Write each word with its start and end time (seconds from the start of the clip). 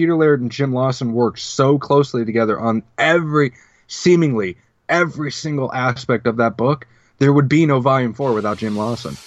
Peter 0.00 0.16
Laird 0.16 0.40
and 0.40 0.50
Jim 0.50 0.72
Lawson 0.72 1.12
worked 1.12 1.40
so 1.40 1.78
closely 1.78 2.24
together 2.24 2.58
on 2.58 2.82
every, 2.96 3.52
seemingly 3.86 4.56
every 4.88 5.30
single 5.30 5.70
aspect 5.74 6.26
of 6.26 6.38
that 6.38 6.56
book, 6.56 6.86
there 7.18 7.34
would 7.34 7.50
be 7.50 7.66
no 7.66 7.80
volume 7.80 8.14
four 8.14 8.32
without 8.32 8.56
Jim 8.56 8.74
Lawson. 8.78 9.18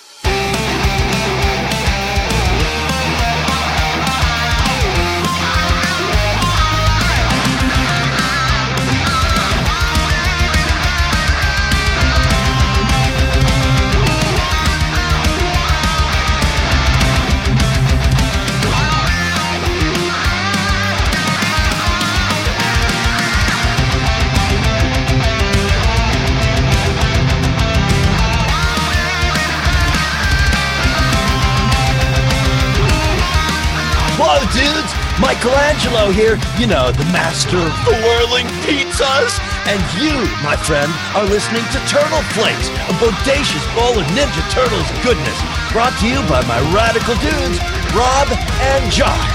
Michelangelo 35.33 36.11
here, 36.11 36.37
you 36.59 36.67
know, 36.67 36.91
the 36.91 37.05
master 37.05 37.57
of 37.57 37.73
the 37.89 37.97
whirling 38.05 38.45
pizzas. 38.61 39.33
And 39.65 39.81
you, 39.97 40.13
my 40.45 40.55
friend, 40.55 40.93
are 41.15 41.25
listening 41.25 41.63
to 41.73 41.79
Turtle 41.89 42.21
Flakes, 42.37 42.69
a 42.69 42.93
bodacious 43.01 43.65
bowl 43.73 43.97
of 43.97 44.05
Ninja 44.13 44.45
Turtles 44.51 44.85
goodness, 45.01 45.41
brought 45.71 45.97
to 46.01 46.07
you 46.07 46.21
by 46.29 46.45
my 46.45 46.61
radical 46.71 47.15
dudes, 47.15 47.57
Rob 47.97 48.29
and 48.61 48.91
Josh. 48.91 49.33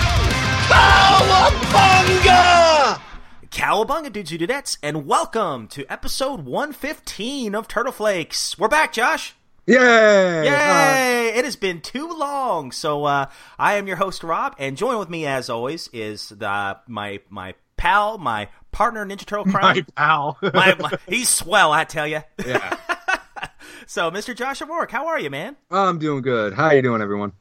Cowabunga! 0.71 1.91
Cowabunga, 3.51 4.13
dudes 4.13 4.31
dudettes, 4.31 4.79
and 4.81 5.05
welcome 5.05 5.67
to 5.67 5.85
episode 5.93 6.45
115 6.47 7.57
of 7.57 7.67
Turtle 7.67 7.91
Flakes. 7.93 8.57
We're 8.57 8.69
back, 8.69 8.93
Josh. 8.93 9.35
Yay! 9.69 10.45
Yay! 10.45 11.33
it 11.37 11.45
has 11.45 11.57
been 11.57 11.81
too 11.81 12.09
long. 12.09 12.73
So 12.73 13.05
uh, 13.05 13.27
I 13.59 13.75
am 13.75 13.87
your 13.87 13.97
host, 13.97 14.23
Rob, 14.25 14.55
and 14.59 14.77
joining 14.77 14.99
with 14.99 15.11
me, 15.11 15.27
as 15.27 15.51
always, 15.51 15.89
is 15.93 16.31
the, 16.31 16.79
my 16.87 17.21
my 17.29 17.55
pal, 17.77 18.17
my 18.19 18.49
partner, 18.73 19.05
Ninja 19.05 19.27
Turtle 19.27 19.47
Uh, 19.49 19.51
crime. 19.59 19.77
my 19.77 19.85
pal. 19.97 20.39
My- 20.43 20.75
my- 20.79 20.99
he's 21.07 21.29
swell, 21.29 21.71
I 21.73 21.85
tell 21.85 22.07
you. 22.07 22.23
yeah. 22.45 22.77
So, 23.87 24.11
Mr. 24.11 24.37
Joshua 24.37 24.67
O'Rourke, 24.67 24.91
how 24.91 25.07
are 25.07 25.19
you, 25.19 25.31
man? 25.31 25.57
I'm 25.71 25.99
doing 25.99 26.21
good. 26.21 26.53
How 26.53 26.73
you 26.73 26.83
doing, 26.83 27.01
everyone? 27.01 27.33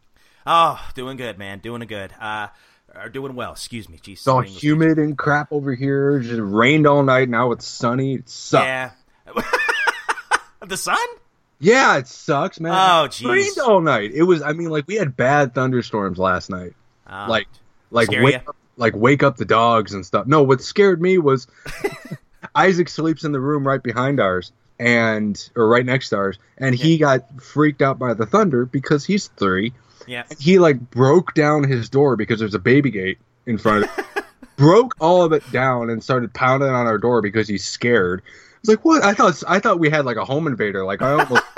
Oh, 0.45 0.79
doing 0.95 1.17
good, 1.17 1.37
man. 1.37 1.59
Doing 1.59 1.81
a 1.81 1.85
good. 1.85 2.13
Uh, 2.21 2.47
or 2.95 3.09
doing 3.09 3.35
well. 3.35 3.51
Excuse 3.51 3.89
me. 3.89 3.97
Jeez, 3.97 4.13
It's 4.13 4.27
all 4.29 4.41
humid 4.43 4.97
and 4.97 5.17
crap 5.17 5.51
over 5.51 5.73
here. 5.75 6.19
Just 6.21 6.39
rained 6.41 6.87
all 6.87 7.03
night. 7.03 7.27
Now 7.27 7.51
it's 7.51 7.65
sunny. 7.67 8.13
It 8.13 8.29
sucks. 8.29 8.63
Yeah. 8.63 8.91
the 10.65 10.77
sun? 10.77 10.97
Yeah, 11.59 11.97
it 11.97 12.07
sucks, 12.07 12.59
man. 12.59 12.71
Oh, 12.73 13.05
It 13.05 13.11
jeez. 13.11 13.29
rained 13.31 13.57
all 13.59 13.81
night. 13.81 14.11
It 14.13 14.23
was. 14.23 14.41
I 14.41 14.53
mean, 14.53 14.69
like 14.69 14.87
we 14.87 14.95
had 14.95 15.17
bad 15.17 15.55
thunderstorms 15.55 16.19
last 16.19 16.49
night. 16.49 16.73
Oh, 17.09 17.25
like, 17.29 17.47
like 17.89 18.07
Scare 18.07 18.23
wake 18.23 18.33
ya? 18.35 18.39
up, 18.47 18.55
like 18.75 18.95
wake 18.95 19.23
up 19.23 19.37
the 19.37 19.45
dogs 19.45 19.93
and 19.93 20.05
stuff. 20.05 20.27
No, 20.27 20.43
what 20.43 20.61
scared 20.61 21.01
me 21.01 21.17
was 21.17 21.47
Isaac 22.55 22.89
sleeps 22.89 23.23
in 23.23 23.31
the 23.31 23.39
room 23.39 23.65
right 23.67 23.81
behind 23.81 24.19
ours 24.19 24.51
and 24.79 25.49
or 25.55 25.67
right 25.67 25.85
next 25.85 26.09
to 26.09 26.17
ours, 26.17 26.37
and 26.57 26.75
he 26.75 26.97
got 26.97 27.41
freaked 27.41 27.81
out 27.81 27.97
by 27.97 28.13
the 28.13 28.25
thunder 28.25 28.65
because 28.65 29.05
he's 29.05 29.27
three. 29.29 29.73
yeah. 30.05 30.23
He 30.39 30.59
like 30.59 30.79
broke 30.91 31.33
down 31.33 31.63
his 31.63 31.89
door 31.89 32.15
because 32.15 32.39
there's 32.39 32.53
a 32.53 32.59
baby 32.59 32.91
gate 32.91 33.17
in 33.47 33.57
front 33.57 33.85
of 33.85 33.99
it. 34.17 34.23
broke 34.57 34.95
all 34.99 35.23
of 35.23 35.33
it 35.33 35.43
down 35.51 35.89
and 35.89 36.03
started 36.03 36.33
pounding 36.33 36.69
on 36.69 36.85
our 36.87 36.97
door 36.97 37.21
because 37.21 37.47
he's 37.47 37.63
scared. 37.65 38.21
I 38.57 38.59
was 38.61 38.69
like, 38.69 38.85
"What?" 38.85 39.03
I 39.03 39.13
thought 39.13 39.43
I 39.47 39.59
thought 39.59 39.79
we 39.79 39.89
had 39.89 40.05
like 40.05 40.17
a 40.17 40.25
home 40.25 40.47
invader. 40.47 40.83
Like 40.83 41.01
I 41.01 41.11
almost 41.11 41.43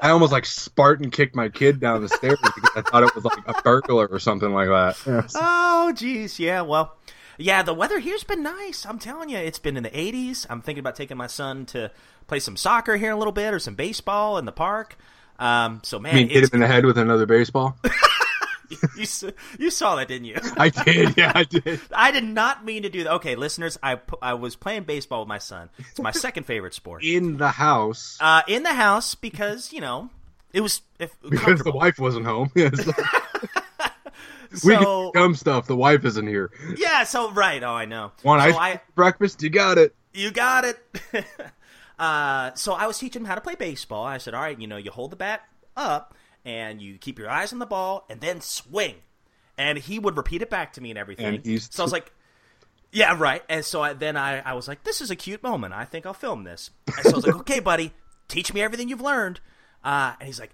I 0.00 0.10
almost 0.10 0.32
like 0.32 0.46
Spartan 0.46 1.10
kicked 1.10 1.34
my 1.34 1.48
kid 1.48 1.80
down 1.80 2.02
the 2.02 2.08
stairs 2.08 2.38
because 2.42 2.70
I 2.76 2.82
thought 2.82 3.02
it 3.02 3.14
was 3.14 3.24
like 3.24 3.38
a 3.46 3.62
burglar 3.62 4.06
or 4.06 4.18
something 4.18 4.52
like 4.52 4.68
that. 4.68 5.28
Oh, 5.34 5.92
jeez. 5.94 6.38
Yeah, 6.38 6.62
well, 6.62 6.96
yeah, 7.36 7.62
the 7.62 7.74
weather 7.74 7.98
here's 7.98 8.24
been 8.24 8.42
nice. 8.42 8.86
I'm 8.86 8.98
telling 8.98 9.28
you, 9.28 9.38
it's 9.38 9.58
been 9.58 9.76
in 9.76 9.82
the 9.82 9.90
80s. 9.90 10.46
I'm 10.48 10.60
thinking 10.60 10.80
about 10.80 10.96
taking 10.96 11.16
my 11.16 11.26
son 11.26 11.66
to 11.66 11.90
play 12.26 12.38
some 12.38 12.56
soccer 12.56 12.96
here 12.96 13.08
in 13.08 13.14
a 13.14 13.18
little 13.18 13.32
bit 13.32 13.52
or 13.52 13.58
some 13.58 13.74
baseball 13.74 14.38
in 14.38 14.44
the 14.44 14.52
park. 14.52 14.96
Um, 15.38 15.80
so, 15.82 15.98
man, 15.98 16.14
I 16.14 16.16
mean, 16.16 16.28
hit 16.28 16.44
him 16.44 16.50
in 16.54 16.60
the 16.60 16.66
head 16.66 16.84
with 16.84 16.98
another 16.98 17.26
baseball. 17.26 17.76
you, 18.96 19.32
you 19.58 19.70
saw 19.70 19.96
that, 19.96 20.08
didn't 20.08 20.26
you? 20.26 20.36
I 20.56 20.68
did, 20.68 21.16
yeah, 21.16 21.32
I 21.34 21.44
did. 21.44 21.80
I 21.94 22.10
did 22.10 22.24
not 22.24 22.64
mean 22.64 22.82
to 22.82 22.88
do 22.90 23.04
that. 23.04 23.14
Okay, 23.14 23.34
listeners, 23.36 23.78
I, 23.82 24.00
I 24.22 24.34
was 24.34 24.56
playing 24.56 24.84
baseball 24.84 25.20
with 25.20 25.28
my 25.28 25.38
son. 25.38 25.70
It's 25.78 26.00
my 26.00 26.10
second 26.10 26.44
favorite 26.44 26.74
sport. 26.74 27.02
In 27.04 27.36
the 27.38 27.48
house 27.50 28.16
Uh, 28.20 28.42
in 28.48 28.62
the 28.62 28.74
house 28.74 29.14
because, 29.14 29.72
you 29.72 29.80
know, 29.80 30.10
it 30.52 30.60
was 30.60 30.82
if, 30.98 31.14
because 31.28 31.60
the 31.60 31.72
wife 31.72 31.98
wasn't 31.98 32.26
home. 32.26 32.50
Yes. 32.56 32.86
we 34.50 34.58
So, 34.58 35.10
can 35.10 35.22
come 35.22 35.34
stuff. 35.34 35.66
The 35.66 35.76
wife 35.76 36.04
isn't 36.04 36.26
here. 36.26 36.50
yeah, 36.76 37.04
so, 37.04 37.30
right. 37.32 37.62
Oh, 37.62 37.72
I 37.72 37.84
know. 37.84 38.12
Want 38.24 38.42
so 38.42 38.48
ice 38.48 38.54
I, 38.56 38.70
cream 38.70 38.78
for 38.86 38.92
breakfast? 38.94 39.42
You 39.42 39.50
got 39.50 39.76
it. 39.78 39.94
You 40.14 40.30
got 40.30 40.64
it. 40.64 40.78
uh, 41.98 42.52
so 42.54 42.72
I 42.72 42.86
was 42.86 42.98
teaching 42.98 43.22
him 43.22 43.26
how 43.26 43.34
to 43.34 43.40
play 43.40 43.54
baseball. 43.56 44.04
I 44.04 44.18
said, 44.18 44.34
all 44.34 44.40
right, 44.42 44.58
you 44.58 44.66
know, 44.66 44.76
you 44.78 44.90
hold 44.90 45.12
the 45.12 45.16
bat 45.16 45.42
up 45.76 46.14
and 46.44 46.80
you 46.80 46.98
keep 46.98 47.18
your 47.18 47.30
eyes 47.30 47.52
on 47.52 47.58
the 47.58 47.66
ball 47.66 48.04
and 48.08 48.20
then 48.20 48.40
swing. 48.40 48.94
And 49.56 49.76
he 49.78 49.98
would 49.98 50.16
repeat 50.16 50.40
it 50.42 50.50
back 50.50 50.74
to 50.74 50.80
me 50.80 50.90
and 50.90 50.98
everything. 50.98 51.26
And 51.36 51.46
he's- 51.46 51.68
so 51.70 51.82
I 51.82 51.84
was 51.84 51.92
like, 51.92 52.12
yeah, 52.92 53.14
right. 53.18 53.42
And 53.48 53.64
so 53.64 53.82
I, 53.82 53.92
then 53.92 54.16
I, 54.16 54.38
I 54.40 54.54
was 54.54 54.66
like, 54.68 54.84
this 54.84 55.00
is 55.00 55.10
a 55.10 55.16
cute 55.16 55.42
moment. 55.42 55.74
I 55.74 55.84
think 55.84 56.06
I'll 56.06 56.14
film 56.14 56.44
this. 56.44 56.70
And 56.86 56.96
so 57.04 57.10
I 57.10 57.14
was 57.16 57.26
like, 57.26 57.36
okay, 57.40 57.60
buddy, 57.60 57.92
teach 58.28 58.52
me 58.54 58.62
everything 58.62 58.88
you've 58.88 59.00
learned. 59.00 59.40
Uh, 59.84 60.14
and 60.20 60.26
he's 60.26 60.40
like, 60.40 60.52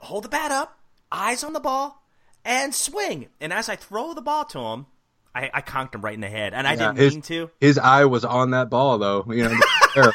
hold 0.00 0.24
the 0.24 0.28
bat 0.28 0.50
up, 0.52 0.78
eyes 1.10 1.42
on 1.42 1.52
the 1.54 1.60
ball, 1.60 2.04
and 2.44 2.74
swing. 2.74 3.28
And 3.40 3.52
as 3.52 3.68
I 3.68 3.76
throw 3.76 4.14
the 4.14 4.22
ball 4.22 4.44
to 4.46 4.58
him, 4.60 4.86
I, 5.34 5.50
I 5.54 5.60
conked 5.62 5.94
him 5.94 6.02
right 6.02 6.14
in 6.14 6.20
the 6.20 6.28
head. 6.28 6.52
And 6.54 6.66
I 6.68 6.72
Yeah, 6.72 6.76
didn't 6.92 6.98
his- 6.98 7.14
mean 7.14 7.22
to. 7.22 7.50
His 7.60 7.78
eye 7.78 8.04
was 8.04 8.24
on 8.24 8.50
that 8.50 8.68
ball, 8.70 8.98
though. 8.98 9.24
You 9.28 9.48
know. 9.48 9.58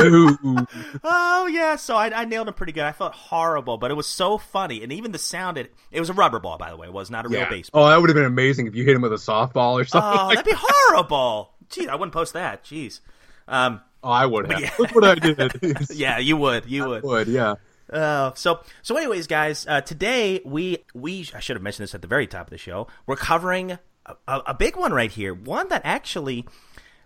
Oh 0.00 1.46
yeah, 1.50 1.76
so 1.76 1.96
I, 1.96 2.22
I 2.22 2.24
nailed 2.24 2.48
him 2.48 2.54
pretty 2.54 2.72
good. 2.72 2.84
I 2.84 2.92
felt 2.92 3.12
horrible, 3.14 3.78
but 3.78 3.90
it 3.90 3.94
was 3.94 4.06
so 4.06 4.38
funny, 4.38 4.82
and 4.82 4.92
even 4.92 5.12
the 5.12 5.18
sound. 5.18 5.58
It 5.58 5.72
it 5.90 6.00
was 6.00 6.10
a 6.10 6.14
rubber 6.14 6.40
ball, 6.40 6.58
by 6.58 6.70
the 6.70 6.76
way. 6.76 6.86
It 6.86 6.92
was 6.92 7.10
not 7.10 7.26
a 7.26 7.28
real 7.28 7.40
Yeah. 7.40 7.48
baseball. 7.48 7.84
Oh, 7.84 7.88
that 7.88 8.00
would 8.00 8.10
have 8.10 8.14
been 8.16 8.24
amazing 8.24 8.66
if 8.66 8.74
you 8.74 8.84
hit 8.84 8.96
him 8.96 9.02
with 9.02 9.12
a 9.12 9.16
softball 9.16 9.80
or 9.80 9.84
something. 9.84 10.10
Oh, 10.20 10.26
like 10.26 10.36
that'd 10.38 10.50
be 10.50 10.56
horrible. 10.58 11.52
Gee, 11.70 11.88
I 11.88 11.94
wouldn't 11.94 12.12
post 12.12 12.32
that. 12.34 12.64
Jeez. 12.64 13.00
Um, 13.48 13.80
Oh, 14.02 14.10
I 14.10 14.26
would 14.26 14.50
have. 14.52 14.60
yeah. 14.60 14.70
Look 14.78 14.94
what 14.94 15.04
I 15.04 15.14
did. 15.14 15.86
yeah, 15.94 16.18
you 16.18 16.36
would. 16.36 16.66
You 16.66 16.86
would. 16.88 17.02
would, 17.04 17.26
yeah. 17.26 17.54
Uh, 17.90 18.32
so 18.34 18.60
so 18.82 18.96
anyways, 18.96 19.26
guys, 19.26 19.66
uh, 19.66 19.80
today 19.80 20.40
we 20.44 20.78
we 20.94 21.28
I 21.34 21.40
should 21.40 21.56
have 21.56 21.62
mentioned 21.62 21.84
this 21.84 21.94
at 21.94 22.02
the 22.02 22.08
very 22.08 22.26
top 22.26 22.46
of 22.46 22.50
the 22.50 22.58
show. 22.58 22.86
We're 23.06 23.16
covering 23.16 23.72
a, 24.04 24.16
a, 24.28 24.42
a 24.48 24.54
big 24.54 24.76
one 24.76 24.92
right 24.92 25.10
here, 25.10 25.32
one 25.32 25.68
that 25.68 25.82
actually 25.84 26.46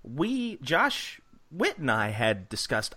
we 0.02 0.56
Josh 0.56 1.20
Witt 1.50 1.78
and 1.78 1.90
I 1.90 2.08
had 2.10 2.48
discussed. 2.48 2.94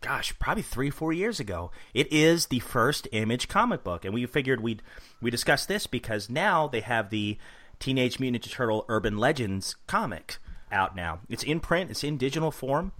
Gosh, 0.00 0.38
probably 0.38 0.62
three 0.62 0.90
four 0.90 1.12
years 1.14 1.40
ago. 1.40 1.70
It 1.94 2.12
is 2.12 2.46
the 2.46 2.58
first 2.58 3.08
Image 3.12 3.48
comic 3.48 3.82
book, 3.82 4.04
and 4.04 4.12
we 4.12 4.26
figured 4.26 4.60
we'd 4.60 4.82
we 5.22 5.30
discuss 5.30 5.64
this 5.64 5.86
because 5.86 6.28
now 6.28 6.66
they 6.68 6.80
have 6.80 7.08
the 7.10 7.38
Teenage 7.80 8.20
Mutant 8.20 8.44
Ninja 8.44 8.50
Turtle 8.50 8.84
Urban 8.88 9.16
Legends 9.16 9.76
comic 9.86 10.36
out 10.70 10.94
now. 10.94 11.20
It's 11.30 11.42
in 11.42 11.60
print. 11.60 11.90
It's 11.90 12.04
in 12.04 12.18
digital 12.18 12.50
form. 12.50 12.92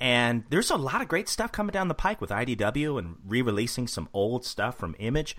And 0.00 0.44
there's 0.48 0.70
a 0.70 0.76
lot 0.76 1.02
of 1.02 1.08
great 1.08 1.28
stuff 1.28 1.52
coming 1.52 1.72
down 1.72 1.88
the 1.88 1.94
pike 1.94 2.20
with 2.22 2.30
IDW 2.30 2.98
and 2.98 3.16
re-releasing 3.26 3.86
some 3.86 4.08
old 4.14 4.44
stuff 4.46 4.78
from 4.78 4.96
Image. 4.98 5.36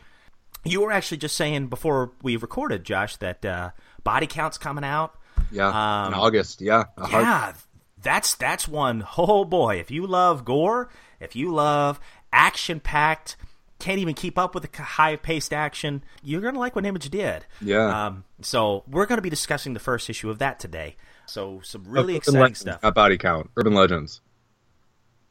You 0.64 0.82
were 0.82 0.92
actually 0.92 1.18
just 1.18 1.36
saying 1.36 1.68
before 1.68 2.12
we 2.22 2.36
recorded, 2.36 2.84
Josh, 2.84 3.16
that 3.18 3.44
uh, 3.44 3.72
Body 4.04 4.28
Count's 4.28 4.60
coming 4.60 4.84
out. 4.84 5.16
Yeah. 5.52 5.68
Um, 6.06 6.14
in 6.14 6.20
August, 6.20 6.62
yeah. 6.62 6.84
Hard- 6.98 7.24
Yeah, 7.24 7.54
that's 8.02 8.36
that's 8.36 8.68
one. 8.68 9.06
Oh 9.18 9.46
boy, 9.46 9.80
if 9.80 9.92
you 9.92 10.08
love 10.08 10.46
gore, 10.46 10.90
if 11.20 11.36
you 11.36 11.54
love 11.54 12.00
action-packed, 12.34 13.36
can't 13.80 14.00
even 14.00 14.14
keep 14.14 14.38
up 14.38 14.54
with 14.56 14.70
the 14.72 14.82
high-paced 14.82 15.54
action, 15.54 16.04
you're 16.24 16.42
gonna 16.42 16.60
like 16.60 16.76
what 16.76 16.86
Image 16.86 17.10
did. 17.10 17.46
Yeah. 17.62 18.08
Um, 18.08 18.24
so 18.42 18.84
we're 18.88 19.06
gonna 19.06 19.22
be 19.22 19.30
discussing 19.30 19.74
the 19.74 19.80
first 19.80 20.10
issue 20.10 20.30
of 20.30 20.40
that 20.40 20.60
today. 20.60 20.96
So 21.26 21.62
some 21.64 21.84
really 21.86 22.14
Urban 22.14 22.16
exciting 22.16 22.42
Legends, 22.42 22.60
stuff. 22.60 22.84
Not 22.84 22.96
body 22.96 23.18
count. 23.18 23.50
Urban 23.56 23.74
Legends. 23.74 24.22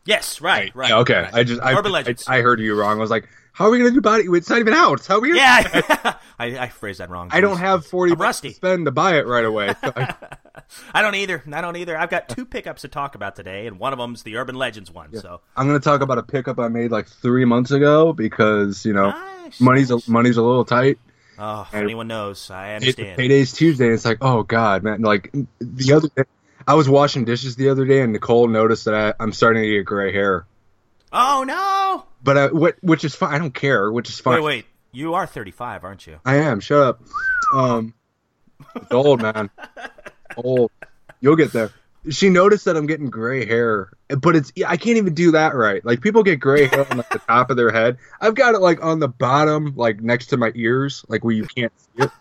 yes, 0.05 0.41
right, 0.41 0.75
right. 0.75 0.91
Yeah, 0.91 0.99
okay. 0.99 1.23
right. 1.23 1.35
I 1.35 1.45
just 1.45 1.61
I, 1.61 1.75
Urban 1.75 1.93
I, 1.93 1.95
Legends. 1.95 2.29
I 2.29 2.41
heard 2.43 2.61
you 2.61 2.75
wrong. 2.75 2.99
I 2.99 3.01
was 3.01 3.11
like, 3.11 3.29
how 3.52 3.67
are 3.67 3.70
we 3.70 3.79
gonna 3.79 3.91
do 3.91 4.00
body? 4.00 4.25
It's 4.29 4.49
not 4.49 4.58
even 4.61 4.75
out. 4.75 5.06
How 5.06 5.17
are 5.17 5.20
we? 5.20 5.29
Gonna 5.29 5.41
yeah, 5.41 6.14
I, 6.38 6.58
I 6.58 6.69
phrased 6.69 7.00
that 7.00 7.11
wrong. 7.11 7.29
I 7.32 7.41
don't 7.41 7.58
have 7.58 7.87
forty 7.87 8.12
I'm 8.12 8.19
bucks 8.19 8.26
rusty. 8.26 8.49
to 8.50 8.55
spend 8.55 8.85
to 8.87 8.91
buy 8.91 9.19
it 9.19 9.26
right 9.26 9.44
away. 9.44 9.75
So 9.82 9.93
I- 9.97 10.14
I 10.94 11.02
don't 11.02 11.14
either. 11.14 11.43
I 11.52 11.61
don't 11.61 11.76
either. 11.76 11.97
I've 11.97 12.11
got 12.11 12.29
two 12.29 12.44
pickups 12.44 12.82
to 12.82 12.88
talk 12.88 13.14
about 13.14 13.35
today, 13.37 13.67
and 13.67 13.79
one 13.79 13.93
of 13.93 13.99
them's 13.99 14.23
the 14.23 14.37
Urban 14.37 14.55
Legends 14.56 14.91
one. 14.91 15.14
So 15.17 15.41
I'm 15.56 15.67
gonna 15.67 15.81
talk 15.81 16.00
about 16.00 16.19
a 16.19 16.23
pickup 16.23 16.58
I 16.58 16.69
made 16.69 16.91
like 16.91 17.08
three 17.08 17.44
months 17.44 17.70
ago 17.70 18.12
because 18.12 18.85
you 18.85 18.93
know 18.93 19.11
Nice, 19.11 19.61
money's 19.61 19.91
nice. 19.91 20.06
a, 20.06 20.11
money's 20.11 20.37
a 20.37 20.43
little 20.43 20.64
tight. 20.64 20.99
Oh, 21.38 21.62
if 21.62 21.75
anyone 21.75 22.06
knows, 22.08 22.50
I 22.50 22.75
understand. 22.75 23.17
Payday's 23.19 23.52
Tuesday. 23.52 23.87
And 23.87 23.94
it's 23.94 24.05
like, 24.05 24.19
oh 24.20 24.43
god, 24.43 24.82
man! 24.82 25.00
Like 25.02 25.32
the 25.61 25.93
other 25.94 26.08
day, 26.14 26.25
I 26.69 26.75
was 26.75 26.88
washing 26.88 27.25
dishes 27.25 27.56
the 27.56 27.70
other 27.70 27.87
day, 27.87 28.02
and 28.02 28.12
Nicole 28.12 28.47
noticed 28.47 28.85
that 28.85 28.94
I, 28.94 29.14
I'm 29.23 29.32
starting 29.32 29.62
to 29.62 29.69
get 29.70 29.85
gray 29.87 30.12
hair. 30.12 30.44
oh 31.12 31.44
no! 31.44 31.55
But 32.23 32.39
I, 32.39 32.49
wh- 32.49 32.85
which 32.85 33.05
is 33.05 33.15
fine. 33.15 33.35
I 33.35 33.39
don't 33.39 33.55
care. 33.55 33.91
Which 33.91 34.09
is 34.09 34.21
fine. 34.21 34.37
Wait, 34.37 34.45
wait. 34.45 34.67
You 34.93 35.15
are 35.15 35.27
35, 35.27 35.85
aren't 35.85 36.07
you? 36.07 36.19
I 36.25 36.37
am. 36.37 36.61
Shut 36.61 36.81
up. 36.83 37.03
Um, 37.55 37.95
it's 38.75 38.91
old 38.93 39.23
man. 39.23 39.51
Old. 40.37 40.71
You'll 41.21 41.37
get 41.37 41.53
there. 41.53 41.71
She 42.09 42.31
noticed 42.31 42.65
that 42.65 42.77
I'm 42.77 42.87
getting 42.87 43.11
gray 43.11 43.45
hair, 43.45 43.91
but 44.09 44.37
it's 44.37 44.53
I 44.67 44.77
can't 44.77 44.97
even 44.97 45.13
do 45.13 45.33
that 45.33 45.55
right. 45.55 45.85
Like 45.85 46.01
people 46.01 46.23
get 46.23 46.39
gray 46.39 46.67
hair 46.67 46.91
on 46.91 46.99
like, 46.99 47.09
the 47.11 47.19
top 47.19 47.51
of 47.51 47.57
their 47.57 47.71
head. 47.71 47.99
I've 48.21 48.35
got 48.35 48.55
it 48.55 48.61
like 48.61 48.83
on 48.83 49.01
the 49.01 49.09
bottom, 49.09 49.75
like 49.77 50.01
next 50.01 50.27
to 50.27 50.37
my 50.37 50.53
ears, 50.55 51.05
like 51.09 51.25
where 51.25 51.35
you 51.35 51.45
can't 51.45 51.73
see 51.79 52.05
it. 52.05 52.11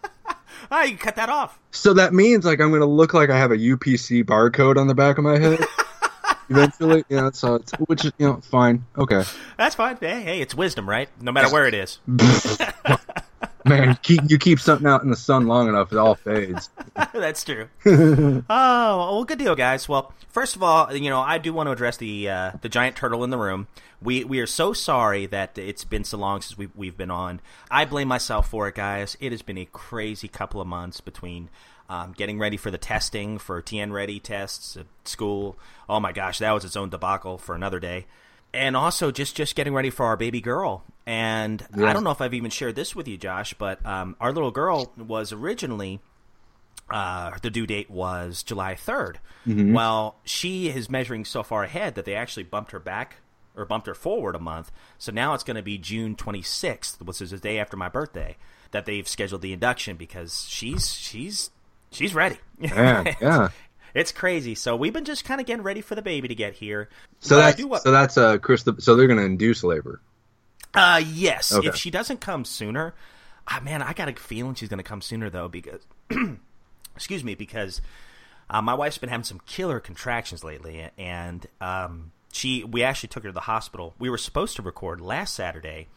Ah, 0.72 0.84
you 0.84 0.98
cut 0.98 1.16
that 1.16 1.30
off. 1.30 1.58
So 1.72 1.94
that 1.94 2.14
means 2.14 2.46
like 2.46 2.60
I'm 2.60 2.72
gonna 2.72 2.86
look 2.86 3.14
like 3.14 3.30
I 3.30 3.38
have 3.38 3.52
a 3.52 3.58
UPC 3.58 4.24
barcode 4.24 4.78
on 4.78 4.88
the 4.88 4.94
back 4.94 5.18
of 5.18 5.24
my 5.24 5.40
head. 5.40 5.60
Eventually, 6.50 7.04
yeah. 7.10 7.30
So 7.32 7.56
it's 7.56 7.72
which 7.88 8.06
you 8.06 8.12
know 8.20 8.42
fine. 8.42 8.86
Okay, 8.98 9.24
That's 9.58 9.76
fine. 9.76 9.98
Hey, 10.00 10.22
hey, 10.22 10.42
it's 10.42 10.56
wisdom, 10.56 10.90
right? 10.90 11.10
No 11.22 11.32
matter 11.32 11.52
where 11.52 11.68
it 11.68 11.74
is. 11.74 12.00
man. 13.70 13.98
Keep 14.02 14.24
you 14.30 14.38
keep 14.38 14.60
something 14.60 14.88
out 14.88 15.04
in 15.04 15.10
the 15.10 15.16
sun 15.16 15.48
long 15.48 15.70
enough, 15.70 15.92
it 15.92 15.98
all 15.98 16.16
fades. 16.16 16.70
That's 17.14 17.44
true. 17.44 17.70
oh, 17.86 18.44
well, 18.50 19.24
good 19.24 19.40
deal, 19.40 19.56
guys. 19.56 19.88
Well, 19.88 20.14
first 20.28 20.56
of 20.56 20.64
all, 20.64 20.94
you 20.94 21.10
know, 21.10 21.22
I 21.22 21.38
do 21.38 21.54
want 21.54 21.68
to 21.68 21.72
address 21.72 21.98
the 21.98 22.30
uh, 22.30 22.52
the 22.62 22.70
giant 22.70 22.96
turtle 22.96 23.24
in 23.24 23.30
the 23.30 23.38
room. 23.38 23.68
We 24.02 24.24
we 24.24 24.40
are 24.40 24.48
so 24.48 24.74
sorry 24.74 25.26
that 25.28 25.58
it's 25.58 25.86
been 25.86 26.04
so 26.04 26.18
long 26.18 26.42
since 26.42 26.58
we've 26.58 26.76
we've 26.76 26.98
been 26.98 27.12
on. 27.12 27.42
I 27.70 27.86
blame 27.86 28.08
myself 28.08 28.50
for 28.50 28.68
it, 28.68 28.76
guys. 28.76 29.16
It 29.20 29.32
has 29.32 29.42
been 29.42 29.58
a 29.58 29.66
crazy 29.66 30.28
couple 30.28 30.60
of 30.60 30.68
months 30.68 31.02
between. 31.02 31.50
Um, 31.90 32.14
getting 32.16 32.38
ready 32.38 32.56
for 32.56 32.70
the 32.70 32.78
testing 32.78 33.40
for 33.40 33.62
TN 33.64 33.92
ready 33.92 34.20
tests 34.20 34.78
at 34.78 34.86
school. 35.06 35.58
Oh 35.90 36.00
my 36.00 36.12
gosh, 36.12 36.38
that 36.38 36.52
was 36.52 36.64
its 36.64 36.76
own 36.76 36.90
debacle 36.90 37.40
for 37.40 37.56
another 37.56 37.80
day. 37.80 38.06
And 38.54 38.78
also 38.78 39.10
just 39.12 39.36
just 39.36 39.56
getting 39.56 39.74
ready 39.74 39.90
for 39.90 40.06
our 40.06 40.16
baby 40.16 40.40
girl. 40.40 40.84
And 41.08 41.66
I 41.90 41.94
don't 41.94 42.04
know 42.04 42.12
if 42.12 42.22
I've 42.22 42.36
even 42.36 42.52
shared 42.52 42.76
this 42.76 42.96
with 42.96 43.08
you, 43.08 43.18
Josh, 43.18 43.56
but 43.56 43.84
um, 43.86 44.16
our 44.22 44.32
little 44.32 44.52
girl 44.52 44.92
was 44.98 45.34
originally 45.34 46.00
uh, 46.92 47.32
the 47.42 47.50
due 47.50 47.66
date 47.68 47.90
was 47.90 48.44
July 48.44 48.74
3rd. 48.76 49.18
Well, 49.74 50.16
she 50.24 50.70
is 50.70 50.90
measuring 50.90 51.26
so 51.26 51.42
far 51.44 51.64
ahead 51.64 51.96
that 51.96 52.06
they 52.06 52.16
actually 52.16 52.44
bumped 52.44 52.72
her 52.72 52.80
back 52.80 53.18
or 53.56 53.66
bumped 53.66 53.88
her 53.88 53.94
forward 53.96 54.36
a 54.36 54.40
month. 54.40 54.72
So 54.98 55.12
now 55.12 55.34
it's 55.34 55.44
going 55.44 55.58
to 55.58 55.64
be 55.64 55.78
June 55.78 56.16
26th, 56.16 57.02
which 57.02 57.22
is 57.22 57.32
the 57.32 57.38
day 57.38 57.60
after 57.60 57.78
my 57.78 57.90
birthday, 57.90 58.38
that 58.72 58.86
they've 58.86 59.08
scheduled 59.08 59.42
the 59.42 59.54
induction 59.54 59.98
because 59.98 60.46
she's 60.48 60.94
she's 60.94 61.50
she's 61.92 62.14
ready. 62.14 62.38
Man, 62.58 63.16
yeah. 63.22 63.50
it's 63.94 64.12
crazy. 64.12 64.56
So 64.56 64.76
we've 64.76 64.94
been 64.94 65.06
just 65.06 65.26
kind 65.26 65.40
of 65.40 65.48
getting 65.48 65.64
ready 65.64 65.82
for 65.82 65.96
the 65.96 66.02
baby 66.02 66.28
to 66.28 66.36
get 66.36 66.54
here. 66.54 66.90
So 67.20 67.36
But 67.36 67.58
that's 67.58 67.64
wa- 67.64 67.80
so 67.80 67.92
that's 67.92 68.18
uh 68.18 68.38
Chris. 68.38 68.66
So 68.80 68.96
they're 68.96 69.08
gonna 69.08 69.24
induce 69.24 69.64
labor. 69.64 70.02
Uh, 70.74 71.02
yes. 71.14 71.52
Okay. 71.54 71.68
If 71.68 71.76
she 71.76 71.90
doesn't 71.90 72.22
come 72.22 72.46
sooner, 72.46 72.94
ah, 73.48 73.60
man, 73.64 73.82
I 73.82 73.94
got 73.94 74.10
a 74.10 74.14
feeling 74.14 74.56
she's 74.56 74.70
going 74.70 74.78
to 74.78 74.84
come 74.84 75.02
sooner 75.02 75.30
though 75.30 75.48
because, 75.48 75.82
excuse 76.96 77.24
me, 77.24 77.36
because 77.36 77.82
uh, 78.50 78.62
my 78.62 78.74
wife's 78.74 78.98
been 78.98 79.10
having 79.10 79.24
some 79.24 79.42
killer 79.46 79.80
contractions 79.80 80.44
lately, 80.44 80.90
and 80.98 81.46
um, 81.60 82.12
she 82.32 82.64
we 82.64 82.84
actually 82.84 83.10
took 83.10 83.24
her 83.24 83.30
to 83.30 83.34
the 83.34 83.42
hospital. 83.42 83.96
We 84.00 84.10
were 84.10 84.18
supposed 84.18 84.56
to 84.58 84.62
record 84.62 85.02
last 85.02 85.36
Saturday, 85.36 85.88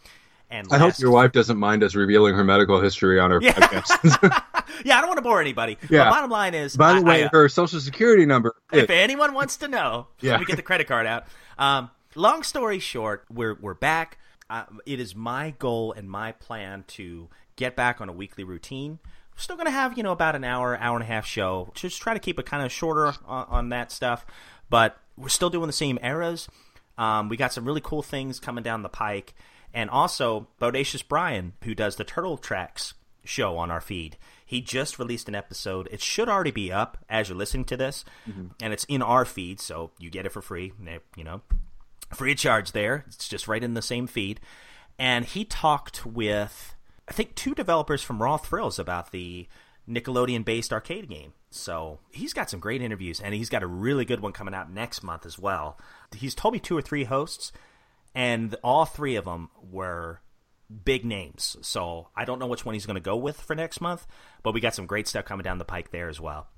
and 0.53 0.69
I 0.71 0.79
hope 0.79 0.99
your 0.99 1.11
wife 1.11 1.33
doesn't 1.33 1.57
mind 1.59 1.83
us 1.83 1.95
revealing 1.95 2.35
her 2.35 2.45
medical 2.45 2.81
history 2.81 3.19
on 3.19 3.31
her 3.31 3.41
Yeah. 3.43 3.53
podcast. 3.55 4.43
yeah, 4.85 4.99
I 4.99 5.01
don't 5.01 5.09
want 5.09 5.19
to 5.19 5.23
bore 5.23 5.41
anybody. 5.41 5.79
Yeah. 5.91 6.05
The 6.05 6.11
bottom 6.11 6.31
line 6.31 6.55
is, 6.55 6.77
By 6.77 6.93
the 6.93 6.99
I- 6.99 7.03
way, 7.03 7.23
I, 7.25 7.27
uh, 7.27 7.31
her 7.33 7.49
social 7.49 7.81
security 7.81 8.27
number. 8.27 8.55
if 8.73 8.85
is- 8.85 8.91
anyone 8.91 9.35
wants 9.35 9.57
to 9.59 9.69
know, 9.69 10.09
Yeah. 10.21 10.33
let 10.33 10.41
me 10.41 10.47
get 10.47 10.57
the 10.57 10.63
credit 10.63 10.87
card 10.87 11.07
out. 11.07 11.25
Um, 11.59 11.91
long 12.15 12.43
story 12.43 12.79
short, 12.79 13.25
we're 13.31 13.55
we're 13.61 13.75
back. 13.75 14.19
Uh, 14.51 14.65
it 14.85 15.01
is 15.01 15.15
my 15.17 15.55
goal 15.59 15.93
and 15.93 16.11
my 16.11 16.33
plan 16.33 16.85
to 16.87 17.29
get 17.57 17.75
back 17.75 18.01
on 18.03 18.09
a 18.09 18.13
weekly 18.13 18.45
routine. 18.45 18.99
We're 19.35 19.39
still 19.41 19.57
going 19.57 19.67
to 19.67 19.73
have 19.73 19.97
you 19.97 20.03
know 20.03 20.13
about 20.13 20.37
an 20.37 20.45
hour, 20.45 20.77
hour 20.77 20.95
and 20.97 21.03
a 21.03 21.07
half 21.07 21.25
show. 21.27 21.71
Just 21.75 22.03
try 22.03 22.13
to 22.13 22.21
keep 22.21 22.39
it 22.39 22.45
kind 22.45 22.63
of 22.65 22.71
shorter 22.71 23.15
on, 23.27 23.47
on 23.49 23.69
that 23.71 23.91
stuff, 23.91 24.27
but 24.69 24.99
we're 25.17 25.29
still 25.31 25.49
doing 25.51 25.67
the 25.69 25.73
same 25.73 25.99
eras. 26.03 26.49
Um, 26.99 27.31
we 27.31 27.39
got 27.39 27.53
some 27.55 27.65
really 27.65 27.81
cool 27.83 28.03
things 28.03 28.39
coming 28.39 28.63
down 28.63 28.83
the 28.83 28.91
pike, 28.91 29.33
and 29.75 29.91
also 29.91 30.49
Bodacious 30.61 31.07
Brian, 31.07 31.55
who 31.63 31.75
does 31.75 31.97
the 31.97 32.05
Turtle 32.05 32.39
Tracks 32.39 32.95
show 33.25 33.57
on 33.57 33.71
our 33.71 33.81
feed. 33.81 34.17
He 34.45 34.61
just 34.61 34.99
released 34.99 35.29
an 35.29 35.35
episode. 35.35 35.89
It 35.91 36.01
should 36.01 36.29
already 36.29 36.51
be 36.51 36.71
up 36.71 36.99
as 37.09 37.29
you're 37.29 37.39
listening 37.39 37.65
to 37.67 37.77
this, 37.77 38.05
mm-hmm. 38.29 38.49
and 38.61 38.73
it's 38.73 38.85
in 38.85 39.01
our 39.01 39.25
feed, 39.25 39.61
so 39.61 39.93
you 39.99 40.11
get 40.11 40.27
it 40.27 40.33
for 40.33 40.43
free. 40.43 40.73
You 41.17 41.25
know, 41.25 41.41
free 42.13 42.33
of 42.33 42.39
charge 42.39 42.73
there. 42.73 43.05
It's 43.07 43.29
just 43.29 43.49
right 43.49 43.63
in 43.63 43.75
the 43.75 43.83
same 43.83 44.07
feed. 44.07 44.41
And 44.99 45.25
he 45.25 45.45
talked 45.45 46.05
with, 46.05 46.75
I 47.09 47.13
think, 47.13 47.35
two 47.35 47.55
developers 47.55 48.03
from 48.03 48.23
Raw 48.23 48.37
Thrills 48.37 48.79
about 48.79 49.11
the 49.11 49.49
Nickelodeon 49.89 50.45
based 50.45 50.73
arcade 50.73 51.09
game. 51.09 51.33
So 51.51 51.99
he's 52.11 52.33
got 52.33 52.51
some 52.51 52.61
great 52.61 52.83
interviews, 52.83 53.21
and 53.21 53.35
he's 53.35 53.49
got 53.49 53.63
a 53.63 53.67
really 53.67 54.05
good 54.05 54.21
one 54.21 54.33
coming 54.33 54.55
out 54.55 54.71
next 54.71 55.03
month 55.03 55.25
as 55.25 55.39
well. 55.39 55.79
He's 56.15 56.35
told 56.35 56.55
me 56.55 56.61
two 56.61 56.77
or 56.77 56.83
three 56.83 57.05
hosts, 57.05 57.53
and 58.15 58.55
all 58.63 58.85
three 58.85 59.17
of 59.17 59.25
them 59.25 59.51
were 59.71 60.21
big 60.85 61.05
names. 61.05 61.57
So 61.63 62.09
I 62.17 62.25
don't 62.25 62.39
know 62.39 62.47
which 62.47 62.65
one 62.65 62.75
he's 62.75 62.87
going 62.87 62.95
to 62.95 63.01
go 63.01 63.17
with 63.17 63.41
for 63.41 63.55
next 63.55 63.81
month, 63.81 64.07
but 64.43 64.55
we 64.55 64.61
got 64.61 64.75
some 64.75 64.87
great 64.87 65.09
stuff 65.09 65.25
coming 65.25 65.45
down 65.45 65.59
the 65.59 65.65
pike 65.65 65.91
there 65.91 66.09
as 66.09 66.21
well. 66.21 66.49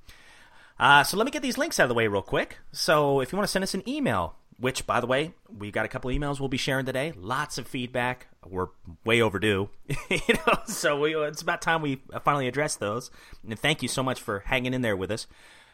Uh, 0.79 1.05
so 1.05 1.17
let 1.17 1.25
me 1.25 1.31
get 1.31 1.43
these 1.43 1.59
links 1.59 1.79
out 1.79 1.85
of 1.85 1.89
the 1.89 1.95
way 1.95 2.09
real 2.09 2.23
quick. 2.23 2.59
So 2.73 3.21
if 3.21 3.33
you 3.33 3.39
want 3.39 3.47
to 3.47 3.53
send 3.53 3.63
us 3.63 3.75
an 3.75 3.89
email, 3.89 4.37
which 4.59 4.87
by 4.87 5.01
the 5.01 5.07
way, 5.07 5.35
we've 5.49 5.73
got 5.73 5.85
a 5.85 5.89
couple 5.89 6.11
emails 6.11 6.41
we'll 6.41 6.49
be 6.49 6.57
sharing 6.57 6.87
today. 6.87 7.13
Lots 7.17 7.59
of 7.59 7.67
feedback. 7.67 8.29
We're 8.47 8.69
way 9.05 9.21
overdue, 9.21 9.71
you 10.11 10.35
know. 10.35 10.59
So 10.67 11.01
we, 11.01 11.17
it's 11.17 11.43
about 11.43 11.63
time 11.63 11.83
we 11.83 12.03
finally 12.25 12.49
address 12.49 12.77
those. 12.77 13.11
And 13.49 13.59
thank 13.59 13.83
you 13.83 13.89
so 13.89 14.03
much 14.03 14.21
for 14.21 14.41
hanging 14.41 14.75
in 14.75 14.83
there 14.83 14.97
with 14.97 15.11
us. 15.11 15.27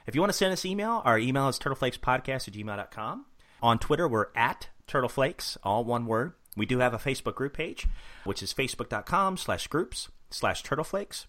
If 0.06 0.14
you 0.14 0.20
want 0.20 0.32
to 0.32 0.36
send 0.36 0.52
us 0.52 0.64
email, 0.64 1.02
our 1.04 1.18
email 1.18 1.48
is 1.48 1.58
turtleflakespodcast 1.58 2.48
at 2.48 2.54
gmail.com. 2.54 3.26
On 3.62 3.78
Twitter, 3.78 4.08
we're 4.08 4.28
at 4.34 4.68
turtleflakes, 4.90 5.56
all 5.62 5.84
one 5.84 6.06
word. 6.06 6.32
We 6.56 6.66
do 6.66 6.80
have 6.80 6.92
a 6.92 6.98
Facebook 6.98 7.36
group 7.36 7.54
page, 7.54 7.86
which 8.24 8.42
is 8.42 8.52
facebook.com 8.52 9.36
slash 9.36 9.68
groups 9.68 10.08
slash 10.30 10.62
turtleflakes 10.62 11.26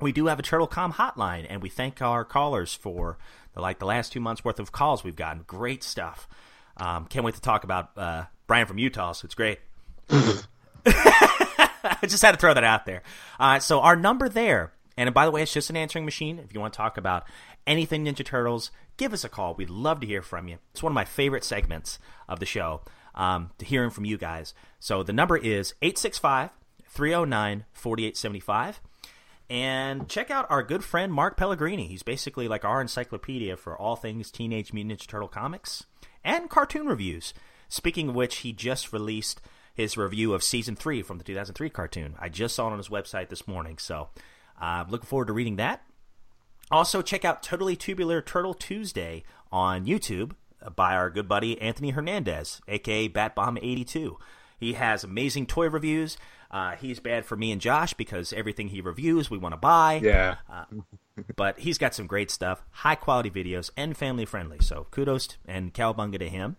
we 0.00 0.12
do 0.12 0.26
have 0.26 0.38
a 0.38 0.42
TurtleCom 0.42 0.94
hotline, 0.94 1.46
and 1.48 1.62
we 1.62 1.68
thank 1.68 2.00
our 2.00 2.24
callers 2.24 2.74
for 2.74 3.18
the, 3.54 3.60
like 3.60 3.78
the 3.78 3.86
last 3.86 4.12
two 4.12 4.20
months 4.20 4.44
worth 4.44 4.60
of 4.60 4.72
calls 4.72 5.02
we've 5.02 5.16
gotten. 5.16 5.42
Great 5.46 5.82
stuff. 5.82 6.28
Um, 6.76 7.06
can't 7.06 7.24
wait 7.24 7.34
to 7.34 7.40
talk 7.40 7.64
about 7.64 7.90
uh, 7.96 8.24
Brian 8.46 8.66
from 8.66 8.78
Utah. 8.78 9.12
So 9.12 9.26
it's 9.26 9.34
great. 9.34 9.58
I 10.10 12.06
just 12.06 12.22
had 12.22 12.32
to 12.32 12.38
throw 12.38 12.54
that 12.54 12.64
out 12.64 12.86
there. 12.86 13.02
Uh, 13.40 13.58
so 13.58 13.80
our 13.80 13.96
number 13.96 14.28
there, 14.28 14.72
and 14.98 15.14
by 15.14 15.24
the 15.24 15.30
way, 15.30 15.42
it's 15.42 15.52
just 15.52 15.70
an 15.70 15.76
answering 15.76 16.04
machine. 16.04 16.40
If 16.40 16.52
you 16.52 16.58
want 16.58 16.72
to 16.72 16.76
talk 16.76 16.96
about 16.96 17.24
anything 17.68 18.04
Ninja 18.04 18.24
Turtles, 18.24 18.72
give 18.96 19.12
us 19.12 19.22
a 19.22 19.28
call. 19.28 19.54
We'd 19.54 19.70
love 19.70 20.00
to 20.00 20.06
hear 20.06 20.22
from 20.22 20.48
you. 20.48 20.58
It's 20.72 20.82
one 20.82 20.90
of 20.90 20.94
my 20.94 21.04
favorite 21.04 21.44
segments 21.44 22.00
of 22.28 22.40
the 22.40 22.46
show 22.46 22.82
um, 23.14 23.50
to 23.58 23.64
hearing 23.64 23.90
from 23.90 24.04
you 24.04 24.18
guys. 24.18 24.54
So 24.80 25.04
the 25.04 25.12
number 25.12 25.36
is 25.36 25.74
865 25.82 26.50
309 26.84 27.64
4875. 27.72 28.80
And 29.48 30.08
check 30.08 30.32
out 30.32 30.50
our 30.50 30.64
good 30.64 30.82
friend 30.82 31.12
Mark 31.12 31.36
Pellegrini. 31.36 31.86
He's 31.86 32.02
basically 32.02 32.48
like 32.48 32.64
our 32.64 32.80
encyclopedia 32.80 33.56
for 33.56 33.78
all 33.78 33.94
things 33.94 34.32
Teenage 34.32 34.72
Mutant 34.72 35.00
Ninja 35.00 35.06
Turtle 35.06 35.28
comics 35.28 35.84
and 36.24 36.50
cartoon 36.50 36.86
reviews. 36.86 37.32
Speaking 37.68 38.08
of 38.08 38.14
which, 38.16 38.38
he 38.38 38.52
just 38.52 38.92
released 38.92 39.40
his 39.74 39.96
review 39.96 40.34
of 40.34 40.42
season 40.42 40.74
three 40.74 41.02
from 41.02 41.18
the 41.18 41.24
2003 41.24 41.70
cartoon. 41.70 42.16
I 42.18 42.28
just 42.28 42.56
saw 42.56 42.66
it 42.68 42.72
on 42.72 42.78
his 42.78 42.88
website 42.88 43.28
this 43.28 43.46
morning, 43.46 43.78
so 43.78 44.08
I'm 44.60 44.86
uh, 44.86 44.90
looking 44.90 45.06
forward 45.06 45.26
to 45.26 45.32
reading 45.32 45.56
that. 45.56 45.82
Also, 46.70 47.00
check 47.00 47.24
out 47.24 47.42
Totally 47.42 47.76
Tubular 47.76 48.20
Turtle 48.20 48.54
Tuesday 48.54 49.22
on 49.50 49.86
YouTube 49.86 50.32
by 50.76 50.94
our 50.94 51.10
good 51.10 51.28
buddy 51.28 51.60
Anthony 51.60 51.90
Hernandez, 51.90 52.60
aka 52.68 53.08
Batbomb82. 53.08 54.16
He 54.58 54.72
has 54.74 55.04
amazing 55.04 55.46
toy 55.46 55.68
reviews. 55.68 56.18
Uh, 56.50 56.72
he's 56.76 56.98
bad 56.98 57.26
for 57.26 57.36
me 57.36 57.52
and 57.52 57.60
Josh 57.60 57.94
because 57.94 58.32
everything 58.32 58.68
he 58.68 58.80
reviews 58.80 59.30
we 59.30 59.38
want 59.38 59.52
to 59.52 59.58
buy. 59.58 60.00
Yeah. 60.02 60.36
But 61.36 61.60
he's 61.60 61.78
got 61.78 61.94
some 61.94 62.06
great 62.06 62.30
stuff, 62.30 62.62
high 62.70 62.94
quality 62.94 63.30
videos, 63.30 63.70
and 63.76 63.96
family 63.96 64.24
friendly. 64.24 64.58
So 64.60 64.86
kudos 64.90 65.36
and 65.46 65.72
cowabunga 65.74 66.18
to 66.18 66.28
him. 66.28 66.56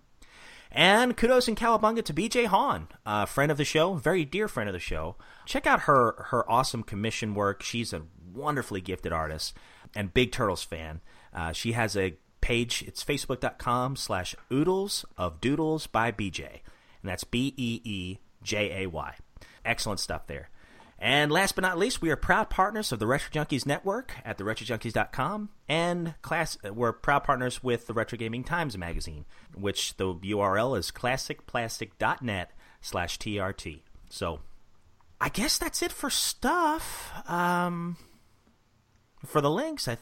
And 0.71 1.17
kudos 1.17 1.47
and 1.47 1.57
cowabunga 1.57 2.03
to 2.05 2.13
Beejay 2.13 2.45
Hahn, 2.45 2.87
a 3.05 3.25
friend 3.25 3.51
of 3.51 3.57
the 3.57 3.65
show, 3.65 3.95
very 3.95 4.23
dear 4.23 4.47
friend 4.47 4.69
of 4.69 4.73
the 4.73 4.79
show. 4.79 5.15
Check 5.45 5.65
out 5.65 5.81
her 5.81 6.27
her 6.29 6.49
awesome 6.49 6.83
commission 6.83 7.33
work. 7.33 7.63
She's 7.63 7.91
a 7.91 8.03
wonderfully 8.31 8.81
gifted 8.81 9.11
artist 9.11 9.57
and 9.95 10.13
big 10.13 10.31
Turtles 10.31 10.63
fan. 10.63 11.01
Uh, 11.33 11.53
she 11.53 11.71
has 11.71 11.97
a 11.97 12.17
page. 12.41 12.83
It's 12.87 13.03
facebook.com 13.03 13.95
slash 13.95 14.35
oodles 14.51 15.05
of 15.17 15.41
doodles 15.41 15.87
by 15.87 16.11
Beejay. 16.11 16.61
And 17.01 17.09
that's 17.09 17.23
B 17.23 17.53
E 17.57 17.81
E 17.83 18.17
J 18.43 18.83
A 18.83 18.89
Y. 18.89 19.15
Excellent 19.65 19.99
stuff 19.99 20.27
there. 20.27 20.49
And 21.01 21.31
last 21.31 21.55
but 21.55 21.61
not 21.61 21.77
least, 21.77 22.01
we 22.01 22.11
are 22.11 22.17
proud 22.17 22.49
partners 22.49 22.91
of 22.91 22.99
the 22.99 23.07
Retro 23.07 23.31
Junkies 23.31 23.65
Network 23.65 24.15
at 24.25 24.37
theretrojunkies.com, 24.37 25.49
and 25.69 26.13
class 26.21 26.57
we're 26.63 26.91
proud 26.91 27.23
partners 27.23 27.63
with 27.63 27.87
the 27.87 27.93
Retro 27.93 28.17
Gaming 28.17 28.43
Times 28.43 28.77
magazine, 28.77 29.23
which 29.55 29.95
the 29.95 30.13
URL 30.13 30.77
is 30.77 30.91
classicplastic.net 30.91 32.51
slash 32.81 33.17
TRT. 33.17 33.79
So 34.09 34.41
I 35.21 35.29
guess 35.29 35.57
that's 35.57 35.81
it 35.81 35.93
for 35.93 36.09
stuff. 36.09 37.13
Um, 37.29 37.95
for 39.25 39.39
the 39.39 39.49
links, 39.49 39.87
I, 39.87 39.97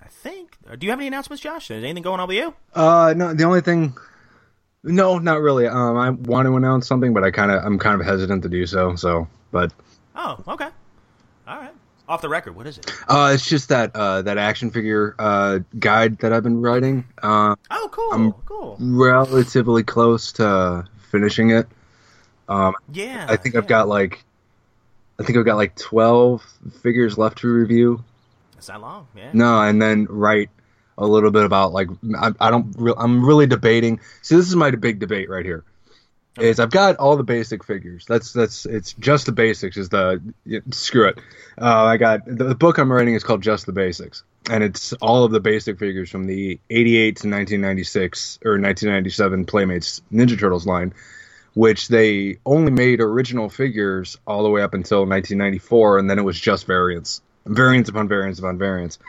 I 0.00 0.06
think. 0.08 0.56
Do 0.78 0.86
you 0.86 0.90
have 0.90 1.00
any 1.00 1.08
announcements, 1.08 1.42
Josh? 1.42 1.72
Is 1.72 1.82
anything 1.82 2.04
going 2.04 2.20
on 2.20 2.28
with 2.28 2.36
you? 2.36 2.54
Uh, 2.72 3.14
no. 3.16 3.34
The 3.34 3.44
only 3.44 3.60
thing, 3.62 3.94
no, 4.84 5.18
not 5.18 5.40
really. 5.40 5.66
Um, 5.66 5.96
I 5.96 6.10
want 6.10 6.46
to 6.46 6.56
announce 6.56 6.86
something, 6.86 7.12
but 7.14 7.24
I 7.24 7.32
kind 7.32 7.50
of, 7.50 7.64
I'm 7.64 7.80
kind 7.80 8.00
of 8.00 8.06
hesitant 8.06 8.44
to 8.44 8.48
do 8.48 8.66
so. 8.66 8.94
So, 8.94 9.28
but 9.50 9.72
Oh, 10.14 10.38
okay. 10.48 10.68
All 11.46 11.56
right. 11.58 11.72
Off 12.08 12.22
the 12.22 12.28
record, 12.28 12.56
what 12.56 12.66
is 12.66 12.76
it? 12.78 12.90
uh, 13.08 13.30
it's 13.32 13.48
just 13.48 13.68
that 13.68 13.94
uh 13.94 14.22
that 14.22 14.36
action 14.36 14.70
figure 14.72 15.14
uh 15.18 15.60
guide 15.78 16.18
that 16.18 16.32
I've 16.32 16.42
been 16.42 16.60
writing. 16.60 17.04
Uh, 17.22 17.54
Oh, 17.70 17.88
cool, 17.92 18.08
I'm- 18.12 18.34
cool. 18.46 18.76
relatively 18.80 19.82
close 19.84 20.32
to 20.32 20.86
finishing 21.10 21.50
it. 21.50 21.68
Um, 22.48 22.74
Yeah. 22.92 23.26
I 23.28 23.36
think 23.36 23.54
I've 23.54 23.68
got 23.68 23.86
like, 23.86 24.24
I 25.20 25.22
think 25.22 25.38
I've 25.38 25.44
got 25.44 25.56
like 25.56 25.76
twelve 25.76 26.42
figures 26.82 27.16
left 27.16 27.38
to 27.38 27.48
review. 27.48 28.02
It's 28.58 28.68
not 28.68 28.80
long, 28.80 29.06
yeah. 29.16 29.30
No, 29.32 29.60
and 29.62 29.80
then 29.80 30.06
write 30.10 30.50
a 30.98 31.06
little 31.06 31.30
bit 31.30 31.44
about 31.44 31.72
like 31.72 31.88
I, 32.18 32.32
I 32.40 32.50
don't. 32.50 32.74
Re- 32.76 32.94
I'm 32.98 33.24
really 33.24 33.46
debating. 33.46 34.00
See, 34.22 34.34
this 34.34 34.48
is 34.48 34.56
my 34.56 34.72
big 34.72 34.98
debate 34.98 35.30
right 35.30 35.44
here. 35.46 35.62
Is 36.38 36.60
I've 36.60 36.70
got 36.70 36.96
all 36.96 37.16
the 37.16 37.24
basic 37.24 37.64
figures. 37.64 38.04
That's 38.06 38.32
that's 38.32 38.64
it's 38.64 38.92
just 38.94 39.26
the 39.26 39.32
basics. 39.32 39.76
Is 39.76 39.88
the 39.88 40.22
screw 40.70 41.08
it. 41.08 41.18
Uh, 41.60 41.84
I 41.84 41.96
got 41.96 42.24
the, 42.24 42.44
the 42.44 42.54
book 42.54 42.78
I'm 42.78 42.90
writing 42.90 43.14
is 43.14 43.24
called 43.24 43.42
Just 43.42 43.66
the 43.66 43.72
Basics, 43.72 44.22
and 44.48 44.62
it's 44.62 44.92
all 44.94 45.24
of 45.24 45.32
the 45.32 45.40
basic 45.40 45.78
figures 45.80 46.08
from 46.08 46.26
the 46.26 46.60
'88 46.70 47.16
to 47.16 47.28
1996 47.28 48.38
or 48.44 48.52
1997 48.52 49.44
Playmates 49.44 50.02
Ninja 50.12 50.38
Turtles 50.38 50.66
line, 50.66 50.94
which 51.54 51.88
they 51.88 52.38
only 52.46 52.70
made 52.70 53.00
original 53.00 53.48
figures 53.48 54.16
all 54.24 54.44
the 54.44 54.50
way 54.50 54.62
up 54.62 54.72
until 54.72 55.00
1994, 55.00 55.98
and 55.98 56.08
then 56.08 56.20
it 56.20 56.22
was 56.22 56.38
just 56.38 56.64
variants, 56.64 57.22
variants 57.44 57.90
upon 57.90 58.06
variants 58.06 58.38
upon 58.38 58.56
variants, 58.56 59.00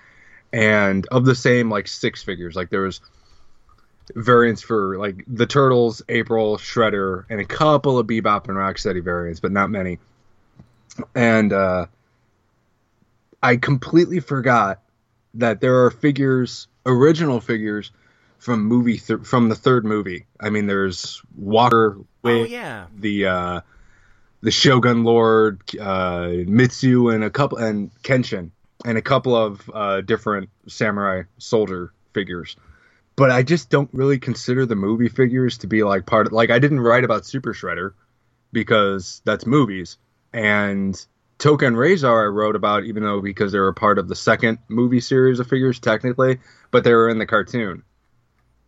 and 0.51 1.05
of 1.11 1.25
the 1.25 1.35
same 1.35 1.69
like 1.69 1.87
six 1.87 2.23
figures. 2.23 2.55
Like 2.55 2.71
there 2.71 2.81
was 2.81 2.99
variants 4.15 4.61
for 4.61 4.97
like 4.97 5.23
the 5.27 5.45
Turtles, 5.45 6.01
April, 6.09 6.57
Shredder, 6.57 7.25
and 7.29 7.39
a 7.39 7.45
couple 7.45 7.97
of 7.99 8.07
Bebop 8.07 8.47
and 8.47 8.57
Rocksteady 8.57 9.03
variants, 9.03 9.39
but 9.39 9.51
not 9.51 9.69
many. 9.69 9.99
And 11.15 11.53
uh, 11.53 11.85
I 13.41 13.57
completely 13.57 14.19
forgot 14.19 14.81
that 15.35 15.61
there 15.61 15.85
are 15.85 15.91
figures, 15.91 16.67
original 16.85 17.39
figures 17.39 17.91
from 18.39 18.63
movie 18.65 18.97
th- 18.97 19.21
from 19.21 19.49
the 19.49 19.55
third 19.55 19.85
movie. 19.85 20.25
I 20.39 20.49
mean, 20.49 20.67
there's 20.67 21.21
Walker, 21.37 21.97
Oh, 22.23 22.43
yeah. 22.43 22.87
the 22.95 23.25
uh, 23.27 23.61
the 24.41 24.51
Shogun 24.51 25.03
Lord, 25.03 25.61
uh, 25.79 26.27
Mitsu, 26.45 27.09
and 27.09 27.23
a 27.23 27.29
couple 27.29 27.57
and 27.59 27.91
Kenshin, 28.03 28.51
and 28.83 28.97
a 28.97 29.01
couple 29.01 29.35
of 29.35 29.69
uh, 29.73 30.01
different 30.01 30.49
samurai 30.67 31.23
soldier 31.37 31.93
figures. 32.13 32.55
But 33.21 33.29
I 33.29 33.43
just 33.43 33.69
don't 33.69 33.91
really 33.93 34.17
consider 34.17 34.65
the 34.65 34.75
movie 34.75 35.07
figures 35.07 35.59
to 35.59 35.67
be 35.67 35.83
like 35.83 36.07
part 36.07 36.25
of 36.25 36.33
like 36.33 36.49
I 36.49 36.57
didn't 36.57 36.79
write 36.79 37.03
about 37.03 37.23
Super 37.23 37.53
Shredder 37.53 37.93
because 38.51 39.21
that's 39.25 39.45
movies 39.45 39.99
and 40.33 40.95
Tokka 41.37 41.67
and 41.67 41.75
Rahzar 41.75 42.23
I 42.23 42.25
wrote 42.25 42.55
about 42.55 42.85
even 42.85 43.03
though 43.03 43.21
because 43.21 43.51
they 43.51 43.59
were 43.59 43.73
part 43.73 43.99
of 43.99 44.07
the 44.07 44.15
second 44.15 44.57
movie 44.69 45.01
series 45.01 45.39
of 45.39 45.45
figures 45.45 45.79
technically, 45.79 46.39
but 46.71 46.83
they 46.83 46.93
were 46.95 47.09
in 47.09 47.19
the 47.19 47.27
cartoon. 47.27 47.83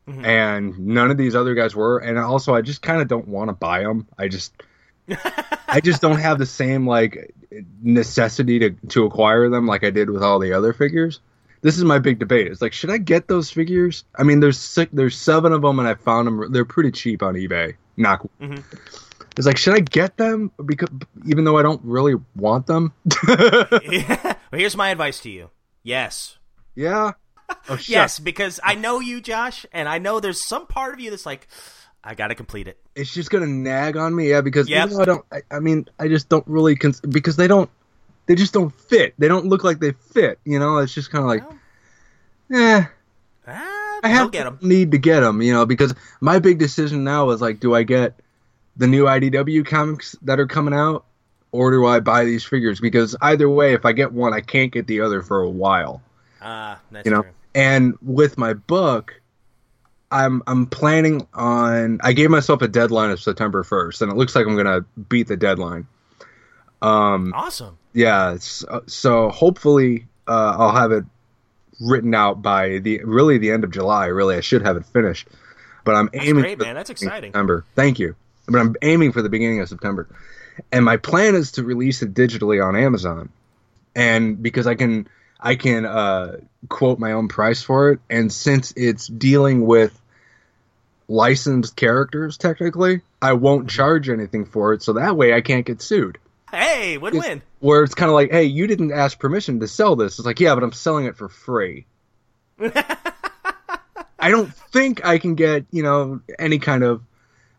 Mhm. 0.08 0.24
And 0.24 0.80
none 0.86 1.10
of 1.10 1.18
these 1.18 1.34
other 1.34 1.56
guys 1.56 1.76
were 1.76 1.98
and 1.98 2.20
also 2.20 2.54
I 2.54 2.62
just 2.62 2.84
kind 2.84 3.02
of 3.02 3.08
don't 3.08 3.28
want 3.28 3.50
to 3.50 3.54
buy 3.54 3.82
them. 3.82 4.08
I 4.20 4.28
just 4.28 4.54
I 5.68 5.82
just 5.84 6.00
don't 6.00 6.20
have 6.20 6.38
the 6.38 6.46
same 6.46 6.86
like 6.86 7.34
necessity 7.82 8.60
to 8.60 8.70
to 8.90 9.06
acquire 9.06 9.50
them 9.50 9.66
like 9.66 9.84
I 9.84 9.90
did 9.90 10.12
with 10.12 10.22
all 10.22 10.38
the 10.38 10.54
other 10.54 10.74
figures. 10.74 11.22
This 11.64 11.78
is 11.78 11.84
my 11.84 11.98
big 11.98 12.20
debate. 12.20 12.48
It's 12.48 12.62
like, 12.62 12.74
should 12.74 12.92
I 12.92 12.98
get 13.00 13.28
those 13.28 13.50
figures? 13.50 14.04
I 14.16 14.24
mean, 14.24 14.40
there's 14.42 14.60
six, 14.60 14.92
there's 14.94 15.18
seven 15.18 15.52
of 15.54 15.62
them, 15.64 15.80
and 15.80 15.88
I 15.88 15.96
found 15.96 16.28
them. 16.28 16.52
They're 16.52 16.66
pretty 16.66 16.92
cheap 16.92 17.24
on 17.24 17.34
eBay. 17.36 17.76
Not. 17.98 18.28
Mhm. 18.42 18.62
It's 19.38 19.48
like, 19.48 19.58
should 19.58 19.74
I 19.74 19.80
get 19.80 20.18
them? 20.18 20.52
Because 20.64 20.90
even 21.26 21.44
though 21.46 21.58
I 21.58 21.64
don't 21.64 21.82
really 21.84 22.16
want 22.36 22.68
them. 22.68 22.94
well, 23.28 24.36
here's 24.52 24.78
my 24.78 24.90
advice 24.90 25.20
to 25.22 25.30
you. 25.30 25.50
Yes. 25.82 26.38
yeah. 26.76 27.14
Oh. 27.70 27.78
Yes, 27.88 28.20
because 28.20 28.60
I 28.64 28.76
know 28.76 29.00
you, 29.00 29.22
Josh, 29.22 29.66
and 29.74 29.88
I 29.88 30.00
know 30.00 30.20
there's 30.20 30.44
some 30.44 30.66
part 30.68 30.94
of 30.94 31.00
you 31.00 31.10
that's 31.12 31.26
like, 31.26 31.48
I 32.04 32.16
gotta 32.16 32.36
complete 32.36 32.68
it. 32.68 32.78
It's 32.96 33.14
just 33.14 33.30
gonna 33.30 33.48
nag 33.48 33.96
on 33.96 34.14
me. 34.16 34.30
Yeah, 34.30 34.42
because 34.42 34.68
Yep. 34.70 34.86
even 34.88 34.98
though 34.98 35.02
I 35.02 35.06
don't. 35.06 35.26
I, 35.32 35.42
I 35.52 35.60
mean, 35.60 35.88
I 36.00 36.08
just 36.10 36.30
don't 36.30 36.46
really 36.48 36.76
cons- 36.76 37.00
because 37.02 37.36
they 37.38 37.48
don't. 37.48 37.70
They 38.26 38.36
just 38.36 38.54
don't 38.54 38.74
fit. 38.82 39.14
They 39.18 39.28
don't 39.28 39.46
look 39.46 39.64
like 39.64 39.80
they 39.80 39.92
fit. 39.92 40.40
You 40.46 40.60
know, 40.60 40.78
it's 40.78 40.94
just 40.94 41.12
kind 41.12 41.24
of 41.24 41.28
like, 41.28 41.44
Well, 42.50 42.62
eh. 42.62 42.86
I 43.48 44.08
have 44.10 44.32
get 44.32 44.44
them. 44.46 44.60
need 44.62 44.92
to 44.92 44.98
get 44.98 45.22
them, 45.22 45.42
you 45.42 45.54
know, 45.54 45.66
because 45.66 45.94
my 46.22 46.40
big 46.40 46.60
decision 46.60 47.04
now 47.04 47.30
is 47.30 47.42
like, 47.42 47.60
do 47.60 47.74
I 47.74 47.84
get 47.84 48.20
the 48.76 48.88
new 48.88 49.06
IDW 49.06 49.66
comics 49.66 50.16
that 50.24 50.40
are 50.40 50.48
coming 50.48 50.74
out, 50.74 51.06
or 51.52 51.72
do 51.72 51.86
I 51.86 52.00
buy 52.00 52.26
these 52.26 52.44
figures? 52.44 52.80
Because 52.82 53.16
either 53.22 53.50
way, 53.50 53.74
if 53.74 53.86
I 53.86 53.92
get 53.94 54.12
one, 54.12 54.34
I 54.34 54.42
can't 54.42 54.72
get 54.72 54.88
the 54.88 55.02
other 55.02 55.22
for 55.22 55.42
a 55.42 55.50
while, 55.50 56.02
Ah, 56.42 56.80
that's 56.92 57.06
you 57.06 57.12
know. 57.12 57.22
true. 57.24 57.32
And 57.56 57.98
with 58.02 58.38
my 58.38 58.54
book, 58.54 59.22
I'm 60.12 60.42
I'm 60.48 60.66
planning 60.66 61.28
on. 61.34 62.00
I 62.04 62.14
gave 62.14 62.30
myself 62.30 62.62
a 62.62 62.68
deadline 62.68 63.12
of 63.12 63.22
September 63.22 63.64
first, 63.64 64.02
and 64.02 64.12
it 64.12 64.16
looks 64.18 64.36
like 64.36 64.46
I'm 64.48 64.56
gonna 64.58 64.82
beat 65.10 65.28
the 65.28 65.38
deadline. 65.38 65.88
Um, 66.82 67.32
Awesome. 67.36 67.78
Yeah, 67.94 68.34
it's, 68.34 68.64
uh, 68.64 68.82
so 68.88 69.30
hopefully 69.30 70.08
uh, 70.28 70.56
I'll 70.58 70.76
have 70.76 70.92
it 70.92 71.06
written 71.80 72.14
out 72.14 72.42
by 72.42 72.80
the 72.80 73.04
really 73.04 73.38
the 73.38 73.52
end 73.52 73.64
of 73.64 73.72
July. 73.72 74.08
Really, 74.08 74.36
I 74.36 74.42
should 74.42 74.64
have 74.64 74.78
it 74.78 74.86
finished, 74.86 75.28
but 75.84 75.96
I'm 75.96 76.10
That's 76.12 76.26
aiming 76.26 76.44
great, 76.44 76.58
for 76.58 76.66
man. 76.66 76.76
That's 76.76 76.90
the 76.90 76.94
beginning 76.96 77.10
of 77.10 77.14
exciting. 77.14 77.30
September. 77.30 77.66
Thank 77.76 78.00
you, 78.00 78.16
but 78.48 78.60
I'm 78.60 78.76
aiming 78.82 79.12
for 79.12 79.22
the 79.22 79.30
beginning 79.30 79.62
of 79.62 79.70
September, 79.70 80.08
and 80.72 80.84
my 80.84 80.98
plan 80.98 81.36
is 81.36 81.54
to 81.54 81.64
release 81.64 82.02
it 82.02 82.14
digitally 82.14 82.66
on 82.66 82.76
Amazon, 82.76 83.30
and 83.96 84.42
because 84.42 84.66
I 84.66 84.76
can 84.76 85.08
I 85.40 85.56
can 85.56 85.86
uh, 85.86 86.38
quote 86.70 87.00
my 87.00 87.12
own 87.12 87.28
price 87.28 87.62
for 87.62 87.92
it, 87.92 88.00
and 88.10 88.32
since 88.32 88.74
it's 88.76 89.08
dealing 89.08 89.66
with 89.66 90.00
licensed 91.08 91.76
characters 91.76 92.38
technically, 92.38 93.02
I 93.22 93.34
won't 93.34 93.70
charge 93.70 94.10
anything 94.10 94.46
for 94.46 94.74
it, 94.74 94.82
so 94.82 94.94
that 94.94 95.16
way 95.16 95.34
I 95.34 95.42
can't 95.42 95.66
get 95.66 95.82
sued 95.82 96.18
Hey, 96.54 97.00
win-win. 97.00 97.42
Where 97.64 97.82
it's 97.82 97.96
kind 97.96 98.10
of 98.10 98.14
like, 98.14 98.30
hey, 98.30 98.44
you 98.44 98.68
didn't 98.68 98.92
ask 98.92 99.18
permission 99.18 99.62
to 99.62 99.70
sell 99.70 99.96
this. 99.96 100.20
It's 100.20 100.26
like, 100.26 100.42
yeah, 100.42 100.54
but 100.54 100.66
I'm 100.66 100.74
selling 100.74 101.06
it 101.06 101.16
for 101.16 101.30
free. 101.30 101.86
I 102.60 104.30
don't 104.30 104.54
think 104.54 105.06
I 105.06 105.18
can 105.18 105.36
get, 105.36 105.66
you 105.72 105.82
know, 105.82 106.20
any 106.38 106.60
kind 106.60 106.84
of 106.84 107.04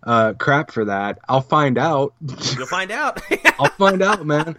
uh, 0.03 0.35
crap 0.35 0.73
for 0.73 0.85
that. 0.85 1.21
I'll 1.27 1.41
find 1.41 1.79
out. 1.79 2.13
You'll 2.21 2.67
find 2.67 2.91
out. 2.91 3.23
I'll 3.59 3.71
find 3.71 4.03
out, 4.03 4.27
man. 4.27 4.57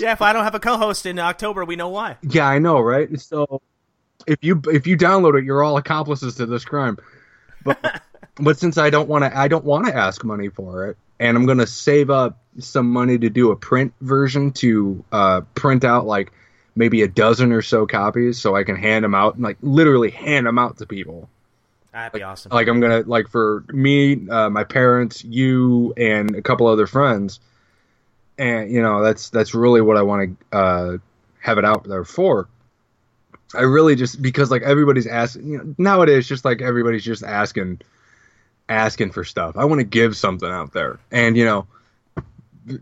yeah, 0.00 0.12
if 0.12 0.22
I 0.22 0.32
don't 0.32 0.44
have 0.44 0.54
a 0.54 0.60
co-host 0.60 1.04
in 1.04 1.18
October, 1.18 1.66
we 1.66 1.76
know 1.76 1.90
why. 1.90 2.16
Yeah, 2.22 2.48
I 2.48 2.58
know, 2.58 2.80
right? 2.80 3.20
So 3.20 3.60
if 4.26 4.38
you 4.40 4.62
if 4.68 4.86
you 4.86 4.96
download 4.96 5.38
it, 5.38 5.44
you're 5.44 5.62
all 5.62 5.76
accomplices 5.76 6.36
to 6.36 6.46
this 6.46 6.64
crime. 6.64 6.96
But 7.64 8.00
but 8.36 8.58
since 8.58 8.78
I 8.78 8.88
don't 8.88 9.10
want 9.10 9.24
to, 9.24 9.38
I 9.38 9.48
don't 9.48 9.64
want 9.64 9.88
to 9.88 9.94
ask 9.94 10.24
money 10.24 10.48
for 10.48 10.86
it, 10.86 10.96
and 11.20 11.36
I'm 11.36 11.44
gonna 11.44 11.66
save 11.66 12.08
up 12.08 12.38
some 12.58 12.90
money 12.90 13.18
to 13.18 13.30
do 13.30 13.50
a 13.50 13.56
print 13.56 13.92
version 14.00 14.52
to 14.52 15.04
uh, 15.12 15.40
print 15.54 15.84
out 15.84 16.06
like 16.06 16.32
maybe 16.74 17.02
a 17.02 17.08
dozen 17.08 17.52
or 17.52 17.62
so 17.62 17.86
copies, 17.86 18.38
so 18.38 18.54
I 18.54 18.64
can 18.64 18.76
hand 18.76 19.04
them 19.04 19.14
out 19.14 19.34
and 19.34 19.42
like 19.42 19.56
literally 19.62 20.10
hand 20.10 20.46
them 20.46 20.58
out 20.58 20.76
to 20.78 20.86
people. 20.86 21.28
That'd 21.92 22.12
be 22.12 22.22
awesome. 22.22 22.52
Like 22.52 22.68
I'm 22.68 22.78
gonna 22.80 23.04
like 23.06 23.28
for 23.28 23.64
me, 23.68 24.28
uh, 24.28 24.50
my 24.50 24.64
parents, 24.64 25.24
you, 25.24 25.94
and 25.96 26.36
a 26.36 26.42
couple 26.42 26.66
other 26.66 26.86
friends, 26.86 27.40
and 28.36 28.70
you 28.70 28.82
know 28.82 29.02
that's 29.02 29.30
that's 29.30 29.54
really 29.54 29.80
what 29.80 29.96
I 29.96 30.02
want 30.02 30.38
to 30.50 30.56
uh, 30.56 30.98
have 31.40 31.56
it 31.56 31.64
out 31.64 31.84
there 31.84 32.04
for. 32.04 32.48
I 33.54 33.62
really 33.62 33.94
just 33.94 34.20
because 34.20 34.50
like 34.50 34.62
everybody's 34.62 35.06
asking 35.06 35.48
you 35.48 35.58
know, 35.58 35.74
nowadays, 35.78 36.28
just 36.28 36.44
like 36.44 36.60
everybody's 36.60 37.04
just 37.04 37.22
asking, 37.22 37.80
asking 38.68 39.12
for 39.12 39.24
stuff. 39.24 39.56
I 39.56 39.64
want 39.64 39.78
to 39.78 39.86
give 39.86 40.18
something 40.18 40.50
out 40.50 40.74
there, 40.74 40.98
and 41.10 41.34
you 41.34 41.46
know, 41.46 41.66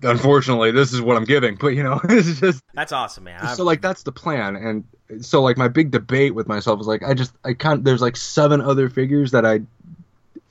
unfortunately, 0.03 0.71
this 0.71 0.93
is 0.93 1.01
what 1.01 1.17
I'm 1.17 1.25
giving. 1.25 1.57
But 1.57 1.69
you 1.69 1.83
know, 1.83 2.01
it's 2.09 2.41
just 2.41 2.63
That's 2.75 2.93
awesome, 2.93 3.25
man. 3.25 3.55
So 3.57 3.65
like 3.65 3.81
that's 3.81 4.03
the 4.03 4.13
plan 4.13 4.57
and 4.57 4.85
so 5.23 5.43
like 5.43 5.57
my 5.57 5.69
big 5.69 5.91
debate 5.91 6.35
with 6.35 6.49
myself 6.49 6.81
is 6.81 6.87
like 6.87 7.03
i 7.03 7.13
just 7.13 7.33
i 7.45 7.53
can't 7.53 7.85
there's 7.85 8.01
like 8.01 8.17
seven 8.17 8.63
other 8.63 8.89
figures 8.89 9.33
that 9.33 9.45
i 9.45 9.61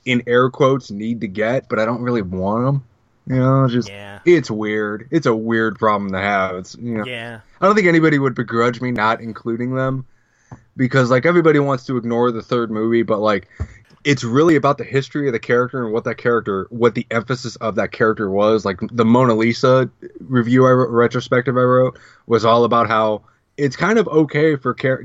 in 0.04 0.22
air 0.28 0.48
quotes 0.48 0.92
need 0.92 1.20
to 1.22 1.26
get 1.26 1.68
but 1.68 1.80
i 1.80 1.84
don't 1.84 2.00
really 2.02 2.22
want 2.22 2.64
them 2.64 2.84
You 3.26 3.36
know, 3.36 3.68
just 3.68 3.88
Yeah. 3.88 4.20
it's 4.24 4.50
weird. 4.50 5.08
It's 5.10 5.26
a 5.26 5.34
weird 5.34 5.76
problem 5.78 6.12
to 6.12 6.18
have. 6.18 6.56
It's 6.56 6.76
you 6.76 6.98
know, 6.98 7.04
Yeah. 7.04 7.40
I 7.60 7.66
don't 7.66 7.74
think 7.74 7.88
anybody 7.88 8.18
would 8.18 8.34
begrudge 8.36 8.80
me 8.80 8.90
not 8.92 9.20
including 9.20 9.74
them 9.74 10.06
because 10.76 11.10
like 11.10 11.26
everybody 11.26 11.58
wants 11.58 11.84
to 11.86 11.96
ignore 11.96 12.30
the 12.30 12.42
third 12.42 12.70
movie, 12.70 13.02
but 13.02 13.18
like 13.18 13.48
it's 14.04 14.22
really 14.22 14.56
about 14.56 14.78
the 14.78 14.84
history 14.84 15.26
of 15.26 15.32
the 15.32 15.38
character 15.38 15.82
and 15.82 15.92
what 15.92 16.04
that 16.04 16.18
character, 16.18 16.66
what 16.70 16.94
the 16.94 17.06
emphasis 17.10 17.56
of 17.56 17.76
that 17.76 17.92
character 17.92 18.30
was. 18.30 18.64
Like 18.64 18.78
the 18.80 19.04
Mona 19.04 19.34
Lisa 19.34 19.90
review 20.20 20.66
I 20.66 20.70
retrospective 20.70 21.56
I 21.56 21.62
wrote 21.62 21.98
was 22.26 22.44
all 22.44 22.64
about 22.64 22.86
how 22.86 23.22
it's 23.56 23.76
kind 23.76 23.98
of 23.98 24.06
okay 24.08 24.56
for 24.56 24.74
char- 24.74 25.04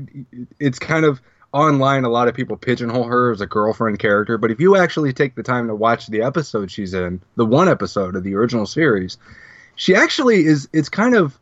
it's 0.58 0.78
kind 0.78 1.04
of 1.04 1.20
online 1.52 2.04
a 2.04 2.08
lot 2.08 2.28
of 2.28 2.34
people 2.34 2.56
pigeonhole 2.56 3.04
her 3.04 3.32
as 3.32 3.40
a 3.40 3.46
girlfriend 3.46 3.98
character 3.98 4.38
but 4.38 4.52
if 4.52 4.60
you 4.60 4.76
actually 4.76 5.12
take 5.12 5.34
the 5.34 5.42
time 5.42 5.66
to 5.66 5.74
watch 5.74 6.06
the 6.06 6.22
episode 6.22 6.70
she's 6.70 6.94
in 6.94 7.20
the 7.34 7.44
one 7.44 7.68
episode 7.68 8.14
of 8.14 8.22
the 8.22 8.36
original 8.36 8.66
series 8.66 9.18
she 9.74 9.96
actually 9.96 10.44
is 10.44 10.68
it's 10.72 10.88
kind 10.88 11.16
of 11.16 11.40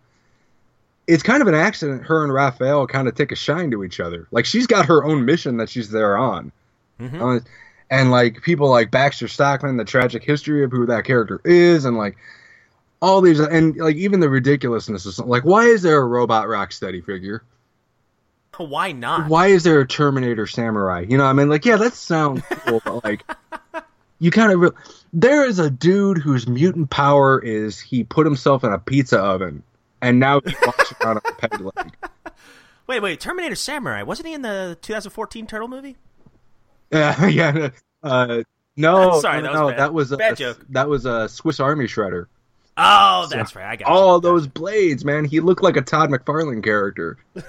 it's 1.08 1.22
kind 1.22 1.40
of 1.40 1.48
an 1.48 1.54
accident 1.54 2.04
her 2.04 2.22
and 2.22 2.32
Raphael 2.32 2.86
kind 2.86 3.08
of 3.08 3.14
take 3.14 3.32
a 3.32 3.36
shine 3.36 3.70
to 3.72 3.82
each 3.82 3.98
other. 3.98 4.28
Like 4.30 4.44
she's 4.44 4.66
got 4.66 4.86
her 4.86 5.02
own 5.02 5.24
mission 5.24 5.56
that 5.56 5.70
she's 5.70 5.90
there 5.90 6.16
on. 6.16 6.52
Mhm. 7.00 7.38
Uh, 7.38 7.44
and 7.90 8.10
like 8.10 8.42
people 8.42 8.68
like 8.68 8.90
Baxter 8.90 9.28
Stockman, 9.28 9.76
the 9.76 9.84
tragic 9.84 10.22
history 10.22 10.64
of 10.64 10.70
who 10.70 10.86
that 10.86 11.04
character 11.04 11.40
is, 11.44 11.84
and 11.84 11.96
like 11.96 12.16
all 13.00 13.20
these, 13.20 13.40
and 13.40 13.76
like 13.76 13.96
even 13.96 14.20
the 14.20 14.28
ridiculousness 14.28 15.06
of 15.06 15.14
something. 15.14 15.30
Like, 15.30 15.44
why 15.44 15.64
is 15.64 15.82
there 15.82 15.98
a 15.98 16.04
robot 16.04 16.48
rock 16.48 16.70
Rocksteady 16.70 17.04
figure? 17.04 17.42
Why 18.56 18.90
not? 18.90 19.28
Why 19.28 19.48
is 19.48 19.62
there 19.62 19.80
a 19.80 19.86
Terminator 19.86 20.46
Samurai? 20.46 21.06
You 21.08 21.16
know, 21.16 21.24
what 21.24 21.30
I 21.30 21.32
mean, 21.34 21.48
like, 21.48 21.64
yeah, 21.64 21.76
that 21.76 21.92
sounds 21.92 22.42
cool, 22.50 22.82
but 22.84 23.04
like, 23.04 23.24
you 24.18 24.32
kind 24.32 24.50
of 24.52 24.60
re- 24.60 24.70
there 25.12 25.46
is 25.46 25.60
a 25.60 25.70
dude 25.70 26.18
whose 26.18 26.48
mutant 26.48 26.90
power 26.90 27.40
is 27.40 27.78
he 27.78 28.02
put 28.02 28.26
himself 28.26 28.64
in 28.64 28.72
a 28.72 28.78
pizza 28.78 29.20
oven, 29.20 29.62
and 30.02 30.18
now 30.18 30.40
he 30.40 30.54
walks 30.66 30.92
around 31.00 31.18
on 31.18 31.22
a 31.24 31.34
peg 31.34 31.60
leg. 31.60 31.96
Wait, 32.88 33.00
wait. 33.00 33.20
Terminator 33.20 33.54
Samurai 33.54 34.02
wasn't 34.02 34.26
he 34.26 34.34
in 34.34 34.42
the 34.42 34.76
2014 34.82 35.46
Turtle 35.46 35.68
movie? 35.68 35.96
Yeah, 36.92 37.26
yeah. 37.26 37.70
Uh, 38.02 38.42
no, 38.76 39.20
Sorry, 39.20 39.42
no, 39.42 39.42
that 39.42 39.52
was 39.52 39.60
no, 39.60 39.68
bad. 39.70 39.78
that 39.78 39.94
was 39.94 40.12
a, 40.12 40.16
Bad 40.16 40.36
joke. 40.36 40.64
that 40.70 40.88
was 40.88 41.04
a 41.04 41.28
Swiss 41.28 41.60
Army 41.60 41.86
Shredder. 41.86 42.26
Oh, 42.76 43.26
that's 43.28 43.56
right. 43.56 43.66
I 43.66 43.76
got 43.76 43.88
All 43.88 44.16
you. 44.16 44.20
those 44.20 44.46
blades, 44.46 45.04
man. 45.04 45.24
He 45.24 45.40
looked 45.40 45.62
like 45.64 45.76
a 45.76 45.82
Todd 45.82 46.10
McFarlane 46.10 46.62
character. 46.62 47.18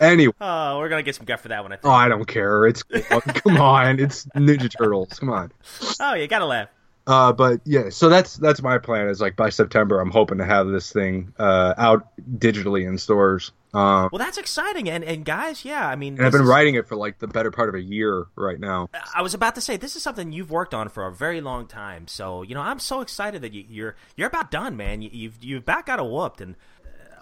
anyway, 0.00 0.34
Oh, 0.40 0.78
we're 0.78 0.88
gonna 0.88 1.02
get 1.02 1.14
some 1.14 1.24
guff 1.24 1.40
for 1.40 1.48
that 1.48 1.62
one. 1.62 1.72
I 1.72 1.76
think. 1.76 1.86
oh, 1.86 1.90
I 1.90 2.08
don't 2.08 2.26
care. 2.26 2.66
It's 2.66 2.82
come 2.82 3.56
on, 3.56 3.98
it's 3.98 4.26
Ninja 4.36 4.70
Turtles. 4.76 5.18
Come 5.18 5.30
on. 5.30 5.52
Oh, 6.00 6.14
you 6.14 6.26
gotta 6.28 6.46
laugh. 6.46 6.68
Uh, 7.06 7.32
but 7.32 7.60
yeah, 7.64 7.90
so 7.90 8.08
that's 8.08 8.36
that's 8.38 8.62
my 8.62 8.78
plan. 8.78 9.08
Is 9.08 9.20
like 9.20 9.36
by 9.36 9.50
September, 9.50 10.00
I'm 10.00 10.10
hoping 10.10 10.38
to 10.38 10.44
have 10.44 10.68
this 10.68 10.90
thing 10.90 11.34
uh, 11.38 11.74
out 11.76 12.08
digitally 12.38 12.88
in 12.88 12.96
stores. 12.96 13.52
Um, 13.74 14.08
Well, 14.10 14.18
that's 14.20 14.38
exciting, 14.38 14.88
and 14.88 15.04
and 15.04 15.22
guys, 15.24 15.64
yeah, 15.66 15.86
I 15.86 15.96
mean, 15.96 16.16
and 16.16 16.24
I've 16.24 16.32
been 16.32 16.42
is- 16.42 16.48
writing 16.48 16.76
it 16.76 16.88
for 16.88 16.96
like 16.96 17.18
the 17.18 17.26
better 17.26 17.50
part 17.50 17.68
of 17.68 17.74
a 17.74 17.82
year 17.82 18.26
right 18.36 18.58
now. 18.58 18.88
I 19.14 19.20
was 19.20 19.34
about 19.34 19.54
to 19.56 19.60
say 19.60 19.76
this 19.76 19.96
is 19.96 20.02
something 20.02 20.32
you've 20.32 20.50
worked 20.50 20.72
on 20.72 20.88
for 20.88 21.06
a 21.06 21.12
very 21.12 21.42
long 21.42 21.66
time. 21.66 22.08
So 22.08 22.42
you 22.42 22.54
know, 22.54 22.62
I'm 22.62 22.78
so 22.78 23.00
excited 23.02 23.42
that 23.42 23.52
you, 23.52 23.64
you're 23.68 23.96
you're 24.16 24.28
about 24.28 24.50
done, 24.50 24.76
man. 24.76 25.02
You, 25.02 25.10
you've 25.12 25.44
you've 25.44 25.62
about 25.64 25.84
got 25.84 25.98
it 25.98 26.06
whooped, 26.06 26.40
and 26.40 26.54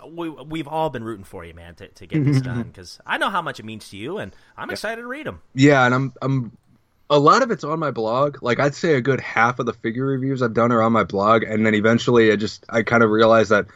uh, 0.01 0.07
we 0.07 0.29
we've 0.29 0.69
all 0.69 0.91
been 0.91 1.03
rooting 1.03 1.25
for 1.25 1.45
you, 1.45 1.55
man, 1.55 1.75
to, 1.77 1.89
to 1.89 2.07
get 2.07 2.25
this 2.25 2.41
done 2.43 2.65
because 2.65 3.01
I 3.05 3.19
know 3.19 3.31
how 3.31 3.43
much 3.43 3.59
it 3.59 3.65
means 3.65 3.89
to 3.89 3.97
you, 3.97 4.19
and 4.19 4.33
I'm 4.57 4.71
excited 4.71 5.01
to 5.03 5.09
read 5.09 5.27
them. 5.27 5.41
Yeah, 5.55 5.85
and 5.87 5.93
I'm 5.95 6.13
I'm 6.23 6.57
a 7.13 7.19
lot 7.19 7.43
of 7.43 7.51
it's 7.51 7.63
on 7.63 7.79
my 7.79 7.91
blog. 7.91 8.43
Like 8.43 8.59
I'd 8.59 8.75
say 8.75 8.95
a 8.95 9.01
good 9.01 9.21
half 9.21 9.59
of 9.59 9.67
the 9.67 9.75
figure 9.75 10.07
reviews 10.07 10.43
I've 10.43 10.55
done 10.55 10.73
are 10.73 10.83
on 10.83 10.93
my 10.93 11.05
blog, 11.05 11.43
and 11.45 11.65
then 11.65 11.75
eventually 11.75 12.33
I 12.33 12.37
just 12.37 12.65
I 12.71 12.83
kind 12.83 13.03
of 13.03 13.11
realized 13.11 13.51
that 13.51 13.67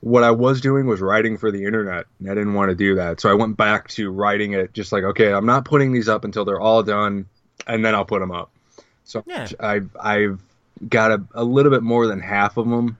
what 0.00 0.24
I 0.24 0.32
was 0.32 0.60
doing 0.60 0.86
was 0.86 1.00
writing 1.00 1.38
for 1.38 1.50
the 1.52 1.64
internet, 1.64 2.06
and 2.18 2.30
I 2.30 2.34
didn't 2.34 2.54
want 2.54 2.70
to 2.70 2.74
do 2.74 2.96
that. 2.96 3.20
So 3.20 3.30
I 3.30 3.34
went 3.34 3.56
back 3.56 3.88
to 3.90 4.10
writing 4.10 4.52
it, 4.54 4.74
just 4.74 4.90
like 4.92 5.04
okay, 5.04 5.32
I'm 5.32 5.46
not 5.46 5.64
putting 5.64 5.92
these 5.92 6.08
up 6.08 6.24
until 6.24 6.44
they're 6.44 6.60
all 6.60 6.82
done, 6.82 7.26
and 7.66 7.84
then 7.84 7.94
I'll 7.94 8.04
put 8.04 8.18
them 8.20 8.32
up. 8.32 8.50
So 9.04 9.22
Yeah. 9.26 9.48
I've 9.60 9.96
I've 9.98 10.40
got 10.88 11.12
a, 11.12 11.22
a 11.34 11.44
little 11.44 11.70
bit 11.70 11.82
more 11.84 12.06
than 12.08 12.20
half 12.20 12.56
of 12.56 12.68
them 12.68 12.98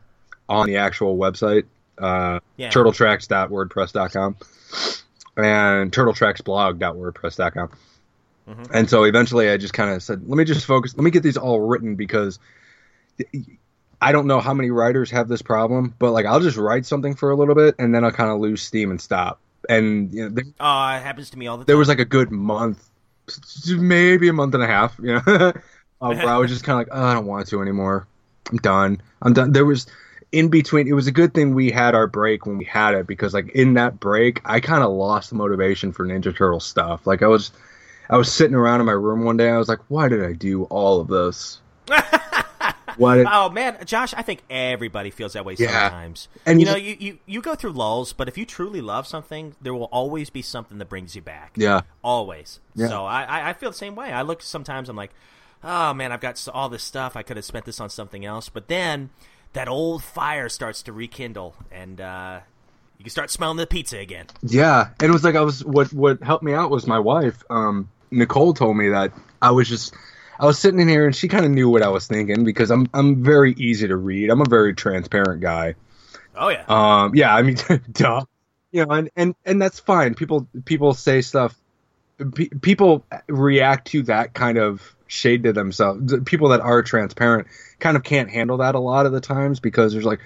on 0.49 0.67
the 0.67 0.77
actual 0.77 1.17
website, 1.17 1.65
uh, 1.99 2.39
Yeah. 2.57 2.71
turtletracks.wordpress.com 2.71 4.37
and 5.37 5.93
turtletracksblog.wordpress.com. 5.93 7.71
And 8.73 8.89
so 8.89 9.05
eventually 9.05 9.51
I 9.51 9.57
just 9.57 9.75
kind 9.75 9.91
of 9.91 10.03
said, 10.03 10.27
let 10.29 10.37
me 10.37 10.45
just 10.45 10.65
focus, 10.67 10.95
let 10.97 11.05
me 11.05 11.11
get 11.11 11.23
these 11.23 11.37
all 11.37 11.61
written 11.61 11.95
because 11.97 12.39
I 14.01 14.13
don't 14.13 14.27
know 14.27 14.41
how 14.41 14.55
many 14.55 14.71
writers 14.71 15.11
have 15.11 15.29
this 15.29 15.43
problem, 15.43 15.95
but 15.99 16.13
like 16.13 16.25
I'll 16.27 16.41
just 16.41 16.57
write 16.57 16.87
something 16.87 17.15
for 17.15 17.31
a 17.31 17.37
little 17.37 17.55
bit 17.55 17.75
and 17.79 17.95
then 17.95 18.05
I'll 18.05 18.13
kind 18.13 18.31
of 18.31 18.41
lose 18.41 18.63
steam 18.63 18.91
and 18.91 19.01
stop. 19.01 19.41
And 19.69 20.13
you 20.13 20.23
know, 20.23 20.29
there, 20.31 20.45
Oh, 20.61 20.89
it 20.97 21.03
happens 21.03 21.31
to 21.31 21.39
me 21.39 21.47
all 21.47 21.57
the 21.57 21.63
time. 21.65 21.67
there 21.67 21.77
was 21.77 21.89
like 21.89 21.99
a 21.99 22.05
good 22.05 22.31
month, 22.31 22.89
maybe 23.67 24.29
a 24.29 24.33
month 24.33 24.55
and 24.55 24.63
a 24.63 24.67
half, 24.67 24.99
you 25.03 25.15
know, 25.15 25.23
uh, 25.27 25.53
where 26.01 26.29
I 26.29 26.39
was 26.39 26.51
just 26.51 26.65
kind 26.65 26.81
of 26.81 26.87
like, 26.89 26.97
oh, 26.99 27.05
I 27.05 27.15
don't 27.15 27.27
want 27.27 27.49
to 27.49 27.61
anymore. 27.61 28.07
I'm 28.51 28.59
done. 28.59 29.03
I'm 29.21 29.33
done. 29.35 29.53
There 29.53 29.67
was 29.67 29.87
in 30.33 30.49
between. 30.49 30.87
It 30.89 30.93
was 30.93 31.07
a 31.07 31.13
good 31.13 31.35
thing 31.35 31.55
we 31.55 31.71
had 31.71 31.95
our 31.95 32.07
break 32.07 32.47
when 32.47 32.57
we 32.57 32.65
had 32.65 32.95
it 32.95 33.07
because 33.07 33.35
like 33.35 33.51
in 33.51 33.75
that 33.75 33.99
break, 34.01 34.41
I 34.45 34.61
kind 34.61 34.83
of 34.83 34.91
lost 34.93 35.31
the 35.31 35.37
motivation 35.37 35.93
for 35.93 36.07
Ninja 36.07 36.35
Turtle 36.35 36.61
stuff. 36.61 37.07
Like 37.07 37.23
I 37.23 37.27
was, 37.27 37.51
I 38.11 38.17
was 38.17 38.33
sitting 38.33 38.55
around 38.55 38.81
in 38.81 38.87
my 38.87 38.93
room 38.93 39.25
one 39.25 39.37
day. 39.37 39.51
I 39.51 39.59
was 39.59 39.69
like, 39.69 39.81
why 39.89 40.09
did 40.09 40.25
I 40.25 40.33
do 40.33 40.65
all 40.65 41.01
of 41.01 41.09
this? 41.09 41.61
Why 42.97 43.19
did, 43.19 43.27
Oh 43.31 43.49
man, 43.49 43.79
Josh, 43.85 44.13
I 44.13 44.23
think 44.23 44.43
everybody 44.51 45.11
feels 45.11 45.35
that 45.35 45.45
way 45.45 45.55
Yeah. 45.57 45.89
sometimes. 45.89 46.27
And 46.45 46.59
you 46.59 46.67
know, 46.67 46.75
you, 46.75 46.97
you 46.99 47.19
you 47.27 47.41
go 47.41 47.55
through 47.55 47.71
lulls, 47.71 48.13
but 48.13 48.27
if 48.27 48.37
you 48.37 48.45
truly 48.45 48.81
love 48.81 49.07
something, 49.07 49.55
there 49.61 49.73
will 49.73 49.85
always 49.93 50.31
be 50.31 50.43
something 50.43 50.79
that 50.79 50.89
brings 50.89 51.15
you 51.15 51.23
back. 51.23 51.53
yeah. 51.55 51.83
always. 52.03 52.59
Yeah. 52.75 52.89
So 52.89 53.05
I, 53.05 53.23
I 53.23 53.49
I 53.51 53.53
feel 53.53 53.71
the 53.71 53.77
same 53.77 53.95
way. 53.95 54.13
I 54.13 54.23
look 54.23 54.43
sometimes. 54.43 54.89
I'm 54.89 54.97
like, 54.97 55.13
oh 55.63 55.95
man, 55.95 56.11
I've 56.11 56.21
got 56.21 56.45
all 56.53 56.69
this 56.69 56.83
stuff. 56.83 57.15
I 57.15 57.23
could 57.23 57.37
have 57.37 57.45
spent 57.47 57.67
this 57.67 57.79
on 57.79 57.89
something 57.89 58.25
else. 58.25 58.49
But 58.49 58.67
then 58.67 59.11
that 59.53 59.69
old 59.69 60.03
fire 60.03 60.49
starts 60.49 60.83
to 60.83 60.93
rekindle, 60.93 61.55
and 61.71 62.01
uh, 62.01 62.41
you 62.99 63.05
can 63.05 63.11
start 63.13 63.31
smelling 63.31 63.59
the 63.59 63.67
pizza 63.69 63.99
again. 63.99 64.27
Yeah, 64.43 64.89
and 64.99 65.09
it 65.09 65.13
was 65.13 65.23
like 65.23 65.37
I 65.37 65.43
was 65.43 65.65
what 65.65 65.93
what 65.93 66.21
helped 66.25 66.43
me 66.43 66.53
out 66.53 66.69
was 66.69 66.85
my 66.85 66.99
wife. 66.99 67.45
Um, 67.49 67.91
Nicole 68.11 68.55
told 68.55 68.77
me 68.77 68.91
that 68.91 69.13
I 69.41 69.51
was 69.51 69.69
just 69.69 69.95
I 70.39 70.47
was 70.47 70.59
sitting 70.59 70.81
in 70.81 70.89
here 70.89 71.07
and 71.07 71.15
she 71.15 71.29
kind 71.29 71.45
of 71.45 71.51
knew 71.51 71.69
what 71.69 71.83
I 71.83 71.89
was 71.89 72.07
thinking 72.07 72.45
because 72.45 72.71
I'm 72.71 72.89
I'm 72.95 73.23
very 73.23 73.53
easy 73.53 73.89
to 73.89 73.97
read. 73.97 74.31
I'm 74.31 74.41
a 74.41 74.49
very 74.49 74.75
transparent 74.75 75.41
guy. 75.41 75.75
Oh 76.37 76.49
yeah. 76.49 76.65
Um, 76.69 77.15
yeah, 77.15 77.35
I 77.35 77.43
mean, 77.43 77.57
duh, 77.93 78.25
you 78.71 78.87
know, 78.87 78.93
and 78.93 79.11
and 79.17 79.35
and 79.45 79.61
that's 79.61 79.81
fine. 79.81 80.15
People 80.15 80.49
people 80.65 80.95
say 80.95 81.23
stuff. 81.23 81.55
Pe- 82.35 82.49
people 82.49 83.05
react 83.29 83.89
to 83.89 84.03
that 84.05 84.35
kind 84.35 84.59
of 84.59 84.83
shade 85.07 85.45
to 85.45 85.53
themselves. 85.53 86.15
People 86.25 86.51
that 86.51 86.61
are 86.61 86.83
transparent 86.83 87.49
kind 87.79 87.97
of 87.97 88.03
can't 88.03 88.31
handle 88.31 88.59
that 88.59 88.75
a 88.75 88.81
lot 88.81 89.07
of 89.07 89.13
the 89.13 89.21
times 89.21 89.61
because 89.61 89.93
there's 89.93 90.05
like 90.05 90.21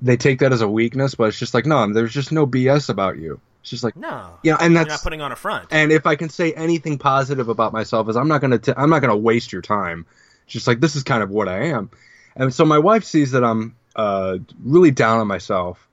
they 0.00 0.16
take 0.16 0.38
that 0.38 0.52
as 0.52 0.62
a 0.62 0.68
weakness, 0.68 1.14
but 1.14 1.24
it's 1.24 1.38
just 1.38 1.52
like 1.52 1.66
no, 1.66 1.92
there's 1.92 2.14
just 2.14 2.32
no 2.32 2.46
BS 2.46 2.88
about 2.88 3.18
you. 3.18 3.40
It's 3.60 3.70
just 3.70 3.84
like 3.84 3.96
no. 3.96 4.38
yeah, 4.42 4.56
and 4.60 4.72
You're 4.72 4.84
that's 4.84 4.94
not 4.94 5.02
putting 5.02 5.20
on 5.20 5.32
a 5.32 5.36
front. 5.36 5.68
and 5.70 5.92
if 5.92 6.06
I 6.06 6.16
can 6.16 6.28
say 6.30 6.52
anything 6.52 6.98
positive 6.98 7.48
about 7.48 7.72
myself 7.72 8.08
is 8.08 8.16
I'm 8.16 8.28
not 8.28 8.40
gonna 8.40 8.58
t- 8.58 8.72
I'm 8.76 8.88
not 8.90 9.00
gonna 9.00 9.16
waste 9.16 9.52
your 9.52 9.62
time. 9.62 10.06
It's 10.44 10.52
just 10.54 10.66
like 10.66 10.80
this 10.80 10.96
is 10.96 11.02
kind 11.02 11.22
of 11.22 11.30
what 11.30 11.48
I 11.48 11.66
am, 11.66 11.90
and 12.36 12.52
so 12.54 12.64
my 12.64 12.78
wife 12.78 13.04
sees 13.04 13.32
that 13.32 13.44
I'm 13.44 13.76
uh, 13.96 14.38
really 14.62 14.90
down 14.90 15.18
on 15.18 15.26
myself 15.26 15.86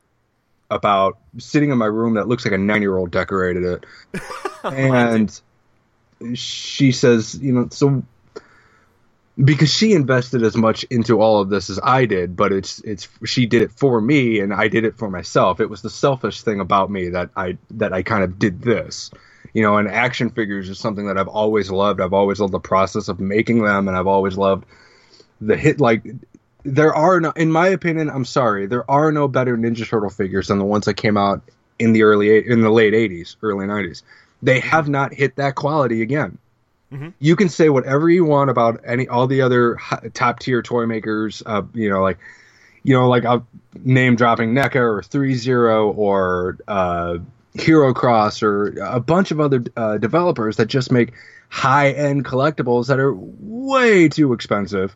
about 0.69 1.17
sitting 1.38 1.71
in 1.71 1.77
my 1.77 1.86
room 1.86 2.13
that 2.15 2.27
looks 2.27 2.45
like 2.45 2.53
a 2.53 2.58
nine 2.58 2.82
year 2.82 2.97
old 2.97 3.12
decorated 3.12 3.63
it, 3.63 3.86
and 4.63 5.39
she 6.34 6.91
says, 6.91 7.38
you 7.41 7.51
know, 7.51 7.67
so 7.69 8.01
because 9.43 9.71
she 9.71 9.93
invested 9.93 10.41
as 10.43 10.58
much 10.58 10.84
into 10.86 11.21
all 11.21 11.41
of 11.41 11.50
this 11.50 11.69
as 11.69 11.80
I 11.84 12.06
did, 12.06 12.36
but 12.36 12.52
it's 12.52 12.80
it's 12.80 13.08
she 13.26 13.45
did 13.45 13.62
it 13.62 13.71
for 13.71 14.02
me 14.02 14.39
and 14.39 14.54
I 14.54 14.67
did 14.67 14.84
it 14.84 14.97
for 14.97 15.10
myself. 15.10 15.60
It 15.60 15.69
was 15.69 15.82
the 15.82 15.89
selfish 15.89 16.41
thing 16.41 16.60
about 16.60 16.89
me 16.89 17.10
that 17.10 17.30
I 17.36 17.58
that 17.71 17.93
I 17.93 18.02
kind 18.02 18.23
of 18.23 18.39
did 18.39 18.62
this. 18.62 19.12
You 19.54 19.62
know, 19.62 19.78
and 19.78 19.88
action 19.88 20.30
figures 20.30 20.69
is 20.69 20.80
something 20.80 21.08
that 21.08 21.17
I've 21.17 21.28
always 21.28 21.71
loved. 21.71 22.02
I've 22.02 22.13
always 22.13 22.39
loved 22.39 22.54
the 22.54 22.60
process 22.60 23.08
of 23.08 23.19
making 23.19 23.63
them 23.63 23.88
and 23.88 23.95
I've 23.95 24.08
always 24.08 24.38
loved 24.38 24.65
the 25.39 25.56
hit 25.56 25.80
like 25.80 26.04
there 26.63 26.93
are 26.95 27.19
no 27.19 27.32
in 27.32 27.52
my 27.52 27.67
opinion, 27.67 28.10
I'm 28.10 28.26
sorry, 28.26 28.65
there 28.65 28.89
are 28.89 29.12
no 29.12 29.28
better 29.28 29.56
Ninja 29.56 29.88
Turtle 29.88 30.10
figures 30.10 30.47
than 30.47 30.58
the 30.58 30.65
ones 30.65 30.86
that 30.86 30.95
came 30.95 31.15
out 31.15 31.43
in 31.78 31.93
the 31.93 32.04
early 32.04 32.45
in 32.45 32.62
the 32.62 32.71
late 32.71 32.93
80s, 32.93 33.36
early 33.43 33.67
90s. 33.67 34.02
They 34.41 34.60
have 34.62 34.89
not 34.89 35.13
hit 35.13 35.36
that 35.36 35.56
quality 35.56 36.02
again 36.02 36.39
you 37.19 37.36
can 37.36 37.50
say 37.50 37.69
whatever 37.69 38.10
you 38.10 38.26
want 38.26 38.50
about 38.50 38.82
any 38.86 39.08
all 39.08 39.28
the 39.28 39.41
other 39.41 39.78
top 40.13 40.39
tier 40.39 40.62
toy 40.62 40.86
makers. 40.86 41.43
Uh, 41.45 41.63
you 41.73 41.89
know, 41.89 42.02
like 42.02 42.17
you 42.84 42.93
know, 42.93 43.10
like 43.10 43.26
I'm 43.26 43.45
name 43.84 44.15
dropping 44.15 44.54
NECA 44.54 44.76
or 44.76 45.04
Three 45.04 45.36
Zero 45.36 45.91
or 45.91 46.58
uh, 46.67 47.17
Hero 47.54 47.93
Cross 47.93 48.43
or 48.43 48.78
a 48.82 49.00
bunch 49.00 49.32
of 49.32 49.39
other 49.39 49.63
uh, 49.76 49.97
developers 49.97 50.58
that 50.58 50.67
just 50.67 50.91
make 50.91 51.13
high 51.50 51.91
end 51.91 52.26
collectibles 52.26 52.88
that 52.88 53.00
are 53.00 53.13
way 53.13 54.08
too 54.10 54.34
expensive. 54.34 54.95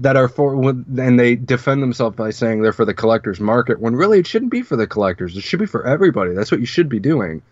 that 0.00 0.16
are 0.16 0.28
for 0.28 0.54
and 0.70 1.18
they 1.18 1.34
defend 1.34 1.82
themselves 1.82 2.16
by 2.16 2.30
saying 2.30 2.62
they're 2.62 2.72
for 2.72 2.84
the 2.84 2.94
collectors 2.94 3.40
market 3.40 3.80
when 3.80 3.96
really 3.96 4.20
it 4.20 4.26
shouldn't 4.26 4.50
be 4.50 4.62
for 4.62 4.76
the 4.76 4.86
collectors 4.86 5.36
it 5.36 5.42
should 5.42 5.58
be 5.58 5.66
for 5.66 5.84
everybody 5.84 6.32
that's 6.34 6.50
what 6.50 6.60
you 6.60 6.66
should 6.66 6.88
be 6.88 7.00
doing 7.00 7.42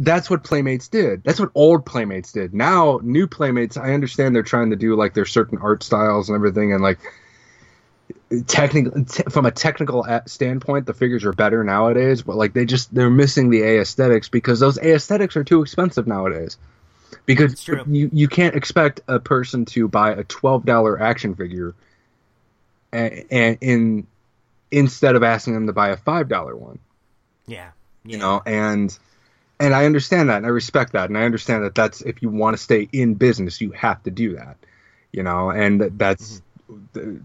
that's 0.00 0.30
what 0.30 0.42
playmates 0.42 0.88
did. 0.88 1.22
That's 1.24 1.38
what 1.38 1.50
old 1.54 1.84
playmates 1.84 2.32
did. 2.32 2.54
Now 2.54 3.00
new 3.02 3.26
playmates 3.26 3.76
i 3.76 3.92
understand 3.92 4.34
they're 4.34 4.42
trying 4.42 4.70
to 4.70 4.76
do 4.76 4.96
like 4.96 5.14
their 5.14 5.26
certain 5.26 5.58
art 5.58 5.82
styles 5.82 6.28
and 6.28 6.36
everything 6.36 6.72
and 6.72 6.82
like 6.82 6.98
technical 8.46 9.04
t- 9.04 9.22
from 9.28 9.44
a 9.44 9.50
technical 9.50 10.06
standpoint 10.26 10.86
the 10.86 10.94
figures 10.94 11.24
are 11.24 11.32
better 11.32 11.62
nowadays 11.64 12.22
but 12.22 12.36
like 12.36 12.52
they 12.52 12.64
just 12.64 12.92
they're 12.94 13.10
missing 13.10 13.50
the 13.50 13.62
aesthetics 13.62 14.28
because 14.28 14.58
those 14.58 14.78
aesthetics 14.78 15.36
are 15.36 15.44
too 15.44 15.62
expensive 15.62 16.06
nowadays. 16.06 16.56
Because 17.26 17.68
you 17.68 18.08
you 18.12 18.28
can't 18.28 18.54
expect 18.54 19.00
a 19.06 19.20
person 19.20 19.64
to 19.66 19.88
buy 19.88 20.12
a 20.12 20.24
$12 20.24 21.00
action 21.00 21.34
figure 21.34 21.74
and, 22.92 23.24
and 23.30 23.58
in 23.60 24.06
instead 24.70 25.16
of 25.16 25.22
asking 25.22 25.54
them 25.54 25.66
to 25.66 25.72
buy 25.72 25.90
a 25.90 25.96
$5 25.96 26.58
one. 26.58 26.78
Yeah, 27.46 27.56
yeah. 27.56 27.70
you 28.04 28.18
know 28.18 28.42
and 28.46 28.96
and 29.60 29.74
I 29.74 29.84
understand 29.84 30.30
that 30.30 30.38
and 30.38 30.46
I 30.46 30.50
respect 30.50 30.92
that 30.92 31.08
and 31.08 31.16
I 31.16 31.22
understand 31.22 31.64
that 31.64 31.74
that's 31.74 32.00
if 32.00 32.22
you 32.22 32.28
want 32.28 32.56
to 32.56 32.62
stay 32.62 32.88
in 32.92 33.14
business 33.14 33.60
you 33.60 33.70
have 33.72 34.02
to 34.04 34.10
do 34.10 34.36
that 34.36 34.56
you 35.12 35.22
know 35.22 35.50
and 35.50 35.80
that's 35.98 36.42
mm-hmm. 36.68 37.18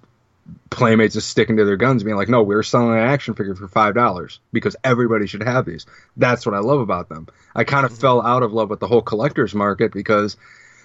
Playmates 0.70 1.16
is 1.16 1.26
sticking 1.26 1.58
to 1.58 1.66
their 1.66 1.78
guns, 1.78 2.04
being 2.04 2.18
like, 2.18 2.30
"No, 2.30 2.44
we're 2.44 2.62
selling 2.62 2.92
an 2.92 3.00
action 3.00 3.34
figure 3.34 3.56
for 3.56 3.68
five 3.68 3.96
dollars 3.96 4.40
because 4.52 4.76
everybody 4.84 5.26
should 5.26 5.42
have 5.42 5.66
these." 5.66 5.86
That's 6.18 6.46
what 6.46 6.54
I 6.54 6.60
love 6.60 6.82
about 6.82 7.10
them. 7.10 7.28
I 7.56 7.64
kind 7.64 7.86
of 7.86 7.92
mm-hmm. 7.92 8.02
fell 8.02 8.22
out 8.22 8.44
of 8.44 8.54
love 8.54 8.70
with 8.70 8.80
the 8.80 8.88
whole 8.88 9.02
collectors 9.02 9.56
market 9.56 9.92
because 9.92 10.38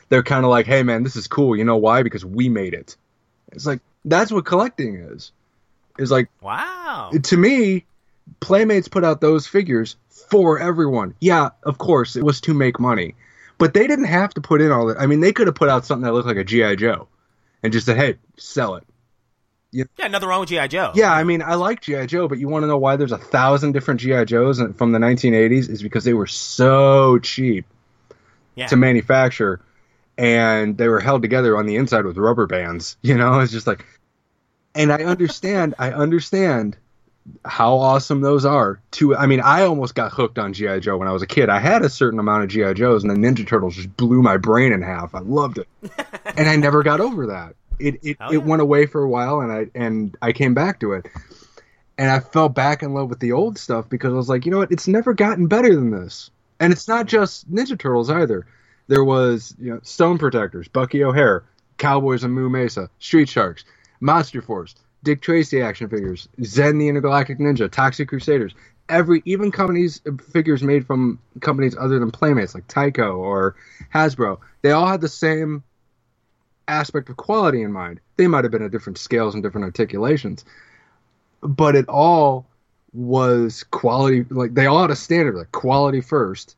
they're 0.09 0.23
kind 0.23 0.45
of 0.45 0.51
like, 0.51 0.67
"Hey, 0.67 0.83
man, 0.83 1.03
this 1.03 1.17
is 1.17 1.27
cool. 1.27 1.57
You 1.57 1.65
know 1.65 1.77
why? 1.77 2.03
Because 2.03 2.25
we 2.25 2.49
made 2.49 2.73
it." 2.73 2.97
It's 3.53 3.67
like 3.67 3.81
that's 4.05 4.33
what 4.33 4.47
collecting 4.47 4.97
is. 4.97 5.33
Is 5.99 6.11
like, 6.11 6.31
wow. 6.41 7.11
To 7.23 7.37
me, 7.37 7.85
Playmates 8.39 8.89
put 8.89 9.05
out 9.05 9.21
those 9.21 9.47
figures 9.47 9.97
for 10.31 10.59
everyone. 10.59 11.15
Yeah, 11.21 11.51
of 11.63 11.79
course, 11.79 12.17
it 12.17 12.23
was 12.23 12.41
to 12.43 12.55
make 12.55 12.81
money, 12.81 13.15
but 13.59 13.75
they 13.75 13.87
didn't 13.87 14.07
have 14.07 14.33
to 14.35 14.41
put 14.41 14.61
in 14.61 14.71
all 14.71 14.87
that. 14.87 15.01
I 15.01 15.07
mean, 15.07 15.21
they 15.21 15.33
could 15.33 15.49
have 15.49 15.57
put 15.57 15.69
out 15.69 15.85
something 15.85 16.05
that 16.05 16.13
looked 16.13 16.29
like 16.29 16.37
a 16.37 16.45
GI 16.45 16.77
Joe, 16.77 17.09
and 17.63 17.73
just 17.73 17.87
said, 17.87 17.97
"Hey, 17.97 18.17
sell 18.37 18.77
it." 18.77 18.85
You 19.73 19.87
yeah, 19.99 20.09
nothing 20.09 20.29
wrong 20.29 20.41
with 20.41 20.49
GI 20.49 20.69
Joe. 20.69 20.93
Yeah, 20.95 21.13
I 21.13 21.23
mean, 21.25 21.43
I 21.43 21.55
like 21.55 21.81
GI 21.81 22.07
Joe, 22.07 22.27
but 22.27 22.39
you 22.39 22.49
want 22.49 22.65
to 22.65 22.67
know 22.67 22.79
why 22.79 22.97
there's 22.97 23.13
a 23.13 23.19
thousand 23.19 23.73
different 23.73 24.01
GI 24.01 24.25
Joes 24.25 24.61
from 24.77 24.93
the 24.93 24.99
1980s? 24.99 25.69
Is 25.69 25.83
because 25.83 26.05
they 26.05 26.15
were 26.15 26.27
so 26.27 27.19
cheap 27.19 27.67
yeah. 28.57 28.67
to 28.67 28.77
manufacture, 28.77 29.61
and 30.19 30.77
they 30.77 30.89
were 30.89 31.01
held 31.01 31.23
together 31.23 31.57
on 31.57 31.67
the 31.67 31.77
inside 31.77 32.05
with 32.05 32.17
rubber 32.17 32.47
bands. 32.47 32.97
You 33.03 33.17
know, 33.17 33.41
it's 33.41 33.53
just 33.53 33.67
like, 33.67 33.85
and 34.75 34.93
I 34.93 35.05
understand, 35.05 35.75
I 35.79 35.93
understand 35.93 36.77
how 37.45 37.77
awesome 37.77 38.21
those 38.21 38.45
are. 38.45 38.81
To, 38.93 39.17
I 39.17 39.27
mean, 39.27 39.41
I 39.41 39.63
almost 39.63 39.95
got 39.95 40.13
hooked 40.13 40.39
on 40.39 40.53
GI 40.53 40.81
Joe 40.81 40.97
when 40.97 41.09
I 41.09 41.13
was 41.13 41.23
a 41.23 41.27
kid. 41.27 41.49
I 41.49 41.59
had 41.59 41.83
a 41.83 41.89
certain 41.89 42.19
amount 42.19 42.45
of 42.45 42.51
GI 42.51 42.75
Joes, 42.75 43.05
and 43.05 43.11
the 43.11 43.17
Ninja 43.17 43.47
Turtles 43.47 43.77
just 43.77 43.97
blew 43.97 44.23
my 44.23 44.37
brain 44.37 44.73
in 44.73 44.83
half. 44.83 45.15
I 45.15 45.21
loved 45.21 45.59
it, 45.59 45.69
and 46.37 46.49
I 46.49 46.57
never 46.57 46.83
got 46.83 47.01
over 47.01 47.29
that 47.29 47.55
it 47.81 48.01
it, 48.03 48.17
yeah. 48.21 48.33
it 48.33 48.45
went 48.45 48.63
away 48.63 48.87
for 48.87 49.03
a 49.03 49.09
while, 49.09 49.41
and 49.41 49.51
I 49.51 49.67
and 49.75 50.17
I 50.23 50.33
came 50.33 50.55
back 50.55 50.81
to 50.81 50.93
it, 50.93 51.07
and 51.99 52.11
I 52.11 52.21
fell 52.21 52.49
back 52.49 52.83
in 52.83 52.95
love 52.95 53.09
with 53.09 53.21
the 53.21 53.33
old 53.33 53.59
stuff 53.59 53.89
because 53.89 54.13
I 54.13 54.17
was 54.17 54.29
like, 54.29 54.45
you 54.45 54.53
know 54.53 54.59
what, 54.59 54.71
it's 54.71 54.87
never 54.87 55.15
gotten 55.15 55.47
better 55.47 55.75
than 55.75 55.91
this, 55.91 56.31
and 56.61 56.73
it's 56.73 56.87
not 56.87 57.07
just 57.07 57.51
Ninja 57.51 57.79
Turtles 57.79 58.11
either. 58.11 58.47
There 58.87 59.05
was 59.05 59.55
you 59.59 59.73
know 59.73 59.81
Stone 59.83 60.19
Protectors, 60.19 60.69
Bucky 60.69 61.03
O'Hare, 61.03 61.45
Cowboys 61.79 62.23
and 62.23 62.35
Moo 62.35 62.51
Mesa, 62.51 62.91
Street 62.99 63.29
Sharks, 63.29 63.65
Monster 64.01 64.43
Force, 64.43 64.75
Dick 65.03 65.23
Tracy 65.23 65.63
action 65.63 65.89
figures, 65.89 66.29
Zen 66.43 66.79
the 66.79 66.89
Intergalactic 66.89 67.39
Ninja, 67.39 67.71
Toxic 67.71 68.09
Crusaders. 68.09 68.55
Every 68.89 69.23
even 69.25 69.51
companies 69.53 70.01
figures 70.33 70.63
made 70.63 70.87
from 70.87 71.19
companies 71.41 71.77
other 71.79 71.99
than 71.99 72.11
Playmates 72.11 72.55
like 72.55 72.67
Tyco 72.67 73.17
or 73.17 73.55
Hasbro, 73.95 74.39
they 74.63 74.73
all 74.73 74.87
had 74.87 75.01
the 75.01 75.09
same 75.09 75.63
aspect 76.67 77.09
of 77.09 77.17
quality 77.17 77.63
in 77.63 77.73
mind. 77.73 78.01
They 78.17 78.27
might 78.27 78.45
have 78.45 78.51
been 78.51 78.63
at 78.63 78.71
different 78.71 78.99
scales 78.99 79.35
and 79.35 79.43
different 79.43 79.65
articulations, 79.65 80.45
but 81.41 81.77
it 81.77 81.89
all 81.89 82.47
was 82.93 83.63
quality. 83.65 84.25
Like 84.29 84.55
they 84.55 84.67
all 84.67 84.83
had 84.83 84.91
a 84.91 84.97
standard, 84.97 85.37
like 85.37 85.53
quality 85.53 86.01
1st 86.01 86.55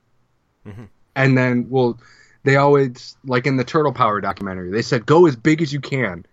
mm-hmm. 0.67 0.85
and 1.15 1.39
then 1.39 1.67
well, 1.69 1.99
they 2.45 2.57
always 2.57 3.17
like 3.25 3.47
in 3.47 3.57
the 3.57 3.65
Turtle 3.65 3.93
Power 3.93 4.21
documentary, 4.21 4.71
they 4.71 4.83
said 4.83 5.07
go 5.07 5.27
as 5.27 5.37
big 5.37 5.63
as 5.63 5.73
you 5.73 5.81
can, 5.81 6.25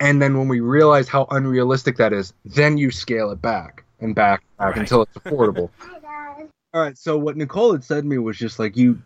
and 0.00 0.20
then 0.20 0.36
when 0.38 0.48
we 0.48 0.60
realize 0.60 1.08
how 1.08 1.26
unrealistic 1.30 1.98
that 1.98 2.12
is, 2.12 2.32
then 2.44 2.78
you 2.78 2.90
scale 2.90 3.30
it 3.30 3.40
back 3.42 3.84
and 4.00 4.14
back, 4.14 4.42
back 4.58 4.68
right. 4.70 4.78
until 4.78 5.02
it's 5.02 5.12
affordable. 5.14 5.70
All 6.72 6.80
right. 6.80 6.96
So 6.96 7.18
what 7.18 7.36
Nicole 7.36 7.72
had 7.72 7.84
said 7.84 8.02
to 8.02 8.06
me 8.08 8.18
was 8.18 8.38
just 8.38 8.58
like 8.58 8.76
you. 8.76 9.02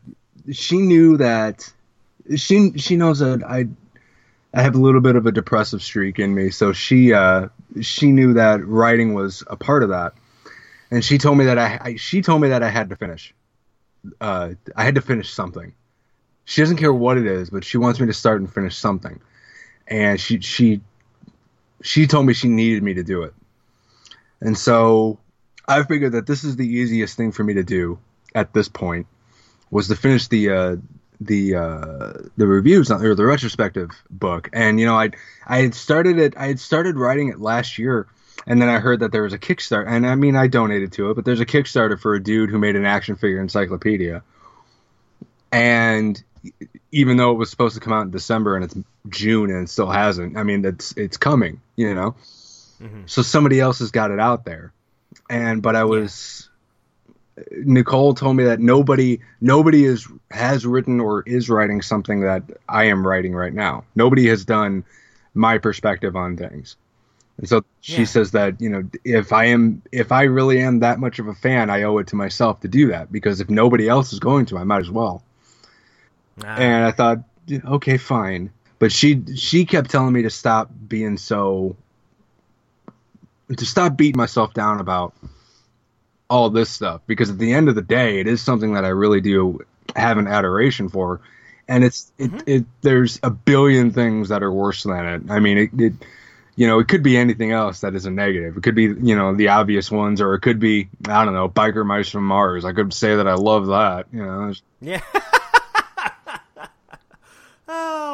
She 0.52 0.78
knew 0.78 1.16
that 1.16 1.70
she 2.36 2.72
she 2.76 2.96
knows 2.96 3.18
that 3.18 3.42
I 3.42 3.66
I 4.52 4.62
have 4.62 4.74
a 4.76 4.78
little 4.78 5.00
bit 5.00 5.16
of 5.16 5.26
a 5.26 5.32
depressive 5.32 5.82
streak 5.82 6.18
in 6.18 6.34
me, 6.34 6.50
so 6.50 6.72
she 6.72 7.12
uh, 7.12 7.48
she 7.80 8.12
knew 8.12 8.34
that 8.34 8.64
writing 8.64 9.14
was 9.14 9.42
a 9.48 9.56
part 9.56 9.82
of 9.82 9.88
that, 9.88 10.12
and 10.90 11.04
she 11.04 11.18
told 11.18 11.38
me 11.38 11.46
that 11.46 11.58
I, 11.58 11.78
I 11.80 11.96
she 11.96 12.22
told 12.22 12.40
me 12.40 12.48
that 12.48 12.62
I 12.62 12.68
had 12.68 12.90
to 12.90 12.96
finish. 12.96 13.34
Uh, 14.20 14.50
I 14.76 14.84
had 14.84 14.94
to 14.96 15.00
finish 15.00 15.32
something. 15.32 15.72
She 16.44 16.60
doesn't 16.60 16.76
care 16.76 16.92
what 16.92 17.16
it 17.16 17.26
is, 17.26 17.48
but 17.48 17.64
she 17.64 17.78
wants 17.78 17.98
me 17.98 18.06
to 18.06 18.12
start 18.12 18.40
and 18.40 18.52
finish 18.52 18.76
something, 18.76 19.20
and 19.86 20.20
she 20.20 20.40
she 20.40 20.80
she 21.82 22.06
told 22.06 22.26
me 22.26 22.32
she 22.32 22.48
needed 22.48 22.82
me 22.82 22.94
to 22.94 23.02
do 23.02 23.22
it, 23.22 23.34
and 24.40 24.56
so 24.56 25.18
I 25.66 25.82
figured 25.82 26.12
that 26.12 26.26
this 26.26 26.44
is 26.44 26.56
the 26.56 26.66
easiest 26.66 27.16
thing 27.16 27.32
for 27.32 27.44
me 27.44 27.54
to 27.54 27.62
do 27.62 27.98
at 28.34 28.52
this 28.52 28.68
point 28.68 29.06
was 29.70 29.88
to 29.88 29.96
finish 29.96 30.28
the 30.28 30.50
uh, 30.50 30.76
the 31.20 31.54
uh, 31.54 32.12
the 32.36 32.46
reviews 32.46 32.90
or 32.90 33.14
the 33.14 33.24
retrospective 33.24 33.90
book, 34.10 34.50
and 34.52 34.78
you 34.78 34.86
know 34.86 34.96
I 34.96 35.10
I 35.46 35.58
had 35.58 35.74
started 35.74 36.18
it 36.18 36.36
I 36.36 36.46
had 36.46 36.60
started 36.60 36.96
writing 36.96 37.28
it 37.28 37.40
last 37.40 37.78
year, 37.78 38.06
and 38.46 38.60
then 38.60 38.68
I 38.68 38.78
heard 38.78 39.00
that 39.00 39.12
there 39.12 39.22
was 39.22 39.32
a 39.32 39.38
Kickstarter, 39.38 39.86
and 39.86 40.06
I 40.06 40.14
mean 40.14 40.36
I 40.36 40.46
donated 40.46 40.92
to 40.92 41.10
it, 41.10 41.14
but 41.14 41.24
there's 41.24 41.40
a 41.40 41.46
Kickstarter 41.46 41.98
for 41.98 42.14
a 42.14 42.22
dude 42.22 42.50
who 42.50 42.58
made 42.58 42.76
an 42.76 42.84
action 42.84 43.16
figure 43.16 43.40
encyclopedia, 43.40 44.22
and 45.52 46.22
even 46.92 47.16
though 47.16 47.32
it 47.32 47.34
was 47.34 47.50
supposed 47.50 47.74
to 47.74 47.80
come 47.80 47.92
out 47.92 48.02
in 48.02 48.10
December 48.10 48.56
and 48.56 48.64
it's 48.64 48.76
June 49.08 49.50
and 49.50 49.64
it 49.64 49.70
still 49.70 49.90
hasn't, 49.90 50.36
I 50.36 50.42
mean 50.42 50.64
it's 50.64 50.92
it's 50.96 51.16
coming, 51.16 51.60
you 51.76 51.94
know, 51.94 52.14
mm-hmm. 52.80 53.02
so 53.06 53.22
somebody 53.22 53.60
else 53.60 53.78
has 53.80 53.90
got 53.90 54.10
it 54.10 54.20
out 54.20 54.44
there, 54.44 54.72
and 55.28 55.62
but 55.62 55.76
I 55.76 55.84
was. 55.84 56.44
Yeah 56.44 56.50
Nicole 57.50 58.14
told 58.14 58.36
me 58.36 58.44
that 58.44 58.60
nobody 58.60 59.20
nobody 59.40 59.84
is 59.84 60.06
has 60.30 60.64
written 60.64 61.00
or 61.00 61.22
is 61.22 61.50
writing 61.50 61.82
something 61.82 62.20
that 62.20 62.44
I 62.68 62.84
am 62.84 63.06
writing 63.06 63.34
right 63.34 63.52
now. 63.52 63.84
Nobody 63.94 64.28
has 64.28 64.44
done 64.44 64.84
my 65.34 65.58
perspective 65.58 66.16
on 66.16 66.36
things. 66.36 66.76
And 67.36 67.48
so 67.48 67.64
she 67.80 67.98
yeah. 67.98 68.04
says 68.04 68.30
that, 68.30 68.60
you 68.60 68.68
know, 68.68 68.88
if 69.04 69.32
I 69.32 69.46
am 69.46 69.82
if 69.90 70.12
I 70.12 70.22
really 70.22 70.60
am 70.60 70.80
that 70.80 71.00
much 71.00 71.18
of 71.18 71.26
a 71.26 71.34
fan, 71.34 71.70
I 71.70 71.82
owe 71.82 71.98
it 71.98 72.06
to 72.08 72.16
myself 72.16 72.60
to 72.60 72.68
do 72.68 72.88
that 72.88 73.10
because 73.10 73.40
if 73.40 73.50
nobody 73.50 73.88
else 73.88 74.12
is 74.12 74.20
going 74.20 74.46
to, 74.46 74.58
I 74.58 74.64
might 74.64 74.80
as 74.80 74.90
well. 74.90 75.22
Ah. 76.42 76.56
And 76.56 76.84
I 76.84 76.90
thought, 76.90 77.18
okay, 77.50 77.96
fine. 77.96 78.50
But 78.78 78.92
she 78.92 79.22
she 79.36 79.64
kept 79.64 79.90
telling 79.90 80.12
me 80.12 80.22
to 80.22 80.30
stop 80.30 80.70
being 80.88 81.16
so 81.16 81.76
to 83.54 83.66
stop 83.66 83.96
beating 83.96 84.18
myself 84.18 84.52
down 84.54 84.80
about 84.80 85.14
all 86.28 86.50
this 86.50 86.70
stuff 86.70 87.02
because 87.06 87.30
at 87.30 87.38
the 87.38 87.52
end 87.52 87.68
of 87.68 87.74
the 87.74 87.82
day, 87.82 88.20
it 88.20 88.26
is 88.26 88.42
something 88.42 88.74
that 88.74 88.84
I 88.84 88.88
really 88.88 89.20
do 89.20 89.60
have 89.94 90.18
an 90.18 90.26
adoration 90.26 90.88
for, 90.88 91.20
and 91.68 91.84
it's 91.84 92.12
mm-hmm. 92.18 92.36
it, 92.36 92.48
it 92.48 92.64
there's 92.80 93.20
a 93.22 93.30
billion 93.30 93.92
things 93.92 94.30
that 94.30 94.42
are 94.42 94.52
worse 94.52 94.82
than 94.82 95.06
it. 95.06 95.22
I 95.30 95.40
mean, 95.40 95.58
it, 95.58 95.70
it 95.78 95.92
you 96.56 96.68
know, 96.68 96.78
it 96.78 96.88
could 96.88 97.02
be 97.02 97.16
anything 97.16 97.52
else 97.52 97.80
that 97.80 97.94
is 97.94 98.06
a 98.06 98.10
negative. 98.10 98.56
It 98.56 98.62
could 98.62 98.74
be, 98.74 98.84
you 98.84 99.16
know, 99.16 99.34
the 99.34 99.48
obvious 99.48 99.90
ones, 99.90 100.20
or 100.20 100.34
it 100.34 100.40
could 100.40 100.60
be, 100.60 100.88
I 101.08 101.24
don't 101.24 101.34
know, 101.34 101.48
biker 101.48 101.84
mice 101.84 102.08
from 102.08 102.24
Mars. 102.26 102.64
I 102.64 102.72
could 102.72 102.92
say 102.94 103.16
that 103.16 103.26
I 103.26 103.34
love 103.34 103.66
that, 103.68 104.06
you 104.12 104.24
know. 104.24 104.52
Yeah. 104.80 105.00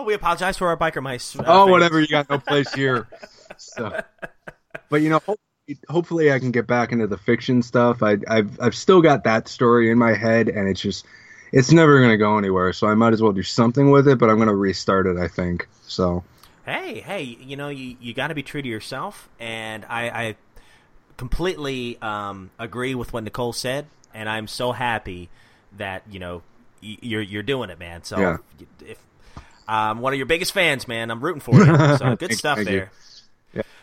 oh, 0.00 0.04
we 0.04 0.14
apologize 0.14 0.56
for 0.56 0.68
our 0.68 0.76
biker 0.76 1.02
mice. 1.02 1.38
Uh, 1.38 1.44
oh, 1.46 1.66
whatever. 1.66 2.00
You 2.00 2.08
got 2.08 2.28
no 2.30 2.38
place 2.38 2.72
here. 2.72 3.06
So, 3.56 4.00
but 4.88 5.02
you 5.02 5.10
know, 5.10 5.20
hopefully 5.88 6.32
I 6.32 6.38
can 6.38 6.50
get 6.50 6.66
back 6.66 6.92
into 6.92 7.06
the 7.06 7.18
fiction 7.18 7.62
stuff. 7.62 8.02
I, 8.02 8.16
have 8.26 8.58
I've 8.58 8.74
still 8.74 9.02
got 9.02 9.24
that 9.24 9.48
story 9.48 9.90
in 9.90 9.98
my 9.98 10.14
head, 10.14 10.48
and 10.48 10.66
it's 10.66 10.80
just 10.80 11.04
it's 11.52 11.70
never 11.70 11.98
going 11.98 12.10
to 12.10 12.16
go 12.16 12.38
anywhere. 12.38 12.72
So 12.72 12.86
I 12.86 12.94
might 12.94 13.12
as 13.12 13.20
well 13.20 13.32
do 13.32 13.42
something 13.42 13.90
with 13.90 14.08
it. 14.08 14.18
But 14.18 14.30
I'm 14.30 14.36
going 14.36 14.48
to 14.48 14.54
restart 14.54 15.06
it. 15.06 15.18
I 15.18 15.28
think 15.28 15.68
so. 15.82 16.24
Hey, 16.64 17.00
hey, 17.00 17.22
you 17.22 17.56
know 17.56 17.68
you 17.68 17.96
you 18.00 18.14
got 18.14 18.28
to 18.28 18.34
be 18.34 18.42
true 18.42 18.62
to 18.62 18.68
yourself, 18.68 19.28
and 19.38 19.84
I, 19.90 20.08
I 20.08 20.36
completely 21.18 21.98
um, 22.00 22.50
agree 22.58 22.94
with 22.94 23.12
what 23.12 23.24
Nicole 23.24 23.52
said, 23.52 23.86
and 24.14 24.26
I'm 24.26 24.46
so 24.46 24.72
happy 24.72 25.28
that 25.76 26.04
you 26.08 26.20
know 26.20 26.42
you're 26.80 27.20
you're 27.20 27.42
doing 27.42 27.68
it, 27.68 27.78
man. 27.78 28.04
So 28.04 28.18
yeah. 28.18 28.36
if 28.86 28.98
I'm 29.68 30.01
one 30.01 30.12
of 30.12 30.16
your 30.18 30.27
biggest 30.27 30.53
fans, 30.53 30.88
man. 30.88 31.11
I'm 31.11 31.20
rooting 31.20 31.40
for 31.40 31.55
you. 31.55 31.96
So 31.96 32.16
good 32.18 32.35
stuff 32.35 32.59
you. 32.59 32.64
there. 32.64 32.90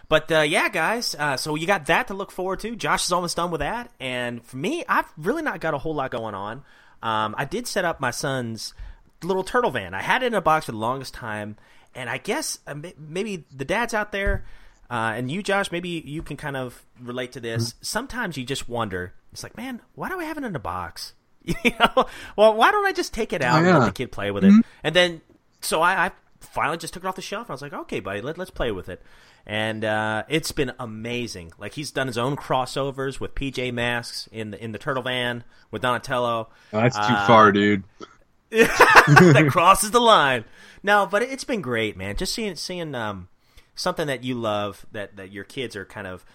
But 0.09 0.31
uh, 0.31 0.39
yeah, 0.41 0.69
guys. 0.69 1.15
Uh, 1.17 1.35
so 1.37 1.55
you 1.55 1.67
got 1.67 1.87
that 1.87 2.07
to 2.07 2.13
look 2.13 2.31
forward 2.31 2.61
to. 2.61 2.75
Josh 2.75 3.05
is 3.05 3.11
almost 3.11 3.35
done 3.35 3.51
with 3.51 3.59
that, 3.59 3.91
and 3.99 4.43
for 4.43 4.55
me, 4.57 4.85
I've 4.87 5.05
really 5.17 5.41
not 5.41 5.59
got 5.59 5.73
a 5.73 5.77
whole 5.77 5.93
lot 5.95 6.11
going 6.11 6.33
on. 6.33 6.63
Um, 7.03 7.35
I 7.37 7.45
did 7.45 7.67
set 7.67 7.83
up 7.85 7.99
my 7.99 8.11
son's 8.11 8.73
little 9.21 9.43
turtle 9.43 9.71
van. 9.71 9.93
I 9.93 10.01
had 10.01 10.23
it 10.23 10.27
in 10.27 10.33
a 10.33 10.41
box 10.41 10.65
for 10.67 10.71
the 10.71 10.77
longest 10.77 11.13
time, 11.13 11.57
and 11.93 12.09
I 12.09 12.17
guess 12.19 12.59
uh, 12.67 12.75
maybe 12.97 13.43
the 13.53 13.65
dads 13.65 13.93
out 13.93 14.13
there, 14.13 14.45
uh, 14.89 15.13
and 15.15 15.29
you, 15.29 15.43
Josh, 15.43 15.71
maybe 15.73 15.89
you 16.05 16.21
can 16.23 16.37
kind 16.37 16.55
of 16.55 16.85
relate 17.01 17.33
to 17.33 17.41
this. 17.41 17.71
Mm-hmm. 17.71 17.77
Sometimes 17.81 18.37
you 18.37 18.45
just 18.45 18.69
wonder. 18.69 19.13
It's 19.33 19.43
like, 19.43 19.57
man, 19.57 19.81
why 19.95 20.07
do 20.07 20.17
I 20.19 20.23
have 20.23 20.37
it 20.37 20.43
in 20.45 20.55
a 20.55 20.59
box? 20.59 21.13
You 21.63 21.71
know, 21.79 22.05
well, 22.35 22.55
why 22.55 22.71
don't 22.71 22.85
I 22.85 22.91
just 22.91 23.13
take 23.13 23.31
it 23.31 23.41
out 23.41 23.59
Oh, 23.59 23.61
yeah. 23.65 23.71
Mm-hmm. 23.71 23.79
let 23.79 23.85
the 23.85 23.91
kid 23.93 24.11
play 24.11 24.31
with 24.31 24.43
it? 24.43 24.53
And 24.83 24.93
then, 24.95 25.21
so 25.61 25.81
I, 25.81 26.07
I 26.07 26.11
finally 26.39 26.77
just 26.77 26.93
took 26.93 27.03
it 27.03 27.07
off 27.07 27.15
the 27.15 27.21
shelf. 27.21 27.49
I 27.49 27.53
was 27.53 27.61
like, 27.61 27.73
okay, 27.73 27.99
buddy, 27.99 28.21
let, 28.21 28.37
let's 28.37 28.51
play 28.51 28.71
with 28.71 28.89
it. 28.89 29.01
And 29.45 29.85
uh, 29.85 30.23
it's 30.27 30.51
been 30.51 30.73
amazing. 30.79 31.53
Like 31.57 31.73
he's 31.73 31.91
done 31.91 32.07
his 32.07 32.17
own 32.17 32.35
crossovers 32.35 33.19
with 33.19 33.33
PJ 33.33 33.73
Masks 33.73 34.27
in 34.31 34.51
the 34.51 34.61
in 34.61 34.73
the 34.73 34.77
Turtle 34.77 35.03
Van 35.03 35.43
with 35.71 35.81
Donatello. 35.81 36.49
Oh, 36.73 36.81
that's 36.81 36.97
too 36.97 37.01
Uh, 37.03 37.27
far, 37.27 37.51
dude. 37.53 37.83
that 38.49 39.47
crosses 39.49 39.91
the 39.91 40.01
line. 40.01 40.43
No, 40.83 41.05
but 41.05 41.21
it's 41.21 41.43
been 41.43 41.61
great, 41.61 41.97
man. 41.97 42.15
Just 42.17 42.33
seeing 42.33 42.55
seeing 42.55 42.93
um, 42.93 43.29
something 43.75 44.07
that 44.07 44.23
you 44.23 44.35
love 44.35 44.85
that, 44.91 45.15
that 45.17 45.31
your 45.31 45.43
kids 45.43 45.75
are 45.75 45.85
kind 45.85 46.07
of 46.07 46.25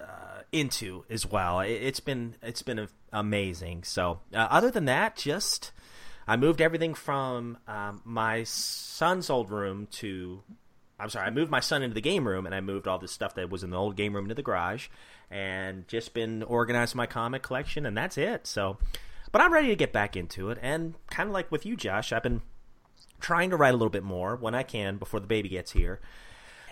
uh, 0.00 0.42
into 0.52 1.04
as 1.10 1.26
well. 1.26 1.60
It, 1.60 1.70
it's 1.72 2.00
been 2.00 2.36
it's 2.42 2.62
been 2.62 2.88
amazing. 3.12 3.82
So 3.84 4.20
uh, 4.32 4.38
other 4.50 4.70
than 4.70 4.84
that, 4.84 5.16
just 5.16 5.72
I 6.26 6.36
moved 6.36 6.60
everything 6.60 6.94
from 6.94 7.58
um, 7.68 8.02
my 8.04 8.44
son's 8.44 9.30
old 9.30 9.50
room 9.50 9.88
to. 9.92 10.42
I'm 10.98 11.10
sorry, 11.10 11.26
I 11.26 11.30
moved 11.30 11.50
my 11.50 11.60
son 11.60 11.82
into 11.82 11.94
the 11.94 12.00
game 12.00 12.26
room, 12.26 12.46
and 12.46 12.54
I 12.54 12.60
moved 12.60 12.88
all 12.88 12.98
this 12.98 13.12
stuff 13.12 13.34
that 13.34 13.50
was 13.50 13.62
in 13.62 13.70
the 13.70 13.76
old 13.76 13.96
game 13.96 14.14
room 14.14 14.24
into 14.24 14.34
the 14.34 14.42
garage, 14.42 14.88
and 15.30 15.86
just 15.88 16.14
been 16.14 16.42
organizing 16.42 16.96
my 16.96 17.06
comic 17.06 17.42
collection, 17.42 17.84
and 17.84 17.96
that's 17.96 18.16
it. 18.16 18.46
So, 18.46 18.78
but 19.30 19.42
I'm 19.42 19.52
ready 19.52 19.68
to 19.68 19.76
get 19.76 19.92
back 19.92 20.16
into 20.16 20.50
it, 20.50 20.58
and 20.62 20.94
kind 21.10 21.28
of 21.28 21.34
like 21.34 21.52
with 21.52 21.66
you, 21.66 21.76
Josh, 21.76 22.12
I've 22.12 22.22
been 22.22 22.40
trying 23.20 23.50
to 23.50 23.56
write 23.56 23.74
a 23.74 23.76
little 23.76 23.90
bit 23.90 24.02
more 24.02 24.36
when 24.36 24.54
I 24.54 24.62
can 24.62 24.96
before 24.96 25.20
the 25.20 25.26
baby 25.26 25.48
gets 25.48 25.72
here. 25.72 26.00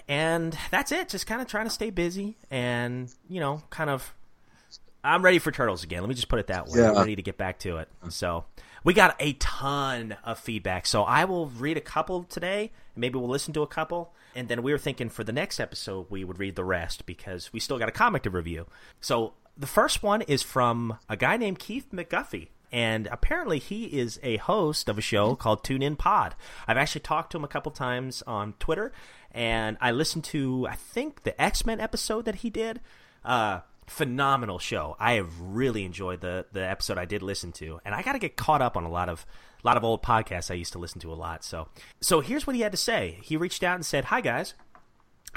And 0.09 0.57
that's 0.71 0.93
it. 0.93 1.09
Just 1.09 1.27
kind 1.27 1.41
of 1.41 1.49
trying 1.49 1.65
to 1.65 1.71
stay 1.71 1.89
busy 1.91 2.37
and, 2.51 3.11
you 3.29 3.41
know, 3.41 3.63
kind 3.71 3.91
of. 3.91 4.15
I'm 5.03 5.23
ready 5.23 5.39
for 5.39 5.51
Turtles 5.51 5.85
again. 5.85 6.01
Let 6.01 6.09
me 6.09 6.15
just 6.15 6.29
put 6.29 6.39
it 6.39 6.47
that 6.47 6.67
way. 6.69 6.81
I'm 6.85 6.97
ready 6.97 7.17
to 7.17 7.23
get 7.23 7.37
back 7.37 7.59
to 7.61 7.77
it. 7.79 7.89
So 8.09 8.45
we 8.85 8.93
got 8.93 9.17
a 9.19 9.33
ton 9.35 10.17
of 10.23 10.39
feedback. 10.39 10.87
So 10.87 11.03
I 11.03 11.25
will 11.25 11.47
read 11.47 11.77
a 11.77 11.81
couple 11.83 12.25
today. 12.25 12.71
Maybe 12.95 13.19
we'll 13.19 13.29
listen 13.29 13.55
to 13.55 13.63
a 13.63 13.67
couple. 13.67 14.13
And 14.37 14.49
then 14.49 14.63
we 14.63 14.73
were 14.73 14.79
thinking 14.79 15.09
for 15.09 15.25
the 15.25 15.33
next 15.33 15.59
episode, 15.59 16.07
we 16.11 16.23
would 16.23 16.39
read 16.39 16.55
the 16.55 16.65
rest 16.65 17.07
because 17.07 17.53
we 17.53 17.61
still 17.61 17.79
got 17.79 17.89
a 17.89 17.93
comic 17.93 18.23
to 18.25 18.31
review. 18.31 18.67
So 19.01 19.33
the 19.57 19.67
first 19.67 20.03
one 20.03 20.23
is 20.23 20.43
from 20.43 20.99
a 21.09 21.17
guy 21.17 21.37
named 21.37 21.59
Keith 21.59 21.89
McGuffey. 21.93 22.49
And 22.73 23.07
apparently, 23.07 23.61
he 23.61 23.85
is 23.85 24.19
a 24.25 24.37
host 24.39 24.89
of 24.89 24.99
a 24.99 25.01
show 25.01 25.37
called 25.37 25.63
Tune 25.63 25.81
In 25.81 25.95
Pod. 25.95 26.35
I've 26.67 26.77
actually 26.77 27.03
talked 27.03 27.31
to 27.31 27.39
him 27.39 27.45
a 27.45 27.49
couple 27.49 27.71
times 27.71 28.21
on 28.27 28.55
Twitter, 28.59 28.91
and 29.31 29.77
I 29.81 29.93
listened 29.93 30.25
to, 30.25 30.67
I 30.69 30.75
think, 30.75 31.23
the 31.23 31.41
X 31.41 31.65
Men 31.65 31.79
episode 31.79 32.25
that 32.25 32.37
he 32.37 32.51
did. 32.51 32.81
Uh, 33.25 33.61
phenomenal 33.87 34.59
show. 34.59 34.97
I 34.99 35.15
have 35.15 35.41
really 35.41 35.85
enjoyed 35.85 36.21
the 36.21 36.47
the 36.53 36.65
episode 36.67 36.99
I 36.99 37.05
did 37.05 37.23
listen 37.23 37.53
to, 37.53 37.81
and 37.85 37.95
I 37.95 38.03
got 38.03 38.13
to 38.13 38.19
get 38.19 38.37
caught 38.37 38.63
up 38.63 38.77
on 38.77 38.85
a 38.85 38.91
lot 38.91 39.09
of 39.09 39.27
a 39.63 39.67
lot 39.67 39.77
of 39.77 39.85
old 39.85 40.03
podcasts 40.03 40.51
I 40.51 40.55
used 40.55 40.73
to 40.73 40.79
listen 40.79 41.01
to 41.01 41.13
a 41.13 41.15
lot. 41.15 41.45
So, 41.45 41.69
so 42.01 42.21
here's 42.21 42.47
what 42.47 42.57
he 42.57 42.63
had 42.63 42.73
to 42.73 42.79
say. 42.79 43.19
He 43.23 43.37
reached 43.37 43.63
out 43.63 43.77
and 43.77 43.87
said, 43.87 44.07
"Hi 44.07 44.21
guys." 44.21 44.55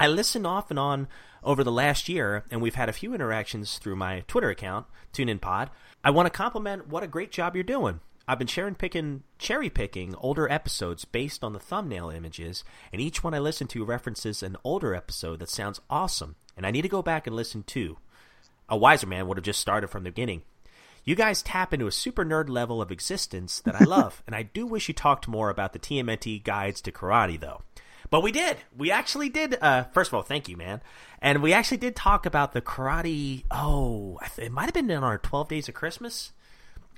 I 0.00 0.06
listened 0.06 0.46
off 0.46 0.70
and 0.70 0.78
on 0.78 1.08
over 1.42 1.64
the 1.64 1.72
last 1.72 2.08
year, 2.08 2.44
and 2.50 2.62
we've 2.62 2.76
had 2.76 2.88
a 2.88 2.92
few 2.92 3.14
interactions 3.14 3.78
through 3.78 3.96
my 3.96 4.22
Twitter 4.28 4.50
account, 4.50 4.86
TuneIn 5.12 5.40
Pod. 5.40 5.70
I 6.04 6.10
want 6.10 6.26
to 6.26 6.30
compliment 6.30 6.86
what 6.86 7.02
a 7.02 7.08
great 7.08 7.32
job 7.32 7.56
you're 7.56 7.64
doing. 7.64 8.00
I've 8.28 8.38
been 8.38 8.46
cherry 8.46 8.74
picking, 8.74 9.22
cherry 9.38 9.70
picking 9.70 10.14
older 10.16 10.50
episodes 10.52 11.06
based 11.06 11.42
on 11.42 11.54
the 11.54 11.58
thumbnail 11.58 12.10
images, 12.10 12.62
and 12.92 13.00
each 13.00 13.24
one 13.24 13.32
I 13.32 13.38
listen 13.38 13.66
to 13.68 13.84
references 13.84 14.42
an 14.42 14.56
older 14.62 14.94
episode 14.94 15.38
that 15.40 15.48
sounds 15.48 15.80
awesome, 15.88 16.36
and 16.56 16.66
I 16.66 16.70
need 16.70 16.82
to 16.82 16.88
go 16.88 17.02
back 17.02 17.26
and 17.26 17.34
listen 17.34 17.62
too. 17.62 17.96
A 18.68 18.76
wiser 18.76 19.06
man 19.06 19.26
would 19.28 19.36
have 19.36 19.44
just 19.44 19.60
started 19.60 19.88
from 19.88 20.04
the 20.04 20.10
beginning. 20.10 20.42
You 21.04 21.14
guys 21.14 21.42
tap 21.42 21.72
into 21.72 21.86
a 21.86 21.92
super 21.92 22.24
nerd 22.24 22.48
level 22.48 22.82
of 22.82 22.90
existence 22.90 23.60
that 23.60 23.80
I 23.80 23.84
love, 23.84 24.22
and 24.26 24.36
I 24.36 24.42
do 24.42 24.66
wish 24.66 24.88
you 24.88 24.94
talked 24.94 25.28
more 25.28 25.50
about 25.50 25.72
the 25.72 25.78
TMNT 25.78 26.44
guides 26.44 26.80
to 26.82 26.92
karate, 26.92 27.40
though. 27.40 27.62
But 28.10 28.22
we 28.22 28.32
did. 28.32 28.56
We 28.76 28.90
actually 28.90 29.28
did. 29.28 29.58
Uh, 29.60 29.84
first 29.84 30.10
of 30.10 30.14
all, 30.14 30.22
thank 30.22 30.48
you, 30.48 30.56
man. 30.56 30.80
And 31.20 31.42
we 31.42 31.52
actually 31.52 31.78
did 31.78 31.94
talk 31.94 32.26
about 32.26 32.52
the 32.52 32.62
karate. 32.62 33.44
Oh, 33.50 34.18
it 34.36 34.52
might 34.52 34.64
have 34.64 34.74
been 34.74 34.90
in 34.90 35.02
our 35.02 35.18
12 35.18 35.48
Days 35.48 35.68
of 35.68 35.74
Christmas. 35.74 36.32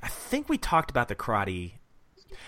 I 0.02 0.08
think 0.08 0.48
we 0.48 0.58
talked 0.58 0.90
about 0.90 1.08
the 1.08 1.14
karate. 1.14 1.72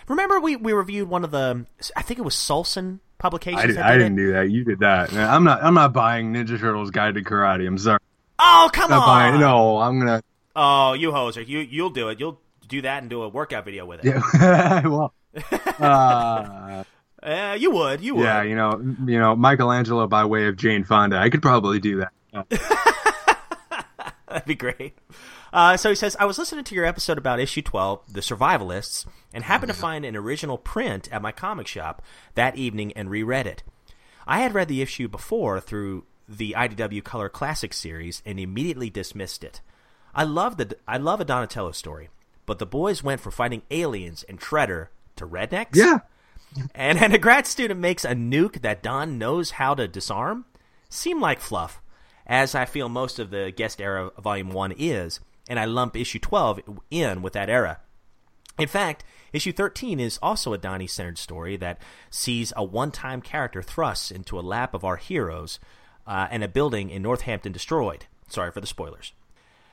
Remember, 0.09 0.41
we, 0.41 0.57
we 0.57 0.73
reviewed 0.73 1.09
one 1.09 1.25
of 1.25 1.31
the. 1.31 1.67
I 1.97 2.03
think 2.03 2.19
it 2.19 2.23
was 2.23 2.35
Solson 2.35 3.01
publications. 3.19 3.63
I, 3.63 3.67
did, 3.67 3.79
I 3.79 3.93
didn't 3.99 4.19
it. 4.19 4.23
do 4.23 4.33
that. 4.33 4.51
You 4.51 4.65
did 4.65 4.81
that. 4.81 5.13
Man, 5.13 5.29
I'm 5.29 5.45
not. 5.45 5.63
I'm 5.63 5.75
not 5.75 5.93
buying 5.93 6.33
Ninja 6.33 6.59
Turtles 6.59 6.91
Guide 6.91 7.15
to 7.15 7.23
Karate. 7.23 7.67
I'm 7.67 7.79
sorry. 7.79 7.99
Oh, 8.45 8.71
come 8.73 8.91
not 8.91 9.01
on! 9.03 9.07
buying. 9.07 9.41
No, 9.41 9.79
I'm 9.79 9.99
gonna. 10.01 10.23
Oh, 10.57 10.95
you 10.95 11.13
hoser! 11.13 11.47
You 11.47 11.61
you'll 11.61 11.91
do 11.91 12.09
it. 12.09 12.19
You'll 12.21 12.41
do 12.69 12.83
that 12.83 13.03
and 13.03 13.09
do 13.11 13.23
a 13.23 13.29
workout 13.29 13.65
video 13.65 13.87
with 13.87 14.05
it. 14.05 14.15
Yeah. 14.35 14.87
well. 14.87 15.15
Uh, 15.79 16.85
Uh, 17.23 17.57
you 17.59 17.71
would. 17.71 18.01
You 18.01 18.17
would. 18.17 18.25
yeah. 18.25 18.43
You 18.43 18.57
know. 18.57 18.73
You 19.07 19.19
know. 19.19 19.37
Michelangelo 19.37 20.07
by 20.09 20.25
way 20.25 20.47
of 20.49 20.57
Jane 20.57 20.83
Fonda. 20.85 21.17
I 21.19 21.31
could 21.31 21.41
probably 21.43 21.79
do 21.79 22.05
that. 22.33 22.49
That'd 24.29 24.45
be 24.47 24.55
great. 24.55 24.97
Uh, 25.53 25.77
so 25.77 25.91
he 25.91 25.95
says, 25.95 26.17
I 26.19 26.25
was 26.25 26.39
listening 26.39 26.65
to 26.65 26.75
your 26.75 26.87
episode 26.87 27.19
about 27.19 27.39
issue 27.39 27.61
12, 27.61 28.15
The 28.15 28.21
Survivalists, 28.23 29.07
and 29.35 29.45
happened 29.45 29.71
to 29.71 29.79
find 29.79 30.05
an 30.07 30.17
original 30.17 30.57
print 30.57 31.09
at 31.13 31.21
my 31.21 31.31
comic 31.33 31.67
shop 31.67 32.01
that 32.35 32.57
evening 32.57 32.93
and 32.95 33.11
reread 33.11 33.47
it. 33.47 33.63
I 34.27 34.41
had 34.41 34.55
read 34.55 34.69
the 34.69 34.81
issue 34.81 35.09
before 35.09 35.61
through 35.61 36.05
the 36.37 36.55
IDW 36.57 37.03
Color 37.05 37.29
Classic 37.29 37.73
series 37.73 38.23
and 38.25 38.39
immediately 38.39 38.91
dismissed 38.91 39.45
it. 39.45 39.61
I 40.15 40.25
love 40.25 40.57
the 40.57 40.77
I 40.87 40.99
love 40.99 41.21
a 41.21 41.25
Donatello 41.25 41.73
story, 41.73 42.11
but 42.47 42.59
the 42.59 42.67
boys 42.67 43.03
went 43.03 43.21
from 43.21 43.33
fighting 43.33 43.63
aliens 43.71 44.25
and 44.29 44.41
Shredder 44.41 44.89
to 45.17 45.27
rednecks. 45.27 45.75
Yeah. 45.77 46.01
And, 46.75 46.99
and 47.03 47.15
a 47.15 47.19
grad 47.19 47.47
student 47.47 47.81
makes 47.81 48.05
a 48.05 48.15
nuke 48.15 48.63
that 48.63 48.83
Don 48.83 49.19
knows 49.19 49.53
how 49.53 49.75
to 49.75 49.89
disarm? 49.89 50.45
Seem 50.89 51.21
like 51.21 51.41
fluff, 51.41 51.81
as 52.27 52.55
I 52.55 52.67
feel 52.67 52.89
most 52.89 53.19
of 53.19 53.31
the 53.31 53.53
guest 53.55 53.81
era 53.81 54.11
Volume 54.21 54.51
1 54.51 54.75
is, 54.77 55.21
and 55.49 55.59
I 55.59 55.65
lump 55.65 55.97
issue 55.97 56.19
12 56.19 56.61
in 56.91 57.23
with 57.23 57.33
that 57.33 57.49
era. 57.49 57.81
In 58.59 58.69
fact, 58.69 59.03
issue 59.33 59.53
13 59.53 59.99
is 59.99 60.19
also 60.23 60.53
a 60.53 60.59
Donnie 60.59 60.87
centered 60.87 61.19
story 61.19 61.57
that 61.57 61.81
sees 62.11 62.53
a 62.55 62.63
one 62.63 62.91
time 62.91 63.23
character 63.23 63.63
thrust 63.63 64.13
into 64.13 64.39
a 64.39 64.43
lap 64.43 64.75
of 64.75 64.85
our 64.85 64.97
heroes 64.97 65.59
uh, 66.07 66.29
and 66.31 66.43
a 66.43 66.49
building 66.49 66.91
in 66.91 67.03
Northampton 67.03 67.53
destroyed. 67.53 68.07
Sorry 68.29 68.51
for 68.51 68.61
the 68.61 68.67
spoilers. 68.67 69.13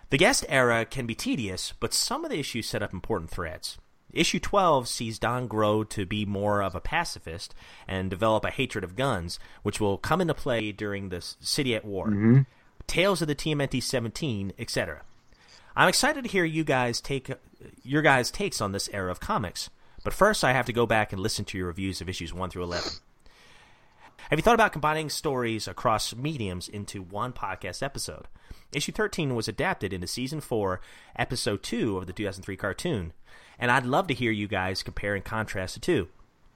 The 0.10 0.18
guest 0.18 0.46
era 0.50 0.86
can 0.86 1.06
be 1.06 1.16
tedious, 1.16 1.74
but 1.80 1.94
some 1.94 2.26
of 2.26 2.32
the 2.32 2.40
issues 2.40 2.68
set 2.68 2.82
up 2.82 2.94
important 2.94 3.30
threads. 3.30 3.78
Issue 4.12 4.40
12 4.40 4.88
sees 4.88 5.20
Don 5.20 5.48
grow 5.48 5.84
to 5.84 6.06
be 6.06 6.26
more 6.26 6.64
of 6.64 6.74
a 6.74 6.82
pacifist 6.82 7.54
and 7.88 8.10
develop 8.10 8.44
a 8.44 8.50
hatred 8.50 8.84
of 8.84 8.96
guns, 8.96 9.38
which 9.62 9.80
will 9.80 10.00
come 10.00 10.20
into 10.20 10.34
play 10.34 10.72
during 10.72 11.10
the 11.10 11.22
City 11.22 11.76
at 11.76 11.86
War. 11.86 12.08
Tales 12.88 13.22
of 13.22 13.28
the 13.28 13.36
TMNT 13.36 13.84
17, 13.84 14.54
etc. 14.58 15.04
I'm 15.76 15.90
excited 15.90 16.24
to 16.24 16.30
hear 16.30 16.44
you 16.44 16.64
guys 16.64 17.00
take 17.00 17.32
your 17.84 18.02
guys' 18.02 18.32
takes 18.32 18.62
on 18.62 18.72
this 18.72 18.90
era 18.92 19.12
of 19.12 19.20
comics. 19.20 19.70
But 20.04 20.14
first, 20.14 20.44
I 20.44 20.54
have 20.54 20.66
to 20.66 20.74
go 20.74 20.86
back 20.86 21.14
and 21.14 21.22
listen 21.22 21.46
to 21.46 21.58
your 21.58 21.68
reviews 21.68 22.02
of 22.02 22.10
issues 22.10 22.34
1 22.34 22.50
through 22.50 22.64
11. 22.64 22.90
Have 24.30 24.38
you 24.38 24.44
thought 24.44 24.54
about 24.54 24.74
combining 24.74 25.10
stories 25.10 25.68
across 25.68 26.14
mediums 26.14 26.70
into 26.70 27.02
one 27.02 27.34
podcast 27.34 27.82
episode? 27.82 28.28
Issue 28.72 28.92
13 28.92 29.34
was 29.34 29.48
adapted 29.48 29.92
into 29.92 30.06
Season 30.06 30.40
4, 30.40 30.80
Episode 31.16 31.64
2 31.64 31.98
of 31.98 32.06
the 32.06 32.14
2003 32.14 32.56
cartoon, 32.56 33.14
and 33.58 33.72
I'd 33.72 33.88
love 33.88 34.06
to 34.06 34.14
hear 34.14 34.30
you 34.30 34.48
guys 34.48 34.84
compare 34.84 35.16
and 35.16 35.26
contrast 35.26 35.74
the 35.74 35.80
two. 35.80 36.10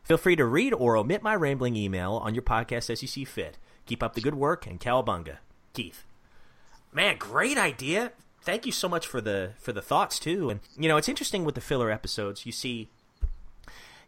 Feel 0.04 0.18
free 0.18 0.36
to 0.36 0.46
read 0.46 0.72
or 0.76 0.96
omit 0.96 1.24
my 1.24 1.34
rambling 1.34 1.76
email 1.76 2.12
on 2.24 2.36
your 2.36 2.44
podcast 2.44 2.92
as 2.92 3.02
you 3.02 3.08
see 3.08 3.26
fit. 3.26 3.58
Keep 3.88 4.04
up 4.04 4.14
the 4.14 4.22
good 4.22 4.36
work, 4.36 4.68
and 4.68 4.80
cowabunga. 4.80 5.38
Keith. 5.74 6.06
Man, 6.92 7.18
great 7.18 7.58
idea. 7.58 8.12
Thank 8.44 8.68
you 8.68 8.72
so 8.72 8.88
much 8.88 9.08
for 9.08 9.20
the 9.20 9.54
for 9.58 9.74
the 9.74 9.82
thoughts 9.82 10.20
too. 10.20 10.52
And 10.52 10.60
you 10.78 10.88
know, 10.88 10.98
it's 10.98 11.10
interesting 11.10 11.44
with 11.44 11.56
the 11.56 11.62
filler 11.62 11.90
episodes. 11.90 12.46
You 12.46 12.52
see 12.52 12.90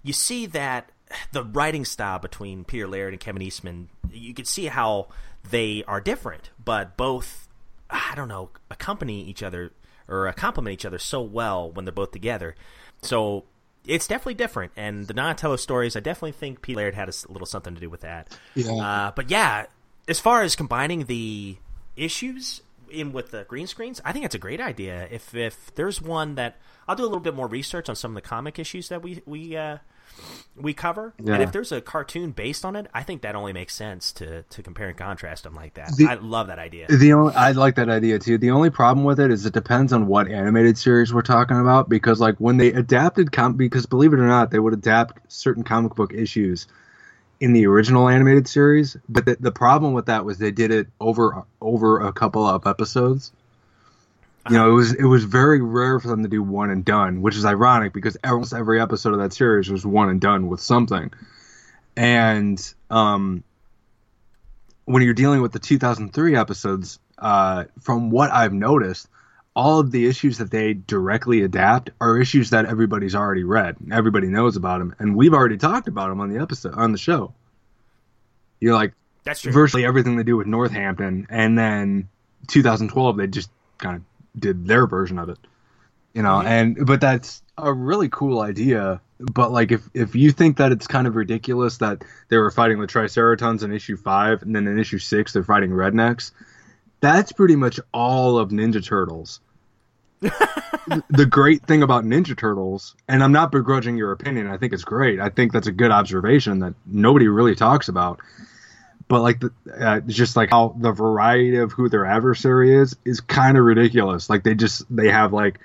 you 0.04 0.13
see 0.13 0.45
that 0.45 0.91
the 1.32 1.44
writing 1.44 1.86
style 1.86 2.20
between 2.20 2.63
Peter 2.63 2.88
Laird 2.88 3.13
and 3.13 3.20
Kevin 3.20 3.41
Eastman, 3.41 3.89
you 4.12 4.34
can 4.34 4.46
see 4.46 4.65
how 4.65 5.08
they 5.50 5.84
are 5.88 6.02
different, 6.02 6.50
but 6.63 6.98
both, 6.98 7.48
I 7.89 8.13
don't 8.15 8.28
know, 8.28 8.50
accompany 8.70 9.24
each 9.24 9.44
other 9.44 9.72
or 10.08 10.32
complement 10.34 10.74
each 10.74 10.86
other 10.86 11.00
so 11.00 11.22
well 11.22 11.72
when 11.72 11.86
they're 11.86 11.91
both 11.91 12.12
together. 12.12 12.56
So 13.02 13.46
it's 13.88 14.08
definitely 14.08 14.36
different. 14.36 14.72
And 14.76 15.08
the 15.08 15.13
Donatello 15.13 15.56
stories, 15.58 15.96
I 15.96 16.00
definitely 16.00 16.34
think 16.34 16.62
Pete 16.62 16.76
Laird 16.76 16.96
had 16.96 17.10
a 17.10 17.13
little 17.30 17.46
something 17.46 17.76
to 17.76 17.82
do 17.82 17.89
with 17.89 18.02
that. 18.02 18.38
Yeah. 18.56 18.74
Uh, 18.74 19.12
but 19.15 19.30
yeah, 19.30 19.65
as 20.08 20.20
far 20.20 20.41
as 20.41 20.56
combining 20.56 21.06
the 21.06 21.58
issues 21.96 22.62
in 22.89 23.12
with 23.12 23.32
the 23.32 23.46
green 23.46 23.68
screens, 23.68 24.02
I 24.06 24.12
think 24.12 24.26
it's 24.26 24.36
a 24.36 24.39
great 24.39 24.62
idea. 24.62 25.08
If 25.12 25.34
if 25.34 25.74
there's 25.76 26.02
one 26.02 26.36
that 26.36 26.58
I'll 26.88 26.96
do 26.96 27.04
a 27.04 27.06
little 27.06 27.20
bit 27.20 27.36
more 27.36 27.48
research 27.48 27.89
on 27.89 27.96
some 27.96 28.12
of 28.12 28.15
the 28.15 28.28
comic 28.28 28.60
issues 28.60 28.89
that 28.89 29.02
we 29.02 29.22
we 29.26 29.56
uh, 29.56 29.78
we 30.56 30.74
cover, 30.74 31.13
Yeah. 31.22 31.34
and 31.34 31.44
if 31.44 31.52
there's 31.52 31.72
a 31.72 31.82
cartoon 31.82 32.32
based 32.32 32.63
on 32.63 32.76
it, 32.76 32.88
I 32.94 33.04
think 33.04 33.22
that 33.24 33.36
only 33.36 33.52
makes 33.54 33.76
sense 33.76 34.12
to 34.13 34.44
to 34.44 34.63
compare 34.63 34.88
and 34.88 34.98
contrast 34.98 35.44
them 35.44 35.54
like 35.56 35.74
that. 35.74 35.96
The- 35.96 36.08
I 36.08 36.13
love 36.15 36.48
that 36.48 36.60
idea. 36.60 36.88
The 36.88 37.13
only 37.13 37.34
I 37.36 37.52
like 37.52 37.76
that 37.76 37.89
idea 37.89 38.20
too. 38.20 38.38
The 38.38 38.52
only 38.52 38.70
problem 38.70 39.04
with 39.06 39.20
it 39.20 39.32
is 39.32 39.46
it 39.46 39.54
depends 39.54 39.91
on 39.91 40.08
what 40.08 40.28
animated 40.30 40.78
series 40.78 41.13
we're 41.13 41.22
talking 41.24 41.60
about 41.60 41.89
because 41.89 42.20
like 42.22 42.36
when 42.38 42.58
they 42.58 42.70
adapted 42.72 43.32
com 43.32 43.54
because 43.54 43.86
believe 43.86 44.13
it 44.13 44.20
or 44.20 44.28
not 44.28 44.52
they 44.52 44.60
would 44.60 44.74
adapt 44.74 45.32
certain 45.32 45.63
comic 45.63 45.96
book 45.96 46.13
issues 46.13 46.68
in 47.41 47.52
the 47.52 47.68
original 47.68 48.08
animated 48.08 48.48
series, 48.48 48.96
but 49.10 49.26
the, 49.26 49.36
the 49.41 49.52
problem 49.52 49.91
with 49.94 50.06
that 50.06 50.24
was 50.24 50.38
they 50.38 50.52
did 50.52 50.72
it 50.72 50.88
over 51.02 51.44
over 51.60 52.00
a 52.00 52.13
couple 52.13 52.46
of 52.48 52.65
episodes. 52.65 53.34
You 54.49 54.58
know, 54.58 54.69
it 54.69 54.73
was 54.73 54.93
it 54.93 55.03
was 55.03 55.23
very 55.23 55.62
rare 55.62 55.99
for 55.99 56.08
them 56.08 56.21
to 56.23 56.29
do 56.29 56.43
one 56.43 56.69
and 56.69 56.86
done, 56.86 57.21
which 57.21 57.36
is 57.36 57.45
ironic 57.45 57.93
because 57.93 58.15
almost 58.23 58.53
every 58.53 58.79
episode 58.79 59.13
of 59.13 59.19
that 59.19 59.34
series 59.34 59.69
was 59.71 59.86
one 59.86 60.10
and 60.10 60.21
done 60.21 60.47
with 60.47 60.60
something. 60.60 61.12
And 61.97 62.62
um 62.89 63.43
when 64.86 65.01
you're 65.01 65.15
dealing 65.15 65.41
with 65.41 65.51
the 65.51 65.60
2003 65.60 66.36
episodes, 66.36 66.99
uh, 67.17 67.65
from 67.81 68.12
what 68.12 68.31
I've 68.31 68.53
noticed, 68.53 69.08
all 69.55 69.79
of 69.79 69.89
the 69.89 70.05
issues 70.05 70.38
that 70.38 70.51
they 70.51 70.73
directly 70.73 71.41
adapt 71.41 71.89
are 71.99 72.19
issues 72.19 72.51
that 72.51 72.65
everybody's 72.65 73.15
already 73.15 73.43
read. 73.43 73.77
Everybody 73.91 74.27
knows 74.27 74.58
about 74.58 74.79
them, 74.79 74.95
and 74.99 75.15
we've 75.15 75.34
already 75.34 75.58
talked 75.58 75.88
about 75.88 76.10
them 76.10 76.21
on 76.21 76.29
the 76.29 76.39
episode 76.39 76.75
on 76.75 76.91
the 76.91 76.97
show. 76.99 77.34
You're 78.60 78.75
like 78.75 78.93
That's 79.23 79.41
true. 79.41 79.51
virtually 79.51 79.86
everything 79.86 80.17
they 80.17 80.23
do 80.23 80.38
with 80.38 80.45
Northampton, 80.45 81.27
and 81.29 81.58
then 81.58 82.10
2012 82.47 83.17
they 83.17 83.27
just 83.27 83.49
kind 83.79 83.95
of 83.95 84.03
did 84.38 84.67
their 84.67 84.88
version 84.88 85.19
of 85.19 85.30
it. 85.30 85.38
You 86.13 86.21
know, 86.21 86.41
Mhm. 86.41 86.45
and 86.45 86.86
but 86.86 87.02
that's 87.02 87.41
a 87.58 87.74
really 87.74 88.10
cool 88.10 88.39
idea. 88.41 89.02
But 89.19 89.52
like, 89.52 89.71
if 89.71 89.89
if 89.93 90.15
you 90.15 90.32
think 90.32 90.58
that 90.58 90.71
it's 90.71 90.88
kind 90.88 91.08
of 91.08 91.15
ridiculous 91.15 91.78
that 91.78 92.04
they 92.30 92.38
were 92.38 92.52
fighting 92.52 92.80
the 92.80 92.88
Triceratons 92.88 93.63
in 93.63 93.71
issue 93.74 93.98
five, 93.98 94.41
and 94.41 94.56
then 94.56 94.67
in 94.67 94.80
issue 94.80 94.98
six 94.98 95.34
they're 95.34 95.43
fighting 95.43 95.71
rednecks, 95.71 96.32
that's 97.02 97.32
pretty 97.32 97.56
much 97.56 97.80
all 97.93 98.38
of 98.38 98.50
Ninja 98.50 98.84
Turtles. 98.86 99.39
the 100.21 101.26
great 101.30 101.63
thing 101.65 101.84
about 101.84 102.04
Ninja 102.06 102.38
Turtles, 102.38 102.95
and 103.08 103.24
I'm 103.24 103.32
not 103.32 103.52
begrudging 103.52 103.98
your 103.98 104.12
opinion, 104.12 104.48
I 104.48 104.58
think 104.58 104.74
it's 104.74 104.84
great. 104.84 105.19
I 105.19 105.30
think 105.30 105.52
that's 105.52 105.67
a 105.67 105.71
good 105.71 105.91
observation 105.91 106.60
that 106.60 106.74
nobody 106.86 107.28
really 107.28 107.56
talks 107.56 107.89
about. 107.89 108.19
But 109.08 109.22
like 109.22 109.39
the 109.39 109.52
uh, 109.80 110.00
just 110.02 110.36
like 110.36 110.50
how 110.50 110.76
the 110.78 110.91
variety 110.91 111.58
of 111.58 111.72
who 111.72 111.89
their 111.89 112.06
adversary 112.06 112.76
is 112.76 112.96
is 113.06 113.22
kind 113.22 113.58
of 113.58 113.63
ridiculous. 113.63 114.30
Like 114.30 114.44
they 114.44 114.56
just 114.56 114.84
they 114.94 115.10
have 115.10 115.32
like 115.32 115.60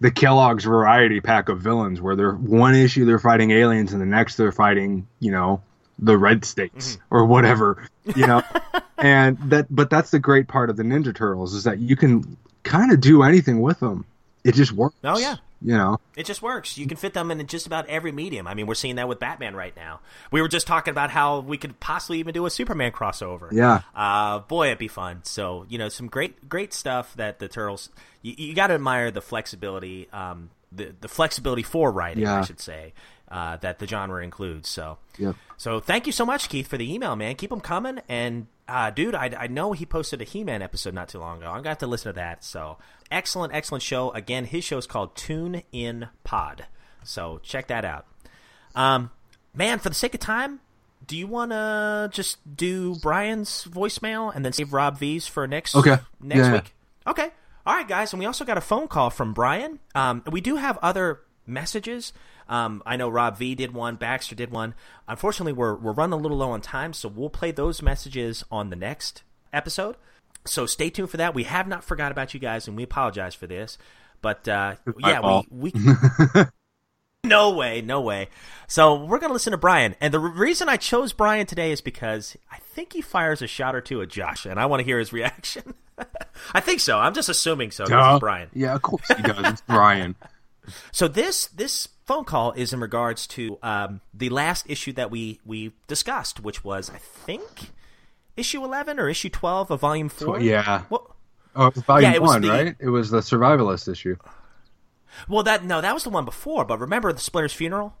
the 0.00 0.10
Kellogg's 0.10 0.64
variety 0.64 1.20
pack 1.20 1.48
of 1.48 1.60
villains 1.60 2.00
where 2.00 2.16
they're 2.16 2.32
one 2.32 2.74
issue 2.74 3.04
they're 3.04 3.18
fighting 3.18 3.50
aliens 3.50 3.92
and 3.92 4.00
the 4.00 4.06
next 4.06 4.36
they're 4.36 4.52
fighting 4.52 5.06
you 5.20 5.30
know 5.30 5.62
the 5.98 6.16
red 6.16 6.44
states 6.44 6.98
or 7.10 7.26
whatever 7.26 7.88
you 8.16 8.26
know? 8.26 8.42
And 9.02 9.38
that 9.50 9.66
but 9.70 9.88
that's 9.88 10.10
the 10.10 10.18
great 10.18 10.46
part 10.46 10.68
of 10.68 10.76
the 10.76 10.82
ninja 10.82 11.16
turtles 11.16 11.54
is 11.54 11.64
that 11.64 11.78
you 11.78 11.96
can 11.96 12.36
kind 12.64 12.92
of 12.92 13.00
do 13.00 13.22
anything 13.22 13.62
with 13.62 13.80
them 13.80 14.04
it 14.44 14.54
just 14.54 14.72
works 14.72 14.96
Oh, 15.04 15.18
yeah. 15.18 15.36
you 15.60 15.76
know 15.76 15.98
It 16.16 16.24
just 16.26 16.40
works. 16.42 16.78
You 16.78 16.86
can 16.86 16.96
fit 16.96 17.12
them 17.14 17.30
in 17.30 17.46
just 17.46 17.66
about 17.66 17.86
every 17.88 18.12
medium. 18.12 18.46
I 18.46 18.54
mean, 18.54 18.66
we're 18.66 18.74
seeing 18.74 18.96
that 18.96 19.08
with 19.08 19.18
Batman 19.18 19.54
right 19.54 19.74
now. 19.76 20.00
We 20.30 20.40
were 20.42 20.48
just 20.48 20.66
talking 20.66 20.92
about 20.92 21.10
how 21.10 21.40
we 21.40 21.56
could 21.58 21.78
possibly 21.80 22.18
even 22.18 22.32
do 22.34 22.46
a 22.46 22.50
Superman 22.50 22.92
crossover. 22.92 23.50
Yeah. 23.52 23.82
Uh, 23.94 24.40
boy, 24.40 24.66
it'd 24.68 24.78
be 24.78 24.88
fun. 24.88 25.20
So, 25.24 25.66
you 25.68 25.78
know, 25.78 25.88
some 25.88 26.08
great, 26.08 26.48
great 26.48 26.72
stuff 26.72 27.14
that 27.16 27.38
the 27.38 27.48
Turtles. 27.48 27.90
You, 28.22 28.34
you 28.36 28.54
got 28.54 28.68
to 28.68 28.74
admire 28.74 29.10
the 29.10 29.22
flexibility, 29.22 30.08
um, 30.12 30.50
the 30.72 30.94
the 31.00 31.08
flexibility 31.08 31.62
for 31.62 31.90
writing, 31.90 32.26
I 32.26 32.42
should 32.44 32.60
say, 32.60 32.92
uh, 33.30 33.56
that 33.58 33.78
the 33.78 33.86
genre 33.86 34.22
includes. 34.22 34.68
So, 34.68 34.98
Yep. 35.18 35.36
so 35.56 35.80
thank 35.80 36.06
you 36.06 36.12
so 36.12 36.24
much, 36.26 36.48
Keith, 36.48 36.66
for 36.66 36.76
the 36.76 36.92
email, 36.92 37.14
man. 37.16 37.34
Keep 37.36 37.50
them 37.50 37.60
coming. 37.60 38.00
And 38.08 38.46
uh, 38.68 38.90
dude, 38.90 39.14
I, 39.14 39.30
I 39.38 39.46
know 39.46 39.72
he 39.72 39.84
posted 39.86 40.20
a 40.20 40.24
He-Man 40.24 40.62
episode 40.62 40.94
not 40.94 41.08
too 41.08 41.18
long 41.18 41.38
ago. 41.38 41.50
I 41.50 41.60
got 41.60 41.80
to 41.80 41.86
listen 41.86 42.10
to 42.12 42.16
that. 42.16 42.44
So 42.44 42.78
excellent, 43.10 43.52
excellent 43.54 43.82
show. 43.82 44.10
Again, 44.12 44.44
his 44.44 44.64
show 44.64 44.78
is 44.78 44.86
called 44.86 45.14
Tune 45.16 45.62
In 45.72 46.08
Pod. 46.24 46.66
So 47.04 47.40
check 47.42 47.66
that 47.68 47.84
out. 47.84 48.06
Um, 48.74 49.10
man, 49.54 49.78
for 49.80 49.88
the 49.88 49.94
sake 49.94 50.14
of 50.14 50.20
time, 50.20 50.60
do 51.06 51.16
you 51.16 51.26
want 51.26 51.50
to 51.50 52.10
just 52.12 52.38
do 52.56 52.94
Brian's 52.96 53.66
voicemail 53.68 54.32
and 54.34 54.44
then 54.44 54.52
save 54.52 54.72
Rob 54.72 54.98
V's 54.98 55.26
for 55.26 55.46
next 55.48 55.74
Okay. 55.74 55.98
next 56.20 56.38
Yeah. 56.46 56.52
week? 56.52 56.74
Okay. 57.06 57.30
All 57.66 57.74
right, 57.74 57.86
guys, 57.88 58.12
and 58.12 58.20
we 58.20 58.26
also 58.26 58.44
got 58.44 58.56
a 58.58 58.60
phone 58.60 58.86
call 58.88 59.10
from 59.10 59.32
Brian. 59.34 59.80
Um, 59.94 60.22
we 60.30 60.40
do 60.40 60.56
have 60.56 60.78
other 60.78 61.20
messages. 61.46 62.12
Um, 62.50 62.82
I 62.84 62.96
know 62.96 63.08
Rob 63.08 63.38
V 63.38 63.54
did 63.54 63.72
one, 63.72 63.94
Baxter 63.94 64.34
did 64.34 64.50
one. 64.50 64.74
Unfortunately, 65.08 65.52
we're 65.52 65.76
we're 65.76 65.92
running 65.92 66.14
a 66.14 66.22
little 66.22 66.36
low 66.36 66.50
on 66.50 66.60
time, 66.60 66.92
so 66.92 67.08
we'll 67.08 67.30
play 67.30 67.52
those 67.52 67.80
messages 67.80 68.44
on 68.50 68.70
the 68.70 68.76
next 68.76 69.22
episode. 69.52 69.96
So 70.44 70.66
stay 70.66 70.90
tuned 70.90 71.10
for 71.10 71.16
that. 71.16 71.32
We 71.32 71.44
have 71.44 71.68
not 71.68 71.84
forgot 71.84 72.10
about 72.10 72.34
you 72.34 72.40
guys, 72.40 72.66
and 72.66 72.76
we 72.76 72.82
apologize 72.82 73.34
for 73.36 73.46
this. 73.46 73.78
But 74.20 74.48
uh, 74.48 74.74
yeah, 74.98 75.20
fault. 75.20 75.46
we, 75.48 75.70
we 75.72 76.44
no 77.24 77.54
way, 77.54 77.82
no 77.82 78.00
way. 78.00 78.28
So 78.66 79.04
we're 79.04 79.20
gonna 79.20 79.32
listen 79.32 79.52
to 79.52 79.56
Brian, 79.56 79.94
and 80.00 80.12
the 80.12 80.18
reason 80.18 80.68
I 80.68 80.76
chose 80.76 81.12
Brian 81.12 81.46
today 81.46 81.70
is 81.70 81.80
because 81.80 82.36
I 82.50 82.58
think 82.58 82.94
he 82.94 83.00
fires 83.00 83.42
a 83.42 83.46
shot 83.46 83.76
or 83.76 83.80
two 83.80 84.02
at 84.02 84.08
Josh, 84.08 84.44
and 84.44 84.58
I 84.58 84.66
want 84.66 84.80
to 84.80 84.84
hear 84.84 84.98
his 84.98 85.12
reaction. 85.12 85.74
I 86.52 86.58
think 86.60 86.80
so. 86.80 86.98
I'm 86.98 87.14
just 87.14 87.28
assuming 87.28 87.70
so. 87.70 87.84
Brian. 88.18 88.48
yeah 88.54 88.74
of 88.74 88.82
course 88.82 89.06
he 89.14 89.22
does 89.22 89.36
it's 89.44 89.60
brian 89.62 90.16
So 90.92 91.08
this 91.08 91.46
this 91.48 91.88
phone 92.10 92.24
call 92.24 92.50
is 92.52 92.72
in 92.72 92.80
regards 92.80 93.26
to 93.28 93.56
um, 93.62 94.00
the 94.12 94.28
last 94.30 94.66
issue 94.68 94.92
that 94.94 95.12
we 95.12 95.38
we 95.46 95.72
discussed, 95.86 96.40
which 96.40 96.64
was 96.64 96.90
I 96.90 96.98
think 96.98 97.70
issue 98.36 98.64
eleven 98.64 98.98
or 98.98 99.08
issue 99.08 99.28
twelve 99.28 99.70
of 99.70 99.78
volume 99.80 100.08
four. 100.08 100.40
yeah 100.40 100.82
oh 100.90 101.66
it 101.68 101.74
was 101.76 101.84
volume 101.84 102.10
Yeah, 102.10 102.16
it 102.16 102.22
was 102.22 102.30
one 102.30 102.42
the- 102.42 102.48
right 102.48 102.76
it 102.80 102.88
was 102.88 103.10
the 103.10 103.20
survivalist 103.20 103.86
issue 103.90 104.16
well, 105.28 105.42
that 105.44 105.64
no, 105.64 105.80
that 105.80 105.92
was 105.94 106.04
the 106.04 106.10
one 106.10 106.24
before. 106.24 106.64
But 106.64 106.78
remember 106.80 107.12
the 107.12 107.20
Splinter's 107.20 107.52
funeral? 107.52 107.94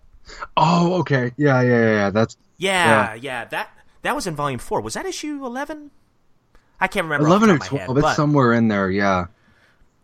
oh 0.56 0.94
okay 1.00 1.32
yeah 1.36 1.60
yeah 1.62 1.68
yeah, 1.70 1.90
yeah. 1.92 2.10
that's 2.10 2.36
Yeah, 2.56 3.14
yeah, 3.14 3.44
that 3.46 3.68
that 4.02 4.14
was 4.16 4.26
in 4.26 4.34
volume 4.34 4.58
four. 4.58 4.80
Was 4.80 4.94
that 4.94 5.06
issue 5.06 5.44
eleven? 5.46 5.90
I 6.80 6.88
can't 6.88 7.04
remember. 7.04 7.26
off 7.28 7.42
11 7.42 7.48
the 7.48 7.54
or 7.54 7.58
my 7.58 7.64
head, 7.66 7.84
12 7.86 7.98
it's 7.98 8.02
but- 8.06 8.14
somewhere 8.16 8.52
in 8.54 8.66
there 8.68 8.90
yeah 8.90 9.26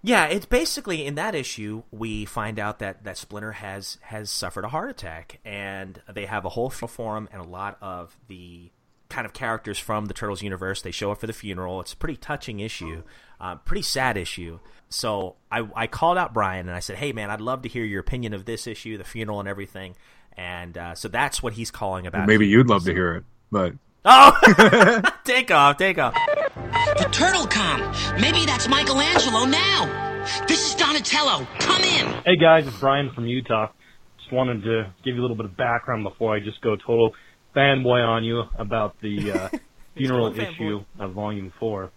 Yeah, 0.03 0.27
it's 0.27 0.47
basically 0.47 1.05
in 1.05 1.17
that 1.17 1.35
issue 1.35 1.83
we 1.91 2.25
find 2.25 2.59
out 2.59 2.79
that 2.79 3.05
that 3.05 3.17
Splinter 3.17 3.53
has 3.53 3.99
has 4.03 4.31
suffered 4.31 4.65
a 4.65 4.69
heart 4.69 4.91
attack, 4.91 5.41
and 5.45 6.01
they 6.13 6.27
have 6.27 6.45
a 6.45 6.51
whole 6.51 6.71
funeral 6.71 6.89
for 6.89 7.17
him, 7.17 7.29
and 7.33 7.43
a 7.43 7.49
lot 7.49 7.79
of 7.81 8.17
the 8.29 8.71
kind 9.09 9.25
of 9.25 9.33
characters 9.33 9.79
from 9.79 10.07
the 10.07 10.15
Turtles 10.15 10.43
universe 10.43 10.83
they 10.83 10.91
show 10.91 11.13
up 11.13 11.19
for 11.19 11.27
the 11.27 11.33
funeral. 11.33 11.81
It's 11.81 11.93
a 11.93 11.97
pretty 11.97 12.17
touching 12.17 12.61
issue, 12.61 13.03
uh, 13.41 13.57
pretty 13.57 13.83
sad 13.83 14.17
issue. 14.17 14.59
So 14.89 15.37
I 15.51 15.69
I 15.75 15.87
called 15.87 16.19
out 16.19 16.35
Brian 16.35 16.69
and 16.69 16.77
I 16.77 16.81
said, 16.81 16.97
hey 16.97 17.13
man, 17.13 17.31
I'd 17.31 17.41
love 17.41 17.63
to 17.63 17.69
hear 17.69 17.85
your 17.85 18.01
opinion 18.01 18.35
of 18.35 18.45
this 18.45 18.67
issue, 18.67 18.99
the 18.99 19.05
funeral, 19.05 19.41
and 19.41 19.49
everything. 19.49 19.97
And 20.37 20.77
uh, 20.77 20.95
so 20.95 21.09
that's 21.09 21.43
what 21.43 21.55
he's 21.55 21.71
calling 21.71 22.07
about. 22.07 22.27
maybe 22.27 22.47
you'd 22.47 22.69
love 22.69 22.85
to 22.85 22.93
hear 22.93 23.17
it 23.17 23.25
but 23.51 23.75
Oh, 24.09 25.03
take 25.25 25.51
off, 25.51 25.77
take 25.79 25.99
off. 25.99 26.15
The 26.15 27.09
Turtle 27.11 27.47
Com. 27.47 27.81
Maybe 28.21 28.47
that's 28.47 28.69
Michelangelo 28.69 29.45
now. 29.45 30.25
This 30.47 30.65
is 30.69 30.75
Donatello. 30.77 31.47
Come 31.59 31.83
in. 31.83 32.07
Hey 32.25 32.37
guys, 32.37 32.67
it's 32.69 32.79
Brian 32.79 33.11
from 33.13 33.27
Utah. 33.27 33.69
Just 34.19 34.33
wanted 34.33 34.63
to 34.63 34.93
give 35.05 35.17
you 35.17 35.21
a 35.21 35.23
little 35.23 35.37
bit 35.37 35.47
of 35.47 35.57
background 35.57 36.05
before 36.05 36.37
I 36.37 36.41
just 36.41 36.61
go 36.61 36.77
total 36.77 37.15
fanboy 37.55 38.07
on 38.07 38.23
you 38.23 38.45
about 38.59 38.95
the 39.01 39.33
uh, 39.33 39.49
funeral 39.97 40.39
issue 40.39 40.85
of 41.01 41.13
Volume 41.13 41.53
4. 41.59 41.91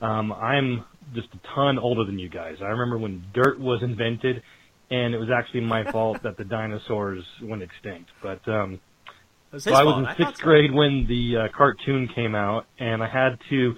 Um, 0.00 0.32
I'm 0.32 0.84
just 1.14 1.28
a 1.34 1.54
ton 1.54 1.78
older 1.80 2.04
than 2.04 2.18
you 2.18 2.28
guys. 2.28 2.56
I 2.60 2.66
remember 2.66 2.96
when 2.98 3.24
dirt 3.34 3.58
was 3.58 3.82
invented, 3.82 4.42
and 4.90 5.14
it 5.14 5.18
was 5.18 5.30
actually 5.36 5.62
my 5.62 5.90
fault 5.90 6.22
that 6.22 6.36
the 6.36 6.44
dinosaurs 6.44 7.24
went 7.42 7.62
extinct. 7.62 8.10
But 8.22 8.46
um, 8.48 8.74
It 8.74 8.80
was 9.52 9.64
so 9.64 9.70
his 9.70 9.78
I 9.78 9.82
was 9.84 9.98
in 9.98 10.04
thought 10.04 10.16
sixth 10.16 10.36
so. 10.38 10.44
grade 10.44 10.72
when 10.72 11.06
the 11.08 11.36
uh, 11.36 11.48
cartoon 11.56 12.08
came 12.14 12.34
out, 12.34 12.66
and 12.78 13.02
I 13.02 13.08
had 13.08 13.38
to 13.50 13.74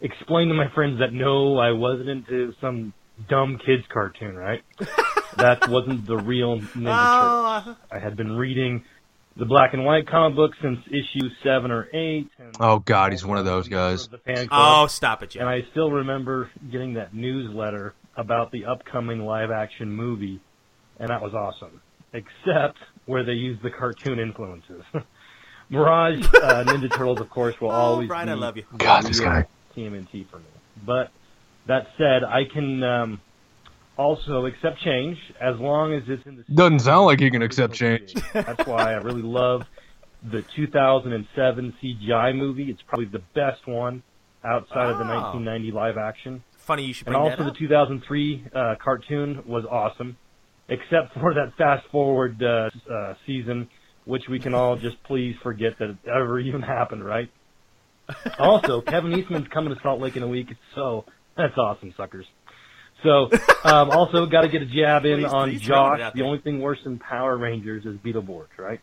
explain 0.00 0.48
to 0.48 0.54
my 0.54 0.68
friends 0.74 0.98
that 1.00 1.12
no, 1.12 1.58
I 1.58 1.72
wasn't 1.72 2.08
into 2.08 2.52
some 2.60 2.92
dumb 3.28 3.58
kids 3.64 3.82
cartoon, 3.92 4.36
right? 4.36 4.62
that 5.38 5.68
wasn't 5.68 6.06
the 6.06 6.16
real 6.18 6.60
Ninja 6.60 6.86
Oh, 6.88 7.58
Turtles. 7.64 7.76
I 7.90 7.98
had 7.98 8.16
been 8.16 8.36
reading 8.36 8.84
the 9.36 9.44
black 9.46 9.74
and 9.74 9.84
white 9.84 10.06
comic 10.08 10.36
book 10.36 10.52
since 10.62 10.78
issue 10.88 11.28
seven 11.42 11.70
or 11.70 11.88
eight. 11.94 12.28
And 12.38 12.54
Oh, 12.60 12.78
God, 12.80 13.12
he's 13.12 13.24
one 13.24 13.38
of 13.38 13.44
those 13.44 13.68
guys. 13.68 14.08
of 14.12 14.48
oh, 14.50 14.86
stop 14.86 15.22
it, 15.22 15.30
Jeff. 15.30 15.40
and 15.40 15.48
I 15.48 15.62
still 15.72 15.90
remember 15.90 16.50
getting 16.70 16.94
that 16.94 17.14
newsletter 17.14 17.94
about 18.16 18.50
the 18.52 18.64
upcoming 18.66 19.20
live 19.20 19.50
action 19.50 19.90
movie, 19.90 20.40
and 20.98 21.08
that 21.10 21.20
was 21.22 21.34
awesome. 21.34 21.80
except 22.12 22.78
where 23.06 23.24
they 23.24 23.32
used 23.32 23.62
the 23.62 23.70
cartoon 23.70 24.18
influences. 24.18 24.82
Mirage 25.70 26.24
uh, 26.26 26.64
Ninja 26.64 26.90
Turtles, 26.92 27.20
of 27.20 27.28
course, 27.30 27.60
will 27.60 27.70
Oh, 27.70 27.74
always 27.74 28.08
Brian, 28.08 28.26
be 28.28 28.32
I 28.32 28.34
love 28.34 28.56
you. 28.56 28.64
the 28.72 28.78
God, 28.78 29.04
this 29.04 29.20
guy. 29.20 29.46
TMNT 29.76 30.28
for 30.30 30.38
me. 30.38 30.44
But 30.84 31.10
that 31.66 31.88
said, 31.98 32.22
I 32.24 32.44
can 32.44 32.82
um, 32.82 33.20
also 33.96 34.46
accept 34.46 34.80
change 34.80 35.18
as 35.40 35.58
long 35.58 35.92
as 35.94 36.02
it's 36.06 36.24
in 36.26 36.36
the 36.36 36.44
Doesn't 36.54 36.80
sound 36.80 37.06
like 37.06 37.20
you 37.20 37.30
can 37.30 37.42
accept 37.42 37.74
change. 37.74 38.14
That's 38.32 38.66
why 38.66 38.92
I 38.92 38.96
really 38.96 39.22
love 39.22 39.62
the 40.22 40.42
2007 40.54 41.74
CGI 41.82 42.34
movie. 42.36 42.70
It's 42.70 42.82
probably 42.82 43.06
the 43.06 43.22
best 43.34 43.66
one 43.66 44.02
outside 44.44 44.90
of 44.90 44.98
the 44.98 45.04
Oh. 45.04 45.08
1990 45.32 45.72
live 45.72 45.96
action. 45.98 46.42
Funny 46.58 46.84
you 46.84 46.92
should 46.94 47.06
And 47.08 47.16
also 47.16 47.38
that 47.38 47.44
the 47.44 47.58
2003 47.58 48.44
uh, 48.54 48.74
cartoon 48.82 49.42
was 49.46 49.64
awesome, 49.64 50.16
except 50.68 51.14
for 51.20 51.34
that 51.34 51.52
fast 51.58 51.86
forward 51.90 52.42
uh, 52.42 52.70
uh, 52.90 53.14
season, 53.26 53.68
which 54.06 54.22
we 54.30 54.38
can 54.38 54.54
all 54.54 54.76
just 54.76 55.02
please 55.04 55.36
forget 55.42 55.78
that 55.78 55.90
it 55.90 55.96
ever 56.08 56.38
even 56.48 56.62
happened, 56.62 57.04
right? 57.04 57.30
also, 58.38 58.80
Kevin 58.86 59.12
Eastman's 59.18 59.48
coming 59.48 59.74
to 59.74 59.80
Salt 59.82 60.00
Lake 60.00 60.16
in 60.16 60.22
a 60.22 60.28
week, 60.28 60.48
so 60.74 61.04
that's 61.36 61.56
awesome, 61.58 61.92
suckers. 61.96 62.24
So, 63.02 63.28
um, 63.64 63.90
also 63.90 64.24
got 64.26 64.40
to 64.42 64.48
get 64.48 64.62
a 64.62 64.66
jab 64.66 65.04
in 65.04 65.20
Please- 65.20 65.32
on 65.32 65.50
please 65.50 65.60
Josh. 65.60 65.98
The 65.98 66.20
there. 66.20 66.24
only 66.26 66.38
thing 66.38 66.60
worse 66.60 66.78
than 66.82 66.98
Power 66.98 67.36
Rangers 67.36 67.84
is 67.84 67.96
Beetleborgs, 67.98 68.56
right? 68.58 68.80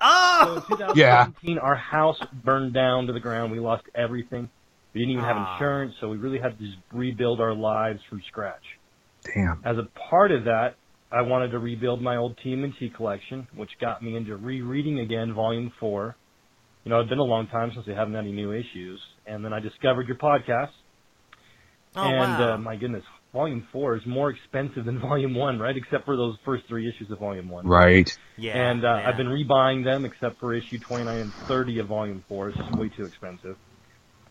Oh! 0.00 0.64
So 0.68 0.74
in 0.74 0.78
2017, 0.78 1.58
our 1.58 1.76
house 1.76 2.18
burned 2.44 2.72
down 2.74 3.06
to 3.06 3.12
the 3.12 3.20
ground. 3.20 3.52
We 3.52 3.60
lost 3.60 3.84
everything. 3.94 4.48
We 4.94 5.00
didn't 5.02 5.12
even 5.12 5.24
have 5.24 5.36
Ah. 5.36 5.52
insurance, 5.54 5.94
so 6.00 6.08
we 6.08 6.16
really 6.16 6.38
had 6.38 6.58
to 6.58 6.64
just 6.64 6.78
rebuild 6.92 7.40
our 7.40 7.54
lives 7.54 8.00
from 8.08 8.22
scratch. 8.26 8.62
Damn. 9.24 9.60
As 9.64 9.76
a 9.76 9.86
part 10.10 10.32
of 10.32 10.44
that, 10.44 10.74
I 11.10 11.22
wanted 11.22 11.52
to 11.52 11.58
rebuild 11.58 12.02
my 12.02 12.16
old 12.16 12.38
TMNT 12.44 12.94
collection, 12.94 13.48
which 13.54 13.70
got 13.80 14.02
me 14.02 14.16
into 14.16 14.36
rereading 14.36 15.00
again 15.00 15.32
Volume 15.32 15.72
4. 15.80 16.14
You 16.84 16.90
know, 16.90 17.00
it's 17.00 17.08
been 17.08 17.18
a 17.18 17.24
long 17.24 17.46
time 17.48 17.70
since 17.74 17.86
we 17.86 17.94
haven't 17.94 18.14
had 18.14 18.24
any 18.24 18.32
new 18.32 18.52
issues. 18.52 19.00
And 19.26 19.44
then 19.44 19.52
I 19.52 19.60
discovered 19.60 20.06
your 20.06 20.18
podcast. 20.18 20.70
Oh, 21.96 22.02
and, 22.02 22.38
wow. 22.38 22.54
uh, 22.54 22.58
my 22.58 22.76
goodness, 22.76 23.04
Volume 23.32 23.66
4 23.72 23.96
is 23.96 24.02
more 24.06 24.30
expensive 24.30 24.84
than 24.84 25.00
Volume 25.00 25.34
1, 25.34 25.58
right? 25.58 25.76
Except 25.76 26.04
for 26.04 26.16
those 26.16 26.36
first 26.44 26.64
three 26.68 26.86
issues 26.88 27.10
of 27.10 27.18
Volume 27.18 27.48
1. 27.48 27.66
Right. 27.66 28.10
yeah, 28.36 28.70
And 28.70 28.84
uh, 28.84 28.88
yeah. 28.88 29.08
I've 29.08 29.16
been 29.16 29.28
rebuying 29.28 29.84
them 29.84 30.04
except 30.04 30.38
for 30.40 30.54
issue 30.54 30.78
29 30.78 31.16
and 31.16 31.32
30 31.46 31.78
of 31.78 31.86
Volume 31.88 32.22
4. 32.28 32.50
It's 32.50 32.58
just 32.58 32.76
way 32.76 32.90
too 32.90 33.04
expensive. 33.04 33.56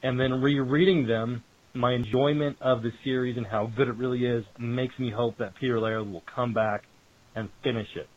And 0.04 0.20
then 0.20 0.42
rereading 0.42 1.08
them, 1.08 1.44
my 1.74 1.94
enjoyment 1.94 2.58
of 2.62 2.82
the 2.82 2.92
series 3.04 3.38
and 3.38 3.46
how 3.46 3.68
good 3.76 3.88
it 3.88 3.96
really 3.96 4.26
is 4.26 4.44
makes 4.60 4.98
me 4.98 5.12
hope 5.12 5.38
that 5.38 5.56
Peter 5.56 5.80
Laird 5.80 6.12
will 6.12 6.24
come 6.36 6.54
back 6.54 6.84
and 7.36 7.50
finish 7.64 7.88
it. 7.96 8.08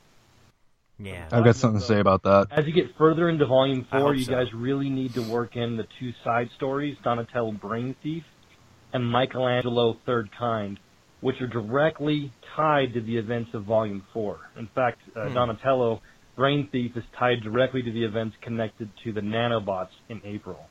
Yeah. 0.98 1.28
I've 1.32 1.44
got 1.44 1.56
something 1.56 1.80
to 1.80 1.86
say 1.86 1.98
about 1.98 2.22
that. 2.24 2.48
As 2.50 2.66
you 2.66 2.72
get 2.72 2.96
further 2.98 3.28
into 3.28 3.46
Volume 3.46 3.86
4, 3.90 4.14
you 4.14 4.24
so. 4.24 4.32
guys 4.32 4.46
really 4.54 4.90
need 4.90 5.14
to 5.14 5.22
work 5.22 5.56
in 5.56 5.76
the 5.76 5.86
two 5.98 6.12
side 6.24 6.48
stories, 6.56 6.96
Donatello 7.02 7.52
Brain 7.52 7.94
Thief 8.02 8.24
and 8.92 9.10
Michelangelo 9.10 9.96
Third 10.04 10.30
Kind, 10.38 10.78
which 11.20 11.40
are 11.40 11.46
directly 11.46 12.32
tied 12.56 12.92
to 12.94 13.00
the 13.00 13.16
events 13.16 13.50
of 13.54 13.64
Volume 13.64 14.04
4. 14.12 14.38
In 14.58 14.68
fact, 14.74 15.00
uh, 15.16 15.28
Hmm. 15.28 15.34
Donatello 15.34 16.02
Brain 16.36 16.68
Thief 16.70 16.96
is 16.96 17.04
tied 17.18 17.42
directly 17.42 17.82
to 17.82 17.92
the 17.92 18.04
events 18.04 18.36
connected 18.42 18.90
to 19.04 19.12
the 19.12 19.20
nanobots 19.20 19.90
in 20.08 20.20
April. 20.24 20.68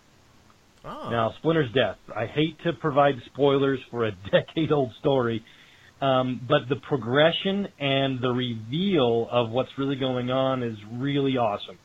Oh. 0.85 1.09
Now, 1.09 1.33
Splinter's 1.39 1.71
death. 1.73 1.97
I 2.15 2.25
hate 2.25 2.57
to 2.63 2.73
provide 2.73 3.15
spoilers 3.25 3.79
for 3.91 4.05
a 4.05 4.11
decade-old 4.31 4.91
story, 4.99 5.43
um, 6.01 6.41
but 6.47 6.69
the 6.69 6.77
progression 6.77 7.67
and 7.79 8.21
the 8.21 8.29
reveal 8.29 9.27
of 9.31 9.49
what's 9.49 9.69
really 9.77 9.97
going 9.97 10.31
on 10.31 10.63
is 10.63 10.77
really 10.93 11.37
awesome. 11.37 11.77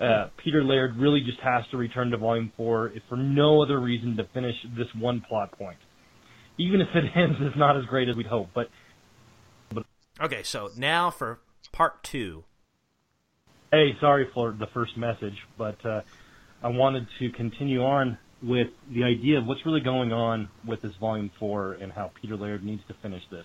Uh, 0.00 0.28
Peter 0.44 0.62
Laird 0.62 0.96
really 0.96 1.22
just 1.22 1.40
has 1.40 1.64
to 1.70 1.76
return 1.76 2.10
to 2.10 2.18
Volume 2.18 2.52
4 2.56 2.92
if 2.94 3.02
for 3.08 3.16
no 3.16 3.62
other 3.62 3.80
reason 3.80 4.16
to 4.18 4.24
finish 4.34 4.54
this 4.76 4.88
one 4.98 5.22
plot 5.26 5.52
point. 5.58 5.78
Even 6.58 6.80
if 6.80 6.88
it 6.94 7.04
ends 7.16 7.36
it's 7.40 7.56
not 7.56 7.76
as 7.76 7.84
great 7.86 8.08
as 8.08 8.14
we'd 8.14 8.26
hope, 8.26 8.48
but 8.54 8.68
Okay, 10.18 10.42
so 10.42 10.70
now 10.76 11.10
for 11.10 11.40
part 11.72 12.02
two. 12.02 12.44
Hey, 13.70 13.94
sorry 14.00 14.28
for 14.32 14.52
the 14.58 14.66
first 14.72 14.96
message, 14.96 15.36
but 15.58 15.84
uh, 15.84 16.00
I 16.66 16.68
wanted 16.70 17.06
to 17.20 17.30
continue 17.30 17.84
on 17.84 18.18
with 18.42 18.66
the 18.92 19.04
idea 19.04 19.38
of 19.38 19.46
what's 19.46 19.64
really 19.64 19.82
going 19.82 20.12
on 20.12 20.48
with 20.66 20.82
this 20.82 20.90
Volume 20.98 21.30
4 21.38 21.74
and 21.74 21.92
how 21.92 22.10
Peter 22.20 22.36
Laird 22.36 22.64
needs 22.64 22.82
to 22.88 22.94
finish 23.02 23.22
this. 23.30 23.44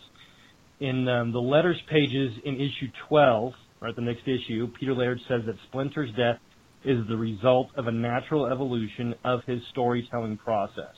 In 0.79 1.07
um, 1.07 1.31
the 1.31 1.39
letters 1.39 1.79
pages 1.87 2.33
in 2.43 2.55
issue 2.55 2.87
12, 3.09 3.53
right, 3.79 3.95
the 3.95 4.01
next 4.01 4.23
issue, 4.23 4.67
Peter 4.79 4.95
Laird 4.95 5.19
says 5.27 5.41
that 5.45 5.53
Splinter's 5.69 6.09
death 6.17 6.39
is 6.83 7.07
the 7.07 7.15
result 7.15 7.67
of 7.75 7.85
a 7.85 7.91
natural 7.91 8.47
evolution 8.47 9.13
of 9.23 9.41
his 9.45 9.61
storytelling 9.69 10.37
process 10.37 10.95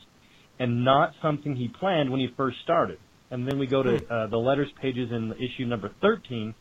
and 0.59 0.85
not 0.85 1.11
something 1.21 1.57
he 1.57 1.67
planned 1.67 2.09
when 2.09 2.21
he 2.21 2.29
first 2.37 2.55
started. 2.63 2.99
And 3.31 3.45
then 3.45 3.59
we 3.59 3.67
go 3.67 3.83
to 3.83 3.97
uh, 3.97 4.27
the 4.27 4.37
letters 4.37 4.69
pages 4.81 5.11
in 5.11 5.33
issue 5.33 5.65
number 5.65 5.91
13, 5.99 6.55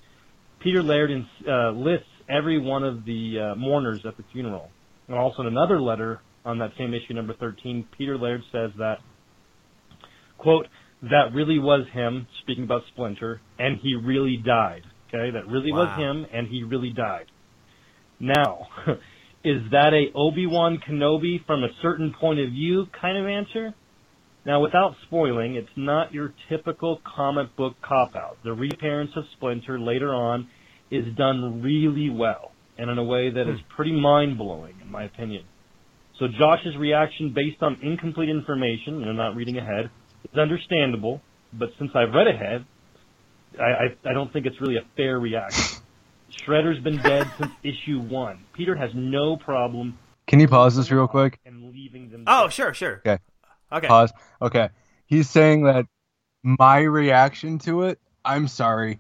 Peter 0.58 0.82
Laird 0.82 1.12
uh, 1.46 1.70
lists 1.70 2.08
every 2.28 2.58
one 2.58 2.82
of 2.82 3.04
the 3.04 3.52
uh, 3.52 3.54
mourners 3.54 4.00
at 4.04 4.16
the 4.16 4.24
funeral. 4.32 4.68
And 5.12 5.20
also 5.20 5.42
in 5.42 5.48
another 5.48 5.78
letter 5.78 6.22
on 6.42 6.58
that 6.60 6.70
same 6.78 6.94
issue, 6.94 7.12
number 7.12 7.34
13, 7.38 7.86
Peter 7.98 8.16
Laird 8.16 8.40
says 8.50 8.70
that, 8.78 8.96
quote, 10.38 10.66
that 11.02 11.34
really 11.34 11.58
was 11.58 11.86
him, 11.92 12.26
speaking 12.40 12.64
about 12.64 12.80
Splinter, 12.94 13.42
and 13.58 13.78
he 13.82 13.94
really 13.94 14.38
died. 14.42 14.80
Okay, 15.08 15.30
that 15.30 15.46
really 15.48 15.70
was 15.70 15.98
him, 15.98 16.24
and 16.32 16.48
he 16.48 16.62
really 16.62 16.94
died. 16.96 17.26
Now, 18.20 18.68
is 19.44 19.60
that 19.70 19.92
a 19.92 20.16
Obi-Wan 20.16 20.78
Kenobi 20.88 21.44
from 21.44 21.62
a 21.62 21.68
certain 21.82 22.14
point 22.18 22.40
of 22.40 22.48
view 22.48 22.86
kind 22.98 23.18
of 23.18 23.26
answer? 23.26 23.74
Now, 24.46 24.62
without 24.62 24.94
spoiling, 25.06 25.56
it's 25.56 25.68
not 25.76 26.14
your 26.14 26.32
typical 26.48 27.02
comic 27.04 27.54
book 27.54 27.74
cop-out. 27.86 28.38
The 28.44 28.54
reappearance 28.54 29.10
of 29.14 29.24
Splinter 29.36 29.78
later 29.78 30.14
on 30.14 30.48
is 30.90 31.04
done 31.18 31.60
really 31.60 32.08
well, 32.08 32.51
and 32.78 32.90
in 32.90 32.98
a 32.98 33.04
way 33.04 33.30
that 33.30 33.48
is 33.48 33.60
hmm. 33.60 33.74
pretty 33.74 33.92
mind-blowing, 33.92 34.74
in 34.80 34.90
my 34.90 35.04
opinion. 35.04 35.44
So 36.18 36.26
Josh's 36.28 36.76
reaction 36.76 37.32
based 37.34 37.62
on 37.62 37.78
incomplete 37.82 38.28
information, 38.28 39.00
you 39.00 39.06
know, 39.06 39.12
not 39.12 39.34
reading 39.34 39.58
ahead, 39.58 39.90
is 40.30 40.38
understandable, 40.38 41.20
but 41.52 41.70
since 41.78 41.90
I've 41.94 42.12
read 42.14 42.28
ahead, 42.28 42.64
I, 43.58 43.62
I, 43.62 44.10
I 44.10 44.12
don't 44.12 44.32
think 44.32 44.46
it's 44.46 44.60
really 44.60 44.76
a 44.76 44.84
fair 44.96 45.18
reaction. 45.18 45.82
Shredder's 46.30 46.82
been 46.82 46.96
dead 46.98 47.30
since 47.38 47.50
issue 47.62 48.00
one. 48.00 48.44
Peter 48.54 48.74
has 48.74 48.90
no 48.94 49.36
problem 49.36 49.98
Can 50.26 50.40
you 50.40 50.48
pause 50.48 50.76
this 50.76 50.90
real 50.90 51.08
quick? 51.08 51.38
and 51.44 51.72
leaving 51.72 52.10
them. 52.10 52.24
Oh, 52.26 52.44
dead. 52.44 52.52
sure, 52.52 52.74
sure. 52.74 53.02
Okay. 53.04 53.18
Okay. 53.70 53.86
Pause. 53.86 54.12
Okay. 54.40 54.68
He's 55.06 55.28
saying 55.28 55.64
that 55.64 55.86
my 56.42 56.78
reaction 56.78 57.58
to 57.60 57.82
it, 57.82 57.98
I'm 58.24 58.48
sorry. 58.48 58.98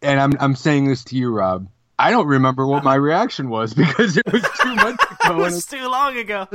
And 0.00 0.20
I'm 0.20 0.32
I'm 0.38 0.54
saying 0.54 0.86
this 0.86 1.04
to 1.04 1.16
you, 1.16 1.30
Rob. 1.30 1.68
I 1.98 2.10
don't 2.10 2.26
remember 2.28 2.66
what 2.66 2.84
my 2.84 2.94
reaction 3.08 3.48
was 3.50 3.74
because 3.82 4.16
it 4.16 4.30
was 4.32 4.42
two 4.60 4.74
months 4.74 5.04
It 5.10 5.26
ago. 5.26 5.32
and 5.34 5.38
was 5.38 5.66
too 5.66 5.88
long 5.88 6.16
ago. 6.16 6.46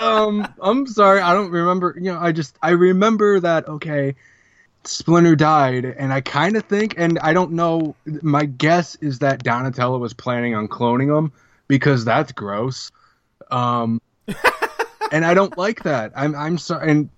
um, 0.00 0.52
I'm 0.60 0.86
sorry, 0.86 1.20
I 1.20 1.32
don't 1.34 1.50
remember. 1.50 1.94
You 1.96 2.12
know, 2.12 2.18
I 2.18 2.32
just 2.32 2.56
I 2.62 2.70
remember 2.70 3.40
that. 3.40 3.68
Okay, 3.68 4.14
Splinter 4.84 5.36
died, 5.36 5.84
and 5.84 6.12
I 6.12 6.20
kind 6.20 6.56
of 6.56 6.64
think, 6.64 6.94
and 6.98 7.18
I 7.20 7.32
don't 7.32 7.52
know. 7.52 7.94
My 8.06 8.44
guess 8.44 8.96
is 8.96 9.20
that 9.20 9.42
Donatello 9.44 9.98
was 9.98 10.14
planning 10.14 10.54
on 10.54 10.68
cloning 10.68 11.16
him 11.16 11.32
because 11.68 12.04
that's 12.04 12.32
gross. 12.32 12.90
Um, 13.50 14.00
and 15.12 15.24
I 15.24 15.34
don't 15.34 15.56
like 15.56 15.84
that. 15.84 16.12
I'm 16.16 16.34
I'm 16.34 16.58
sorry. 16.58 16.90
And 16.90 17.08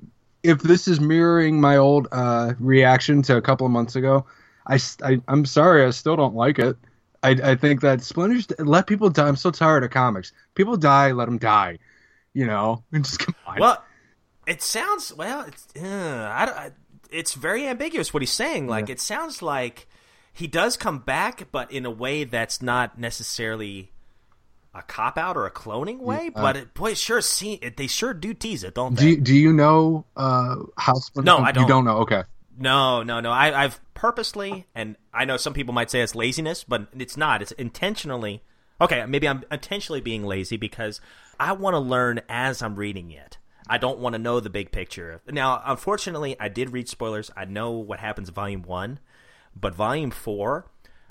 if 0.42 0.60
this 0.62 0.86
is 0.86 1.00
mirroring 1.00 1.60
my 1.60 1.76
old 1.76 2.08
uh 2.12 2.54
reaction 2.60 3.22
to 3.22 3.36
a 3.36 3.42
couple 3.42 3.66
of 3.66 3.72
months 3.72 3.96
ago, 3.96 4.26
I 4.66 4.78
I'm 5.26 5.44
sorry. 5.44 5.84
I 5.84 5.90
still 5.90 6.16
don't 6.16 6.34
like 6.34 6.58
it. 6.58 6.76
I, 7.22 7.30
I 7.30 7.54
think 7.54 7.82
that 7.82 8.02
Splinter's 8.02 8.46
let 8.58 8.86
people 8.86 9.10
die. 9.10 9.28
I'm 9.28 9.36
so 9.36 9.50
tired 9.50 9.84
of 9.84 9.90
comics. 9.90 10.32
People 10.54 10.76
die, 10.76 11.12
let 11.12 11.26
them 11.26 11.38
die. 11.38 11.78
You 12.32 12.46
know, 12.46 12.82
and 12.92 13.04
just 13.06 13.18
come 13.18 13.34
on. 13.46 13.58
Well, 13.58 13.84
it 14.46 14.62
sounds 14.62 15.12
well. 15.12 15.42
It's 15.42 15.66
uh, 15.76 16.32
I, 16.32 16.44
I, 16.44 16.70
it's 17.10 17.34
very 17.34 17.66
ambiguous 17.66 18.14
what 18.14 18.22
he's 18.22 18.32
saying. 18.32 18.66
Like 18.66 18.88
it 18.88 19.00
sounds 19.00 19.42
like 19.42 19.86
he 20.32 20.46
does 20.46 20.76
come 20.76 21.00
back, 21.00 21.48
but 21.52 21.70
in 21.70 21.84
a 21.84 21.90
way 21.90 22.24
that's 22.24 22.62
not 22.62 22.98
necessarily 22.98 23.92
a 24.74 24.82
cop 24.82 25.18
out 25.18 25.36
or 25.36 25.46
a 25.46 25.50
cloning 25.50 25.98
way. 25.98 26.30
but 26.30 26.56
it, 26.56 26.74
boy, 26.74 26.92
it 26.92 26.98
sure 26.98 27.20
see 27.20 27.54
it, 27.54 27.76
they 27.76 27.86
sure 27.86 28.14
do 28.14 28.32
tease 28.32 28.64
it, 28.64 28.74
don't 28.74 28.94
do 28.94 29.02
they? 29.02 29.10
you, 29.10 29.20
do 29.20 29.34
you 29.34 29.52
know 29.52 30.04
uh 30.16 30.56
how 30.78 30.94
Splinter? 30.94 31.26
No, 31.26 31.38
I 31.38 31.52
don't. 31.52 31.64
You 31.64 31.68
don't 31.68 31.84
know. 31.84 31.98
Okay. 31.98 32.22
No, 32.60 33.02
no, 33.02 33.20
no. 33.20 33.30
I, 33.30 33.64
I've 33.64 33.80
purposely, 33.94 34.66
and 34.74 34.96
I 35.12 35.24
know 35.24 35.36
some 35.38 35.54
people 35.54 35.72
might 35.72 35.90
say 35.90 36.02
it's 36.02 36.14
laziness, 36.14 36.62
but 36.62 36.88
it's 36.96 37.16
not. 37.16 37.40
It's 37.42 37.52
intentionally. 37.52 38.42
Okay, 38.80 39.04
maybe 39.06 39.26
I'm 39.26 39.42
intentionally 39.50 40.00
being 40.00 40.24
lazy 40.24 40.56
because 40.56 41.00
I 41.40 41.52
want 41.52 41.74
to 41.74 41.80
learn 41.80 42.20
as 42.28 42.62
I'm 42.62 42.76
reading 42.76 43.10
it. 43.10 43.38
I 43.66 43.78
don't 43.78 43.98
want 43.98 44.14
to 44.14 44.18
know 44.18 44.40
the 44.40 44.50
big 44.50 44.72
picture. 44.72 45.22
Now, 45.30 45.62
unfortunately, 45.64 46.36
I 46.38 46.48
did 46.48 46.70
read 46.72 46.88
spoilers. 46.88 47.30
I 47.36 47.46
know 47.46 47.70
what 47.70 48.00
happens 48.00 48.28
in 48.28 48.34
Volume 48.34 48.62
1, 48.62 48.98
but 49.54 49.74
Volume 49.74 50.10
4, 50.10 50.66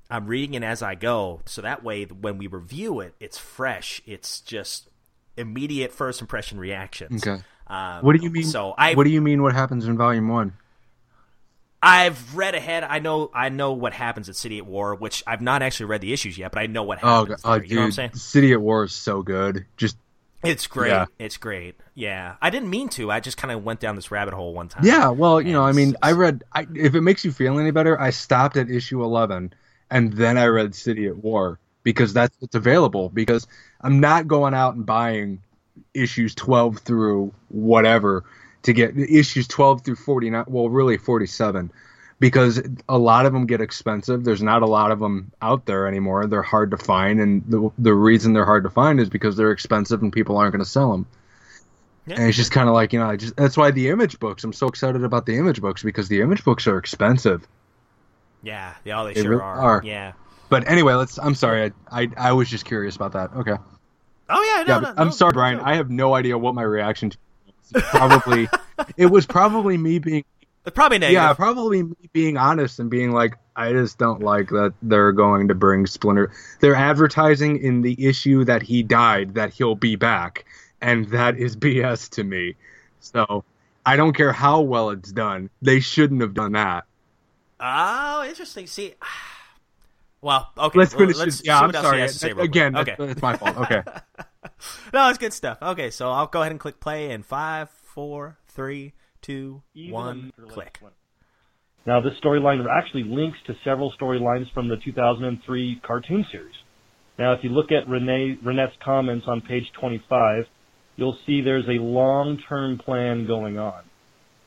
I'm 0.09 0.27
reading 0.27 0.53
it 0.55 0.63
as 0.63 0.81
I 0.83 0.95
go, 0.95 1.41
so 1.45 1.61
that 1.61 1.83
way 1.83 2.05
when 2.05 2.37
we 2.37 2.47
review 2.47 2.99
it, 2.99 3.15
it's 3.19 3.37
fresh. 3.37 4.01
It's 4.05 4.41
just 4.41 4.89
immediate 5.37 5.91
first 5.93 6.21
impression 6.21 6.59
reactions. 6.59 7.25
Okay. 7.25 7.41
Um, 7.67 8.03
What 8.03 8.17
do 8.17 8.23
you 8.23 8.29
mean? 8.29 8.43
So 8.43 8.73
I 8.77 8.93
What 8.93 9.05
do 9.05 9.11
you 9.11 9.21
mean? 9.21 9.41
What 9.41 9.53
happens 9.53 9.87
in 9.87 9.97
volume 9.97 10.27
one? 10.27 10.53
I've 11.81 12.35
read 12.35 12.55
ahead. 12.55 12.83
I 12.83 12.99
know 12.99 13.31
I 13.33 13.49
know 13.49 13.71
what 13.73 13.93
happens 13.93 14.27
at 14.29 14.35
City 14.35 14.57
at 14.57 14.65
War, 14.65 14.95
which 14.95 15.23
I've 15.25 15.41
not 15.41 15.61
actually 15.61 15.85
read 15.87 16.01
the 16.01 16.11
issues 16.11 16.37
yet, 16.37 16.51
but 16.51 16.59
I 16.59 16.65
know 16.67 16.83
what 16.83 16.99
Oh, 17.01 17.21
happens. 17.21 17.41
oh 17.45 17.51
there, 17.51 17.59
dude, 17.61 17.69
you 17.69 17.75
know 17.75 17.81
what 17.83 17.85
I'm 17.85 17.91
saying? 17.93 18.13
City 18.15 18.51
at 18.51 18.61
War 18.61 18.83
is 18.83 18.91
so 18.93 19.21
good. 19.21 19.65
Just 19.77 19.97
It's 20.43 20.67
great. 20.67 20.89
Yeah. 20.89 21.05
It's 21.19 21.37
great. 21.37 21.75
Yeah, 21.95 22.35
I 22.41 22.49
didn't 22.49 22.69
mean 22.69 22.89
to. 22.89 23.09
I 23.11 23.19
just 23.21 23.37
kind 23.37 23.51
of 23.53 23.63
went 23.63 23.79
down 23.79 23.95
this 23.95 24.11
rabbit 24.11 24.33
hole 24.33 24.53
one 24.53 24.67
time. 24.67 24.83
yeah. 24.85 25.09
Well, 25.09 25.39
you 25.41 25.53
know, 25.53 25.63
I 25.63 25.71
mean, 25.71 25.95
I 26.01 26.11
read. 26.13 26.43
I, 26.53 26.67
if 26.75 26.95
it 26.95 27.01
makes 27.01 27.23
you 27.23 27.31
feel 27.31 27.57
any 27.59 27.71
better, 27.71 27.99
I 27.99 28.09
stopped 28.09 28.57
at 28.57 28.69
issue 28.69 29.01
eleven, 29.03 29.53
and 29.89 30.11
then 30.13 30.37
I 30.37 30.45
read 30.47 30.75
City 30.75 31.07
at 31.07 31.17
War 31.17 31.59
because 31.83 32.13
that's 32.13 32.35
what's 32.39 32.55
available. 32.55 33.07
Because 33.09 33.47
I'm 33.81 33.99
not 34.01 34.27
going 34.27 34.53
out 34.53 34.75
and 34.75 34.85
buying 34.85 35.41
issues 35.93 36.35
twelve 36.35 36.79
through 36.79 37.33
whatever 37.49 38.25
to 38.63 38.73
get 38.73 38.97
issues 38.97 39.47
twelve 39.47 39.83
through 39.83 39.95
forty 39.95 40.29
nine. 40.29 40.45
Well, 40.47 40.69
really 40.69 40.97
forty 40.97 41.25
seven. 41.27 41.71
Because 42.19 42.61
a 42.89 42.97
lot 42.97 43.25
of 43.25 43.31
them 43.31 43.45
get 43.45 43.61
expensive. 43.61 44.25
There's 44.25 44.43
not 44.43 44.61
a 44.61 44.65
lot 44.65 44.91
of 44.91 44.99
them 44.99 45.31
out 45.41 45.65
there 45.65 45.87
anymore. 45.87 46.27
They're 46.27 46.41
hard 46.41 46.71
to 46.71 46.77
find, 46.77 47.21
and 47.21 47.43
the 47.47 47.71
the 47.77 47.93
reason 47.93 48.33
they're 48.33 48.43
hard 48.45 48.63
to 48.63 48.69
find 48.69 48.99
is 48.99 49.07
because 49.09 49.37
they're 49.37 49.51
expensive 49.51 50.01
and 50.03 50.11
people 50.11 50.35
aren't 50.37 50.51
going 50.51 50.63
to 50.63 50.69
sell 50.69 50.91
them. 50.91 51.05
Yeah. 52.05 52.15
And 52.15 52.27
it's 52.27 52.35
just 52.35 52.51
kind 52.51 52.67
of 52.67 52.73
like 52.75 52.91
you 52.91 52.99
know, 52.99 53.09
I 53.09 53.15
just 53.15 53.37
that's 53.37 53.55
why 53.55 53.71
the 53.71 53.87
image 53.87 54.19
books. 54.19 54.43
I'm 54.43 54.51
so 54.51 54.67
excited 54.67 55.01
about 55.05 55.25
the 55.27 55.37
image 55.37 55.61
books 55.61 55.81
because 55.81 56.09
the 56.09 56.19
image 56.19 56.43
books 56.43 56.67
are 56.67 56.77
expensive. 56.77 57.47
yeah, 58.43 58.73
yeah, 58.83 59.01
they 59.05 59.13
They 59.13 59.21
sure 59.21 59.29
really 59.31 59.41
are. 59.43 59.59
are. 59.59 59.81
Yeah. 59.85 60.11
But 60.49 60.67
anyway, 60.69 60.95
let's. 60.95 61.17
I'm 61.19 61.35
sorry. 61.35 61.71
I 61.89 62.01
I, 62.01 62.07
I 62.17 62.31
was 62.33 62.49
just 62.49 62.65
curious 62.65 62.97
about 62.97 63.13
that. 63.13 63.31
Okay. 63.33 63.55
Oh 64.29 64.43
yeah, 64.57 64.63
no, 64.63 64.73
Yeah. 64.73 64.79
no, 64.81 64.87
but 64.93 64.99
I'm 64.99 65.07
no, 65.07 65.11
sorry, 65.13 65.31
no, 65.31 65.35
Brian. 65.35 65.57
no. 65.59 65.63
I 65.63 65.75
have 65.75 65.89
no 65.89 66.15
idea 66.15 66.37
what 66.37 66.53
my 66.53 66.63
reaction 66.63 67.11
to. 67.11 67.17
Probably 67.73 68.47
it 68.97 69.07
was 69.07 69.25
probably 69.25 69.77
me 69.77 69.99
being 69.99 70.23
Probably 70.73 70.99
negative. 70.99 71.13
yeah 71.13 71.33
probably 71.33 71.83
me 71.83 71.95
being 72.13 72.37
honest 72.37 72.79
and 72.79 72.89
being 72.89 73.11
like 73.11 73.35
I 73.55 73.71
just 73.71 73.97
don't 73.97 74.21
like 74.21 74.49
that 74.49 74.73
they're 74.81 75.11
going 75.11 75.47
to 75.49 75.55
bring 75.55 75.85
Splinter. 75.87 76.31
They're 76.61 76.75
advertising 76.75 77.57
in 77.57 77.81
the 77.81 78.07
issue 78.07 78.45
that 78.45 78.61
he 78.61 78.83
died 78.83 79.33
that 79.35 79.53
he'll 79.53 79.75
be 79.75 79.95
back, 79.97 80.45
and 80.79 81.09
that 81.09 81.37
is 81.37 81.57
BS 81.57 82.09
to 82.11 82.23
me. 82.23 82.55
So 83.01 83.43
I 83.85 83.97
don't 83.97 84.13
care 84.15 84.31
how 84.31 84.61
well 84.61 84.91
it's 84.91 85.11
done. 85.11 85.49
They 85.61 85.81
shouldn't 85.81 86.21
have 86.21 86.33
done 86.33 86.53
that. 86.53 86.85
Oh, 87.59 88.25
interesting. 88.27 88.65
See, 88.67 88.93
well, 90.21 90.49
okay. 90.57 90.79
Let's 90.79 90.93
well, 90.93 90.99
finish 90.99 91.17
let's 91.17 91.37
this. 91.37 91.45
Yeah, 91.45 91.59
I'm 91.59 91.67
what 91.67 91.75
else 91.75 91.85
he 91.85 91.89
sorry. 91.89 92.01
has 92.01 92.13
to 92.13 92.19
say. 92.19 92.31
Again, 92.31 92.75
okay. 92.75 92.95
that's, 92.97 93.11
it's 93.13 93.21
my 93.21 93.37
fault. 93.37 93.57
Okay. 93.57 93.81
No, 94.93 95.09
it's 95.09 95.17
good 95.17 95.33
stuff. 95.33 95.57
Okay, 95.61 95.89
so 95.89 96.09
I'll 96.09 96.27
go 96.27 96.41
ahead 96.41 96.51
and 96.51 96.59
click 96.59 96.79
play 96.79 97.11
in 97.11 97.23
five, 97.23 97.69
four, 97.69 98.37
three, 98.47 98.93
two, 99.21 99.61
Even 99.73 99.93
one, 99.93 100.33
a- 100.37 100.51
click. 100.51 100.79
Now, 101.85 102.01
this 102.01 102.13
storyline 102.23 102.63
actually 102.69 103.03
links 103.03 103.37
to 103.47 103.53
several 103.63 103.93
storylines 103.99 104.51
from 104.53 104.67
the 104.67 104.77
2003 104.83 105.81
cartoon 105.85 106.25
series. 106.31 106.55
Now, 107.17 107.33
if 107.33 107.39
you 107.43 107.49
look 107.49 107.71
at 107.71 107.89
Renee 107.89 108.37
Renette's 108.43 108.77
comments 108.83 109.25
on 109.27 109.41
page 109.41 109.65
25, 109.79 110.43
you'll 110.97 111.17
see 111.25 111.41
there's 111.41 111.67
a 111.67 111.81
long-term 111.81 112.79
plan 112.79 113.27
going 113.27 113.57
on. 113.57 113.83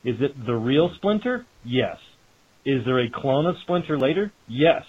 Is 0.03 0.15
it 0.21 0.45
the 0.45 0.55
real 0.55 0.91
Splinter? 0.95 1.45
Yes. 1.63 1.97
Is 2.65 2.83
there 2.85 2.99
a 2.99 3.09
clone 3.09 3.45
of 3.45 3.55
Splinter 3.63 3.97
later? 3.97 4.31
Yes. 4.47 4.83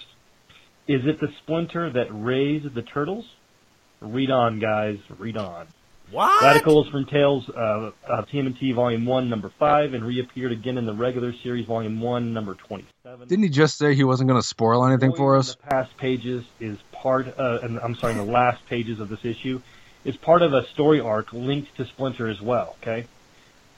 Is 0.86 1.06
it 1.06 1.18
the 1.20 1.28
Splinter 1.38 1.90
that 1.90 2.08
raised 2.10 2.74
the 2.74 2.82
turtles? 2.82 3.24
Read 4.00 4.30
on, 4.30 4.58
guys. 4.58 4.98
Read 5.18 5.36
on. 5.36 5.66
What? 6.10 6.42
Radicals 6.42 6.88
from 6.90 7.06
Tales 7.06 7.48
uh, 7.48 7.90
of 8.06 8.28
TMNT 8.28 8.74
Volume 8.74 9.06
1, 9.06 9.30
Number 9.30 9.50
5, 9.58 9.94
and 9.94 10.04
reappeared 10.04 10.52
again 10.52 10.76
in 10.76 10.84
the 10.84 10.92
regular 10.92 11.32
series 11.42 11.66
Volume 11.66 12.00
1, 12.00 12.34
Number 12.34 12.54
27. 12.54 13.28
Didn't 13.28 13.42
he 13.42 13.48
just 13.48 13.78
say 13.78 13.94
he 13.94 14.04
wasn't 14.04 14.28
going 14.28 14.40
to 14.40 14.46
spoil 14.46 14.86
anything 14.86 15.14
for 15.14 15.34
in 15.34 15.40
us? 15.40 15.54
The 15.54 15.62
past 15.62 15.96
pages 15.96 16.44
is 16.60 16.76
part, 16.92 17.38
uh, 17.38 17.60
and 17.62 17.80
I'm 17.80 17.94
sorry, 17.94 18.14
the 18.14 18.22
last 18.22 18.64
pages 18.66 19.00
of 19.00 19.08
this 19.08 19.24
issue 19.24 19.62
is 20.04 20.16
part 20.18 20.42
of 20.42 20.52
a 20.52 20.66
story 20.68 21.00
arc 21.00 21.32
linked 21.32 21.74
to 21.78 21.86
Splinter 21.86 22.28
as 22.28 22.40
well. 22.42 22.76
Okay, 22.82 23.06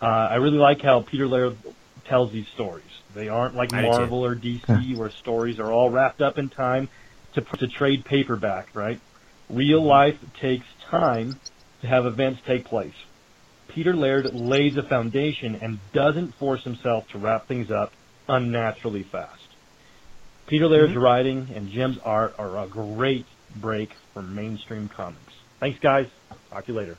uh, 0.03 0.07
I 0.07 0.35
really 0.37 0.59
like 0.59 0.83
how 0.83 1.03
Peter 1.03 1.29
Laird 1.29 1.57
tells 2.05 2.33
these 2.33 2.49
stories. 2.49 2.85
They 3.17 3.29
aren't 3.29 3.55
like 3.57 3.73
I. 3.73 3.83
Marvel 3.83 4.25
or 4.25 4.37
DC, 4.37 4.97
where 4.97 5.11
stories 5.11 5.59
are 5.59 5.73
all 5.73 5.91
wrapped 5.91 6.21
up 6.23 6.39
in 6.39 6.49
time 6.51 6.89
to 7.35 7.41
to 7.41 7.67
trade 7.67 8.05
paperback. 8.05 8.69
Right? 8.75 9.01
Real 9.51 9.83
life 9.83 10.19
takes 10.41 10.67
time 10.91 11.41
to 11.81 11.87
have 11.87 12.07
events 12.07 12.41
take 12.47 12.65
place. 12.67 12.95
Peter 13.69 13.95
Laird 13.95 14.33
lays 14.35 14.77
a 14.77 14.83
foundation 14.83 15.57
and 15.57 15.79
doesn't 15.93 16.35
force 16.35 16.63
himself 16.65 17.09
to 17.09 17.19
wrap 17.19 17.47
things 17.49 17.71
up 17.71 17.93
unnaturally 18.29 19.03
fast. 19.03 19.43
Peter 20.47 20.67
Laird's 20.69 20.93
Mm-hmm. 20.93 21.01
writing 21.03 21.49
and 21.55 21.71
Jim's 21.71 21.99
art 22.05 22.35
are 22.39 22.57
a 22.63 22.67
great 22.67 23.27
break 23.57 23.93
for 24.15 24.23
mainstream 24.23 24.89
comics. 24.89 25.33
Thanks, 25.61 25.79
guys. 25.81 26.07
Talk 26.51 26.67
to 26.67 26.73
you 26.73 26.79
later. 26.79 26.97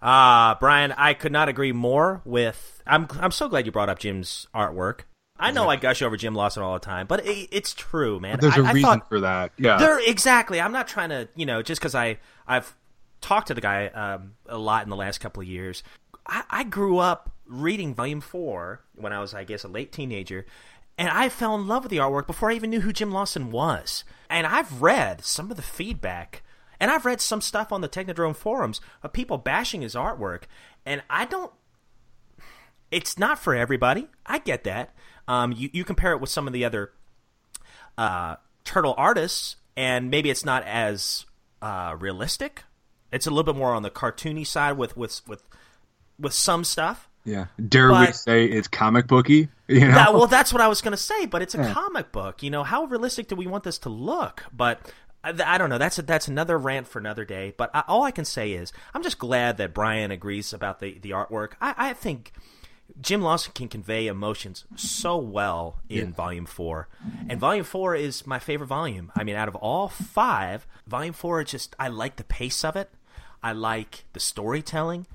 Ah, 0.00 0.56
Brian, 0.60 0.92
I 0.92 1.14
could 1.14 1.32
not 1.32 1.48
agree 1.48 1.72
more 1.72 2.20
with. 2.24 2.82
I'm 2.86 3.08
I'm 3.20 3.30
so 3.32 3.48
glad 3.48 3.66
you 3.66 3.72
brought 3.72 3.88
up 3.88 3.98
Jim's 3.98 4.46
artwork. 4.54 5.00
I 5.38 5.50
know 5.50 5.68
I 5.68 5.76
gush 5.76 6.02
over 6.02 6.16
Jim 6.16 6.34
Lawson 6.34 6.62
all 6.62 6.74
the 6.74 6.80
time, 6.80 7.06
but 7.06 7.24
it, 7.24 7.48
it's 7.52 7.72
true, 7.72 8.18
man. 8.18 8.38
There's 8.40 8.56
a 8.56 8.62
reason 8.62 9.02
for 9.08 9.20
that. 9.20 9.52
Yeah. 9.58 9.78
There 9.78 10.00
exactly. 10.08 10.60
I'm 10.60 10.72
not 10.72 10.88
trying 10.88 11.10
to, 11.10 11.28
you 11.36 11.46
know, 11.46 11.62
just 11.62 11.80
because 11.80 11.94
I 11.94 12.18
I've 12.46 12.74
talked 13.20 13.48
to 13.48 13.54
the 13.54 13.60
guy 13.60 13.86
um, 13.88 14.34
a 14.46 14.58
lot 14.58 14.82
in 14.84 14.90
the 14.90 14.96
last 14.96 15.18
couple 15.18 15.42
of 15.42 15.48
years. 15.48 15.82
I, 16.26 16.42
I 16.50 16.64
grew 16.64 16.98
up 16.98 17.32
reading 17.46 17.94
Volume 17.94 18.20
Four 18.20 18.82
when 18.94 19.12
I 19.12 19.20
was, 19.20 19.32
I 19.32 19.44
guess, 19.44 19.64
a 19.64 19.68
late 19.68 19.92
teenager, 19.92 20.44
and 20.96 21.08
I 21.08 21.28
fell 21.28 21.54
in 21.54 21.66
love 21.68 21.84
with 21.84 21.90
the 21.90 21.98
artwork 21.98 22.26
before 22.26 22.50
I 22.50 22.54
even 22.54 22.70
knew 22.70 22.80
who 22.80 22.92
Jim 22.92 23.12
Lawson 23.12 23.50
was. 23.50 24.04
And 24.28 24.46
I've 24.46 24.82
read 24.82 25.24
some 25.24 25.50
of 25.50 25.56
the 25.56 25.62
feedback, 25.62 26.42
and 26.80 26.90
I've 26.90 27.06
read 27.06 27.20
some 27.20 27.40
stuff 27.40 27.72
on 27.72 27.80
the 27.80 27.88
Technodrome 27.88 28.36
forums 28.36 28.80
of 29.02 29.12
people 29.12 29.38
bashing 29.38 29.82
his 29.82 29.94
artwork, 29.94 30.42
and 30.84 31.02
I 31.08 31.24
don't 31.24 31.52
it's 32.90 33.18
not 33.18 33.38
for 33.38 33.54
everybody. 33.54 34.08
I 34.26 34.38
get 34.38 34.64
that. 34.64 34.94
Um, 35.28 35.52
you 35.52 35.70
you 35.72 35.84
compare 35.84 36.12
it 36.12 36.20
with 36.20 36.30
some 36.30 36.46
of 36.46 36.52
the 36.52 36.64
other 36.64 36.90
uh, 37.96 38.36
turtle 38.64 38.94
artists, 38.96 39.56
and 39.76 40.10
maybe 40.10 40.30
it's 40.30 40.44
not 40.44 40.64
as 40.64 41.26
uh, 41.62 41.96
realistic. 41.98 42.64
It's 43.12 43.26
a 43.26 43.30
little 43.30 43.44
bit 43.44 43.56
more 43.56 43.74
on 43.74 43.82
the 43.82 43.90
cartoony 43.90 44.46
side 44.46 44.72
with 44.72 44.96
with 44.96 45.20
with 45.28 45.42
with 46.18 46.32
some 46.32 46.64
stuff. 46.64 47.08
yeah. 47.24 47.46
Dare 47.68 47.92
we 47.92 48.12
say 48.12 48.46
it's 48.46 48.68
comic 48.68 49.06
booky? 49.06 49.48
You 49.70 49.80
know. 49.80 49.92
That, 49.92 50.14
well, 50.14 50.26
that's 50.26 50.50
what 50.50 50.62
I 50.62 50.68
was 50.68 50.80
going 50.80 50.92
to 50.92 50.96
say, 50.96 51.26
but 51.26 51.42
it's 51.42 51.54
a 51.54 51.72
comic 51.74 52.10
book. 52.10 52.42
You 52.42 52.48
know, 52.48 52.64
how 52.64 52.84
realistic 52.86 53.28
do 53.28 53.36
we 53.36 53.46
want 53.46 53.64
this 53.64 53.76
to 53.80 53.90
look? 53.90 54.44
But 54.50 54.80
I, 55.22 55.34
I 55.44 55.58
don't 55.58 55.68
know. 55.68 55.76
That's 55.76 55.98
a, 55.98 56.02
that's 56.02 56.26
another 56.26 56.56
rant 56.56 56.88
for 56.88 56.98
another 56.98 57.26
day. 57.26 57.52
But 57.54 57.70
I, 57.74 57.84
all 57.86 58.02
I 58.02 58.10
can 58.10 58.24
say 58.24 58.52
is 58.52 58.72
I'm 58.94 59.02
just 59.02 59.18
glad 59.18 59.58
that 59.58 59.74
Brian 59.74 60.10
agrees 60.10 60.54
about 60.54 60.80
the 60.80 60.98
the 60.98 61.10
artwork. 61.10 61.52
I, 61.60 61.74
I 61.76 61.92
think 61.92 62.32
Jim 63.00 63.22
Lawson 63.22 63.52
can 63.54 63.68
convey 63.68 64.06
emotions 64.06 64.64
so 64.76 65.16
well 65.16 65.80
in 65.88 66.12
Volume 66.12 66.46
Four, 66.46 66.88
and 67.28 67.38
Volume 67.38 67.64
Four 67.64 67.94
is 67.94 68.26
my 68.26 68.38
favorite 68.38 68.66
volume. 68.66 69.12
I 69.14 69.24
mean, 69.24 69.36
out 69.36 69.48
of 69.48 69.54
all 69.56 69.88
five, 69.88 70.66
Volume 70.86 71.14
Four 71.14 71.42
is 71.42 71.50
just 71.50 71.76
I 71.78 71.88
like 71.88 72.16
the 72.16 72.24
pace 72.24 72.64
of 72.64 72.76
it. 72.76 72.90
I 73.42 73.52
like 73.52 74.04
the 74.12 74.20
storytelling. 74.20 75.06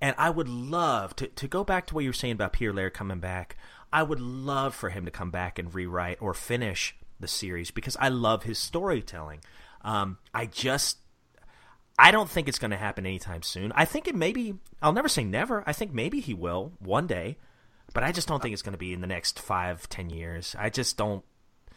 And 0.00 0.16
I 0.18 0.30
would 0.30 0.48
love 0.48 1.14
to, 1.16 1.28
to 1.28 1.46
go 1.46 1.62
back 1.62 1.86
to 1.86 1.94
what 1.94 2.02
you 2.02 2.10
were 2.10 2.14
saying 2.14 2.32
about 2.32 2.52
Peter 2.52 2.72
Laird 2.72 2.92
coming 2.92 3.20
back. 3.20 3.56
I 3.92 4.02
would 4.02 4.20
love 4.20 4.74
for 4.74 4.90
him 4.90 5.04
to 5.04 5.12
come 5.12 5.30
back 5.30 5.58
and 5.58 5.72
rewrite 5.72 6.20
or 6.20 6.34
finish 6.34 6.96
the 7.20 7.28
series 7.28 7.70
because 7.70 7.96
I 8.00 8.08
love 8.08 8.42
his 8.42 8.58
storytelling. 8.58 9.40
Um, 9.82 10.18
I 10.34 10.46
just, 10.46 10.98
I 11.98 12.10
don't 12.10 12.28
think 12.28 12.48
it's 12.48 12.58
going 12.58 12.70
to 12.70 12.76
happen 12.76 13.06
anytime 13.06 13.42
soon. 13.42 13.72
I 13.74 13.84
think 13.84 14.08
it 14.08 14.14
maybe, 14.14 14.54
I'll 14.80 14.92
never 14.92 15.08
say 15.08 15.24
never. 15.24 15.62
I 15.66 15.72
think 15.72 15.92
maybe 15.92 16.20
he 16.20 16.34
will 16.34 16.72
one 16.80 17.06
day, 17.06 17.36
but 17.92 18.02
I 18.02 18.12
just 18.12 18.26
don't 18.28 18.42
think 18.42 18.52
it's 18.54 18.62
going 18.62 18.72
to 18.72 18.78
be 18.78 18.92
in 18.92 19.00
the 19.00 19.06
next 19.06 19.38
five, 19.38 19.88
ten 19.88 20.10
years. 20.10 20.56
I 20.58 20.70
just 20.70 20.96
don't. 20.96 21.22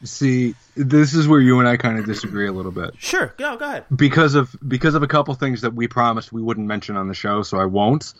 See, 0.03 0.55
this 0.76 1.13
is 1.13 1.28
where 1.28 1.39
you 1.39 1.59
and 1.59 1.68
I 1.68 1.78
kind 1.78 1.97
of 1.97 2.05
disagree 2.05 2.47
a 2.47 2.51
little 2.51 2.72
bit 2.72 2.91
Sure, 2.97 3.34
go, 3.38 3.55
go 3.55 3.66
ahead. 3.66 3.86
because 3.95 4.36
of 4.36 4.53
because 4.68 4.93
of 4.93 5.03
a 5.03 5.07
couple 5.07 5.34
things 5.36 5.61
that 5.61 5.74
we 5.74 5.88
promised 5.88 6.34
we 6.34 6.41
wouldn't 6.41 6.68
mention 6.68 6.97
on 6.97 7.07
the 7.07 7.13
show, 7.13 7.43
so 7.43 7.57
I 7.57 7.66
won't. 7.66 8.13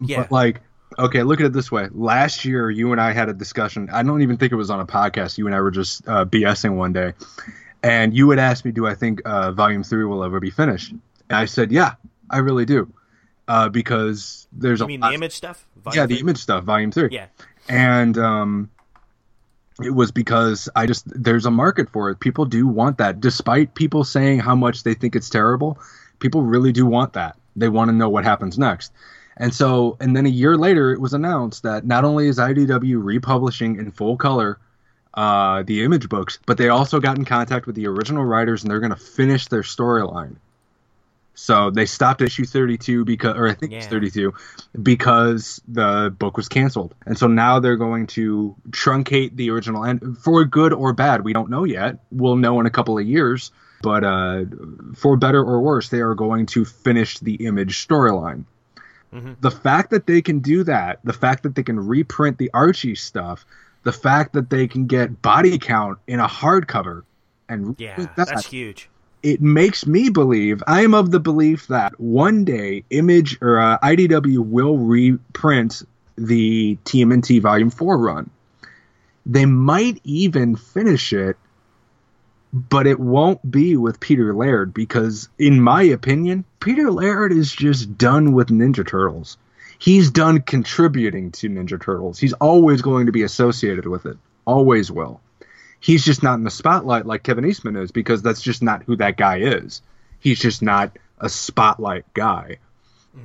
Yeah. 0.00 0.22
But 0.22 0.32
like, 0.32 0.60
okay, 0.98 1.22
look 1.24 1.40
at 1.40 1.46
it 1.46 1.52
this 1.52 1.70
way. 1.70 1.88
Last 1.92 2.44
year, 2.44 2.70
you 2.70 2.92
and 2.92 3.00
I 3.00 3.12
had 3.12 3.28
a 3.28 3.34
discussion. 3.34 3.88
I 3.92 4.02
don't 4.04 4.22
even 4.22 4.36
think 4.36 4.52
it 4.52 4.56
was 4.56 4.70
on 4.70 4.80
a 4.80 4.86
podcast. 4.86 5.36
You 5.36 5.46
and 5.46 5.54
I 5.54 5.60
were 5.60 5.72
just 5.72 6.06
uh, 6.08 6.24
BSing 6.24 6.76
one 6.76 6.92
day, 6.92 7.12
and 7.84 8.14
you 8.16 8.30
had 8.30 8.38
asked 8.38 8.64
me, 8.64 8.72
"Do 8.72 8.86
I 8.86 8.94
think 8.94 9.20
uh, 9.24 9.52
Volume 9.52 9.82
Three 9.84 10.04
will 10.04 10.24
ever 10.24 10.40
be 10.40 10.50
finished?" 10.50 10.90
And 10.90 11.02
I 11.30 11.44
said, 11.44 11.70
"Yeah, 11.70 11.94
I 12.30 12.38
really 12.38 12.64
do," 12.64 12.92
uh, 13.48 13.68
because 13.68 14.46
there's 14.52 14.80
You 14.80 14.84
a 14.86 14.88
mean 14.88 15.00
lot- 15.00 15.10
the 15.10 15.14
image 15.14 15.32
stuff? 15.34 15.66
yeah, 15.94 16.06
the 16.06 16.18
image 16.18 16.38
stuff, 16.38 16.64
Volume 16.64 16.90
Three. 16.90 17.10
Yeah. 17.12 17.26
and 17.68 18.16
um, 18.18 18.70
it 19.82 19.90
was 19.94 20.12
because 20.12 20.68
I 20.76 20.86
just 20.86 21.04
there's 21.20 21.46
a 21.46 21.50
market 21.50 21.90
for 21.90 22.10
it. 22.10 22.20
People 22.20 22.44
do 22.44 22.66
want 22.66 22.98
that, 22.98 23.20
despite 23.20 23.74
people 23.74 24.04
saying 24.04 24.38
how 24.40 24.54
much 24.54 24.82
they 24.84 24.94
think 24.94 25.14
it's 25.16 25.28
terrible. 25.30 25.78
People 26.20 26.42
really 26.42 26.72
do 26.72 26.86
want 26.86 27.12
that. 27.14 27.36
They 27.56 27.68
want 27.68 27.88
to 27.88 27.92
know 27.92 28.08
what 28.08 28.24
happens 28.24 28.58
next. 28.58 28.92
And 29.36 29.52
so, 29.52 29.96
and 29.98 30.16
then 30.16 30.26
a 30.26 30.30
year 30.30 30.56
later, 30.56 30.92
it 30.92 31.00
was 31.00 31.12
announced 31.12 31.64
that 31.64 31.84
not 31.84 32.04
only 32.04 32.28
is 32.28 32.38
IDW 32.38 33.02
republishing 33.02 33.76
in 33.76 33.90
full 33.90 34.16
color 34.16 34.58
uh, 35.14 35.62
the 35.62 35.84
image 35.84 36.08
books, 36.08 36.38
but 36.46 36.58
they 36.58 36.68
also 36.68 37.00
got 37.00 37.16
in 37.18 37.24
contact 37.24 37.66
with 37.66 37.76
the 37.76 37.86
original 37.86 38.24
writers 38.24 38.62
and 38.62 38.70
they're 38.70 38.80
going 38.80 38.90
to 38.90 38.96
finish 38.96 39.46
their 39.46 39.62
storyline. 39.62 40.36
So 41.36 41.70
they 41.70 41.86
stopped 41.86 42.22
issue 42.22 42.44
32 42.44 43.04
because, 43.04 43.36
or 43.36 43.48
I 43.48 43.54
think 43.54 43.72
it's 43.72 43.86
32, 43.86 44.34
because 44.80 45.60
the 45.66 46.14
book 46.16 46.36
was 46.36 46.48
canceled. 46.48 46.94
And 47.06 47.18
so 47.18 47.26
now 47.26 47.58
they're 47.58 47.76
going 47.76 48.06
to 48.08 48.54
truncate 48.70 49.34
the 49.34 49.50
original 49.50 49.82
and 49.82 50.16
for 50.16 50.44
good 50.44 50.72
or 50.72 50.92
bad. 50.92 51.24
We 51.24 51.32
don't 51.32 51.50
know 51.50 51.64
yet. 51.64 51.98
We'll 52.12 52.36
know 52.36 52.60
in 52.60 52.66
a 52.66 52.70
couple 52.70 52.98
of 52.98 53.06
years. 53.06 53.50
But 53.82 54.04
uh, 54.04 54.44
for 54.94 55.16
better 55.16 55.42
or 55.44 55.60
worse, 55.60 55.88
they 55.90 56.00
are 56.00 56.14
going 56.14 56.46
to 56.46 56.64
finish 56.64 57.18
the 57.18 57.34
image 57.34 57.86
storyline. 57.86 58.44
The 59.40 59.50
fact 59.50 59.90
that 59.90 60.06
they 60.06 60.22
can 60.22 60.40
do 60.40 60.64
that, 60.64 61.00
the 61.04 61.12
fact 61.12 61.44
that 61.44 61.54
they 61.54 61.62
can 61.62 61.78
reprint 61.78 62.38
the 62.38 62.50
Archie 62.52 62.94
stuff, 62.96 63.44
the 63.84 63.92
fact 63.92 64.32
that 64.32 64.50
they 64.50 64.66
can 64.66 64.86
get 64.86 65.22
body 65.22 65.58
count 65.58 65.98
in 66.06 66.18
a 66.18 66.26
hardcover, 66.26 67.02
and 67.48 67.76
Yeah, 67.78 67.96
that, 68.16 68.16
that's 68.16 68.46
huge. 68.46 68.88
it 69.22 69.40
makes 69.40 69.86
me 69.86 70.10
believe 70.10 70.62
I 70.66 70.82
am 70.82 70.94
of 70.94 71.10
the 71.10 71.20
belief 71.20 71.68
that 71.68 71.98
one 72.00 72.44
day 72.44 72.84
Image 72.90 73.38
or 73.40 73.60
uh, 73.60 73.78
IDW 73.78 74.38
will 74.38 74.78
reprint 74.78 75.82
the 76.16 76.76
TMNT 76.84 77.40
Volume 77.40 77.70
Four 77.70 77.98
run. 77.98 78.30
They 79.26 79.46
might 79.46 80.00
even 80.04 80.56
finish 80.56 81.12
it, 81.12 81.36
but 82.52 82.86
it 82.86 83.00
won't 83.00 83.50
be 83.50 83.76
with 83.76 83.98
Peter 83.98 84.34
Laird 84.34 84.72
because, 84.74 85.28
in 85.38 85.60
my 85.60 85.82
opinion, 85.82 86.44
Peter 86.60 86.90
Laird 86.90 87.32
is 87.32 87.50
just 87.52 87.96
done 87.98 88.32
with 88.32 88.48
Ninja 88.48 88.86
Turtles. 88.86 89.36
He's 89.84 90.10
done 90.10 90.40
contributing 90.40 91.30
to 91.32 91.48
Ninja 91.50 91.80
Turtles. 91.80 92.18
He's 92.18 92.32
always 92.34 92.80
going 92.80 93.06
to 93.06 93.12
be 93.12 93.22
associated 93.22 93.86
with 93.86 94.06
it. 94.06 94.16
Always 94.46 94.90
will 94.90 95.20
he's 95.84 96.02
just 96.02 96.22
not 96.22 96.34
in 96.38 96.44
the 96.44 96.50
spotlight 96.50 97.04
like 97.04 97.22
Kevin 97.22 97.44
Eastman 97.44 97.76
is 97.76 97.92
because 97.92 98.22
that's 98.22 98.40
just 98.40 98.62
not 98.62 98.82
who 98.84 98.96
that 98.96 99.18
guy 99.18 99.40
is. 99.40 99.82
He's 100.18 100.40
just 100.40 100.62
not 100.62 100.96
a 101.20 101.28
spotlight 101.28 102.06
guy. 102.14 102.56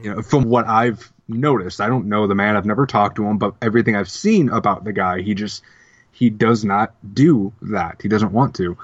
You 0.03 0.16
know, 0.16 0.22
from 0.22 0.43
what 0.43 0.68
I've 0.68 1.10
noticed, 1.30 1.80
I 1.80 1.88
don't 1.88 2.07
know 2.07 2.28
the 2.28 2.36
man. 2.36 2.57
I've 2.57 2.66
never 2.66 2.86
talked 2.86 3.16
to 3.16 3.26
him, 3.26 3.38
but 3.38 3.55
everything 3.62 3.95
I've 3.95 4.10
seen 4.10 4.49
about 4.49 4.84
the 4.84 4.91
guy, 4.91 5.22
he 5.22 5.36
just 5.36 5.64
he 6.12 6.30
does 6.30 6.66
not 6.66 6.93
do 7.14 7.53
that. 7.62 8.01
He 8.01 8.10
doesn't 8.10 8.34
want 8.34 8.55
to. 8.57 8.78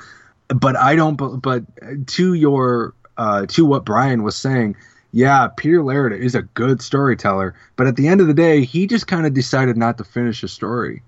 But 0.47 0.77
I 0.77 0.95
don't. 0.95 1.17
bu- 1.17 1.37
But 1.37 1.63
to 2.07 2.33
your 2.33 2.93
uh, 3.17 3.45
to 3.47 3.65
what 3.65 3.83
Brian 3.83 4.23
was 4.23 4.37
saying, 4.37 4.77
yeah, 5.15 5.47
Peter 5.47 5.81
Laird 5.81 6.11
is 6.11 6.35
a 6.35 6.41
good 6.41 6.81
storyteller, 6.81 7.55
but 7.77 7.87
at 7.87 7.95
the 7.95 8.09
end 8.09 8.19
of 8.19 8.27
the 8.27 8.33
day, 8.33 8.65
he 8.65 8.85
just 8.85 9.07
kind 9.07 9.25
of 9.25 9.33
decided 9.33 9.77
not 9.77 9.97
to 9.97 10.03
finish 10.03 10.43
a 10.43 10.49
story. 10.49 11.03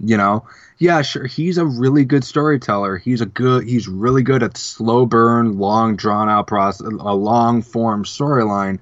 You 0.00 0.16
know? 0.16 0.46
Yeah 0.78 1.02
sure 1.02 1.26
he's 1.26 1.58
a 1.58 1.66
really 1.66 2.06
good 2.06 2.24
storyteller. 2.24 2.96
He's 2.96 3.20
a 3.20 3.26
good 3.26 3.64
he's 3.64 3.88
really 3.88 4.22
good 4.22 4.42
at 4.42 4.56
slow 4.56 5.04
burn 5.04 5.58
long 5.58 5.96
drawn 5.96 6.30
out 6.30 6.46
process 6.46 6.86
a 6.86 7.14
long 7.14 7.60
form 7.60 8.04
storyline. 8.04 8.80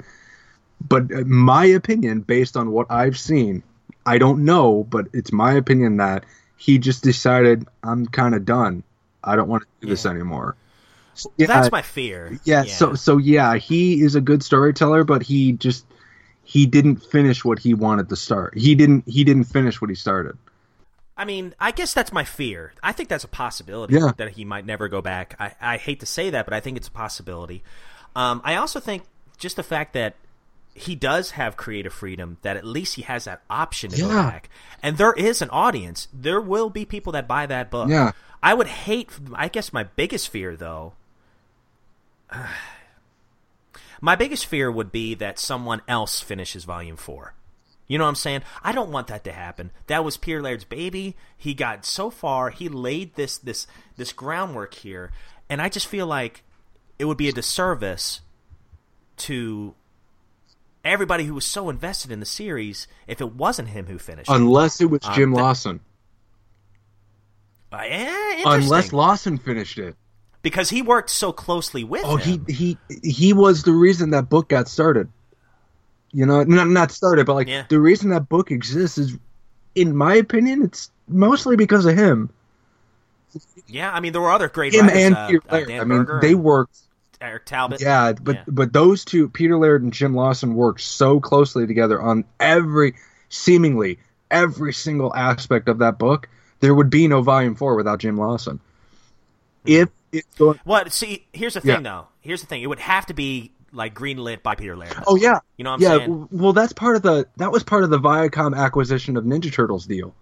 But 0.87 1.13
uh, 1.13 1.25
my 1.25 1.65
opinion 1.65 2.21
based 2.21 2.57
on 2.57 2.71
what 2.71 2.87
i've 2.91 3.19
seen 3.19 3.63
i 4.05 4.19
don't 4.19 4.45
know 4.45 4.85
but 4.85 5.09
it's 5.15 5.33
my 5.33 5.55
opinion 5.55 5.97
that 5.97 6.25
he 6.59 6.79
just 6.79 7.03
decided 7.03 7.67
i'm 7.83 8.07
kind 8.07 8.37
of 8.37 8.45
done. 8.45 8.85
I 9.25 9.35
don't 9.35 9.49
want 9.49 9.63
to 9.63 9.69
do 9.81 9.89
this 9.89 10.07
anymore 10.07 10.55
yeah, 11.37 11.47
That's 11.47 11.71
my 11.73 11.83
fear. 11.83 12.39
yeah, 12.45 12.65
so 12.65 12.95
so 12.95 13.17
yeah 13.19 13.57
he 13.57 14.01
is 14.03 14.15
a 14.15 14.21
good 14.21 14.43
storyteller 14.43 15.05
but 15.05 15.23
he 15.23 15.53
just 15.53 15.87
he 16.45 16.67
didn't 16.67 16.97
finish 16.97 17.45
what 17.45 17.59
he 17.59 17.75
wanted 17.75 18.09
to 18.09 18.17
start 18.17 18.57
he 18.57 18.75
didn't 18.75 19.05
he 19.09 19.25
didn't 19.25 19.45
finish 19.45 19.81
what 19.81 19.91
he 19.91 19.97
started 19.97 20.37
I 21.19 21.25
mean, 21.25 21.55
I 21.59 21.71
guess 21.71 21.95
that's 21.95 22.13
my 22.13 22.25
fear. 22.25 22.75
I 22.83 22.93
think 22.93 23.09
that's 23.09 23.25
a 23.25 23.29
possibility 23.29 23.95
Yeah. 23.95 24.13
that 24.19 24.33
he 24.33 24.45
might 24.45 24.67
never 24.67 24.87
go 24.87 25.01
back. 25.01 25.35
I, 25.41 25.55
I 25.63 25.77
hate 25.79 26.01
to 26.01 26.07
say 26.07 26.29
that, 26.29 26.45
but 26.45 26.53
I 26.53 26.61
think 26.61 26.77
it's 26.77 26.89
a 26.89 26.91
possibility. 26.93 27.63
Um, 28.15 28.43
I 28.45 28.57
also 28.57 28.81
think 28.81 29.05
just 29.39 29.57
the 29.57 29.63
fact 29.63 29.95
that 29.95 30.17
he 30.75 30.95
does 30.95 31.31
have 31.31 31.57
creative 31.57 31.95
freedom, 31.95 32.37
that 32.43 32.59
at 32.59 32.67
least 32.67 32.97
he 32.97 33.03
has 33.03 33.25
that 33.25 33.41
option 33.49 33.91
to 33.93 34.03
go 34.03 34.09
back. 34.11 34.51
And 34.83 34.99
there 34.99 35.15
is 35.15 35.41
an 35.41 35.49
audience. 35.49 36.07
There 36.13 36.39
will 36.39 36.69
be 36.69 36.85
people 36.85 37.13
that 37.15 37.27
buy 37.27 37.47
that 37.47 37.71
book. 37.71 37.89
Yeah. 37.89 38.13
I 38.43 38.53
would 38.53 38.67
hate, 38.67 39.09
I 39.33 39.49
guess 39.49 39.73
my 39.73 39.85
biggest 39.85 40.29
fear, 40.29 40.55
though, 40.55 40.93
my 44.01 44.17
biggest 44.17 44.47
fear 44.47 44.71
would 44.71 44.93
be 44.93 45.15
that 45.15 45.39
someone 45.39 45.83
else 45.89 46.21
finishes 46.21 46.65
volume 46.65 46.97
four. 46.97 47.35
You 47.89 47.99
know 47.99 48.05
what 48.05 48.11
I'm 48.11 48.15
saying? 48.17 48.43
I 48.65 48.73
don't 48.73 48.91
want 48.91 49.07
that 49.09 49.23
to 49.25 49.33
happen. 49.33 49.71
That 49.87 50.05
was 50.05 50.17
Peter 50.17 50.43
Laird's 50.43 50.65
baby. 50.65 51.15
He 51.37 51.55
got 51.55 51.85
so 51.85 52.11
far. 52.11 52.51
He 52.51 52.69
laid 52.69 53.15
this 53.15 53.39
this 53.39 53.67
this 53.97 54.13
groundwork 54.13 54.75
here, 54.75 55.13
and 55.49 55.63
I 55.63 55.69
just 55.69 55.87
feel 55.87 56.07
like 56.07 56.43
it 56.99 57.05
would 57.05 57.17
be 57.17 57.29
a 57.29 57.33
disservice 57.33 58.23
to 59.19 59.75
everybody 60.85 61.25
who 61.25 61.35
was 61.35 61.45
so 61.45 61.69
invested 61.69 62.11
in 62.11 62.21
the 62.21 62.27
series 62.27 62.89
if 63.07 63.21
it 63.21 63.35
wasn't 63.35 63.69
him 63.69 63.87
who 63.87 63.99
finished. 63.99 64.31
it. 64.31 64.35
Unless 64.35 64.81
it 64.81 64.87
was 64.87 65.01
Uh, 65.05 65.15
Jim 65.15 65.33
th- 65.33 65.43
Lawson. 65.43 65.81
Uh, 67.73 67.83
yeah. 67.83 68.43
Unless 68.47 68.93
Lawson 68.93 69.39
finished 69.39 69.79
it. 69.79 69.97
Because 70.47 70.71
he 70.71 70.81
worked 70.81 71.11
so 71.11 71.33
closely 71.33 71.83
with 71.83 72.03
Oh, 72.05 72.19
him. 72.19 72.45
he 72.47 72.53
he 72.53 72.79
he 73.03 73.33
was 73.33 73.65
the 73.65 73.73
reason 73.73 74.11
that 74.11 74.29
book 74.29 74.49
got 74.49 74.69
started. 74.69 75.09
You 76.13 76.25
know, 76.25 76.45
not 76.45 76.69
not 76.69 76.93
started, 76.93 77.27
but 77.27 77.35
like 77.35 77.49
Yeah. 77.49 77.65
the 77.69 77.81
reason 77.81 78.11
that 78.11 78.29
book 78.29 78.53
exists 78.53 78.97
is, 78.97 79.19
in 79.75 79.97
my 79.97 80.15
opinion, 80.15 80.63
it's 80.63 80.93
mostly 81.09 81.57
because 81.57 81.85
of 81.85 81.97
him. 81.99 82.31
yeah, 83.67 83.91
I 83.93 83.99
mean 83.99 84.13
there 84.13 84.23
were 84.23 84.31
other 84.31 84.49
great 84.49 84.73
Him 84.73 84.87
writers. 84.87 85.03
and 85.05 85.15
uh, 85.17 85.27
Peter 85.27 85.43
uh, 85.51 85.53
Laird. 85.57 85.71
I 85.73 85.85
mean, 85.85 86.07
they 86.21 86.37
worked. 86.37 86.79
Eric 87.21 87.47
Talbot. 87.47 87.81
Yeah, 87.81 88.13
but 88.13 88.37
Yeah. 88.37 88.43
but 88.47 88.73
those 88.73 89.05
two, 89.05 89.29
Peter 89.29 89.59
Laird 89.59 89.83
and 89.83 89.93
Jim 89.93 90.15
Lawson, 90.15 90.55
worked 90.55 90.81
so 90.81 91.19
closely 91.19 91.67
together 91.67 92.01
on 92.01 92.25
every, 92.39 92.95
seemingly 93.31 93.99
every 94.31 94.73
single 94.73 95.13
aspect 95.13 95.69
of 95.69 95.79
that 95.79 95.99
book. 95.99 96.29
There 96.61 96.73
would 96.75 96.89
be 96.91 97.09
no 97.09 97.23
volume 97.23 97.57
four 97.57 97.75
without 97.75 97.99
Jim 97.99 98.17
Lawson. 98.17 98.61
If 99.65 99.89
it's 100.19 100.39
going, 100.39 100.59
What? 100.65 100.93
See, 100.93 101.27
here's 101.33 101.55
the 101.55 101.61
Yeah. 101.65 101.75
thing, 101.77 101.83
though. 101.85 102.07
Here's 102.21 102.41
the 102.41 102.47
thing. 102.47 102.63
It 102.63 102.67
would 102.67 102.79
have 102.81 103.07
to 103.07 103.15
be 103.15 103.53
like 103.73 103.95
greenlit 103.95 104.43
by 104.43 104.55
Peter 104.55 104.77
Laird. 104.77 104.95
oh 105.07 105.17
yeah, 105.17 105.41
You 105.57 105.65
know 105.65 105.71
what 105.73 105.77
I'm 105.77 105.83
yeah. 105.83 105.99
saying? 105.99 106.29
Well, 106.31 106.53
that's 106.53 106.73
part 106.73 106.97
of 106.97 107.03
the 107.03 107.27
that 107.37 107.53
was 107.53 107.63
part 107.63 107.85
of 107.85 107.91
the 107.91 107.99
Viacom 107.99 108.57
acquisition 108.57 109.17
of 109.17 109.25
Ninja 109.25 109.53
Turtles 109.53 109.87
deal. 109.87 110.15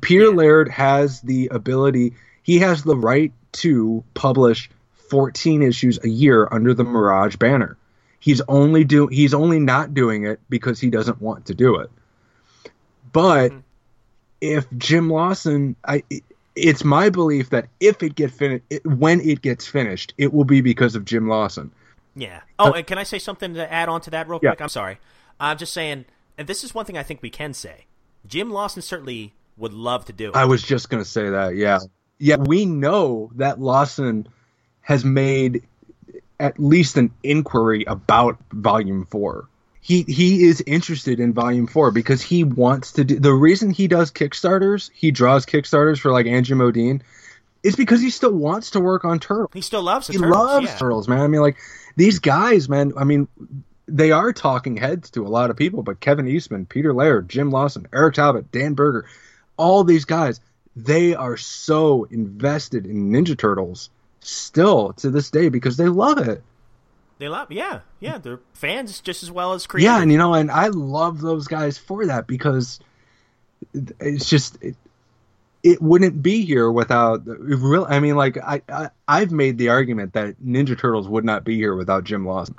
Peter 0.00 0.24
Yeah. 0.30 0.36
Laird 0.36 0.68
has 0.70 1.20
the 1.20 1.48
ability. 1.48 2.14
He 2.42 2.58
has 2.58 2.82
the 2.82 2.96
right 2.96 3.32
to 3.52 4.02
publish 4.14 4.70
14 5.10 5.62
issues 5.62 5.98
a 6.02 6.08
year 6.08 6.48
under 6.50 6.72
the 6.74 6.84
Mirage 6.84 7.36
banner. 7.36 7.76
He's 8.18 8.40
only 8.48 8.84
do 8.84 9.08
he's 9.08 9.34
only 9.34 9.58
not 9.60 9.94
doing 9.94 10.24
it 10.24 10.40
because 10.48 10.80
he 10.80 10.90
doesn't 10.90 11.20
want 11.20 11.46
to 11.46 11.54
do 11.54 11.76
it. 11.76 11.90
But 13.12 13.50
Mm-hmm. 13.52 13.58
if 14.40 14.66
Jim 14.78 15.10
Lawson, 15.10 15.76
I 15.86 16.02
it's 16.56 16.84
my 16.84 17.08
belief 17.08 17.50
that 17.50 17.66
if 17.80 18.02
it 18.02 18.14
get 18.14 18.30
finished, 18.30 18.64
when 18.84 19.20
it 19.20 19.42
gets 19.42 19.66
finished, 19.66 20.14
it 20.18 20.32
will 20.32 20.44
be 20.44 20.60
because 20.60 20.94
of 20.94 21.04
Jim 21.04 21.28
Lawson. 21.28 21.70
Yeah. 22.14 22.40
Oh, 22.58 22.72
and 22.72 22.86
can 22.86 22.98
I 22.98 23.04
say 23.04 23.18
something 23.18 23.54
to 23.54 23.72
add 23.72 23.88
on 23.88 24.00
to 24.02 24.10
that 24.10 24.28
real 24.28 24.38
Yeah. 24.42 24.50
quick? 24.50 24.62
I'm 24.62 24.68
sorry. 24.68 24.98
I'm 25.40 25.56
just 25.56 25.72
saying, 25.72 26.04
and 26.36 26.46
this 26.46 26.62
is 26.62 26.74
one 26.74 26.84
thing 26.84 26.98
I 26.98 27.02
think 27.02 27.22
we 27.22 27.30
can 27.30 27.54
say. 27.54 27.86
Jim 28.26 28.50
Lawson 28.50 28.82
certainly 28.82 29.32
would 29.56 29.72
love 29.72 30.04
to 30.06 30.12
do 30.12 30.28
it. 30.28 30.36
I 30.36 30.44
was 30.44 30.62
just 30.62 30.90
gonna 30.90 31.04
say 31.04 31.30
that. 31.30 31.56
Yeah, 31.56 31.78
yeah. 32.18 32.36
We 32.36 32.66
know 32.66 33.30
that 33.36 33.60
Lawson 33.60 34.26
has 34.82 35.04
made 35.04 35.62
at 36.38 36.58
least 36.58 36.96
an 36.96 37.10
inquiry 37.22 37.84
about 37.86 38.38
Volume 38.52 39.06
Four. 39.06 39.48
He 39.84 40.02
he 40.04 40.44
is 40.44 40.62
interested 40.64 41.18
in 41.18 41.32
Volume 41.32 41.66
Four 41.66 41.90
because 41.90 42.22
he 42.22 42.44
wants 42.44 42.92
to 42.92 43.04
do. 43.04 43.18
The 43.18 43.32
reason 43.32 43.70
he 43.70 43.88
does 43.88 44.12
Kickstarters, 44.12 44.90
he 44.94 45.10
draws 45.10 45.44
Kickstarters 45.44 45.98
for 45.98 46.12
like 46.12 46.26
andrew 46.26 46.56
Modine, 46.56 47.00
is 47.64 47.74
because 47.74 48.00
he 48.00 48.10
still 48.10 48.32
wants 48.32 48.70
to 48.70 48.80
work 48.80 49.04
on 49.04 49.18
Turtles. 49.18 49.50
he 49.52 49.60
still 49.60 49.82
loves 49.82 50.06
the 50.06 50.12
He 50.12 50.18
Turtles. 50.20 50.36
loves 50.36 50.66
yeah. 50.66 50.76
Turtles, 50.78 51.08
man. 51.08 51.18
I 51.20 51.26
mean, 51.26 51.40
like 51.40 51.56
these 51.96 52.20
guys, 52.20 52.68
man. 52.68 52.92
I 52.96 53.02
mean, 53.02 53.26
they 53.88 54.12
are 54.12 54.32
talking 54.32 54.76
heads 54.76 55.10
to 55.10 55.26
a 55.26 55.28
lot 55.28 55.50
of 55.50 55.56
people, 55.56 55.82
but 55.82 55.98
Kevin 55.98 56.28
Eastman, 56.28 56.64
Peter 56.64 56.94
Laird, 56.94 57.28
Jim 57.28 57.50
Lawson, 57.50 57.88
Eric 57.92 58.14
Talbot, 58.14 58.52
Dan 58.52 58.74
Berger, 58.74 59.06
all 59.56 59.82
these 59.82 60.04
guys, 60.04 60.40
they 60.76 61.14
are 61.16 61.36
so 61.36 62.04
invested 62.04 62.86
in 62.86 63.10
Ninja 63.10 63.36
Turtles 63.36 63.90
still 64.20 64.92
to 64.94 65.10
this 65.10 65.28
day 65.30 65.48
because 65.48 65.76
they 65.76 65.88
love 65.88 66.18
it. 66.18 66.40
They 67.22 67.28
love, 67.28 67.52
yeah, 67.52 67.82
yeah. 68.00 68.18
They're 68.18 68.40
fans 68.52 69.00
just 69.00 69.22
as 69.22 69.30
well 69.30 69.52
as 69.52 69.64
creators. 69.64 69.84
Yeah, 69.84 70.02
and 70.02 70.10
you 70.10 70.18
know, 70.18 70.34
and 70.34 70.50
I 70.50 70.66
love 70.66 71.20
those 71.20 71.46
guys 71.46 71.78
for 71.78 72.06
that 72.06 72.26
because 72.26 72.80
it's 74.00 74.28
just 74.28 74.60
it, 74.60 74.74
it 75.62 75.80
wouldn't 75.80 76.20
be 76.20 76.44
here 76.44 76.68
without 76.68 77.22
real. 77.24 77.86
I 77.88 78.00
mean, 78.00 78.16
like 78.16 78.38
I, 78.38 78.62
I 78.68 78.90
I've 79.06 79.30
made 79.30 79.56
the 79.56 79.68
argument 79.68 80.14
that 80.14 80.42
Ninja 80.44 80.76
Turtles 80.76 81.06
would 81.06 81.24
not 81.24 81.44
be 81.44 81.54
here 81.54 81.76
without 81.76 82.02
Jim 82.02 82.26
Lawson. 82.26 82.56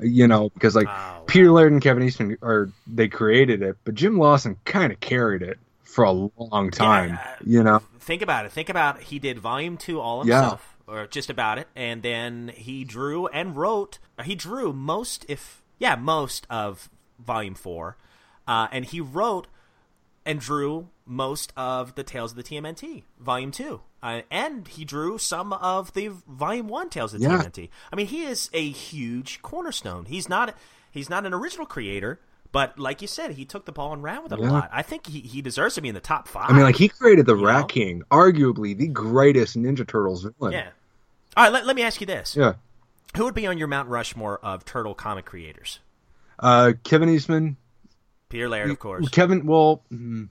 You 0.00 0.26
know, 0.26 0.48
because 0.48 0.74
like 0.74 0.88
Oh, 0.88 1.22
Peter 1.28 1.52
Laird 1.52 1.70
and 1.70 1.80
Kevin 1.80 2.02
Eastman 2.02 2.38
are 2.42 2.70
they 2.88 3.06
created 3.06 3.62
it, 3.62 3.76
but 3.84 3.94
Jim 3.94 4.18
Lawson 4.18 4.56
kind 4.64 4.92
of 4.92 4.98
carried 4.98 5.42
it 5.42 5.60
for 5.84 6.02
a 6.02 6.10
long 6.10 6.72
time. 6.72 7.10
Yeah. 7.10 7.36
You 7.44 7.62
know, 7.62 7.82
Think 8.00 8.22
about 8.22 8.46
it. 8.46 8.50
Think 8.50 8.68
about 8.68 9.00
he 9.00 9.20
did 9.20 9.38
volume 9.38 9.76
two 9.76 10.00
all 10.00 10.26
Yeah. 10.26 10.56
Or 10.90 11.06
just 11.06 11.30
about 11.30 11.58
it, 11.58 11.68
and 11.76 12.02
then 12.02 12.52
he 12.54 12.84
drew 12.84 13.26
and 13.28 13.56
wrote. 13.56 13.98
He 14.24 14.34
drew 14.34 14.72
most, 14.72 15.24
if 15.28 15.62
yeah, 15.78 15.94
most 15.96 16.46
of 16.50 16.90
volume 17.18 17.54
four, 17.54 17.96
uh, 18.46 18.68
and 18.72 18.84
he 18.84 19.00
wrote 19.00 19.46
and 20.26 20.40
drew 20.40 20.88
most 21.06 21.52
of 21.56 21.94
the 21.94 22.02
Tales 22.02 22.32
of 22.32 22.36
the 22.36 22.42
TMNT 22.42 23.04
volume 23.18 23.50
two, 23.52 23.80
uh, 24.02 24.22
and 24.30 24.68
he 24.68 24.84
drew 24.84 25.16
some 25.18 25.52
of 25.52 25.94
the 25.94 26.08
volume 26.28 26.68
one 26.68 26.90
Tales 26.90 27.14
of 27.14 27.20
the 27.20 27.26
Yeah. 27.28 27.38
TMNT. 27.38 27.68
I 27.92 27.96
mean, 27.96 28.06
he 28.06 28.24
is 28.24 28.50
a 28.52 28.68
huge 28.68 29.40
cornerstone. 29.42 30.06
He's 30.06 30.28
not 30.28 30.56
he's 30.90 31.08
not 31.08 31.24
an 31.24 31.32
original 31.32 31.66
creator. 31.66 32.20
But 32.52 32.80
like 32.80 33.00
you 33.00 33.06
said, 33.06 33.30
he 33.30 33.44
took 33.44 33.64
the 33.64 33.70
ball 33.70 33.92
and 33.92 34.02
ran 34.02 34.24
with 34.24 34.32
it 34.32 34.38
a 34.40 34.42
lot. 34.42 34.70
I 34.72 34.82
think 34.82 35.06
he, 35.06 35.20
he 35.20 35.40
deserves 35.40 35.76
to 35.76 35.80
be 35.82 35.88
in 35.88 35.94
the 35.94 36.00
top 36.00 36.26
five. 36.26 36.50
I 36.50 36.52
mean, 36.52 36.64
like 36.64 36.74
he 36.74 36.88
created 36.88 37.26
the 37.26 37.36
Rat 37.36 37.60
know? 37.60 37.66
King, 37.66 38.02
arguably 38.10 38.76
the 38.76 38.88
greatest 38.88 39.56
Ninja 39.56 39.86
Turtles 39.86 40.24
villain. 40.24 40.54
Yeah. 40.54 40.70
All 41.40 41.46
right, 41.46 41.52
let, 41.54 41.64
let 41.64 41.74
me 41.74 41.80
ask 41.82 42.02
you 42.02 42.06
this. 42.06 42.36
Yeah. 42.36 42.52
Who 43.16 43.24
would 43.24 43.34
be 43.34 43.46
on 43.46 43.56
your 43.56 43.66
Mount 43.66 43.88
Rushmore 43.88 44.38
of 44.44 44.66
turtle 44.66 44.94
comic 44.94 45.24
creators? 45.24 45.78
Uh, 46.38 46.74
Kevin 46.84 47.08
Eastman, 47.08 47.56
Peter 48.28 48.46
Laird, 48.46 48.70
of 48.70 48.78
course. 48.78 49.08
Kevin. 49.08 49.46
Well, 49.46 49.82
mm, 49.90 50.28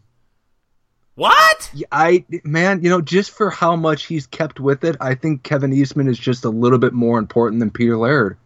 What? 1.16 1.72
I 1.92 2.26
man, 2.44 2.84
you 2.84 2.92
know, 2.92 3.02
just 3.02 3.32
for 3.32 3.50
how 3.50 3.76
much 3.76 4.06
he's 4.06 4.28
kept 4.28 4.60
with 4.60 4.84
it, 4.84 4.98
I 5.02 5.16
think 5.16 5.42
Kevin 5.42 5.74
Eastman 5.74 6.08
is 6.08 6.20
just 6.20 6.46
a 6.46 6.50
little 6.50 6.78
bit 6.78 6.94
more 6.94 7.18
important 7.18 7.60
than 7.60 7.72
Peter 7.72 7.98
Laird. 7.98 8.38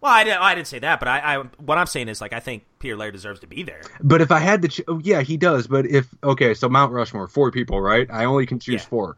Well, 0.00 0.12
I, 0.12 0.22
didn't- 0.22 0.40
I 0.40 0.54
didn't 0.54 0.68
say 0.68 0.78
that, 0.78 1.00
but 1.00 1.08
I, 1.08 1.18
I 1.18 1.38
what 1.58 1.76
I'm 1.76 1.86
saying 1.86 2.08
is 2.08 2.20
like 2.20 2.32
I 2.32 2.38
think 2.38 2.64
Peter 2.78 2.94
Laird 2.96 3.14
deserves 3.14 3.40
to 3.40 3.48
be 3.48 3.64
there. 3.64 3.82
But 4.00 4.20
if 4.20 4.30
I 4.30 4.38
had 4.38 4.62
to, 4.62 4.68
ch- 4.68 4.82
oh, 4.86 5.00
yeah, 5.02 5.22
he 5.22 5.36
does. 5.36 5.66
But 5.66 5.86
if 5.86 6.06
okay, 6.22 6.54
so 6.54 6.68
Mount 6.68 6.92
Rushmore, 6.92 7.26
four 7.26 7.50
people, 7.50 7.80
right? 7.80 8.08
I 8.10 8.26
only 8.26 8.46
can 8.46 8.60
choose 8.60 8.82
Yeah. 8.82 8.88
four. 8.88 9.16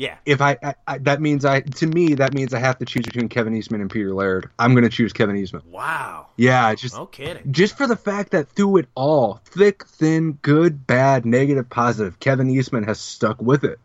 Yeah. 0.00 0.16
If 0.24 0.40
I, 0.40 0.56
I, 0.62 0.74
I, 0.86 0.98
that 0.98 1.20
means 1.20 1.44
I, 1.44 1.60
to 1.60 1.86
me, 1.86 2.14
that 2.14 2.32
means 2.32 2.54
I 2.54 2.58
have 2.58 2.78
to 2.78 2.86
choose 2.86 3.04
between 3.04 3.28
Kevin 3.28 3.54
Eastman 3.54 3.82
and 3.82 3.90
Peter 3.90 4.14
Laird. 4.14 4.48
I'm 4.58 4.72
going 4.72 4.84
to 4.84 4.88
choose 4.88 5.12
Kevin 5.12 5.36
Eastman. 5.36 5.60
Wow. 5.70 6.28
Yeah, 6.38 6.74
just 6.74 6.94
No 6.94 7.04
kidding. 7.04 7.52
just 7.52 7.76
for 7.76 7.86
the 7.86 7.96
fact 7.96 8.30
that 8.30 8.48
through 8.48 8.78
it 8.78 8.88
all, 8.94 9.42
thick, 9.44 9.86
thin, 9.86 10.38
good, 10.40 10.86
bad, 10.86 11.26
negative, 11.26 11.68
positive, 11.68 12.18
Kevin 12.18 12.48
Eastman 12.48 12.84
has 12.84 12.98
stuck 12.98 13.42
with 13.42 13.62
it. 13.64 13.78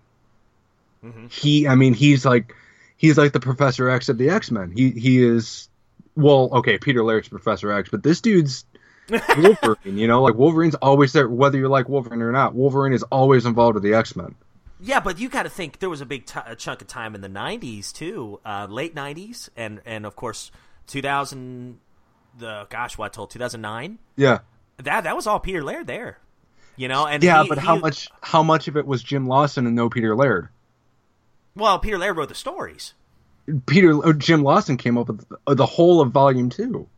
Mhm. 1.04 1.30
He, 1.30 1.68
I 1.68 1.76
mean, 1.76 1.94
he's 1.94 2.24
like, 2.26 2.56
he's 2.96 3.18
like 3.18 3.34
the 3.34 3.42
Professor 3.42 3.90
X 3.90 4.08
of 4.08 4.18
the 4.18 4.30
X 4.30 4.52
Men. 4.52 4.72
He 4.72 4.92
he 4.92 5.22
is, 5.22 5.68
well, 6.16 6.50
okay, 6.54 6.78
Peter 6.78 7.04
Laird's 7.04 7.28
Professor 7.28 7.74
X, 7.74 7.90
but 7.90 8.04
this 8.04 8.22
dude's 8.22 8.64
Wolverine. 9.10 9.98
you 9.98 10.08
know, 10.08 10.24
like 10.24 10.36
Wolverine's 10.36 10.76
always 10.76 11.12
there, 11.12 11.28
whether 11.28 11.58
you 11.58 11.68
like 11.68 11.90
Wolverine 11.90 12.22
or 12.22 12.32
not. 12.32 12.56
Wolverine 12.56 12.94
is 12.94 13.04
always 13.04 13.46
involved 13.46 13.74
with 13.74 13.84
the 13.84 13.96
X 13.96 14.16
Men. 14.16 14.34
Yeah, 14.80 15.00
but 15.00 15.20
you 15.20 15.30
got 15.30 15.44
to 15.44 15.50
think 15.50 15.80
there 15.80 15.90
was 15.90 16.02
a 16.02 16.06
big 16.06 16.26
t- 16.26 16.40
a 16.46 16.56
chunk 16.56 16.82
of 16.82 16.88
time 16.88 17.16
in 17.16 17.22
the 17.22 17.30
'90s 17.30 17.92
too, 17.94 18.40
uh, 18.46 18.68
late 18.70 18.94
'90s, 18.96 19.50
and 19.56 19.82
and 19.86 20.06
of 20.06 20.16
course 20.16 20.52
2000. 20.88 21.80
The 22.38 22.68
gosh, 22.70 22.98
what 22.98 23.14
till 23.14 23.28
2009? 23.28 23.98
Yeah, 24.18 24.40
That 24.78 25.06
that 25.06 25.16
was 25.16 25.26
all 25.26 25.40
Peter 25.40 25.64
Laird 25.64 25.88
there. 25.88 26.20
You 26.76 26.90
know, 26.90 27.08
and 27.08 27.24
yeah, 27.24 27.44
he- 27.44 27.50
but 27.50 27.58
how 27.58 27.76
he- 27.76 27.82
much 27.82 28.10
how 28.22 28.44
much 28.44 28.68
of 28.68 28.76
it 28.76 28.86
was 28.86 29.02
Jim 29.02 29.28
Lawson 29.28 29.66
and 29.66 29.76
no 29.76 29.90
Peter 29.90 30.14
Laird? 30.16 30.50
Well, 31.56 31.80
Peter 31.80 31.98
Laird 31.98 32.18
wrote 32.18 32.28
the 32.28 32.36
stories. 32.36 32.94
Peter 33.68 33.94
or 33.96 34.12
Jim 34.12 34.44
Lawson 34.44 34.76
came 34.76 34.98
up 34.98 35.08
with 35.08 35.26
the, 35.48 35.56
the 35.56 35.66
whole 35.66 36.02
of 36.02 36.12
Volume 36.12 36.50
Two. 36.50 36.90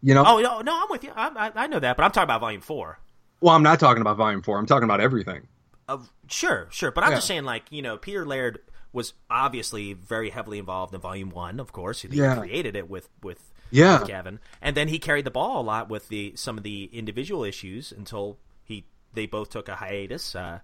You 0.00 0.14
know, 0.14 0.22
Oh 0.24 0.38
no, 0.40 0.60
no, 0.60 0.82
I'm 0.82 0.86
with 0.90 1.02
you. 1.02 1.10
I, 1.16 1.50
I, 1.56 1.64
I 1.64 1.66
know 1.66 1.80
that, 1.80 1.96
but 1.96 2.04
I'm 2.04 2.12
talking 2.12 2.24
about 2.24 2.40
Volume 2.40 2.60
Four. 2.60 3.00
Well, 3.40 3.56
I'm 3.56 3.64
not 3.64 3.80
talking 3.80 4.00
about 4.00 4.16
Volume 4.16 4.42
Four. 4.42 4.58
I'm 4.58 4.66
talking 4.66 4.84
about 4.84 5.00
everything. 5.00 5.48
Uh, 5.88 5.98
sure, 6.28 6.68
sure, 6.70 6.90
but 6.90 7.02
I'm 7.04 7.10
Yeah. 7.10 7.16
just 7.16 7.26
saying, 7.26 7.44
like 7.44 7.64
you 7.70 7.80
know, 7.82 7.96
Peter 7.96 8.26
Laird 8.26 8.58
was 8.92 9.14
obviously 9.30 9.92
very 9.94 10.30
heavily 10.30 10.58
involved 10.58 10.94
in 10.94 11.00
Volume 11.00 11.30
One, 11.30 11.58
of 11.60 11.72
course. 11.72 12.02
He 12.02 12.08
Yeah. 12.08 12.36
created 12.36 12.76
it 12.76 12.88
with 12.90 13.08
with, 13.22 13.52
Yeah. 13.70 14.00
with 14.00 14.08
Kevin, 14.08 14.38
and 14.60 14.76
then 14.76 14.88
he 14.88 14.98
carried 14.98 15.24
the 15.24 15.30
ball 15.30 15.60
a 15.60 15.64
lot 15.64 15.88
with 15.88 16.08
the 16.08 16.32
some 16.36 16.58
of 16.58 16.64
the 16.64 16.84
individual 16.92 17.42
issues 17.44 17.90
until 17.92 18.38
he 18.64 18.84
they 19.14 19.26
both 19.26 19.48
took 19.50 19.68
a 19.68 19.76
hiatus 19.76 20.34
uh, 20.34 20.60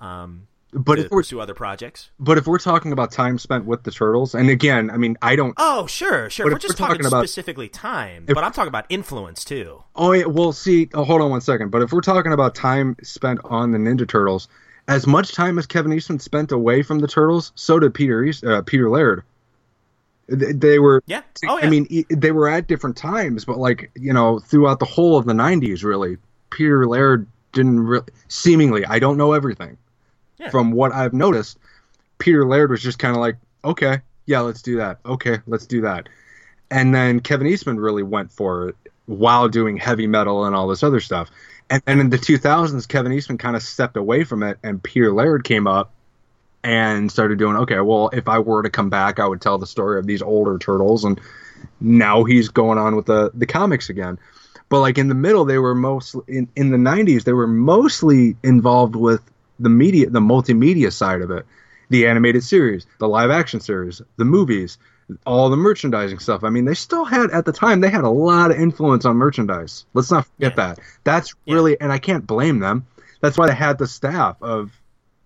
um, 0.00 0.46
But 0.72 0.96
to 0.96 1.04
if 1.06 1.10
we're 1.10 1.20
pursue 1.20 1.40
other 1.40 1.54
projects. 1.54 2.10
but 2.20 2.38
if 2.38 2.46
we're 2.46 2.58
talking 2.58 2.92
about 2.92 3.10
time 3.10 3.38
spent 3.38 3.64
with 3.64 3.82
the 3.82 3.90
turtles, 3.90 4.34
and 4.36 4.48
again, 4.48 4.90
I 4.90 4.96
mean, 4.98 5.16
I 5.20 5.34
don't. 5.34 5.52
Oh, 5.56 5.86
sure, 5.86 6.30
sure. 6.30 6.46
But 6.46 6.52
We're 6.52 6.58
just 6.60 6.74
we're 6.74 6.86
talking, 6.86 6.94
talking 7.02 7.06
about- 7.06 7.20
specifically 7.28 7.68
time, 7.68 8.26
if- 8.28 8.34
but 8.34 8.44
I'm 8.44 8.52
talking 8.52 8.68
about 8.68 8.86
influence 8.88 9.44
too. 9.44 9.82
Oh, 9.96 10.12
yeah, 10.12 10.26
well, 10.26 10.52
see, 10.52 10.88
oh, 10.94 11.04
hold 11.04 11.22
on 11.22 11.30
one 11.30 11.40
second. 11.40 11.70
But 11.70 11.82
if 11.82 11.92
we're 11.92 12.00
talking 12.02 12.32
about 12.32 12.54
time 12.54 12.96
spent 13.02 13.40
on 13.44 13.72
the 13.72 13.78
Ninja 13.78 14.06
Turtles, 14.08 14.46
as 14.86 15.06
much 15.08 15.32
time 15.34 15.58
as 15.58 15.66
Kevin 15.66 15.92
Eastman 15.92 16.20
spent 16.20 16.52
away 16.52 16.82
from 16.82 17.00
the 17.00 17.08
turtles, 17.08 17.50
so 17.56 17.78
did 17.80 17.92
Peter 17.92 18.22
East, 18.22 18.44
uh, 18.44 18.62
Peter 18.62 18.88
Laird. 18.88 19.24
They, 20.28 20.52
they 20.52 20.78
were. 20.78 21.02
Yeah. 21.06 21.22
Oh, 21.48 21.58
yeah. 21.58 21.66
I 21.66 21.68
mean, 21.70 22.04
they 22.08 22.30
were 22.30 22.48
at 22.48 22.68
different 22.68 22.96
times, 22.96 23.44
but 23.44 23.58
like 23.58 23.90
you 23.96 24.12
know, 24.12 24.38
throughout 24.38 24.78
the 24.78 24.84
whole 24.84 25.16
of 25.18 25.26
the 25.26 25.32
'90s, 25.32 25.82
really, 25.82 26.16
Peter 26.50 26.86
Laird 26.86 27.26
didn't 27.52 27.80
really. 27.80 28.06
Seemingly, 28.28 28.84
I 28.86 29.00
don't 29.00 29.16
know 29.16 29.32
everything. 29.32 29.76
Yeah. 30.40 30.50
From 30.50 30.72
what 30.72 30.92
I've 30.92 31.12
noticed, 31.12 31.58
Peter 32.18 32.46
Laird 32.46 32.70
was 32.70 32.82
just 32.82 32.98
kind 32.98 33.14
of 33.14 33.20
like, 33.20 33.36
okay, 33.62 34.00
yeah, 34.26 34.40
let's 34.40 34.62
do 34.62 34.78
that. 34.78 34.98
Okay, 35.04 35.38
let's 35.46 35.66
do 35.66 35.82
that. 35.82 36.08
And 36.70 36.94
then 36.94 37.20
Kevin 37.20 37.46
Eastman 37.46 37.78
really 37.78 38.02
went 38.02 38.32
for 38.32 38.68
it 38.68 38.76
while 39.06 39.48
doing 39.48 39.76
heavy 39.76 40.06
metal 40.06 40.44
and 40.44 40.54
all 40.56 40.68
this 40.68 40.82
other 40.82 41.00
stuff. 41.00 41.30
And, 41.68 41.82
and 41.86 42.00
in 42.00 42.10
the 42.10 42.16
2000s, 42.16 42.88
Kevin 42.88 43.12
Eastman 43.12 43.38
kind 43.38 43.56
of 43.56 43.62
stepped 43.62 43.96
away 43.96 44.24
from 44.24 44.42
it, 44.42 44.58
and 44.62 44.82
Peter 44.82 45.12
Laird 45.12 45.44
came 45.44 45.66
up 45.66 45.92
and 46.62 47.10
started 47.10 47.38
doing, 47.38 47.56
okay, 47.56 47.80
well, 47.80 48.10
if 48.12 48.28
I 48.28 48.38
were 48.38 48.62
to 48.62 48.70
come 48.70 48.90
back, 48.90 49.18
I 49.18 49.26
would 49.26 49.40
tell 49.40 49.58
the 49.58 49.66
story 49.66 49.98
of 49.98 50.06
these 50.06 50.22
older 50.22 50.58
turtles. 50.58 51.04
And 51.04 51.20
now 51.80 52.24
he's 52.24 52.48
going 52.48 52.78
on 52.78 52.96
with 52.96 53.06
the, 53.06 53.30
the 53.34 53.46
comics 53.46 53.88
again. 53.88 54.18
But 54.68 54.80
like 54.80 54.98
in 54.98 55.08
the 55.08 55.14
middle, 55.14 55.44
they 55.44 55.58
were 55.58 55.74
mostly 55.74 56.22
in, 56.28 56.48
in 56.54 56.70
the 56.70 56.76
90s, 56.76 57.24
they 57.24 57.32
were 57.32 57.48
mostly 57.48 58.36
involved 58.42 58.94
with 58.94 59.22
the 59.60 59.68
media, 59.68 60.10
the 60.10 60.20
multimedia 60.20 60.92
side 60.92 61.20
of 61.22 61.30
it, 61.30 61.46
the 61.90 62.06
animated 62.06 62.42
series, 62.42 62.86
the 62.98 63.08
live 63.08 63.30
action 63.30 63.60
series, 63.60 64.02
the 64.16 64.24
movies, 64.24 64.78
all 65.26 65.50
the 65.50 65.56
merchandising 65.56 66.18
stuff. 66.18 66.44
I 66.44 66.50
mean, 66.50 66.64
they 66.64 66.74
still 66.74 67.04
had 67.04 67.30
at 67.30 67.44
the 67.44 67.52
time 67.52 67.80
they 67.80 67.90
had 67.90 68.04
a 68.04 68.10
lot 68.10 68.50
of 68.50 68.56
influence 68.58 69.04
on 69.04 69.16
merchandise. 69.16 69.84
Let's 69.94 70.10
not 70.10 70.26
forget 70.26 70.52
Yeah. 70.52 70.66
that. 70.74 70.80
That's 71.04 71.34
really, 71.46 71.80
and 71.80 71.92
I 71.92 71.98
can't 71.98 72.26
blame 72.26 72.60
them. 72.60 72.86
That's 73.20 73.36
why 73.36 73.48
they 73.48 73.54
had 73.54 73.78
the 73.78 73.86
staff 73.86 74.36
of 74.40 74.70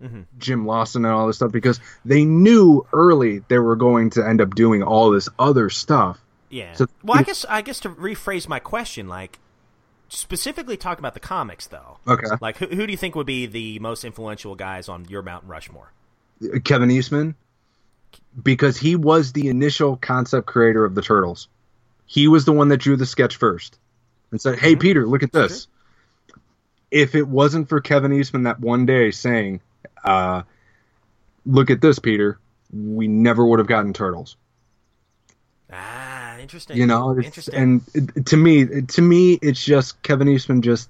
mm-hmm. 0.01 0.21
Jim 0.37 0.65
Lawson 0.65 1.05
and 1.05 1.13
all 1.13 1.27
this 1.27 1.37
stuff 1.37 1.51
because 1.51 1.79
they 2.03 2.25
knew 2.25 2.85
early 2.93 3.43
they 3.47 3.59
were 3.59 3.75
going 3.75 4.09
to 4.11 4.27
end 4.27 4.41
up 4.41 4.55
doing 4.55 4.83
all 4.83 5.11
this 5.11 5.29
other 5.39 5.69
stuff. 5.69 6.19
Yeah. 6.49 6.73
So- 6.73 6.87
well, 7.03 7.19
I 7.19 7.23
guess 7.23 7.45
I 7.47 7.61
guess 7.61 7.79
to 7.81 7.89
rephrase 7.89 8.47
my 8.47 8.59
question, 8.59 9.07
like 9.07 9.39
specifically 10.09 10.77
talking 10.77 10.99
about 11.01 11.13
the 11.13 11.19
comics, 11.19 11.67
though. 11.67 11.97
Okay. 12.07 12.27
Like, 12.41 12.57
who, 12.57 12.67
who 12.67 12.85
do 12.87 12.91
you 12.91 12.97
think 12.97 13.15
would 13.15 13.27
be 13.27 13.45
the 13.45 13.79
most 13.79 14.03
influential 14.03 14.55
guys 14.55 14.89
on 14.89 15.05
your 15.05 15.21
Mount 15.21 15.43
Rushmore? 15.45 15.91
Kevin 16.63 16.91
Eastman 16.91 17.35
because 18.41 18.77
he 18.77 18.95
was 18.95 19.31
the 19.31 19.47
initial 19.47 19.97
concept 19.97 20.47
creator 20.47 20.85
of 20.85 20.95
the 20.95 21.01
turtles. 21.01 21.47
He 22.05 22.27
was 22.27 22.45
the 22.45 22.51
one 22.51 22.69
that 22.69 22.77
drew 22.77 22.97
the 22.97 23.05
sketch 23.05 23.37
first 23.37 23.77
and 24.31 24.39
said, 24.39 24.59
"Hey 24.59 24.75
Peter, 24.75 25.07
look 25.07 25.23
at 25.23 25.31
this." 25.31 25.67
If 26.91 27.15
it 27.15 27.27
wasn't 27.27 27.67
for 27.67 27.81
Kevin 27.81 28.13
Eastman 28.13 28.43
that 28.43 28.59
one 28.59 28.85
day 28.85 29.11
saying, 29.11 29.61
uh, 30.03 30.43
"Look 31.45 31.69
at 31.69 31.81
this, 31.81 31.99
Peter," 31.99 32.37
we 32.71 33.07
never 33.07 33.45
would 33.45 33.59
have 33.59 33.67
gotten 33.67 33.93
turtles. 33.93 34.37
Ah, 35.71 36.14
interesting. 36.45 36.77
You 36.77 36.85
know, 36.85 37.17
interesting. 37.19 37.55
and 37.55 37.81
it, 37.93 38.25
to 38.27 38.37
me, 38.37 38.81
to 38.81 39.01
me, 39.01 39.33
it's 39.41 39.63
just 39.63 40.01
Kevin 40.03 40.27
Eastman 40.29 40.61
just 40.61 40.89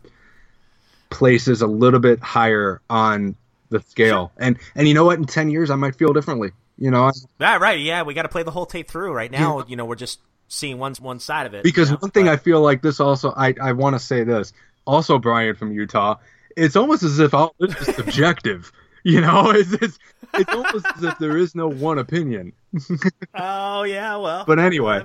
places 1.10 1.62
a 1.62 1.68
little 1.68 2.00
bit 2.00 2.20
higher 2.20 2.82
on 2.90 3.36
the 3.70 3.80
scale. 3.82 4.32
And 4.38 4.58
and 4.76 4.88
you 4.88 4.94
know 4.94 5.06
what? 5.06 5.18
In 5.18 5.26
ten 5.26 5.50
years, 5.50 5.70
I 5.70 5.76
might 5.76 5.96
feel 5.96 6.14
differently. 6.14 6.52
You 6.78 6.92
know, 6.92 7.12
Ah, 7.40 7.56
right. 7.56 7.80
Yeah, 7.80 8.04
we 8.04 8.14
got 8.14 8.24
to 8.24 8.30
play 8.30 8.44
the 8.44 8.52
whole 8.52 8.66
tape 8.66 8.90
through. 8.90 9.14
Right 9.14 9.32
now, 9.32 9.64
you 9.68 9.76
know, 9.78 9.86
we're 9.86 9.96
just 9.96 10.20
seeing 10.50 10.78
one 10.78 10.94
one 10.96 11.20
side 11.20 11.48
of 11.48 11.54
it. 11.54 11.64
because 11.64 11.90
you 11.90 11.94
know, 11.96 12.00
one 12.02 12.12
thing 12.12 12.26
but- 12.26 12.34
I 12.34 12.38
feel 12.38 12.62
like 12.62 12.82
this 12.82 13.00
also 13.00 13.32
I 13.36 13.54
I 13.62 13.72
want 13.72 13.96
to 13.96 14.00
say 14.00 14.24
this 14.24 14.52
also 14.86 15.18
Brian 15.18 15.56
from 15.56 15.72
Utah. 15.72 16.18
It's 16.58 16.76
almost 16.76 17.04
as 17.04 17.20
if 17.20 17.34
all 17.34 17.56
this 17.60 17.76
is 17.88 17.96
subjective. 17.96 18.72
You 19.08 19.22
know, 19.22 19.52
it's, 19.56 19.72
it's 19.74 20.00
it's 20.34 20.50
almost 20.52 20.84
as 20.98 21.04
if 21.04 21.20
there 21.20 21.38
is 21.38 21.54
no 21.54 21.68
one 21.70 22.00
opinion. 22.00 22.54
Oh 23.36 23.84
yeah, 23.84 24.16
well. 24.18 24.46
But 24.48 24.58
anyway, 24.58 25.04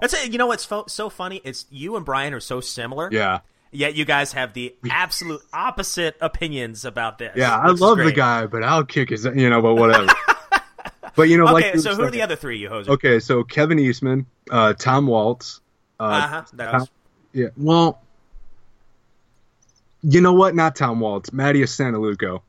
That's 0.00 0.14
it. 0.14 0.30
You 0.32 0.38
know 0.38 0.46
what's 0.46 0.64
fo- 0.64 0.86
so 0.86 1.08
funny? 1.10 1.40
It's 1.44 1.66
you 1.70 1.96
and 1.96 2.04
Brian 2.04 2.34
are 2.34 2.40
so 2.40 2.60
similar. 2.60 3.08
yeah, 3.12 3.40
Yet 3.70 3.94
you 3.96 4.04
guys 4.04 4.32
have 4.32 4.54
the 4.54 4.74
absolute 4.90 5.42
opposite 5.52 6.16
opinions 6.20 6.84
about 6.84 7.18
this. 7.18 7.32
Yeah, 7.36 7.54
I 7.56 7.68
love 7.70 7.98
the 7.98 8.12
guy, 8.12 8.46
but 8.46 8.62
I'll 8.62 8.84
kick 8.84 9.10
his, 9.10 9.24
you 9.24 9.50
know, 9.50 9.60
but 9.60 9.74
whatever. 9.74 10.06
but 11.16 11.24
you 11.28 11.36
know, 11.36 11.44
like 11.44 11.64
Okay, 11.66 11.74
you 11.74 11.80
so 11.80 11.94
who 11.94 12.02
are 12.04 12.10
the 12.10 12.22
other 12.22 12.36
three 12.36 12.58
you 12.58 12.68
hoser? 12.70 12.88
Okay, 12.88 13.20
so 13.20 13.44
Kevin 13.44 13.78
Eastman, 13.78 14.24
uh, 14.50 14.72
Tom 14.74 15.06
Waltz. 15.06 15.60
Uh, 16.00 16.04
Uh-huh. 16.04 16.42
That 16.54 16.72
was, 16.74 16.90
Yeah, 17.32 17.48
well, 17.56 18.00
you 20.02 20.20
know 20.20 20.32
what? 20.32 20.54
Not 20.54 20.76
Tom 20.76 21.00
Waltz, 21.00 21.32
Mateus 21.32 21.76
Santolouco. 21.76 22.40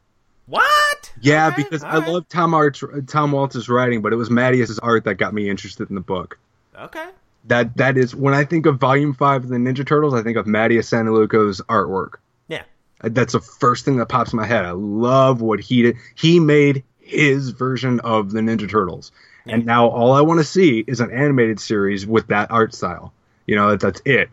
what? 0.45 1.11
Yeah, 1.21 1.47
Okay, 1.47 1.63
because 1.63 1.83
I 1.83 1.97
right. 1.97 2.07
love 2.07 2.29
Tom 2.29 2.53
Art's, 2.53 2.81
Tom 3.07 3.31
Waltz's 3.33 3.67
writing, 3.67 4.01
but 4.01 4.13
it 4.13 4.15
was 4.15 4.29
Mateus's 4.29 4.79
art 4.79 5.03
that 5.05 5.15
got 5.15 5.33
me 5.33 5.49
interested 5.49 5.89
in 5.89 5.95
the 5.95 6.01
book. 6.01 6.37
Okay. 6.79 7.07
That 7.45 7.77
that 7.77 7.97
is 7.97 8.15
when 8.15 8.33
I 8.33 8.43
think 8.43 8.65
of 8.65 8.77
Volume 8.77 9.13
Five 9.13 9.43
of 9.43 9.49
the 9.49 9.57
Ninja 9.57 9.85
Turtles, 9.85 10.13
I 10.13 10.21
think 10.21 10.37
of 10.37 10.45
Mateus 10.45 10.89
Santolouco's 10.89 11.61
artwork. 11.61 12.15
Yeah. 12.47 12.63
That's 13.01 13.33
the 13.33 13.39
first 13.39 13.85
thing 13.85 13.97
that 13.97 14.07
pops 14.07 14.33
in 14.33 14.37
my 14.37 14.45
head. 14.45 14.65
I 14.65 14.71
love 14.71 15.41
what 15.41 15.59
he 15.59 15.83
did. 15.83 15.97
He 16.15 16.39
made 16.39 16.83
his 16.99 17.49
version 17.49 18.01
of 18.01 18.31
the 18.31 18.41
Ninja 18.41 18.69
Turtles, 18.69 19.11
and 19.45 19.65
now 19.65 19.87
all 19.87 20.13
I 20.13 20.21
want 20.21 20.39
to 20.39 20.43
see 20.43 20.83
is 20.85 20.99
an 20.99 21.11
animated 21.11 21.59
series 21.59 22.05
with 22.05 22.27
that 22.27 22.51
art 22.51 22.73
style. 22.73 23.13
You 23.47 23.55
know, 23.55 23.71
that, 23.71 23.79
that's 23.79 24.01
it. 24.05 24.29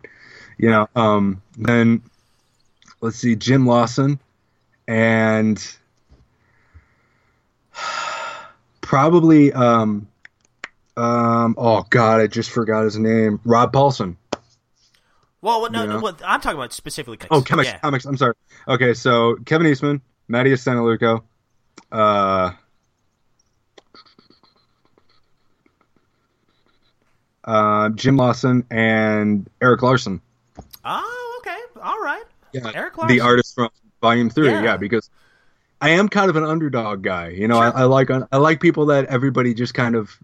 You 0.57 0.69
know, 0.69 0.89
um, 0.95 1.41
then 1.57 2.03
let's 3.01 3.17
see, 3.17 3.35
Jim 3.35 3.65
Lawson, 3.65 4.19
and 4.87 5.63
probably 8.81 9.53
um, 9.53 10.07
um, 10.97 11.55
oh 11.57 11.85
god, 11.89 12.21
I 12.21 12.27
just 12.27 12.49
forgot 12.49 12.83
his 12.83 12.97
name. 12.97 13.39
Rob 13.45 13.71
Paulsen. 13.71 14.15
Well, 15.41 15.61
what- 15.61 15.71
no, 15.71 15.85
no, 15.85 15.99
well, 15.99 16.17
I'm 16.25 16.41
talking 16.41 16.57
about 16.57 16.73
specifically. 16.73 17.19
Oh, 17.31 17.41
comics, 17.41 17.69
Yeah. 17.69 17.77
comics. 17.79 18.05
I'm 18.05 18.17
sorry. 18.17 18.33
Okay, 18.67 18.93
so 18.93 19.35
Kevin 19.45 19.67
Eastman, 19.67 20.01
Mateus 20.27 20.63
Santolouco, 20.63 21.21
uh, 21.91 22.51
uh, 27.45 27.89
Jim 27.89 28.17
Lawson, 28.17 28.65
and 28.69 29.49
Erik 29.61 29.81
Larsen. 29.81 30.21
Oh, 30.83 31.41
okay. 31.41 31.57
All 31.81 31.99
right. 31.99 32.23
Yeah, 32.53 32.71
Erik 32.73 32.97
Larsen. 32.97 33.15
the 33.15 33.21
artist 33.21 33.55
from 33.55 33.69
Volume 34.01 34.29
Three. 34.29 34.47
Yeah. 34.49 34.63
Yeah, 34.63 34.77
because 34.77 35.09
I 35.81 35.89
am 35.91 36.09
kind 36.09 36.29
of 36.29 36.35
an 36.35 36.43
underdog 36.43 37.03
guy. 37.03 37.29
You 37.29 37.47
know, 37.47 37.57
I, 37.59 37.69
I 37.69 37.83
like 37.83 38.09
I 38.09 38.37
like 38.37 38.59
people 38.59 38.87
that 38.87 39.05
everybody 39.05 39.53
just 39.53 39.73
kind 39.73 39.95
of 39.95 40.17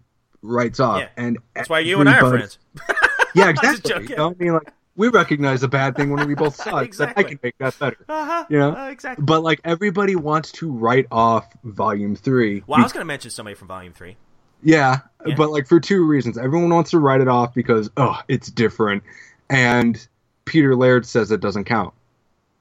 writes 0.44 0.78
off. 0.80 1.00
Yeah. 1.00 1.08
And 1.16 1.38
That's 1.54 1.68
why 1.68 1.80
you 1.80 1.98
and 2.00 2.08
I 2.08 2.20
are 2.20 2.30
friends. 2.30 2.58
Yeah, 3.36 3.48
exactly. 3.48 3.90
joking. 3.90 4.10
You 4.10 4.16
know, 4.16 4.30
I 4.30 4.34
mean, 4.42 4.52
like 4.52 4.72
we 4.94 5.08
recognize 5.08 5.64
a 5.64 5.68
bad 5.68 5.96
thing 5.96 6.10
when 6.10 6.24
we 6.28 6.36
both 6.36 6.54
saw 6.54 6.78
it. 6.78 6.94
but 6.96 7.18
I 7.18 7.24
can 7.24 7.40
make 7.42 7.58
that 7.58 7.76
better. 7.80 7.96
Uh-huh. 8.08 8.44
You 8.48 8.58
know, 8.60 8.70
Uh, 8.76 8.90
exactly. 8.90 9.24
But 9.24 9.42
like 9.42 9.60
everybody 9.64 10.14
wants 10.14 10.52
to 10.52 10.70
write 10.70 11.06
off 11.10 11.52
Volume 11.64 12.14
Three. 12.14 12.62
Well, 12.68 12.78
I 12.78 12.84
was 12.84 12.92
going 12.92 13.00
to 13.00 13.04
mention 13.06 13.32
somebody 13.32 13.56
from 13.56 13.66
Volume 13.66 13.92
Three. 13.92 14.16
Yeah, 14.62 15.00
Yeah. 15.26 15.34
but 15.34 15.50
like 15.50 15.66
for 15.66 15.80
two 15.80 16.06
reasons. 16.06 16.38
Everyone 16.38 16.70
wants 16.72 16.92
to 16.92 17.00
write 17.00 17.20
it 17.20 17.26
off 17.26 17.54
because 17.54 17.90
oh, 17.96 18.20
it's 18.28 18.48
different, 18.52 19.02
and 19.50 20.06
Peter 20.44 20.76
Laird 20.76 21.04
says 21.04 21.32
it 21.32 21.40
doesn't 21.40 21.64
count. 21.64 21.92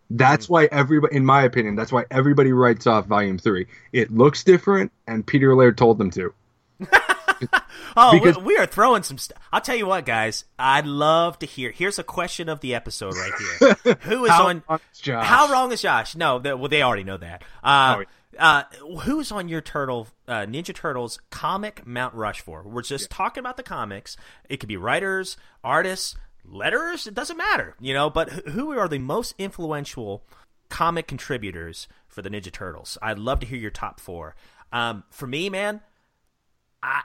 That's 0.10 0.50
why 0.50 0.66
everybody, 0.72 1.16
in 1.16 1.24
my 1.24 1.44
opinion, 1.44 1.76
that's 1.76 1.92
why 1.92 2.06
everybody 2.10 2.52
writes 2.52 2.88
off 2.88 3.06
Volume 3.06 3.38
Three. 3.38 3.68
It 3.92 4.12
looks 4.12 4.44
different, 4.44 4.92
and 5.06 5.24
Peter 5.24 5.56
Laird 5.56 5.78
told 5.78 6.00
them 6.00 6.10
to. 6.12 6.34
Oh, 7.98 8.12
Because- 8.14 8.38
we, 8.38 8.44
we 8.54 8.58
are 8.58 8.66
throwing 8.66 9.04
some 9.04 9.18
stuff. 9.18 9.38
I'll 9.52 9.62
tell 9.62 9.76
you 9.76 9.86
what, 9.86 10.06
guys. 10.06 10.46
I'd 10.58 10.86
love 10.88 11.38
to 11.40 11.46
hear. 11.46 11.72
Here's 11.72 12.00
a 12.00 12.04
question 12.04 12.50
of 12.50 12.60
the 12.62 12.76
episode 12.76 13.16
right 13.16 13.32
here. 13.40 13.96
Who 14.02 14.26
is 14.26 14.32
How 14.32 14.48
on? 14.48 14.64
wrong 14.70 14.80
is 14.94 15.00
Josh? 15.00 15.26
How 15.26 15.52
wrong 15.52 15.72
is 15.72 15.82
Josh? 15.82 16.16
No, 16.16 16.40
they, 16.40 16.54
well, 16.54 16.70
they 16.70 16.82
already 16.82 17.04
know 17.04 17.18
that. 17.18 17.44
Uh, 17.64 17.98
Oh, 18.00 18.04
uh, 18.40 18.64
who's 19.02 19.32
on 19.32 19.48
your 19.48 19.62
turtle 19.62 20.08
uh, 20.28 20.42
Ninja 20.48 20.74
Turtles 20.74 21.20
comic 21.30 21.86
Mount 21.86 22.16
Rushmore? 22.16 22.64
We're 22.66 22.82
just 22.82 23.12
talking 23.12 23.42
about 23.42 23.58
the 23.58 23.64
comics. 23.64 24.18
It 24.50 24.58
could 24.60 24.70
be 24.70 24.76
writers, 24.78 25.38
artists, 25.64 26.16
letters. 26.44 27.06
It 27.06 27.14
doesn't 27.14 27.38
matter, 27.38 27.76
you 27.80 27.94
know. 27.94 28.10
But 28.10 28.30
who 28.32 28.72
are 28.72 28.88
the 28.88 28.98
most 28.98 29.36
influential 29.38 30.24
comic 30.70 31.06
contributors 31.08 31.88
for 32.08 32.24
the 32.24 32.30
Ninja 32.32 32.52
Turtles? 32.52 32.98
I'd 33.04 33.20
love 33.20 33.40
to 33.42 33.46
hear 33.46 33.60
your 33.60 33.70
top 33.70 34.00
four. 34.00 34.36
Um, 34.72 35.04
for 35.12 35.28
me, 35.28 35.52
man, 35.52 35.82
I. 36.82 37.02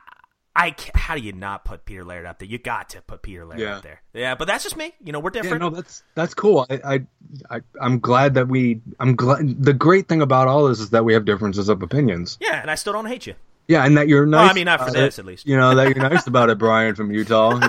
I 0.58 0.74
how 0.94 1.14
do 1.14 1.20
you 1.20 1.32
not 1.32 1.64
put 1.64 1.84
Peter 1.84 2.04
Laird 2.04 2.26
up 2.26 2.38
there? 2.40 2.48
You 2.48 2.58
got 2.58 2.90
to 2.90 3.00
put 3.02 3.22
Peter 3.22 3.44
Laird 3.46 3.60
Yeah. 3.60 3.76
up 3.76 3.82
there. 3.82 4.02
Yeah, 4.12 4.34
but 4.34 4.46
that's 4.46 4.64
just 4.64 4.76
me. 4.76 4.92
You 5.04 5.12
know, 5.12 5.20
we're 5.20 5.30
Yeah, 5.32 5.42
different. 5.42 5.62
no, 5.62 5.70
that's 5.70 6.02
that's 6.14 6.34
cool. 6.34 6.66
I, 6.68 6.80
I, 6.84 7.00
I 7.50 7.60
I'm 7.80 8.00
glad 8.00 8.34
that 8.34 8.48
we. 8.48 8.80
I'm 8.98 9.14
glad. 9.16 9.62
The 9.64 9.72
great 9.72 10.08
thing 10.08 10.20
about 10.20 10.48
all 10.48 10.66
this 10.68 10.80
is 10.80 10.90
that 10.90 11.04
we 11.04 11.14
have 11.14 11.24
differences 11.24 11.68
of 11.68 11.82
opinions. 11.82 12.36
yeah, 12.40 12.60
and 12.60 12.70
I 12.70 12.74
still 12.74 12.92
don't 12.92 13.06
hate 13.06 13.26
you. 13.26 13.34
Yeah, 13.68 13.84
and 13.84 13.96
that 13.98 14.08
you're 14.08 14.24
nice. 14.26 14.50
I 14.50 14.54
mean, 14.54 14.64
not 14.64 14.80
for 14.80 14.90
this, 14.90 15.18
it. 15.18 15.22
at 15.22 15.26
least. 15.26 15.46
You 15.46 15.56
know 15.56 15.74
that 15.74 15.94
you're 15.94 16.08
nice 16.08 16.26
about 16.26 16.50
it, 16.50 16.58
Brian 16.58 16.94
from 16.94 17.12
Utah. 17.12 17.54
You 17.54 17.60
know, 17.60 17.68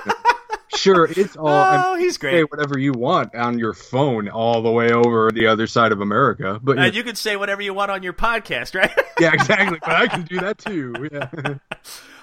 sure, 0.76 1.06
it's 1.06 1.36
all. 1.38 1.48
Oh, 1.50 1.94
mean, 1.96 2.04
he's 2.06 2.16
Say 2.16 2.20
great. 2.22 2.52
whatever 2.52 2.80
you 2.80 2.94
want 2.94 3.36
on 3.36 3.60
your 3.60 3.74
phone, 3.74 4.30
all 4.30 4.62
the 4.62 4.72
way 4.72 4.92
over 4.92 5.30
the 5.32 5.48
other 5.48 5.68
side 5.68 5.92
of 5.92 6.00
America. 6.02 6.58
But 6.64 6.78
uh, 6.78 6.82
And 6.84 6.96
you 6.96 7.04
can 7.04 7.16
say 7.16 7.36
whatever 7.36 7.62
you 7.62 7.74
want 7.74 7.92
on 7.92 8.02
your 8.02 8.14
podcast, 8.14 8.74
right? 8.76 8.92
yeah, 9.20 9.34
exactly. 9.34 9.78
But 9.82 9.92
I 9.92 10.08
can 10.16 10.24
do 10.24 10.40
that 10.40 10.58
too. 10.58 11.10
Yeah. 11.12 11.56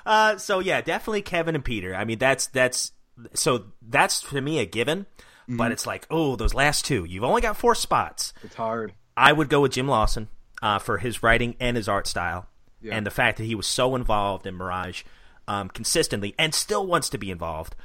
Uh, 0.07 0.39
so 0.39 0.61
yeah, 0.61 0.81
definitely 0.81 1.21
Kevin 1.23 1.55
and 1.55 1.65
Peter. 1.65 1.95
I 1.95 2.05
mean, 2.07 2.19
that's 2.19 2.47
that's 2.47 2.93
so 3.35 3.67
that's 3.83 4.21
to 4.23 4.41
me 4.41 4.59
a 4.61 4.65
given. 4.67 5.07
Mm-hmm. 5.43 5.59
But 5.59 5.71
it's 5.71 5.87
like, 5.87 6.07
oh, 6.11 6.35
those 6.35 6.55
last 6.55 6.85
two. 6.85 7.05
You've 7.05 7.23
only 7.23 7.41
got 7.41 7.57
four 7.57 7.75
spots. 7.77 8.33
It's 8.43 8.57
hard. 8.57 8.95
I 9.17 9.33
would 9.33 9.49
go 9.49 9.61
with 9.61 9.73
Jim 9.73 9.87
Lawson 9.87 10.27
uh, 10.61 10.81
for 10.81 10.99
his 10.99 11.23
writing 11.23 11.55
and 11.61 11.77
his 11.77 11.89
art 11.89 12.09
style, 12.09 12.49
Yeah. 12.83 12.97
and 12.97 13.07
the 13.07 13.13
fact 13.13 13.39
that 13.39 13.45
he 13.45 13.55
was 13.55 13.67
so 13.69 13.95
involved 13.95 14.45
in 14.45 14.55
Mirage 14.57 15.05
um, 15.47 15.69
consistently 15.69 16.35
and 16.37 16.53
still 16.53 16.85
wants 16.85 17.09
to 17.11 17.19
be 17.19 17.31
involved. 17.31 17.77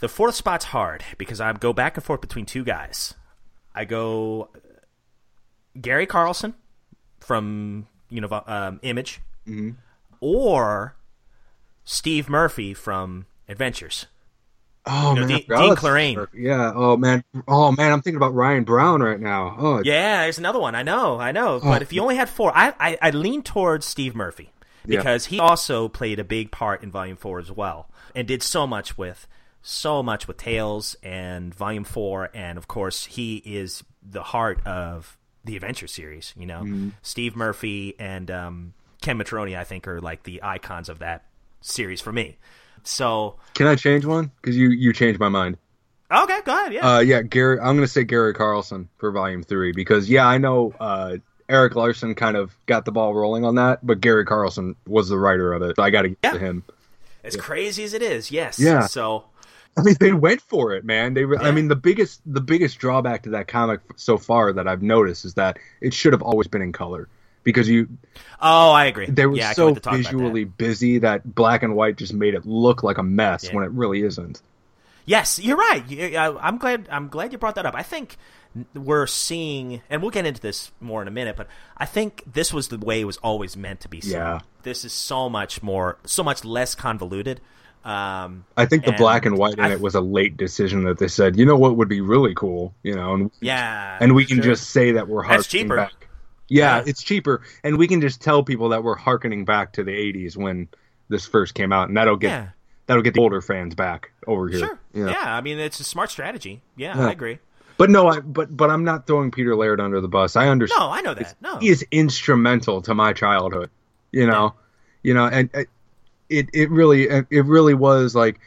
The 0.00 0.08
fourth 0.08 0.34
spot's 0.36 0.66
hard 0.66 1.02
because 1.18 1.40
I 1.40 1.52
go 1.52 1.72
back 1.72 1.96
and 1.96 2.04
forth 2.04 2.20
between 2.20 2.46
two 2.46 2.62
guys. 2.64 3.14
I 3.74 3.84
go 3.84 4.50
uh, 4.54 4.58
Gary 5.80 6.06
Carlson 6.06 6.54
from 7.18 7.88
you 8.08 8.20
know 8.20 8.42
um, 8.46 8.78
Image, 8.82 9.20
or 10.20 10.96
Steve 11.84 12.28
Murphy 12.28 12.74
from 12.74 13.26
Adventures. 13.48 14.06
Oh 14.86 15.12
know, 15.14 15.26
man, 15.26 15.28
Dean- 15.28 15.36
I 15.52 15.56
Dean 15.60 15.72
about 15.72 15.78
Clarrain. 15.78 16.06
Steve 16.08 16.16
Murphy. 16.18 16.38
Yeah. 16.40 16.72
Oh 16.74 16.96
man. 16.96 17.24
Oh 17.46 17.72
man, 17.72 17.92
I'm 17.92 18.00
thinking 18.00 18.16
about 18.16 18.34
Ryan 18.34 18.64
Brown 18.64 19.02
right 19.02 19.20
now. 19.20 19.54
Oh 19.58 19.82
Yeah, 19.84 20.22
there's 20.22 20.38
another 20.38 20.58
one. 20.58 20.74
I 20.74 20.82
know, 20.82 21.18
I 21.20 21.32
know. 21.32 21.60
But 21.62 21.82
if 21.82 21.92
you 21.92 22.00
only 22.02 22.16
had 22.16 22.28
four, 22.28 22.50
I, 22.56 22.72
I, 22.80 22.98
I 23.02 23.10
lean 23.10 23.42
towards 23.42 23.84
Steve 23.86 24.14
Murphy 24.14 24.50
Yeah. 24.86 24.98
because 24.98 25.26
he 25.26 25.38
also 25.38 25.88
played 25.88 26.18
a 26.18 26.24
big 26.24 26.50
part 26.50 26.82
in 26.82 26.90
Volume 26.90 27.16
Four 27.16 27.40
as 27.40 27.50
well, 27.52 27.90
and 28.14 28.26
did 28.26 28.42
so 28.42 28.66
much 28.66 28.96
with 28.96 29.26
so 29.62 30.02
much 30.02 30.26
with 30.26 30.38
Tales 30.38 30.96
and 31.02 31.54
Volume 31.54 31.84
Four, 31.84 32.30
and 32.32 32.56
of 32.56 32.66
course 32.66 33.04
he 33.04 33.36
is 33.44 33.84
the 34.02 34.22
heart 34.22 34.66
of 34.66 35.18
the 35.44 35.56
Adventure 35.56 35.88
series. 35.88 36.32
You 36.38 36.46
know, 36.46 36.60
Mm-hmm. 36.62 36.88
Steve 37.02 37.36
Murphy 37.36 37.94
and 37.98 38.30
um, 38.30 38.72
Ken 39.00 39.18
Mitchroney, 39.18 39.56
I 39.58 39.64
think, 39.64 39.86
are 39.88 40.00
like 40.00 40.22
the 40.24 40.42
icons 40.42 40.88
of 40.88 40.98
that 41.00 41.24
series 41.60 42.00
for 42.00 42.12
me. 42.12 42.36
So 42.84 43.36
Can 43.54 43.66
I 43.66 43.76
change 43.76 44.04
one? 44.04 44.30
Because 44.40 44.56
you 44.56 44.70
you 44.70 44.92
changed 44.92 45.20
my 45.20 45.28
mind. 45.28 45.56
okay, 46.10 46.40
go 46.44 46.52
ahead. 46.52 46.72
Yeah, 46.72 46.96
Uh, 46.96 47.00
yeah, 47.00 47.22
Gary. 47.22 47.58
I'm 47.60 47.76
gonna 47.76 47.86
say 47.86 48.04
Gary 48.04 48.34
Carlson 48.34 48.88
for 48.98 49.10
Volume 49.10 49.42
Three 49.42 49.72
because 49.72 50.08
yeah, 50.08 50.26
I 50.26 50.38
know 50.38 50.72
uh, 50.80 51.16
Erik 51.48 51.74
Larsen 51.74 52.14
kind 52.14 52.36
of 52.36 52.54
got 52.66 52.84
the 52.84 52.92
ball 52.92 53.14
rolling 53.14 53.44
on 53.44 53.56
that, 53.56 53.84
but 53.86 54.00
Gary 54.00 54.24
Carlson 54.24 54.76
was 54.86 55.08
the 55.08 55.18
writer 55.18 55.52
of 55.52 55.62
it, 55.62 55.76
so 55.76 55.82
I 55.82 55.90
got 55.90 56.02
to 56.02 56.08
give 56.08 56.16
it 56.22 56.26
Yeah. 56.26 56.32
to 56.32 56.38
him. 56.38 56.64
as 57.24 57.36
crazy 57.36 57.84
as 57.84 57.92
it 57.92 58.02
is, 58.02 58.30
yes. 58.30 58.58
Yeah. 58.58 58.86
So 58.86 59.24
I 59.76 59.82
mean, 59.82 59.96
they 60.00 60.12
went 60.12 60.40
for 60.42 60.72
it, 60.74 60.84
man. 60.84 61.14
They. 61.14 61.24
Re- 61.24 61.38
Yeah. 61.40 61.48
I 61.48 61.50
mean, 61.52 61.68
the 61.68 61.76
biggest 61.76 62.20
the 62.26 62.40
biggest 62.40 62.78
drawback 62.78 63.22
to 63.24 63.30
that 63.30 63.46
comic 63.46 63.80
so 63.96 64.16
far 64.18 64.52
that 64.54 64.66
I've 64.66 64.82
noticed 64.82 65.24
is 65.24 65.34
that 65.34 65.58
it 65.82 65.92
should 65.94 66.12
have 66.12 66.22
always 66.22 66.48
been 66.48 66.62
in 66.62 66.72
color 66.72 67.08
because 67.44 67.68
you 67.68 67.88
Oh, 68.40 68.70
I 68.70 68.86
agree. 68.86 69.06
they 69.06 69.26
were 69.26 69.36
yeah, 69.36 69.52
so 69.52 69.66
wait 69.68 69.74
to 69.74 69.80
talk 69.80 69.92
about 69.94 70.04
that. 70.04 70.12
visually 70.12 70.44
busy 70.44 70.98
that 70.98 71.34
black 71.34 71.62
and 71.62 71.74
white 71.74 71.96
just 71.96 72.12
made 72.14 72.34
it 72.34 72.46
look 72.46 72.82
like 72.82 72.98
a 72.98 73.02
mess 73.02 73.44
Yeah. 73.44 73.54
when 73.54 73.64
it 73.64 73.70
really 73.70 74.02
isn't. 74.02 74.40
Yes, 75.06 75.38
you're 75.38 75.56
right. 75.56 75.82
I'm 76.40 76.58
glad. 76.58 76.88
I'm 76.90 77.08
glad 77.08 77.32
you 77.32 77.38
brought 77.38 77.56
that 77.56 77.66
up. 77.66 77.74
I 77.74 77.82
think 77.82 78.16
we're 78.74 79.06
seeing, 79.06 79.80
and 79.90 80.02
we'll 80.02 80.10
get 80.10 80.26
into 80.26 80.40
this 80.40 80.70
more 80.80 81.02
in 81.02 81.08
a 81.08 81.10
minute. 81.10 81.36
But 81.36 81.48
I 81.76 81.86
think 81.86 82.22
this 82.30 82.52
was 82.52 82.68
the 82.68 82.78
way 82.78 83.00
it 83.00 83.04
was 83.04 83.16
always 83.18 83.56
meant 83.56 83.80
to 83.80 83.88
be. 83.88 84.00
Seen. 84.02 84.12
Yeah. 84.12 84.40
This 84.62 84.84
is 84.84 84.92
so 84.92 85.28
much 85.28 85.62
more, 85.62 85.98
so 86.04 86.22
much 86.22 86.44
less 86.44 86.74
convoluted. 86.74 87.40
Um, 87.82 88.44
I 88.58 88.66
think 88.66 88.84
the 88.84 88.90
And 88.90 88.98
black 88.98 89.24
and 89.24 89.38
white 89.38 89.54
in 89.54 89.60
I- 89.60 89.72
it 89.72 89.80
was 89.80 89.94
a 89.94 90.00
late 90.02 90.36
decision 90.36 90.84
that 90.84 90.98
they 90.98 91.08
said, 91.08 91.36
you 91.36 91.46
know 91.46 91.56
what 91.56 91.76
would 91.76 91.88
be 91.88 92.02
really 92.02 92.34
cool, 92.34 92.74
you 92.82 92.94
know, 92.94 93.14
and 93.14 93.30
yeah, 93.40 93.96
and 94.00 94.14
we 94.14 94.26
can 94.26 94.36
sure. 94.36 94.52
just 94.52 94.70
say 94.70 94.92
that 94.92 95.08
we're 95.08 95.24
cheaper. 95.42 95.76
back. 95.76 96.08
Yeah, 96.50 96.76
Yeah. 96.78 96.84
it's 96.86 97.02
cheaper, 97.02 97.40
and 97.64 97.78
we 97.78 97.88
can 97.88 98.00
just 98.02 98.20
tell 98.20 98.42
people 98.42 98.68
that 98.70 98.84
we're 98.84 98.96
harkening 98.96 99.44
back 99.46 99.72
to 99.74 99.84
the 99.84 99.92
'80s 99.92 100.36
when 100.36 100.68
this 101.08 101.26
first 101.26 101.54
came 101.54 101.72
out, 101.72 101.88
and 101.88 101.96
that'll 101.96 102.16
get 102.16 102.28
Yeah. 102.28 102.48
that'll 102.86 103.02
get 103.02 103.14
the 103.14 103.20
older 103.20 103.40
fans 103.40 103.74
back 103.74 104.10
over 104.26 104.48
here. 104.48 104.58
Sure. 104.58 104.78
know? 104.94 105.10
Yeah. 105.10 105.34
I 105.36 105.40
mean, 105.40 105.58
it's 105.58 105.80
a 105.80 105.84
smart 105.84 106.10
strategy. 106.10 106.60
Yeah, 106.76 106.96
Yeah. 106.98 107.06
I 107.06 107.12
agree. 107.12 107.38
But 107.78 107.88
no, 107.88 108.08
I 108.08 108.20
but 108.20 108.54
but 108.54 108.68
I'm 108.68 108.84
not 108.84 109.06
throwing 109.06 109.30
Peter 109.30 109.56
Laird 109.56 109.80
under 109.80 110.00
the 110.02 110.08
bus. 110.08 110.36
I 110.36 110.48
understand. 110.48 110.80
No, 110.80 110.90
I 110.90 111.00
know 111.00 111.14
that. 111.14 111.34
No. 111.40 111.58
He 111.58 111.68
is 111.70 111.82
instrumental 111.90 112.82
to 112.82 112.94
my 112.94 113.12
childhood. 113.14 113.70
You 114.12 114.26
know, 114.26 114.54
you 115.02 115.14
know, 115.14 115.26
and 115.26 115.48
it 116.28 116.48
it 116.52 116.70
really 116.70 117.04
it 117.08 117.46
really 117.46 117.74
was 117.74 118.14
like 118.14 118.38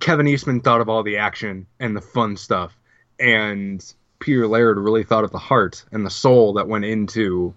Kevin 0.00 0.26
Eastman 0.26 0.62
thought 0.62 0.80
of 0.80 0.88
all 0.88 1.02
the 1.04 1.18
action 1.18 1.66
and 1.78 1.94
the 1.96 2.00
fun 2.00 2.36
stuff, 2.36 2.76
and 3.20 3.84
Peter 4.18 4.46
Laird 4.46 4.78
really 4.78 5.04
thought 5.04 5.24
of 5.24 5.32
the 5.32 5.38
heart 5.38 5.84
and 5.92 6.04
the 6.04 6.10
soul 6.10 6.54
that 6.54 6.68
went 6.68 6.84
into 6.84 7.54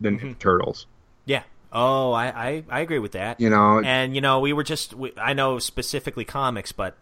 the 0.00 0.10
Mm-hmm. 0.10 0.28
Ninja 0.28 0.38
Turtles. 0.38 0.86
Yeah. 1.24 1.42
Oh, 1.72 2.12
I, 2.12 2.26
I, 2.26 2.64
I 2.70 2.80
agree 2.80 2.98
with 2.98 3.12
that. 3.12 3.40
You 3.40 3.50
know, 3.50 3.80
And 3.80 4.14
you 4.14 4.20
know, 4.20 4.40
we 4.40 4.52
were 4.52 4.62
just 4.62 4.94
we, 4.94 5.12
I 5.16 5.32
know 5.34 5.58
specifically 5.58 6.24
comics, 6.24 6.72
but 6.72 6.96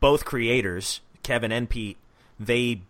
both 0.00 0.24
creators, 0.24 1.00
Kevin 1.22 1.52
and 1.52 1.68
Pete, 1.68 1.98
they 2.40 2.82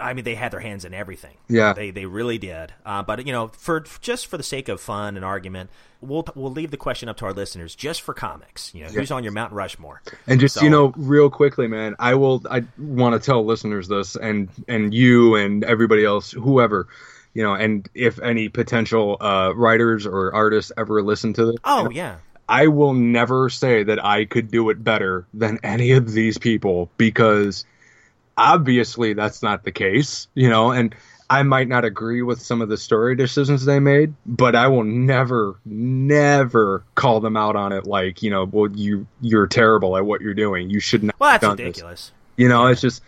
I 0.00 0.12
mean, 0.12 0.24
they 0.24 0.34
had 0.34 0.52
their 0.52 0.60
hands 0.60 0.84
in 0.84 0.92
everything. 0.94 1.36
Yeah. 1.48 1.72
they 1.72 1.90
they 1.90 2.04
really 2.06 2.38
did. 2.38 2.72
Uh, 2.84 3.02
but 3.02 3.26
you 3.26 3.32
know, 3.32 3.48
for 3.48 3.80
just 4.00 4.26
for 4.26 4.36
the 4.36 4.42
sake 4.42 4.68
of 4.68 4.80
fun 4.80 5.16
and 5.16 5.24
argument, 5.24 5.70
we'll 6.00 6.24
we'll 6.34 6.52
leave 6.52 6.70
the 6.70 6.76
question 6.76 7.08
up 7.08 7.16
to 7.18 7.24
our 7.24 7.32
listeners. 7.32 7.74
Just 7.74 8.02
for 8.02 8.14
comics, 8.14 8.74
you 8.74 8.84
know, 8.84 8.90
who's 8.90 9.10
on 9.10 9.22
your 9.24 9.32
Mount 9.32 9.52
Rushmore? 9.52 10.02
And 10.26 10.38
just 10.40 10.54
So- 10.56 10.62
you 10.64 10.70
know, 10.70 10.92
real 10.96 11.30
quickly, 11.30 11.66
man, 11.68 11.96
I 11.98 12.14
will. 12.14 12.42
I 12.50 12.64
want 12.78 13.20
to 13.20 13.24
tell 13.24 13.44
listeners 13.44 13.88
this, 13.88 14.16
and 14.16 14.48
and 14.68 14.92
you 14.94 15.34
and 15.36 15.64
everybody 15.64 16.04
else, 16.04 16.30
whoever, 16.32 16.86
you 17.34 17.42
know, 17.42 17.54
and 17.54 17.88
if 17.94 18.20
any 18.20 18.48
potential 18.48 19.16
uh, 19.20 19.52
writers 19.54 20.06
or 20.06 20.34
artists 20.34 20.72
ever 20.76 21.02
listen 21.02 21.32
to 21.34 21.46
this, 21.46 21.56
Oh 21.64 21.90
yeah, 21.90 22.16
I 22.48 22.66
will 22.68 22.94
never 22.94 23.48
say 23.50 23.82
that 23.84 24.04
I 24.04 24.24
could 24.24 24.50
do 24.50 24.70
it 24.70 24.82
better 24.82 25.26
than 25.34 25.58
any 25.62 25.92
of 25.92 26.12
these 26.12 26.38
people 26.38 26.90
because 26.96 27.64
obviously 28.40 29.12
that's 29.12 29.42
not 29.42 29.64
the 29.64 29.70
case, 29.70 30.26
you 30.34 30.48
know, 30.48 30.70
and 30.72 30.94
I 31.28 31.42
might 31.44 31.68
not 31.68 31.84
agree 31.84 32.22
with 32.22 32.40
some 32.40 32.62
of 32.62 32.68
the 32.68 32.76
story 32.76 33.14
decisions 33.14 33.64
they 33.64 33.78
made, 33.78 34.14
but 34.26 34.56
I 34.56 34.66
will 34.68 34.82
never, 34.82 35.60
never 35.64 36.82
call 36.94 37.20
them 37.20 37.36
out 37.36 37.54
on 37.54 37.72
it 37.72 37.86
like, 37.86 38.22
you 38.22 38.30
know, 38.30 38.44
well, 38.50 38.70
you 38.72 39.06
you're 39.20 39.46
terrible 39.46 39.96
at 39.96 40.04
what 40.04 40.22
you're 40.22 40.34
doing. 40.34 40.70
You 40.70 40.80
should 40.80 41.04
not. 41.04 41.14
well 41.20 41.30
that's 41.30 41.42
done 41.42 41.56
this. 41.56 41.66
ridiculous. 41.66 42.12
You 42.36 42.48
know, 42.48 42.66
it's 42.66 42.80
just, 42.80 43.02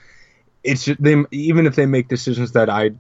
it's 0.63 0.85
just 0.85 1.03
them. 1.03 1.27
Even 1.31 1.67
if 1.67 1.75
they 1.75 1.87
make 1.87 2.09
decisions 2.09 2.53
that 2.53 2.69
I 2.69 2.91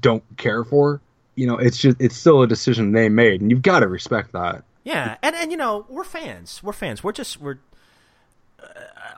don't 0.00 0.22
care 0.36 0.62
for, 0.64 1.00
you 1.34 1.46
know, 1.46 1.56
it's 1.56 1.78
just 1.78 1.96
it's 2.00 2.16
still 2.16 2.42
a 2.42 2.46
decision 2.46 2.92
they 2.92 3.08
made, 3.08 3.40
and 3.40 3.50
you've 3.50 3.62
got 3.62 3.80
to 3.80 3.88
respect 3.88 4.32
that. 4.32 4.62
Yeah, 4.84 5.16
and 5.22 5.34
and 5.34 5.50
you 5.50 5.56
know 5.56 5.86
we're 5.88 6.04
fans. 6.04 6.62
We're 6.62 6.72
fans. 6.72 7.02
We're 7.02 7.12
just 7.12 7.40
we're. 7.40 7.58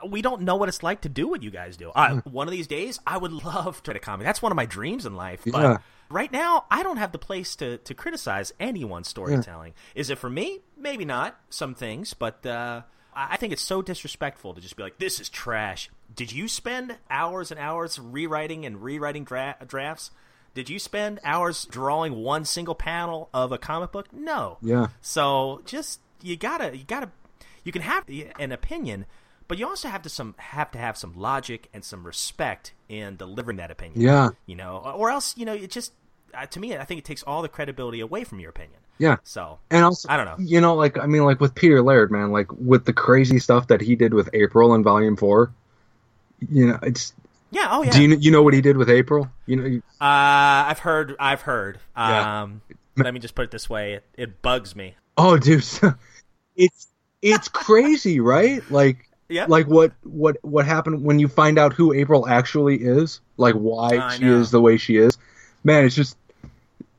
We 0.07 0.21
don't 0.21 0.41
know 0.41 0.55
what 0.55 0.69
it's 0.69 0.83
like 0.83 1.01
to 1.01 1.09
do 1.09 1.27
what 1.27 1.43
you 1.43 1.51
guys 1.51 1.77
do. 1.77 1.91
Uh, 1.91 2.21
one 2.21 2.47
of 2.47 2.51
these 2.51 2.67
days, 2.67 2.99
I 3.05 3.17
would 3.17 3.31
love 3.45 3.81
to 3.83 3.91
write 3.91 3.97
a 3.97 3.99
comic. 3.99 4.25
That's 4.25 4.41
one 4.41 4.51
of 4.51 4.55
my 4.55 4.65
dreams 4.65 5.05
in 5.05 5.15
life. 5.15 5.41
But 5.45 5.61
Yeah. 5.61 5.77
right 6.09 6.31
now, 6.31 6.65
I 6.71 6.83
don't 6.83 6.97
have 6.97 7.11
the 7.11 7.17
place 7.19 7.55
to, 7.57 7.77
to 7.79 7.93
criticize 7.93 8.53
anyone's 8.59 9.07
storytelling. 9.07 9.73
Is 9.95 10.09
it 10.09 10.17
for 10.17 10.29
me? 10.29 10.61
Maybe 10.77 11.05
not. 11.05 11.39
Some 11.49 11.75
things, 11.75 12.13
but 12.13 12.45
uh, 12.45 12.81
I 13.15 13.33
I 13.33 13.37
think 13.37 13.53
it's 13.53 13.61
so 13.61 13.81
disrespectful 13.81 14.53
to 14.53 14.61
just 14.61 14.75
be 14.75 14.83
like, 14.83 14.97
"This 14.97 15.19
is 15.19 15.29
trash." 15.29 15.89
Did 16.15 16.31
you 16.31 16.47
spend 16.47 16.97
hours 17.09 17.51
and 17.51 17.59
hours 17.59 17.97
rewriting 17.99 18.65
and 18.65 18.81
rewriting 18.83 19.23
dra- 19.23 19.55
drafts? 19.65 20.11
Did 20.53 20.69
you 20.69 20.79
spend 20.79 21.19
hours 21.23 21.63
drawing 21.65 22.15
one 22.23 22.43
single 22.43 22.75
panel 22.75 23.29
of 23.33 23.51
a 23.53 23.57
comic 23.57 23.91
book? 23.93 24.11
No. 24.13 24.57
Yeah. 24.61 24.87
So 25.01 25.61
just 25.65 26.01
you 26.21 26.35
gotta 26.35 26.75
you 26.75 26.83
gotta 26.83 27.09
you 27.63 27.71
can 27.71 27.81
have 27.83 28.03
an 28.39 28.51
opinion, 28.51 29.05
but 29.51 29.57
you 29.57 29.67
also 29.67 29.89
have 29.89 30.01
to 30.01 30.07
some 30.07 30.33
have 30.37 30.71
to 30.71 30.77
have 30.77 30.95
some 30.95 31.13
logic 31.17 31.67
and 31.73 31.83
some 31.83 32.05
respect 32.05 32.71
in 32.87 33.17
delivering 33.17 33.57
that 33.57 33.69
opinion. 33.69 33.99
Yeah. 33.99 34.29
You 34.45 34.55
know, 34.55 34.77
or 34.77 35.09
else 35.09 35.35
you 35.35 35.45
know 35.45 35.51
it 35.53 35.69
just 35.69 35.91
uh, 36.33 36.45
to 36.45 36.57
me 36.57 36.77
I 36.77 36.85
think 36.85 36.99
it 36.99 37.03
takes 37.03 37.21
all 37.23 37.41
the 37.41 37.49
credibility 37.49 37.99
away 37.99 38.23
from 38.23 38.39
your 38.39 38.49
opinion. 38.49 38.79
Yeah. 38.97 39.17
So 39.25 39.59
And 39.69 39.83
also, 39.83 40.07
I 40.07 40.15
don't 40.15 40.25
know. 40.25 40.37
You 40.39 40.61
know, 40.61 40.75
like 40.75 40.97
I 40.97 41.05
mean, 41.05 41.25
like 41.25 41.41
with 41.41 41.53
Peter 41.53 41.81
Laird, 41.81 42.11
man, 42.11 42.31
like 42.31 42.47
with 42.53 42.85
the 42.85 42.93
crazy 42.93 43.39
stuff 43.39 43.67
that 43.67 43.81
he 43.81 43.97
did 43.97 44.13
with 44.13 44.29
April 44.33 44.73
in 44.73 44.83
Volume 44.83 45.17
Four. 45.17 45.51
You 46.49 46.67
know, 46.67 46.79
it's. 46.81 47.13
yeah, 47.51 47.67
oh 47.71 47.83
yeah. 47.83 47.91
Do 47.91 48.03
you 48.03 48.15
you 48.15 48.31
know 48.31 48.43
what 48.43 48.53
he 48.53 48.61
did 48.61 48.77
with 48.77 48.89
April? 48.89 49.29
You 49.47 49.55
know, 49.57 49.65
you- 49.65 49.83
uh, 49.99 50.63
I've 50.71 50.79
heard. 50.79 51.13
I've 51.19 51.41
heard. 51.41 51.77
Yeah. 51.97 52.43
Um, 52.43 52.61
let 52.95 53.13
me 53.13 53.19
just 53.19 53.35
put 53.35 53.43
it 53.43 53.51
this 53.51 53.69
way: 53.69 53.95
it, 53.95 54.05
it 54.15 54.41
bugs 54.41 54.77
me. 54.77 54.95
oh, 55.17 55.37
dude, 55.37 55.65
it's 56.55 56.87
it's 57.21 57.49
crazy, 57.49 58.21
right? 58.21 58.61
Like, 58.71 59.09
Yeah. 59.31 59.45
like 59.47 59.67
what 59.67 59.91
what 60.03 60.37
what 60.41 60.65
happened 60.65 61.03
when 61.03 61.19
you 61.19 61.27
find 61.27 61.57
out 61.57 61.73
who 61.73 61.93
April 61.93 62.27
actually 62.27 62.77
is, 62.77 63.21
like 63.37 63.55
why 63.55 63.97
I 63.97 64.15
she 64.17 64.25
know. 64.25 64.39
is 64.39 64.51
the 64.51 64.61
way 64.61 64.77
she 64.77 64.97
is. 64.97 65.17
Man, 65.63 65.85
it's 65.85 65.95
just 65.95 66.17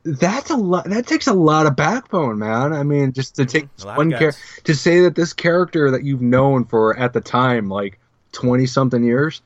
that's 0.05 0.51
a 0.51 0.57
lot. 0.57 0.87
That 0.87 1.07
takes 1.07 1.27
a 1.29 1.33
lot 1.33 1.67
of 1.67 1.77
backbone, 1.77 2.39
man. 2.39 2.73
I 2.73 2.83
mean, 2.83 3.13
just 3.13 3.37
to 3.37 3.47
take 3.47 3.65
Mm-hmm. 3.77 3.83
A 3.83 3.87
lot 3.87 3.93
of 3.93 3.97
one 3.99 4.11
character 4.11 4.41
to 4.65 4.75
say 4.75 5.01
that 5.03 5.15
this 5.15 5.33
character 5.33 5.91
that 5.93 6.03
you've 6.05 6.23
known 6.23 6.65
for 6.65 6.97
at 6.99 7.13
the 7.13 7.21
time, 7.21 7.69
like 7.69 7.99
twenty 8.33 8.67
something 8.67 9.05
years, 9.05 9.43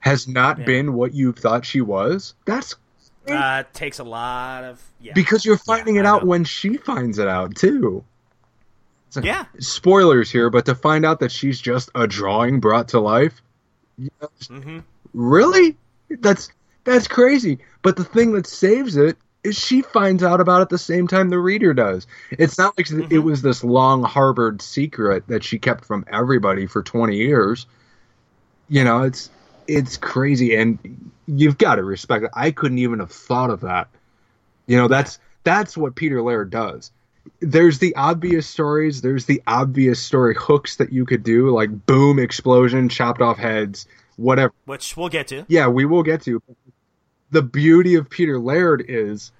has 0.00 0.26
not 0.28 0.58
Yeah. 0.60 0.64
been 0.64 0.94
what 0.94 1.12
you 1.14 1.32
thought 1.32 1.66
she 1.66 1.80
was. 1.82 2.34
That's 2.46 2.76
Uh, 3.28 3.64
takes 3.72 3.98
a 3.98 4.04
lot 4.04 4.64
of 4.64 4.82
yeah. 5.00 5.12
because 5.14 5.44
you're 5.44 5.56
finding 5.58 5.94
Yeah, 5.96 6.02
it 6.02 6.06
out 6.06 6.26
when 6.26 6.44
she 6.44 6.76
finds 6.76 7.18
it 7.18 7.28
out 7.28 7.54
too. 7.56 8.04
Like- 9.16 9.24
Yeah. 9.24 9.44
Spoilers 9.58 10.30
here, 10.30 10.50
but 10.50 10.66
to 10.66 10.74
find 10.74 11.04
out 11.04 11.20
that 11.20 11.32
she's 11.32 11.60
just 11.60 11.90
a 11.94 12.06
drawing 12.06 12.60
brought 12.60 12.88
to 12.88 13.00
life, 13.00 13.42
you 13.98 14.10
know, 14.20 14.28
hmm 14.48 14.78
really? 15.12 15.76
That's 16.10 16.50
that's 16.84 17.06
crazy. 17.08 17.58
But 17.82 17.96
the 17.96 18.04
thing 18.04 18.32
that 18.32 18.46
saves 18.46 18.96
it 18.96 19.16
is 19.42 19.58
she 19.58 19.82
finds 19.82 20.22
out 20.22 20.40
about 20.40 20.62
it 20.62 20.68
the 20.70 20.78
same 20.78 21.06
time 21.06 21.28
the 21.28 21.38
reader 21.38 21.72
does. 21.74 22.06
It's 22.30 22.58
not 22.58 22.76
like 22.76 22.90
it 22.90 23.18
was 23.18 23.42
this 23.42 23.62
long 23.62 24.02
harbored 24.02 24.60
secret 24.62 25.26
that 25.28 25.44
she 25.44 25.58
kept 25.58 25.84
from 25.84 26.04
everybody 26.10 26.66
for 26.66 26.82
20 26.82 27.16
years. 27.16 27.66
You 28.68 28.84
know, 28.84 29.02
it's 29.02 29.30
it's 29.68 29.96
crazy 29.96 30.56
and 30.56 31.10
you've 31.26 31.58
got 31.58 31.76
to 31.76 31.84
respect 31.84 32.24
it. 32.24 32.30
I 32.34 32.50
couldn't 32.50 32.78
even 32.78 32.98
have 33.00 33.12
thought 33.12 33.50
of 33.50 33.60
that. 33.60 33.88
You 34.66 34.76
know, 34.78 34.88
that's 34.88 35.18
that's 35.44 35.76
what 35.76 35.94
Peter 35.94 36.22
Laird 36.22 36.50
does. 36.50 36.90
There's 37.40 37.78
the 37.78 37.94
obvious 37.96 38.46
stories, 38.46 39.00
there's 39.00 39.26
the 39.26 39.42
obvious 39.46 40.00
story 40.00 40.34
hooks 40.38 40.76
that 40.76 40.92
you 40.92 41.04
could 41.06 41.22
do 41.22 41.50
like 41.50 41.86
boom 41.86 42.18
explosion, 42.18 42.88
chopped 42.88 43.20
off 43.22 43.38
heads, 43.38 43.86
whatever. 44.16 44.52
which 44.66 44.96
we'll 44.96 45.08
get 45.08 45.28
to. 45.28 45.44
Yeah, 45.48 45.68
we 45.68 45.84
will 45.84 46.02
get 46.02 46.22
to. 46.22 46.42
The 47.30 47.42
beauty 47.42 47.94
of 47.96 48.08
Peter 48.10 48.38
Laird 48.38 48.84
is, 48.88 49.32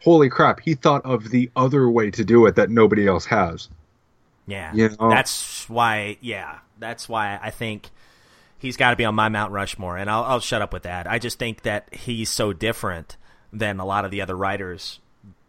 holy 0.00 0.28
crap, 0.28 0.60
he 0.60 0.74
thought 0.74 1.04
of 1.04 1.30
the 1.30 1.50
other 1.56 1.88
way 1.88 2.10
to 2.12 2.24
do 2.24 2.46
it 2.46 2.56
that 2.56 2.70
nobody 2.70 3.06
else 3.06 3.26
has. 3.26 3.68
Yeah, 4.46 4.72
You 4.74 4.90
know? 5.00 5.10
that's 5.10 5.68
why. 5.68 6.18
Yeah, 6.20 6.58
that's 6.78 7.08
why 7.08 7.38
I 7.42 7.50
think 7.50 7.90
he's 8.58 8.76
got 8.76 8.90
to 8.90 8.96
be 8.96 9.04
on 9.04 9.14
my 9.14 9.28
Mount 9.28 9.52
Rushmore, 9.52 9.96
and 9.96 10.10
I'll, 10.10 10.24
I'll 10.24 10.40
shut 10.40 10.62
up 10.62 10.72
with 10.72 10.82
that. 10.84 11.06
I 11.10 11.18
just 11.18 11.38
think 11.38 11.62
that 11.62 11.92
he's 11.94 12.30
so 12.30 12.52
different 12.52 13.16
than 13.52 13.78
a 13.80 13.84
lot 13.84 14.04
of 14.04 14.10
the 14.10 14.20
other 14.20 14.36
writers 14.36 15.00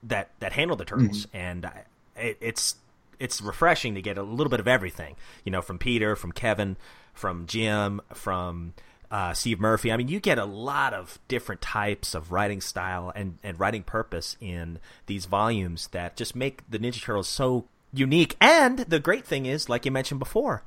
that 0.06 0.30
that 0.39 0.53
handle 0.53 0.78
the 0.78 0.86
turtles, 0.86 1.26
Mm-hmm. 1.28 1.38
and 1.38 1.66
I, 1.66 1.84
it, 2.16 2.38
it's 2.41 2.76
it's 3.20 3.41
refreshing 3.41 3.95
to 3.95 4.01
get 4.01 4.18
a 4.18 4.24
little 4.24 4.49
bit 4.49 4.60
of 4.60 4.68
everything. 4.68 5.16
You 5.43 5.51
know, 5.51 5.62
from 5.62 5.78
Peter, 5.78 6.16
from 6.16 6.32
Kevin, 6.32 6.78
from 7.14 7.45
Jim, 7.47 8.01
from 8.14 8.74
uh, 9.12 9.34
Steve 9.34 9.60
Murphy. 9.60 9.91
I 9.91 9.97
mean, 9.97 10.08
you 10.08 10.20
get 10.20 10.38
a 10.38 10.45
lot 10.45 10.93
of 10.93 11.20
different 11.28 11.62
types 11.62 12.16
of 12.16 12.32
writing 12.32 12.60
style 12.60 13.12
and, 13.16 13.38
and 13.43 13.60
writing 13.60 13.84
purpose 13.84 14.36
in 14.41 14.80
these 15.06 15.26
volumes 15.26 15.88
that 15.89 16.18
just 16.18 16.36
make 16.36 16.70
the 16.70 16.80
Ninja 16.80 17.01
Turtles 17.01 17.30
so 17.30 17.66
unique. 17.93 18.36
And 18.41 18.80
the 18.80 18.99
great 18.99 19.26
thing 19.26 19.45
is, 19.45 19.70
like 19.70 19.86
you 19.86 19.91
mentioned 19.91 20.20
before, 20.20 20.64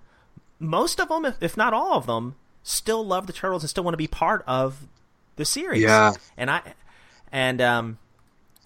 most 0.59 1.01
of 1.01 1.09
them, 1.09 1.25
if, 1.25 1.43
if 1.43 1.57
not 1.57 1.75
all 1.75 1.95
of 1.95 2.07
them, 2.07 2.37
still 2.63 3.05
love 3.05 3.27
the 3.27 3.33
Turtles 3.33 3.63
and 3.63 3.69
still 3.71 3.85
want 3.85 3.93
to 3.95 3.99
be 3.99 4.07
part 4.07 4.45
of 4.47 4.87
the 5.37 5.45
series. 5.45 5.83
Yeah. 5.83 6.13
And 6.37 6.51
I, 6.51 6.63
and 7.31 7.61
um, 7.61 7.99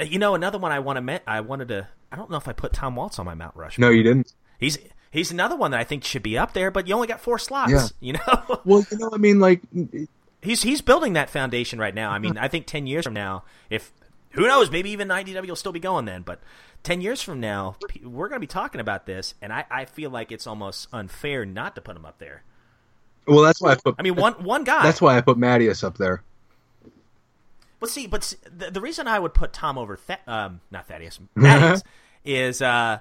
Uh, 0.03 0.05
you 0.05 0.19
know, 0.19 0.35
another 0.35 0.59
one 0.59 0.73
I 0.73 0.81
want 0.81 0.97
to 0.97 1.01
met, 1.01 1.23
I 1.27 1.41
wanted 1.41 1.69
to. 1.69 1.89
I 2.11 2.17
don't 2.17 2.31
know 2.31 2.37
if 2.37 2.49
I 2.49 2.53
put 2.53 2.73
Tom 2.73 2.97
Waltz 2.97 3.19
on 3.19 3.27
my 3.27 3.35
Mount 3.35 3.57
Rushmore. 3.57 3.89
No, 3.89 3.95
you 3.95 4.03
didn't. 4.03 4.33
He's 4.59 4.79
he's 5.11 5.31
another 5.31 5.57
one 5.57 5.71
that 5.71 5.81
I 5.81 5.85
think 5.85 6.05
should 6.05 6.23
be 6.23 6.37
up 6.37 6.53
there, 6.53 6.71
but 6.71 6.87
you 6.89 6.95
only 6.95 7.07
got 7.07 7.21
four 7.21 7.39
slots. 7.39 7.73
Yeah. 7.73 7.87
You 8.01 8.15
know, 8.15 8.61
Well, 8.65 8.85
you 8.91 8.99
know, 8.99 9.11
I 9.13 9.17
mean, 9.17 9.39
like, 9.39 9.61
he's 10.43 10.63
he's 10.63 10.83
building 10.83 11.13
that 11.13 11.31
foundation 11.31 11.79
right 11.79 11.95
now. 11.95 12.11
I 12.11 12.19
mean, 12.19 12.37
I 12.37 12.49
think 12.49 12.67
ten 12.67 12.87
years 12.87 13.05
from 13.05 13.15
now, 13.15 13.45
if 13.71 13.93
who 14.31 14.47
knows, 14.47 14.71
maybe 14.71 14.91
even 14.91 15.09
IDW 15.09 15.47
will 15.49 15.57
still 15.57 15.73
be 15.73 15.81
going 15.81 16.05
then. 16.05 16.23
But 16.23 16.41
ten 16.83 17.01
years 17.01 17.23
from 17.23 17.41
now, 17.41 17.77
we're 18.03 18.29
going 18.29 18.37
to 18.37 18.41
be 18.41 18.47
talking 18.49 18.81
about 18.81 19.07
this, 19.07 19.35
and 19.41 19.53
I, 19.53 19.65
I 19.71 19.85
feel 19.85 20.11
like 20.11 20.33
it's 20.33 20.47
almost 20.47 20.89
unfair 20.93 21.45
not 21.47 21.75
to 21.77 21.81
put 21.81 21.97
him 21.97 22.05
up 22.05 22.19
there. 22.19 22.43
well, 23.27 23.43
that's 23.43 23.61
why 23.61 23.73
I 23.73 23.75
put. 23.77 23.95
I 23.99 24.03
mean, 24.03 24.17
one 24.17 24.35
one 24.45 24.65
guy. 24.65 24.83
that's 24.83 25.01
why 25.01 25.17
I 25.17 25.21
put 25.21 25.39
Mateus 25.39 25.85
up 25.85 25.97
there. 25.97 26.23
But 27.83 27.91
see, 27.91 28.07
but 28.07 28.23
see, 28.23 28.37
the, 28.45 28.71
the 28.71 28.81
reason 28.81 29.09
I 29.09 29.19
would 29.19 29.35
put 29.35 29.53
Tom 29.53 29.77
over, 29.77 29.97
Th- 29.97 30.21
um, 30.29 30.61
not 30.71 30.87
Thaddeus, 30.87 31.19
Thaddeus, 31.37 31.83
is 32.25 32.63
uh, 32.63 33.01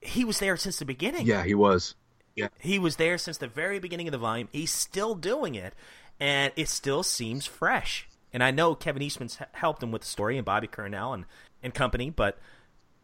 he 0.00 0.24
was 0.24 0.38
there 0.38 0.56
since 0.56 0.78
the 0.78 0.86
beginning. 0.86 1.26
Yeah, 1.26 1.44
he 1.44 1.52
was. 1.52 1.96
Yeah. 2.34 2.48
He 2.60 2.78
was 2.78 2.96
there 2.96 3.18
since 3.18 3.36
the 3.36 3.46
very 3.46 3.78
beginning 3.78 4.08
of 4.08 4.12
the 4.12 4.18
volume. 4.18 4.48
He's 4.52 4.70
still 4.70 5.14
doing 5.14 5.54
it, 5.54 5.74
and 6.18 6.50
it 6.56 6.70
still 6.70 7.02
seems 7.02 7.44
fresh. 7.44 8.08
And 8.32 8.42
I 8.42 8.52
know 8.52 8.74
Kevin 8.74 9.02
Eastman's 9.02 9.38
helped 9.52 9.82
him 9.82 9.92
with 9.92 10.00
the 10.00 10.08
story, 10.08 10.38
and 10.38 10.44
Bobby 10.46 10.66
Curnow 10.66 11.12
and, 11.12 11.26
and 11.62 11.74
company, 11.74 12.08
but 12.08 12.38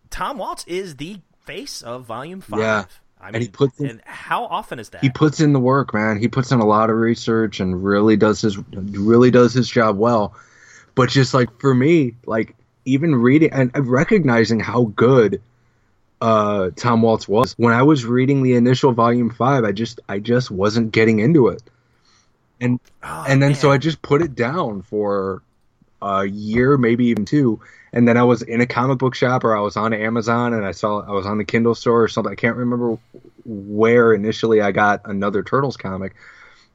Tom 0.09 0.39
Waltz 0.39 0.65
is 0.67 0.97
the 0.97 1.21
face 1.45 1.83
of 1.83 2.07
Volume 2.07 2.41
5. 2.41 2.59
Yeah. 2.59 2.85
I 3.21 3.29
And 3.29 3.43
he 3.43 3.49
puts 3.49 3.81
in- 3.81 3.87
and 3.91 4.01
how 4.05 4.45
often 4.45 4.79
is 4.79 4.91
that? 4.91 5.01
he 5.03 5.11
puts 5.11 5.41
in 5.41 5.53
the 5.53 5.61
work, 5.61 5.95
man. 5.95 6.19
He 6.19 6.29
puts 6.29 6.53
in 6.53 6.61
a 6.61 6.67
lot 6.67 6.91
of 6.91 6.97
research 6.97 7.61
and 7.61 7.83
really 7.85 8.17
does 8.17 8.41
his 8.41 8.59
really 8.73 9.31
does 9.31 9.53
his 9.55 9.69
job 9.69 9.97
well. 9.99 10.35
But 10.95 11.09
just 11.11 11.35
like 11.35 11.49
for 11.61 11.75
me, 11.75 12.15
like 12.27 12.55
even 12.85 13.15
reading 13.17 13.53
and 13.53 13.71
recognizing 13.89 14.61
how 14.61 14.85
good 14.97 15.41
uh 16.21 16.71
Tom 16.77 17.03
Waltz 17.03 17.27
was 17.29 17.53
when 17.59 17.75
I 17.75 17.83
was 17.83 18.05
reading 18.05 18.43
the 18.43 18.55
initial 18.55 18.93
volume 18.93 19.31
5, 19.31 19.65
I 19.65 19.73
just 19.73 20.01
I 20.09 20.19
just 20.19 20.51
wasn't 20.51 20.93
getting 20.93 21.19
into 21.19 21.49
it. 21.49 21.63
And 22.61 22.81
Oh, 23.03 23.25
and 23.29 23.43
then 23.43 23.55
so. 23.55 23.71
I 23.71 23.79
just 23.79 24.01
put 24.03 24.23
it 24.23 24.35
down 24.35 24.83
for 24.83 25.43
a 26.07 26.25
year, 26.27 26.77
maybe 26.79 27.07
even 27.07 27.25
two. 27.25 27.61
And 27.93 28.07
then 28.07 28.17
I 28.17 28.23
was 28.25 28.43
in 28.43 28.61
a 28.61 28.67
comic 28.67 28.99
book 28.99 29.15
shop 29.15 29.45
or 29.45 29.57
I 29.57 29.61
was 29.61 29.77
on 29.77 29.93
Amazon 29.95 30.53
and 30.53 30.65
I 30.67 30.73
saw 30.73 31.01
I 31.01 31.13
was 31.13 31.27
on 31.27 31.39
the 31.39 31.45
Kindle 31.45 31.75
store 31.75 32.03
or 32.03 32.09
something. 32.09 32.33
I 32.33 32.37
can't 32.37 32.57
remember 32.57 32.99
where 33.45 34.13
initially 34.13 34.61
I 34.61 34.73
got 34.73 35.01
another 35.05 35.43
Turtles 35.43 35.77
comic, 35.77 36.15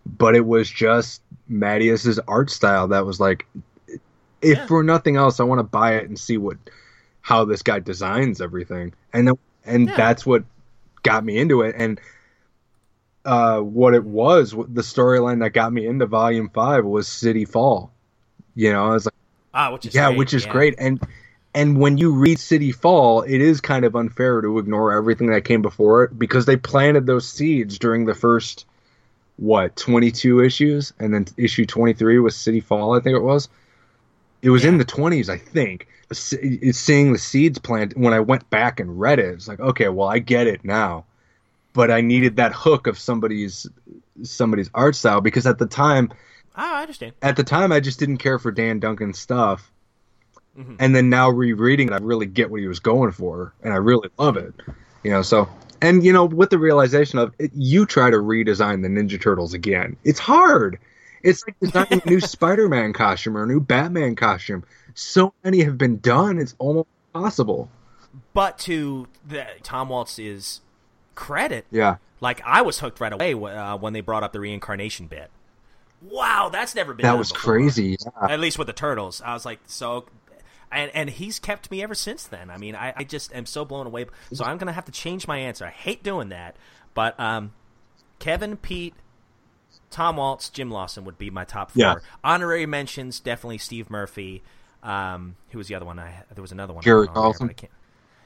but 0.06 0.36
it 0.36 0.46
was 0.46 0.70
just 0.70 1.22
Mateus's 1.48 2.20
art 2.28 2.50
style 2.50 2.88
that 2.90 3.06
was 3.06 3.20
like, 3.20 3.46
if 4.42 4.60
Yeah. 4.60 4.66
for 4.66 4.84
nothing 4.84 5.18
else, 5.18 5.40
I 5.40 5.44
want 5.44 5.60
to 5.60 5.64
buy 5.64 5.96
it 5.96 6.06
and 6.10 6.20
see 6.20 6.38
what 6.38 6.58
how 7.22 7.46
this 7.46 7.62
guy 7.62 7.80
designs 7.80 8.42
everything. 8.42 8.94
And 9.14 9.28
then, 9.28 9.36
and 9.66 9.88
Yeah. 9.90 9.94
that's 9.94 10.26
what 10.26 10.44
got 11.04 11.24
me 11.24 11.38
into 11.38 11.62
it. 11.62 11.76
And 11.78 12.00
uh, 13.26 13.60
what 13.60 13.94
it 13.94 14.04
was, 14.04 14.52
the 14.52 14.82
storyline 14.82 15.40
that 15.42 15.52
got 15.52 15.72
me 15.74 15.86
into 15.88 16.06
Volume 16.08 16.50
Five 16.50 16.86
was 16.86 17.08
City 17.08 17.46
Fall. 17.46 17.92
You 18.56 18.72
know, 18.74 18.88
I 18.90 18.94
was 18.94 19.06
like, 19.06 19.14
ah, 19.54 19.72
which 19.72 19.86
is 19.86 19.96
yeah, 19.96 20.08
great, 20.08 20.18
which 20.18 20.34
is 20.34 20.46
yeah. 20.46 20.52
great. 20.52 20.76
And 20.78 21.02
and 21.54 21.78
when 21.78 21.98
you 21.98 22.14
read 22.14 22.40
City 22.40 22.72
Fall, 22.72 23.24
it 23.24 23.42
is 23.42 23.60
kind 23.60 23.84
of 23.84 23.96
unfair 23.96 24.42
to 24.42 24.58
ignore 24.58 24.94
everything 24.94 25.32
that 25.32 25.44
came 25.44 25.62
before 25.62 26.04
it 26.04 26.18
because 26.18 26.46
they 26.46 26.56
planted 26.56 27.06
those 27.06 27.28
seeds 27.28 27.78
during 27.78 28.06
the 28.06 28.16
first 28.16 28.66
what 29.38 29.76
22 29.76 30.44
issues, 30.44 30.94
and 31.00 31.14
then 31.14 31.26
issue 31.36 31.66
23 31.66 32.20
was 32.20 32.36
City 32.36 32.60
Fall, 32.60 32.96
I 32.96 33.02
think 33.02 33.16
it 33.16 33.24
was. 33.24 33.50
It 34.42 34.50
was 34.50 34.66
in 34.66 34.78
the 34.78 34.86
20s, 34.86 35.30
I 35.30 35.38
think. 35.38 35.88
It's 36.10 36.80
seeing 36.80 37.14
the 37.14 37.20
seeds 37.20 37.58
planted. 37.58 37.98
When 37.98 38.14
I 38.14 38.20
went 38.20 38.50
back 38.50 38.80
and 38.80 39.00
read 39.00 39.20
it, 39.20 39.34
it's 39.34 39.48
like, 39.48 39.60
okay, 39.60 39.88
well, 39.88 40.08
I 40.08 40.20
get 40.20 40.48
it 40.48 40.64
now. 40.64 41.06
But 41.74 41.90
I 41.90 42.02
needed 42.02 42.36
that 42.36 42.54
hook 42.54 42.86
of 42.88 43.00
somebody's 43.00 43.68
somebody's 44.24 44.70
art 44.74 44.96
style 44.96 45.22
because 45.22 45.48
at 45.48 45.58
the 45.58 45.66
time, 45.66 46.12
I 46.56 46.82
understand. 46.82 47.14
at 47.22 47.36
the 47.36 47.44
time 47.44 47.72
I 47.72 47.80
just 47.80 48.00
didn't 48.00 48.18
care 48.18 48.40
for 48.40 48.52
Dan 48.52 48.80
Duncan's 48.80 49.20
stuff. 49.20 49.72
Mhm. 50.58 50.76
And 50.80 50.94
then 50.96 51.10
now 51.10 51.30
rereading 51.30 51.88
it, 51.88 51.94
I 51.94 51.98
really 52.02 52.26
get 52.26 52.52
what 52.52 52.60
he 52.60 52.68
was 52.68 52.80
going 52.80 53.12
for, 53.14 53.54
and 53.64 53.74
I 53.74 53.78
really 53.78 54.10
love 54.18 54.36
it. 54.36 54.54
You 55.04 55.12
know, 55.12 55.22
so 55.22 55.48
and 55.82 56.04
you 56.04 56.12
know, 56.14 56.26
with 56.26 56.50
the 56.50 56.60
realization 56.60 57.20
of 57.20 57.34
it, 57.40 57.52
you 57.56 57.86
try 57.86 58.10
to 58.10 58.18
redesign 58.18 58.82
the 58.82 58.90
Ninja 58.90 59.20
Turtles 59.22 59.54
again, 59.54 59.96
it's 60.04 60.20
hard. 60.20 60.78
It's 61.24 61.44
like 61.48 61.56
designing 61.60 62.02
a 62.06 62.10
new 62.10 62.20
Spider-Man 62.36 62.94
costume 62.94 63.38
or 63.38 63.44
a 63.44 63.48
new 63.48 63.60
Batman 63.62 64.16
costume. 64.16 64.64
So 64.94 65.34
many 65.44 65.62
have 65.64 65.78
been 65.78 66.00
done; 66.00 66.38
it's 66.38 66.56
almost 66.60 66.90
impossible. 67.16 67.70
But 68.34 68.58
to 68.60 69.08
the, 69.26 69.46
Tom 69.64 69.88
Waltz's 69.90 70.60
credit, 71.16 71.66
Yeah, 71.72 71.96
like 72.20 72.42
I 72.44 72.62
was 72.62 72.80
hooked 72.80 73.00
right 73.00 73.14
away 73.14 73.34
uh, 73.34 73.78
when 73.78 73.94
they 73.94 74.02
brought 74.02 74.24
up 74.24 74.34
the 74.34 74.40
reincarnation 74.42 75.08
bit. 75.08 75.32
Wow, 76.02 76.50
that's 76.52 76.74
never 76.76 76.94
been 76.94 77.04
that 77.04 77.18
was 77.18 77.32
before. 77.32 77.54
crazy. 77.54 77.98
Yeah. 78.00 78.28
At 78.30 78.40
least 78.40 78.58
with 78.58 78.68
the 78.68 78.74
turtles, 78.74 79.22
I 79.24 79.34
was 79.34 79.46
like, 79.46 79.60
so, 79.68 80.06
and 80.72 80.90
and 80.96 81.10
he's 81.10 81.40
kept 81.40 81.70
me 81.70 81.84
ever 81.84 81.94
since 81.94 82.24
then. 82.24 82.50
I 82.50 82.58
mean, 82.58 82.76
I, 82.76 82.94
I 82.96 83.04
just 83.04 83.34
am 83.36 83.46
so 83.46 83.66
blown 83.66 83.86
away. 83.86 84.08
So 84.34 84.44
I'm 84.44 84.58
gonna 84.58 84.72
have 84.74 84.86
to 84.86 84.92
change 84.92 85.28
my 85.28 85.38
answer. 85.38 85.66
I 85.66 85.70
hate 85.70 86.04
doing 86.04 86.30
that, 86.30 86.56
but 86.94 87.20
um, 87.20 87.54
Kevin, 88.20 88.58
Pete, 88.58 88.96
Tom 89.92 90.18
Waltz, 90.18 90.50
Jim 90.50 90.72
Lawson 90.72 91.06
would 91.06 91.18
be 91.18 91.30
my 91.30 91.44
top 91.44 91.72
four. 91.72 91.82
Yeah. 91.82 91.96
Honorary 92.24 92.66
mentions 92.66 93.20
definitely 93.20 93.60
Steve 93.60 93.90
Murphy. 93.90 94.42
Um, 94.84 95.36
who 95.50 95.60
was 95.60 95.68
the 95.68 95.76
other 95.76 95.86
one? 95.86 96.00
I 96.00 96.24
there 96.34 96.42
was 96.42 96.52
another 96.52 96.74
one. 96.74 96.84
Gary 96.84 97.08
on 97.10 97.34
there, 97.40 97.70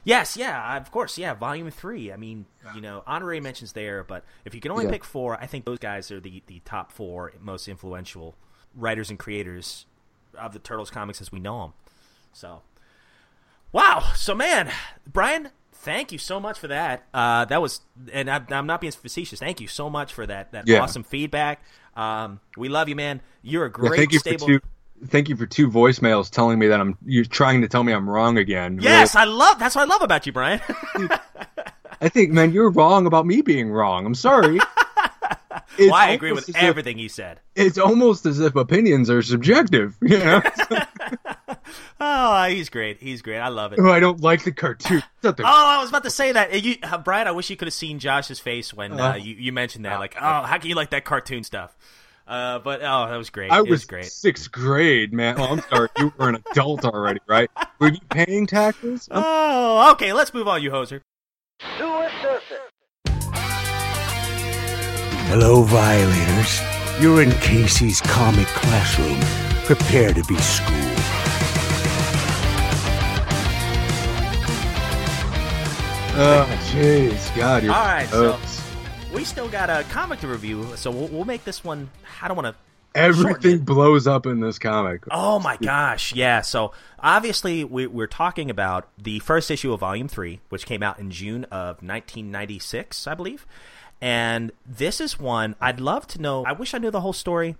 Yes, 0.06 0.36
yeah, 0.36 0.76
of 0.76 0.90
course, 0.92 1.18
yeah. 1.18 1.34
Volume 1.34 1.68
three. 1.70 2.12
I 2.12 2.16
mean, 2.16 2.46
you 2.74 2.80
know, 2.80 3.02
honorary 3.08 3.40
mentions 3.40 3.72
there, 3.72 4.04
but 4.04 4.24
if 4.44 4.54
you 4.54 4.60
can 4.60 4.70
only 4.70 4.84
Yeah. 4.84 4.90
pick 4.92 5.04
four, 5.04 5.36
I 5.40 5.46
think 5.46 5.64
those 5.64 5.80
guys 5.80 6.10
are 6.12 6.20
the 6.20 6.42
the 6.46 6.60
top 6.64 6.92
four 6.92 7.32
most 7.40 7.66
influential 7.66 8.36
writers 8.74 9.10
and 9.10 9.18
creators 9.18 9.84
of 10.38 10.52
the 10.52 10.60
Turtles 10.60 10.90
comics 10.90 11.20
as 11.20 11.32
we 11.32 11.40
know 11.40 11.60
them. 11.62 11.72
So, 12.32 12.62
wow. 13.72 14.12
So, 14.14 14.34
man, 14.34 14.70
Brian, 15.10 15.50
thank 15.72 16.12
you 16.12 16.18
so 16.18 16.38
much 16.38 16.58
for 16.58 16.68
that. 16.68 17.06
Uh, 17.12 17.44
that 17.46 17.60
was, 17.60 17.80
and 18.12 18.30
I, 18.30 18.42
I'm 18.50 18.66
not 18.66 18.80
being 18.80 18.92
facetious. 18.92 19.40
Thank 19.40 19.60
you 19.60 19.66
so 19.68 19.90
much 19.90 20.12
for 20.14 20.26
that. 20.26 20.52
That 20.52 20.68
Yeah. 20.68 20.82
awesome 20.82 21.02
feedback. 21.02 21.62
Um, 21.96 22.40
we 22.56 22.68
love 22.68 22.88
you, 22.88 22.94
man. 22.96 23.22
You're 23.42 23.64
a 23.64 23.68
Yeah, 23.68 23.72
great 23.72 23.98
thank 23.98 24.12
you 24.12 24.18
stable. 24.20 24.46
for 24.46 24.60
two. 24.60 24.66
Thank 25.08 25.28
you 25.28 25.36
for 25.36 25.46
two 25.46 25.68
voicemails 25.68 26.30
telling 26.30 26.58
me 26.58 26.68
that 26.68 26.80
I'm. 26.80 26.96
You're 27.04 27.24
trying 27.24 27.60
to 27.62 27.68
tell 27.68 27.84
me 27.84 27.92
I'm 27.92 28.08
wrong 28.08 28.38
again. 28.38 28.78
Yes, 28.80 29.14
I 29.14 29.24
love. 29.24 29.58
That's 29.58 29.74
what 29.76 29.82
I 29.82 29.84
love 29.92 30.02
about 30.02 30.26
you, 30.26 30.32
Brian. 30.32 30.60
I 32.00 32.08
think, 32.08 32.30
man, 32.32 32.52
you're 32.52 32.70
wrong 32.70 33.06
about 33.06 33.26
me 33.26 33.40
being 33.42 33.70
wrong. 33.70 34.06
I'm 34.06 34.14
sorry. 34.14 34.58
Well, 35.78 35.92
I 35.94 36.10
agree 36.10 36.32
with 36.32 36.44
as 36.48 36.54
if- 36.54 36.56
everything 36.56 36.98
you 36.98 37.08
said. 37.10 37.40
it's 37.54 37.76
almost 37.76 38.24
as 38.24 38.40
if 38.40 38.56
opinions 38.56 39.10
are 39.10 39.20
subjective. 39.20 39.96
You 40.00 40.18
know, 40.18 40.42
Oh, 42.00 42.44
he's 42.44 42.68
great. 42.68 42.98
He's 43.00 43.20
great. 43.22 43.38
I 43.38 43.48
love 43.48 43.72
it. 43.72 43.78
Oh, 43.80 43.90
I 43.90 44.00
don't 44.00 44.20
like 44.20 44.44
the 44.44 44.52
cartoon. 44.52 44.98
It's 44.98 45.06
not 45.24 45.36
the- 45.36 45.42
Oh, 45.42 45.46
I 45.46 45.80
was 45.80 45.88
about 45.90 46.04
to 46.04 46.10
say 46.10 46.32
that. 46.32 46.62
You, 46.62 46.76
uh, 46.82 46.98
Brian, 46.98 47.26
I 47.26 47.30
wish 47.32 47.50
you 47.50 47.56
could 47.56 47.66
have 47.66 47.74
seen 47.74 47.98
Josh's 47.98 48.38
face 48.38 48.72
when 48.72 48.92
uh, 48.98 49.12
Uh, 49.12 49.16
you, 49.16 49.34
you 49.34 49.52
mentioned 49.52 49.84
that. 49.86 49.98
Like, 49.98 50.14
oh, 50.18 50.42
how 50.42 50.58
can 50.58 50.68
you 50.68 50.74
like 50.76 50.90
that 50.90 51.04
cartoon 51.04 51.42
stuff? 51.44 51.76
Uh, 52.26 52.58
but 52.58 52.80
oh, 52.82 53.06
that 53.08 53.16
was 53.16 53.30
great. 53.30 53.52
I 53.52 53.58
it 53.58 53.62
was 53.62 53.70
was 53.70 53.84
great. 53.84 54.06
sixth 54.06 54.50
grade, 54.50 55.12
man. 55.12 55.36
Oh, 55.38 55.44
I'm 55.44 55.60
sorry, 55.70 55.88
you 55.98 56.12
were 56.18 56.28
an 56.28 56.42
adult 56.50 56.84
already, 56.84 57.20
right? 57.28 57.48
Were 57.78 57.88
you 57.88 58.00
paying 58.10 58.46
taxes? 58.46 59.08
I'm- 59.12 59.22
Oh, 59.68 59.92
okay. 59.92 60.12
Let's 60.12 60.32
move 60.34 60.48
on, 60.48 60.62
you 60.62 60.70
hoser. 60.70 61.00
Hello, 65.28 65.62
violators. 65.62 66.60
You're 67.00 67.22
in 67.22 67.30
Casey's 67.40 68.00
comic 68.00 68.46
classroom. 68.48 69.18
Prepare 69.64 70.12
to 70.14 70.22
be 70.24 70.36
schooled. 70.38 70.82
Oh, 76.18 76.48
jeez, 76.72 77.36
God, 77.36 77.62
you're. 77.62 77.74
All 77.74 77.84
right, 77.84 78.08
so 78.08 78.38
we 79.12 79.24
still 79.24 79.48
got 79.48 79.70
a 79.70 79.84
comic 79.90 80.20
to 80.20 80.28
review, 80.28 80.66
so 80.76 80.90
we'll, 80.90 81.08
we'll 81.08 81.24
make 81.24 81.44
this 81.44 81.64
one. 81.64 81.88
I 82.20 82.28
don't 82.28 82.36
want 82.36 82.54
to. 82.54 82.54
everything 82.94 83.60
blows 83.60 84.06
up 84.06 84.26
in 84.26 84.40
this 84.40 84.58
comic. 84.58 85.04
Oh 85.10 85.38
my 85.38 85.56
gosh, 85.56 86.14
yeah. 86.14 86.40
So 86.40 86.72
obviously, 86.98 87.64
we, 87.64 87.86
we're 87.86 88.06
talking 88.06 88.50
about 88.50 88.88
the 88.98 89.18
first 89.20 89.50
issue 89.50 89.72
of 89.72 89.80
Volume 89.80 90.08
Three, 90.08 90.40
which 90.48 90.66
came 90.66 90.82
out 90.82 90.98
in 90.98 91.10
June 91.10 91.44
of 91.44 91.76
1996, 91.82 93.06
I 93.06 93.14
believe. 93.14 93.46
And 94.00 94.52
this 94.66 95.00
is 95.00 95.18
one 95.18 95.54
I'd 95.60 95.80
love 95.80 96.06
to 96.08 96.20
know. 96.20 96.44
I 96.44 96.52
wish 96.52 96.74
I 96.74 96.78
knew 96.78 96.90
the 96.90 97.00
whole 97.00 97.14
story. 97.14 97.56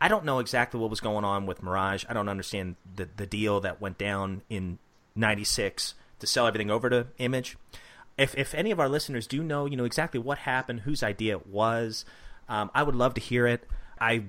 I 0.00 0.08
don't 0.08 0.24
know 0.24 0.38
exactly 0.38 0.80
what 0.80 0.88
was 0.88 1.00
going 1.00 1.24
on 1.24 1.46
with 1.46 1.62
Mirage. 1.62 2.04
I 2.08 2.12
don't 2.14 2.28
understand 2.28 2.76
the 2.94 3.08
the 3.16 3.26
deal 3.26 3.60
that 3.60 3.80
went 3.80 3.98
down 3.98 4.42
in 4.48 4.78
'96 5.16 5.94
to 6.20 6.26
sell 6.26 6.46
everything 6.46 6.70
over 6.70 6.88
to 6.90 7.06
Image. 7.18 7.56
If 8.20 8.36
if 8.36 8.54
any 8.54 8.70
of 8.70 8.78
our 8.78 8.88
listeners 8.88 9.26
do 9.26 9.42
know, 9.42 9.64
you 9.64 9.76
know 9.76 9.84
exactly 9.86 10.20
what 10.20 10.38
happened, 10.38 10.80
whose 10.80 11.02
idea 11.02 11.36
it 11.38 11.46
was, 11.46 12.04
um, 12.50 12.70
I 12.74 12.82
would 12.82 12.94
love 12.94 13.14
to 13.14 13.20
hear 13.20 13.46
it. 13.46 13.66
I 13.98 14.24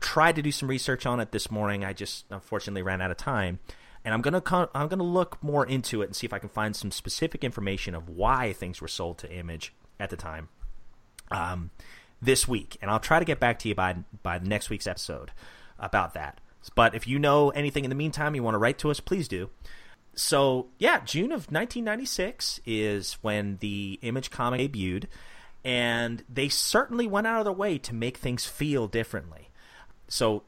tried 0.00 0.36
to 0.36 0.42
do 0.42 0.50
some 0.50 0.68
research 0.68 1.04
on 1.04 1.20
it 1.20 1.32
this 1.32 1.50
morning. 1.50 1.84
I 1.84 1.92
just 1.92 2.24
unfortunately 2.30 2.80
ran 2.80 3.02
out 3.02 3.10
of 3.10 3.18
time, 3.18 3.58
and 4.06 4.14
I'm 4.14 4.22
gonna 4.22 4.40
co- 4.40 4.70
I'm 4.74 4.88
gonna 4.88 5.02
look 5.02 5.42
more 5.42 5.66
into 5.66 6.00
it 6.00 6.06
and 6.06 6.16
see 6.16 6.26
if 6.26 6.32
I 6.32 6.38
can 6.38 6.48
find 6.48 6.74
some 6.74 6.90
specific 6.90 7.44
information 7.44 7.94
of 7.94 8.08
why 8.08 8.54
things 8.54 8.80
were 8.80 8.88
sold 8.88 9.18
to 9.18 9.30
Image 9.30 9.74
at 10.00 10.08
the 10.08 10.16
time 10.16 10.48
um, 11.30 11.70
this 12.22 12.48
week, 12.48 12.78
and 12.80 12.90
I'll 12.90 13.00
try 13.00 13.18
to 13.18 13.24
get 13.26 13.38
back 13.38 13.58
to 13.60 13.68
you 13.68 13.74
by 13.74 13.96
by 14.22 14.38
next 14.38 14.70
week's 14.70 14.86
episode 14.86 15.30
about 15.78 16.14
that. 16.14 16.40
But 16.74 16.94
if 16.94 17.06
you 17.06 17.18
know 17.18 17.50
anything 17.50 17.84
in 17.84 17.90
the 17.90 17.96
meantime, 17.96 18.34
you 18.34 18.42
want 18.42 18.54
to 18.54 18.58
write 18.58 18.78
to 18.78 18.90
us, 18.90 18.98
please 18.98 19.28
do. 19.28 19.50
So 20.16 20.66
yeah, 20.78 21.00
June 21.04 21.30
of 21.30 21.52
1996 21.52 22.60
is 22.66 23.14
when 23.20 23.58
the 23.60 23.98
Image 24.02 24.30
comic 24.30 24.72
debuted, 24.72 25.04
and 25.64 26.24
they 26.28 26.48
certainly 26.48 27.06
went 27.06 27.26
out 27.26 27.38
of 27.38 27.44
their 27.44 27.52
way 27.52 27.78
to 27.78 27.94
make 27.94 28.16
things 28.16 28.46
feel 28.46 28.88
differently. 28.88 29.50
So 30.08 30.42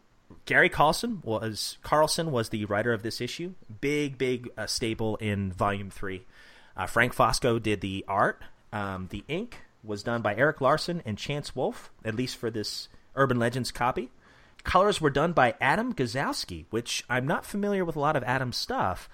Gary 0.46 0.68
Carlson 0.68 1.20
was 1.22 1.78
Carlson 1.82 2.30
was 2.32 2.48
the 2.48 2.64
writer 2.64 2.92
of 2.92 3.02
this 3.02 3.20
issue. 3.20 3.54
Big, 3.80 4.18
big 4.18 4.48
uh, 4.56 4.66
staple 4.66 5.16
in 5.16 5.52
Volume 5.52 5.90
Three. 5.90 6.24
Uh, 6.76 6.86
Frank 6.86 7.14
Fosco 7.14 7.58
did 7.62 7.80
the 7.80 8.04
art. 8.08 8.42
Um, 8.72 9.08
the 9.10 9.24
ink 9.28 9.58
was 9.82 10.02
done 10.02 10.22
by 10.22 10.34
Erik 10.34 10.60
Larsen 10.60 11.02
and 11.04 11.18
Chance 11.18 11.54
Wolf, 11.54 11.90
at 12.04 12.14
least 12.14 12.36
for 12.36 12.50
this 12.50 12.88
Urban 13.14 13.38
Legends 13.38 13.70
copy. 13.70 14.10
Colors 14.64 15.00
were 15.00 15.10
done 15.10 15.32
by 15.32 15.54
Adam 15.60 15.94
Gazowski, 15.94 16.66
which 16.70 17.04
I'm 17.08 17.26
not 17.26 17.44
familiar 17.44 17.84
with 17.84 17.96
a 17.96 18.00
lot 18.00 18.16
of 18.16 18.24
Adam's 18.24 18.56
stuff, 18.56 19.08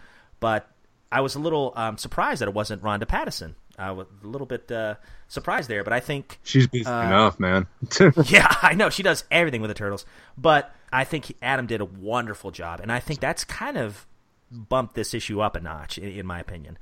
but 0.44 0.68
I 1.10 1.22
was 1.22 1.36
a 1.36 1.38
little 1.38 1.72
um, 1.74 1.96
surprised 1.96 2.42
that 2.42 2.48
it 2.48 2.54
wasn't 2.54 2.82
Rhonda 2.82 3.08
Pattison. 3.08 3.54
I 3.78 3.92
was 3.92 4.06
a 4.22 4.26
little 4.26 4.46
bit 4.46 4.70
uh, 4.70 4.96
surprised 5.26 5.70
there, 5.70 5.82
but 5.82 5.94
I 5.94 6.00
think 6.00 6.38
She's 6.42 6.66
busy 6.66 6.84
Uh, 6.84 7.06
enough, 7.06 7.40
man. 7.40 7.66
yeah, 8.26 8.54
I 8.60 8.74
know 8.74 8.90
she 8.90 9.02
does 9.02 9.24
everything 9.30 9.62
with 9.62 9.70
the 9.70 9.74
turtles, 9.74 10.04
but 10.36 10.70
I 10.92 11.04
think 11.04 11.34
Adam 11.40 11.64
did 11.66 11.80
a 11.80 11.86
wonderful 11.86 12.50
job, 12.50 12.80
and 12.80 12.92
I 12.92 13.00
think 13.00 13.20
that's 13.20 13.42
kind 13.42 13.78
of 13.78 14.06
bumped 14.50 14.94
this 14.96 15.14
issue 15.14 15.40
up 15.40 15.56
a 15.56 15.62
notch, 15.62 15.96
in, 15.96 16.10
in 16.10 16.26
my 16.26 16.40
opinion. 16.40 16.76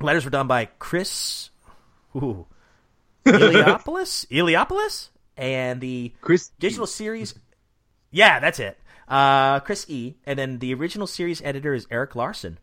Letters 0.00 0.24
were 0.24 0.32
done 0.32 0.48
by 0.48 0.64
Chris 0.80 1.50
ooh, 2.16 2.44
Eliopoulos, 3.24 4.26
Eliopoulos, 4.32 5.10
and 5.36 5.80
the 5.80 6.12
Chris 6.22 6.50
digital 6.58 6.88
series. 6.88 7.36
Yeah, 8.10 8.40
that's 8.40 8.58
it. 8.58 8.80
Uh, 9.06 9.60
Chris 9.60 9.86
E, 9.88 10.16
and 10.26 10.36
then 10.36 10.58
the 10.58 10.74
original 10.74 11.06
series 11.06 11.40
editor 11.42 11.72
is 11.72 11.86
Erik 11.88 12.16
Larsen. 12.16 12.58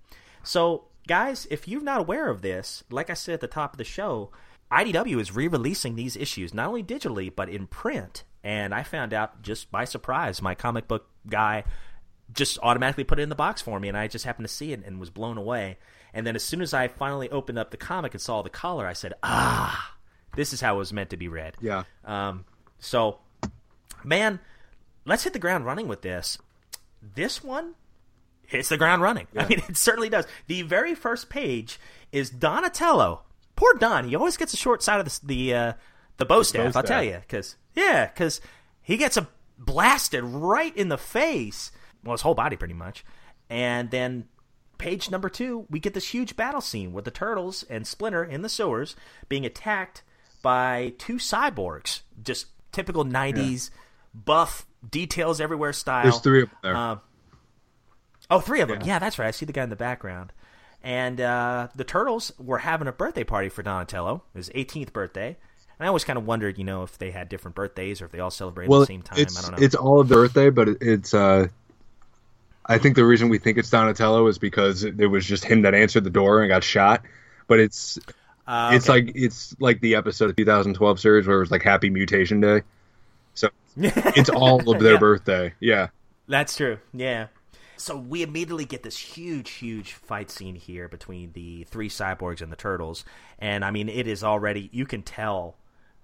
So, 0.48 0.86
guys, 1.08 1.46
if 1.52 1.68
you're 1.68 1.84
not 1.84 2.00
aware 2.00 2.30
of 2.30 2.42
this, 2.42 2.84
like 2.90 3.10
I 3.10 3.16
said 3.16 3.34
at 3.34 3.42
the 3.42 3.48
top 3.48 3.74
of 3.74 3.78
the 3.78 3.84
show, 3.84 4.32
IDW 4.72 5.20
is 5.20 5.36
re-releasing 5.36 5.96
these 5.96 6.16
issues 6.16 6.54
not 6.54 6.68
only 6.68 6.84
digitally 6.84 7.30
but 7.34 7.50
in 7.50 7.68
print. 7.68 8.24
And 8.46 8.74
I 8.74 8.84
found 8.84 9.14
out 9.14 9.42
just 9.42 9.72
by 9.72 9.84
surprise. 9.84 10.42
My 10.42 10.56
comic 10.56 10.88
book 10.88 11.10
guy 11.28 11.66
just 12.32 12.58
automatically 12.64 13.04
put 13.04 13.20
it 13.20 13.24
in 13.24 13.30
the 13.30 13.36
box 13.36 13.62
for 13.62 13.78
me, 13.78 13.90
and 13.90 13.98
I 13.98 14.08
just 14.08 14.24
happened 14.24 14.48
to 14.48 14.54
see 14.54 14.72
it 14.72 14.86
and 14.86 15.02
was 15.02 15.10
blown 15.10 15.38
away. 15.38 15.80
And 16.14 16.26
then 16.26 16.36
as 16.36 16.46
soon 16.46 16.62
as 16.62 16.74
I 16.74 16.88
finally 16.88 17.30
opened 17.30 17.60
up 17.60 17.72
the 17.72 17.78
comic 17.78 18.14
and 18.14 18.22
saw 18.22 18.42
the 18.42 18.50
collar, 18.50 18.88
I 18.88 18.94
said, 18.94 19.14
"Ah, 19.24 19.98
this 20.36 20.54
is 20.54 20.62
how 20.62 20.76
it 20.76 20.80
was 20.80 20.94
meant 20.94 21.10
to 21.10 21.18
be 21.18 21.28
read." 21.28 21.56
Yeah. 21.60 21.84
Um, 22.06 22.46
so, 22.80 23.20
man, 24.04 24.40
let's 25.04 25.26
hit 25.26 25.34
the 25.34 25.40
ground 25.40 25.66
running 25.66 25.90
with 25.90 26.04
this. 26.04 26.38
This 27.02 27.44
one 27.44 27.76
hits 28.48 28.70
the 28.70 28.78
ground 28.78 29.02
running. 29.02 29.28
I 29.38 29.46
mean, 29.48 29.62
it 29.70 29.78
certainly 29.78 30.10
does. 30.10 30.26
The 30.48 30.64
very 30.64 30.96
first 30.96 31.30
page 31.30 31.80
is 32.12 32.30
Donatello. 32.30 33.22
Poor 33.56 33.74
Don. 33.76 34.08
He 34.08 34.16
always 34.16 34.38
gets 34.38 34.54
a 34.54 34.58
short 34.58 34.82
side 34.82 35.00
of 35.00 35.06
the 35.06 35.20
the, 35.26 35.54
uh, 35.54 35.74
the 36.18 36.26
bow 36.26 36.44
staff. 36.44 36.66
I'll 36.66 36.72
staff. 36.72 36.86
tell 36.86 37.04
you, 37.04 37.18
because 37.20 37.56
yeah, 37.76 38.08
because 38.08 38.42
he 38.82 38.98
gets 38.98 39.18
a 39.18 39.28
blasted 39.58 40.24
right 40.24 40.76
in 40.76 40.90
the 40.90 40.98
face. 40.98 41.72
Well, 42.04 42.14
his 42.14 42.22
whole 42.22 42.36
body 42.36 42.56
pretty 42.56 42.74
much. 42.74 43.04
And 43.50 43.92
then 43.92 44.26
page 44.78 45.10
number 45.10 45.30
two, 45.30 45.66
we 45.70 45.80
get 45.80 45.94
this 45.94 46.10
huge 46.10 46.36
battle 46.36 46.62
scene 46.62 46.94
with 46.94 47.06
the 47.06 47.12
turtles 47.12 47.64
and 47.70 47.88
Splinter 47.88 48.24
in 48.24 48.42
the 48.42 48.50
sewers 48.50 48.96
being 49.30 49.46
attacked 49.46 50.04
by 50.42 50.94
two 50.98 51.16
cyborgs. 51.16 52.02
Just 52.22 52.48
typical 52.72 53.04
'90s 53.04 53.70
buff 54.14 54.66
details 54.88 55.42
everywhere 55.42 55.74
style. 55.74 56.04
There's 56.04 56.20
three 56.20 56.44
of 56.44 56.50
them 56.50 56.58
there. 56.64 56.76
Um, 56.76 57.02
oh, 58.30 58.40
three 58.40 58.62
of 58.62 58.70
them. 58.70 58.82
Yeah. 58.84 59.00
that's 59.00 59.18
right. 59.20 59.28
I 59.28 59.32
see 59.32 59.46
the 59.46 59.54
guy 59.54 59.64
in 59.64 59.70
the 59.70 59.76
background. 59.76 60.32
And 60.84 61.20
uh, 61.20 61.68
the 61.76 61.84
Turtles 61.84 62.32
were 62.38 62.60
having 62.60 62.88
a 62.88 62.92
birthday 62.92 63.24
party 63.24 63.50
for 63.50 63.64
Donatello. 63.64 64.24
His 64.34 64.50
18th 64.50 64.94
birthday. 64.94 65.36
And 65.80 65.86
I 65.86 65.88
always 65.88 66.04
kind 66.04 66.18
of 66.18 66.26
wondered, 66.26 66.58
you 66.58 66.64
know, 66.64 66.84
if 66.84 66.98
they 66.98 67.12
had 67.12 67.30
different 67.30 67.56
birthdays 67.56 68.02
or 68.02 68.06
if 68.06 68.12
they 68.12 68.20
all 68.20 68.32
celebrated 68.32 68.70
well, 68.70 68.82
at 68.82 68.88
the 68.88 68.94
same 68.94 69.02
time. 69.02 69.18
I 69.20 69.42
don't 69.42 69.52
know. 69.52 69.58
it's 69.66 69.76
all 69.76 70.00
of 70.00 70.08
the 70.08 70.16
birthday, 70.16 70.50
but 70.50 70.70
it- 70.70 70.78
it's. 70.82 71.14
uh 71.14 71.48
I 72.70 72.78
think 72.78 72.96
the 72.98 73.06
reason 73.06 73.30
we 73.30 73.38
think 73.38 73.58
it's 73.58 73.70
Donatello 73.70 74.28
is 74.28 74.38
because 74.38 74.84
it, 74.84 75.00
it 75.00 75.08
was 75.08 75.26
just 75.26 75.46
him 75.46 75.62
that 75.62 75.74
answered 75.74 76.04
the 76.04 76.10
door 76.10 76.42
and 76.42 76.50
got 76.50 76.64
shot. 76.66 77.02
But 77.48 77.60
it's 77.62 77.98
Uh, 78.46 78.72
it's 78.74 78.90
okay. 78.90 79.06
like 79.06 79.12
it's 79.16 79.56
like 79.60 79.80
the 79.82 79.96
episode 79.96 80.30
of 80.30 80.36
2012 80.36 81.00
series 81.00 81.28
where 81.28 81.38
it 81.38 81.40
was 81.40 81.52
like 81.52 81.64
Happy 81.64 81.90
Mutation 81.90 82.42
Day. 82.42 82.62
So 83.36 83.50
it's 83.78 84.30
all 84.30 84.70
of 84.70 84.82
their 84.82 84.94
Yeah. 84.94 85.00
birthday. 85.00 85.54
Yeah. 85.62 85.88
That's 86.28 86.58
true. 86.58 86.78
Yeah. 86.94 87.28
So 87.78 87.96
we 87.96 88.24
immediately 88.24 88.66
get 88.66 88.84
this 88.84 88.98
huge, 88.98 89.52
huge 89.52 89.94
fight 89.94 90.32
scene 90.32 90.56
here 90.56 90.88
between 90.88 91.32
the 91.34 91.64
three 91.66 91.90
cyborgs 91.90 92.42
and 92.42 92.52
the 92.52 92.56
turtles, 92.56 93.06
and 93.40 93.64
I 93.64 93.72
mean, 93.72 93.88
it 93.90 94.08
is 94.08 94.24
already. 94.24 94.70
You 94.74 94.86
can 94.86 95.04
tell 95.04 95.56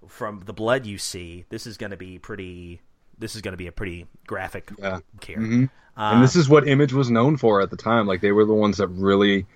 from 0.08 0.42
the 0.46 0.52
blood 0.52 0.86
you 0.86 0.98
see. 0.98 1.44
This 1.48 1.66
is 1.66 1.76
going 1.76 1.90
to 1.90 1.96
be 1.96 2.18
pretty. 2.18 2.80
This 3.18 3.34
is 3.36 3.42
going 3.42 3.52
to 3.52 3.58
be 3.58 3.66
a 3.66 3.72
pretty 3.72 4.06
graphic 4.26 4.70
Yeah. 4.78 5.00
here. 5.24 5.38
Mhm. 5.38 5.70
Uh, 5.96 6.10
and 6.14 6.22
this 6.22 6.34
is 6.34 6.48
what 6.48 6.66
Image 6.66 6.92
was 6.92 7.10
known 7.10 7.36
for 7.36 7.60
at 7.60 7.70
the 7.70 7.76
time. 7.76 8.06
Like 8.06 8.20
they 8.20 8.32
were 8.32 8.44
the 8.44 8.52
ones 8.54 8.78
that 8.78 8.88
really, 8.88 9.46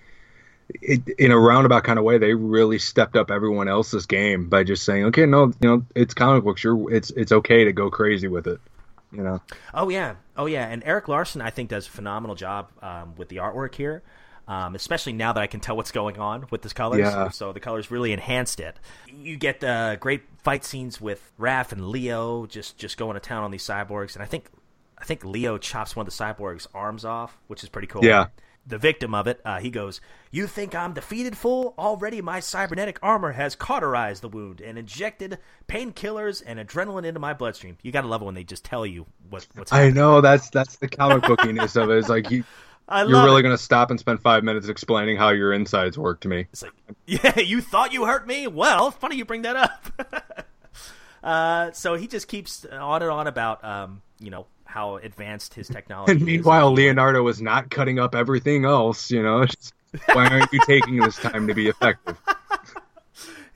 it, 0.80 1.08
in 1.18 1.32
a 1.32 1.38
roundabout 1.38 1.82
kind 1.82 1.98
of 1.98 2.04
way, 2.04 2.18
they 2.18 2.34
really 2.34 2.78
stepped 2.78 3.16
up 3.16 3.30
everyone 3.32 3.66
else's 3.68 4.06
game 4.06 4.48
by 4.48 4.62
just 4.62 4.84
saying, 4.84 5.06
okay, 5.06 5.26
no, 5.26 5.46
you 5.46 5.54
know, 5.68 5.84
it's 5.96 6.14
comic 6.14 6.44
books. 6.44 6.62
You're, 6.62 6.92
it's, 6.92 7.10
it's 7.10 7.32
okay 7.32 7.64
to 7.64 7.72
go 7.72 7.90
crazy 7.90 8.28
with 8.28 8.46
it. 8.46 8.60
You 9.10 9.22
know, 9.22 9.40
Oh 9.74 9.88
yeah, 9.88 10.14
oh 10.38 10.46
yeah, 10.46 10.66
and 10.66 10.82
Erik 10.84 11.08
Larsen 11.08 11.42
I 11.42 11.50
think 11.50 11.68
does 11.68 11.86
a 11.86 11.90
phenomenal 11.90 12.36
job 12.36 12.70
um, 12.80 13.14
with 13.16 13.28
the 13.28 13.36
artwork 13.36 13.74
here, 13.74 14.02
um, 14.46 14.74
especially 14.74 15.12
now 15.12 15.32
that 15.32 15.42
I 15.42 15.46
can 15.46 15.60
tell 15.60 15.76
what's 15.76 15.90
going 15.90 16.18
on 16.18 16.46
with 16.50 16.62
this 16.62 16.72
colors. 16.72 17.00
Yeah. 17.00 17.28
So 17.28 17.52
the 17.52 17.60
colors 17.60 17.90
really 17.90 18.12
enhanced 18.12 18.60
it. 18.60 18.78
You 19.12 19.36
get 19.36 19.62
uh, 19.62 19.96
great 19.96 20.22
fight 20.42 20.64
scenes 20.64 21.00
with 21.00 21.30
Raph 21.38 21.72
and 21.72 21.88
Leo 21.88 22.46
just 22.46 22.78
just 22.78 22.96
going 22.96 23.14
to 23.14 23.20
town 23.20 23.42
on 23.42 23.50
these 23.50 23.64
cyborgs, 23.64 24.14
and 24.14 24.22
I 24.22 24.26
think 24.26 24.46
I 24.96 25.04
think 25.04 25.24
Leo 25.24 25.58
chops 25.58 25.94
one 25.94 26.06
of 26.06 26.12
the 26.12 26.24
cyborgs' 26.24 26.66
arms 26.72 27.04
off, 27.04 27.38
which 27.48 27.62
is 27.62 27.68
pretty 27.68 27.88
cool. 27.88 28.04
Yeah. 28.04 28.28
The 28.68 28.78
victim 28.78 29.14
of 29.14 29.26
it, 29.26 29.40
uh, 29.46 29.60
he 29.60 29.70
goes, 29.70 30.00
"You 30.30 30.46
think 30.46 30.74
I'm 30.74 30.92
defeated, 30.92 31.38
fool? 31.38 31.74
Already 31.78 32.20
my 32.20 32.40
cybernetic 32.40 32.98
armor 33.02 33.32
has 33.32 33.56
cauterized 33.56 34.22
the 34.22 34.28
wound 34.28 34.60
and 34.60 34.78
injected 34.78 35.38
painkillers 35.66 36.42
and 36.44 36.58
adrenaline 36.58 37.06
into 37.06 37.18
my 37.18 37.32
bloodstream." 37.32 37.78
You 37.82 37.92
gotta 37.92 38.08
love 38.08 38.20
it 38.20 38.26
when 38.26 38.34
they 38.34 38.44
just 38.44 38.64
tell 38.64 38.84
you 38.84 39.06
what, 39.30 39.46
what's 39.54 39.72
I 39.72 39.88
know 39.88 40.20
that's 40.20 40.50
that's 40.50 40.76
the 40.76 40.88
comic 40.88 41.22
bookiness 41.22 41.82
of 41.82 41.88
it. 41.90 41.96
It's 41.96 42.10
like 42.10 42.30
you, 42.30 42.44
I 42.88 43.04
you're 43.04 43.22
really 43.24 43.40
it. 43.40 43.44
gonna 43.44 43.58
stop 43.58 43.90
and 43.90 43.98
spend 43.98 44.20
five 44.20 44.44
minutes 44.44 44.68
explaining 44.68 45.16
how 45.16 45.30
your 45.30 45.52
insides 45.52 45.96
work 45.96 46.20
to 46.20 46.28
me. 46.28 46.46
It's 46.52 46.62
like, 46.62 46.72
yeah, 47.06 47.38
you 47.40 47.60
thought 47.62 47.92
you 47.92 48.04
hurt 48.04 48.26
me? 48.26 48.46
Well, 48.46 48.90
funny 48.90 49.16
you 49.16 49.24
bring 49.24 49.42
that 49.42 49.56
up. 49.56 50.46
uh, 51.22 51.72
so 51.72 51.94
he 51.94 52.06
just 52.06 52.28
keeps 52.28 52.66
on 52.66 53.02
and 53.02 53.10
on 53.10 53.26
about, 53.26 53.64
um, 53.64 54.02
you 54.20 54.30
know, 54.30 54.46
how 54.68 54.96
advanced 54.96 55.54
his 55.54 55.66
technology 55.76 56.12
And 56.12 56.20
is. 56.20 56.26
meanwhile, 56.26 56.72
Leonardo 56.72 57.26
is 57.28 57.40
not 57.40 57.70
cutting 57.70 57.98
up 57.98 58.14
everything 58.14 58.64
else. 58.66 59.10
You 59.10 59.22
know, 59.22 59.44
just, 59.46 59.72
why 60.12 60.26
aren't 60.28 60.52
you 60.52 60.60
taking 60.66 60.96
this 60.98 61.16
time 61.16 61.48
to 61.48 61.54
be 61.54 61.68
effective? 61.68 62.16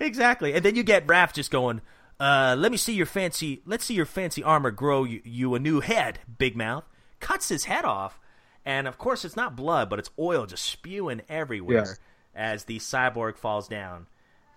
Exactly. 0.01 0.53
And 0.55 0.65
then 0.65 0.75
you 0.75 0.83
get 0.83 1.07
Raph 1.07 1.33
just 1.33 1.53
going, 1.53 1.81
uh, 2.19 2.57
let 2.59 2.73
me 2.73 2.77
see 2.77 2.93
your 2.93 3.07
fancy, 3.07 3.63
let's 3.65 3.85
see 3.85 3.95
your 3.95 4.05
fancy 4.07 4.43
armor 4.43 4.73
grow 4.73 5.05
you, 5.05 5.21
you 5.25 5.55
a 5.55 5.61
new 5.61 5.79
head, 5.81 6.19
big 6.39 6.57
mouth. 6.57 6.85
Cuts 7.21 7.49
his 7.49 7.67
head 7.67 7.85
off. 7.85 8.19
And 8.65 8.89
of 8.89 8.99
course, 8.99 9.25
it's 9.25 9.37
not 9.37 9.55
blood, 9.55 9.89
but 9.89 10.01
it's 10.01 10.11
oil 10.19 10.47
just 10.47 10.65
spewing 10.65 11.23
everywhere 11.29 11.85
Yes. 11.87 12.01
as 12.35 12.65
the 12.65 12.79
cyborg 12.79 13.37
falls 13.37 13.69
down. 13.69 14.07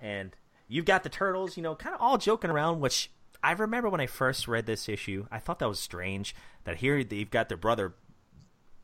And 0.01 0.35
you've 0.67 0.85
got 0.85 1.03
the 1.03 1.09
turtles, 1.09 1.57
you 1.57 1.63
know, 1.63 1.75
kind 1.75 1.93
of 1.93 2.01
all 2.01 2.17
joking 2.17 2.49
around, 2.49 2.79
which 2.81 3.11
I 3.45 3.51
remember 3.51 3.89
when 3.89 4.01
I 4.01 4.07
first 4.07 4.47
read 4.47 4.65
this 4.65 4.89
issue. 4.89 5.27
I 5.31 5.39
thought 5.39 5.59
that 5.59 5.69
was 5.69 5.79
strange 5.79 6.35
that 6.63 6.77
here 6.77 7.03
they've 7.03 7.29
got 7.29 7.47
their 7.47 7.57
brother 7.57 7.93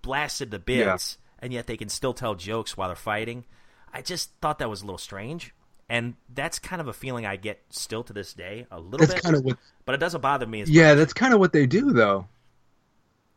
blasted 0.01 0.51
to 0.51 0.59
bits, 0.59 1.17
and 1.39 1.51
yet 1.51 1.67
they 1.67 1.77
can 1.77 1.89
still 1.89 2.13
tell 2.13 2.35
jokes 2.35 2.77
while 2.77 2.89
they're 2.89 2.95
fighting. 2.95 3.45
I 3.93 4.01
just 4.01 4.31
thought 4.41 4.59
that 4.59 4.69
was 4.69 4.81
a 4.81 4.85
little 4.85 4.97
strange, 4.97 5.53
and 5.89 6.13
that's 6.33 6.59
kind 6.59 6.79
of 6.79 6.87
a 6.87 6.93
feeling 6.93 7.25
I 7.25 7.35
get 7.37 7.61
still 7.69 8.03
to 8.03 8.13
this 8.13 8.33
day, 8.33 8.67
a 8.71 8.79
little 8.79 8.99
That's 9.07 9.15
bit. 9.15 9.23
kind 9.23 9.35
of 9.35 9.43
what. 9.43 9.57
but 9.85 9.95
it 9.95 9.99
doesn't 9.99 10.21
bother 10.21 10.45
me 10.45 10.61
as 10.61 10.69
Yeah, 10.69 10.89
much. 10.89 10.97
that's 10.97 11.13
kind 11.13 11.33
of 11.33 11.39
what 11.39 11.53
they 11.53 11.65
do, 11.65 11.91
though. 11.91 12.27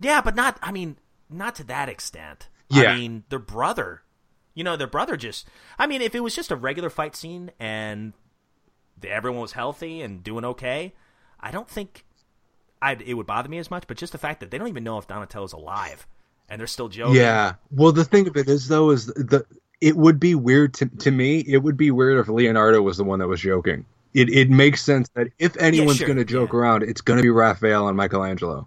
Yeah, 0.01 0.21
but 0.21 0.35
not. 0.37 0.59
I 0.63 0.73
mean, 0.73 0.97
not 1.31 1.55
to 1.57 1.65
that 1.65 1.89
extent. 1.89 2.49
Yeah. 2.69 2.93
I 2.93 2.97
mean, 2.97 3.25
their 3.31 3.39
brother. 3.39 4.03
You 4.55 4.63
know, 4.63 4.77
their 4.77 4.87
brother 4.87 5.17
just. 5.17 5.49
I 5.79 5.87
mean, 5.87 6.03
if 6.03 6.15
it 6.15 6.21
was 6.21 6.37
just 6.37 6.51
a 6.51 6.57
regular 6.57 6.91
fight 6.91 7.17
scene 7.17 7.51
and 7.59 8.13
everyone 9.03 9.41
was 9.41 9.53
healthy 9.53 10.03
and 10.03 10.23
doing 10.23 10.45
okay, 10.45 10.93
I 11.45 11.51
don't 11.51 11.69
think 11.69 12.05
I'd, 12.81 13.03
it 13.03 13.15
would 13.15 13.27
bother 13.27 13.49
me 13.49 13.59
as 13.59 13.71
much. 13.71 13.87
But 13.87 13.99
just 13.99 14.13
the 14.13 14.19
fact 14.19 14.41
that 14.41 14.51
they 14.51 14.59
don't 14.59 14.69
even 14.69 14.83
know 14.83 14.99
if 14.99 15.07
Donatello's 15.07 15.53
alive 15.53 16.07
and 16.49 16.59
they're 16.59 16.67
still 16.67 16.89
joking. 16.89 17.17
Yeah. 17.17 17.55
Well, 17.71 17.93
the 17.93 18.05
thing 18.05 18.27
of 18.27 18.37
it 18.37 18.49
is, 18.49 18.69
though, 18.69 18.91
is 18.91 19.07
the 19.07 19.45
it 19.81 19.97
would 19.97 20.19
be 20.19 20.35
weird 20.35 20.73
to 20.75 20.87
to 20.87 21.11
me. 21.11 21.41
It 21.47 21.59
would 21.59 21.77
be 21.77 21.91
weird 21.91 22.19
if 22.19 22.29
Leonardo 22.29 22.81
was 22.81 22.97
the 22.97 23.05
one 23.05 23.19
that 23.19 23.29
was 23.29 23.41
joking. 23.41 23.85
It 24.15 24.31
it 24.31 24.49
makes 24.51 24.83
sense 24.83 25.09
that 25.11 25.29
if 25.39 25.57
anyone's 25.59 25.99
sure, 25.99 26.07
going 26.07 26.19
to 26.19 26.25
joke 26.25 26.53
yeah. 26.53 26.59
around, 26.59 26.83
it's 26.85 27.03
going 27.03 27.19
to 27.19 27.23
be 27.23 27.31
Raphael 27.31 27.89
and 27.89 27.97
Michelangelo. 27.97 28.67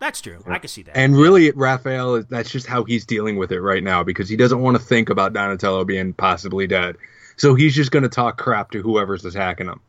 That's 0.00 0.20
true. 0.20 0.42
I 0.46 0.58
can 0.58 0.68
see 0.68 0.82
that. 0.82 0.96
And 0.96 1.16
really, 1.16 1.50
Raphael 1.52 2.22
that's 2.22 2.50
just 2.50 2.66
how 2.66 2.84
he's 2.84 3.04
dealing 3.04 3.36
with 3.36 3.52
it 3.52 3.60
right 3.60 3.82
now 3.82 4.02
because 4.02 4.28
he 4.28 4.36
doesn't 4.36 4.60
want 4.60 4.76
to 4.76 4.82
think 4.82 5.10
about 5.10 5.32
Donatello 5.32 5.84
being 5.84 6.12
possibly 6.12 6.66
dead. 6.66 6.96
So 7.36 7.54
he's 7.54 7.74
just 7.74 7.90
going 7.90 8.02
to 8.02 8.08
talk 8.08 8.38
crap 8.38 8.72
to 8.72 8.82
whoever's 8.82 9.24
attacking 9.24 9.66
him, 9.66 9.80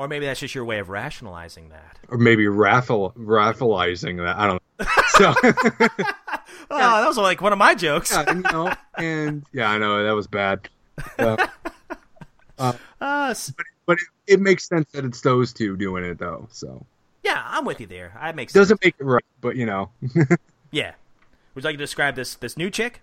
or 0.00 0.08
maybe 0.08 0.24
that's 0.26 0.40
just 0.40 0.54
your 0.54 0.64
way 0.64 0.78
of 0.78 0.88
rationalizing 0.88 1.68
that. 1.68 1.98
or 2.08 2.16
maybe 2.18 2.46
Raphael 2.48 3.12
Raphaelizing 3.18 4.16
that. 4.18 4.36
I 4.38 4.46
don't 4.46 4.62
know. 4.78 4.86
So. 5.10 5.34
Oh, 6.72 6.78
that 6.78 7.06
was 7.06 7.16
like 7.18 7.40
one 7.40 7.52
of 7.52 7.58
my 7.58 7.74
jokes. 7.74 8.10
yeah, 8.12 8.24
and, 8.28 8.44
you 8.44 8.50
know, 8.52 8.72
and 8.96 9.44
yeah, 9.52 9.70
I 9.70 9.78
know 9.78 10.04
that 10.04 10.12
was 10.12 10.26
bad. 10.26 10.68
Uh, 11.18 12.72
Uh, 13.00 13.28
s- 13.30 13.50
but 13.56 13.66
but 13.86 13.96
it, 14.26 14.34
it 14.34 14.40
makes 14.40 14.68
sense 14.68 14.88
that 14.92 15.04
it's 15.04 15.20
those 15.22 15.52
two 15.52 15.76
doing 15.76 16.04
it 16.04 16.18
though. 16.18 16.46
So 16.52 16.84
Yeah, 17.24 17.42
I'm 17.44 17.64
with 17.64 17.80
you 17.80 17.86
there. 17.86 18.12
That 18.20 18.36
makes 18.36 18.52
sense. 18.52 18.64
doesn't 18.68 18.84
make 18.84 18.94
it 18.98 19.04
right, 19.04 19.24
but 19.40 19.56
you 19.56 19.64
know. 19.66 19.90
Yeah. 20.70 20.92
Would 21.54 21.64
you 21.64 21.68
like 21.68 21.74
to 21.74 21.78
describe 21.78 22.14
this 22.16 22.34
this 22.36 22.56
new 22.56 22.70
chick? 22.70 23.00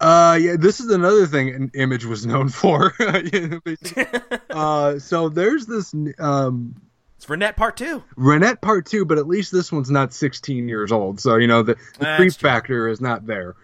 Uh, 0.00 0.38
yeah, 0.40 0.56
this 0.58 0.80
is 0.80 0.90
another 0.90 1.26
thing 1.26 1.54
an 1.54 1.70
image 1.74 2.04
was 2.04 2.26
known 2.26 2.48
for. 2.48 2.94
You 3.32 3.48
know, 3.48 3.60
basically. 3.60 4.20
uh, 4.50 4.98
so 4.98 5.28
there's 5.28 5.66
this 5.66 5.94
um 6.18 6.76
It's 7.16 7.26
Renet 7.26 7.56
Part 7.56 7.76
Two. 7.76 8.02
Renet 8.16 8.60
Part 8.60 8.86
Two, 8.86 9.04
but 9.04 9.18
at 9.18 9.26
least 9.26 9.52
this 9.52 9.72
one's 9.72 9.90
not 9.90 10.12
16 10.12 10.68
years 10.68 10.92
old, 10.92 11.20
so 11.20 11.36
you 11.36 11.46
know 11.46 11.62
the, 11.62 11.76
the 11.98 12.14
creep 12.16 12.34
true. 12.34 12.48
factor 12.48 12.88
is 12.88 13.00
not 13.00 13.26
there. 13.26 13.54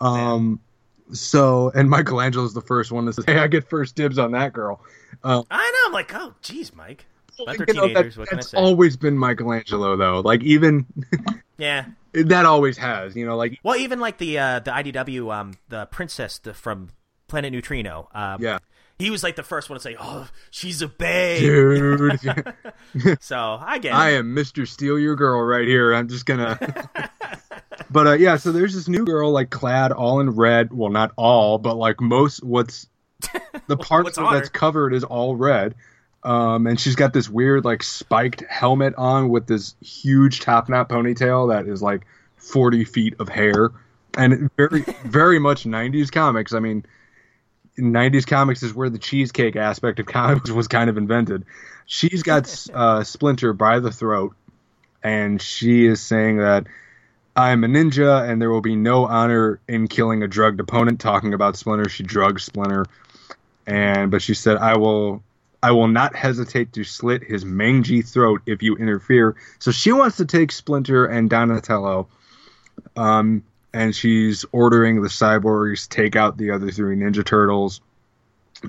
Um, 0.00 0.60
so 1.12 1.70
and 1.74 1.90
Michelangelo's 1.90 2.54
the 2.54 2.60
first 2.60 2.92
one 2.92 3.04
that 3.06 3.14
says, 3.14 3.24
"Hey, 3.26 3.38
I 3.38 3.48
get 3.48 3.68
first 3.68 3.94
dibs 3.96 4.18
on 4.18 4.32
that 4.32 4.52
girl." 4.52 4.80
Uh, 5.22 5.42
I 5.50 5.70
know. 5.70 5.86
I'm 5.86 5.92
like, 5.92 6.14
oh, 6.14 6.34
geez, 6.42 6.74
Mike. 6.74 7.04
You 7.38 7.46
know, 7.46 7.52
that- 7.54 8.16
what 8.16 8.28
can 8.28 8.38
I 8.38 8.42
that's 8.42 8.54
always 8.54 8.96
been 8.96 9.16
Michelangelo, 9.18 9.96
though. 9.96 10.20
Like 10.20 10.42
even 10.42 10.86
Yeah. 11.58 11.86
That 12.12 12.46
always 12.46 12.76
has. 12.78 13.16
You 13.16 13.26
know, 13.26 13.36
like 13.36 13.58
Well, 13.62 13.76
even 13.76 14.00
like 14.00 14.18
the 14.18 14.38
uh, 14.38 14.58
the 14.60 14.70
IDW, 14.70 15.32
um, 15.32 15.54
the 15.68 15.86
princess 15.86 16.38
the, 16.38 16.54
from 16.54 16.90
Planet 17.28 17.52
Neutrino. 17.52 18.08
Um, 18.12 18.42
yeah, 18.42 18.58
He 18.98 19.10
was 19.10 19.22
like 19.22 19.36
the 19.36 19.42
first 19.42 19.70
one 19.70 19.78
to 19.78 19.82
say, 19.82 19.96
"Oh, 19.98 20.28
she's 20.50 20.82
a 20.82 20.88
babe." 20.88 21.40
dude. 21.40 22.18
So 23.20 23.36
I 23.60 23.78
get. 23.78 23.90
it. 23.90 23.94
I 23.94 24.10
am 24.10 24.34
Mr. 24.34 24.66
Steal 24.66 24.98
Your 24.98 25.14
Girl 25.14 25.40
right 25.42 25.66
here. 25.66 25.94
I'm 25.94 26.08
just 26.08 26.26
gonna. 26.26 26.58
but 27.90 28.06
uh, 28.06 28.12
yeah, 28.12 28.36
so 28.36 28.52
there's 28.52 28.74
this 28.74 28.88
new 28.88 29.04
girl 29.04 29.30
like 29.30 29.50
clad 29.50 29.92
all 29.92 30.20
in 30.20 30.30
red. 30.30 30.72
Well, 30.72 30.90
not 30.90 31.12
all, 31.16 31.58
but 31.58 31.76
like 31.76 32.00
most. 32.00 32.42
What's 32.42 32.88
the 33.66 33.76
part 33.76 34.04
What's 34.04 34.16
that's 34.16 34.48
covered 34.48 34.92
is 34.92 35.04
all 35.04 35.36
red. 35.36 35.74
Um, 36.22 36.66
and 36.66 36.78
she's 36.78 36.96
got 36.96 37.12
this 37.12 37.28
weird 37.28 37.64
like 37.64 37.82
spiked 37.82 38.42
helmet 38.48 38.94
on 38.96 39.30
with 39.30 39.46
this 39.46 39.74
huge 39.80 40.40
top 40.40 40.68
knot 40.68 40.88
ponytail 40.88 41.50
that 41.50 41.66
is 41.70 41.82
like 41.82 42.06
40 42.36 42.84
feet 42.84 43.14
of 43.18 43.28
hair, 43.28 43.70
and 44.16 44.50
very 44.56 44.80
very 45.04 45.38
much 45.38 45.64
90s 45.64 46.10
comics. 46.10 46.52
I 46.52 46.60
mean. 46.60 46.84
90s 47.78 48.26
comics 48.26 48.62
is 48.62 48.74
where 48.74 48.90
the 48.90 48.98
cheesecake 48.98 49.56
aspect 49.56 50.00
of 50.00 50.06
comics 50.06 50.50
was 50.50 50.68
kind 50.68 50.90
of 50.90 50.98
invented. 50.98 51.46
She's 51.86 52.22
got 52.22 52.66
uh, 52.74 53.04
Splinter 53.04 53.54
by 53.54 53.78
the 53.78 53.90
throat, 53.90 54.34
and 55.02 55.40
she 55.40 55.86
is 55.86 56.02
saying 56.02 56.38
that 56.38 56.66
I'm 57.36 57.64
a 57.64 57.68
ninja 57.68 58.28
and 58.28 58.40
there 58.40 58.50
will 58.50 58.60
be 58.60 58.76
no 58.76 59.06
honor 59.06 59.60
in 59.68 59.88
killing 59.88 60.22
a 60.22 60.28
drugged 60.28 60.60
opponent. 60.60 61.00
Talking 61.00 61.32
about 61.32 61.56
Splinter, 61.56 61.88
she 61.88 62.02
drugs 62.02 62.44
Splinter, 62.44 62.86
and 63.66 64.10
but 64.10 64.22
she 64.22 64.34
said 64.34 64.56
I 64.56 64.76
will. 64.76 65.22
I 65.62 65.72
will 65.72 65.88
not 65.88 66.16
hesitate 66.16 66.72
to 66.72 66.84
slit 66.84 67.22
his 67.22 67.44
mangy 67.44 68.02
throat 68.02 68.40
if 68.46 68.62
you 68.62 68.76
interfere. 68.76 69.36
So 69.58 69.70
she 69.70 69.92
wants 69.92 70.16
to 70.16 70.24
take 70.24 70.52
Splinter 70.52 71.04
and 71.06 71.28
Donatello, 71.28 72.08
um, 72.96 73.44
and 73.74 73.94
she's 73.94 74.44
ordering 74.52 75.02
the 75.02 75.08
cyborgs 75.08 75.88
take 75.88 76.16
out 76.16 76.38
the 76.38 76.50
other 76.50 76.70
three 76.70 76.96
Ninja 76.96 77.24
Turtles, 77.24 77.80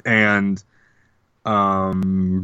and 0.06 0.62
um, 1.46 2.44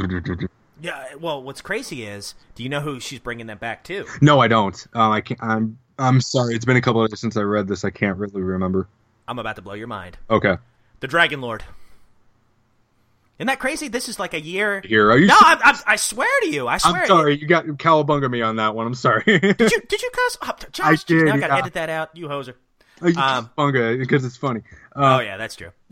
yeah. 0.81 1.15
Well, 1.15 1.43
what's 1.43 1.61
crazy 1.61 2.03
is, 2.03 2.33
do 2.55 2.63
you 2.63 2.69
know 2.69 2.81
who 2.81 2.99
she's 2.99 3.19
bringing 3.19 3.47
them 3.47 3.57
back 3.57 3.83
to? 3.85 4.05
no, 4.21 4.39
I 4.39 4.47
don't. 4.47 4.87
Um, 4.93 5.11
I 5.11 5.21
can't. 5.21 5.43
I'm 5.43 5.77
I'm 5.99 6.21
sorry. 6.21 6.55
It's 6.55 6.65
been 6.65 6.77
a 6.77 6.81
couple 6.81 7.03
of 7.03 7.09
days 7.09 7.19
since 7.19 7.35
I 7.35 7.41
read 7.41 7.67
this. 7.67 7.83
I 7.83 7.89
can't 7.89 8.17
really 8.17 8.41
remember. 8.41 8.87
I'm 9.27 9.39
about 9.39 9.57
to 9.57 9.61
blow 9.61 9.73
your 9.73 9.87
mind. 9.87 10.17
Okay, 10.29 10.55
The 11.01 11.07
Dragon 11.07 11.41
Lord. 11.41 11.63
Isn't 13.39 13.47
that 13.47 13.59
crazy? 13.59 13.88
This 13.88 14.09
is 14.09 14.19
like 14.19 14.34
a 14.34 14.41
year. 14.41 14.81
here 14.84 15.11
are 15.11 15.18
you? 15.18 15.27
No, 15.27 15.35
I, 15.38 15.57
I, 15.64 15.93
I 15.93 15.95
swear 15.95 16.30
to 16.41 16.49
you. 16.49 16.68
I 16.68 16.80
swear. 16.80 17.01
I'm 17.01 17.07
sorry. 17.07 17.38
You 17.39 17.45
got 17.45 17.65
cowabunga 17.65 18.30
me 18.31 18.41
on 18.41 18.55
that 18.55 18.73
one. 18.73 18.88
I'm 18.88 18.95
sorry. 18.95 19.23
Did 19.26 19.43
you, 19.59 19.81
did 19.89 20.01
you 20.01 20.09
cuss? 20.11 20.38
Oh, 20.41 20.55
Josh, 20.72 20.85
I 20.85 20.95
did, 21.05 21.26
now 21.26 21.34
I 21.34 21.38
gotta 21.38 21.53
yeah. 21.53 21.59
edit 21.59 21.73
that 21.73 21.89
out. 21.89 22.15
You 22.18 22.27
hoser. 22.27 22.55
You 23.01 23.09
Um, 23.09 23.49
cowabunga 23.55 23.99
because 23.99 24.26
it's 24.26 24.38
funny. 24.38 24.61
oh 24.95 25.03
Uh, 25.15 25.19
yeah, 25.19 25.38
that's 25.38 25.55
true. 25.55 25.69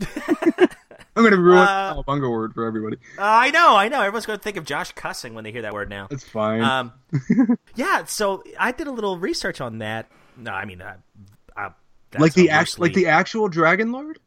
I'm 1.16 1.24
gonna 1.24 1.36
ruin 1.38 1.58
Uh, 1.58 1.94
the 1.94 2.02
cowabunga 2.02 2.30
word 2.30 2.52
for 2.52 2.66
everybody. 2.66 2.96
Uh, 3.16 3.22
I 3.22 3.50
know, 3.50 3.76
I 3.76 3.88
know. 3.88 4.00
Everyone's 4.00 4.26
going 4.26 4.38
to 4.38 4.42
think 4.42 4.56
of 4.58 4.64
Josh 4.64 4.92
cussing 4.92 5.34
when 5.34 5.44
they 5.44 5.52
hear 5.52 5.62
that 5.62 5.72
word 5.72 5.88
now. 5.88 6.08
It's 6.10 6.24
fine. 6.24 6.62
Um, 6.62 6.92
yeah. 7.74 8.04
So 8.04 8.42
I 8.58 8.72
did 8.72 8.86
a 8.86 8.90
little 8.90 9.18
research 9.18 9.60
on 9.60 9.78
that. 9.78 10.10
No, 10.36 10.50
I 10.50 10.66
mean, 10.66 10.82
uh, 10.82 10.96
uh, 11.56 11.70
that's 12.10 12.20
like 12.20 12.34
the 12.34 12.48
a 12.48 12.52
act, 12.52 12.78
like 12.78 12.92
the 12.92 13.06
actual 13.06 13.48
Dragon 13.48 13.92
Lord. 13.92 14.18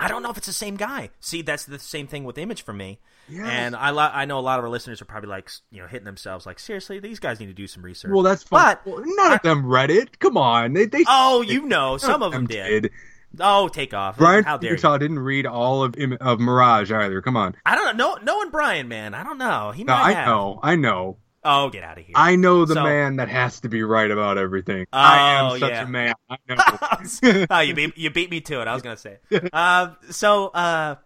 I 0.00 0.06
don't 0.08 0.22
know 0.22 0.30
if 0.30 0.36
it's 0.36 0.46
the 0.46 0.52
same 0.52 0.76
guy. 0.76 1.10
See, 1.20 1.42
that's 1.42 1.64
the 1.64 1.78
same 1.78 2.06
thing 2.06 2.24
with 2.24 2.38
Image 2.38 2.62
for 2.62 2.72
me. 2.72 3.00
Yeah. 3.28 3.46
And 3.46 3.74
I, 3.74 3.90
lo- 3.90 4.10
I 4.12 4.24
know 4.26 4.38
a 4.38 4.40
lot 4.40 4.58
of 4.58 4.64
our 4.64 4.70
listeners 4.70 5.02
are 5.02 5.04
probably 5.04 5.28
like, 5.28 5.50
you 5.70 5.82
know, 5.82 5.88
hitting 5.88 6.04
themselves 6.04 6.46
like, 6.46 6.58
seriously, 6.58 7.00
these 7.00 7.18
guys 7.18 7.40
need 7.40 7.46
to 7.46 7.52
do 7.52 7.66
some 7.66 7.82
research. 7.82 8.12
Well, 8.12 8.22
that's 8.22 8.42
fine. 8.44 8.76
But 8.84 8.86
Well, 8.86 9.02
none 9.04 9.32
of 9.32 9.42
them 9.42 9.66
read 9.66 9.90
it. 9.90 10.18
Come 10.20 10.36
on, 10.36 10.72
they 10.72 10.86
they. 10.86 11.04
oh, 11.08 11.42
you 11.42 11.66
know, 11.66 11.96
some 11.96 12.22
of 12.22 12.32
them 12.32 12.46
did. 12.46 12.82
did. 12.84 12.92
Oh, 13.40 13.68
take 13.68 13.92
off. 13.92 14.16
Brian 14.16 14.44
How 14.44 14.56
dare 14.56 14.70
you? 14.70 14.76
Utah 14.76 14.96
didn't 14.96 15.18
read 15.18 15.44
all 15.46 15.82
of 15.82 15.94
of 16.20 16.40
Mirage 16.40 16.90
either. 16.90 17.20
Come 17.20 17.36
on. 17.36 17.54
I 17.66 17.74
don't 17.74 17.96
know. 17.96 18.14
No, 18.14 18.22
knowing 18.22 18.50
Brian, 18.50 18.88
man, 18.88 19.12
I 19.14 19.22
don't 19.22 19.36
know. 19.36 19.72
He 19.72 19.84
No, 19.84 19.92
I 19.94 20.12
have. 20.12 20.26
know. 20.26 20.60
I 20.62 20.76
know. 20.76 21.18
Oh, 21.44 21.70
get 21.70 21.84
out 21.84 21.98
of 21.98 22.04
here. 22.04 22.14
I 22.16 22.36
know 22.36 22.64
the 22.64 22.74
So- 22.74 22.82
man 22.82 23.16
that 23.16 23.28
has 23.28 23.60
to 23.60 23.68
be 23.68 23.82
right 23.82 24.10
about 24.10 24.38
everything. 24.38 24.86
I 24.92 25.40
Oh, 25.40 25.54
am 25.54 25.60
such 25.60 25.70
yeah. 25.70 25.82
a 25.82 25.86
man. 25.86 26.14
I 26.28 26.36
know. 26.48 27.46
oh, 27.50 27.60
you 27.60 27.74
beat 27.74 27.96
you 27.96 28.10
beat 28.10 28.30
me 28.30 28.40
to 28.42 28.60
it. 28.60 28.68
I 28.68 28.74
was 28.74 28.82
gonna 28.82 28.96
say. 28.96 29.18
Uh, 29.52 29.94
so, 30.10 30.48
uh, 30.48 30.96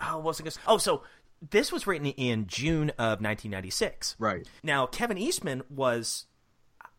oh, 0.00 0.16
what 0.16 0.24
was 0.24 0.40
I 0.40 0.44
gonna? 0.44 0.56
Oh, 0.66 0.78
so 0.78 1.02
this 1.48 1.70
was 1.70 1.86
written 1.86 2.06
in 2.06 2.46
June 2.48 2.90
of 2.98 3.20
1996. 3.20 4.16
right. 4.18 4.46
Now, 4.62 4.86
Kevin 4.86 5.16
Eastman 5.18 5.62
was. 5.70 6.26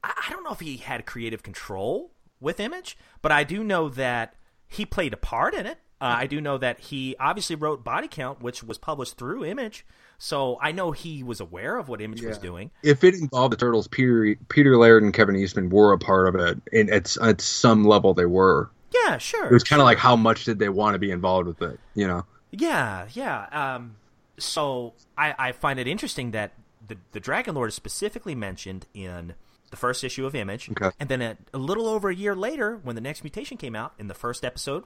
I, 0.04 0.14
I 0.28 0.32
don't 0.32 0.44
know 0.44 0.52
if 0.52 0.62
he 0.62 0.78
had 0.78 1.06
creative 1.06 1.44
control 1.44 2.12
with 2.40 2.60
Image, 2.62 2.98
but 3.22 3.32
I 3.34 3.44
do 3.44 3.64
know 3.64 3.90
that 3.90 4.36
he 4.68 4.86
played 4.86 5.12
a 5.14 5.18
part 5.18 5.54
in 5.54 5.66
it. 5.66 5.78
Uh, 6.02 6.16
I 6.20 6.28
do 6.28 6.40
know 6.40 6.58
that 6.58 6.80
he 6.80 7.18
obviously 7.20 7.58
wrote 7.58 7.84
Body 7.84 8.08
Count, 8.08 8.42
which 8.42 8.64
was 8.64 8.78
published 8.78 9.18
through 9.18 9.44
Image. 9.44 9.86
So 10.22 10.60
I 10.62 10.74
know 10.74 10.92
he 10.92 11.24
was 11.24 11.40
aware 11.40 11.78
of 11.78 11.88
what 11.88 12.02
Image 12.02 12.22
was 12.22 12.38
doing. 12.38 12.72
If 12.84 13.04
it 13.06 13.16
involved 13.16 13.54
the 13.54 13.58
Turtles, 13.58 13.88
Peter 13.88 14.36
Peter 14.50 14.78
Laird 14.78 15.02
and 15.02 15.14
Kevin 15.14 15.36
Eastman 15.38 15.70
were 15.70 15.94
a 15.94 15.98
part 15.98 16.28
of 16.28 16.36
it, 16.36 16.62
and 16.74 16.90
at 16.90 17.16
at 17.18 17.40
some 17.42 17.86
level 17.86 18.14
they 18.14 18.26
were. 18.26 18.70
Yeah, 18.94 19.18
sure. 19.18 19.46
It 19.46 19.54
was 19.54 19.64
kind 19.64 19.82
of 19.82 19.86
like 19.86 19.98
how 19.98 20.16
much 20.18 20.44
did 20.44 20.60
they 20.60 20.68
want 20.70 20.96
to 20.96 21.00
be 21.00 21.10
involved 21.10 21.48
with 21.48 21.62
it, 21.62 21.80
you 21.96 22.06
know? 22.08 22.26
Yeah, 22.52 23.08
yeah. 23.14 23.46
Um, 23.76 23.96
so 24.38 24.94
I, 25.18 25.36
I 25.38 25.52
find 25.54 25.80
it 25.80 25.88
interesting 25.88 26.32
that 26.32 26.52
the 26.86 26.98
the 27.14 27.20
Dragon 27.20 27.56
Lord 27.56 27.70
is 27.70 27.76
specifically 27.76 28.36
mentioned 28.36 28.88
in 28.94 29.36
the 29.72 29.78
first 29.78 30.04
issue 30.04 30.26
of 30.26 30.34
Image, 30.36 30.70
Okay. 30.72 30.90
and 31.00 31.08
then 31.08 31.22
a, 31.22 31.38
a 31.54 31.58
little 31.60 31.88
over 31.88 32.10
a 32.10 32.16
year 32.16 32.36
later, 32.36 32.80
when 32.84 32.96
the 32.96 33.02
next 33.02 33.24
mutation 33.24 33.56
came 33.56 33.76
out, 33.76 33.94
in 34.00 34.08
the 34.08 34.16
first 34.16 34.44
episode, 34.44 34.84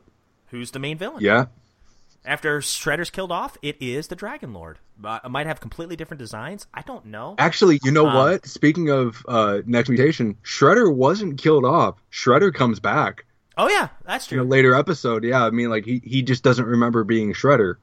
who's 0.47 0.71
the 0.71 0.79
main 0.79 0.97
villain? 0.97 1.21
Yeah. 1.23 1.45
After 2.25 2.59
Shredder's 2.59 3.09
killed 3.09 3.31
off, 3.31 3.57
it 3.61 3.75
is 3.81 4.07
the 4.07 4.15
Dragon 4.15 4.53
Lord. 4.53 4.79
Uh, 5.03 5.19
it 5.25 5.29
might 5.29 5.45
have 5.47 5.59
completely 5.59 5.95
different 5.97 6.19
designs. 6.19 6.67
I 6.73 6.81
don't 6.81 7.05
know. 7.07 7.35
Actually, 7.37 7.79
you 7.83 7.91
know 7.91 8.07
Um, 8.07 8.13
what? 8.15 8.45
Speaking 8.45 8.89
of 8.89 9.25
uh, 9.27 9.59
next 9.65 9.89
mutation, 9.89 10.37
Shredder 10.43 10.93
wasn't 10.93 11.37
killed 11.37 11.65
off. 11.65 12.01
Shredder 12.11 12.53
comes 12.53 12.79
back 12.79 13.25
Oh 13.57 13.67
yeah, 13.69 13.89
that's 14.05 14.31
in 14.31 14.39
a 14.39 14.41
true. 14.41 14.49
later 14.49 14.73
episode. 14.73 15.23
Yeah, 15.23 15.45
I 15.45 15.49
mean, 15.51 15.69
like 15.69 15.85
he, 15.85 16.01
he 16.03 16.21
just 16.23 16.43
doesn't 16.43 16.65
remember 16.65 17.03
being 17.03 17.33
Shredder, 17.33 17.75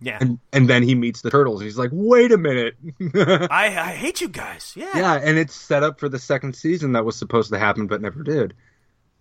Yeah, 0.00 0.18
and 0.20 0.38
and 0.52 0.68
then 0.68 0.82
he 0.82 0.94
meets 0.96 1.20
the 1.22 1.30
turtles. 1.30 1.60
He's 1.62 1.78
like, 1.78 1.90
wait 1.92 2.32
a 2.32 2.38
minute. 2.38 2.74
I 3.14 3.66
I 3.78 3.92
hate 3.92 4.20
you 4.20 4.28
guys. 4.28 4.72
Yeah, 4.74 4.90
yeah, 4.96 5.14
and 5.14 5.38
it's 5.38 5.54
set 5.54 5.82
up 5.84 6.00
for 6.00 6.08
the 6.08 6.18
second 6.18 6.56
season 6.56 6.92
that 6.92 7.04
was 7.04 7.14
supposed 7.14 7.52
to 7.52 7.58
happen 7.58 7.86
but 7.86 8.00
never 8.00 8.22
did. 8.24 8.54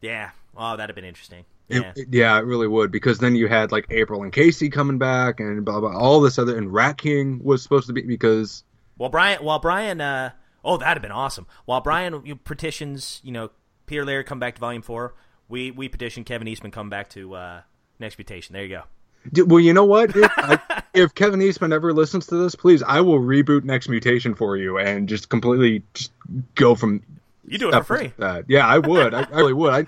yeah. 0.02 0.32
Oh, 0.56 0.72
that'd 0.78 0.90
have 0.90 0.95
been 0.95 1.06
interesting. 1.06 1.45
Yeah. 1.69 1.94
it- 1.95 2.07
yeah, 2.11 2.38
it 2.38 2.45
really 2.45 2.68
would 2.68 2.91
because 2.91 3.19
then 3.19 3.35
you 3.35 3.48
had 3.48 3.72
like 3.72 3.85
April 3.90 4.23
and 4.23 4.31
Casey 4.31 4.69
coming 4.69 4.98
back 4.98 5.40
and 5.40 5.64
blah 5.65 5.80
blah 5.80 5.98
all 5.98 6.22
this 6.22 6.38
other 6.38 6.57
and 6.57 6.72
Rat 6.73 6.98
King 6.98 7.40
was 7.44 7.64
supposed 7.64 7.88
to 7.88 7.94
be 7.94 8.02
because 8.02 8.64
well 8.98 9.10
Brian, 9.10 9.44
while 9.44 9.60
Brian, 9.60 10.02
uh, 10.02 10.31
oh, 10.64 10.77
that'd 10.77 10.98
have 10.98 11.02
been 11.02 11.11
awesome. 11.11 11.48
While 11.65 11.81
Brian 11.81 12.22
you 12.26 12.35
petitions, 12.35 13.22
you 13.23 13.31
know, 13.31 13.49
Peter 13.85 14.06
Laird 14.06 14.26
come 14.26 14.40
back 14.40 14.56
to 14.56 14.60
Volume 14.61 14.81
Four, 14.81 15.15
we 15.49 15.72
we 15.72 15.88
petition 15.88 16.23
Kevin 16.23 16.48
Eastman 16.48 16.72
come 16.72 16.90
back 16.90 17.10
to 17.11 17.34
uh, 17.35 17.61
Next 17.99 18.18
Mutation. 18.18 18.53
There 18.53 18.64
you 18.64 18.69
go. 18.69 18.84
D- 19.31 19.41
well, 19.44 19.60
you 19.61 19.73
know 19.73 19.85
what? 19.85 20.15
If, 20.15 20.31
I, 20.38 20.84
if 20.94 21.15
Kevin 21.15 21.41
Eastman 21.41 21.72
ever 21.72 21.94
listens 21.94 22.27
to 22.27 22.35
this, 22.35 22.56
please, 22.56 22.84
I 22.84 22.99
will 23.02 23.19
reboot 23.19 23.64
Next 23.64 23.88
Mutation 23.88 24.35
for 24.35 24.57
you 24.57 24.77
and 24.77 25.07
just 25.07 25.30
completely 25.30 25.81
just 25.94 26.11
go 26.56 26.76
from 26.76 27.02
You 27.48 27.57
do 27.57 27.69
it 27.69 27.73
for 27.73 27.84
free. 27.84 28.11
that. 28.18 28.45
Yeah, 28.49 28.68
I 28.68 28.80
would. 28.80 29.14
I, 29.14 29.22
I 29.23 29.30
really 29.30 29.53
would. 29.53 29.73
I, 29.73 29.85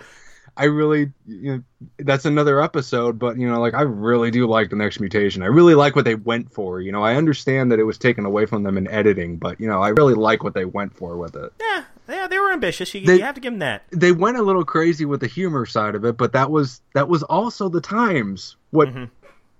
I 0.57 0.65
really, 0.65 1.11
you 1.27 1.57
know, 1.57 1.63
that's 1.99 2.25
another 2.25 2.61
episode, 2.61 3.19
but 3.19 3.37
you 3.37 3.47
know, 3.49 3.59
like 3.59 3.73
I 3.73 3.81
really 3.81 4.31
do 4.31 4.47
like 4.47 4.69
the 4.69 4.75
Next 4.75 4.99
Mutation. 4.99 5.43
I 5.43 5.47
really 5.47 5.75
like 5.75 5.95
what 5.95 6.05
they 6.05 6.15
went 6.15 6.53
for. 6.53 6.79
You 6.81 6.91
know, 6.91 7.03
I 7.03 7.15
understand 7.15 7.71
that 7.71 7.79
it 7.79 7.83
was 7.83 7.97
taken 7.97 8.25
away 8.25 8.45
from 8.45 8.63
them 8.63 8.77
in 8.77 8.87
editing, 8.87 9.37
but 9.37 9.59
you 9.59 9.67
know, 9.67 9.81
I 9.81 9.89
really 9.89 10.13
like 10.13 10.43
what 10.43 10.53
they 10.53 10.65
went 10.65 10.95
for 10.95 11.17
with 11.17 11.35
it. 11.35 11.51
Yeah, 11.59 11.83
yeah, 12.07 12.27
they 12.27 12.39
were 12.39 12.51
ambitious. 12.53 12.93
You, 12.93 13.05
They- 13.05 13.17
you 13.17 13.23
have 13.23 13.35
to 13.35 13.41
give 13.41 13.51
them 13.53 13.59
that. 13.59 13.83
They 13.91 14.11
went 14.13 14.37
a 14.37 14.41
little 14.43 14.63
crazy 14.65 15.05
with 15.05 15.19
the 15.19 15.27
humor 15.27 15.65
side 15.65 15.95
of 15.95 16.05
it, 16.05 16.15
but 16.17 16.31
that 16.33 16.49
was 16.51 16.81
that 16.93 17.07
was 17.09 17.23
also 17.23 17.67
the 17.69 17.81
times. 17.81 18.55
What 18.71 18.87
Mm-hmm. 18.89 19.05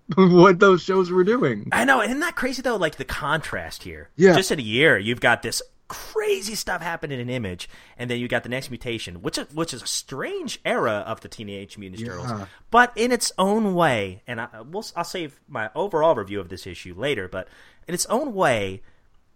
what 0.38 0.60
those 0.60 0.84
shows 0.84 1.10
were 1.10 1.24
doing. 1.24 1.68
I 1.72 1.84
know, 1.84 2.00
isn't 2.02 2.20
that 2.20 2.36
crazy 2.36 2.62
though? 2.62 2.76
Like 2.76 2.98
the 2.98 3.06
contrast 3.06 3.82
here. 3.84 4.10
Yeah. 4.16 4.36
Just 4.36 4.52
in 4.52 4.60
a 4.60 4.64
year, 4.64 4.98
you've 5.00 5.20
got 5.20 5.42
this 5.42 5.62
crazy 5.88 6.56
stuff 6.56 6.82
happening 6.82 7.20
in 7.20 7.30
an 7.30 7.34
Image, 7.36 7.70
and 7.98 8.10
then 8.10 8.20
you 8.20 8.28
got 8.28 8.44
the 8.44 8.50
next 8.50 8.70
mutation, 8.70 9.22
which 9.22 9.38
is, 9.38 9.48
which 9.54 9.74
is 9.74 9.84
a 9.84 9.88
strange 9.88 10.60
era 10.66 11.04
of 11.06 11.22
the 11.22 11.28
Teenage 11.28 11.78
Mutant 11.78 12.02
Ninja 12.02 12.08
Turtles, 12.08 12.48
but 12.72 12.92
in 12.96 13.12
its 13.12 13.32
own 13.38 13.76
way. 13.76 14.22
And 14.28 14.42
I, 14.42 14.48
we'll, 14.62 14.86
I'll 14.96 15.04
save 15.04 15.40
my 15.48 15.70
overall 15.76 16.16
review 16.16 16.40
of 16.40 16.50
this 16.50 16.66
issue 16.66 16.96
later, 16.98 17.28
but 17.28 17.48
in 17.88 17.94
its 17.94 18.06
own 18.08 18.34
way, 18.34 18.82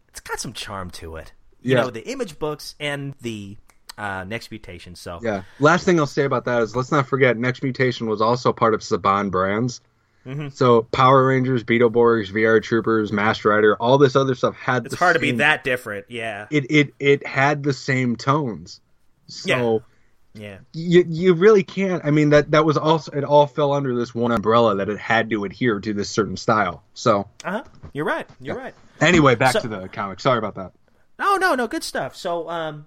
it's 0.07 0.19
got 0.19 0.39
some 0.39 0.53
charm 0.53 0.89
to 0.91 1.15
it. 1.17 1.33
You 1.61 1.75
know, 1.75 1.89
the 1.89 2.07
Image 2.07 2.39
books 2.39 2.75
and 2.79 3.15
the 3.21 3.57
uh, 3.97 4.23
next 4.23 4.49
mutation. 4.49 4.95
So 4.95 5.19
Yeah. 5.21 5.43
Last 5.59 5.83
thing 5.83 5.99
I'll 5.99 6.07
say 6.07 6.23
about 6.23 6.45
that 6.45 6.61
is 6.61 6.75
let's 6.75 6.91
not 6.91 7.07
forget 7.07 7.37
Next 7.37 7.61
Mutation 7.61 8.07
was 8.07 8.21
also 8.21 8.53
part 8.53 8.73
of 8.73 8.79
Saban 8.79 9.29
Brands. 9.29 9.81
Mm-hmm. 10.25 10.49
So 10.49 10.83
Power 10.83 11.25
Rangers, 11.27 11.63
Beetleborgs, 11.63 12.31
VR 12.31 12.61
Troopers, 12.61 13.11
Masked 13.11 13.45
Rider, 13.45 13.75
all 13.77 13.97
this 13.97 14.15
other 14.15 14.35
stuff 14.35 14.55
had. 14.55 14.85
it's 14.85 14.95
hard 14.95 15.15
to 15.15 15.19
be 15.19 15.31
that 15.33 15.63
different. 15.63 16.05
Yeah. 16.09 16.47
It 16.51 16.69
it 16.69 16.93
it 16.99 17.25
had 17.25 17.63
the 17.63 17.73
same 17.73 18.15
tones. 18.15 18.81
So 19.27 19.83
Yeah. 20.33 20.57
you 20.73 21.05
you 21.07 21.33
really 21.33 21.63
can't. 21.63 22.03
I 22.05 22.11
mean 22.11 22.29
that 22.31 22.51
that 22.51 22.65
was 22.65 22.77
also 22.77 23.11
it 23.13 23.23
all 23.23 23.47
fell 23.47 23.71
under 23.73 23.95
this 23.95 24.13
one 24.13 24.31
umbrella 24.31 24.75
that 24.75 24.89
it 24.89 24.99
had 24.99 25.29
to 25.31 25.45
adhere 25.45 25.79
to 25.79 25.93
this 25.93 26.09
certain 26.09 26.37
style. 26.37 26.83
So 26.93 27.27
Uh 27.43 27.51
huh. 27.51 27.63
You're 27.93 28.05
right. 28.05 28.27
You're 28.41 28.57
right. 28.57 28.73
anyway, 29.01 29.35
back 29.35 29.53
So- 29.53 29.61
to 29.61 29.67
the 29.67 29.87
comic. 29.87 30.19
Sorry 30.19 30.37
about 30.37 30.55
that. 30.55 30.73
No, 31.17 31.35
no, 31.37 31.53
no. 31.55 31.67
Good 31.67 31.83
stuff. 31.83 32.15
So, 32.15 32.49
um, 32.49 32.85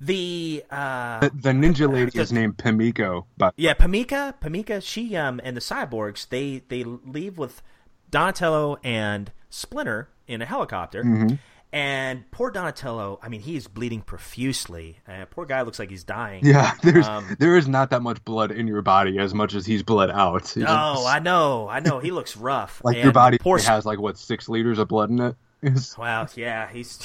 the 0.00 0.64
uh, 0.70 1.20
The, 1.20 1.30
the 1.34 1.50
ninja 1.50 1.92
lady 1.92 2.10
the- 2.12 2.20
is 2.20 2.32
named 2.32 2.56
Pamiko, 2.58 3.24
but 3.36 3.54
yeah, 3.56 3.74
Pamika, 3.74 4.34
Pamika, 4.40 4.82
she 4.82 5.16
um, 5.16 5.40
and 5.44 5.56
the 5.56 5.60
cyborgs 5.60 6.28
they 6.28 6.62
they 6.68 6.84
leave 6.84 7.38
with 7.38 7.62
Donatello 8.10 8.78
and 8.84 9.32
Splinter 9.50 10.08
in 10.26 10.42
a 10.42 10.46
helicopter. 10.46 11.02
Mm-hmm. 11.02 11.34
And 11.70 12.30
poor 12.30 12.50
Donatello, 12.50 13.20
I 13.22 13.28
mean, 13.28 13.42
he's 13.42 13.68
bleeding 13.68 14.00
profusely. 14.00 15.00
Uh, 15.06 15.26
poor 15.30 15.44
guy 15.44 15.60
looks 15.62 15.78
like 15.78 15.90
he's 15.90 16.02
dying. 16.04 16.42
yeah, 16.46 16.72
there's 16.82 17.06
Um, 17.06 17.36
there 17.38 17.58
is 17.58 17.68
not 17.68 17.90
that 17.90 18.00
much 18.00 18.24
blood 18.24 18.50
in 18.52 18.66
your 18.66 18.80
body 18.80 19.18
as 19.18 19.34
much 19.34 19.54
as 19.54 19.66
he's 19.66 19.82
bled 19.82 20.10
out. 20.10 20.54
Oh, 20.66 21.06
I 21.06 21.18
know, 21.18 21.68
I 21.68 21.80
know. 21.80 21.98
He 21.98 22.10
looks 22.10 22.38
rough. 22.38 22.80
like 22.84 22.96
And 22.96 23.04
your 23.04 23.12
body 23.12 23.36
poor 23.36 23.58
has 23.58 23.84
like 23.84 23.98
what 24.00 24.16
six 24.16 24.48
liters 24.48 24.78
of 24.78 24.88
blood 24.88 25.10
in 25.10 25.18
it. 25.20 25.36
It's- 25.62 25.98
Wow, 25.98 26.26
yeah, 26.36 26.70
he's 26.72 26.98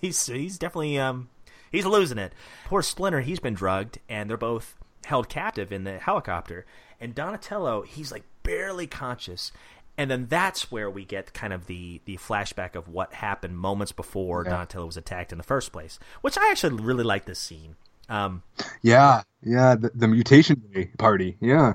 he's 0.00 0.26
he's 0.26 0.58
definitely 0.58 0.98
um 0.98 1.28
he's 1.70 1.86
losing 1.86 2.18
it. 2.18 2.32
Poor 2.66 2.82
Splinter, 2.82 3.20
he's 3.20 3.40
been 3.40 3.54
drugged, 3.54 3.98
and 4.08 4.28
they're 4.28 4.36
both 4.36 4.76
held 5.06 5.28
captive 5.28 5.72
in 5.72 5.84
the 5.84 5.98
helicopter. 5.98 6.66
And 7.00 7.14
Donatello, 7.14 7.82
he's 7.82 8.10
like 8.12 8.24
barely 8.42 8.86
conscious, 8.86 9.52
and 9.96 10.10
then 10.10 10.26
that's 10.28 10.70
where 10.70 10.90
we 10.90 11.04
get 11.04 11.32
kind 11.32 11.52
of 11.52 11.66
the 11.66 12.00
the 12.04 12.16
flashback 12.16 12.74
of 12.74 12.88
what 12.88 13.14
happened 13.14 13.58
moments 13.58 13.92
before 13.92 14.44
Yeah. 14.44 14.50
Donatello 14.52 14.86
was 14.86 14.96
attacked 14.96 15.32
in 15.32 15.38
the 15.38 15.44
first 15.44 15.72
place. 15.72 15.98
Which 16.20 16.36
I 16.38 16.50
actually 16.50 16.82
really 16.82 17.04
like 17.04 17.24
this 17.26 17.38
scene. 17.38 17.76
Um, 18.08 18.42
yeah, 18.82 19.22
yeah, 19.42 19.74
the, 19.74 19.90
the 19.94 20.08
mutation 20.08 20.62
day 20.72 20.90
party. 20.98 21.36
Yeah, 21.40 21.74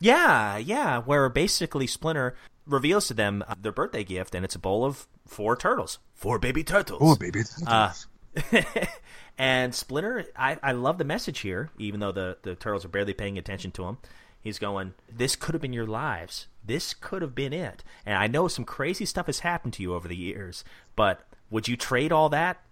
yeah, 0.00 0.56
yeah, 0.58 0.98
where 1.00 1.28
basically 1.28 1.86
Splinter 1.86 2.34
reveals 2.66 3.06
to 3.08 3.14
them 3.14 3.44
uh, 3.46 3.54
their 3.60 3.72
birthday 3.72 4.02
gift, 4.04 4.34
and 4.34 4.44
it's 4.44 4.54
a 4.54 4.58
bowl 4.58 4.84
of 4.84 5.06
four 5.26 5.56
turtles, 5.56 5.98
four 6.14 6.38
baby 6.38 6.64
turtles. 6.64 7.00
oh 7.02 7.16
baby, 7.16 7.40
it's 7.40 7.62
Uh, 7.66 7.92
and 9.38 9.74
Splinter, 9.74 10.26
I, 10.36 10.58
I 10.62 10.72
love 10.72 10.98
the 10.98 11.04
message 11.04 11.40
here, 11.40 11.70
even 11.78 12.00
though 12.00 12.12
the, 12.12 12.38
the 12.42 12.54
turtles 12.54 12.84
are 12.84 12.88
barely 12.88 13.14
paying 13.14 13.38
attention 13.38 13.70
to 13.72 13.84
him. 13.84 13.98
He's 14.40 14.58
going, 14.58 14.94
This 15.10 15.36
could 15.36 15.54
have 15.54 15.62
been 15.62 15.72
your 15.72 15.86
lives. 15.86 16.46
This 16.64 16.94
could 16.94 17.22
have 17.22 17.34
been 17.34 17.52
it. 17.52 17.84
And 18.04 18.16
I 18.16 18.26
know 18.26 18.48
some 18.48 18.64
crazy 18.64 19.04
stuff 19.04 19.26
has 19.26 19.40
happened 19.40 19.74
to 19.74 19.82
you 19.82 19.94
over 19.94 20.08
the 20.08 20.16
years, 20.16 20.64
but 20.96 21.26
would 21.50 21.68
you 21.68 21.76
trade 21.76 22.12
all 22.12 22.28
that 22.30 22.62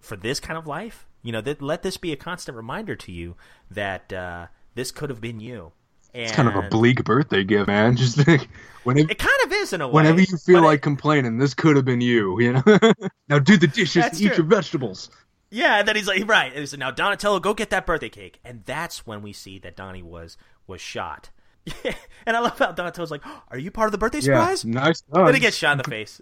for 0.00 0.16
this 0.16 0.40
kind 0.40 0.58
of 0.58 0.66
life? 0.66 1.06
You 1.22 1.32
know, 1.32 1.42
th- 1.42 1.60
let 1.60 1.82
this 1.82 1.96
be 1.96 2.12
a 2.12 2.16
constant 2.16 2.56
reminder 2.56 2.96
to 2.96 3.12
you 3.12 3.36
that 3.70 4.12
uh, 4.12 4.46
this 4.74 4.90
could 4.90 5.10
have 5.10 5.20
been 5.20 5.38
you. 5.38 5.72
And 6.14 6.24
it's 6.24 6.32
kind 6.32 6.48
of 6.48 6.56
a 6.56 6.68
bleak 6.68 7.04
birthday 7.04 7.42
gift, 7.44 7.66
man. 7.68 7.96
Just 7.96 8.16
think, 8.16 8.48
whenever, 8.84 9.10
It 9.10 9.18
kind 9.18 9.30
of 9.44 9.52
is 9.52 9.72
in 9.72 9.80
a 9.80 9.88
way. 9.88 9.94
whenever 9.94 10.20
you 10.20 10.36
feel 10.36 10.56
but 10.60 10.64
it- 10.64 10.66
like 10.66 10.82
complaining, 10.82 11.38
this 11.38 11.54
could 11.54 11.76
have 11.76 11.84
been 11.84 12.00
you. 12.00 12.38
You 12.40 12.52
know, 12.54 12.62
now 13.28 13.38
do 13.38 13.56
the 13.56 13.66
dishes, 13.68 14.04
and 14.04 14.14
eat 14.20 14.28
true. 14.28 14.36
your 14.38 14.46
vegetables. 14.46 15.10
Yeah, 15.50 15.80
and 15.80 15.88
then 15.88 15.96
he's 15.96 16.06
like, 16.08 16.26
right. 16.26 16.50
And 16.50 16.60
he 16.60 16.66
said, 16.66 16.78
now 16.78 16.90
Donatello, 16.90 17.38
go 17.40 17.52
get 17.52 17.70
that 17.70 17.84
birthday 17.84 18.08
cake. 18.08 18.40
And 18.44 18.62
that's 18.64 19.06
when 19.06 19.20
we 19.22 19.32
see 19.34 19.58
that 19.60 19.76
Donnie 19.76 20.02
was 20.02 20.36
was 20.66 20.80
shot. 20.80 21.30
and 22.26 22.36
I 22.36 22.40
love 22.40 22.58
how 22.58 22.72
Donatello's 22.72 23.10
like, 23.10 23.22
are 23.50 23.58
you 23.58 23.70
part 23.70 23.86
of 23.86 23.92
the 23.92 23.98
birthday 23.98 24.20
surprise? 24.20 24.64
Yeah, 24.64 24.72
nice. 24.72 25.02
Then 25.12 25.34
he 25.34 25.40
gets 25.40 25.56
shot 25.56 25.72
in 25.72 25.78
the 25.78 25.84
face. 25.84 26.20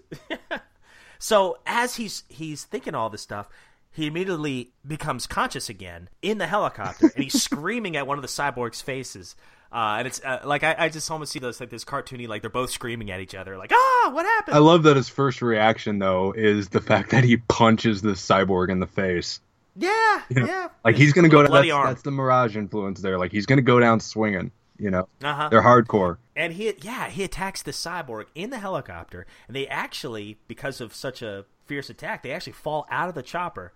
so 1.19 1.59
as 1.67 1.97
he's 1.97 2.25
he's 2.29 2.65
thinking 2.65 2.95
all 2.95 3.11
this 3.11 3.23
stuff, 3.23 3.49
he 3.93 4.07
immediately 4.07 4.73
becomes 4.87 5.27
conscious 5.27 5.69
again 5.69 6.09
in 6.23 6.39
the 6.39 6.47
helicopter, 6.47 7.11
and 7.15 7.25
he's 7.25 7.41
screaming 7.43 7.97
at 7.97 8.07
one 8.07 8.19
of 8.19 8.23
the 8.23 8.29
cyborgs' 8.29 8.83
faces. 8.83 9.35
Uh, 9.73 9.97
and 9.99 10.07
it's 10.09 10.21
uh, 10.25 10.41
like 10.45 10.65
I, 10.65 10.75
I 10.79 10.89
just 10.89 11.09
almost 11.11 11.31
see 11.33 11.39
this 11.39 11.61
like 11.61 11.71
this 11.71 11.85
cartoony, 11.85 12.27
like 12.27 12.41
they're 12.43 12.51
both 12.51 12.71
screaming 12.71 13.11
at 13.11 13.21
each 13.21 13.35
other, 13.37 13.57
like 13.57 13.71
ah, 13.73 14.11
what 14.13 14.27
happened? 14.27 14.57
I 14.57 14.61
love 14.61 14.83
that 14.83 14.97
his 14.97 15.09
first 15.09 15.43
reaction 15.43 15.99
though 16.01 16.33
is 16.33 16.69
the 16.71 16.81
fact 16.81 17.11
that 17.11 17.23
he 17.25 17.37
punches 17.37 18.03
the 18.03 18.11
cyborg 18.13 18.71
in 18.71 18.81
the 18.81 18.87
face. 18.89 19.41
yeah, 19.77 20.23
You 20.29 20.41
know, 20.41 20.47
yeah. 20.47 20.69
Like 20.85 20.97
he's 20.97 21.13
gonna 21.13 21.29
go. 21.29 21.47
Bloody 21.47 21.69
That's, 21.69 21.77
arm. 21.77 21.87
that's 21.87 22.03
the 22.03 22.11
Mirage 22.11 22.57
influence 22.57 23.01
there. 23.01 23.17
Like 23.19 23.31
he's 23.31 23.47
gonna 23.47 23.63
go 23.63 23.79
down 23.79 24.01
swinging. 24.01 24.51
You 24.79 24.91
know, 24.91 25.09
Uh-huh. 25.23 25.51
they're 25.51 25.63
hardcore. 25.63 26.17
And 26.35 26.55
he, 26.55 26.73
yeah, 26.81 27.11
he 27.11 27.23
attacks 27.23 27.63
the 27.63 27.71
cyborg 27.71 28.25
in 28.35 28.49
the 28.49 28.59
helicopter, 28.59 29.27
and 29.47 29.55
they 29.55 29.69
actually, 29.69 30.39
because 30.49 30.81
of 30.81 30.95
such 30.95 31.21
a 31.21 31.45
fierce 31.67 31.91
attack, 31.91 32.23
they 32.23 32.33
actually 32.33 32.55
fall 32.55 32.87
out 32.91 33.11
of 33.11 33.15
the 33.15 33.23
chopper 33.23 33.75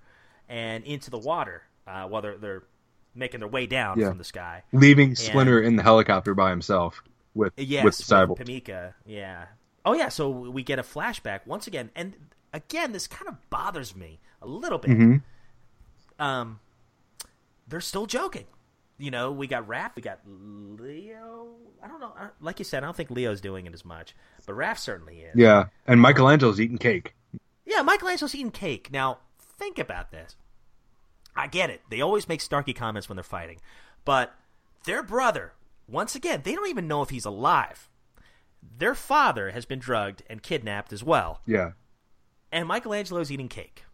and 0.49 0.83
into 0.85 1.11
the 1.11 1.19
water 1.19 1.65
uh, 1.87 2.05
while 2.09 2.23
they're 2.23 2.39
they're 2.39 2.63
making 3.15 3.41
their 3.41 3.49
way 3.49 3.67
down 3.67 3.99
Yeah. 3.99 4.09
from 4.09 4.19
the 4.19 4.25
sky. 4.25 4.63
Leaving 4.73 5.15
Splinter 5.15 5.61
in 5.61 5.77
the 5.77 5.83
helicopter 5.83 6.35
by 6.35 6.51
himself 6.51 7.03
with 7.35 7.53
Yes, 7.57 7.85
with 7.85 7.95
cyborg. 7.95 8.39
Pamika. 8.39 8.95
Yeah. 9.07 9.47
Oh 9.85 9.93
yeah. 9.95 10.09
So 10.09 10.31
we 10.31 10.63
get 10.63 10.79
a 10.79 10.83
flashback 10.83 11.47
once 11.47 11.67
again, 11.67 11.91
and 11.95 12.15
again, 12.53 12.93
this 12.93 13.07
kind 13.07 13.29
of 13.29 13.37
bothers 13.51 13.95
me 13.97 14.21
a 14.43 14.47
little 14.47 14.79
bit. 14.79 14.91
Mm-hmm. 14.91 16.23
Um, 16.23 16.61
they're 17.69 17.81
still 17.81 18.07
joking. 18.07 18.47
You 18.99 19.11
know, 19.11 19.33
we 19.33 19.47
got 19.49 19.67
Raph, 19.67 19.97
we 19.97 20.03
got 20.03 20.21
Leo. 20.27 21.49
I 21.83 21.89
don't 21.89 22.01
know. 22.01 22.13
Like 22.41 22.59
you 22.61 22.65
said, 22.65 22.83
I 22.83 22.87
don't 22.87 22.97
think 22.97 23.11
Leo's 23.11 23.41
doing 23.41 23.67
it 23.67 23.75
as 23.75 23.85
much, 23.85 24.15
but 24.47 24.55
Raph 24.55 24.79
certainly 24.79 25.19
is. 25.21 25.35
Yeah, 25.35 25.65
and 25.87 26.01
Michelangelo's 26.01 26.61
eating 26.61 26.79
cake. 26.79 27.15
Yeah, 27.67 27.83
Michelangelo's 27.83 28.35
eating 28.35 28.53
cake. 28.53 28.93
Now, 28.93 29.19
think 29.59 29.79
about 29.81 30.13
this. 30.13 30.37
I 31.37 31.47
get 31.49 31.71
it. 31.71 31.83
They 31.91 32.01
always 32.01 32.29
make 32.29 32.41
snarky 32.41 32.75
comments 32.75 33.09
when 33.09 33.17
they're 33.17 33.25
fighting. 33.25 33.59
But 34.05 34.35
their 34.85 35.03
brother, 35.03 35.53
once 35.89 36.15
again, 36.15 36.43
they 36.45 36.55
don't 36.55 36.69
even 36.69 36.87
know 36.87 37.03
if 37.03 37.11
he's 37.11 37.25
alive. 37.25 37.89
Their 38.79 38.95
father 38.95 39.51
has 39.51 39.65
been 39.67 39.79
drugged 39.79 40.23
and 40.29 40.43
kidnapped 40.43 40.93
as 40.93 41.03
well. 41.05 41.41
Yeah, 41.47 41.73
And 42.53 42.67
Michelangelo's 42.69 43.31
eating 43.31 43.49
cake. 43.49 43.85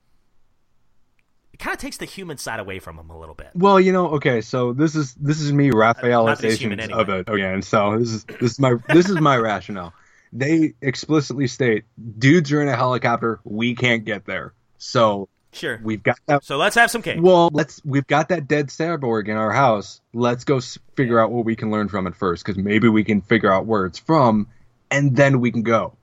It 1.53 1.59
kind 1.59 1.75
of 1.75 1.81
takes 1.81 1.97
the 1.97 2.05
human 2.05 2.39
side 2.39 2.61
away 2.61 2.79
from 2.79 2.99
him 2.99 3.11
a 3.11 3.19
little 3.19 3.35
bit. 3.35 3.49
Well, 3.55 3.81
you 3.81 3.93
know, 3.93 4.09
okay, 4.12 4.41
so 4.41 4.73
this 4.73 4.95
is 4.95 5.15
this 5.15 5.41
is 5.41 5.53
me 5.53 5.71
Not 5.71 5.97
that 6.03 6.43
he's 6.43 6.59
human 6.59 6.79
Raphaelization 6.79 6.83
anyway. 6.83 7.01
of 7.01 7.09
it 7.09 7.29
again. 7.29 7.62
So 7.62 7.99
this 7.99 8.11
is 8.12 8.25
this 8.25 8.53
is 8.53 8.61
my 8.61 8.75
this 8.89 9.09
is 9.11 9.21
my 9.21 9.37
rationale. 9.37 9.93
They 10.33 10.75
explicitly 10.81 11.49
state 11.49 11.85
dudes 12.19 12.53
are 12.53 12.62
in 12.62 12.69
a 12.69 12.77
helicopter, 12.77 13.41
we 13.45 13.75
can't 13.75 14.05
get 14.05 14.25
there. 14.27 14.55
So 14.79 15.29
Sure. 15.52 15.81
we've 15.82 16.02
got 16.02 16.18
that 16.27 16.44
So 16.44 16.56
let's 16.56 16.77
have 16.77 16.90
some 16.90 17.02
cake. 17.02 17.18
well, 17.20 17.51
let's 17.52 17.81
we've 17.85 18.06
got 18.06 18.28
that 18.28 18.47
dead 18.47 18.68
cyborg 18.68 19.28
in 19.28 19.36
our 19.36 19.51
house. 19.51 20.01
Let's 20.12 20.44
go 20.44 20.60
figure 20.97 21.18
out 21.18 21.32
what 21.32 21.44
we 21.44 21.56
can 21.56 21.70
learn 21.70 21.89
from 21.89 22.06
it 22.06 22.14
first 22.14 22.44
cuz 22.44 22.56
maybe 22.56 22.89
we 22.89 23.02
can 23.05 23.20
figure 23.20 23.52
out 23.52 23.66
where 23.66 23.85
it's 23.86 23.98
from 23.98 24.47
and 24.90 25.16
then 25.16 25.40
we 25.40 25.51
can 25.51 25.62
go. 25.62 25.94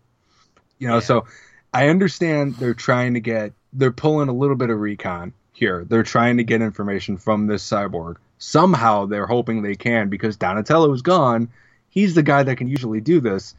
You 0.79 0.87
know, 0.89 0.95
Yeah. 0.95 0.99
so 1.01 1.25
I 1.73 1.89
understand 1.89 2.55
they're 2.55 2.73
trying 2.73 3.13
to 3.13 3.19
get 3.19 3.53
they're 3.73 3.91
pulling 3.91 4.29
a 4.29 4.33
little 4.33 4.55
bit 4.55 4.69
of 4.69 4.79
recon 4.79 5.33
here. 5.53 5.85
They're 5.87 6.03
trying 6.03 6.37
to 6.37 6.43
get 6.43 6.61
information 6.61 7.17
from 7.17 7.47
this 7.47 7.67
cyborg. 7.67 8.15
Somehow 8.39 9.05
they're 9.07 9.25
hoping 9.27 9.61
they 9.61 9.75
can 9.75 10.09
because 10.09 10.37
Donatello 10.37 10.91
is 10.93 11.01
gone. 11.01 11.49
He's 11.89 12.13
the 12.15 12.21
guy 12.23 12.43
that 12.43 12.57
can 12.57 12.67
usually 12.67 13.01
do 13.01 13.19
this. 13.19 13.55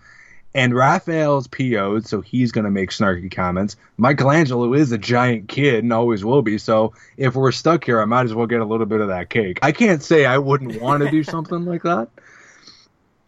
And 0.58 0.74
Raphael's 0.74 1.46
PO'd, 1.46 2.04
so 2.04 2.20
he's 2.20 2.50
going 2.50 2.64
to 2.64 2.70
make 2.70 2.90
snarky 2.90 3.30
comments. 3.30 3.76
Michelangelo 3.96 4.74
is 4.74 4.90
a 4.90 4.98
giant 4.98 5.48
kid 5.48 5.84
and 5.84 5.92
always 5.92 6.24
will 6.24 6.42
be. 6.42 6.58
So 6.58 6.94
if 7.16 7.36
we're 7.36 7.52
stuck 7.52 7.84
here, 7.84 8.00
I 8.00 8.06
might 8.06 8.24
as 8.24 8.34
well 8.34 8.48
get 8.48 8.60
a 8.60 8.64
little 8.64 8.84
bit 8.84 9.00
of 9.00 9.06
that 9.06 9.30
cake. 9.30 9.60
I 9.62 9.70
can't 9.70 10.02
say 10.02 10.26
I 10.26 10.38
wouldn't 10.38 10.82
want 10.82 11.04
to 11.04 11.12
do 11.12 11.22
something 11.34 11.64
like 11.64 11.84
that. 11.84 12.08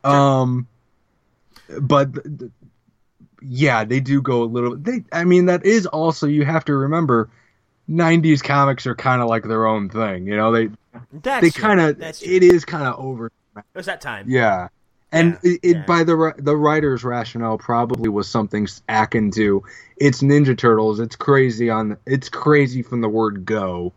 Um, 0.03 0.67
but 1.81 2.15
th- 2.15 2.39
th- 2.41 2.51
yeah, 3.43 3.85
they 3.85 4.01
do 4.01 4.21
go 4.21 4.43
a 4.43 4.47
little. 4.47 4.77
They, 4.77 5.05
I 5.13 5.23
mean, 5.23 5.47
that 5.47 5.65
is 5.65 5.87
also 5.87 6.27
you 6.27 6.45
have 6.45 6.65
to 6.65 6.75
remember. 6.75 7.31
90s 7.89 8.43
comics 8.43 8.87
are 8.87 8.95
kind 8.95 9.23
of 9.23 9.29
like 9.29 9.45
their 9.45 9.67
own 9.67 9.89
thing, 9.89 10.27
you 10.27 10.37
know. 10.37 10.53
They 10.53 10.71
That's 11.13 11.43
they 11.43 11.51
kind 11.51 11.81
of 11.81 12.01
it 12.01 12.43
is 12.43 12.65
kind 12.65 12.87
of 12.87 12.99
over. 12.99 13.27
It 13.57 13.65
was 13.75 13.87
that 13.87 14.01
time. 14.01 14.27
Yeah. 14.29 14.69
And 15.13 15.39
Yeah, 15.43 15.51
it, 15.51 15.61
it 15.63 15.77
yeah. 15.77 15.83
by 15.87 16.05
the 16.05 16.35
the 16.39 16.57
writer's 16.57 17.03
rationale 17.05 17.59
probably 17.59 18.09
was 18.09 18.29
something 18.29 18.69
akin 18.89 19.31
to 19.33 19.65
it's 19.97 20.23
Ninja 20.23 20.57
Turtles. 20.57 21.01
It's 21.01 21.17
crazy 21.17 21.69
on 21.71 21.97
it's 22.07 22.29
crazy 22.29 22.83
from 22.83 23.01
the 23.01 23.09
word 23.09 23.45
go, 23.45 23.93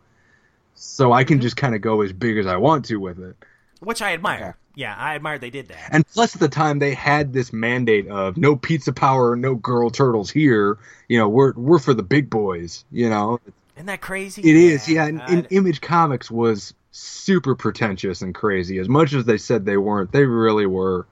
so 0.74 1.12
I 1.12 1.24
Mm-hmm. 1.24 1.28
can 1.28 1.40
just 1.40 1.56
kind 1.56 1.74
of 1.74 1.80
go 1.80 2.02
as 2.02 2.12
big 2.12 2.38
as 2.38 2.46
I 2.46 2.56
want 2.56 2.86
to 2.86 2.96
with 2.96 3.20
it. 3.20 3.36
which 3.80 4.02
I 4.02 4.12
admire. 4.14 4.56
Yeah, 4.74 4.94
I 4.96 5.14
admire 5.14 5.38
they 5.38 5.50
did 5.50 5.68
that. 5.68 5.92
And 5.92 6.04
plus, 6.06 6.34
at 6.34 6.40
the 6.40 6.48
time, 6.48 6.80
they 6.80 6.94
had 6.94 7.32
this 7.32 7.52
mandate 7.52 8.08
of 8.08 8.36
no 8.36 8.56
pizza 8.56 8.92
power, 8.92 9.36
no 9.36 9.54
girl 9.54 9.90
turtles 9.90 10.30
here. 10.30 10.78
You 11.08 11.18
know, 11.18 11.28
we're 11.28 11.52
we're 11.54 11.78
for 11.78 11.94
the 11.94 12.02
big 12.02 12.28
boys. 12.28 12.84
You 12.90 13.08
know, 13.08 13.38
Isn't 13.76 13.86
that 13.86 14.00
crazy? 14.00 14.42
it 14.42 14.56
is. 14.56 14.88
Yeah, 14.88 15.06
and, 15.06 15.20
and 15.28 15.46
Image 15.50 15.80
Comics 15.80 16.30
was 16.30 16.74
super 16.94 17.56
pretentious 17.56 18.22
and 18.22 18.34
crazy. 18.34 18.78
As 18.78 18.88
much 18.88 19.12
as 19.14 19.24
they 19.24 19.36
said 19.36 19.64
they 19.64 19.76
weren't, 19.76 20.12
they 20.12 20.24
really 20.24 20.66
were. 20.66 21.06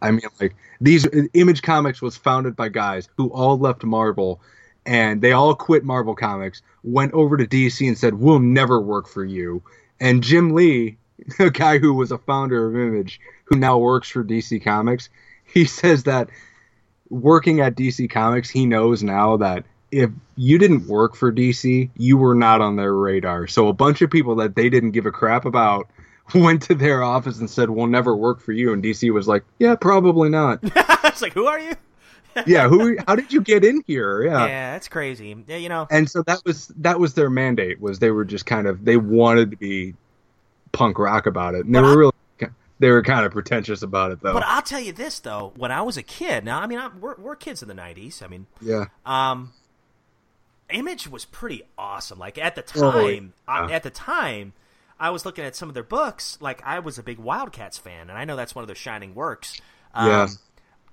I 0.00 0.10
mean, 0.10 0.22
like 0.40 0.56
these 0.80 1.06
Image 1.32 1.62
Comics 1.62 2.02
was 2.02 2.16
founded 2.16 2.56
by 2.56 2.68
guys 2.68 3.08
who 3.16 3.28
all 3.28 3.56
left 3.56 3.84
Marvel, 3.84 4.40
and 4.84 5.22
they 5.22 5.30
all 5.30 5.54
quit 5.54 5.84
Marvel 5.84 6.16
Comics, 6.16 6.60
went 6.82 7.12
over 7.12 7.36
to 7.36 7.46
DC 7.46 7.86
and 7.86 7.96
said, 7.96 8.14
"We'll 8.14 8.40
never 8.40 8.80
work 8.80 9.06
for 9.06 9.24
you." 9.24 9.62
And 10.00 10.24
Jim 10.24 10.54
Lee, 10.54 10.98
a 11.38 11.50
guy 11.50 11.78
who 11.78 11.94
was 11.94 12.10
a 12.10 12.18
founder 12.18 12.66
of 12.66 12.74
Image, 12.74 13.20
who 13.44 13.56
now 13.56 13.78
works 13.78 14.10
for 14.10 14.24
DC 14.24 14.62
Comics, 14.64 15.08
he 15.44 15.64
says 15.66 16.02
that 16.04 16.30
working 17.08 17.60
at 17.60 17.76
DC 17.76 18.10
Comics, 18.10 18.50
he 18.50 18.66
knows 18.66 19.04
now 19.04 19.36
that 19.36 19.64
if 19.92 20.10
you 20.36 20.58
didn't 20.58 20.88
work 20.88 21.14
for 21.14 21.30
DC, 21.30 21.90
you 21.96 22.16
were 22.16 22.34
not 22.34 22.60
on 22.60 22.76
their 22.76 22.94
radar. 22.94 23.46
So 23.46 23.68
a 23.68 23.72
bunch 23.72 24.00
of 24.00 24.10
people 24.10 24.36
that 24.36 24.56
they 24.56 24.70
didn't 24.70 24.92
give 24.92 25.06
a 25.06 25.12
crap 25.12 25.44
about 25.44 25.88
went 26.34 26.62
to 26.62 26.74
their 26.74 27.02
office 27.02 27.38
and 27.38 27.48
said, 27.48 27.70
"We'll 27.70 27.86
never 27.86 28.16
work 28.16 28.40
for 28.40 28.52
you." 28.52 28.72
And 28.72 28.82
DC 28.82 29.12
was 29.12 29.28
like, 29.28 29.44
"Yeah, 29.58 29.76
probably 29.76 30.30
not." 30.30 30.60
it's 30.64 31.22
like, 31.22 31.34
who 31.34 31.46
are 31.46 31.60
you? 31.60 31.74
yeah, 32.46 32.66
who? 32.66 32.96
How 33.06 33.14
did 33.14 33.32
you 33.32 33.42
get 33.42 33.62
in 33.62 33.84
here? 33.86 34.24
Yeah. 34.24 34.46
Yeah, 34.46 34.72
that's 34.72 34.88
crazy. 34.88 35.36
Yeah, 35.46 35.58
you 35.58 35.68
know. 35.68 35.86
And 35.90 36.10
so 36.10 36.22
that 36.22 36.40
was 36.46 36.68
that 36.78 36.98
was 36.98 37.12
their 37.12 37.28
mandate 37.28 37.80
was 37.80 37.98
they 37.98 38.10
were 38.10 38.24
just 38.24 38.46
kind 38.46 38.66
of 38.66 38.84
they 38.84 38.96
wanted 38.96 39.50
to 39.50 39.56
be 39.58 39.94
punk 40.72 40.98
rock 40.98 41.26
about 41.26 41.54
it, 41.54 41.66
and 41.66 41.74
they 41.74 41.80
were 41.82 41.90
I- 41.90 41.94
really 41.94 42.12
they 42.82 42.90
were 42.90 43.02
kind 43.02 43.24
of 43.24 43.30
pretentious 43.30 43.82
about 43.82 44.10
it 44.10 44.20
though. 44.22 44.32
But 44.32 44.42
I'll 44.44 44.60
tell 44.60 44.80
you 44.80 44.92
this 44.92 45.20
though, 45.20 45.52
when 45.56 45.70
I 45.70 45.82
was 45.82 45.96
a 45.96 46.02
kid, 46.02 46.44
now 46.44 46.60
I 46.60 46.66
mean 46.66 46.80
I'm, 46.80 47.00
we're 47.00 47.14
we're 47.16 47.36
kids 47.36 47.62
in 47.62 47.68
the 47.68 47.74
'90s. 47.74 48.22
I 48.22 48.26
mean, 48.26 48.46
yeah. 48.60 48.86
um, 49.06 49.52
Image 50.72 51.08
was 51.08 51.24
pretty 51.24 51.62
awesome. 51.78 52.18
Like 52.18 52.38
at 52.38 52.54
the 52.56 52.64
Oh, 52.76 52.90
time, 52.92 53.34
I- 53.46 53.68
yeah. 53.68 53.74
at 53.76 53.82
the 53.82 53.90
time, 53.90 54.52
I 54.98 55.10
was 55.10 55.24
looking 55.24 55.44
at 55.44 55.56
some 55.56 55.68
of 55.68 55.74
their 55.74 55.82
books. 55.82 56.38
Like 56.40 56.62
I 56.64 56.78
was 56.78 56.98
a 56.98 57.02
big 57.02 57.18
Wildcats 57.18 57.78
fan, 57.78 58.08
and 58.10 58.18
I 58.18 58.24
know 58.24 58.36
that's 58.36 58.54
one 58.54 58.62
of 58.62 58.68
their 58.68 58.74
shining 58.76 59.14
works. 59.14 59.60
Um, 59.94 60.08
Yes. 60.08 60.38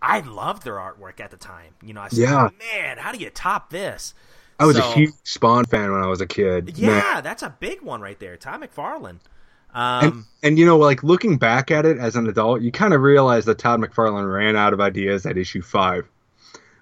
I 0.02 0.20
loved 0.22 0.64
their 0.64 0.76
artwork 0.76 1.20
at 1.20 1.30
the 1.32 1.38
time. 1.38 1.74
You 1.84 1.94
know, 1.94 2.02
I 2.02 2.08
said, 2.08 2.20
Yeah. 2.20 2.50
man, 2.74 2.98
how 2.98 3.12
do 3.12 3.18
you 3.18 3.30
top 3.30 3.70
this? 3.70 4.14
I 4.60 4.66
was 4.66 4.78
So- 4.78 4.90
a 4.90 4.94
huge 4.94 5.12
Spawn 5.24 5.66
fan 5.66 5.92
when 5.92 6.02
I 6.04 6.08
was 6.08 6.22
a 6.22 6.26
kid. 6.28 6.78
Yeah, 6.78 6.88
Man. 7.16 7.24
that's 7.24 7.44
a 7.44 7.56
big 7.60 7.82
one 7.82 8.02
right 8.02 8.20
there. 8.20 8.36
Todd 8.38 8.62
McFarlane. 8.62 9.20
Um, 9.74 10.04
And, 10.04 10.24
and 10.44 10.60
you 10.60 10.66
know, 10.66 10.78
like 10.78 11.04
looking 11.04 11.38
back 11.38 11.70
at 11.70 11.86
it 11.86 11.98
as 11.98 12.16
an 12.16 12.28
adult, 12.28 12.62
you 12.62 12.72
kind 12.72 12.94
of 12.94 13.02
realize 13.02 13.46
that 13.46 13.58
Todd 13.60 13.80
McFarlane 13.80 14.32
ran 14.34 14.56
out 14.56 14.74
of 14.74 14.82
ideas 14.82 15.26
at 15.26 15.38
issue 15.38 15.62
five, 15.62 16.08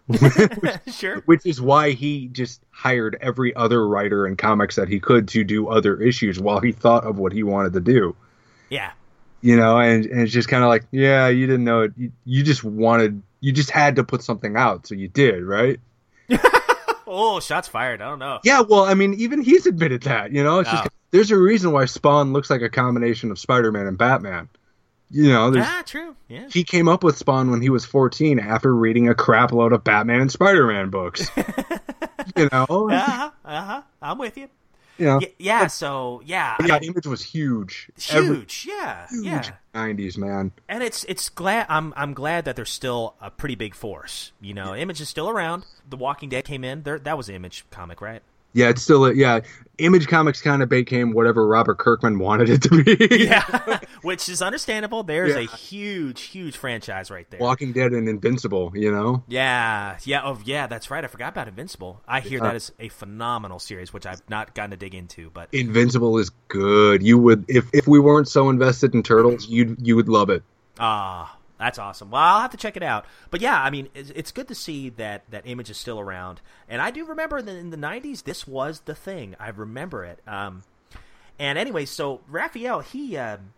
sure. 0.92 1.22
which 1.26 1.46
is 1.46 1.60
why 1.62 1.92
he 1.92 2.28
just 2.28 2.62
hired 2.72 3.18
every 3.22 3.56
other 3.56 3.88
writer 3.88 4.26
in 4.28 4.36
comics 4.38 4.76
that 4.76 4.88
he 4.88 5.00
could 5.00 5.28
to 5.30 5.44
do 5.44 5.68
other 5.68 6.02
issues 6.02 6.40
while 6.40 6.60
he 6.60 6.72
thought 6.72 7.04
of 7.06 7.18
what 7.20 7.34
he 7.34 7.44
wanted 7.44 7.74
to 7.74 7.80
do. 7.80 8.16
Yeah. 8.70 8.92
You 9.42 9.56
know, 9.58 9.80
and, 9.80 10.06
and 10.06 10.22
it's 10.22 10.32
just 10.32 10.50
kind 10.50 10.64
of 10.64 10.70
like, 10.70 10.86
yeah, 10.92 11.28
you 11.28 11.46
didn't 11.46 11.64
know 11.66 11.82
it. 11.82 11.94
You, 11.96 12.12
you 12.26 12.44
just 12.44 12.64
wanted, 12.64 13.22
you 13.42 13.52
just 13.52 13.70
had 13.70 13.98
to 13.98 14.04
put 14.04 14.24
something 14.24 14.56
out, 14.56 14.88
so 14.88 14.96
you 14.96 15.08
did, 15.08 15.44
right? 15.44 15.80
Oh, 17.10 17.40
shots 17.40 17.70
fired. 17.70 18.02
I 18.02 18.10
don't 18.10 18.20
know. 18.20 18.40
Yeah, 18.44 18.60
well, 18.60 18.84
I 18.84 18.94
mean, 18.94 19.14
even 19.14 19.42
he's 19.42 19.66
admitted 19.66 20.04
that. 20.04 20.34
You 20.34 20.44
know, 20.44 20.60
it's 20.60 20.70
just 20.70 20.84
Oh. 20.88 20.90
there's 21.12 21.32
a 21.32 21.38
reason 21.38 21.72
why 21.72 21.86
Spawn 21.86 22.34
looks 22.34 22.50
like 22.50 22.62
a 22.62 22.68
combination 22.70 23.32
of 23.32 23.40
Spider-Man 23.40 23.88
and 23.88 23.98
Batman. 23.98 24.50
You 25.10 25.30
know, 25.32 25.50
there's 25.52 25.66
Ah, 25.66 25.84
true. 25.86 26.16
Yeah. 26.28 26.48
he 26.52 26.64
came 26.64 26.88
up 26.90 27.04
with 27.04 27.18
Spawn 27.18 27.50
when 27.50 27.62
he 27.62 27.70
was 27.70 27.86
14 27.86 28.40
after 28.40 28.76
reading 28.76 29.08
a 29.08 29.16
crap 29.16 29.52
load 29.54 29.72
of 29.74 29.84
Batman 29.84 30.20
and 30.22 30.32
Spider-Man 30.32 30.90
books. 30.90 31.30
you 32.36 32.50
know, 32.52 32.90
Uh 32.92 33.00
huh. 33.00 33.32
Uh 33.46 33.62
huh. 33.62 33.82
I'm 34.02 34.18
with 34.18 34.38
you. 34.38 34.50
you 34.98 35.06
know. 35.06 35.20
Yeah. 35.22 35.28
yeah 35.40 35.68
so 35.68 36.22
yeah. 36.26 36.58
yeah, 36.66 36.76
I- 36.76 36.80
Image 36.80 37.08
was 37.08 37.24
huge. 37.24 37.90
Every- 38.10 38.36
huge. 38.38 38.66
yeah. 38.70 39.08
huge 39.10 39.26
Yeah. 39.26 39.52
90s, 39.74 40.18
man. 40.18 40.52
And 40.68 40.84
it's 40.84 41.04
it's 41.06 41.30
glad 41.30 41.68
I'm 41.70 41.94
I'm 41.96 42.14
glad 42.14 42.46
that 42.46 42.56
they're 42.58 42.66
still 42.66 43.16
a 43.22 43.32
pretty 43.32 43.56
big 43.56 43.76
force. 43.76 44.32
You 44.42 44.54
know, 44.54 44.76
Image 44.76 45.00
is 45.02 45.08
still 45.08 45.30
around. 45.30 45.66
The 45.90 45.98
Walking 45.98 46.28
Dead 46.30 46.44
came 46.46 46.64
in. 46.66 46.84
There 46.84 47.00
that 47.00 47.16
was 47.18 47.30
Image 47.30 47.64
comic, 47.72 48.02
right? 48.02 48.22
Yeah, 48.58 48.70
it's 48.70 48.82
still, 48.82 49.06
a, 49.06 49.14
yeah, 49.14 49.42
Image 49.78 50.08
Comics 50.08 50.42
kind 50.42 50.64
of 50.64 50.70
became 50.70 51.14
whatever 51.14 51.46
Robert 51.46 51.78
Kirkman 51.78 52.18
wanted 52.18 52.50
it 52.50 52.64
to 52.64 52.84
be. 52.84 53.26
Yeah. 53.26 53.80
Which 54.02 54.28
is 54.30 54.42
understandable. 54.42 55.04
There's 55.04 55.36
a 55.36 55.44
huge, 55.44 56.22
huge 56.24 56.58
franchise 56.58 57.12
right 57.12 57.30
there. 57.30 57.40
Walking 57.40 57.72
Dead 57.74 57.92
and 57.92 58.10
Invincible, 58.10 58.72
you 58.74 58.92
know? 58.92 59.24
Yeah, 59.28 60.00
yeah, 60.06 60.22
oh 60.24 60.40
yeah, 60.44 60.66
that's 60.66 60.90
right. 60.90 61.04
I 61.04 61.08
forgot 61.08 61.34
about 61.34 61.48
Invincible. 61.48 62.02
I 62.08 62.20
hear 62.20 62.40
Yeah. 62.40 62.46
that 62.46 62.56
is 62.56 62.72
a 62.80 62.90
phenomenal 62.90 63.60
series, 63.60 63.94
which 63.94 64.08
I've 64.08 64.28
not 64.28 64.56
gotten 64.56 64.72
to 64.72 64.78
dig 64.78 64.96
into. 64.96 65.30
But 65.30 65.50
Invincible 65.52 66.18
is 66.18 66.32
good. 66.48 67.04
You 67.04 67.20
would 67.20 67.46
if 67.48 67.70
if 67.74 67.88
we 67.88 68.00
weren't 68.00 68.28
so 68.28 68.50
invested 68.50 68.96
in 68.96 69.04
turtles, 69.04 69.48
you'd 69.48 69.78
you 69.86 69.96
would 69.96 70.10
love 70.10 70.32
it. 70.32 70.42
Ah, 70.80 71.37
that's 71.60 71.80
awesome. 71.80 72.12
Well, 72.12 72.22
I'll 72.22 72.42
have 72.42 72.52
to 72.52 72.58
check 72.58 72.78
it 72.78 72.84
out. 72.84 73.06
But 73.32 73.42
yeah, 73.42 73.62
I 73.62 73.70
mean, 73.70 73.90
it's, 73.94 74.10
it's 74.12 74.32
good 74.32 74.48
to 74.50 74.56
see 74.56 74.90
that 74.90 75.24
that 75.32 75.44
image 75.46 75.70
is 75.70 75.78
still 75.78 76.00
around. 76.00 76.42
And 76.70 76.82
I 76.82 76.92
do 76.92 77.06
remember 77.06 77.42
that 77.42 77.56
in 77.56 77.70
the 77.70 77.78
'90s, 77.78 78.24
this 78.24 78.48
was 78.48 78.82
the 78.82 78.96
thing. 78.96 79.36
I 79.40 79.50
remember 79.50 80.06
it. 80.06 80.20
Um, 80.28 80.64
and 81.40 81.58
anyway, 81.58 81.86
so 81.86 82.22
Raphael, 82.28 82.82
he 82.82 83.18
um, 83.18 83.54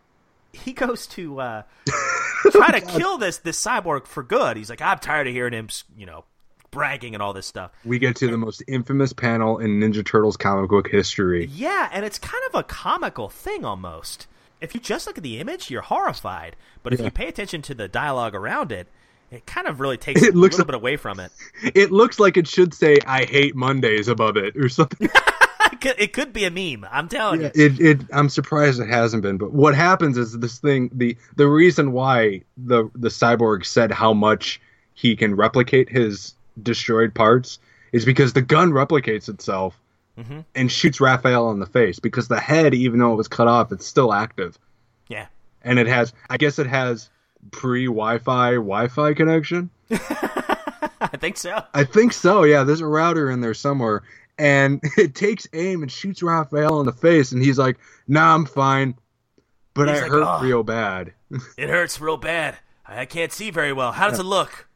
he 0.53 0.73
goes 0.73 1.07
to 1.07 1.41
uh, 1.41 1.63
try 2.51 2.79
to 2.79 2.81
kill 2.81 3.17
this 3.17 3.37
this 3.37 3.63
cyborg 3.63 4.05
for 4.05 4.23
good. 4.23 4.57
He's 4.57 4.69
like, 4.69 4.81
I'm 4.81 4.99
tired 4.99 5.27
of 5.27 5.33
hearing 5.33 5.53
him, 5.53 5.69
you 5.97 6.05
know, 6.05 6.23
bragging 6.71 7.13
and 7.13 7.23
all 7.23 7.33
this 7.33 7.47
stuff. 7.47 7.71
We 7.85 7.99
get 7.99 8.15
to 8.17 8.27
the 8.27 8.37
most 8.37 8.63
infamous 8.67 9.13
panel 9.13 9.59
in 9.59 9.79
Ninja 9.79 10.05
Turtles 10.05 10.37
comic 10.37 10.69
book 10.69 10.89
history. 10.89 11.49
Yeah, 11.53 11.89
and 11.91 12.05
it's 12.05 12.19
kind 12.19 12.43
of 12.49 12.59
a 12.59 12.63
comical 12.63 13.29
thing 13.29 13.65
almost. 13.65 14.27
If 14.61 14.73
you 14.75 14.81
just 14.81 15.07
look 15.07 15.17
at 15.17 15.23
the 15.23 15.39
image, 15.39 15.69
you're 15.71 15.81
horrified. 15.81 16.55
But 16.83 16.93
if 16.93 16.99
Yeah. 16.99 17.05
you 17.05 17.11
pay 17.11 17.27
attention 17.27 17.61
to 17.63 17.73
the 17.73 17.87
dialogue 17.87 18.35
around 18.35 18.71
it, 18.71 18.87
it 19.31 19.45
kind 19.45 19.67
of 19.67 19.79
really 19.79 19.97
takes 19.97 20.21
It 20.23 20.33
a 20.33 20.37
looks 20.37 20.57
little 20.57 20.63
like- 20.63 20.67
bit 20.67 20.75
away 20.75 20.97
from 20.97 21.19
it. 21.19 21.31
It 21.75 21.91
looks 21.91 22.19
like 22.19 22.35
it 22.37 22.47
should 22.47 22.73
say 22.73 22.97
"I 23.05 23.25
hate 23.25 23.55
Mondays" 23.55 24.07
above 24.07 24.37
it 24.37 24.55
or 24.57 24.67
something. 24.69 25.09
it, 25.71 25.81
could, 25.81 25.95
it 25.97 26.13
could 26.13 26.33
be 26.33 26.45
a 26.45 26.51
meme. 26.51 26.87
I'm 26.91 27.07
telling 27.07 27.41
Yeah, 27.41 27.51
you. 27.55 27.65
it, 27.65 27.79
it 27.79 28.01
I'm 28.11 28.27
surprised 28.29 28.79
it 28.81 28.89
hasn't 28.89 29.23
been. 29.23 29.37
But 29.37 29.53
what 29.53 29.75
happens 29.75 30.17
is 30.17 30.37
this 30.39 30.57
thing 30.59 30.89
the 30.93 31.15
the 31.35 31.47
reason 31.47 31.91
why 31.91 32.41
the 32.57 32.89
the 32.95 33.09
cyborg 33.09 33.65
said 33.65 33.91
how 33.91 34.13
much 34.13 34.59
he 34.93 35.15
can 35.15 35.35
replicate 35.35 35.89
his 35.89 36.33
destroyed 36.61 37.13
parts 37.15 37.59
is 37.93 38.03
because 38.05 38.33
the 38.33 38.41
gun 38.41 38.71
replicates 38.71 39.29
itself 39.29 39.79
Mhm. 40.19 40.45
and 40.55 40.71
shoots 40.71 40.99
Raphael 40.99 41.51
in 41.51 41.59
the 41.59 41.65
face 41.65 41.99
because 41.99 42.27
the 42.27 42.39
head, 42.39 42.73
even 42.73 42.99
though 42.99 43.13
it 43.13 43.17
was 43.17 43.27
cut 43.27 43.47
off, 43.47 43.71
it's 43.71 43.85
still 43.85 44.11
active. 44.13 44.57
Yeah. 45.07 45.27
And 45.63 45.79
it 45.79 45.87
has 45.87 46.13
I 46.29 46.37
guess 46.37 46.59
it 46.59 46.67
has 46.67 47.09
pre 47.51 47.85
Wi-Fi 47.85 48.51
Wi-Fi 48.53 49.13
connection. 49.13 49.69
I 51.01 51.17
think 51.17 51.37
so. 51.37 51.63
I 51.73 51.83
think 51.83 52.13
so. 52.13 52.43
Yeah, 52.43 52.63
there's 52.63 52.81
a 52.81 52.85
router 52.87 53.29
in 53.31 53.41
there 53.41 53.53
somewhere, 53.53 54.03
and 54.37 54.81
it 54.97 55.15
takes 55.15 55.47
aim 55.53 55.81
and 55.81 55.91
shoots 55.91 56.21
Raphael 56.21 56.79
in 56.81 56.85
the 56.85 56.91
face, 56.93 57.31
and 57.31 57.41
he's 57.41 57.57
like, 57.57 57.77
"Nah, 58.07 58.35
I'm 58.35 58.45
fine, 58.45 58.95
but 59.73 59.87
He's 59.87 59.97
I 59.99 60.01
like, 60.03 60.11
hurt 60.11 60.23
"Oh." 60.23 60.39
real 60.43 60.63
bad." 60.63 61.13
It 61.57 61.69
hurts 61.69 62.01
real 62.01 62.17
bad. 62.17 62.57
I 62.85 63.05
can't 63.05 63.31
see 63.31 63.51
very 63.51 63.71
well. 63.71 63.91
How 63.91 64.09
does 64.09 64.19
it 64.19 64.23
look? 64.23 64.67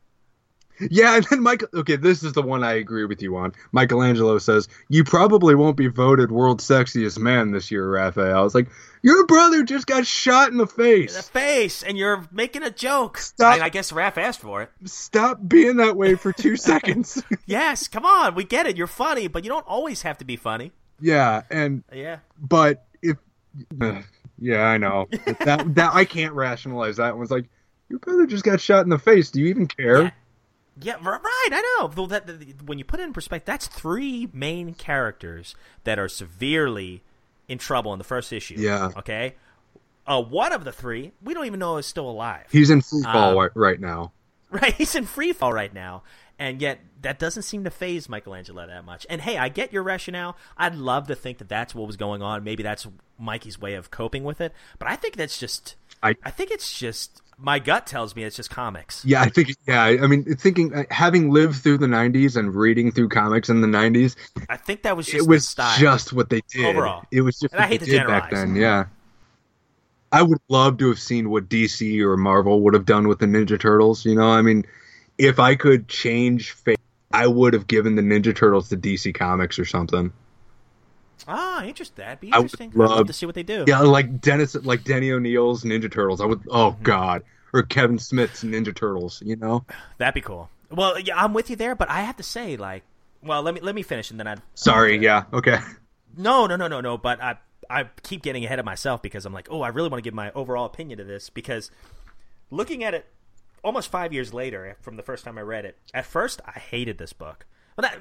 Yeah, 0.80 1.16
and 1.18 1.26
then 1.30 1.42
Michael. 1.44 1.68
Okay, 1.74 1.96
this 1.96 2.24
is 2.24 2.34
the 2.34 2.42
one 2.42 2.64
I 2.64 2.74
agree 2.74 3.06
with 3.06 3.22
you 3.22 3.36
on. 3.38 3.54
Michelangelo 3.72 4.38
says 4.40 4.68
you 4.90 5.04
probably 5.04 5.56
won't 5.56 5.78
be 5.78 5.88
voted 5.88 6.32
world's 6.32 6.68
sexiest 6.68 7.18
man 7.20 7.52
this 7.52 7.72
year, 7.72 7.90
Raphael. 7.90 8.46
It's 8.46 8.56
like 8.56 8.68
your 9.02 9.26
brother 9.26 9.64
just 9.64 9.86
got 9.88 10.06
shot 10.08 10.52
in 10.52 10.58
the 10.58 10.68
face. 10.68 11.12
In 11.16 11.18
The 11.18 11.24
face. 11.24 11.84
and 11.84 11.98
you're 11.98 12.28
making 12.32 12.64
a 12.64 12.72
joke. 12.72 13.18
Stop. 13.18 13.60
I, 13.62 13.66
I 13.66 13.70
guess 13.70 13.92
Raph 13.92 14.18
asked 14.18 14.40
for 14.42 14.62
it. 14.64 14.70
Stop 14.86 15.40
being 15.48 15.78
that 15.78 15.96
way 15.98 16.16
for 16.16 16.32
two 16.34 16.56
seconds. 16.58 17.22
Yes, 17.46 17.88
come 17.88 18.06
on. 18.06 18.36
We 18.36 18.44
get 18.46 18.66
it. 18.66 18.78
You're 18.78 18.88
funny, 18.88 19.28
but 19.28 19.44
you 19.44 19.50
don't 19.50 19.68
always 19.68 20.02
have 20.04 20.18
to 20.20 20.26
be 20.26 20.36
funny. 20.38 20.72
yeah, 21.02 21.42
and 21.52 21.84
Yeah. 21.94 22.20
but 22.40 22.86
if 23.02 23.18
yeah 24.40 24.64
i 24.64 24.78
know 24.78 25.08
that 25.46 25.64
that 25.76 25.94
i 25.94 26.06
can't 26.06 26.34
rationalize 26.34 26.98
that 26.98 27.16
one's 27.16 27.30
like 27.30 27.46
your 27.90 28.00
brother 28.00 28.26
just 28.26 28.44
got 28.44 28.60
shot 28.60 28.84
in 28.84 28.90
the 28.90 28.98
face 28.98 29.30
do 29.30 29.40
you 29.40 29.48
even 29.48 29.68
care 29.68 30.02
Yeah. 30.04 30.10
Yeah, 30.82 30.96
right. 31.02 31.20
I 31.24 31.76
know. 31.80 31.88
Though 31.88 32.08
that, 32.08 32.26
that- 32.28 32.64
when 32.64 32.78
you 32.80 32.86
put 32.86 33.00
it 33.00 33.04
in 33.04 33.14
perspective, 33.14 33.46
that's 33.46 33.68
three 33.68 34.28
main 34.34 34.74
characters 34.74 35.56
that 35.84 36.00
are 36.00 36.08
severely 36.10 37.02
in 37.48 37.58
trouble 37.58 37.94
in 37.94 37.98
the 38.00 38.04
first 38.06 38.32
issue. 38.34 38.56
Yeah. 38.58 38.92
Okay. 38.98 39.36
uh, 40.08 40.22
one 40.22 40.52
of 40.52 40.64
the 40.66 40.72
three, 40.72 41.12
we 41.24 41.34
don't 41.34 41.46
even 41.46 41.60
know 41.60 41.78
is 41.78 41.86
still 41.86 42.10
alive. 42.10 42.46
He's 42.52 42.70
in 42.70 42.82
free 42.82 43.04
fall 43.04 43.32
Um, 43.32 43.38
right- 43.38 43.52
right 43.56 43.80
now. 43.80 44.12
Right, 44.54 44.72
he's 44.76 44.94
in 44.94 45.06
free 45.06 45.34
fall 45.34 45.52
right 45.52 45.74
now, 45.74 46.04
and 46.38 46.62
yet 46.62 46.78
that 47.02 47.18
doesn't 47.18 47.42
seem 47.42 47.64
to 47.64 47.72
phase 47.72 48.08
Michelangelo 48.08 48.68
that 48.68 48.86
much. 48.86 49.04
And 49.10 49.20
hey, 49.20 49.36
I 49.36 49.50
get 49.50 49.74
your 49.74 49.82
rationale. 49.82 50.38
I'd 50.56 50.76
love 50.76 51.08
to 51.08 51.16
think 51.16 51.40
that 51.40 51.50
that's 51.50 51.74
what 51.74 51.88
was 51.88 51.98
going 51.98 52.22
on. 52.22 52.44
Maybe 52.44 52.62
that's 52.62 52.86
Mikey's 53.18 53.60
way 53.60 53.74
of 53.74 53.90
coping 53.90 54.24
with 54.24 54.40
it. 54.42 54.54
But 54.78 54.90
I 54.90 54.96
think 54.96 55.16
that's 55.16 55.40
just. 55.40 55.76
I- 56.04 56.18
I 56.24 56.30
think 56.30 56.52
it's 56.52 56.78
just 56.78 57.23
my 57.38 57.60
gut 57.60 57.86
tells 57.88 58.16
me 58.16 58.24
it's 58.24 58.36
just 58.36 58.50
comics. 58.50 59.04
Yeah, 59.06 59.22
I 59.22 59.30
think. 59.30 59.56
Yeah, 59.68 59.84
I 59.84 60.08
mean, 60.08 60.24
thinking 60.36 60.74
uh, 60.74 60.84
having 60.90 61.32
lived 61.32 61.58
through 61.64 61.78
the 61.80 61.88
'90s 61.88 62.36
and 62.38 62.54
reading 62.56 62.92
through 62.92 63.10
comics 63.10 63.50
in 63.50 63.62
the 63.62 63.68
'90s, 63.68 64.16
I 64.50 64.58
think 64.58 64.84
that 64.84 64.96
was 64.98 65.06
just 65.08 65.26
it 65.26 65.28
was 65.30 65.48
style. 65.48 65.78
just 65.78 66.14
what 66.14 66.30
they 66.30 66.42
did. 66.50 66.66
Overall. 66.66 67.04
it 67.12 67.22
was 67.22 67.40
just 67.40 67.54
And 67.54 67.62
I 67.64 67.68
hate 67.68 67.80
they 67.82 67.86
to 67.88 67.92
did 67.92 68.08
back 68.08 68.30
generalize. 68.30 68.54
then. 68.54 68.56
Yeah, 68.56 68.86
I 70.12 70.22
would 70.22 70.40
love 70.50 70.78
to 70.78 70.90
have 70.90 71.00
seen 71.00 71.30
what 71.30 71.50
DC 71.50 72.00
or 72.02 72.18
Marvel 72.18 72.62
would 72.62 72.74
have 72.74 72.86
done 72.86 73.08
with 73.08 73.20
the 73.20 73.26
Ninja 73.26 73.60
Turtles. 73.60 74.06
You 74.06 74.16
know, 74.16 74.30
I 74.30 74.42
mean, 74.42 74.66
if 75.18 75.40
I 75.40 75.56
could 75.56 75.88
change 75.88 76.52
fate, 76.52 76.80
I 77.12 77.28
would 77.28 77.54
have 77.54 77.68
given 77.68 77.96
the 77.96 78.02
Ninja 78.02 78.36
Turtles 78.36 78.70
to 78.70 78.78
DC 78.78 79.14
Comics 79.16 79.58
or 79.60 79.66
something. 79.66 80.12
Ah, 81.28 81.64
interesting. 81.64 82.04
That'd 82.04 82.20
be 82.20 82.32
I 82.34 82.38
would 82.38 82.44
interesting. 82.46 82.70
I'd 82.72 82.76
love 82.76 82.90
love- 82.92 83.08
to 83.08 83.14
see 83.14 83.26
what 83.26 83.36
they 83.36 83.44
do. 83.44 83.66
Yeah, 83.68 83.80
like 83.80 84.20
Dennis, 84.22 84.56
like 84.56 84.84
Denny 84.84 85.12
O'Neil's 85.12 85.64
Ninja 85.64 85.92
Turtles. 85.92 86.22
I 86.22 86.26
would. 86.26 86.42
Oh 86.50 86.72
Mm-hmm. 86.72 86.84
God, 86.84 87.24
or 87.54 87.64
Kevin 87.64 87.98
Smith's 88.00 88.44
Ninja 88.44 88.76
Turtles. 88.76 89.22
You 89.26 89.36
know. 89.36 89.66
That'd 89.98 90.14
be 90.16 90.22
cool. 90.22 90.50
Well, 90.72 91.00
yeah, 91.00 91.22
I'm 91.24 91.34
with 91.34 91.50
you 91.50 91.56
there, 91.56 91.76
but 91.76 91.90
I 91.90 92.02
have 92.02 92.18
to 92.18 92.24
say, 92.24 92.58
like, 92.58 92.84
well, 93.22 93.42
let 93.44 93.54
me 93.54 93.62
let 93.62 93.76
me 93.76 93.84
finish, 93.84 94.12
and 94.12 94.20
then 94.20 94.28
I. 94.28 94.36
Sorry. 94.56 94.98
Yeah. 94.98 95.24
Okay. 95.32 95.58
No, 96.18 96.46
no, 96.48 96.56
no, 96.56 96.68
no, 96.68 96.82
no. 96.82 96.98
But 96.98 97.22
I 97.22 97.38
I 97.70 97.86
keep 98.04 98.22
getting 98.22 98.44
ahead 98.46 98.60
of 98.60 98.66
myself 98.66 99.02
because 99.02 99.26
I'm 99.26 99.34
like, 99.34 99.48
oh, 99.50 99.62
I 99.62 99.70
really 99.70 99.90
want 99.90 100.00
to 100.04 100.08
give 100.08 100.14
my 100.14 100.32
overall 100.34 100.66
opinion 100.66 100.98
to 100.98 101.04
this 101.04 101.30
because 101.30 101.72
looking 102.52 102.84
at 102.84 102.94
it 102.94 103.06
almost 103.64 103.90
five 103.90 104.12
years 104.14 104.34
later 104.34 104.76
from 104.82 104.98
the 104.98 105.04
first 105.04 105.24
time 105.24 105.38
I 105.38 105.42
read 105.42 105.66
it, 105.66 105.78
at 105.94 106.06
first 106.06 106.42
I 106.46 106.60
hated 106.60 106.98
this 106.98 107.14
book. 107.14 107.46
Well, 107.78 107.84
that 107.90 107.98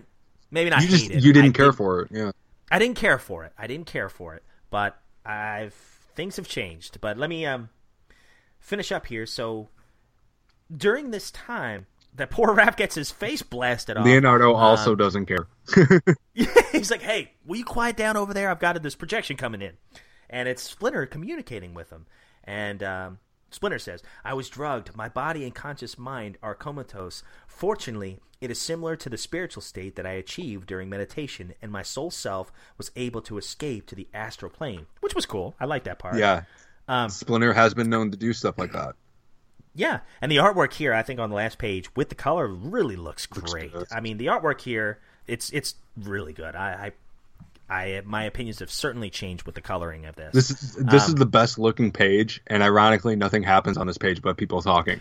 maybe 0.50 0.70
not 0.70 0.82
You 0.82 0.88
just 0.88 1.04
hate 1.08 1.16
it. 1.18 1.22
you 1.24 1.32
didn't 1.32 1.50
I 1.54 1.56
care 1.56 1.66
did- 1.70 1.76
for 1.76 2.00
it. 2.02 2.08
Yeah. 2.10 2.32
I 2.72 2.78
didn't 2.78 2.96
care 2.96 3.18
for 3.18 3.44
it. 3.44 3.52
I 3.58 3.66
didn't 3.66 3.86
care 3.86 4.08
for 4.08 4.34
it. 4.34 4.42
But 4.70 4.98
I've 5.24 5.74
things 6.14 6.36
have 6.36 6.48
changed. 6.48 7.00
But 7.00 7.18
let 7.18 7.28
me 7.30 7.46
um 7.46 7.68
finish 8.58 8.90
up 8.90 9.06
here. 9.06 9.26
So 9.26 9.68
during 10.74 11.10
this 11.10 11.30
time, 11.30 11.86
that 12.14 12.30
poor 12.30 12.48
Raph 12.56 12.76
gets 12.76 12.94
his 12.94 13.10
face 13.10 13.42
blasted 13.42 13.96
off. 13.96 14.06
Leonardo 14.06 14.50
um, 14.50 14.56
also 14.56 14.94
doesn't 14.94 15.26
care. 15.26 15.46
He's 16.72 16.90
like, 16.90 17.02
"Hey, 17.02 17.32
will 17.44 17.56
you 17.56 17.64
quiet 17.64 17.96
down 17.96 18.16
over 18.16 18.32
there? 18.32 18.50
I've 18.50 18.58
got 18.58 18.82
this 18.82 18.94
projection 18.94 19.36
coming 19.36 19.62
in," 19.62 19.74
and 20.30 20.48
it's 20.48 20.62
Splinter 20.62 21.06
communicating 21.06 21.74
with 21.74 21.90
him. 21.90 22.06
And 22.44 22.82
um, 22.82 23.18
Splinter 23.52 23.78
says, 23.78 24.02
"I 24.24 24.34
was 24.34 24.48
drugged. 24.48 24.96
My 24.96 25.08
body 25.08 25.44
and 25.44 25.54
conscious 25.54 25.98
mind 25.98 26.38
are 26.42 26.54
comatose. 26.54 27.22
Fortunately, 27.46 28.20
it 28.40 28.50
is 28.50 28.60
similar 28.60 28.96
to 28.96 29.08
the 29.08 29.16
spiritual 29.16 29.62
state 29.62 29.94
that 29.94 30.06
I 30.06 30.12
achieved 30.12 30.66
during 30.66 30.88
meditation, 30.88 31.54
and 31.62 31.70
my 31.70 31.82
soul 31.82 32.10
self 32.10 32.52
was 32.76 32.90
able 32.96 33.22
to 33.22 33.38
escape 33.38 33.86
to 33.86 33.94
the 33.94 34.08
astral 34.12 34.50
plane, 34.50 34.86
which 35.00 35.14
was 35.14 35.26
cool. 35.26 35.54
I 35.60 35.66
like 35.66 35.84
that 35.84 36.00
part. 36.00 36.16
Yeah. 36.16 36.42
Um, 36.88 37.08
Splinter 37.08 37.52
has 37.52 37.72
been 37.72 37.88
known 37.88 38.10
to 38.10 38.16
do 38.16 38.32
stuff 38.32 38.58
like 38.58 38.72
that. 38.72 38.96
Yeah, 39.74 40.00
and 40.20 40.30
the 40.30 40.36
artwork 40.36 40.72
here, 40.72 40.92
I 40.92 41.02
think, 41.02 41.20
on 41.20 41.30
the 41.30 41.36
last 41.36 41.58
page 41.58 41.94
with 41.94 42.08
the 42.08 42.14
color 42.14 42.46
really 42.48 42.96
looks 42.96 43.26
great. 43.26 43.72
good. 43.72 43.86
I 43.90 44.00
mean, 44.00 44.18
the 44.18 44.26
artwork 44.26 44.60
here, 44.60 44.98
it's 45.26 45.50
it's 45.50 45.76
really 45.96 46.32
good. 46.32 46.54
I, 46.54 46.70
I, 46.72 46.92
I 47.68 48.02
my 48.04 48.24
opinions 48.24 48.58
have 48.60 48.70
certainly 48.70 49.10
changed 49.10 49.44
with 49.44 49.54
the 49.54 49.60
coloring 49.60 50.06
of 50.06 50.16
this. 50.16 50.32
This 50.34 50.50
is 50.50 50.74
this 50.74 51.04
Um, 51.04 51.08
is 51.10 51.14
the 51.14 51.26
best 51.26 51.58
looking 51.58 51.92
page, 51.92 52.40
and 52.46 52.62
ironically, 52.62 53.16
nothing 53.16 53.42
happens 53.42 53.76
on 53.78 53.86
this 53.86 53.98
page 53.98 54.20
but 54.22 54.36
people 54.36 54.60
talking. 54.62 55.00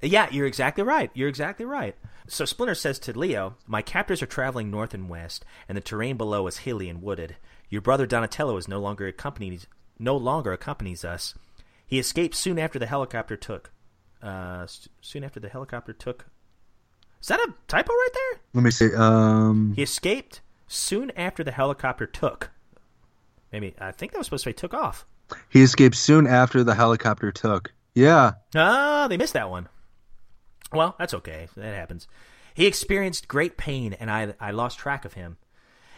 Yeah, 0.00 0.28
you're 0.30 0.46
exactly 0.46 0.84
right. 0.84 1.10
You're 1.14 1.28
exactly 1.28 1.64
right. 1.64 1.96
So 2.28 2.44
Splinter 2.44 2.74
says 2.74 2.98
to 3.00 3.18
Leo, 3.18 3.56
"My 3.66 3.82
captors 3.82 4.22
are 4.22 4.26
traveling 4.26 4.70
north 4.70 4.94
and 4.94 5.08
west, 5.08 5.44
and 5.68 5.76
the 5.76 5.82
terrain 5.82 6.16
below 6.16 6.46
is 6.46 6.58
hilly 6.58 6.88
and 6.88 7.02
wooded. 7.02 7.36
Your 7.70 7.80
brother 7.80 8.06
Donatello 8.06 8.56
is 8.56 8.68
no 8.68 8.80
longer 8.80 9.06
accompanies 9.06 9.66
no 9.98 10.16
longer 10.16 10.52
accompanies 10.52 11.04
us. 11.04 11.34
He 11.86 11.98
escaped 11.98 12.36
soon 12.36 12.58
after 12.58 12.78
the 12.78 12.86
helicopter 12.86 13.36
took. 13.36 13.72
Uh, 14.22 14.66
soon 15.00 15.24
after 15.24 15.40
the 15.40 15.48
helicopter 15.48 15.92
took. 15.92 16.26
Is 17.20 17.28
that 17.28 17.40
a 17.40 17.54
typo 17.66 17.92
right 17.92 18.08
there? 18.14 18.40
Let 18.54 18.62
me 18.64 18.70
see. 18.70 18.94
Um, 18.94 19.72
He 19.74 19.82
escaped 19.82 20.40
soon 20.68 21.10
after 21.16 21.42
the 21.42 21.50
helicopter 21.52 22.06
took. 22.06 22.50
Maybe 23.52 23.74
I 23.80 23.90
think 23.90 24.12
that 24.12 24.18
was 24.18 24.26
supposed 24.26 24.44
to 24.44 24.50
say 24.50 24.54
took 24.54 24.74
off. 24.74 25.06
he 25.48 25.62
escaped 25.62 25.96
soon 25.96 26.26
after 26.26 26.62
the 26.62 26.74
helicopter 26.74 27.32
took. 27.32 27.72
Yeah, 27.94 28.32
Ah, 28.54 29.06
they 29.08 29.16
missed 29.16 29.32
that 29.32 29.50
one. 29.50 29.68
Well, 30.72 30.94
that's 30.98 31.14
okay. 31.14 31.48
That 31.56 31.74
happens. 31.74 32.06
He 32.54 32.66
experienced 32.66 33.26
great 33.28 33.56
pain, 33.56 33.94
and 33.94 34.10
I 34.10 34.34
I 34.38 34.50
lost 34.52 34.78
track 34.78 35.04
of 35.04 35.14
him. 35.14 35.38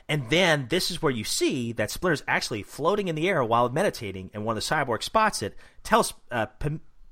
And 0.08 0.28
then 0.30 0.66
this 0.70 0.90
is 0.90 1.00
where 1.00 1.12
you 1.12 1.22
see 1.22 1.72
that 1.72 1.90
Splinter's 1.90 2.24
actually 2.26 2.62
floating 2.64 3.06
in 3.08 3.14
the 3.14 3.28
air 3.28 3.44
while 3.44 3.68
meditating, 3.68 4.30
and 4.34 4.44
one 4.44 4.56
of 4.56 4.62
the 4.62 4.74
cyborgs 4.74 5.04
spots 5.04 5.40
it, 5.42 5.56
tells 5.84 6.14
uh, 6.30 6.46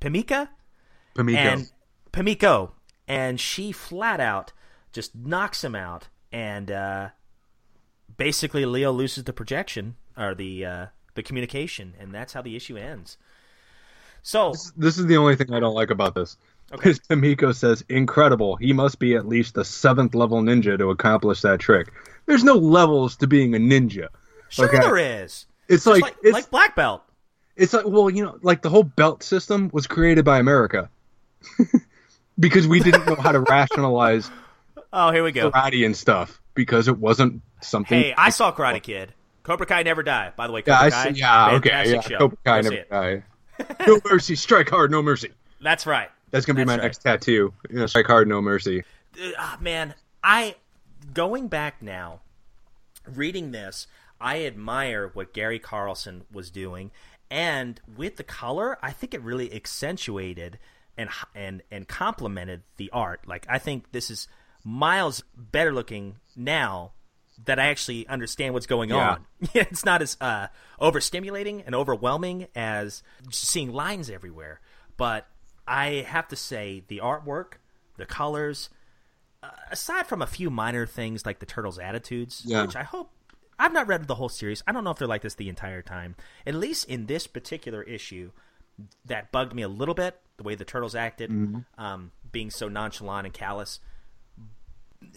Pimika 0.01 0.49
Pamiko. 1.15 1.37
and 1.37 1.71
Pimiko, 2.13 2.73
and 3.07 3.39
she 3.39 3.71
flat 3.73 4.21
out 4.21 4.53
just 4.93 5.15
knocks 5.15 5.63
him 5.63 5.75
out, 5.75 6.09
and 6.33 6.71
uh, 6.71 7.09
basically 8.19 8.67
Leo 8.67 8.93
loses 8.93 9.25
the 9.25 9.33
projection 9.33 9.97
or 10.17 10.35
the 10.35 10.65
uh, 10.67 10.87
the 11.15 11.23
communication, 11.23 11.95
and 11.99 12.13
that's 12.15 12.35
how 12.35 12.43
the 12.43 12.55
issue 12.55 12.77
ends. 12.77 13.17
So 14.23 14.53
this 14.77 14.99
is 14.99 15.07
the 15.07 15.17
only 15.17 15.37
thing 15.37 15.55
I 15.55 15.61
don't 15.61 15.75
like 15.75 15.91
about 15.91 16.15
this. 16.15 16.37
Okay. 16.71 16.77
Because 16.91 16.99
Pamiko 17.01 17.55
says, 17.55 17.83
"Incredible! 17.89 18.57
He 18.57 18.75
must 18.75 18.99
be 18.99 19.15
at 19.15 19.27
least 19.27 19.57
a 19.57 19.65
seventh 19.65 20.15
level 20.15 20.43
ninja 20.43 20.77
to 20.77 20.91
accomplish 20.91 21.41
that 21.41 21.61
trick." 21.61 21.91
There's 22.27 22.45
no 22.45 22.55
levels 22.57 23.17
to 23.19 23.27
being 23.27 23.55
a 23.55 23.59
ninja. 23.59 24.09
sure 24.51 24.67
Okay. 24.69 24.79
there 24.81 24.99
is. 24.99 25.47
It's 25.69 25.85
Just 25.85 25.87
like, 25.87 26.03
like 26.03 26.17
it's 26.23 26.33
like 26.35 26.51
black 26.51 26.77
belt. 26.77 27.03
It's 27.57 27.73
like, 27.73 27.87
well, 27.87 28.11
you 28.11 28.23
know, 28.25 28.39
like 28.43 28.61
the 28.63 28.69
whole 28.71 28.83
belt 28.85 29.23
system 29.23 29.71
was 29.73 29.87
created 29.87 30.25
by 30.25 30.39
America 30.39 30.91
because 32.39 32.69
we 32.69 32.81
didn't 32.81 33.07
know 33.07 33.17
how 33.17 33.33
to 33.33 33.41
rationalize 33.41 34.31
Oh, 34.93 35.11
here 35.11 35.23
we 35.25 35.33
go. 35.33 35.51
karate 35.51 35.85
and 35.85 35.97
stuff 35.97 36.41
because 36.59 36.89
it 36.89 36.99
wasn't 36.99 37.41
something. 37.63 37.97
Hey, 37.97 38.15
I 38.19 38.31
saw 38.31 38.53
Karate 38.53 38.83
Kid. 38.83 39.15
Cobra 39.45 39.65
Kai 39.65 39.85
never 39.85 40.03
die. 40.03 40.33
By 40.37 40.49
the 40.49 40.53
way, 40.53 40.65
yeah, 40.67 40.81
Cobra 40.81 40.91
Kai, 40.91 41.13
see, 41.13 41.19
yeah, 41.21 41.51
okay, 41.53 41.91
yeah. 41.93 42.01
show. 42.01 42.19
Cobra 42.19 42.39
Kai 42.45 42.63
Go 42.63 42.71
never 42.71 42.85
die. 42.91 43.23
No 43.87 44.01
mercy, 44.05 44.37
strike 44.37 44.69
hard, 44.69 44.91
no 44.91 45.01
mercy. 45.03 45.31
That's 45.61 45.87
right. 45.87 46.11
That's 46.31 46.47
gonna 46.47 46.57
be 46.57 46.61
That's 46.61 46.67
my 46.67 46.75
right. 46.75 46.83
next 46.83 46.99
tattoo. 46.99 47.55
You 47.71 47.79
know, 47.79 47.87
strike 47.87 48.07
hard, 48.07 48.29
no 48.29 48.43
mercy. 48.43 48.83
Uh, 49.17 49.57
man, 49.61 49.95
I 50.23 50.57
going 51.15 51.49
back 51.49 51.81
now, 51.81 52.21
reading 53.07 53.53
this, 53.53 53.87
I 54.21 54.45
admire 54.45 55.11
what 55.15 55.33
Gary 55.33 55.59
Carlson 55.59 56.25
was 56.33 56.51
doing, 56.51 56.91
and 57.31 57.81
with 57.97 58.17
the 58.17 58.25
color, 58.25 58.79
I 58.83 58.91
think 58.91 59.15
it 59.15 59.23
really 59.23 59.53
accentuated 59.53 60.59
and 60.97 61.11
and 61.35 61.63
and 61.71 61.89
complemented 61.89 62.63
the 62.77 62.91
art. 62.91 63.27
Like 63.27 63.47
I 63.49 63.59
think 63.59 63.93
this 63.93 64.11
is 64.11 64.29
miles 64.65 65.23
better 65.37 65.73
looking 65.73 66.17
now 66.37 66.93
that 67.45 67.59
I 67.59 67.67
actually 67.67 68.07
understand 68.09 68.53
what's 68.55 68.67
going 68.67 68.91
Yeah. 68.91 69.11
on. 69.13 69.27
it's 69.55 69.85
not 69.85 70.03
as 70.03 70.17
uh, 70.21 70.49
overstimulating 70.81 71.63
and 71.67 71.75
overwhelming 71.75 72.49
as 72.55 73.03
seeing 73.31 73.73
lines 73.73 74.11
everywhere. 74.11 74.61
But 74.97 75.27
I 75.67 76.05
have 76.09 76.27
to 76.29 76.37
say, 76.37 76.83
the 76.89 76.99
artwork, 76.99 77.55
the 77.97 78.07
colors, 78.07 78.71
uh, 79.43 79.51
aside 79.71 80.07
from 80.09 80.21
a 80.23 80.27
few 80.27 80.51
minor 80.51 80.87
things 80.87 81.25
like 81.25 81.39
the 81.39 81.47
turtles' 81.47 81.79
attitudes, 81.79 82.43
Yeah. 82.45 82.63
which 82.63 82.75
I 82.75 82.83
hope 82.83 83.13
I've 83.61 83.73
not 83.73 83.87
read 83.87 84.07
the 84.09 84.15
whole 84.17 84.29
series. 84.29 84.63
I 84.67 84.73
don't 84.73 84.83
know 84.85 84.91
if 84.91 84.99
they're 84.99 85.07
like 85.09 85.23
this 85.23 85.35
the 85.35 85.49
entire 85.49 85.83
time. 85.83 86.17
At 86.47 86.55
least 86.55 86.89
in 86.89 87.07
this 87.07 87.27
particular 87.27 87.83
issue, 87.83 88.31
that 89.05 89.31
bugged 89.33 89.55
me 89.55 89.63
a 89.63 89.69
little 89.69 89.95
bit. 89.95 90.21
The 90.37 90.45
way 90.45 90.55
the 90.55 90.65
turtles 90.65 90.95
acted, 90.95 91.33
um, 91.77 92.13
being 92.31 92.51
so 92.51 92.69
nonchalant 92.69 93.27
and 93.27 93.35
callous. 93.35 93.81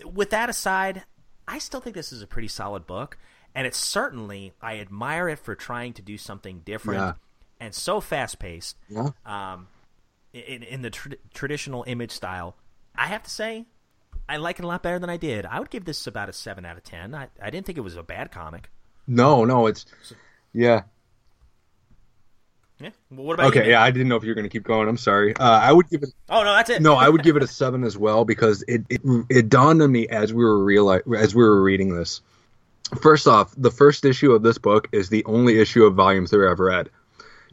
With 0.05 0.29
that 0.31 0.49
aside, 0.49 1.03
I 1.47 1.59
still 1.59 1.79
think 1.81 1.95
this 1.95 2.11
is 2.11 2.21
a 2.21 2.27
pretty 2.27 2.47
solid 2.47 2.85
book, 2.85 3.17
and 3.55 3.65
it's 3.67 3.77
certainly 3.77 4.53
I 4.61 4.79
admire 4.79 5.27
it 5.29 5.39
for 5.39 5.55
trying 5.55 5.93
to 5.93 6.01
do 6.01 6.17
something 6.17 6.59
different 6.65 6.99
Yeah. 7.01 7.13
and 7.59 7.73
so 7.73 7.99
fast 8.01 8.39
paced 8.39 8.77
Yeah. 8.89 9.09
um, 9.25 9.67
in, 10.33 10.63
in 10.63 10.81
the 10.81 10.89
tr- 10.91 11.13
traditional 11.33 11.83
image 11.87 12.11
style. 12.11 12.55
I 12.95 13.07
have 13.07 13.23
to 13.23 13.29
say, 13.29 13.65
I 14.29 14.37
like 14.37 14.59
it 14.59 14.65
a 14.65 14.67
lot 14.67 14.83
better 14.83 14.99
than 14.99 15.09
I 15.09 15.17
did. 15.17 15.45
I 15.45 15.59
would 15.59 15.69
give 15.69 15.85
this 15.85 16.05
about 16.07 16.29
a 16.29 16.33
seven 16.33 16.65
out 16.65 16.77
of 16.77 16.83
ten. 16.83 17.13
I, 17.15 17.27
I 17.41 17.49
didn't 17.49 17.65
think 17.65 17.77
it 17.77 17.81
was 17.81 17.97
a 17.97 18.03
bad 18.03 18.31
comic. 18.31 18.69
No, 19.07 19.43
no, 19.45 19.65
it's 19.67 19.85
yeah. 20.53 20.83
Yeah. 22.81 22.89
Well, 23.11 23.25
what 23.25 23.33
about? 23.35 23.47
Okay, 23.47 23.59
Nick? 23.59 23.67
yeah. 23.69 23.83
I 23.83 23.91
didn't 23.91 24.07
know 24.07 24.15
if 24.15 24.23
you 24.23 24.29
were 24.29 24.35
gonna 24.35 24.49
keep 24.49 24.63
going. 24.63 24.87
I'm 24.89 24.97
sorry. 24.97 25.35
Uh, 25.35 25.43
I 25.49 25.71
would 25.71 25.89
give 25.89 26.03
it. 26.03 26.09
Oh 26.29 26.43
no, 26.43 26.53
that's 26.55 26.69
it. 26.69 26.81
No, 26.81 26.95
I 26.95 27.07
would 27.09 27.23
give 27.27 27.35
it 27.35 27.43
a 27.43 27.47
seven 27.47 27.83
as 27.83 27.97
well 27.97 28.25
because 28.25 28.63
it, 28.67 28.83
it 28.89 29.01
it 29.29 29.49
dawned 29.49 29.81
on 29.81 29.91
me 29.91 30.07
as 30.07 30.33
we 30.33 30.43
were 30.43 30.57
reali- 30.57 31.17
as 31.17 31.35
we 31.35 31.43
were 31.43 31.61
reading 31.61 31.95
this. 31.95 32.21
First 33.01 33.27
off, 33.27 33.53
the 33.55 33.71
first 33.71 34.03
issue 34.03 34.31
of 34.33 34.43
this 34.43 34.57
book 34.57 34.89
is 34.91 35.09
the 35.09 35.23
only 35.25 35.59
issue 35.59 35.85
of 35.85 35.95
volume 35.95 36.25
three 36.27 36.45
I've 36.45 36.53
ever 36.53 36.65
read. 36.65 36.89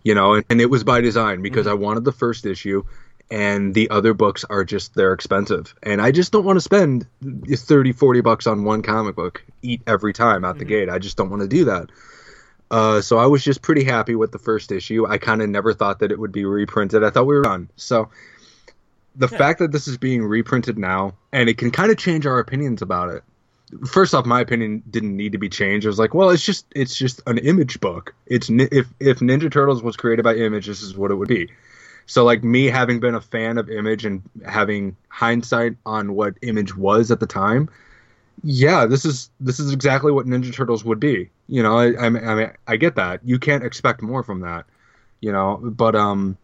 you 0.02 0.14
know, 0.14 0.34
and, 0.34 0.44
and 0.50 0.60
it 0.60 0.66
was 0.70 0.82
by 0.84 1.00
design 1.00 1.42
because 1.42 1.66
I 1.66 1.74
wanted 1.74 2.04
the 2.04 2.12
first 2.12 2.44
issue, 2.46 2.82
and 3.30 3.74
the 3.74 3.90
other 3.90 4.14
books 4.14 4.44
are 4.48 4.64
just 4.64 4.94
they're 4.94 5.12
expensive, 5.12 5.74
and 5.82 6.00
I 6.00 6.10
just 6.10 6.32
don't 6.32 6.44
want 6.44 6.56
to 6.56 6.60
spend 6.62 7.06
30, 7.52 7.92
40 7.92 8.20
bucks 8.22 8.46
on 8.46 8.64
one 8.64 8.82
comic 8.82 9.14
book 9.14 9.44
eat 9.62 9.82
every 9.86 10.12
time 10.12 10.44
out 10.44 10.58
the 10.58 10.64
gate. 10.64 10.88
I 10.88 10.98
just 10.98 11.16
don't 11.16 11.30
want 11.30 11.42
to 11.42 11.48
do 11.48 11.66
that. 11.66 11.90
Uh, 12.70 13.00
so 13.00 13.18
I 13.18 13.26
was 13.26 13.42
just 13.42 13.62
pretty 13.62 13.84
happy 13.84 14.14
with 14.14 14.32
the 14.32 14.38
first 14.38 14.72
issue. 14.72 15.06
I 15.06 15.18
kind 15.18 15.40
of 15.40 15.48
never 15.48 15.72
thought 15.72 16.00
that 16.00 16.12
it 16.12 16.18
would 16.18 16.32
be 16.32 16.44
reprinted. 16.44 17.02
I 17.02 17.10
thought 17.10 17.26
we 17.26 17.34
were 17.34 17.42
done. 17.42 17.70
So 17.76 18.10
the 19.16 19.28
fact 19.28 19.58
that 19.58 19.72
this 19.72 19.88
is 19.88 19.98
being 19.98 20.24
reprinted 20.24 20.78
now 20.78 21.14
and 21.32 21.48
it 21.48 21.58
can 21.58 21.70
kind 21.70 21.90
of 21.90 21.98
change 21.98 22.26
our 22.26 22.38
opinions 22.38 22.82
about 22.82 23.10
it. 23.10 23.24
First 23.86 24.14
off, 24.14 24.24
my 24.24 24.40
opinion 24.40 24.82
didn't 24.88 25.14
need 25.14 25.32
to 25.32 25.38
be 25.38 25.48
changed. 25.48 25.86
I 25.86 25.90
was 25.90 25.98
like, 25.98 26.14
well, 26.14 26.30
it's 26.30 26.44
just 26.44 26.64
it's 26.74 26.96
just 26.96 27.20
an 27.26 27.36
image 27.36 27.80
book. 27.80 28.14
It's 28.26 28.48
if 28.48 28.86
if 28.98 29.18
Ninja 29.18 29.52
Turtles 29.52 29.82
was 29.82 29.94
created 29.96 30.22
by 30.22 30.36
Image, 30.36 30.66
this 30.66 30.80
is 30.80 30.96
what 30.96 31.10
it 31.10 31.16
would 31.16 31.28
be. 31.28 31.50
So 32.06 32.24
like 32.24 32.42
me 32.42 32.66
having 32.66 33.00
been 33.00 33.14
a 33.14 33.20
fan 33.20 33.58
of 33.58 33.68
Image 33.68 34.06
and 34.06 34.22
having 34.46 34.96
hindsight 35.08 35.76
on 35.84 36.14
what 36.14 36.38
Image 36.40 36.74
was 36.74 37.10
at 37.10 37.20
the 37.20 37.26
time, 37.26 37.68
yeah, 38.42 38.86
this 38.86 39.04
is 39.04 39.30
this 39.40 39.58
is 39.58 39.72
exactly 39.72 40.12
what 40.12 40.26
Ninja 40.26 40.52
Turtles 40.52 40.84
would 40.84 41.00
be. 41.00 41.30
You 41.48 41.62
know, 41.62 41.78
I 41.78 42.06
I 42.06 42.08
mean, 42.08 42.52
I, 42.66 42.76
get 42.76 42.96
that. 42.96 43.20
You 43.24 43.38
can't 43.38 43.64
expect 43.64 44.02
more 44.02 44.22
from 44.22 44.40
that. 44.40 44.66
You 45.20 45.32
know, 45.32 45.58
but 45.62 45.96
um, 45.96 46.36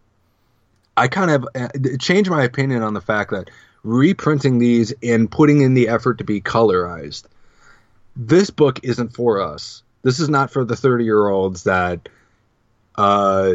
I 0.97 1.09
kind 1.09 1.31
of 1.31 1.49
uh, 1.55 1.69
changed 1.99 2.31
my 2.31 2.43
opinion 2.43 2.83
on 2.83 2.95
the 2.95 3.01
fact 3.01 3.31
that 3.31 3.51
reprinting 3.83 4.59
these 4.59 4.93
and 5.03 5.31
putting 5.31 5.61
in 5.61 5.75
the 5.75 5.89
effort 5.89 6.19
to 6.19 6.25
be 6.25 6.41
colorized. 6.41 7.25
This 8.17 8.51
book 8.51 8.81
isn't 8.83 9.15
for 9.15 9.41
us. 9.41 9.83
This 10.03 10.21
is 10.21 10.29
not 10.29 10.51
for 10.51 10.65
the 10.65 10.77
30 10.77 11.05
year 11.05 11.29
olds 11.29 11.65
that 11.65 12.09
uh, 12.97 13.55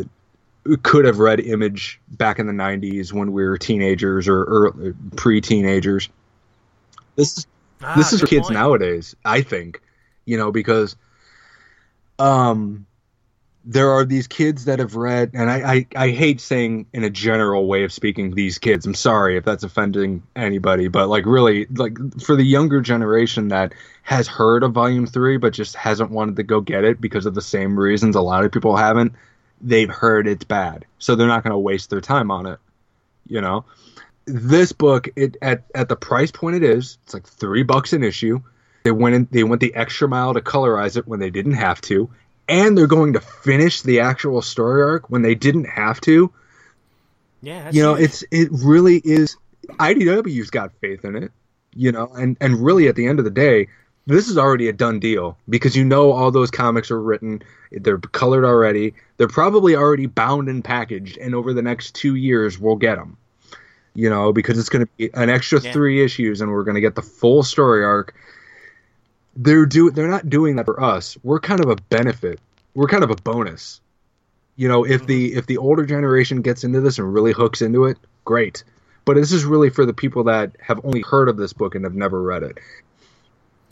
could 0.83 1.05
have 1.05 1.19
read 1.19 1.39
Image 1.39 1.99
back 2.09 2.39
in 2.39 2.47
the 2.47 2.53
90s 2.53 3.11
when 3.13 3.31
we 3.31 3.43
were 3.43 3.57
teenagers 3.57 4.27
or, 4.27 4.41
or 4.41 4.95
pre 5.15 5.41
teenagers. 5.41 6.09
This 7.15 7.37
is 7.37 7.47
Ah, 7.81 7.95
this 7.95 8.13
is 8.13 8.21
for 8.21 8.27
kids 8.27 8.47
point. 8.47 8.53
nowadays, 8.53 9.15
I 9.25 9.41
think. 9.41 9.81
You 10.25 10.37
know, 10.37 10.51
because 10.51 10.95
um 12.19 12.85
there 13.65 13.91
are 13.91 14.05
these 14.05 14.27
kids 14.27 14.65
that 14.65 14.79
have 14.79 14.95
read 14.95 15.31
and 15.33 15.51
I, 15.51 15.73
I, 15.73 15.87
I 15.95 16.09
hate 16.09 16.39
saying 16.39 16.87
in 16.93 17.03
a 17.03 17.09
general 17.09 17.67
way 17.67 17.83
of 17.83 17.91
speaking 17.91 18.33
these 18.33 18.57
kids. 18.57 18.85
I'm 18.85 18.95
sorry 18.95 19.37
if 19.37 19.43
that's 19.43 19.63
offending 19.63 20.23
anybody, 20.35 20.87
but 20.87 21.07
like 21.07 21.25
really 21.25 21.67
like 21.75 21.97
for 22.21 22.35
the 22.35 22.43
younger 22.43 22.81
generation 22.81 23.49
that 23.49 23.73
has 24.03 24.27
heard 24.27 24.63
of 24.63 24.71
volume 24.71 25.05
three 25.05 25.37
but 25.37 25.53
just 25.53 25.75
hasn't 25.75 26.09
wanted 26.09 26.37
to 26.37 26.43
go 26.43 26.61
get 26.61 26.83
it 26.83 27.01
because 27.01 27.25
of 27.25 27.35
the 27.35 27.41
same 27.41 27.77
reasons 27.77 28.15
a 28.15 28.21
lot 28.21 28.45
of 28.45 28.51
people 28.51 28.75
haven't, 28.75 29.13
they've 29.61 29.89
heard 29.89 30.27
it's 30.27 30.45
bad. 30.45 30.85
So 30.97 31.15
they're 31.15 31.27
not 31.27 31.43
gonna 31.43 31.59
waste 31.59 31.89
their 31.89 32.01
time 32.01 32.31
on 32.31 32.45
it. 32.45 32.59
You 33.27 33.41
know? 33.41 33.65
This 34.29 34.71
book 34.71 35.09
it 35.15 35.37
at 35.41 35.63
at 35.73 35.89
the 35.89 35.95
price 35.95 36.31
point 36.31 36.55
it 36.55 36.63
is 36.63 36.97
it's 37.03 37.13
like 37.13 37.27
three 37.27 37.63
bucks 37.63 37.93
an 37.93 38.03
issue. 38.03 38.41
They 38.83 38.91
went 38.91 39.15
in 39.15 39.27
they 39.31 39.43
went 39.43 39.61
the 39.61 39.75
extra 39.75 40.07
mile 40.07 40.33
to 40.33 40.41
colorize 40.41 40.97
it 40.97 41.07
when 41.07 41.19
they 41.19 41.29
didn't 41.29 41.53
have 41.53 41.81
to. 41.81 42.09
And 42.47 42.77
they're 42.77 42.87
going 42.87 43.13
to 43.13 43.19
finish 43.19 43.81
the 43.81 43.99
actual 43.99 44.41
story 44.41 44.81
arc 44.81 45.09
when 45.09 45.21
they 45.21 45.35
didn't 45.35 45.65
have 45.65 46.01
to. 46.01 46.31
Yeah, 47.41 47.65
that's 47.65 47.75
you 47.75 47.83
know 47.83 47.95
it's 47.95 48.23
it 48.31 48.49
really 48.51 48.97
is 48.97 49.37
idw's 49.67 50.49
got 50.49 50.71
faith 50.81 51.05
in 51.05 51.15
it 51.15 51.31
you 51.75 51.91
know 51.91 52.07
and 52.07 52.37
and 52.41 52.63
really 52.63 52.87
at 52.87 52.95
the 52.95 53.07
end 53.07 53.19
of 53.19 53.25
the 53.25 53.31
day 53.31 53.67
this 54.07 54.27
is 54.27 54.37
already 54.37 54.67
a 54.69 54.73
done 54.73 54.99
deal 54.99 55.37
because 55.47 55.75
you 55.75 55.85
know 55.85 56.11
all 56.11 56.31
those 56.31 56.49
comics 56.49 56.89
are 56.89 56.99
written 56.99 57.41
they're 57.71 57.99
colored 57.99 58.45
already 58.45 58.93
they're 59.17 59.27
probably 59.27 59.75
already 59.75 60.07
bound 60.07 60.49
and 60.49 60.63
packaged 60.63 61.17
and 61.17 61.35
over 61.35 61.53
the 61.53 61.61
next 61.61 61.93
two 61.93 62.15
years 62.15 62.57
we'll 62.57 62.75
get 62.75 62.95
them 62.95 63.17
you 63.93 64.09
know, 64.09 64.31
because 64.33 64.57
it's 64.57 64.69
going 64.69 64.85
to 64.85 64.91
be 64.97 65.09
an 65.13 65.29
extra 65.29 65.61
Yeah. 65.61 65.71
three 65.71 66.03
issues, 66.03 66.41
and 66.41 66.51
we're 66.51 66.63
going 66.63 66.75
to 66.75 66.81
get 66.81 66.95
the 66.95 67.01
full 67.01 67.43
story 67.43 67.83
arc. 67.83 68.13
They're 69.35 69.65
do 69.65 69.91
they're 69.91 70.07
not 70.07 70.29
doing 70.29 70.55
that 70.57 70.65
for 70.65 70.81
us. 70.81 71.17
We're 71.23 71.39
kind 71.39 71.59
of 71.63 71.69
a 71.69 71.75
benefit. 71.75 72.39
We're 72.73 72.87
kind 72.87 73.03
of 73.03 73.11
a 73.11 73.15
bonus. 73.15 73.81
You 74.55 74.67
know, 74.67 74.83
if 74.83 75.05
the 75.05 75.29
mm-hmm. 75.29 75.39
if 75.39 75.45
the 75.45 75.57
older 75.57 75.85
generation 75.85 76.41
gets 76.41 76.63
into 76.63 76.81
this 76.81 76.99
and 76.99 77.13
really 77.13 77.31
hooks 77.31 77.61
into 77.61 77.85
it, 77.85 77.97
great. 78.25 78.63
But 79.05 79.15
this 79.15 79.31
is 79.31 79.45
really 79.45 79.69
for 79.69 79.85
the 79.85 79.93
people 79.93 80.25
that 80.25 80.51
have 80.59 80.83
only 80.83 81.01
heard 81.01 81.29
of 81.29 81.37
this 81.37 81.53
book 81.53 81.75
and 81.75 81.85
have 81.85 81.95
never 81.95 82.21
read 82.21 82.43
it. 82.43 82.57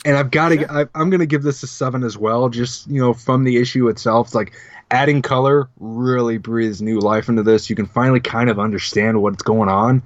And 0.04 0.16
I've 0.16 0.30
got 0.30 0.50
to. 0.50 0.88
I'm 0.94 1.10
going 1.10 1.20
to 1.20 1.26
give 1.26 1.42
this 1.42 1.62
a 1.62 1.66
seven 1.66 2.04
as 2.04 2.16
well. 2.16 2.48
Just 2.48 2.86
you 2.88 3.00
know, 3.00 3.12
from 3.12 3.44
the 3.44 3.56
issue 3.56 3.88
itself, 3.88 4.28
it's 4.28 4.34
like 4.34 4.52
adding 4.90 5.22
color 5.22 5.68
really 5.78 6.38
breathes 6.38 6.80
new 6.80 7.00
life 7.00 7.28
into 7.28 7.42
this. 7.42 7.68
You 7.68 7.76
can 7.76 7.86
finally 7.86 8.20
kind 8.20 8.48
of 8.48 8.58
understand 8.58 9.20
what's 9.20 9.42
going 9.42 9.68
on. 9.68 10.02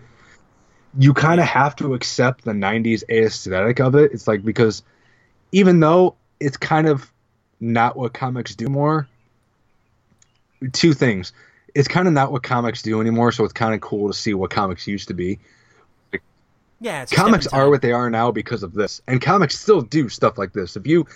You 0.99 1.15
kind 1.15 1.41
of 1.41 1.47
have 1.47 1.77
to 1.77 1.95
accept 1.95 2.45
the 2.45 2.53
'90s 2.53 3.03
aesthetic 3.09 3.81
of 3.81 3.95
it. 3.95 4.13
It's 4.13 4.27
like 4.27 4.45
because 4.45 4.83
even 5.53 5.81
though 5.81 6.17
it's 6.41 6.57
kind 6.57 6.89
of 6.89 7.13
not 7.61 7.97
what 7.97 8.13
comics 8.13 8.55
do 8.55 8.69
more, 8.69 9.07
two 10.73 10.93
things. 10.93 11.33
It's 11.75 11.89
kind 11.89 12.07
of 12.07 12.13
not 12.13 12.33
what 12.33 12.43
comics 12.43 12.83
do 12.83 13.01
anymore, 13.01 13.33
so 13.33 13.45
it's 13.45 13.53
kind 13.53 13.75
of 13.75 13.81
cool 13.81 14.09
to 14.09 14.15
see 14.15 14.35
what 14.35 14.51
comics 14.51 14.87
used 14.87 15.09
to 15.09 15.15
be 15.15 15.39
yeah, 16.83 17.07
comics 17.07 17.47
are 17.47 17.71
what 17.71 17.81
they 17.81 17.93
are 17.93 18.11
now 18.11 18.31
because 18.31 18.63
of 18.63 18.75
this 18.75 19.01
and 19.07 19.21
comics 19.23 19.59
still 19.59 19.81
do 19.81 20.09
stuff 20.09 20.37
like 20.37 20.53
this. 20.53 20.77
If 20.77 20.87
you 20.87 21.07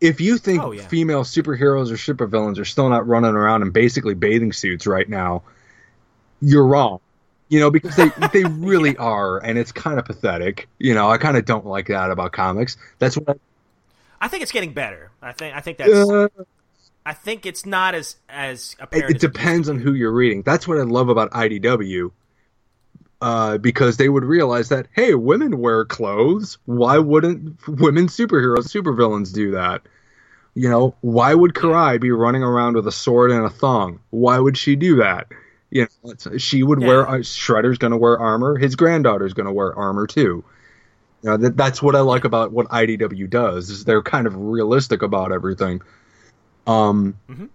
if 0.00 0.20
you 0.20 0.36
think 0.38 0.62
Oh, 0.62 0.72
yeah. 0.72 0.86
female 0.88 1.22
superheroes 1.24 1.90
or 1.90 1.94
supervillains 1.94 2.58
are 2.58 2.64
still 2.64 2.88
not 2.88 3.06
running 3.06 3.30
around 3.30 3.62
in 3.62 3.70
basically 3.70 4.14
bathing 4.14 4.52
suits 4.52 4.86
right 4.86 5.08
now 5.08 5.42
you're 6.42 6.66
wrong. 6.66 7.00
You 7.48 7.60
know 7.60 7.70
because 7.70 7.94
they 7.96 8.08
they 8.32 8.44
really 8.44 8.96
are 8.96 9.38
and 9.38 9.58
it's 9.58 9.72
kind 9.72 9.98
of 9.98 10.04
pathetic. 10.04 10.68
You 10.78 10.94
know 10.94 11.08
i 11.10 11.16
kind 11.18 11.36
of 11.36 11.44
don't 11.44 11.66
like 11.66 11.86
that 11.88 12.10
about 12.10 12.32
comics. 12.32 12.76
That's 12.98 13.16
what 13.16 13.38
I 14.20 14.28
think 14.28 14.42
it's 14.42 14.52
getting 14.52 14.72
better. 14.72 15.10
I 15.22 15.32
think 15.32 15.54
I 15.56 15.60
think 15.60 15.78
that's 15.78 15.92
I, 15.92 16.14
uh, 16.14 16.28
I 17.06 17.12
think 17.12 17.46
it's 17.46 17.64
not 17.66 17.94
as 17.94 18.16
as 18.28 18.74
it, 18.78 18.82
apparent. 18.82 19.10
it 19.10 19.14
as 19.16 19.20
depends 19.20 19.68
on 19.68 19.78
who 19.78 19.92
you're 19.94 20.12
reading. 20.12 20.42
That's 20.42 20.66
what 20.66 20.78
i 20.78 20.82
love 20.82 21.08
about 21.10 21.30
idw 21.32 22.10
uh, 23.24 23.56
because 23.56 23.96
they 23.96 24.10
would 24.10 24.22
realize 24.24 24.68
that 24.68 24.86
hey, 24.92 25.14
women 25.14 25.58
wear 25.58 25.86
clothes. 25.86 26.58
Why 26.66 26.98
wouldn't 26.98 27.66
women 27.66 28.08
superheroes, 28.08 28.68
supervillains 28.68 29.32
do 29.32 29.52
that? 29.52 29.80
You 30.54 30.68
know, 30.68 30.94
why 31.00 31.34
would 31.34 31.54
Karai 31.54 31.98
be 31.98 32.10
running 32.10 32.42
around 32.42 32.76
with 32.76 32.86
a 32.86 32.92
sword 32.92 33.30
and 33.30 33.44
a 33.44 33.50
thong? 33.50 34.00
Why 34.10 34.38
would 34.38 34.58
she 34.58 34.76
do 34.76 34.96
that? 34.96 35.28
You 35.70 35.88
know, 36.04 36.36
she 36.36 36.62
would 36.62 36.80
wear. 36.80 37.00
Yeah. 37.00 37.14
Uh, 37.14 37.18
Shredder's 37.18 37.78
going 37.78 37.90
to 37.92 37.96
wear 37.96 38.18
armor. 38.18 38.58
His 38.58 38.76
granddaughter's 38.76 39.32
going 39.32 39.46
to 39.46 39.52
wear 39.52 39.74
armor 39.74 40.06
too. 40.06 40.44
You 41.22 41.30
know, 41.30 41.36
that, 41.38 41.56
that's 41.56 41.82
what 41.82 41.96
I 41.96 42.00
like 42.00 42.24
about 42.24 42.52
what 42.52 42.68
IDW 42.68 43.30
does. 43.30 43.70
Is 43.70 43.84
they're 43.86 44.02
kind 44.02 44.26
of 44.26 44.36
realistic 44.36 45.00
about 45.02 45.32
everything. 45.32 45.80
Um, 46.66 47.16
Mm-hmm. 47.28 47.46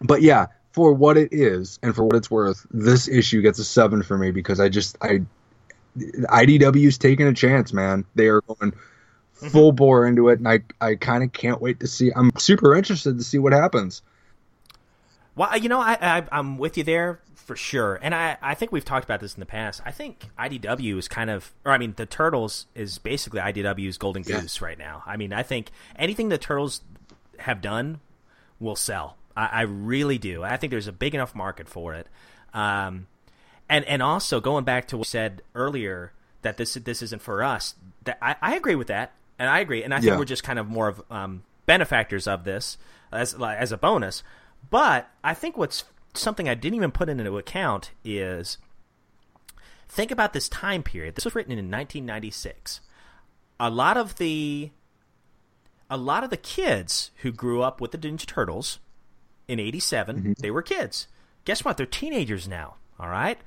but 0.00 0.20
yeah, 0.20 0.46
for 0.72 0.92
what 0.92 1.16
it 1.16 1.32
is 1.32 1.78
and 1.82 1.94
for 1.94 2.02
what 2.04 2.16
it's 2.16 2.30
worth, 2.30 2.66
this 2.70 3.08
issue 3.08 3.42
gets 3.42 3.58
a 3.58 3.64
seven 3.64 4.02
for 4.02 4.16
me 4.18 4.30
because 4.30 4.58
I 4.60 4.68
just 4.68 4.96
I 5.02 5.20
IDW's 5.98 6.98
taking 6.98 7.26
a 7.26 7.34
chance, 7.34 7.72
man. 7.72 8.04
They 8.14 8.28
are 8.28 8.40
going 8.42 8.72
Mm-hmm. 9.40 9.50
full 9.50 9.72
bore 9.72 10.06
into 10.06 10.28
it, 10.28 10.38
and 10.38 10.46
I 10.48 10.60
I 10.80 10.94
kind 10.94 11.24
of 11.24 11.32
can't 11.32 11.60
wait 11.60 11.80
to 11.80 11.88
see. 11.88 12.12
I'm 12.14 12.30
super 12.38 12.76
interested 12.76 13.18
to 13.18 13.24
see 13.24 13.38
what 13.38 13.52
happens. 13.52 14.00
Well, 15.34 15.56
you 15.58 15.68
know, 15.68 15.80
I, 15.80 15.98
I 16.00 16.24
I'm 16.30 16.58
with 16.58 16.78
you 16.78 16.84
there 16.84 17.18
for 17.34 17.56
sure, 17.56 17.98
and 18.02 18.14
I 18.14 18.36
I 18.40 18.54
think 18.54 18.70
we've 18.70 18.84
talked 18.84 19.04
about 19.04 19.18
this 19.18 19.34
in 19.34 19.40
the 19.40 19.46
past. 19.46 19.80
I 19.84 19.90
think 19.90 20.26
IDW 20.38 20.96
is 20.96 21.08
kind 21.08 21.28
of, 21.28 21.52
or 21.64 21.72
I 21.72 21.78
mean, 21.78 21.94
the 21.96 22.06
Turtles 22.06 22.66
is 22.76 22.98
basically 22.98 23.40
IDW's 23.40 23.98
golden 23.98 24.22
Yeah. 24.24 24.42
goose 24.42 24.60
right 24.62 24.78
now. 24.78 25.02
I 25.06 25.16
mean, 25.16 25.32
I 25.32 25.42
think 25.42 25.72
anything 25.96 26.28
the 26.28 26.38
Turtles 26.38 26.82
have 27.40 27.60
done 27.60 27.98
will 28.60 28.76
sell. 28.76 29.16
I, 29.36 29.46
I 29.46 29.60
really 29.62 30.18
do. 30.18 30.42
I 30.42 30.56
think 30.56 30.70
there's 30.70 30.86
a 30.88 30.92
big 30.92 31.14
enough 31.14 31.34
market 31.34 31.68
for 31.68 31.94
it. 31.94 32.06
Um, 32.54 33.06
and 33.68 33.84
and 33.86 34.02
also 34.02 34.40
going 34.40 34.64
back 34.64 34.88
to 34.88 34.96
what 34.98 35.06
you 35.06 35.10
said 35.10 35.42
earlier 35.54 36.12
that 36.42 36.56
this 36.56 36.74
this 36.74 37.02
isn't 37.02 37.22
for 37.22 37.42
us. 37.42 37.74
That 38.04 38.18
I, 38.20 38.36
I 38.42 38.56
agree 38.56 38.74
with 38.74 38.88
that, 38.88 39.12
and 39.38 39.48
I 39.48 39.60
agree, 39.60 39.82
and 39.82 39.94
I 39.94 39.98
think 39.98 40.10
Yeah. 40.12 40.18
we're 40.18 40.24
just 40.24 40.42
kind 40.42 40.58
of 40.58 40.68
more 40.68 40.88
of 40.88 41.02
um, 41.10 41.42
benefactors 41.66 42.26
of 42.26 42.44
this 42.44 42.76
as 43.10 43.34
as 43.34 43.72
a 43.72 43.76
bonus. 43.78 44.22
But 44.70 45.08
I 45.24 45.34
think 45.34 45.56
what's 45.56 45.84
something 46.14 46.48
I 46.48 46.54
didn't 46.54 46.74
even 46.76 46.90
put 46.92 47.08
into 47.08 47.38
account 47.38 47.92
is 48.04 48.58
think 49.88 50.10
about 50.10 50.32
this 50.32 50.48
time 50.48 50.82
period. 50.82 51.14
This 51.14 51.24
was 51.24 51.34
written 51.34 51.52
in 51.52 51.70
1996. 51.70 52.80
A 53.58 53.70
lot 53.70 53.96
of 53.96 54.16
the 54.16 54.70
a 55.88 55.96
lot 55.96 56.24
of 56.24 56.30
the 56.30 56.36
kids 56.36 57.10
who 57.18 57.30
grew 57.32 57.62
up 57.62 57.80
with 57.80 57.92
the 57.92 57.98
Ninja 57.98 58.26
Turtles 58.26 58.78
in 59.48 59.58
87, 59.60 60.36
they 60.38 60.50
were 60.50 60.62
kids. 60.62 61.08
Guess 61.44 61.64
what? 61.64 61.76
They're 61.76 61.86
teenagers 61.86 62.46
now, 62.48 62.76
all 62.98 63.08
right? 63.08 63.38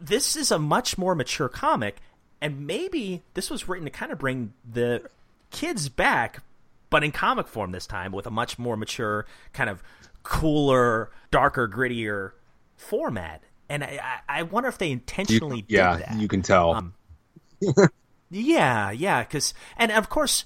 This 0.00 0.36
is 0.36 0.50
a 0.50 0.58
much 0.58 0.96
more 0.96 1.14
mature 1.14 1.48
comic 1.48 1.96
and 2.40 2.66
maybe 2.66 3.22
this 3.34 3.50
was 3.50 3.68
written 3.68 3.84
to 3.84 3.90
kind 3.90 4.10
of 4.12 4.18
bring 4.18 4.54
the 4.70 5.02
kids 5.50 5.88
back 5.90 6.42
but 6.88 7.04
in 7.04 7.12
comic 7.12 7.46
form 7.46 7.70
this 7.72 7.86
time 7.86 8.10
with 8.12 8.26
a 8.26 8.30
much 8.30 8.58
more 8.58 8.76
mature 8.76 9.26
kind 9.52 9.68
of 9.68 9.82
cooler, 10.22 11.10
darker, 11.30 11.68
grittier 11.68 12.32
format. 12.76 13.42
And 13.68 13.84
I, 13.84 14.20
I 14.28 14.42
wonder 14.44 14.68
if 14.68 14.78
they 14.78 14.86
You- 14.86 14.92
intentionally 14.94 15.64
yeah, 15.68 15.98
did 15.98 16.06
that. 16.06 16.16
you 16.20 16.28
can 16.28 16.42
tell. 16.42 16.74
Um, 16.74 16.94
Yeah, 18.32 18.90
yeah, 18.92 19.22
because 19.24 19.54
and 19.76 19.90
of 19.90 20.08
course, 20.08 20.44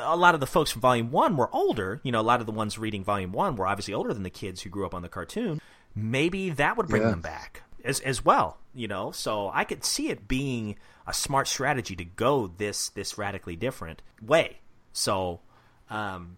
a 0.00 0.16
lot 0.16 0.34
of 0.34 0.40
the 0.40 0.46
folks 0.46 0.70
from 0.70 0.80
Volume 0.80 1.10
One 1.10 1.36
were 1.36 1.54
older. 1.54 2.00
You 2.02 2.12
know, 2.12 2.20
a 2.20 2.22
lot 2.22 2.40
of 2.40 2.46
the 2.46 2.52
ones 2.52 2.78
reading 2.78 3.04
Volume 3.04 3.32
One 3.32 3.56
were 3.56 3.66
obviously 3.66 3.94
older 3.94 4.12
than 4.14 4.22
the 4.22 4.30
kids 4.30 4.62
who 4.62 4.70
grew 4.70 4.86
up 4.86 4.94
on 4.94 5.02
the 5.02 5.08
cartoon. 5.08 5.60
Maybe 5.94 6.50
that 6.50 6.76
would 6.76 6.88
bring 6.88 7.02
Yeah. 7.02 7.10
them 7.10 7.20
back 7.20 7.62
as 7.84 8.00
as 8.00 8.24
well. 8.24 8.58
You 8.74 8.88
know, 8.88 9.10
so 9.10 9.50
I 9.52 9.64
could 9.64 9.84
see 9.84 10.08
it 10.10 10.28
being 10.28 10.76
a 11.06 11.12
smart 11.12 11.48
strategy 11.48 11.96
to 11.96 12.04
go 12.04 12.46
this 12.46 12.88
this 12.90 13.18
radically 13.18 13.56
different 13.56 14.00
way. 14.22 14.60
So, 14.92 15.40
um, 15.88 16.36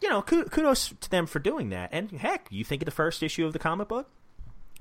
you 0.00 0.08
know, 0.08 0.22
kudos 0.22 0.94
to 1.00 1.10
them 1.10 1.26
for 1.26 1.38
doing 1.38 1.68
that. 1.70 1.90
And 1.92 2.10
heck, 2.12 2.46
you 2.50 2.64
think 2.64 2.80
of 2.82 2.86
the 2.86 2.90
first 2.92 3.22
issue 3.22 3.44
of 3.46 3.52
the 3.52 3.58
comic 3.58 3.88
book, 3.88 4.08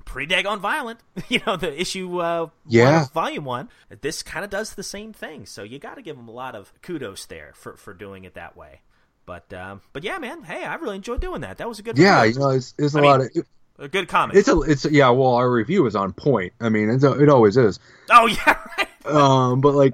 pretty 0.09 0.33
daggone 0.33 0.59
violent. 0.59 0.99
you 1.29 1.39
know, 1.45 1.55
the 1.55 1.79
issue 1.79 2.19
uh, 2.19 2.49
Yeah. 2.67 3.03
of 3.03 3.11
volume 3.11 3.45
one. 3.45 3.69
This 4.01 4.23
kind 4.23 4.43
of 4.43 4.51
does 4.51 4.73
the 4.73 4.83
same 4.83 5.13
thing. 5.13 5.45
So 5.45 5.63
you 5.63 5.79
got 5.79 5.95
to 5.95 6.01
give 6.01 6.17
them 6.17 6.27
a 6.27 6.31
lot 6.31 6.55
of 6.55 6.73
kudos 6.81 7.25
there 7.25 7.51
for 7.55 7.77
for 7.77 7.93
doing 7.93 8.23
it 8.25 8.33
that 8.33 8.57
way. 8.57 8.81
But 9.25 9.53
um, 9.53 9.81
but 9.93 10.03
yeah, 10.03 10.17
man. 10.17 10.43
Hey, 10.43 10.65
I 10.65 10.75
really 10.75 10.95
enjoyed 10.95 11.21
doing 11.21 11.41
that. 11.41 11.57
That 11.59 11.67
was 11.69 11.79
a 11.79 11.83
good. 11.83 11.97
yeah, 11.97 12.23
review. 12.23 12.33
you 12.33 12.39
know, 12.47 12.49
it's, 12.49 12.73
it's 12.77 12.95
a 12.95 12.99
I 12.99 13.01
lot 13.01 13.19
mean, 13.19 13.29
of. 13.35 13.85
a 13.85 13.87
good 13.87 14.07
comic. 14.07 14.35
It's 14.35 14.47
a, 14.47 14.59
it's 14.61 14.85
yeah. 14.85 15.09
Well, 15.11 15.35
our 15.35 15.49
review 15.49 15.85
is 15.85 15.95
on 15.95 16.13
point. 16.13 16.53
I 16.59 16.69
mean, 16.69 16.89
it's, 16.89 17.03
it 17.03 17.29
always 17.29 17.55
is. 17.55 17.79
oh 18.09 18.25
yeah, 18.47 18.57
right. 18.77 18.87
Um, 19.05 19.61
but 19.61 19.75
like, 19.75 19.93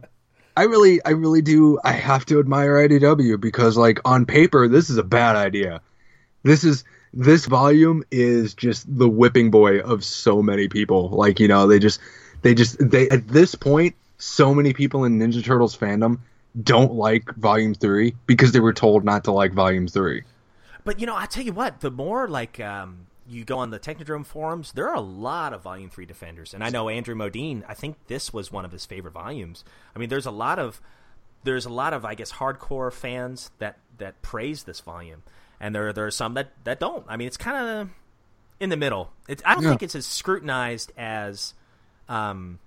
I 0.55 0.63
really, 0.63 1.03
I 1.03 1.09
really 1.09 1.41
do. 1.41 1.77
I 1.83 1.91
have 1.91 2.25
to 2.27 2.39
admire 2.39 2.87
IDW 2.87 3.39
because, 3.41 3.75
like, 3.75 3.99
on 4.05 4.25
paper, 4.25 4.69
this 4.69 4.89
is 4.89 4.97
a 4.97 5.03
bad 5.03 5.35
idea. 5.35 5.81
This 6.43 6.63
is 6.63 6.85
this 7.15 7.45
volume 7.45 8.03
is 8.11 8.53
just 8.53 8.85
the 8.87 9.09
whipping 9.09 9.49
boy 9.49 9.79
of 9.79 10.03
so 10.03 10.43
many 10.43 10.67
people. 10.67 11.09
Like, 11.09 11.39
you 11.39 11.47
know, 11.47 11.67
they 11.67 11.79
just, 11.79 11.99
they 12.41 12.53
just, 12.53 12.77
they 12.79 13.09
at 13.09 13.27
this 13.27 13.55
point, 13.55 13.95
so 14.17 14.53
many 14.53 14.73
people 14.73 15.03
in 15.03 15.19
Ninja 15.19 15.43
Turtles 15.43 15.75
fandom 15.75 16.19
don't 16.61 16.93
like 16.93 17.33
Volume 17.35 17.73
Three 17.73 18.15
because 18.25 18.51
they 18.51 18.59
were 18.59 18.73
told 18.73 19.03
not 19.03 19.23
to 19.25 19.31
like 19.31 19.53
Volume 19.53 19.87
Three. 19.87 20.23
But 20.83 20.99
you 20.99 21.07
know, 21.07 21.15
I 21.15 21.25
tell 21.25 21.43
you 21.43 21.53
what, 21.53 21.81
the 21.81 21.91
more 21.91 22.27
like 22.27 22.59
um, 22.59 23.07
you 23.27 23.43
go 23.43 23.57
on 23.57 23.71
the 23.71 23.79
Technodrome 23.79 24.25
forums, 24.25 24.71
there 24.71 24.87
are 24.87 24.95
a 24.95 25.01
lot 25.01 25.53
of 25.53 25.61
Volume 25.63 25.89
Three 25.89 26.05
defenders, 26.05 26.53
and 26.53 26.63
I 26.63 26.69
know 26.69 26.89
Andrew 26.89 27.15
Modine. 27.15 27.63
I 27.67 27.73
think 27.73 27.97
this 28.07 28.31
was 28.31 28.51
one 28.51 28.65
of 28.65 28.71
his 28.71 28.85
favorite 28.85 29.13
volumes. 29.13 29.63
I 29.95 29.99
mean, 29.99 30.09
there's 30.09 30.25
a 30.25 30.31
lot 30.31 30.59
of 30.59 30.79
there's 31.43 31.65
a 31.65 31.69
lot 31.69 31.93
of 31.93 32.05
I 32.05 32.15
guess 32.15 32.33
hardcore 32.33 32.91
fans 32.93 33.51
that 33.59 33.77
that 33.97 34.21
praise 34.21 34.63
this 34.63 34.79
volume, 34.79 35.23
and 35.65 35.73
there 35.75 35.91
there 35.93 36.05
are 36.05 36.11
some 36.11 36.33
that 36.35 36.51
that 36.63 36.79
don't. 36.79 37.03
I 37.07 37.17
mean, 37.17 37.27
it's 37.27 37.37
kind 37.37 37.57
of 37.79 37.89
in 38.59 38.69
the 38.69 38.77
middle. 38.77 39.11
It's 39.27 39.41
I 39.45 39.55
don't 39.55 39.63
Yeah. 39.63 39.69
think 39.69 39.83
it's 39.83 39.95
as 39.95 40.05
scrutinized 40.05 40.91
as 40.97 41.53
um, 42.07 42.59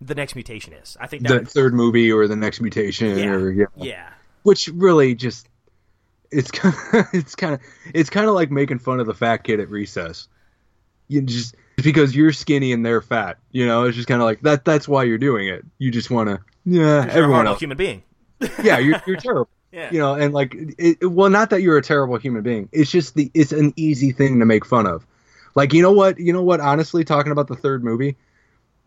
the 0.00 0.14
next 0.14 0.34
mutation 0.34 0.72
is. 0.72 0.96
I 1.00 1.06
think 1.06 1.22
that 1.22 1.28
The 1.28 1.34
would- 1.40 1.48
third 1.48 1.74
movie 1.74 2.10
or 2.12 2.26
the 2.26 2.36
next 2.36 2.60
mutation 2.60 3.16
yeah, 3.18 3.30
or 3.30 3.50
yeah. 3.50 3.66
yeah. 3.76 4.08
which 4.42 4.68
really 4.74 5.14
just 5.14 5.48
it's 6.30 6.50
kind 6.60 6.74
of, 6.94 7.06
it's 7.12 7.34
kind 7.34 7.54
of 7.54 7.60
it's 7.94 8.10
kind 8.10 8.26
of 8.28 8.34
like 8.34 8.50
making 8.50 8.78
fun 8.80 9.00
of 9.00 9.06
the 9.06 9.14
fat 9.14 9.38
kid 9.44 9.60
at 9.60 9.70
recess. 9.70 10.26
You 11.08 11.22
just 11.22 11.54
because 11.76 12.14
you're 12.16 12.32
skinny 12.32 12.72
and 12.72 12.84
they're 12.84 13.00
fat, 13.02 13.38
you 13.50 13.66
know. 13.66 13.84
It's 13.84 13.96
just 13.96 14.08
kind 14.08 14.20
of 14.20 14.24
like 14.26 14.40
that. 14.42 14.64
That's 14.64 14.88
why 14.88 15.04
you're 15.04 15.18
doing 15.18 15.48
it. 15.48 15.64
You 15.78 15.90
just 15.90 16.10
want 16.10 16.28
to, 16.28 16.40
yeah. 16.64 16.80
You're 16.80 16.98
a 16.98 17.06
Everyone 17.12 17.46
else, 17.46 17.60
human 17.60 17.76
being. 17.76 18.02
yeah. 18.62 18.78
You're 18.78 19.00
you're 19.06 19.16
terrible. 19.16 19.48
Yeah. 19.72 19.90
You 19.90 19.98
know, 19.98 20.14
and 20.14 20.34
like, 20.34 20.54
it, 20.54 20.98
it- 21.00 21.06
well, 21.06 21.30
not 21.30 21.50
that 21.50 21.62
you're 21.62 21.78
a 21.78 21.82
terrible 21.82 22.16
human 22.18 22.42
being. 22.42 22.68
It's 22.72 22.90
just 22.90 23.14
the 23.14 23.30
it's 23.34 23.52
an 23.52 23.72
easy 23.76 24.12
thing 24.12 24.38
to 24.40 24.46
make 24.46 24.64
fun 24.66 24.86
of. 24.86 25.06
Like, 25.54 25.72
you 25.72 25.82
know 25.82 25.92
what? 25.92 26.18
You 26.18 26.32
know 26.32 26.42
what? 26.42 26.60
Honestly, 26.60 27.04
talking 27.04 27.32
about 27.32 27.48
the 27.48 27.56
third 27.56 27.82
movie, 27.82 28.16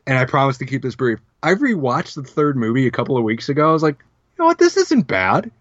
and 0.08 0.18
I 0.18 0.26
promise 0.26 0.58
to 0.60 0.66
keep 0.66 0.82
this 0.82 0.96
brief. 0.96 1.20
I 1.44 1.54
rewatched 1.56 2.16
the 2.16 2.24
third 2.24 2.56
movie 2.58 2.88
a 2.88 2.92
couple 2.92 3.18
of 3.18 3.24
weeks 3.24 3.50
ago. 3.50 3.70
I 3.70 3.74
was 3.74 3.84
like, 3.84 3.98
you 4.00 4.44
know 4.44 4.46
what? 4.46 4.58
This 4.60 4.78
isn't 4.78 5.08
bad 5.08 5.52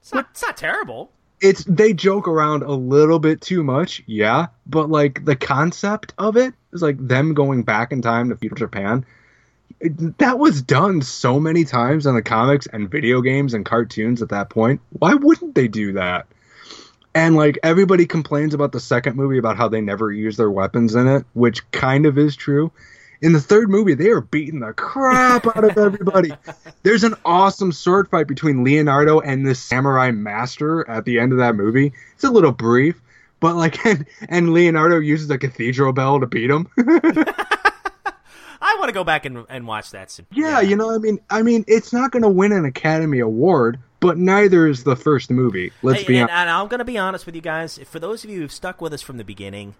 It's 0.00 0.12
not, 0.12 0.28
it's 0.32 0.42
not 0.42 0.56
terrible. 0.56 1.10
it's 1.40 1.62
they 1.64 1.92
joke 1.92 2.26
around 2.28 2.62
a 2.64 2.72
little 2.72 3.18
bit 3.20 3.40
too 3.40 3.62
much, 3.62 4.02
yeah, 4.06 4.46
but 4.66 4.90
like 4.90 5.24
the 5.24 5.36
concept 5.36 6.12
of 6.18 6.36
it 6.36 6.54
is 6.72 6.82
like 6.82 6.96
them 6.98 7.34
going 7.34 7.62
back 7.62 7.92
in 7.92 8.02
time 8.02 8.28
to 8.30 8.36
feudal 8.36 8.56
Japan. 8.58 9.06
It- 9.80 10.18
that 10.18 10.38
was 10.38 10.62
done 10.62 11.02
so 11.02 11.38
many 11.38 11.64
times 11.64 12.06
in 12.06 12.14
the 12.14 12.22
comics 12.22 12.66
and 12.72 12.90
video 12.90 13.20
games 13.20 13.54
and 13.54 13.64
cartoons 13.64 14.22
at 14.22 14.30
that 14.30 14.50
point. 14.50 14.80
Why 14.98 15.14
wouldn't 15.14 15.54
they 15.54 15.68
do 15.68 15.92
that? 15.92 16.26
And 17.14 17.36
like 17.36 17.58
everybody 17.62 18.06
complains 18.06 18.54
about 18.54 18.72
the 18.72 18.80
second 18.80 19.16
movie 19.16 19.38
about 19.38 19.56
how 19.56 19.68
they 19.68 19.80
never 19.80 20.12
use 20.12 20.36
their 20.36 20.50
weapons 20.50 20.94
in 20.94 21.06
it, 21.08 21.24
which 21.34 21.68
kind 21.72 22.06
of 22.06 22.18
is 22.18 22.36
true. 22.36 22.70
In 23.20 23.32
the 23.32 23.40
third 23.40 23.68
movie, 23.68 23.94
they 23.94 24.10
are 24.10 24.20
beating 24.20 24.60
the 24.60 24.72
crap 24.72 25.44
out 25.46 25.64
of 25.64 25.76
everybody. 25.76 26.32
There's 26.84 27.02
an 27.02 27.14
awesome 27.24 27.72
sword 27.72 28.08
fight 28.08 28.28
between 28.28 28.62
Leonardo 28.62 29.18
and 29.18 29.44
this 29.44 29.58
samurai 29.58 30.12
master 30.12 30.88
at 30.88 31.04
the 31.04 31.18
end 31.18 31.32
of 31.32 31.38
that 31.38 31.56
movie. 31.56 31.92
It's 32.14 32.22
a 32.22 32.30
little 32.30 32.52
brief, 32.52 33.00
but 33.40 33.56
like, 33.56 33.84
and, 33.86 34.06
and 34.28 34.52
Leonardo 34.52 34.98
uses 35.00 35.28
a 35.30 35.38
cathedral 35.38 35.92
bell 35.92 36.20
to 36.20 36.26
beat 36.26 36.50
him. 36.50 36.68
I 38.60 38.76
want 38.78 38.88
to 38.88 38.92
go 38.92 39.04
back 39.04 39.24
and, 39.24 39.44
and 39.48 39.66
watch 39.66 39.90
that. 39.92 40.10
soon. 40.10 40.26
yeah, 40.32 40.60
you 40.60 40.76
know, 40.76 40.94
I 40.94 40.98
mean, 40.98 41.18
I 41.30 41.42
mean, 41.42 41.64
it's 41.68 41.92
not 41.92 42.10
going 42.10 42.22
to 42.24 42.28
win 42.28 42.52
an 42.52 42.64
Academy 42.64 43.20
Award, 43.20 43.78
but 44.00 44.18
neither 44.18 44.66
is 44.66 44.84
the 44.84 44.96
first 44.96 45.30
movie. 45.30 45.72
Let's 45.82 46.00
Hey, 46.02 46.06
be 46.08 46.14
and, 46.18 46.24
honest. 46.30 46.40
and 46.40 46.50
I'm 46.50 46.68
going 46.68 46.78
to 46.78 46.84
be 46.84 46.98
honest 46.98 47.24
with 47.26 47.34
you 47.34 47.40
guys. 47.40 47.78
For 47.86 47.98
those 48.00 48.24
of 48.24 48.30
you 48.30 48.40
who've 48.40 48.52
stuck 48.52 48.80
with 48.80 48.92
us 48.92 49.02
from 49.02 49.16
the 49.16 49.24
beginning, 49.24 49.74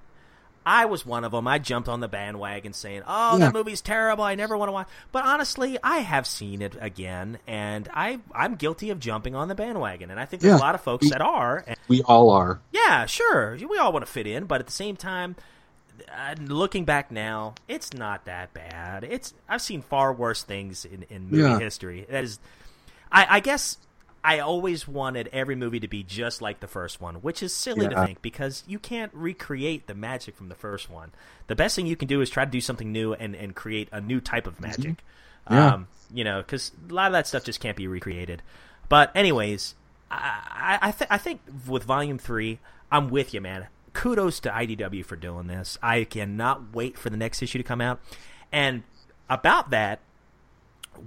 I 0.67 0.85
was 0.85 1.07
one 1.07 1.25
of 1.25 1.33
them. 1.33 1.49
I 1.49 1.59
jumped 1.59 1.89
on 1.89 2.01
the 2.01 2.09
bandwagon 2.09 2.73
saying, 2.75 3.03
"Oh, 3.07 3.39
Yeah. 3.39 3.47
that 3.47 3.55
movie's 3.55 3.81
terrible. 3.81 4.23
I 4.23 4.35
never 4.35 4.55
want 4.57 4.69
to 4.69 4.73
watch." 4.73 4.89
But 5.13 5.25
honestly, 5.25 5.79
I 5.83 5.99
have 6.01 6.27
seen 6.27 6.61
it 6.61 6.77
again, 6.79 7.39
and 7.47 7.89
I 7.95 8.19
I'm 8.35 8.57
guilty 8.57 8.91
of 8.91 9.01
jumping 9.01 9.35
on 9.35 9.49
the 9.49 9.55
bandwagon. 9.55 10.11
And 10.11 10.21
I 10.21 10.25
think 10.27 10.43
there's 10.43 10.53
Yeah. 10.53 10.59
a 10.59 10.67
lot 10.67 10.75
of 10.75 10.83
folks 10.83 11.09
that 11.11 11.23
are. 11.23 11.65
And 11.67 11.77
We 11.89 12.03
all 12.03 12.29
are. 12.31 12.61
yeah, 12.71 13.07
sure, 13.07 13.57
we 13.69 13.79
all 13.79 13.93
want 13.93 14.05
to 14.05 14.13
fit 14.13 14.27
in, 14.27 14.45
but 14.45 14.61
at 14.61 14.67
the 14.67 14.73
same 14.73 14.95
time. 14.97 15.37
Uh, 16.13 16.35
looking 16.43 16.85
back 16.85 17.11
now, 17.11 17.55
it's 17.67 17.93
not 17.93 18.25
that 18.27 18.53
bad. 18.55 19.05
It's 19.05 19.35
I've 19.49 19.63
seen 19.63 19.83
far 19.83 20.13
worse 20.13 20.43
things 20.43 20.85
in, 20.85 21.05
in 21.11 21.31
movie 21.31 21.43
Yeah. 21.43 21.59
history. 21.59 22.07
That 22.11 22.25
is, 22.25 22.39
I, 23.11 23.27
I 23.37 23.41
guess 23.41 23.79
I 24.23 24.41
always 24.41 24.87
wanted 24.87 25.29
every 25.33 25.55
movie 25.55 25.81
to 25.81 25.89
be 25.89 26.03
just 26.03 26.43
like 26.43 26.61
the 26.61 26.67
first 26.67 27.01
one, 27.01 27.17
which 27.17 27.43
is 27.43 27.53
silly 27.55 27.89
to 27.89 28.05
think 28.05 28.21
because 28.23 28.65
you 28.67 28.79
can't 28.79 29.13
recreate 29.15 29.87
the 29.87 29.95
magic 29.95 30.37
from 30.37 30.49
the 30.49 30.55
first 30.55 30.91
one. 30.91 31.13
The 31.47 31.57
best 31.57 31.75
thing 31.77 31.87
you 31.87 31.97
can 31.97 32.09
do 32.09 32.21
is 32.21 32.29
try 32.31 32.45
to 32.45 32.51
do 32.51 32.61
something 32.61 32.93
new 32.93 33.15
and, 33.15 33.35
and 33.35 33.55
create 33.55 33.89
a 33.93 34.01
new 34.01 34.21
type 34.21 34.47
of 34.47 34.61
magic. 34.61 35.03
Yeah. 35.51 35.75
Um, 35.75 35.89
you 36.13 36.25
know, 36.25 36.39
because 36.43 36.73
a 36.91 36.93
lot 36.93 37.07
of 37.07 37.13
that 37.13 37.27
stuff 37.27 37.45
just 37.45 37.61
can't 37.61 37.77
be 37.77 37.87
recreated. 37.89 38.43
But 38.89 39.11
anyways, 39.15 39.75
I 40.11 40.79
I, 40.83 40.89
I, 40.89 40.93
th- 40.93 41.11
I 41.11 41.19
think 41.19 41.41
with 41.67 41.85
Volume 41.85 42.19
Three, 42.19 42.59
I'm 42.91 43.09
with 43.09 43.33
you, 43.35 43.41
man. 43.41 43.67
Kudos 43.93 44.41
to 44.41 44.51
IDW 44.51 45.05
for 45.05 45.17
doing 45.17 45.47
this. 45.47 45.79
I 45.83 46.05
cannot 46.05 46.75
wait 46.75 46.99
for 46.99 47.11
the 47.11 47.17
next 47.17 47.43
issue 47.43 47.59
to 47.59 47.65
come 47.65 47.81
out. 47.81 48.01
And 48.53 48.83
about 49.29 49.71
that, 49.71 50.01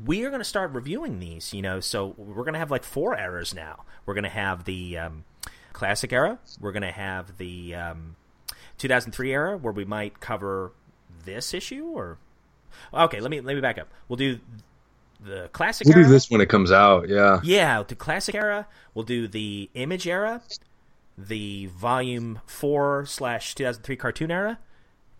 we 0.06 0.24
are 0.24 0.30
going 0.30 0.40
to 0.41 0.45
start 0.45 0.72
reviewing 0.72 1.20
these. 1.20 1.53
You 1.53 1.62
know, 1.62 1.80
so 1.80 2.14
we're 2.18 2.44
going 2.44 2.53
to 2.53 2.60
have 2.60 2.72
like 2.72 2.84
four 2.84 3.18
eras 3.18 3.53
now. 3.53 3.84
We're 4.06 4.14
going 4.14 4.24
to 4.24 4.30
have 4.30 4.66
the 4.66 4.98
um, 4.98 5.24
classic 5.74 6.12
era. 6.14 6.40
We're 6.60 6.72
going 6.72 6.82
to 6.84 6.91
have 6.91 7.38
the 7.38 7.76
um, 7.76 8.16
2003 8.78 9.32
era, 9.34 9.58
where 9.58 9.74
we 9.74 9.86
might 9.86 10.20
cover 10.20 10.72
this 11.26 11.53
issue. 11.53 11.86
Or 11.86 12.18
okay, 12.94 13.20
let 13.20 13.32
me 13.32 13.41
let 13.41 13.56
me 13.56 13.62
back 13.62 13.78
up. 13.78 13.90
We'll 14.08 14.18
do 14.18 14.40
the 15.24 15.49
classic 15.53 15.88
We'll 15.88 15.98
era. 15.98 16.06
do 16.06 16.12
this 16.12 16.30
when 16.30 16.41
it 16.41 16.49
comes 16.49 16.72
out. 16.72 17.08
Yeah. 17.10 17.40
Yeah, 17.44 17.84
the 17.84 17.95
classic 17.95 18.34
era. 18.36 18.68
We'll 18.94 19.06
do 19.06 19.28
the 19.28 19.70
image 19.76 20.08
era, 20.08 20.41
the 21.27 21.68
volume 21.68 22.39
four 22.45 23.06
slash 23.06 23.56
two 23.56 23.64
thousand 23.65 23.84
three 23.84 23.95
cartoon 23.95 24.31
era, 24.31 24.60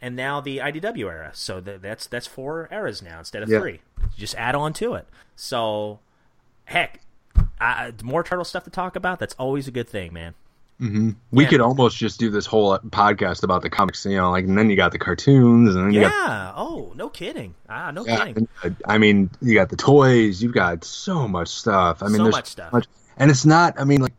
and 0.02 0.16
now 0.16 0.42
the 0.42 0.58
IDW 0.60 1.06
era. 1.10 1.32
So 1.34 1.62
th- 1.62 1.82
that's 1.82 2.08
that's 2.08 2.28
four 2.28 2.68
eras 2.72 3.02
now 3.02 3.20
instead 3.20 3.44
of 3.44 3.50
Yeah. 3.50 3.60
three. 3.60 3.82
Just 4.18 4.36
add 4.36 4.56
on 4.56 4.74
to 4.74 4.94
it. 4.96 5.08
So, 5.36 6.00
heck, 6.66 7.02
I, 7.60 7.94
more 8.04 8.24
turtle 8.24 8.46
stuff 8.46 8.64
to 8.66 8.70
talk 8.70 8.96
about. 8.96 9.20
That's 9.20 9.36
always 9.36 9.68
a 9.68 9.72
good 9.72 9.88
thing, 9.90 10.14
man. 10.14 10.34
We 11.32 11.44
Yeah. 11.44 11.50
could 11.50 11.62
almost 11.62 11.96
just 11.98 12.20
do 12.20 12.32
this 12.32 12.48
whole 12.48 12.76
podcast 12.80 13.44
about 13.44 13.62
the 13.62 13.70
comics, 13.70 14.04
you 14.04 14.18
know, 14.18 14.32
like, 14.32 14.46
and 14.46 14.58
then 14.58 14.72
you 14.72 14.76
got 14.76 14.92
the 14.92 14.98
cartoons, 14.98 15.76
and 15.76 15.86
then 15.86 15.94
you 15.94 16.02
got 16.02 16.12
Yeah. 16.12 16.54
Oh, 16.56 16.92
no 16.96 17.08
kidding. 17.08 17.54
Ah, 17.70 17.92
no 17.92 18.04
Yeah, 18.04 18.26
kidding. 18.26 18.48
uh, 18.64 18.72
I 18.88 18.98
mean, 18.98 19.30
you 19.44 19.54
got 19.54 19.70
the 19.70 19.76
toys. 19.76 20.42
You've 20.42 20.54
got 20.56 20.84
so 20.84 21.28
much 21.28 21.50
stuff. 21.50 22.02
I 22.02 22.08
mean, 22.08 22.18
So 22.18 22.24
there's 22.24 22.36
much 22.36 22.48
stuff. 22.48 22.74
and 23.18 23.30
it's 23.30 23.46
not. 23.46 23.80
I 23.80 23.84
mean, 23.84 24.02
like 24.02 24.14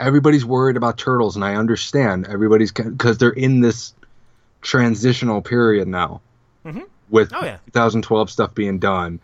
everybody's 0.00 0.44
worried 0.44 0.76
about 0.76 0.98
turtles, 0.98 1.36
and 1.36 1.44
I 1.44 1.54
understand 1.56 2.26
everybody's 2.28 2.72
because 2.72 3.18
they're 3.18 3.30
in 3.30 3.60
this 3.60 3.94
transitional 4.62 5.42
period 5.42 5.88
now 5.88 6.20
with 7.10 7.32
Oh, 7.34 7.44
yeah. 7.44 7.58
2012 7.66 8.30
stuff 8.30 8.54
being 8.54 8.78
done 8.78 9.20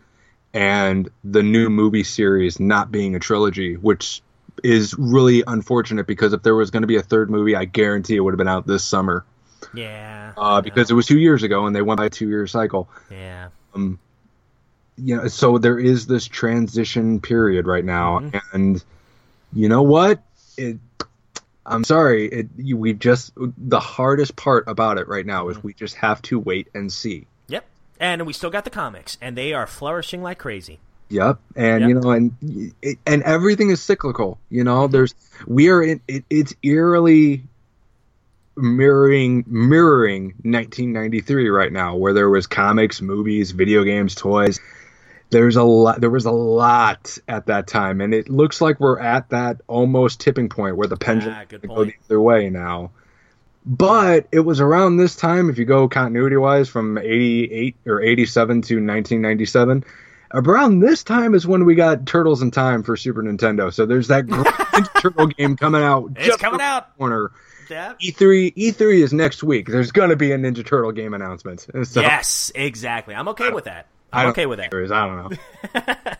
and 0.53 1.09
the 1.25 1.43
new 1.43 1.71
movie 1.71 2.05
series 2.05 2.61
not 2.61 2.93
being 2.93 3.15
a 3.15 3.19
trilogy, 3.19 3.77
which 3.77 4.21
is 4.63 4.95
really 4.99 5.43
unfortunate 5.47 6.07
because 6.07 6.33
if 6.35 6.43
there 6.43 6.55
was 6.55 6.71
going 6.71 6.83
to 6.83 6.87
be 6.87 6.97
a 6.97 7.03
third 7.03 7.31
movie, 7.31 7.57
I 7.57 7.65
guarantee 7.65 8.17
it 8.17 8.21
would 8.21 8.35
have 8.35 8.39
been 8.39 8.49
out 8.49 8.67
this 8.67 8.85
summer. 8.85 9.25
Yeah. 9.73 10.33
Uh, 10.37 10.61
because 10.61 10.91
it 10.91 10.95
was 10.95 11.07
two 11.07 11.19
years 11.19 11.43
ago 11.43 11.67
and 11.67 11.75
they 11.75 11.83
went 11.83 11.99
by 11.99 12.07
a 12.07 12.11
two 12.11 12.29
year 12.29 12.47
cycle. 12.47 12.89
yeah. 13.11 13.49
You 14.97 15.17
know, 15.17 15.29
so 15.29 15.57
there 15.57 15.79
is 15.79 16.07
this 16.07 16.27
transition 16.27 17.21
period 17.21 17.67
right 17.67 17.85
now, 17.85 18.19
Mm-hmm. 18.19 18.39
and 18.55 18.85
you 19.55 19.69
know 19.69 19.83
what? 19.83 20.23
It. 20.61 20.79
I'm 21.67 21.85
sorry. 21.85 22.27
It. 22.29 22.49
You, 22.57 22.77
we 22.77 22.93
just 22.95 23.33
the 23.37 23.81
hardest 23.81 24.37
part 24.37 24.65
about 24.69 24.99
it 24.99 25.09
right 25.09 25.27
now 25.27 25.45
Mm-hmm. 25.47 25.59
is 25.59 25.65
we 25.65 25.75
just 25.75 25.97
have 25.97 26.21
to 26.23 26.39
wait 26.39 26.69
and 26.75 26.93
see. 26.93 27.27
Yep. 27.49 27.65
And 27.99 28.27
we 28.27 28.33
still 28.33 28.51
got 28.51 28.65
the 28.65 28.71
comics, 28.71 29.19
and 29.21 29.37
they 29.37 29.53
are 29.53 29.67
flourishing 29.67 30.23
like 30.23 30.39
crazy. 30.39 30.79
Yep, 31.11 31.39
and 31.57 31.81
Yep. 31.81 31.89
you 31.89 31.95
know, 32.01 32.11
and 32.11 32.73
and 33.07 33.23
everything 33.25 33.71
is 33.71 33.81
cyclical. 33.83 34.39
You 34.49 34.65
know, 34.65 34.85
Mm-hmm. 34.85 34.93
there's 34.93 35.15
we 35.47 35.69
are 35.71 35.83
in 35.83 36.01
it, 36.09 36.25
it's 36.31 36.55
eerily 36.63 37.43
mirroring 38.57 39.45
mirroring 39.47 40.27
1993 40.43 41.49
right 41.49 41.73
now, 41.73 41.97
where 41.97 42.13
there 42.13 42.29
was 42.31 42.47
comics, 42.47 43.01
movies, 43.01 43.51
video 43.53 43.85
games, 43.85 44.15
toys. 44.15 44.61
There's 45.31 45.57
a 45.57 45.63
lot. 45.63 46.01
There 46.01 46.11
was 46.11 46.27
a 46.27 46.31
lot 46.33 47.17
at 47.29 47.47
that 47.47 47.67
time, 47.67 48.01
and 48.01 48.13
it 48.13 48.29
looks 48.29 48.61
like 48.61 48.81
we're 48.81 48.99
at 48.99 49.31
that 49.31 49.61
almost 49.69 50.21
tipping 50.21 50.49
point 50.49 50.77
where 50.77 50.89
the 50.89 50.97
pendulum 50.97 51.37
Ah, 51.39 51.45
gonna 51.49 51.67
go 51.67 51.85
the 51.85 51.95
other 52.07 52.21
way 52.21 52.51
now. 52.51 52.91
But 53.65 54.27
it 54.33 54.41
was 54.41 54.61
around 54.61 54.97
this 54.97 55.15
time, 55.15 55.51
if 55.51 55.59
you 55.59 55.65
go 55.67 55.89
continuity 55.89 56.37
wise, 56.37 56.69
from 56.69 56.99
88 56.99 57.77
or 57.87 58.01
87 58.01 58.63
to 58.63 58.75
1997 58.77 59.85
around 60.33 60.81
this 60.81 61.03
time 61.03 61.35
is 61.35 61.47
when 61.47 61.65
we 61.65 61.75
got 61.75 62.07
Turtles 62.07 62.43
in 62.43 62.51
Time 62.51 62.83
for 62.83 62.97
Super 62.97 63.23
Nintendo. 63.23 63.73
So 63.73 63.87
there's 63.87 64.09
that 64.09 64.27
great 64.29 64.47
Ninja 64.47 65.01
Turtle 65.01 65.27
game 65.27 65.57
coming 65.57 65.83
out. 65.83 66.13
It's 66.17 66.27
just 66.27 66.39
coming 66.41 66.61
out. 66.61 66.97
Corner. 66.97 67.33
Yep. 67.69 68.01
E3 68.01 68.55
E3 68.57 69.03
is 69.03 69.13
next 69.13 69.45
week. 69.45 69.69
There's 69.69 69.93
gonna 69.93 70.17
be 70.17 70.33
a 70.33 70.39
Ninja 70.39 70.67
Turtle 70.67 70.91
game 70.93 71.15
announcement. 71.15 71.67
So 71.85 72.01
Yes, 72.01 72.51
exactly. 72.55 73.15
I'm 73.15 73.29
okay 73.29 73.51
with 73.51 73.65
that. 73.65 73.87
I 74.13 74.21
I'm 74.21 74.25
don't 74.27 74.31
okay 74.33 74.47
with 74.47 74.59
that. 74.59 74.71
think 74.71 74.73
there 74.73 74.83
is. 74.83 74.91
I 74.93 75.07
don't 75.07 75.31
know. 75.31 76.05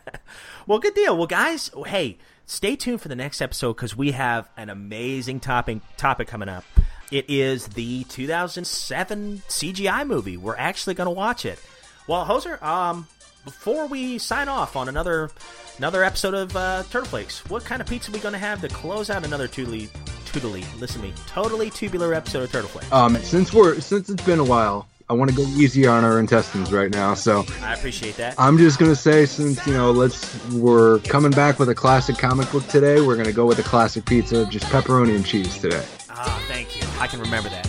Well, 0.67 0.79
good 0.79 0.95
deal. 0.95 1.17
Well, 1.17 1.27
guys, 1.27 1.71
hey, 1.87 2.19
stay 2.47 2.77
tuned 2.77 3.01
for 3.01 3.09
the 3.09 3.17
next 3.17 3.41
episode 3.41 3.73
because 3.75 3.97
we 3.97 4.13
have 4.13 4.49
an 4.57 4.71
amazing 4.71 5.41
topic 5.41 5.79
topic 5.97 6.29
coming 6.29 6.49
up. 6.49 6.65
It 7.11 7.29
is 7.29 7.67
the 7.69 8.05
2007 8.05 9.43
CGI 9.49 10.07
movie. 10.07 10.37
We're 10.37 10.57
actually 10.57 10.95
going 10.95 11.07
to 11.07 11.11
watch 11.13 11.45
it. 11.45 11.59
Well, 12.07 12.25
Hoser, 12.25 12.63
um, 12.63 13.09
before 13.45 13.87
we 13.87 14.19
sign 14.19 14.49
off 14.49 14.77
on 14.77 14.89
another 14.89 15.31
another 15.79 16.05
episode 16.05 16.35
of 16.35 16.55
uh, 16.57 16.85
Turtle 16.85 17.09
Flakes, 17.09 17.45
what 17.51 17.65
kind 17.65 17.81
of 17.81 17.89
pizza 17.89 18.11
are 18.11 18.15
we 18.15 18.21
going 18.21 18.35
to 18.35 18.39
have 18.39 18.61
to 18.61 18.69
close 18.69 19.11
out 19.11 19.25
another 19.25 19.49
totally, 19.49 19.89
totally, 20.27 20.65
listen 20.79 21.01
to 21.01 21.09
me, 21.09 21.15
totally 21.27 21.71
tubular 21.71 22.15
episode 22.15 22.45
of 22.45 22.53
Turtle 22.53 22.69
Flakes? 22.71 22.93
Um, 22.93 23.17
since 23.17 23.53
we're 23.53 23.81
since 23.81 24.09
it's 24.09 24.23
been 24.23 24.39
a 24.39 24.45
while, 24.45 24.87
I 25.11 25.13
want 25.13 25.29
to 25.29 25.37
go 25.37 25.43
easy 25.43 25.89
on 25.89 26.05
our 26.05 26.21
intestines 26.21 26.73
right 26.73 26.89
now. 26.89 27.15
So 27.15 27.45
I 27.63 27.75
appreciate 27.75 28.17
that. 28.19 28.37
I'm 28.39 28.57
just 28.57 28.79
gonna 28.79 28.95
say, 28.95 29.27
since 29.27 29.67
you 29.67 29.73
know, 29.73 29.91
let's 29.91 30.33
we're 30.51 31.01
coming 31.01 31.33
back 31.33 31.59
with 31.59 31.69
a 31.69 31.75
classic 31.75 32.17
comic 32.17 32.51
book 32.53 32.65
today. 32.69 33.01
We're 33.01 33.17
gonna 33.17 33.33
go 33.33 33.45
with 33.45 33.59
a 33.59 33.65
classic 33.65 34.07
pizza, 34.07 34.47
just 34.47 34.67
pepperoni 34.67 35.17
and 35.17 35.27
cheese 35.27 35.59
today. 35.59 35.85
Ah, 36.23 36.45
thank 36.49 36.77
you. 36.77 36.87
I 37.01 37.07
can 37.07 37.19
remember 37.19 37.49
that. 37.49 37.65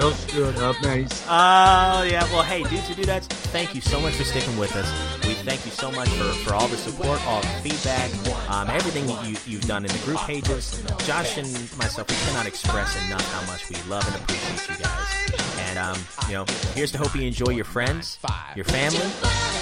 Go 0.00 0.12
screw 0.12 0.48
it 0.48 0.56
up, 0.56 0.74
nice. 0.82 1.22
Oh, 1.28 2.02
yeah. 2.08 2.24
Well, 2.32 2.42
hey, 2.42 2.62
dudes 2.62 2.88
who 2.88 2.94
do 2.94 3.04
that, 3.04 3.24
thank 3.52 3.74
you 3.74 3.82
so 3.82 4.00
much 4.00 4.14
for 4.14 4.24
sticking 4.24 4.56
with 4.56 4.74
us. 4.74 4.88
We 5.26 5.34
thank 5.34 5.66
you 5.66 5.70
so 5.70 5.92
much 5.92 6.08
for, 6.08 6.24
for 6.44 6.54
all 6.54 6.66
the 6.66 6.78
support, 6.78 7.20
all 7.26 7.42
the 7.42 7.48
feedback, 7.60 8.10
um, 8.48 8.70
everything 8.70 9.06
that 9.06 9.28
you, 9.28 9.36
you've 9.44 9.66
done 9.66 9.84
in 9.84 9.92
the 9.92 9.98
group 9.98 10.18
pages. 10.20 10.82
Josh 11.04 11.36
and 11.36 11.46
myself, 11.76 12.08
we 12.08 12.16
cannot 12.26 12.46
express 12.46 12.96
enough 13.06 13.30
how 13.34 13.52
much 13.52 13.68
we 13.68 13.76
love 13.90 14.06
and 14.06 14.16
appreciate 14.16 14.78
you 14.78 14.82
guys. 14.82 15.58
And, 15.68 15.78
um, 15.78 15.98
you 16.26 16.32
know, 16.32 16.46
here's 16.74 16.90
to 16.92 16.98
hope 16.98 17.14
you 17.14 17.26
enjoy 17.26 17.50
your 17.50 17.66
friends, 17.66 18.18
your 18.56 18.64
family, 18.64 19.04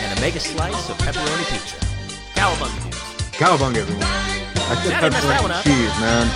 and 0.02 0.16
a 0.16 0.20
mega 0.20 0.38
slice 0.38 0.88
of 0.90 0.96
pepperoni 0.98 1.50
pizza. 1.50 1.76
Cowabunga, 2.34 2.84
dudes. 2.84 2.98
Cowabunga, 3.34 3.78
everyone. 3.78 4.37
I 4.70 4.74
said 4.76 4.90
Yeah, 4.90 5.00
I 5.00 5.08
messed 5.08 5.26
that 5.26 5.42
one 5.42 5.50
pepperoni 5.50 5.58
up. 5.58 5.66
and 5.66 5.74
cheese, 5.76 5.94
man. 6.00 6.26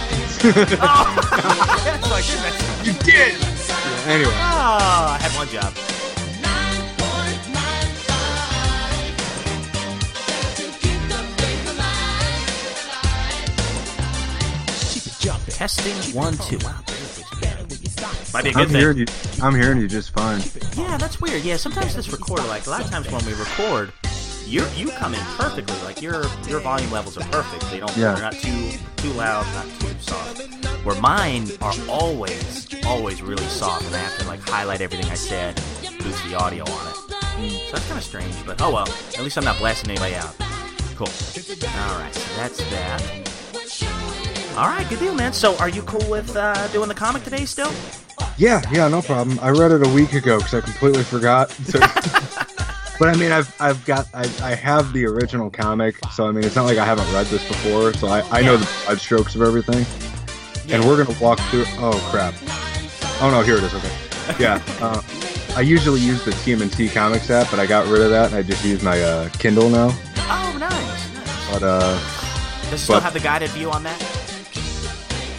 That's 0.43 0.73
oh. 0.81 2.11
like, 2.11 2.25
that's- 2.25 2.87
You 2.87 2.93
did. 3.05 3.35
anyway, 4.09 4.33
oh, 4.33 5.15
I 5.15 5.19
had 5.21 5.31
one 5.37 5.49
job. 5.49 5.73
Testing 15.49 15.95
one, 16.15 16.37
two. 16.39 16.59
Might 18.33 18.45
be 18.45 18.51
a 18.51 18.53
good 18.53 18.63
I'm 18.63 18.69
thing. 18.69 18.77
hearing 18.81 18.99
you. 18.99 19.07
I'm 19.41 19.55
hearing 19.55 19.79
you 19.79 19.87
just 19.87 20.11
fine. 20.13 20.41
Yeah, 20.77 20.97
that's 20.97 21.21
weird. 21.21 21.45
Yeah, 21.45 21.57
sometimes 21.57 21.95
this 21.95 22.11
recorder, 22.11 22.43
like 22.45 22.67
a 22.67 22.71
lot 22.71 22.81
of 22.85 22.91
times 22.91 23.11
when 23.11 23.25
we 23.25 23.33
record, 23.35 23.93
you 24.53 24.66
you 24.77 24.91
come 24.91 25.15
in 25.15 25.20
perfectly. 25.39 25.74
Like 25.83 26.03
your 26.03 26.24
your 26.47 26.61
volume 26.61 26.91
levels 26.91 27.16
are 27.16 27.24
perfect. 27.31 27.70
They 27.70 27.81
don't. 27.81 27.97
Yeah. 27.97 28.12
They're 28.12 28.23
not 28.23 28.35
too 28.35 28.73
too 28.97 29.12
loud, 29.15 29.47
not 29.55 29.81
too 29.81 29.95
soft. 30.01 30.43
Where 30.85 31.01
mine 31.01 31.49
are 31.62 31.73
always 31.89 32.69
always 32.85 33.23
really 33.23 33.47
soft, 33.47 33.87
and 33.87 33.95
I 33.95 33.99
have 33.99 34.19
to 34.19 34.27
like 34.29 34.41
highlight 34.41 34.83
everything 34.83 35.11
I 35.11 35.15
said, 35.15 35.57
boost 36.03 36.23
the 36.24 36.35
audio 36.35 36.65
on 36.65 36.89
it. 36.89 36.97
So 36.97 37.73
that's 37.73 37.87
kind 37.87 37.99
of 37.99 38.05
strange, 38.05 38.47
but 38.47 38.61
oh 38.61 38.73
well. 38.73 38.89
At 39.16 39.20
least 39.20 39.39
I'm 39.39 39.45
not 39.45 39.57
blasting 39.59 39.91
anybody 39.91 40.15
out. 40.16 40.35
Cool. 40.97 41.09
All 41.09 41.99
right, 41.99 42.15
so 42.15 42.37
that's 42.37 42.59
that. 42.70 43.33
All 44.57 44.66
right, 44.66 44.87
good 44.91 44.99
deal, 44.99 45.15
man. 45.15 45.33
So, 45.33 45.57
are 45.57 45.70
you 45.70 45.81
cool 45.83 46.07
with 46.11 46.37
uh, 46.37 46.69
doing 46.69 46.89
the 46.89 46.95
comic 46.95 47.24
today 47.24 47.47
still? 47.47 47.73
Yeah, 48.37 48.61
yeah, 48.70 48.87
no 48.87 49.01
problem. 49.01 49.39
I 49.41 49.49
read 49.49 49.73
it 49.73 49.87
a 49.87 49.89
week 49.89 50.12
ago 50.12 50.37
because 50.39 50.53
I 50.53 50.61
completely 50.61 51.05
forgot. 51.05 51.49
To... 51.73 52.22
but 53.03 53.09
I 53.09 53.19
mean, 53.19 53.33
I've 53.33 53.53
I've 53.61 53.85
got 53.85 54.07
I, 54.15 54.23
I 54.45 54.55
have 54.55 54.93
the 54.93 55.07
original 55.07 55.51
comic, 55.51 55.97
so 56.12 56.29
I 56.29 56.31
mean, 56.31 56.45
it's 56.45 56.55
not 56.55 56.66
like 56.66 56.79
I 56.79 56.85
haven't 56.85 57.12
read 57.12 57.27
this 57.27 57.45
before. 57.49 57.93
So 57.95 58.07
I, 58.07 58.20
I 58.31 58.43
know 58.43 58.57
the 58.57 58.70
broad 58.87 59.01
strokes 59.01 59.35
of 59.35 59.43
everything, 59.43 59.85
and 60.73 60.85
we're 60.85 61.03
gonna 61.05 61.19
walk 61.19 61.41
through. 61.51 61.65
Oh 61.79 61.99
crap! 62.12 62.33
Oh 63.20 63.29
no, 63.33 63.43
here 63.43 63.57
it 63.57 63.65
is. 63.65 63.74
Okay, 63.74 63.93
yeah. 64.39 64.62
Uh, 64.81 65.03
I 65.57 65.62
usually 65.62 66.01
use 66.01 66.24
the 66.24 66.31
TMNT 66.31 66.95
Comics 66.95 67.29
app, 67.29 67.51
but 67.51 67.59
I 67.59 67.66
got 67.66 67.89
rid 67.89 68.03
of 68.03 68.11
that, 68.11 68.27
and 68.27 68.37
I 68.37 68.43
just 68.43 68.65
use 68.65 68.85
my 68.85 69.03
uh, 69.03 69.29
Kindle 69.31 69.69
now. 69.69 69.89
Oh, 70.19 70.57
nice. 70.61 71.15
nice. 71.15 71.51
But 71.51 71.62
uh, 71.65 71.99
Does 72.70 72.73
it 72.74 72.79
still 72.79 72.97
But- 72.97 73.03
have 73.03 73.15
the 73.15 73.20
guided 73.20 73.51
view 73.51 73.73
on 73.73 73.83
that? 73.83 73.99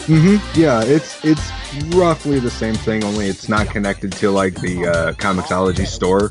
Mm-hmm. 0.04 0.60
yeah, 0.60 0.84
it's 0.84 1.24
it's 1.24 1.50
roughly 1.96 2.38
the 2.40 2.50
same 2.50 2.74
thing, 2.74 3.02
only 3.04 3.26
it's 3.26 3.48
not 3.48 3.68
connected 3.68 4.12
to 4.12 4.30
like 4.30 4.54
the 4.60 4.86
uh, 4.86 5.12
Comixology 5.12 5.86
store. 5.86 6.28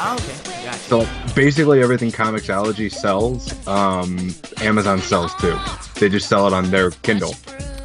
Oh, 0.00 0.14
okay. 0.14 0.64
Gotcha. 0.64 0.78
So 0.78 0.98
like, 1.00 1.34
basically 1.34 1.82
everything 1.82 2.10
Comixology 2.10 2.92
sells, 2.92 3.66
um, 3.66 4.32
Amazon 4.60 5.00
sells 5.00 5.34
too. 5.36 5.58
They 5.98 6.08
just 6.08 6.28
sell 6.28 6.46
it 6.46 6.52
on 6.52 6.70
their 6.70 6.90
Kindle. 6.90 7.34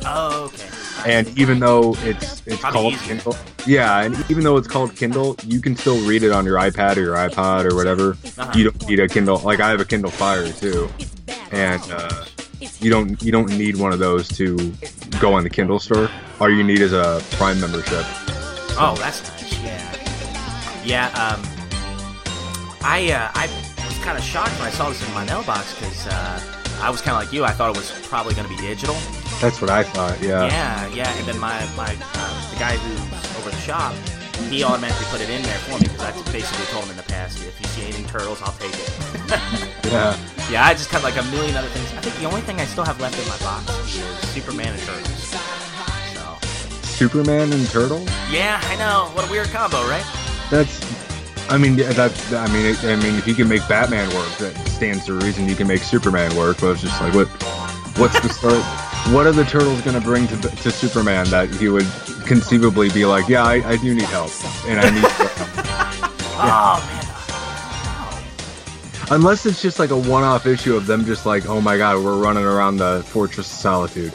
Oh, 0.06 0.46
okay. 0.46 0.70
And 1.06 1.38
even 1.38 1.60
though 1.60 1.96
it's 2.02 2.46
it's 2.48 2.62
Probably 2.62 2.80
called 2.80 2.94
easier. 2.94 3.08
Kindle, 3.08 3.36
yeah, 3.66 4.02
and 4.04 4.16
even 4.30 4.44
though 4.44 4.58
it's 4.58 4.68
called 4.68 4.96
Kindle, 4.96 5.36
you 5.44 5.60
can 5.60 5.76
still 5.76 5.98
read 6.08 6.24
it 6.24 6.32
on 6.32 6.46
your 6.46 6.58
iPad 6.58 6.98
or 6.98 7.02
your 7.02 7.16
iPod 7.16 7.70
or 7.70 7.76
whatever. 7.76 8.12
Uh-huh. 8.12 8.52
You 8.56 8.70
don't 8.70 8.88
need 8.88 9.00
a 9.00 9.08
Kindle. 9.10 9.40
Like 9.40 9.60
I 9.60 9.70
have 9.70 9.82
a 9.82 9.86
Kindle 9.86 10.12
Fire 10.12 10.50
too, 10.50 10.90
and 11.52 11.82
uh, 11.92 12.26
you 12.80 12.90
don't 12.90 13.22
you 13.22 13.32
don't 13.32 13.50
need 13.58 13.78
one 13.78 13.92
of 13.92 14.00
those 14.00 14.30
to 14.38 14.56
go 15.20 15.34
on 15.34 15.44
the 15.44 15.50
Kindle 15.50 15.80
store. 15.80 16.10
All 16.40 16.50
you 16.50 16.64
need 16.64 16.80
is 16.80 16.94
a 16.94 17.22
Prime 17.32 17.60
membership. 17.60 18.06
Oh, 18.78 18.96
that's 19.00 19.28
nice. 19.30 19.64
Yeah. 19.64 19.96
Yeah. 20.86 21.36
Um, 21.38 21.53
I 22.84 23.12
uh, 23.12 23.32
I 23.34 23.48
was 23.88 23.98
kind 24.00 24.18
of 24.18 24.24
shocked 24.24 24.52
when 24.60 24.68
I 24.68 24.72
saw 24.72 24.90
this 24.90 25.06
in 25.08 25.14
my 25.14 25.26
mailbox 25.26 25.74
because 25.76 26.08
uh, 26.08 26.40
I 26.82 26.90
was 26.90 27.02
kind 27.02 27.16
of 27.18 27.24
like 27.24 27.34
you. 27.34 27.44
I 27.46 27.52
thought 27.52 27.76
it 27.76 27.78
was 27.78 27.92
probably 28.08 28.34
going 28.36 28.48
to 28.48 28.54
be 28.54 28.60
digital. 28.62 28.96
That's 29.42 29.62
what 29.62 29.70
I 29.70 29.84
thought. 29.84 30.22
Yeah. 30.22 30.46
Yeah, 30.48 30.88
yeah. 30.94 31.18
And 31.18 31.28
then 31.28 31.40
my 31.40 31.66
my 31.76 31.96
uh, 32.16 32.50
the 32.52 32.60
guy 32.60 32.76
who's 32.78 33.38
over 33.38 33.50
the 33.50 33.58
shop, 33.62 33.96
he 34.50 34.64
automatically 34.64 35.06
put 35.10 35.22
it 35.22 35.30
in 35.30 35.42
there 35.44 35.58
for 35.60 35.80
me 35.80 35.88
because 35.88 36.02
I 36.02 36.12
basically 36.32 36.66
told 36.68 36.84
him 36.86 36.92
in 36.92 36.98
the 36.98 37.04
past, 37.04 37.40
if 37.46 37.60
you 37.60 37.68
see 37.68 37.84
anything 37.84 38.06
turtles, 38.08 38.42
I'll 38.42 38.54
take 38.54 38.74
it. 38.74 38.92
Yeah. 39.94 40.18
yeah, 40.50 40.66
I 40.66 40.74
just 40.74 40.90
had 40.90 41.04
like 41.04 41.18
a 41.18 41.24
million 41.30 41.56
other 41.56 41.68
things. 41.68 41.86
I 41.94 42.02
think 42.02 42.16
the 42.16 42.26
only 42.26 42.42
thing 42.42 42.60
I 42.60 42.66
still 42.66 42.84
have 42.84 43.00
left 43.00 43.20
in 43.22 43.28
my 43.30 43.38
box 43.46 43.70
is 43.94 44.04
Superman 44.30 44.74
and 44.74 44.82
Turtles. 44.82 45.36
So 46.16 46.38
Superman 46.82 47.54
and 47.54 47.68
Turtle. 47.70 48.04
yeah, 48.32 48.60
I 48.64 48.76
know. 48.78 49.12
What 49.14 49.28
a 49.28 49.32
weird 49.32 49.50
combo, 49.50 49.88
right? 49.88 50.06
That's. 50.50 50.80
I 51.50 51.58
mean, 51.58 51.76
that's. 51.76 52.34
I 52.34 52.48
mean, 52.52 52.76
I 52.84 52.96
mean, 52.96 53.16
if 53.16 53.28
you 53.28 53.34
can 53.36 53.48
make 53.48 53.68
Batman 53.68 54.08
work, 54.16 54.30
that 54.38 54.56
stands 54.68 55.06
to 55.06 55.14
reason 55.14 55.48
you 55.48 55.56
can 55.56 55.68
make 55.68 55.82
Superman 55.84 56.36
work. 56.36 56.60
But 56.62 56.72
it's 56.72 56.82
just 56.82 57.00
like, 57.02 57.14
what? 57.14 57.28
What's 57.98 58.20
the 58.22 58.30
story? 58.30 58.60
What 59.14 59.28
are 59.28 59.34
the 59.34 59.44
turtles 59.44 59.82
going 59.82 60.00
to 60.00 60.02
bring 60.02 60.28
to 60.28 60.38
to 60.38 60.72
Superman 60.72 61.28
that 61.30 61.50
he 61.56 61.68
would 61.68 61.86
conceivably 62.26 62.90
be 62.90 63.04
like, 63.06 63.28
yeah, 63.28 63.44
I, 63.44 63.56
I 63.72 63.76
do 63.76 63.94
need 63.94 64.04
help, 64.06 64.32
and 64.66 64.80
I 64.80 64.90
need. 64.90 65.04
Oh 66.36 66.80
man. 66.88 67.04
Oh. 69.10 69.16
Unless 69.16 69.46
it's 69.46 69.62
just 69.62 69.78
like 69.78 69.92
a 69.92 69.98
one-off 69.98 70.46
issue 70.48 70.76
of 70.76 70.88
them 70.88 71.06
just 71.06 71.26
like, 71.26 71.48
oh 71.48 71.62
my 71.62 71.78
god, 71.78 72.04
we're 72.04 72.18
running 72.18 72.44
around 72.46 72.78
the 72.78 73.04
Fortress 73.08 73.52
of 73.52 73.58
Solitude. 73.58 74.14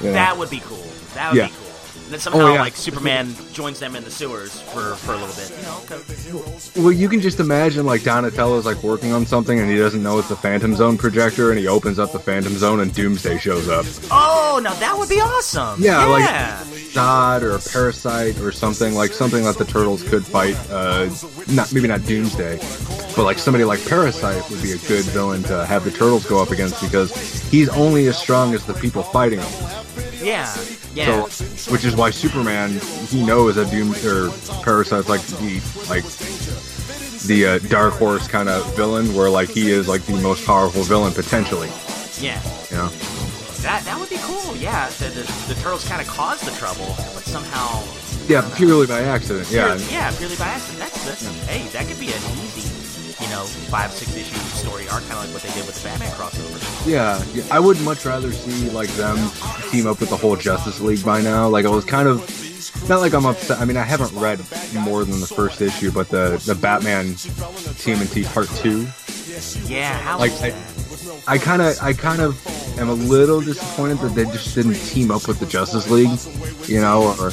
You 0.00 0.06
know? 0.08 0.12
That 0.12 0.36
would 0.38 0.50
be 0.50 0.60
cool. 0.60 0.76
That 1.14 1.32
would 1.32 1.38
Yeah. 1.38 1.46
be 1.48 1.52
cool. 1.54 1.65
And 2.06 2.12
then 2.12 2.20
somehow, 2.20 2.52
yeah. 2.52 2.60
like 2.60 2.76
Superman 2.76 3.34
joins 3.52 3.80
them 3.80 3.96
in 3.96 4.04
the 4.04 4.12
sewers 4.12 4.60
for, 4.60 4.94
for 4.94 5.14
a 5.14 5.16
little 5.16 5.34
bit. 5.34 5.50
You 5.58 5.64
know, 5.64 6.84
Well, 6.84 6.92
you 6.92 7.08
can 7.08 7.20
just 7.20 7.40
imagine 7.40 7.84
like 7.84 8.02
Donatello's 8.02 8.64
like 8.64 8.80
working 8.84 9.12
on 9.12 9.26
something 9.26 9.58
and 9.58 9.68
he 9.68 9.76
doesn't 9.76 10.04
know 10.04 10.16
it's 10.20 10.28
the 10.28 10.36
Phantom 10.36 10.72
Zone 10.76 10.96
projector, 10.96 11.50
and 11.50 11.58
he 11.58 11.66
opens 11.66 11.98
up 11.98 12.12
the 12.12 12.20
Phantom 12.20 12.52
Zone 12.52 12.78
and 12.78 12.94
Doomsday 12.94 13.38
shows 13.38 13.68
up. 13.68 13.86
Oh, 14.12 14.60
now 14.62 14.74
that 14.74 14.96
would 14.96 15.08
be 15.08 15.20
awesome. 15.20 15.82
Yeah, 15.82 16.04
like 16.04 16.22
yeah. 16.22 16.62
Zod 16.92 17.42
or 17.42 17.56
a 17.56 17.58
Parasite 17.58 18.38
or 18.38 18.52
something 18.52 18.94
like 18.94 19.10
something 19.10 19.42
that 19.42 19.58
the 19.58 19.64
Turtles 19.64 20.08
could 20.08 20.24
fight. 20.24 20.54
Uh, 20.70 21.10
not 21.50 21.72
maybe 21.72 21.88
not 21.88 22.04
Doomsday, 22.04 22.58
but 23.16 23.24
like 23.24 23.40
somebody 23.40 23.64
like 23.64 23.84
Parasite 23.84 24.48
would 24.48 24.62
be 24.62 24.70
a 24.70 24.78
good 24.86 25.04
villain 25.06 25.42
to 25.42 25.66
have 25.66 25.82
the 25.82 25.90
Turtles 25.90 26.24
go 26.24 26.40
up 26.40 26.52
against 26.52 26.80
because 26.80 27.12
he's 27.50 27.68
only 27.70 28.06
as 28.06 28.16
strong 28.16 28.54
as 28.54 28.64
the 28.64 28.74
people 28.74 29.02
fighting 29.02 29.40
him. 29.40 30.05
Yeah, 30.26 30.54
yeah. 30.94 31.26
So, 31.28 31.72
which 31.72 31.84
is 31.84 31.94
why 31.94 32.10
Superman 32.10 32.70
he 33.08 33.24
knows 33.24 33.54
that 33.54 33.70
Doom 33.70 33.92
or 34.04 34.30
Parasite's 34.62 35.08
like 35.08 35.22
the 35.22 35.60
like 35.88 36.04
the 37.26 37.46
uh, 37.46 37.58
Dark 37.68 37.94
Horse 37.94 38.28
kind 38.28 38.48
of 38.48 38.76
villain, 38.76 39.14
where 39.14 39.30
like 39.30 39.48
he 39.48 39.70
is 39.70 39.88
like 39.88 40.02
the 40.02 40.20
most 40.20 40.44
powerful 40.46 40.82
villain 40.82 41.12
potentially. 41.12 41.70
yeah. 42.20 42.40
You 42.70 42.76
know. 42.76 42.90
That 43.62 43.82
that 43.84 43.98
would 43.98 44.10
be 44.10 44.18
cool. 44.20 44.54
Yeah, 44.56 44.88
the, 45.00 45.08
the, 45.08 45.24
the 45.48 45.60
turtles 45.60 45.88
kind 45.88 46.00
of 46.00 46.06
caused 46.06 46.44
the 46.44 46.52
trouble, 46.52 46.86
but 47.14 47.24
somehow. 47.24 47.82
Yeah, 48.28 48.42
purely 48.56 48.86
by 48.86 49.00
accident. 49.02 49.50
Yeah. 49.50 49.74
Purely, 49.74 49.92
yeah, 49.92 50.10
purely 50.16 50.36
by 50.36 50.46
accident. 50.46 50.78
That's, 50.80 51.04
that's 51.04 51.46
hey, 51.46 51.66
that 51.70 51.86
could 51.88 51.98
be 51.98 52.10
an 52.12 52.22
easy, 52.42 52.62
you 53.26 53.32
know, 53.32 53.44
five 53.44 53.92
six 53.92 54.14
issue 54.16 54.36
story 54.56 54.88
arc, 54.88 55.02
kind 55.02 55.14
of 55.14 55.24
like 55.24 55.30
what 55.34 55.42
they 55.42 55.52
did 55.52 55.66
with 55.66 55.74
the 55.82 55.88
Batman 55.88 56.10
crossover. 56.12 56.86
Yeah, 56.86 57.22
yeah, 57.34 57.44
I 57.50 57.58
would 57.58 57.80
much 57.80 58.04
rather 58.04 58.32
see 58.32 58.70
like 58.70 58.88
them 58.90 59.16
team 59.70 59.86
up 59.86 60.00
with 60.00 60.10
the 60.10 60.16
whole 60.16 60.36
Justice 60.36 60.80
League 60.80 61.04
by 61.04 61.20
now. 61.20 61.48
Like 61.48 61.66
I 61.66 61.70
was 61.70 61.84
kind 61.84 62.08
of 62.08 62.20
not 62.88 63.00
like 63.00 63.12
I'm 63.12 63.26
upset. 63.26 63.58
I 63.58 63.64
mean, 63.64 63.76
I 63.76 63.82
haven't 63.82 64.12
read 64.18 64.40
more 64.74 65.04
than 65.04 65.20
the 65.20 65.26
first 65.26 65.60
issue, 65.60 65.90
but 65.90 66.08
the 66.08 66.40
the 66.46 66.54
Batman 66.54 67.14
TMNT 67.14 68.32
Part 68.32 68.48
Two. 68.56 68.86
Yeah, 69.66 69.98
how 69.98 70.18
Like 70.18 70.30
was 70.32 70.42
I? 70.44 70.75
I 71.26 71.38
kind 71.38 71.62
of 71.62 71.78
I 71.82 71.92
kind 71.92 72.20
of 72.22 72.40
am 72.78 72.88
a 72.88 72.94
little 72.94 73.40
disappointed 73.40 73.98
that 74.00 74.14
they 74.14 74.24
just 74.24 74.54
didn't 74.54 74.74
team 74.74 75.10
up 75.10 75.26
with 75.28 75.38
the 75.40 75.46
Justice 75.46 75.90
League, 75.90 76.18
you 76.68 76.80
know, 76.80 77.14
or 77.20 77.30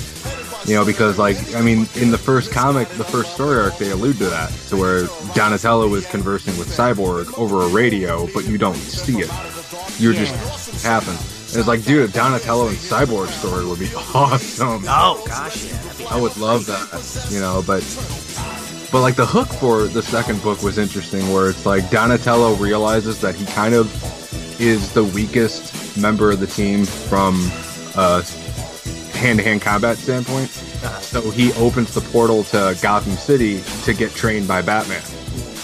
you 0.65 0.75
know 0.75 0.85
because 0.85 1.17
like 1.17 1.37
I 1.55 1.61
mean 1.61 1.87
in 1.95 2.11
the 2.11 2.17
first 2.17 2.51
comic, 2.51 2.87
the 2.89 3.03
first 3.03 3.33
story 3.33 3.59
arc, 3.59 3.77
they 3.77 3.91
allude 3.91 4.17
to 4.17 4.25
that 4.25 4.51
to 4.69 4.77
where 4.77 5.05
Donatello 5.35 5.93
is 5.95 6.05
conversing 6.07 6.57
with 6.57 6.67
Cyborg 6.69 7.37
over 7.37 7.63
a 7.63 7.67
radio, 7.69 8.27
but 8.33 8.45
you 8.45 8.57
don't 8.57 8.75
see 8.75 9.19
it. 9.19 9.29
You're 9.99 10.13
Yeah. 10.13 10.25
just 10.25 10.69
it 10.85 10.87
happens. 10.87 11.19
And 11.53 11.59
it's 11.59 11.67
like, 11.67 11.83
dude, 11.83 12.09
a 12.09 12.11
Donatello 12.11 12.67
and 12.69 12.77
Cyborg 12.77 13.27
story 13.27 13.63
would 13.65 13.77
be 13.79 13.89
awesome. 14.15 14.83
Oh 14.87 15.23
gosh, 15.27 15.65
yeah. 15.65 16.07
I 16.09 16.19
would 16.19 16.35
love 16.37 16.65
that, 16.65 17.27
you 17.31 17.39
know, 17.39 17.63
but 17.67 17.83
but 18.93 19.01
like 19.01 19.15
the 19.15 19.25
hook 19.25 19.47
for 19.47 19.85
the 19.85 20.03
second 20.03 20.39
book 20.43 20.61
was 20.61 20.77
interesting 20.77 21.33
where 21.33 21.49
it's 21.49 21.65
like 21.65 21.89
Donatello 21.89 22.53
realizes 22.57 23.19
that 23.21 23.33
he 23.33 23.43
kind 23.47 23.73
of 23.73 23.91
is 24.61 24.93
the 24.93 25.03
weakest 25.03 25.97
member 25.97 26.29
of 26.29 26.39
the 26.39 26.45
team 26.45 26.85
from 26.85 27.33
a 27.95 28.21
hand-to-hand 29.17 29.63
combat 29.63 29.97
standpoint. 29.97 30.47
Uh-huh. 30.83 30.99
So 30.99 31.31
he 31.31 31.51
opens 31.53 31.91
the 31.95 32.01
portal 32.01 32.43
to 32.45 32.77
Gotham 32.83 33.13
City 33.13 33.63
to 33.85 33.95
get 33.95 34.11
trained 34.11 34.47
by 34.47 34.61
Batman. 34.61 35.01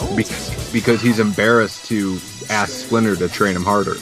Oh. 0.02 0.12
Because 0.18 0.72
because 0.74 1.00
he's 1.00 1.20
embarrassed 1.20 1.86
to 1.86 2.14
ask 2.50 2.72
Splinter 2.72 3.16
to 3.16 3.30
train 3.30 3.56
him 3.56 3.64
harder. 3.64 3.98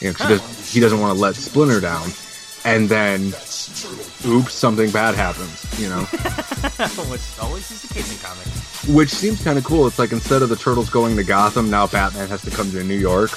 You 0.00 0.08
know, 0.08 0.28
does, 0.28 0.70
he 0.70 0.78
doesn't 0.78 1.00
want 1.00 1.16
to 1.16 1.20
let 1.20 1.36
Splinter 1.36 1.80
down. 1.80 2.10
And 2.66 2.86
then 2.90 3.32
oops, 4.26 4.52
something 4.52 4.90
bad 4.90 5.14
happens, 5.14 5.80
you 5.80 5.88
know. 5.88 6.06
Which 7.10 7.38
always 7.40 7.70
is 7.70 7.82
the 7.82 7.94
case 7.94 8.12
in 8.12 8.18
comics. 8.24 8.88
Which 8.88 9.10
seems 9.10 9.42
kind 9.42 9.58
of 9.58 9.64
cool. 9.64 9.86
It's 9.86 9.98
like 9.98 10.12
instead 10.12 10.42
of 10.42 10.48
the 10.48 10.56
turtles 10.56 10.90
going 10.90 11.16
to 11.16 11.24
Gotham, 11.24 11.70
now 11.70 11.86
Batman 11.86 12.28
has 12.28 12.42
to 12.42 12.50
come 12.50 12.70
to 12.70 12.84
New 12.84 12.98
York. 12.98 13.30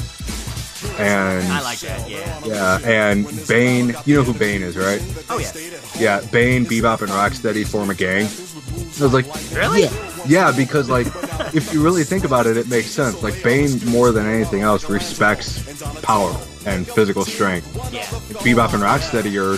And 0.98 1.48
I 1.52 1.62
like 1.62 1.80
that. 1.80 2.10
Yeah. 2.10 2.42
yeah, 2.46 2.80
and 2.84 3.26
Bane, 3.48 3.96
you 4.06 4.16
know 4.16 4.24
who 4.24 4.34
Bane 4.34 4.62
is, 4.62 4.78
right? 4.78 5.02
Oh 5.30 5.40
yeah. 5.40 5.52
Yeah, 5.98 6.22
Bane, 6.32 6.66
Bebop, 6.66 7.02
and 7.02 7.10
Rocksteady 7.12 7.66
form 7.66 7.90
a 7.90 7.96
gang. 7.96 8.26
I 8.26 9.04
was 9.04 9.14
like, 9.14 9.26
Really? 9.54 9.84
Yeah, 9.84 10.12
yeah, 10.26 10.52
because 10.56 10.90
like, 10.90 11.08
if 11.54 11.74
you 11.74 11.84
really 11.84 12.04
think 12.04 12.24
about 12.24 12.46
it, 12.46 12.58
it 12.58 12.68
makes 12.68 12.88
sense. 12.92 13.24
Like 13.24 13.42
Bane, 13.44 13.84
more 13.86 14.12
than 14.12 14.26
anything 14.26 14.62
else, 14.62 14.90
respects 14.90 15.82
power 16.02 16.36
and 16.66 16.88
physical 16.88 17.26
strength. 17.26 17.76
Yeah. 17.92 18.04
Bebop 18.44 18.74
and 18.74 18.84
Rocksteady 18.84 19.36
are, 19.36 19.58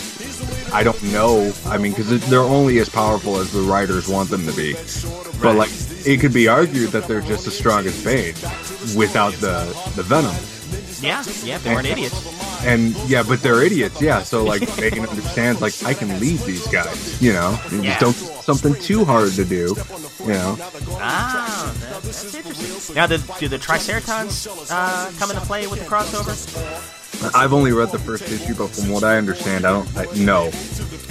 I 0.74 0.84
don't 0.84 1.02
know. 1.12 1.52
I 1.66 1.78
mean, 1.78 1.92
because 1.94 2.28
they're 2.30 2.40
only 2.42 2.80
as 2.80 2.90
powerful 2.90 3.38
as 3.38 3.52
the 3.52 3.62
writers 3.62 4.08
want 4.08 4.30
them 4.30 4.46
to 4.46 4.54
be. 4.56 4.74
But 5.42 5.56
like, 5.56 5.70
it 6.06 6.20
could 6.20 6.34
be 6.34 6.48
argued 6.48 6.92
that 6.92 7.08
they're 7.08 7.22
just 7.22 7.48
as 7.48 7.58
strong 7.58 7.86
as 7.86 8.04
Bane 8.04 8.34
without 8.98 9.34
the 9.36 9.66
the 9.96 10.04
venom. 10.04 10.36
Yeah. 11.02 11.24
Yeah. 11.44 11.58
They 11.60 11.74
weren't 11.74 11.88
idiots. 11.88 12.66
And 12.66 12.96
yeah, 13.08 13.24
but 13.24 13.42
they're 13.44 13.62
idiots. 13.64 14.02
Yeah, 14.02 14.24
so 14.24 14.44
like 14.44 14.62
Bane 14.78 15.00
understands 15.08 15.62
like 15.62 15.74
I 15.86 15.94
can 15.94 16.20
lead 16.20 16.40
these 16.40 16.66
guys. 16.68 17.22
You 17.22 17.34
know, 17.34 17.60
Yeah. 17.72 17.98
just 17.98 18.00
don't 18.00 18.14
something 18.44 18.74
too 18.82 19.06
hard 19.06 19.32
to 19.34 19.46
do. 19.46 19.76
You 20.22 20.28
know. 20.34 20.58
Ah, 21.00 21.74
that, 21.80 22.02
that's 22.04 22.34
interesting. 22.36 22.96
Now, 22.96 23.06
did, 23.08 23.22
do 23.40 23.48
the 23.48 23.58
Triceratons 23.60 24.48
uh, 24.72 25.12
come 25.20 25.30
into 25.32 25.42
play 25.46 25.68
with 25.68 25.80
the 25.80 25.86
crossover? 25.86 26.34
I've 27.36 27.54
only 27.54 27.72
read 27.72 27.92
the 27.92 28.00
first 28.00 28.30
issue, 28.32 28.54
but 28.56 28.68
from 28.70 28.90
what 28.92 29.04
I 29.04 29.18
understand, 29.18 29.66
I 29.66 29.72
don't 29.72 29.98
I, 29.98 30.06
no. 30.16 30.50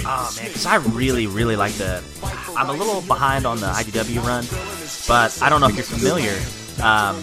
Oh 0.08 0.32
man, 0.36 0.46
because 0.46 0.66
I 0.66 0.76
really, 0.76 1.26
really 1.26 1.56
like 1.56 1.72
the. 1.74 2.02
I'm 2.56 2.68
a 2.68 2.72
little 2.72 3.00
behind 3.02 3.44
on 3.46 3.58
the 3.60 3.66
IDW 3.66 4.22
run, 4.24 4.44
but 5.08 5.40
I 5.42 5.48
don't 5.48 5.60
know 5.60 5.68
if 5.68 5.74
you're 5.74 5.84
familiar. 5.84 6.32
Um, 6.78 7.22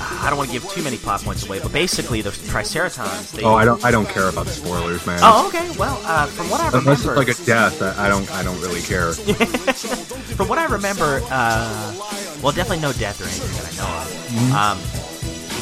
I 0.00 0.26
don't 0.28 0.36
want 0.38 0.50
to 0.50 0.58
give 0.58 0.68
too 0.70 0.82
many 0.82 0.96
plot 0.96 1.20
points 1.22 1.46
away, 1.46 1.60
but 1.60 1.72
basically 1.72 2.20
the 2.22 2.30
Triceratons. 2.30 3.32
They, 3.32 3.42
Oh, 3.42 3.54
I 3.54 3.64
don't 3.64 3.82
I 3.84 3.90
don't 3.90 4.08
care 4.08 4.28
about 4.28 4.46
spoilers, 4.48 5.06
man. 5.06 5.20
Oh, 5.22 5.46
okay. 5.48 5.70
Well, 5.78 6.00
uh, 6.04 6.26
from 6.26 6.50
what 6.50 6.60
I 6.60 6.68
Unless 6.68 7.00
it's 7.00 7.06
remember, 7.06 7.16
like 7.16 7.28
a 7.40 7.44
death, 7.44 7.80
I, 7.82 8.06
I 8.06 8.08
don't 8.08 8.30
I 8.32 8.42
don't 8.42 8.60
really 8.60 8.80
care. 8.82 9.12
from 10.36 10.48
what 10.48 10.58
I 10.58 10.64
remember, 10.66 11.20
uh, 11.30 11.94
well, 12.42 12.52
definitely 12.52 12.80
no 12.80 12.92
death 12.92 13.20
or 13.20 13.24
anything 13.24 13.52
that 13.56 13.72
I 13.72 13.76
know 13.76 14.00
of. 14.00 14.08
Mm-hmm. 14.28 14.52
Um, 14.54 15.13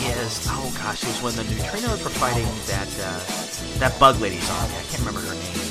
is 0.05 0.47
oh 0.51 0.75
gosh, 0.79 1.03
it 1.03 1.09
was 1.09 1.23
when 1.23 1.37
the 1.37 1.43
neutrinos 1.43 2.03
were 2.03 2.11
fighting 2.11 2.47
that 2.67 2.89
uh, 3.01 3.79
that 3.79 3.99
bug 3.99 4.21
lady's 4.21 4.49
army. 4.51 4.75
I 4.75 4.83
can't 4.83 4.99
remember 5.01 5.21
her 5.21 5.35
name. 5.35 5.63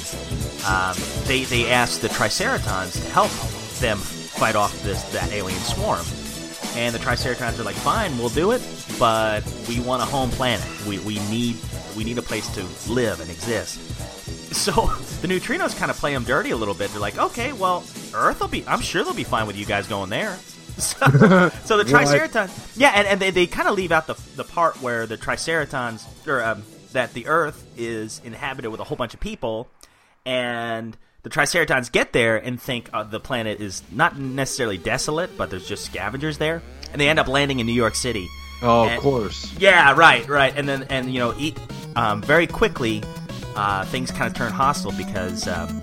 Um, 0.65 0.95
they 1.27 1.43
they 1.43 1.69
asked 1.71 2.01
the 2.01 2.09
Triceratons 2.09 3.01
to 3.01 3.09
help 3.09 3.31
them 3.79 3.97
fight 3.97 4.55
off 4.55 4.81
this 4.83 5.03
that 5.13 5.31
alien 5.31 5.59
swarm, 5.59 6.05
and 6.75 6.93
the 6.93 6.99
Triceratons 6.99 7.59
are 7.59 7.63
like, 7.63 7.75
"Fine, 7.75 8.17
we'll 8.17 8.29
do 8.29 8.51
it, 8.51 8.61
but 8.99 9.43
we 9.67 9.79
want 9.79 10.01
a 10.01 10.05
home 10.05 10.29
planet. 10.31 10.65
We 10.87 10.99
we 10.99 11.19
need 11.29 11.57
we 11.95 12.03
need 12.03 12.17
a 12.17 12.21
place 12.21 12.47
to 12.55 12.91
live 12.91 13.19
and 13.19 13.29
exist." 13.29 13.79
So 14.51 14.71
the 15.21 15.29
neutrinos 15.29 15.77
kind 15.77 15.89
of 15.89 15.95
play 15.95 16.13
them 16.13 16.25
dirty 16.25 16.51
a 16.51 16.57
little 16.57 16.73
bit. 16.73 16.91
They're 16.91 16.99
like, 16.99 17.17
okay, 17.17 17.53
well, 17.53 17.85
Earth 18.13 18.41
will 18.41 18.49
be. 18.49 18.67
I'm 18.67 18.81
sure 18.81 19.01
they'll 19.01 19.13
be 19.13 19.23
fine 19.23 19.47
with 19.47 19.55
you 19.55 19.65
guys 19.65 19.87
going 19.87 20.09
there. 20.09 20.37
So, 20.81 21.49
so 21.65 21.77
the 21.77 21.83
Triceratons, 21.91 22.75
yeah, 22.77 22.91
and, 22.95 23.07
and 23.07 23.19
they, 23.19 23.29
they 23.31 23.47
kind 23.47 23.67
of 23.67 23.75
leave 23.75 23.91
out 23.91 24.07
the 24.07 24.15
the 24.35 24.43
part 24.43 24.81
where 24.81 25.05
the 25.05 25.17
Triceratons 25.17 26.05
or 26.27 26.43
um, 26.43 26.63
that 26.93 27.13
the 27.13 27.27
Earth 27.27 27.65
is 27.77 28.19
inhabited 28.23 28.69
with 28.69 28.79
a 28.79 28.83
whole 28.83 28.97
bunch 28.97 29.13
of 29.13 29.19
people, 29.19 29.67
and 30.25 30.97
the 31.23 31.29
Triceratons 31.29 31.91
get 31.91 32.13
there 32.13 32.37
and 32.37 32.59
think 32.61 32.89
uh, 32.93 33.03
the 33.03 33.19
planet 33.19 33.61
is 33.61 33.83
not 33.91 34.17
necessarily 34.19 34.77
desolate, 34.77 35.37
but 35.37 35.49
there's 35.49 35.67
just 35.67 35.85
scavengers 35.85 36.37
there, 36.39 36.61
and 36.91 36.99
they 36.99 37.07
end 37.09 37.19
up 37.19 37.27
landing 37.27 37.59
in 37.59 37.65
New 37.67 37.73
York 37.73 37.95
City. 37.95 38.27
Oh, 38.63 38.83
And- 38.85 38.95
of 38.97 39.01
course. 39.03 39.53
yeah, 39.59 39.93
right, 39.95 40.27
right, 40.27 40.53
and 40.55 40.67
then 40.67 40.83
and 40.89 41.11
you 41.13 41.19
know, 41.19 41.33
eat, 41.37 41.57
um, 41.95 42.21
very 42.21 42.47
quickly, 42.47 43.03
uh, 43.55 43.85
things 43.85 44.09
kind 44.11 44.25
of 44.27 44.33
turn 44.33 44.51
hostile 44.51 44.91
because 44.93 45.47
um, 45.47 45.79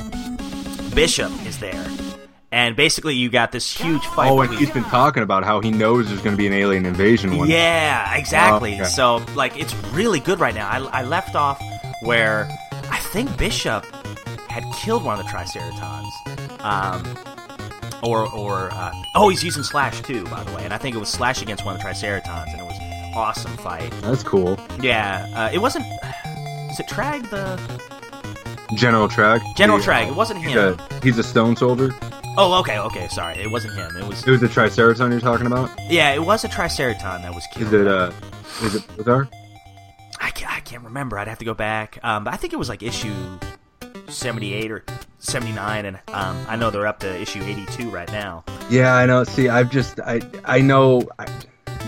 Bishop 0.95 1.31
is 1.47 1.59
there, 1.61 1.85
and 2.51 2.77
basically 2.77 3.15
you 3.15 3.29
got 3.29 3.53
this 3.53 3.71
huge 3.77 4.05
fight. 4.07 4.31
Oh, 4.31 4.41
and 4.41 4.53
he's 4.55 4.71
been 4.71 4.85
talking 4.85 5.23
about 5.23 5.45
how 5.45 5.61
he 5.61 5.71
knows 5.71 6.09
there's 6.09 6.23
going 6.23 6.35
to 6.35 6.39
be 6.39 6.47
an 6.47 6.53
alien 6.53 6.87
invasion 6.87 7.37
one. 7.37 7.49
yeah, 7.51 8.17
exactly. 8.17 8.75
Okay. 8.75 8.85
So 8.85 9.17
like, 9.35 9.59
it's 9.59 9.75
really 9.93 10.21
good 10.21 10.41
right 10.41 10.55
now. 10.55 10.69
I, 10.69 11.01
I 11.01 11.03
left 11.05 11.35
off 11.35 11.61
where 12.03 12.49
I 12.91 12.99
think 12.99 13.37
Bishop 13.37 13.85
had 14.49 14.65
killed 14.75 15.05
one 15.05 15.19
of 15.19 15.25
the 15.25 15.31
Triceratons. 15.31 16.11
Um, 16.65 17.17
or, 18.03 18.33
or 18.33 18.71
uh, 18.73 18.93
oh, 19.15 19.29
he's 19.29 19.43
using 19.43 19.63
Slash 19.63 20.01
too, 20.03 20.25
by 20.27 20.43
the 20.45 20.53
way, 20.55 20.65
and 20.65 20.73
I 20.73 20.79
think 20.79 20.95
it 20.95 20.99
was 20.99 21.09
Slash 21.09 21.43
against 21.43 21.65
one 21.65 21.75
of 21.75 21.81
the 21.83 21.87
Triceratons, 21.89 22.51
and 22.53 22.61
it 22.61 22.65
was 22.65 22.79
an 22.81 23.13
awesome 23.15 23.57
fight. 23.59 23.93
That's 24.03 24.23
cool. 24.23 24.59
Yeah, 24.81 25.27
uh, 25.35 25.51
it 25.53 25.59
wasn't. 25.59 25.85
Is 26.71 26.79
it 26.79 26.87
Trag 26.87 27.29
the 27.31 27.57
General 28.77 29.09
Trag. 29.09 29.41
General 29.57 29.79
Trag? 29.81 30.09
It 30.09 30.15
wasn't 30.15 30.41
He's 30.45 30.53
him. 30.55 30.79
a, 30.79 31.01
he's 31.03 31.19
a 31.19 31.23
stone 31.25 31.57
soldier. 31.57 31.93
Oh, 32.41 32.59
okay, 32.61 32.79
okay. 32.79 33.09
Sorry, 33.09 33.35
it 33.37 33.51
wasn't 33.51 33.75
him. 33.75 33.97
It 33.97 34.07
was 34.07 34.25
It 34.27 34.31
was 34.31 34.41
the 34.41 34.47
Triceraton 34.47 35.11
you're 35.11 35.19
talking 35.21 35.47
about. 35.47 35.71
yeah, 35.91 36.13
it 36.15 36.21
was 36.25 36.45
a 36.45 36.49
Triceraton 36.49 37.23
that 37.23 37.35
was 37.35 37.45
killed. 37.53 37.67
Is 37.75 37.81
it 37.81 37.87
uh? 37.89 38.13
Is 38.63 38.75
it 38.77 38.97
Bizarre? 38.97 39.29
I 40.21 40.31
can't, 40.31 40.53
I 40.53 40.61
can't 40.61 40.85
remember. 40.85 41.19
I'd 41.19 41.29
have 41.29 41.39
to 41.39 41.45
go 41.45 41.55
back. 41.55 41.99
Um, 42.03 42.25
but 42.25 42.33
I 42.33 42.37
think 42.37 42.53
it 42.53 42.57
was 42.57 42.69
like 42.69 42.83
issue 42.83 43.13
seventy 44.09 44.55
eight 44.55 44.71
or 44.71 44.85
seventy 45.19 45.53
nine, 45.53 45.85
and 45.85 45.99
um, 46.09 46.45
I 46.49 46.57
know 46.57 46.71
they're 46.71 46.87
up 46.87 47.01
to 47.01 47.21
issue 47.21 47.43
eighty 47.43 47.67
two 47.67 47.91
right 47.91 48.11
now. 48.13 48.45
Yeah, 48.71 48.95
I 48.95 49.07
know. 49.07 49.25
See, 49.25 49.49
I've 49.49 49.71
just 49.71 49.99
I 50.01 50.21
I 50.45 50.61
know 50.61 51.03
I, 51.19 51.27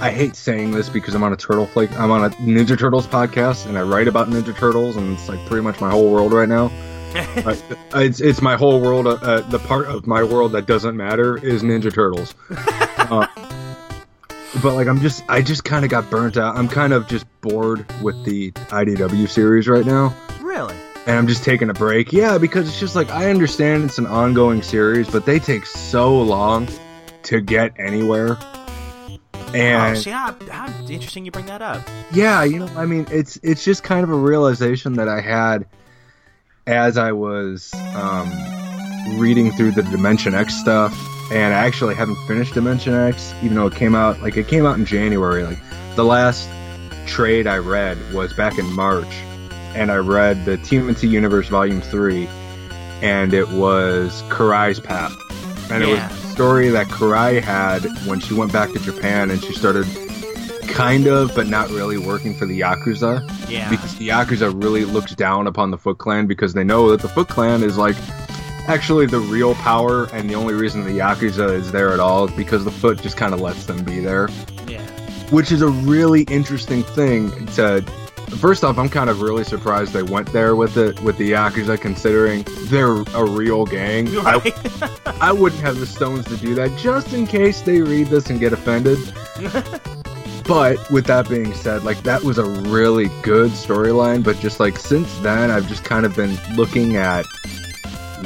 I 0.00 0.10
hate 0.10 0.34
saying 0.34 0.72
this 0.72 0.88
because 0.88 1.14
I'm 1.14 1.22
on 1.22 1.32
a 1.32 1.36
Turtle 1.36 1.66
Flake. 1.66 1.92
I'm 1.98 2.10
on 2.10 2.24
a 2.24 2.30
Ninja 2.36 2.76
Turtles 2.78 3.06
podcast, 3.06 3.66
and 3.66 3.78
I 3.78 3.82
write 3.82 4.08
about 4.08 4.28
Ninja 4.28 4.56
Turtles, 4.56 4.96
and 4.96 5.12
it's 5.12 5.28
like 5.28 5.44
pretty 5.46 5.62
much 5.62 5.80
my 5.80 5.90
whole 5.90 6.10
world 6.10 6.32
right 6.32 6.48
now. 6.48 6.70
Uh, 7.92 7.98
it's 8.00 8.20
it's 8.20 8.40
my 8.42 8.56
whole 8.56 8.80
world. 8.80 9.06
Uh, 9.06 9.10
uh, 9.22 9.40
the 9.50 9.58
part 9.60 9.86
of 9.86 10.06
my 10.06 10.22
world 10.22 10.52
that 10.52 10.66
doesn't 10.66 10.96
matter 10.96 11.36
is 11.44 11.62
Ninja 11.62 11.92
Turtles. 11.92 12.34
Uh, 13.10 13.26
but 14.62 14.74
like 14.74 14.86
I'm 14.86 15.00
just 15.00 15.24
I 15.28 15.42
just 15.42 15.64
kind 15.64 15.84
of 15.84 15.90
got 15.90 16.08
burnt 16.10 16.36
out. 16.36 16.56
I'm 16.56 16.68
kind 16.68 16.92
of 16.92 17.08
just 17.08 17.26
bored 17.40 17.84
with 18.02 18.24
the 18.24 18.52
IDW 18.52 19.28
series 19.28 19.66
right 19.66 19.84
now. 19.84 20.14
Really? 20.40 20.74
and 21.06 21.16
I'm 21.16 21.26
just 21.26 21.42
taking 21.42 21.70
a 21.70 21.74
break. 21.74 22.12
Yeah, 22.12 22.38
because 22.38 22.68
it's 22.68 22.78
just 22.78 22.94
like 22.94 23.10
I 23.10 23.30
understand 23.30 23.84
it's 23.84 23.98
an 23.98 24.06
ongoing 24.06 24.62
series, 24.62 25.08
but 25.10 25.24
they 25.26 25.38
take 25.40 25.66
so 25.66 26.16
long 26.20 26.68
to 27.24 27.40
get 27.40 27.72
anywhere. 27.80 28.36
Oh, 28.40 29.18
And 29.54 29.98
see 29.98 30.10
how, 30.10 30.36
how 30.50 30.66
interesting 30.88 31.24
you 31.24 31.32
bring 31.32 31.46
that 31.46 31.62
up. 31.62 31.82
yeah, 32.12 32.44
you 32.44 32.60
know, 32.60 32.68
I 32.76 32.86
mean, 32.86 33.06
it's 33.10 33.40
it's 33.42 33.64
just 33.64 33.82
kind 33.82 34.04
of 34.04 34.10
a 34.10 34.14
realization 34.16 34.92
that 34.94 35.08
I 35.08 35.20
had 35.20 35.66
as 36.70 36.96
I 36.96 37.10
was 37.10 37.72
um, 37.94 38.30
reading 39.18 39.50
through 39.52 39.72
the 39.72 39.82
Dimension 39.82 40.34
X 40.34 40.54
stuff, 40.54 40.96
and 41.32 41.52
I 41.52 41.66
actually 41.66 41.96
haven't 41.96 42.16
finished 42.26 42.54
Dimension 42.54 42.94
X, 42.94 43.34
even 43.42 43.56
though 43.56 43.66
it 43.66 43.74
came 43.74 43.94
out 43.94 44.20
like 44.20 44.36
it 44.36 44.46
came 44.46 44.64
out 44.64 44.78
in 44.78 44.84
January. 44.84 45.42
Like 45.42 45.58
the 45.96 46.04
last 46.04 46.48
trade 47.06 47.46
I 47.46 47.58
read 47.58 47.98
was 48.14 48.32
back 48.32 48.56
in 48.56 48.66
March, 48.72 49.12
and 49.74 49.90
I 49.90 49.96
read 49.96 50.44
the 50.44 50.58
TMNT 50.58 51.10
Universe 51.10 51.48
Volume 51.48 51.80
Three, 51.80 52.28
and 53.02 53.34
it 53.34 53.48
was 53.48 54.22
Karai's 54.28 54.78
Path, 54.78 55.12
and 55.72 55.82
it 55.82 55.88
was 55.88 55.98
a 55.98 56.30
story 56.30 56.68
that 56.68 56.86
Karai 56.86 57.42
had 57.42 57.82
when 58.06 58.20
she 58.20 58.34
went 58.34 58.52
back 58.52 58.72
to 58.72 58.78
Japan 58.78 59.30
and 59.30 59.42
she 59.42 59.52
started 59.52 59.86
kind 60.72 61.06
of, 61.06 61.34
but 61.34 61.46
not 61.46 61.68
really 61.70 61.98
working 61.98 62.34
for 62.34 62.46
the 62.46 62.60
Yakuza 62.60 63.22
Yeah. 63.48 63.68
because 63.70 63.96
the 63.96 64.08
Yakuza 64.08 64.62
really 64.62 64.84
looks 64.84 65.14
down 65.14 65.46
upon 65.46 65.70
the 65.70 65.78
Foot 65.78 65.98
Clan 65.98 66.26
because 66.26 66.54
they 66.54 66.64
know 66.64 66.90
that 66.90 67.00
the 67.00 67.08
Foot 67.08 67.28
Clan 67.28 67.62
is 67.62 67.76
like 67.76 67.96
actually 68.68 69.06
the 69.06 69.18
real 69.18 69.54
power, 69.56 70.04
and 70.12 70.28
the 70.30 70.34
only 70.34 70.54
reason 70.54 70.84
the 70.84 70.90
Yakuza 70.90 71.52
is 71.52 71.72
there 71.72 71.92
at 71.92 72.00
all 72.00 72.26
is 72.26 72.34
because 72.36 72.64
the 72.64 72.70
Foot 72.70 73.00
just 73.02 73.16
kind 73.16 73.34
of 73.34 73.40
lets 73.40 73.64
them 73.66 73.82
be 73.84 74.00
there, 74.00 74.28
yeah. 74.68 74.80
which 75.30 75.50
is 75.50 75.62
a 75.62 75.68
really 75.68 76.22
interesting 76.24 76.82
thing 76.82 77.30
to. 77.48 77.82
First 78.38 78.62
off, 78.62 78.78
I'm 78.78 78.88
kind 78.88 79.10
of 79.10 79.22
really 79.22 79.42
surprised 79.42 79.92
they 79.92 80.04
went 80.04 80.32
there 80.32 80.54
with 80.54 80.76
it 80.76 81.00
with 81.00 81.18
the 81.18 81.32
Yakuza, 81.32 81.80
considering 81.80 82.44
they're 82.68 82.98
a 83.16 83.24
real 83.24 83.66
gang. 83.66 84.06
I, 84.20 84.40
I 85.20 85.32
wouldn't 85.32 85.60
have 85.62 85.80
the 85.80 85.86
stones 85.86 86.26
to 86.26 86.36
do 86.36 86.54
that, 86.54 86.78
just 86.78 87.12
in 87.12 87.26
case 87.26 87.62
they 87.62 87.82
read 87.82 88.06
this 88.06 88.30
and 88.30 88.38
get 88.38 88.52
offended. 88.52 88.98
but 90.50 90.90
with 90.90 91.06
that 91.06 91.28
being 91.28 91.54
said, 91.54 91.84
like 91.84 92.02
that 92.02 92.24
was 92.24 92.36
a 92.36 92.44
really 92.44 93.06
good 93.22 93.52
storyline. 93.52 94.24
But 94.24 94.36
just 94.40 94.58
like 94.58 94.78
since 94.78 95.16
then, 95.20 95.48
I've 95.48 95.68
just 95.68 95.84
kind 95.84 96.04
of 96.04 96.16
been 96.16 96.36
looking 96.56 96.96
at 96.96 97.24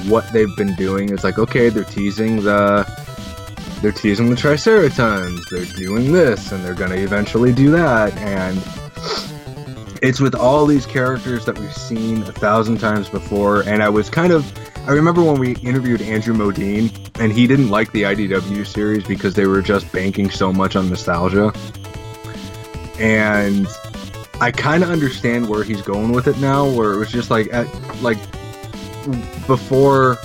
what 0.09 0.24
they've 0.32 0.56
been 0.56 0.74
doing. 0.74 1.10
It's 1.10 1.22
like 1.22 1.38
okay, 1.38 1.68
they're 1.68 1.84
teasing 1.84 2.36
the 2.36 2.84
they're 3.82 3.92
teasing 3.92 4.30
the 4.30 4.36
Triceratons. 4.36 5.38
They're 5.51 5.66
doing 5.76 6.12
this, 6.12 6.51
and 6.51 6.64
they're 6.64 6.72
gonna 6.72 6.94
eventually 6.94 7.52
do 7.52 7.70
that, 7.72 8.16
and 8.16 8.56
it's 10.01 10.18
with 10.18 10.34
all 10.34 10.64
these 10.64 10.86
characters 10.86 11.44
that 11.44 11.59
we've 11.59 11.76
seen 11.76 12.22
a 12.22 12.32
thousand 12.32 12.78
times 12.78 13.10
before. 13.10 13.68
And 13.68 13.82
I 13.82 13.90
was 13.90 14.09
kind 14.09 14.32
of 14.32 14.51
I 14.88 14.92
remember 14.92 15.22
when 15.22 15.38
we 15.38 15.56
interviewed 15.56 16.01
Andrew 16.01 16.32
Modine, 16.32 16.90
and 17.20 17.32
he 17.32 17.46
didn't 17.46 17.68
like 17.68 17.92
the 17.92 18.05
IDW 18.05 18.66
series 18.66 19.05
because 19.05 19.34
they 19.34 19.46
were 19.46 19.60
just 19.60 19.92
banking 19.92 20.30
so 20.30 20.55
much 20.55 20.74
on 20.74 20.88
nostalgia. 20.88 21.52
And 22.98 23.66
I 24.40 24.50
kind 24.50 24.82
of 24.82 24.90
understand 24.90 25.48
where 25.48 25.64
he's 25.64 25.82
going 25.82 26.12
with 26.12 26.26
it 26.26 26.38
now, 26.38 26.68
where 26.68 26.92
it 26.92 26.98
was 26.98 27.10
just 27.10 27.30
like 27.30 27.52
at 27.52 27.66
like 28.02 28.18
before 29.46 30.16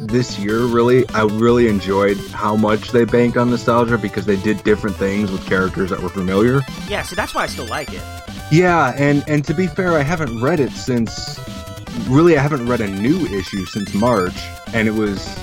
this 0.00 0.38
year, 0.38 0.64
really, 0.64 1.08
I 1.10 1.24
really 1.24 1.68
enjoyed 1.68 2.16
how 2.32 2.56
much 2.56 2.90
they 2.90 3.04
bank 3.04 3.36
on 3.36 3.50
nostalgia 3.50 3.98
because 3.98 4.24
they 4.24 4.36
did 4.36 4.62
different 4.64 4.96
things 4.96 5.30
with 5.30 5.46
characters 5.46 5.90
that 5.90 6.00
were 6.00 6.08
familiar. 6.08 6.62
yeah, 6.88 7.02
see, 7.02 7.14
that's 7.14 7.34
why 7.34 7.42
I 7.42 7.46
still 7.46 7.66
like 7.66 7.92
it. 7.92 8.02
Yeah, 8.50 8.94
and 8.96 9.22
and 9.28 9.44
to 9.44 9.54
be 9.54 9.66
fair, 9.66 9.92
I 9.92 10.02
haven't 10.02 10.40
read 10.40 10.58
it 10.58 10.72
since 10.72 11.38
really 12.08 12.36
I 12.36 12.42
haven't 12.42 12.66
read 12.66 12.80
a 12.80 12.88
new 12.88 13.26
issue 13.26 13.64
since 13.66 13.94
March, 13.94 14.36
and 14.72 14.88
it 14.88 14.94
was 14.94 15.38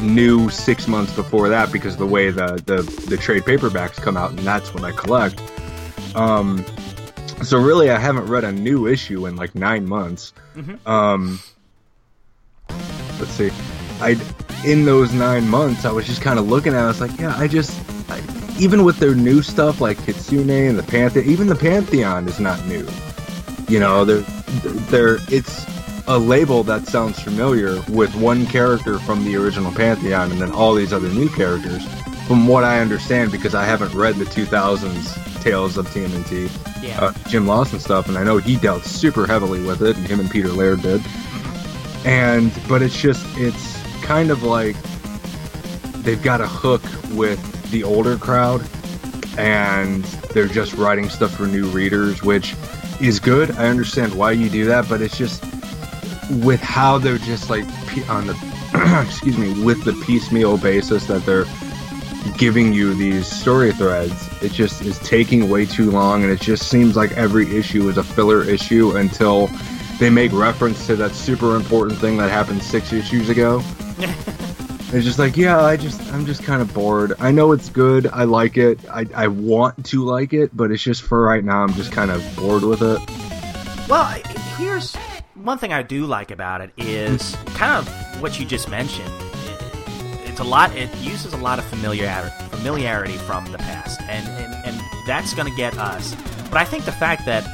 new 0.00 0.50
six 0.50 0.88
months 0.88 1.12
before 1.14 1.48
that 1.48 1.72
because 1.72 1.94
of 1.94 2.00
the 2.00 2.06
way 2.06 2.30
the 2.30 2.62
the, 2.66 2.82
the 3.08 3.16
trade 3.16 3.42
paperbacks 3.42 3.96
come 3.96 4.16
out, 4.16 4.30
and 4.30 4.40
that's 4.40 4.74
when 4.74 4.84
I 4.84 4.92
collect. 4.92 5.40
Um, 6.14 6.64
so 7.42 7.58
really, 7.58 7.90
I 7.90 7.98
haven't 7.98 8.26
read 8.26 8.44
a 8.44 8.52
new 8.52 8.86
issue 8.86 9.26
in 9.26 9.36
like 9.36 9.54
nine 9.54 9.86
months. 9.86 10.32
Um, 10.86 11.40
let's 13.18 13.32
see, 13.32 13.50
I 14.00 14.16
in 14.64 14.84
those 14.84 15.12
nine 15.12 15.48
months, 15.48 15.84
I 15.84 15.92
was 15.92 16.06
just 16.06 16.22
kind 16.22 16.38
of 16.38 16.48
looking 16.48 16.72
at. 16.74 16.80
it, 16.80 16.84
I 16.84 16.86
was 16.86 17.00
like, 17.00 17.18
yeah, 17.18 17.36
I 17.36 17.48
just. 17.48 17.78
I, 18.10 18.20
even 18.58 18.84
with 18.84 18.98
their 18.98 19.14
new 19.14 19.42
stuff 19.42 19.80
like 19.80 19.98
Kitsune 20.04 20.50
and 20.68 20.78
the 20.78 20.82
Pantheon, 20.82 21.24
even 21.26 21.46
the 21.48 21.54
Pantheon 21.54 22.28
is 22.28 22.38
not 22.38 22.64
new. 22.66 22.86
You 23.66 23.80
know, 23.80 24.04
they're, 24.04 24.20
they're, 24.90 25.16
it's 25.28 25.64
a 26.06 26.18
label 26.18 26.62
that 26.64 26.86
sounds 26.86 27.18
familiar 27.18 27.82
with 27.88 28.14
one 28.14 28.46
character 28.46 28.98
from 28.98 29.24
the 29.24 29.36
original 29.36 29.72
Pantheon 29.72 30.30
and 30.30 30.40
then 30.40 30.52
all 30.52 30.74
these 30.74 30.92
other 30.92 31.08
new 31.08 31.28
characters. 31.30 31.82
From 32.26 32.46
what 32.46 32.62
I 32.62 32.80
understand, 32.80 33.32
because 33.32 33.54
I 33.54 33.64
haven't 33.64 33.94
read 33.94 34.16
the 34.16 34.26
2000s 34.26 35.31
Tales 35.42 35.76
of 35.76 35.86
TMNT, 35.88 36.48
Yeah. 36.82 37.00
uh, 37.00 37.12
Jim 37.28 37.46
Lawson 37.46 37.80
stuff, 37.80 38.08
and 38.08 38.16
I 38.16 38.22
know 38.24 38.38
he 38.38 38.56
dealt 38.56 38.84
super 38.84 39.26
heavily 39.26 39.62
with 39.62 39.82
it, 39.82 39.96
and 39.96 40.06
him 40.06 40.20
and 40.20 40.30
Peter 40.30 40.48
Laird 40.48 40.82
did. 40.82 41.02
And, 42.04 42.52
but 42.68 42.80
it's 42.82 43.00
just, 43.00 43.24
it's 43.36 43.76
kind 44.02 44.30
of 44.30 44.42
like 44.42 44.76
they've 46.02 46.22
got 46.22 46.40
a 46.40 46.46
hook 46.46 46.82
with 47.10 47.70
the 47.70 47.82
older 47.84 48.16
crowd, 48.16 48.62
and 49.38 50.04
they're 50.34 50.46
just 50.48 50.74
writing 50.74 51.08
stuff 51.08 51.32
for 51.34 51.46
new 51.46 51.66
readers, 51.66 52.22
which 52.22 52.54
is 53.00 53.18
good. 53.18 53.50
I 53.52 53.66
understand 53.68 54.14
why 54.14 54.32
you 54.32 54.48
do 54.48 54.64
that, 54.66 54.88
but 54.88 55.00
it's 55.02 55.16
just 55.16 55.42
with 56.44 56.60
how 56.60 56.98
they're 56.98 57.18
just 57.18 57.50
like 57.50 57.64
on 58.08 58.26
the 58.26 59.02
excuse 59.06 59.36
me 59.36 59.62
with 59.64 59.84
the 59.84 59.92
piecemeal 60.06 60.56
basis 60.56 61.06
that 61.06 61.24
they're 61.26 61.44
giving 62.36 62.72
you 62.72 62.94
these 62.94 63.26
story 63.26 63.72
threads 63.72 64.28
it 64.42 64.52
just 64.52 64.82
is 64.82 64.98
taking 65.00 65.48
way 65.48 65.66
too 65.66 65.90
long 65.90 66.22
and 66.22 66.32
it 66.32 66.40
just 66.40 66.68
seems 66.68 66.96
like 66.96 67.12
every 67.12 67.56
issue 67.56 67.88
is 67.88 67.96
a 67.96 68.02
filler 68.02 68.42
issue 68.42 68.96
until 68.96 69.48
they 69.98 70.10
make 70.10 70.32
reference 70.32 70.86
to 70.86 70.96
that 70.96 71.12
super 71.12 71.54
important 71.56 71.98
thing 71.98 72.16
that 72.16 72.30
happened 72.30 72.62
six 72.62 72.92
issues 72.92 73.28
ago. 73.28 73.62
It's 74.94 75.06
just 75.06 75.18
like 75.18 75.38
yeah 75.38 75.58
i 75.64 75.74
just 75.74 76.02
i'm 76.12 76.26
just 76.26 76.42
kind 76.44 76.60
of 76.60 76.74
bored. 76.74 77.14
I 77.18 77.30
know 77.30 77.52
it's 77.52 77.70
good 77.70 78.08
i 78.08 78.24
like 78.24 78.58
it 78.58 78.78
I, 78.90 79.06
I 79.14 79.26
want 79.28 79.86
to 79.86 80.04
like 80.04 80.34
it 80.34 80.54
but 80.54 80.70
it's 80.70 80.82
just 80.82 81.00
for 81.00 81.22
right 81.22 81.42
now 81.42 81.62
i'm 81.62 81.72
just 81.72 81.92
kind 81.92 82.10
of 82.10 82.22
bored 82.36 82.62
with 82.62 82.82
it. 82.82 83.00
Well, 83.88 84.20
here's 84.58 84.94
one 85.34 85.58
thing 85.58 85.72
I 85.72 85.82
do 85.82 86.06
like 86.06 86.30
about 86.30 86.60
it 86.60 86.72
is 86.76 87.34
kind 87.54 87.72
of 87.72 88.22
what 88.22 88.38
you 88.38 88.46
just 88.46 88.68
mentioned. 88.68 89.12
A 90.42 90.44
lot. 90.44 90.74
It 90.76 90.92
uses 90.96 91.34
a 91.34 91.36
lot 91.36 91.60
of 91.60 91.64
familiarity, 91.66 92.34
familiarity 92.50 93.16
from 93.16 93.44
the 93.52 93.58
past, 93.58 94.00
and 94.02 94.26
and, 94.26 94.52
and 94.66 94.80
that's 95.06 95.34
going 95.34 95.48
to 95.48 95.56
get 95.56 95.78
us. 95.78 96.16
But 96.50 96.54
I 96.54 96.64
think 96.64 96.84
the 96.84 96.90
fact 96.90 97.24
that 97.26 97.46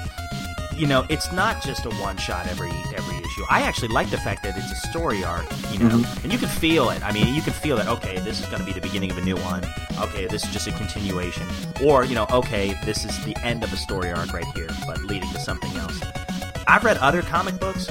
you 0.74 0.86
know 0.86 1.05
it's 1.10 1.31
not 1.31 1.62
just 1.62 1.85
a 1.85 1.90
one 1.97 2.16
shot 2.16 2.47
every 2.47 2.70
every 2.97 3.19
issue. 3.19 3.44
I 3.51 3.60
actually 3.60 3.89
like 3.89 4.09
the 4.09 4.16
fact 4.16 4.43
that 4.44 4.56
it's 4.56 4.73
a 4.73 4.89
story 4.89 5.23
arc. 5.23 5.44
You 5.70 5.81
know, 5.81 5.97
mm-hmm. 5.97 6.24
and 6.24 6.32
you 6.32 6.39
can 6.39 6.48
feel 6.48 6.89
it. 6.89 7.02
I 7.05 7.12
mean, 7.12 7.35
you 7.35 7.43
can 7.43 7.52
feel 7.52 7.77
that. 7.77 7.89
Okay, 7.89 8.20
this 8.20 8.40
is 8.40 8.47
going 8.47 8.60
to 8.60 8.65
be 8.65 8.73
the 8.73 8.81
beginning 8.81 9.10
of 9.10 9.19
a 9.19 9.23
new 9.23 9.36
one. 9.36 9.66
Okay, 10.01 10.27
this 10.27 10.43
is 10.44 10.51
just 10.51 10.66
a 10.66 10.73
continuation, 10.73 11.47
or 11.85 12.06
you 12.06 12.15
know, 12.15 12.27
okay, 12.31 12.74
this 12.86 13.05
is 13.05 13.23
the 13.27 13.36
end 13.44 13.62
of 13.65 13.70
a 13.70 13.77
story 13.77 14.10
arc 14.10 14.32
right 14.32 14.48
here, 14.56 14.69
but 14.86 15.02
leading 15.05 15.31
to 15.32 15.40
something 15.40 15.77
else. 15.77 16.01
I've 16.66 16.85
read 16.85 16.97
other 16.97 17.20
comic 17.20 17.60
books. 17.60 17.86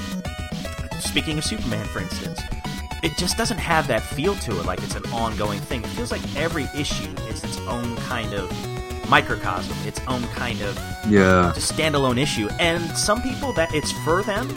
Speaking 0.98 1.38
of 1.38 1.44
Superman, 1.44 1.86
for 1.86 2.00
instance, 2.00 2.40
it 3.02 3.16
just 3.16 3.36
doesn't 3.36 3.58
have 3.58 3.86
that 3.88 4.02
feel 4.02 4.34
to 4.36 4.58
it 4.58 4.64
like 4.66 4.82
it's 4.82 4.94
an 4.96 5.04
ongoing 5.12 5.60
thing. 5.60 5.82
It 5.82 5.88
feels 5.88 6.10
like 6.10 6.22
every 6.36 6.66
issue 6.76 7.10
is 7.28 7.42
its 7.44 7.58
own 7.60 7.96
kind 7.96 8.32
of 8.34 8.50
microcosm, 9.08 9.76
its 9.86 10.00
own 10.06 10.22
kind 10.28 10.60
of 10.60 10.76
yeah 11.08 11.52
just 11.54 11.72
standalone 11.74 12.18
issue. 12.18 12.48
And 12.58 12.82
some 12.96 13.22
people 13.22 13.52
that 13.54 13.74
it's 13.74 13.92
for 14.04 14.22
them, 14.22 14.48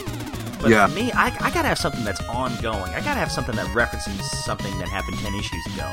But 0.62 0.70
Yeah. 0.70 0.86
for 0.86 0.94
me, 0.94 1.10
I, 1.12 1.26
I 1.40 1.50
gotta 1.50 1.68
have 1.68 1.78
something 1.78 2.04
that's 2.04 2.20
ongoing. 2.28 2.80
I 2.94 3.00
gotta 3.00 3.18
have 3.20 3.30
something 3.32 3.54
that 3.56 3.72
references 3.74 4.30
something 4.44 4.78
that 4.78 4.88
happened 4.88 5.18
ten 5.18 5.34
issues 5.34 5.66
ago. 5.74 5.90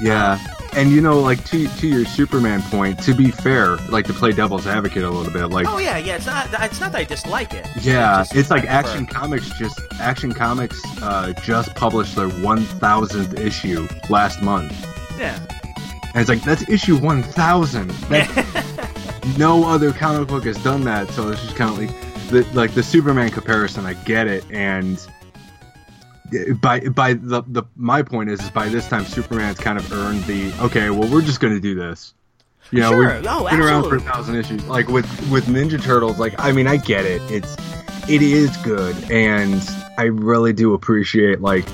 Yeah, 0.00 0.38
and 0.74 0.90
you 0.90 1.00
know, 1.00 1.20
like 1.20 1.44
to 1.46 1.66
to 1.68 1.86
your 1.88 2.04
Superman 2.04 2.62
point, 2.62 3.02
to 3.04 3.14
be 3.14 3.30
fair, 3.30 3.76
like 3.88 4.06
to 4.06 4.12
play 4.12 4.32
devil's 4.32 4.66
advocate 4.66 5.02
a 5.04 5.10
little 5.10 5.32
bit, 5.32 5.46
like 5.48 5.66
Oh 5.68 5.78
yeah, 5.78 5.98
yeah. 5.98 6.16
It's 6.16 6.26
not. 6.26 6.48
It's 6.62 6.80
not 6.80 6.92
that 6.92 6.98
I 7.00 7.04
dislike 7.04 7.52
it. 7.52 7.66
yeah, 7.82 8.18
just 8.18 8.36
it's 8.36 8.50
like 8.50 8.64
Action 8.64 9.06
Comics 9.06 9.50
just 9.58 9.78
Action 10.00 10.32
Comics 10.32 10.80
uh, 11.02 11.32
just 11.42 11.74
published 11.74 12.14
their 12.16 12.28
one 12.28 12.62
thousandth 12.64 13.38
issue 13.38 13.86
last 14.08 14.40
month, 14.42 14.72
Yeah. 15.18 15.38
and 16.14 16.16
it's 16.16 16.28
like 16.28 16.42
that's 16.42 16.68
issue 16.68 16.96
one 16.96 17.22
thousand. 17.22 17.92
no 19.38 19.64
other 19.64 19.92
comic 19.92 20.28
book 20.28 20.44
has 20.44 20.56
done 20.62 20.82
that, 20.84 21.08
so 21.10 21.28
it's 21.30 21.42
just 21.42 21.56
kind 21.56 21.70
of 21.70 21.78
like 21.78 22.11
the 22.32 22.46
like 22.54 22.72
the 22.74 22.82
Superman 22.82 23.30
comparison. 23.30 23.86
I 23.86 23.94
get 23.94 24.26
it, 24.26 24.44
and 24.50 24.98
by 26.60 26.80
by 26.80 27.14
the 27.14 27.42
the 27.46 27.62
my 27.76 28.02
point 28.02 28.30
is, 28.30 28.40
is 28.42 28.50
by 28.50 28.68
this 28.68 28.88
time 28.88 29.04
Superman's 29.04 29.58
kind 29.58 29.78
of 29.78 29.90
earned 29.92 30.24
the 30.24 30.52
okay. 30.62 30.90
Well, 30.90 31.08
we're 31.10 31.22
just 31.22 31.40
gonna 31.40 31.60
do 31.60 31.74
this. 31.74 32.14
You 32.70 32.80
know, 32.80 32.90
Sure. 32.92 33.14
we've 33.16 33.22
been 33.50 33.60
around 33.60 33.88
for 33.88 33.96
a 33.96 34.00
thousand 34.00 34.36
issues. 34.36 34.64
Like 34.66 34.88
with 34.88 35.06
with 35.30 35.44
Ninja 35.46 35.82
Turtles, 35.82 36.18
like 36.18 36.34
I 36.38 36.52
mean, 36.52 36.66
I 36.66 36.78
get 36.78 37.04
it. 37.04 37.20
It's 37.30 37.54
it 38.08 38.22
is 38.22 38.56
good, 38.58 38.96
and 39.10 39.62
I 39.98 40.04
really 40.04 40.52
do 40.54 40.72
appreciate 40.74 41.40
like 41.42 41.68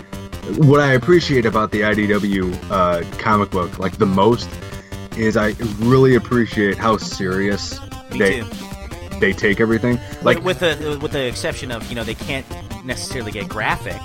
what 0.56 0.80
I 0.80 0.92
appreciate 0.94 1.46
about 1.46 1.70
the 1.70 1.82
IDW 1.82 2.70
uh, 2.70 3.02
comic 3.18 3.50
book, 3.50 3.78
like 3.78 3.98
the 3.98 4.06
most, 4.06 4.48
is 5.16 5.36
I 5.36 5.54
really 5.78 6.16
appreciate 6.16 6.76
how 6.76 6.96
serious 6.96 7.78
Me 8.10 8.18
they 8.18 8.40
too. 8.40 8.46
They 9.20 9.32
take 9.32 9.60
everything. 9.60 9.98
Like, 10.22 10.42
with 10.42 10.60
the 10.60 10.98
with 11.00 11.12
the 11.12 11.26
exception 11.26 11.70
of 11.70 11.88
you 11.88 11.94
know 11.94 12.04
they 12.04 12.14
can't 12.14 12.46
necessarily 12.84 13.32
get 13.32 13.48
graphic, 13.48 14.00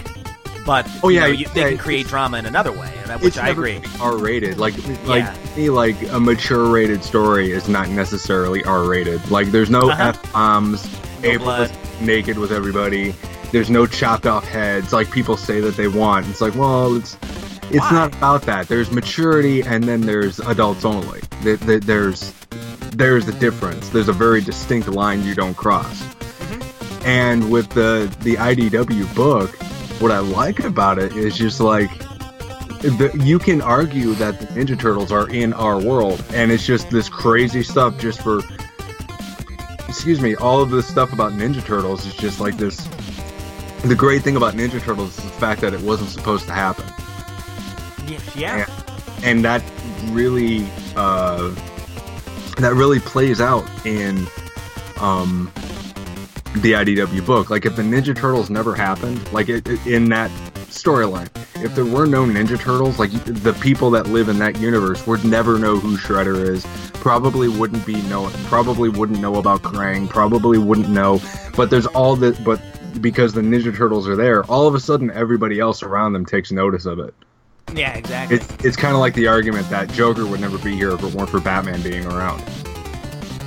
but 0.65 0.87
Oh, 1.03 1.09
you 1.09 1.15
yeah, 1.15 1.21
know, 1.21 1.27
you, 1.27 1.47
they 1.49 1.61
yeah, 1.61 1.69
can 1.69 1.77
create 1.77 2.07
drama 2.07 2.37
in 2.37 2.45
another 2.45 2.71
way, 2.71 2.89
which 3.21 3.37
I 3.37 3.49
agree. 3.49 3.81
R 3.99 4.17
rated. 4.17 4.57
Like, 4.57 4.75
like 5.05 5.23
Yeah. 5.23 5.35
me, 5.55 5.69
like 5.69 5.95
a 6.11 6.19
mature 6.19 6.65
rated 6.71 7.03
story 7.03 7.51
is 7.51 7.67
not 7.67 7.89
necessarily 7.89 8.63
R 8.63 8.83
rated. 8.83 9.29
Like, 9.31 9.51
there's 9.51 9.69
no 9.69 9.89
Uh-huh. 9.89 10.09
f 10.09 10.33
bombs. 10.33 10.85
No 11.21 11.29
April 11.29 11.67
naked 12.01 12.37
with 12.37 12.51
everybody. 12.51 13.15
There's 13.51 13.69
no 13.69 13.85
chopped 13.85 14.25
off 14.25 14.43
heads 14.45 14.91
like 14.91 15.09
people 15.11 15.37
say 15.37 15.59
that 15.61 15.77
they 15.77 15.87
want. 15.87 16.27
It's 16.27 16.41
like, 16.41 16.55
well, 16.55 16.95
it's 16.97 17.17
it's 17.69 17.79
Why? 17.79 17.91
not 17.91 18.13
about 18.15 18.41
that. 18.43 18.67
There's 18.67 18.91
maturity, 18.91 19.61
and 19.61 19.83
then 19.85 20.01
there's 20.01 20.39
adults 20.41 20.83
only. 20.85 21.21
There- 21.43 21.55
there- 21.57 21.79
There's 21.79 22.33
there's 22.95 23.27
a 23.27 23.39
difference. 23.39 23.89
There's 23.89 24.09
a 24.09 24.13
very 24.13 24.41
distinct 24.41 24.87
line 24.87 25.23
you 25.23 25.35
don't 25.35 25.55
cross. 25.55 26.01
Mm-hmm. 26.03 27.05
And 27.07 27.51
with 27.51 27.69
the 27.69 28.13
the 28.21 28.35
IDW 28.35 29.13
book, 29.15 29.51
what 30.01 30.11
I 30.11 30.19
like 30.19 30.59
about 30.61 30.99
it 30.99 31.15
is 31.15 31.35
just 31.35 31.59
like 31.59 31.89
the, 32.81 33.17
you 33.23 33.39
can 33.39 33.61
argue 33.61 34.13
that 34.15 34.39
the 34.39 34.45
Ninja 34.47 34.77
Turtles 34.77 35.11
are 35.11 35.29
in 35.29 35.53
our 35.53 35.79
world, 35.81 36.23
and 36.33 36.51
it's 36.51 36.65
just 36.65 36.89
this 36.89 37.09
crazy 37.09 37.63
stuff 37.63 37.97
just 37.99 38.21
for. 38.21 38.41
Excuse 39.87 40.21
me, 40.21 40.35
all 40.35 40.59
of 40.61 40.71
this 40.71 40.87
stuff 40.87 41.13
about 41.13 41.33
Ninja 41.33 41.63
Turtles 41.63 42.05
is 42.05 42.15
just 42.15 42.39
like 42.39 42.57
this. 42.57 42.77
The 43.85 43.95
great 43.95 44.23
thing 44.23 44.35
about 44.35 44.53
Ninja 44.55 44.81
Turtles 44.81 45.17
is 45.17 45.23
the 45.23 45.29
fact 45.29 45.61
that 45.61 45.73
it 45.73 45.81
wasn't 45.81 46.09
supposed 46.09 46.45
to 46.47 46.53
happen, 46.53 46.85
Yeah, 48.07 48.19
yeah. 48.35 48.65
and 49.23 49.43
that 49.45 49.61
really, 50.05 50.65
uh, 50.95 51.53
that 52.63 52.73
really 52.73 52.99
plays 52.99 53.39
out 53.41 53.65
in, 53.85 54.27
um, 54.99 55.51
the 56.57 56.73
IDW 56.73 57.25
book. 57.25 57.49
Like 57.49 57.65
if 57.65 57.75
the 57.75 57.81
Ninja 57.81 58.15
Turtles 58.15 58.49
never 58.49 58.75
happened, 58.75 59.31
like 59.33 59.49
it, 59.49 59.67
it- 59.67 59.85
in 59.87 60.09
that 60.09 60.29
storyline, 60.69 61.27
if 61.63 61.73
there 61.75 61.85
were 61.85 62.05
no 62.05 62.25
Ninja 62.25 62.59
Turtles, 62.59 62.99
like 62.99 63.11
the 63.25 63.53
people 63.53 63.89
that 63.91 64.07
live 64.07 64.29
in 64.29 64.37
that 64.39 64.59
universe 64.59 65.05
would 65.07 65.23
never 65.25 65.57
know 65.57 65.77
who 65.77 65.97
Shredder 65.97 66.47
is. 66.47 66.65
Probably 66.93 67.49
wouldn't 67.49 67.85
be 67.85 68.01
know. 68.03 68.29
Probably 68.45 68.87
wouldn't 68.89 69.19
know 69.19 69.35
about 69.35 69.61
Krang. 69.61 70.07
Probably 70.09 70.57
wouldn't 70.57 70.89
know. 70.89 71.19
But 71.57 71.69
there's 71.69 71.85
all 71.87 72.15
this. 72.15 72.39
But 72.39 72.61
because 73.01 73.33
the 73.33 73.41
Ninja 73.41 73.75
Turtles 73.75 74.07
are 74.07 74.15
there, 74.15 74.43
all 74.45 74.67
of 74.67 74.75
a 74.75 74.79
sudden 74.79 75.11
everybody 75.11 75.59
else 75.59 75.83
around 75.83 76.13
them 76.13 76.25
takes 76.25 76.51
notice 76.51 76.85
of 76.85 76.99
it. 76.99 77.13
Yeah, 77.73 77.93
exactly. 77.95 78.37
It's 78.37 78.65
it's 78.65 78.75
kind 78.75 78.93
of 78.93 78.99
like 78.99 79.13
the 79.13 79.27
argument 79.27 79.69
that 79.69 79.91
Joker 79.91 80.25
would 80.25 80.41
never 80.41 80.57
be 80.57 80.75
here 80.75 80.91
if 80.91 81.03
it 81.03 81.13
weren't 81.13 81.29
for 81.29 81.39
Batman 81.39 81.81
being 81.81 82.05
around. 82.05 82.41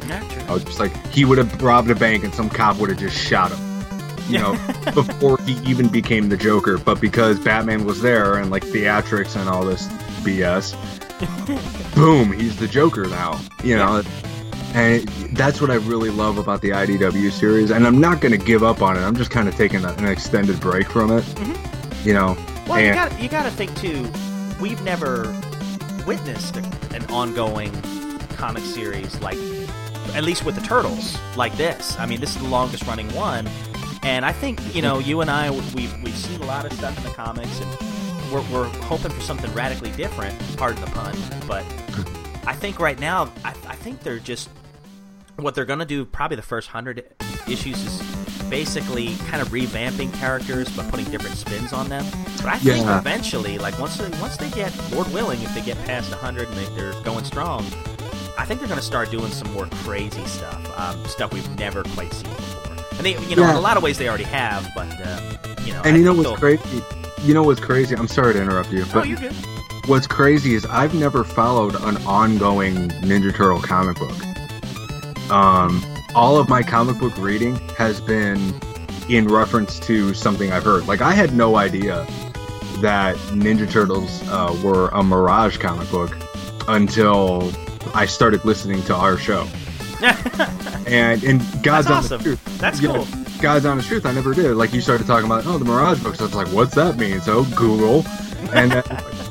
Yeah, 0.09 0.27
true. 0.29 0.43
I 0.49 0.53
was 0.53 0.65
just 0.65 0.79
like, 0.79 0.95
he 1.09 1.25
would 1.25 1.39
have 1.39 1.63
robbed 1.63 1.91
a 1.91 1.95
bank 1.95 2.25
and 2.25 2.35
some 2.35 2.49
cop 2.49 2.79
would 2.79 2.91
have 2.91 2.99
just 2.99 3.17
shot 3.17 3.53
him. 3.53 3.63
You 4.29 4.39
know, 4.39 4.53
before 4.95 5.39
he 5.43 5.53
even 5.71 5.89
became 5.89 6.29
the 6.29 6.37
Joker. 6.37 6.79
But 6.79 7.01
because 7.01 7.39
Batman 7.39 7.85
was 7.85 8.03
there 8.03 8.37
and 8.37 8.51
like 8.51 8.65
theatrics 8.65 9.39
and 9.39 9.49
all 9.49 9.65
this 9.65 9.87
BS, 10.25 10.75
boom, 11.95 12.33
he's 12.33 12.59
the 12.59 12.67
Joker 12.67 13.07
now. 13.07 13.41
You 13.63 13.77
know, 13.77 14.03
and 14.75 15.03
it, 15.03 15.35
that's 15.37 15.61
what 15.61 15.71
I 15.71 15.77
really 15.77 16.11
love 16.11 16.39
about 16.39 16.61
the 16.61 16.71
IDW 16.71 17.31
series. 17.31 17.71
And 17.71 17.87
I'm 17.87 18.01
not 18.01 18.21
going 18.21 18.39
to 18.39 18.45
give 18.45 18.65
up 18.65 18.83
on 18.83 18.97
it. 18.97 19.01
I'm 19.01 19.17
just 19.17 19.31
kind 19.31 19.49
of 19.49 19.55
taking 19.57 19.85
a, 19.85 19.93
an 19.93 20.07
extended 20.07 20.61
break 20.61 20.91
from 20.91 21.13
it. 21.13 21.23
Mm-hmm. 21.23 22.09
You 22.09 22.15
know, 22.15 22.37
Well, 22.67 22.81
you 22.81 22.93
got 22.93 23.21
you 23.21 23.29
got 23.29 23.45
to 23.45 23.51
think 23.51 23.75
too. 23.77 24.11
We've 24.61 24.83
never 24.83 25.35
witnessed 26.07 26.57
an 26.57 27.05
ongoing 27.11 27.73
comic 28.37 28.63
series 28.65 29.21
like, 29.21 29.39
at 30.15 30.25
least 30.25 30.45
with 30.45 30.55
the 30.57 30.61
turtles, 30.63 31.17
like 31.37 31.57
this. 31.57 31.97
I 31.99 32.07
mean, 32.07 32.21
this 32.21 32.35
is 32.35 32.43
the 32.43 32.49
longest 32.49 32.85
running 32.87 33.13
one, 33.15 33.49
and 34.03 34.25
I 34.25 34.33
think 34.33 34.75
you 34.75 34.83
know 34.83 34.99
you 34.99 35.21
and 35.21 35.31
I 35.31 35.51
we've 35.51 36.03
we've 36.03 36.17
seen 36.17 36.41
a 36.43 36.47
lot 36.47 36.65
of 36.65 36.73
stuff 36.73 36.97
in 36.99 37.05
the 37.05 37.11
comics, 37.11 37.61
and 37.61 38.33
we're 38.33 38.43
we're 38.53 38.69
hoping 38.83 39.13
for 39.13 39.21
something 39.21 39.53
radically 39.55 39.93
different. 39.93 40.37
Pardon 40.57 40.81
the 40.85 40.91
pun, 40.91 41.17
but 41.47 41.65
I 42.47 42.53
think 42.53 42.81
right 42.81 42.99
now 42.99 43.33
I, 43.45 43.51
I 43.51 43.77
think 43.77 44.01
they're 44.01 44.19
just 44.19 44.49
what 45.37 45.55
they're 45.55 45.65
gonna 45.65 45.85
do. 45.85 46.05
Probably 46.05 46.37
the 46.37 46.43
first 46.43 46.69
hundred 46.69 47.05
issues 47.49 47.83
is 47.85 48.03
basically 48.49 49.17
kind 49.29 49.43
of 49.43 49.49
revamping 49.49 50.13
characters 50.15 50.69
but 50.77 50.89
putting 50.89 51.05
different 51.07 51.37
spins 51.37 51.73
on 51.73 51.89
them. 51.89 52.05
But 52.37 52.47
I 52.47 52.59
think 52.59 52.85
Yeah. 52.87 52.99
eventually, 52.99 53.59
like 53.59 53.79
once 53.79 53.97
they 53.97 54.09
once 54.21 54.37
they 54.37 54.51
get 54.51 54.73
Lord 54.93 55.13
willing, 55.13 55.41
if 55.43 55.53
they 55.55 55.61
get 55.63 55.83
past 55.85 56.13
hundred 56.13 56.49
and 56.49 56.57
they, 56.57 56.65
they're 56.77 57.01
going 57.03 57.25
strong, 57.25 57.65
I 58.39 58.45
think 58.45 58.61
they're 58.61 58.69
gonna 58.69 58.83
start 58.83 59.11
doing 59.11 59.33
some 59.33 59.53
more 59.53 59.67
crazy 59.85 60.25
stuff, 60.27 60.79
um, 60.79 61.05
stuff 61.07 61.33
we've 61.33 61.59
never 61.59 61.83
quite 61.85 62.13
seen 62.13 62.31
before. 62.31 62.77
And 62.99 63.05
they, 63.07 63.19
you 63.29 63.37
know, 63.37 63.49
in 63.49 63.57
a 63.57 63.61
lot 63.61 63.77
of 63.77 63.83
ways 63.83 63.99
they 63.99 64.09
already 64.09 64.25
have, 64.25 64.69
but 64.77 64.89
uh, 65.05 65.21
you 65.65 65.73
know, 65.73 65.83
and 65.85 65.95
I 65.97 65.99
you 65.99 66.05
know 66.05 66.15
what's 66.15 66.39
crazy? 66.39 66.63
You 67.25 67.35
know 67.35 67.43
what's 67.43 67.61
crazy? 67.61 67.97
I'm 67.97 68.09
sorry 68.09 68.35
to 68.35 68.41
interrupt 68.43 68.71
you, 68.71 68.83
Oh, 68.85 68.91
but 68.95 69.09
good. 69.09 69.33
what's 69.87 70.07
crazy 70.07 70.55
is 70.55 70.65
I've 70.67 70.95
never 70.95 71.25
followed 71.25 71.75
an 71.83 71.97
ongoing 72.07 72.89
Ninja 73.03 73.35
Turtle 73.35 73.61
comic 73.61 73.97
book. 73.99 75.31
Um, 75.31 75.83
all 76.17 76.39
of 76.39 76.49
my 76.49 76.63
comic 76.63 76.99
book 76.99 77.15
reading 77.19 77.57
has 77.77 78.01
been 78.01 78.55
in 79.11 79.29
reference 79.29 79.79
to 79.81 80.15
something 80.15 80.51
I've 80.51 80.65
heard. 80.65 80.89
Like 80.89 81.03
I 81.03 81.13
had 81.13 81.35
no 81.35 81.57
idea 81.57 82.07
that 82.81 83.17
Ninja 83.33 83.71
Turtles 83.71 84.27
uh, 84.29 84.59
were 84.65 84.89
a 84.89 85.03
Mirage 85.03 85.59
comic 85.59 85.91
book 85.91 86.17
until 86.69 87.53
I 87.95 88.07
started 88.07 88.45
listening 88.47 88.83
to 88.85 88.95
our 88.95 89.19
show. 89.19 89.47
and 90.87 91.23
and 91.23 91.41
God's 91.63 91.87
That's 91.87 91.91
honest 91.91 92.13
awesome. 92.13 92.23
truth, 92.23 92.59
That's 92.59 92.81
you 92.81 92.89
know, 92.89 93.05
cool. 93.05 93.25
God's 93.41 93.67
honest 93.67 93.87
truth, 93.87 94.07
I 94.07 94.13
never 94.13 94.33
did. 94.33 94.55
Like 94.57 94.73
you 94.73 94.81
started 94.81 95.07
talking 95.07 95.27
about, 95.27 95.47
oh, 95.47 95.59
the 95.59 95.67
Mirage 95.67 96.03
books. 96.03 96.21
I 96.21 96.25
was 96.25 96.35
like, 96.35 96.49
what's 96.49 96.75
that 96.77 96.97
mean? 96.97 97.21
So 97.21 97.45
Google, 97.57 98.05
and 98.53 98.73
then, 98.73 98.83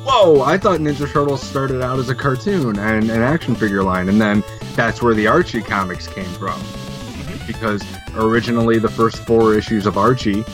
whoa, 0.04 0.42
I 0.42 0.58
thought 0.58 0.80
Ninja 0.80 1.10
Turtles 1.10 1.42
started 1.42 1.82
out 1.82 1.98
as 1.98 2.08
a 2.08 2.14
cartoon 2.14 2.78
and 2.78 3.10
an 3.10 3.22
action 3.22 3.54
figure 3.54 3.82
line, 3.82 4.08
and 4.08 4.20
then 4.20 4.42
that's 4.74 5.02
where 5.02 5.14
the 5.14 5.26
Archie 5.26 5.62
comics 5.62 6.06
came 6.06 6.24
from, 6.34 6.58
mm-hmm. 6.60 7.46
because 7.46 7.82
originally 8.16 8.78
the 8.78 8.88
first 8.88 9.18
four 9.26 9.54
issues 9.54 9.86
of 9.86 9.96
Archie 9.96 10.44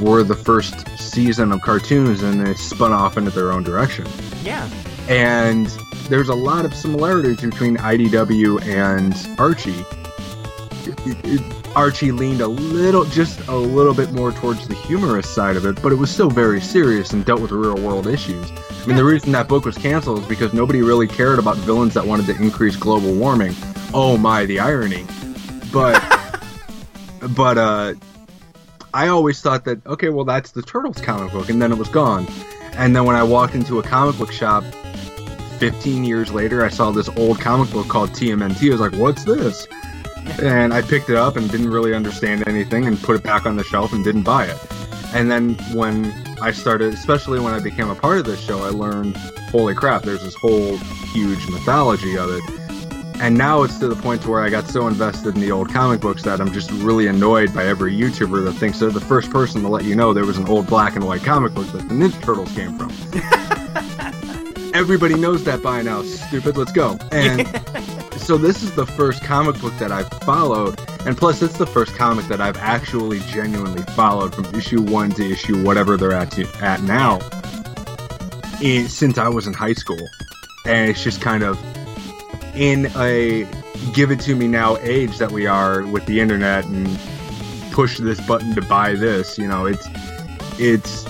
were 0.00 0.22
the 0.22 0.36
first 0.36 0.86
season 0.98 1.52
of 1.52 1.60
cartoons, 1.62 2.22
and 2.22 2.44
they 2.46 2.54
spun 2.54 2.92
off 2.92 3.16
into 3.16 3.30
their 3.30 3.52
own 3.52 3.62
direction. 3.62 4.06
Yeah, 4.42 4.68
and 5.08 5.66
there's 6.08 6.28
a 6.28 6.34
lot 6.34 6.64
of 6.64 6.74
similarities 6.74 7.40
between 7.40 7.76
IDW 7.76 8.62
and 8.62 9.14
Archie. 9.38 9.84
It- 10.84 11.24
it- 11.24 11.61
Archie 11.74 12.12
leaned 12.12 12.40
a 12.40 12.46
little, 12.46 13.04
just 13.06 13.40
a 13.48 13.56
little 13.56 13.94
bit 13.94 14.12
more 14.12 14.30
towards 14.32 14.68
the 14.68 14.74
humorous 14.74 15.28
side 15.28 15.56
of 15.56 15.64
it, 15.64 15.80
but 15.82 15.90
it 15.90 15.94
was 15.94 16.10
still 16.10 16.28
very 16.28 16.60
serious 16.60 17.12
and 17.12 17.24
dealt 17.24 17.40
with 17.40 17.50
real 17.50 17.76
world 17.76 18.06
issues. 18.06 18.50
I 18.50 18.86
mean, 18.86 18.96
the 18.96 19.04
reason 19.04 19.32
that 19.32 19.48
book 19.48 19.64
was 19.64 19.78
canceled 19.78 20.20
is 20.20 20.26
because 20.26 20.52
nobody 20.52 20.82
really 20.82 21.08
cared 21.08 21.38
about 21.38 21.56
villains 21.58 21.94
that 21.94 22.06
wanted 22.06 22.26
to 22.26 22.36
increase 22.42 22.76
global 22.76 23.14
warming. 23.14 23.54
Oh 23.94 24.18
my, 24.18 24.44
the 24.44 24.60
irony! 24.60 25.06
But, 25.72 25.98
but 27.30 27.56
uh, 27.56 27.94
I 28.92 29.08
always 29.08 29.40
thought 29.40 29.64
that 29.64 29.84
okay, 29.86 30.10
well 30.10 30.24
that's 30.24 30.50
the 30.50 30.62
Turtles 30.62 31.00
comic 31.00 31.32
book, 31.32 31.48
and 31.48 31.62
then 31.62 31.72
it 31.72 31.78
was 31.78 31.88
gone. 31.88 32.26
And 32.74 32.94
then 32.94 33.04
when 33.04 33.16
I 33.16 33.22
walked 33.22 33.54
into 33.54 33.78
a 33.78 33.82
comic 33.82 34.18
book 34.18 34.32
shop 34.32 34.64
15 35.58 36.04
years 36.04 36.32
later, 36.32 36.64
I 36.64 36.68
saw 36.68 36.90
this 36.90 37.08
old 37.10 37.40
comic 37.40 37.70
book 37.70 37.88
called 37.88 38.10
TMNT. 38.10 38.68
I 38.68 38.72
was 38.72 38.80
like, 38.80 38.94
what's 38.94 39.24
this? 39.24 39.66
And 40.42 40.72
I 40.72 40.82
picked 40.82 41.10
it 41.10 41.16
up 41.16 41.36
and 41.36 41.50
didn't 41.50 41.70
really 41.70 41.94
understand 41.94 42.46
anything 42.46 42.86
and 42.86 43.00
put 43.00 43.16
it 43.16 43.22
back 43.22 43.46
on 43.46 43.56
the 43.56 43.64
shelf 43.64 43.92
and 43.92 44.04
didn't 44.04 44.22
buy 44.22 44.46
it. 44.46 44.58
And 45.14 45.30
then 45.30 45.54
when 45.74 46.06
I 46.40 46.52
started, 46.52 46.94
especially 46.94 47.38
when 47.38 47.52
I 47.52 47.60
became 47.60 47.90
a 47.90 47.94
part 47.94 48.18
of 48.18 48.24
this 48.24 48.40
show, 48.40 48.62
I 48.62 48.70
learned, 48.70 49.16
holy 49.50 49.74
crap, 49.74 50.02
there's 50.02 50.22
this 50.22 50.34
whole 50.34 50.76
huge 51.12 51.46
mythology 51.48 52.16
of 52.16 52.30
it. 52.30 52.42
And 53.20 53.36
now 53.36 53.62
it's 53.62 53.78
to 53.78 53.88
the 53.88 53.94
point 53.94 54.22
to 54.22 54.30
where 54.30 54.42
I 54.42 54.48
got 54.48 54.66
so 54.66 54.88
invested 54.88 55.34
in 55.34 55.40
the 55.40 55.52
old 55.52 55.72
comic 55.72 56.00
books 56.00 56.22
that 56.22 56.40
I'm 56.40 56.50
just 56.50 56.70
really 56.72 57.06
annoyed 57.06 57.54
by 57.54 57.66
every 57.66 57.92
YouTuber 57.92 58.44
that 58.46 58.54
thinks 58.54 58.80
they're 58.80 58.90
the 58.90 59.00
first 59.00 59.30
person 59.30 59.62
to 59.62 59.68
let 59.68 59.84
you 59.84 59.94
know 59.94 60.12
there 60.12 60.24
was 60.24 60.38
an 60.38 60.48
old 60.48 60.66
black 60.66 60.96
and 60.96 61.06
white 61.06 61.22
comic 61.22 61.54
book 61.54 61.66
that 61.68 61.88
the 61.88 61.94
Ninja 61.94 62.20
Turtles 62.22 62.50
came 62.52 62.76
from. 62.76 62.90
Everybody 64.74 65.14
knows 65.14 65.44
that 65.44 65.62
by 65.62 65.82
now, 65.82 66.02
stupid. 66.02 66.56
Let's 66.56 66.72
go. 66.72 66.98
And 67.12 67.40
so 68.22 68.36
this 68.38 68.62
is 68.62 68.72
the 68.72 68.86
first 68.86 69.22
comic 69.24 69.60
book 69.60 69.72
that 69.78 69.90
I've 69.92 70.08
followed, 70.22 70.78
and 71.06 71.16
plus 71.16 71.42
it's 71.42 71.58
the 71.58 71.66
first 71.66 71.94
comic 71.96 72.26
that 72.26 72.40
I've 72.40 72.56
actually 72.58 73.20
genuinely 73.20 73.82
followed 73.94 74.34
from 74.34 74.44
issue 74.54 74.80
one 74.80 75.10
to 75.12 75.24
issue 75.30 75.62
whatever 75.64 75.96
they're 75.96 76.12
at 76.12 76.30
to, 76.32 76.46
at 76.60 76.82
now. 76.82 77.18
in- 78.60 78.88
since 78.88 79.18
I 79.18 79.28
was 79.28 79.46
in 79.46 79.52
high 79.54 79.72
school, 79.72 80.08
and 80.66 80.88
it's 80.90 81.02
just 81.02 81.20
kind 81.20 81.42
of 81.42 81.58
in 82.54 82.86
a 82.96 83.46
give 83.92 84.10
it 84.12 84.20
to 84.20 84.36
me 84.36 84.46
now 84.46 84.76
age 84.78 85.18
that 85.18 85.32
we 85.32 85.46
are 85.46 85.82
with 85.82 86.06
the 86.06 86.20
internet 86.20 86.64
and 86.66 86.86
push 87.72 87.98
this 87.98 88.20
button 88.26 88.54
to 88.54 88.62
buy 88.62 88.94
this. 88.94 89.36
You 89.38 89.48
know, 89.48 89.66
it's 89.66 89.88
it's 90.58 91.04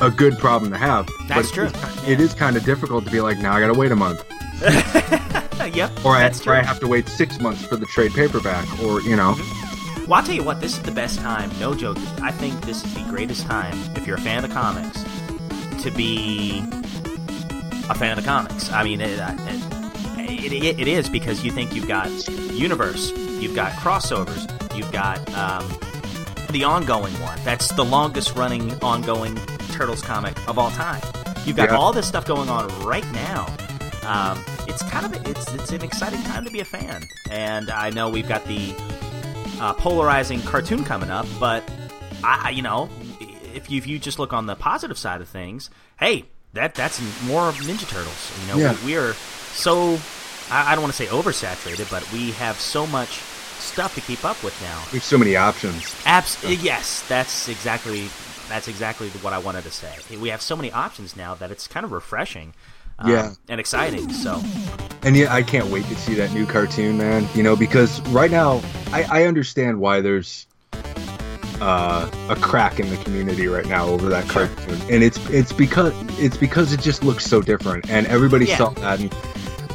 a 0.00 0.10
good 0.10 0.36
problem 0.38 0.72
to 0.72 0.78
have. 0.78 1.08
That's 1.28 1.48
but 1.48 1.54
true. 1.54 1.66
It's, 1.66 2.08
it 2.08 2.20
is 2.20 2.34
kind 2.34 2.56
of 2.56 2.64
difficult 2.64 3.04
to 3.04 3.10
be 3.12 3.20
like, 3.20 3.38
now 3.38 3.52
I 3.52 3.60
gotta 3.60 3.78
wait 3.78 3.92
a 3.92 3.96
month, 3.96 4.24
Uh, 5.62 5.66
yep. 5.66 6.04
or 6.04 6.16
I, 6.16 6.28
or. 6.46 6.54
I 6.54 6.62
have 6.62 6.80
to 6.80 6.88
wait 6.88 7.08
six 7.08 7.38
months 7.40 7.64
for 7.64 7.76
the 7.76 7.86
trade 7.86 8.12
paperback, 8.12 8.66
or 8.82 9.00
you 9.02 9.16
know, 9.16 9.34
mm-hmm. 9.34 10.06
Well, 10.06 10.14
I'll 10.14 10.26
tell 10.26 10.34
you 10.34 10.42
what, 10.42 10.60
this 10.60 10.72
is 10.72 10.82
the 10.82 10.90
best 10.90 11.20
time, 11.20 11.50
no 11.60 11.74
joke. 11.74 11.96
I 12.20 12.32
think 12.32 12.60
this 12.66 12.84
is 12.84 12.94
the 12.94 13.04
greatest 13.08 13.46
time, 13.46 13.78
if 13.94 14.04
you're 14.04 14.16
a 14.16 14.20
fan 14.20 14.42
of 14.42 14.50
the 14.50 14.54
comics, 14.54 15.04
to 15.84 15.92
be 15.92 16.58
a 17.88 17.94
fan 17.94 18.18
of 18.18 18.24
the 18.24 18.28
comics. 18.28 18.70
I 18.72 18.82
mean, 18.82 19.00
it, 19.00 19.20
uh, 19.20 19.32
it, 20.18 20.52
it, 20.52 20.80
it 20.80 20.88
is 20.88 21.08
because 21.08 21.44
you 21.44 21.52
think 21.52 21.72
you've 21.74 21.86
got 21.86 22.10
universe, 22.28 23.12
you've 23.40 23.54
got 23.54 23.72
crossovers, 23.74 24.48
you've 24.76 24.90
got 24.90 25.18
um, 25.34 25.68
the 26.50 26.64
ongoing 26.64 27.12
one. 27.20 27.38
That's 27.44 27.68
the 27.68 27.84
longest 27.84 28.34
running 28.34 28.74
ongoing 28.82 29.36
Turtles 29.70 30.02
comic 30.02 30.36
of 30.48 30.58
all 30.58 30.72
time. 30.72 31.00
You've 31.46 31.56
got 31.56 31.70
Yeah. 31.70 31.76
all 31.76 31.92
this 31.92 32.08
stuff 32.08 32.26
going 32.26 32.48
on 32.48 32.68
right 32.84 33.10
now. 33.12 33.46
Um, 34.04 34.42
it's 34.66 34.82
kind 34.90 35.06
of 35.06 35.12
a, 35.26 35.30
it's 35.30 35.52
it's 35.54 35.70
an 35.72 35.82
exciting 35.82 36.22
time 36.24 36.44
to 36.44 36.50
be 36.50 36.60
a 36.60 36.64
fan, 36.64 37.04
and 37.30 37.70
I 37.70 37.90
know 37.90 38.08
we've 38.08 38.28
got 38.28 38.44
the 38.46 38.74
uh, 39.60 39.74
polarizing 39.74 40.40
cartoon 40.42 40.84
coming 40.84 41.10
up, 41.10 41.26
but 41.38 41.62
I, 42.24 42.46
I- 42.46 42.50
you 42.50 42.62
know, 42.62 42.88
if 43.54 43.70
you 43.70 43.78
if 43.78 43.86
you 43.86 43.98
just 43.98 44.18
look 44.18 44.32
on 44.32 44.46
the 44.46 44.56
positive 44.56 44.98
side 44.98 45.20
of 45.20 45.28
things, 45.28 45.70
hey, 46.00 46.24
that 46.54 46.74
that's 46.74 47.00
more 47.24 47.48
of 47.48 47.54
Ninja 47.56 47.88
Turtles. 47.88 48.32
You 48.42 48.46
know, 48.48 48.58
Yeah. 48.58 48.76
we, 48.84 48.86
we 48.92 48.96
are 48.96 49.12
so 49.52 49.98
I, 50.50 50.72
I 50.72 50.74
don't 50.74 50.82
want 50.82 50.94
to 50.94 50.98
say 51.04 51.06
oversaturated, 51.06 51.88
but 51.90 52.10
we 52.12 52.32
have 52.32 52.58
so 52.58 52.86
much 52.88 53.08
stuff 53.60 53.94
to 53.94 54.00
keep 54.00 54.24
up 54.24 54.42
with 54.42 54.60
now. 54.62 54.82
there's 54.90 55.04
so 55.04 55.16
many 55.16 55.36
options. 55.36 55.94
Abs- 56.04 56.42
yes, 56.44 57.04
that's 57.08 57.48
exactly 57.48 58.08
that's 58.48 58.66
exactly 58.66 59.08
what 59.10 59.32
I 59.32 59.38
wanted 59.38 59.62
to 59.64 59.70
say. 59.70 59.94
We 60.18 60.30
have 60.30 60.42
so 60.42 60.56
many 60.56 60.72
options 60.72 61.16
now 61.16 61.34
that 61.36 61.52
it's 61.52 61.68
kind 61.68 61.84
of 61.84 61.92
refreshing. 61.92 62.52
Um, 62.98 63.10
Yeah. 63.10 63.32
and 63.48 63.58
exciting. 63.60 64.12
So 64.12 64.40
And 65.04 65.16
yeah, 65.16 65.34
I 65.34 65.42
can't 65.42 65.66
wait 65.68 65.84
to 65.86 65.96
see 65.96 66.14
that 66.14 66.32
new 66.32 66.46
cartoon, 66.46 66.96
man. 66.98 67.26
You 67.34 67.42
know, 67.42 67.56
because 67.56 68.00
right 68.08 68.30
now, 68.30 68.60
I, 68.92 69.02
I 69.10 69.24
understand 69.24 69.80
why 69.80 70.00
there's 70.00 70.46
uh, 71.60 72.10
a 72.28 72.36
crack 72.36 72.80
in 72.80 72.88
the 72.90 72.96
community 72.98 73.46
right 73.46 73.66
now 73.66 73.86
over 73.86 74.08
that 74.08 74.26
Sure. 74.30 74.46
cartoon, 74.48 74.80
and 74.90 75.02
it's 75.04 75.18
it's 75.30 75.52
because 75.52 75.92
it's 76.18 76.36
because 76.36 76.72
it 76.72 76.80
just 76.80 77.04
looks 77.04 77.24
so 77.24 77.40
different, 77.40 77.88
and 77.88 78.06
everybody 78.08 78.46
Yeah. 78.46 78.56
saw 78.58 78.70
that. 78.70 78.98
And 79.00 79.14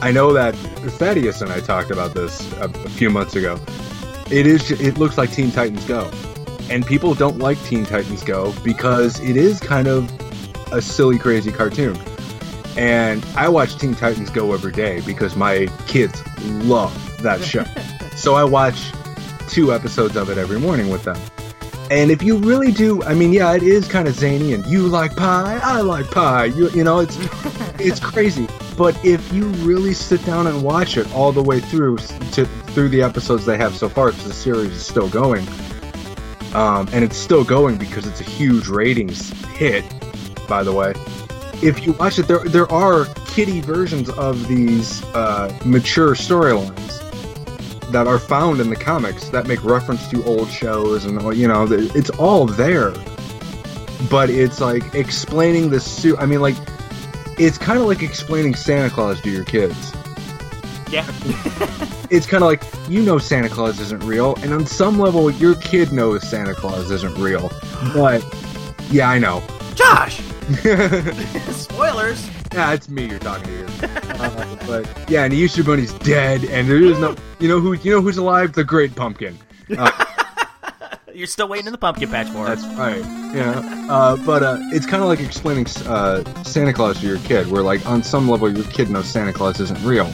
I 0.02 0.12
know 0.12 0.34
that 0.34 0.54
Thaddeus 1.00 1.42
and 1.42 1.52
I 1.52 1.60
talked 1.62 1.90
about 1.92 2.14
this 2.14 2.42
a, 2.56 2.66
a 2.66 2.90
few 2.90 3.10
months 3.10 3.36
ago. 3.36 3.58
It 4.30 4.46
is 4.46 4.70
it 4.72 4.98
looks 4.98 5.18
like 5.18 5.32
Teen 5.32 5.50
Titans 5.52 5.86
Go, 5.86 6.12
and 6.70 6.86
people 6.86 7.14
don't 7.14 7.40
like 7.40 7.62
Teen 7.64 7.86
Titans 7.86 8.22
Go 8.24 8.54
because 8.64 9.20
it 9.22 9.38
is 9.38 9.60
kind 9.62 9.88
of 9.88 10.12
a 10.74 10.82
silly, 10.82 11.18
crazy 11.18 11.52
cartoon. 11.54 11.98
And 12.78 13.26
I 13.36 13.50
watch 13.50 13.78
Teen 13.78 13.96
Titans 13.96 14.30
Go 14.30 14.54
every 14.54 14.72
day 14.72 15.02
because 15.02 15.36
my 15.36 15.68
kids 15.88 16.22
love 16.44 17.22
that 17.24 17.42
show. 17.42 17.64
so 18.16 18.36
I 18.36 18.44
watch 18.44 18.92
two 19.50 19.74
episodes 19.74 20.16
of 20.16 20.30
it 20.30 20.38
every 20.38 20.60
morning 20.60 20.90
with 20.90 21.04
them. 21.04 21.18
And 21.90 22.12
if 22.12 22.22
you 22.22 22.38
really 22.38 22.72
do, 22.72 23.02
I 23.04 23.14
mean, 23.14 23.32
yeah, 23.32 23.56
it 23.56 23.64
is 23.64 23.88
kind 23.88 24.08
of 24.08 24.14
zany, 24.14 24.54
and 24.54 24.66
you 24.66 24.88
like 24.88 25.16
pie, 25.16 25.60
I 25.64 25.80
like 25.82 26.12
pie. 26.12 26.46
You, 26.46 26.70
you 26.72 26.84
know, 26.84 27.00
it's 27.00 27.18
it's 27.80 28.00
crazy. 28.00 28.48
But 28.78 29.04
if 29.06 29.32
you 29.32 29.46
really 29.64 29.94
sit 29.94 30.24
down 30.26 30.48
and 30.48 30.62
watch 30.62 30.98
it 30.98 31.12
all 31.16 31.32
the 31.32 31.42
way 31.42 31.62
through 31.62 31.98
to 31.98 32.46
through 32.46 32.90
the 32.90 33.02
episodes 33.02 33.46
they 33.46 33.58
have 33.58 33.76
so 33.76 33.88
far, 33.88 34.12
because 34.12 34.26
the 34.26 34.34
series 34.34 34.72
is 34.72 34.86
still 34.86 35.08
going, 35.08 35.48
um, 36.54 36.90
and 36.92 37.06
it's 37.06 37.18
still 37.18 37.46
going 37.46 37.78
because 37.78 38.06
it's 38.06 38.20
a 38.20 38.26
huge 38.26 38.68
ratings 38.68 39.32
hit. 39.54 39.86
By 40.50 40.64
the 40.64 40.74
way, 40.74 40.94
if 41.62 41.86
you 41.86 41.94
watch 41.94 42.20
it, 42.20 42.28
there 42.28 42.44
there 42.46 42.72
are 42.72 43.06
kiddie 43.26 43.62
versions 43.62 44.10
of 44.12 44.48
these 44.48 45.04
uh, 45.16 45.56
mature 45.66 46.14
storylines 46.16 47.04
that 47.92 48.06
are 48.06 48.20
found 48.20 48.60
in 48.60 48.70
the 48.70 48.76
comics 48.76 49.30
that 49.30 49.48
make 49.48 49.64
reference 49.64 50.08
to 50.10 50.24
old 50.26 50.50
shows 50.50 51.06
and 51.06 51.22
you 51.36 51.48
know 51.48 51.66
it's 51.70 52.10
all 52.12 52.46
there. 52.46 52.94
But 54.12 54.30
it's 54.30 54.62
like 54.62 54.94
explaining 54.94 55.70
the 55.72 55.80
suit. 55.80 56.18
I 56.20 56.26
mean, 56.26 56.42
like 56.42 56.56
it's 57.40 57.58
kind 57.58 57.80
of 57.80 57.86
like 57.86 58.04
explaining 58.04 58.56
Santa 58.56 58.90
Claus 58.90 59.20
to 59.22 59.30
your 59.30 59.44
kids. 59.44 59.94
yeah, 60.92 61.06
It's 62.10 62.26
kind 62.26 62.44
of 62.44 62.48
like 62.48 62.64
you 62.88 63.02
know 63.02 63.18
Santa 63.18 63.50
Claus 63.50 63.80
isn't 63.80 64.04
real, 64.04 64.36
and 64.38 64.54
on 64.54 64.66
some 64.66 65.00
level, 65.00 65.30
your 65.32 65.56
kid 65.56 65.92
knows 65.92 66.28
Santa 66.30 66.54
Claus 66.54 66.92
isn't 66.92 67.16
real. 67.18 67.52
But 67.94 68.24
yeah, 68.92 69.10
I 69.10 69.18
know. 69.20 69.44
Josh. 69.76 70.22
Spoilers. 71.52 72.30
Yeah, 72.54 72.74
it's 72.74 72.88
me 72.88 73.06
you're 73.06 73.20
talking 73.20 73.44
to 73.44 73.52
here. 73.52 73.68
Uh, 74.18 74.58
but 74.66 75.10
yeah, 75.10 75.26
and 75.26 75.32
the 75.32 75.38
Easter 75.38 75.64
Bunny's 75.64 75.94
dead, 75.94 76.44
and 76.46 76.68
there 76.68 76.82
is 76.82 76.98
no. 76.98 77.16
You 77.40 77.48
know 77.48 77.60
who? 77.60 77.74
You 77.74 77.92
know 77.92 78.02
who's 78.02 78.18
alive? 78.18 78.54
The 78.54 78.64
Great 78.64 78.96
Pumpkin. 78.96 79.38
Uh, 79.78 79.92
You're 81.14 81.28
still 81.28 81.48
waiting 81.48 81.68
in 81.68 81.72
the 81.72 81.78
pumpkin 81.78 82.10
patch 82.10 82.28
for 82.30 82.46
that's 82.46 82.64
right. 82.78 82.98
Yeah. 83.36 83.88
Uh, 83.90 84.18
but 84.18 84.42
uh, 84.42 84.58
it's 84.72 84.88
kind 84.88 85.04
of 85.04 85.10
like 85.10 85.20
explaining 85.20 85.68
uh, 85.86 86.24
Santa 86.44 86.74
Claus 86.74 87.00
to 87.02 87.08
your 87.08 87.20
kid, 87.20 87.52
where 87.52 87.62
like 87.62 87.86
on 87.86 88.02
some 88.02 88.28
level 88.30 88.52
your 88.52 88.66
kid 88.66 88.90
knows 88.90 89.08
Santa 89.08 89.34
Claus 89.34 89.60
isn't 89.60 89.84
real, 89.84 90.12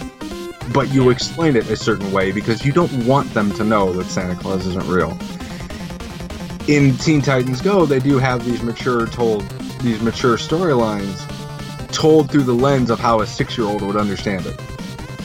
but 0.74 0.90
you 0.94 1.10
explain 1.10 1.56
it 1.56 1.70
a 1.70 1.78
certain 1.78 2.12
way 2.12 2.32
because 2.34 2.66
you 2.66 2.74
don't 2.74 3.06
want 3.06 3.34
them 3.34 3.52
to 3.54 3.64
know 3.64 3.94
that 3.94 4.06
Santa 4.06 4.36
Claus 4.36 4.66
isn't 4.66 4.88
real. 4.88 5.18
In 6.68 6.98
Teen 6.98 7.22
Titans 7.22 7.62
Go, 7.62 7.86
they 7.86 8.00
do 8.00 8.18
have 8.18 8.46
these 8.46 8.62
mature 8.64 9.06
told 9.08 9.44
these 9.84 10.02
mature 10.02 10.38
storylines 10.38 11.22
told 11.92 12.32
through 12.32 12.44
the 12.44 12.54
lens 12.56 12.90
of 12.90 13.00
how 13.00 13.22
a 13.22 13.28
six-year-old 13.28 13.82
would 13.84 13.96
understand 13.96 14.46
it. 14.46 14.60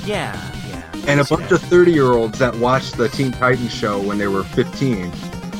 Yeah, 0.05 0.35
yeah. 0.69 0.83
And 1.07 1.21
a 1.21 1.25
bunch 1.25 1.49
that. 1.49 1.53
of 1.53 1.63
30 1.63 1.93
year 1.93 2.13
olds 2.13 2.39
that 2.39 2.55
watched 2.57 2.97
the 2.97 3.09
Teen 3.09 3.33
Titans 3.33 3.75
show 3.75 4.01
when 4.01 4.19
they 4.19 4.29
were 4.29 4.45
15 4.45 5.11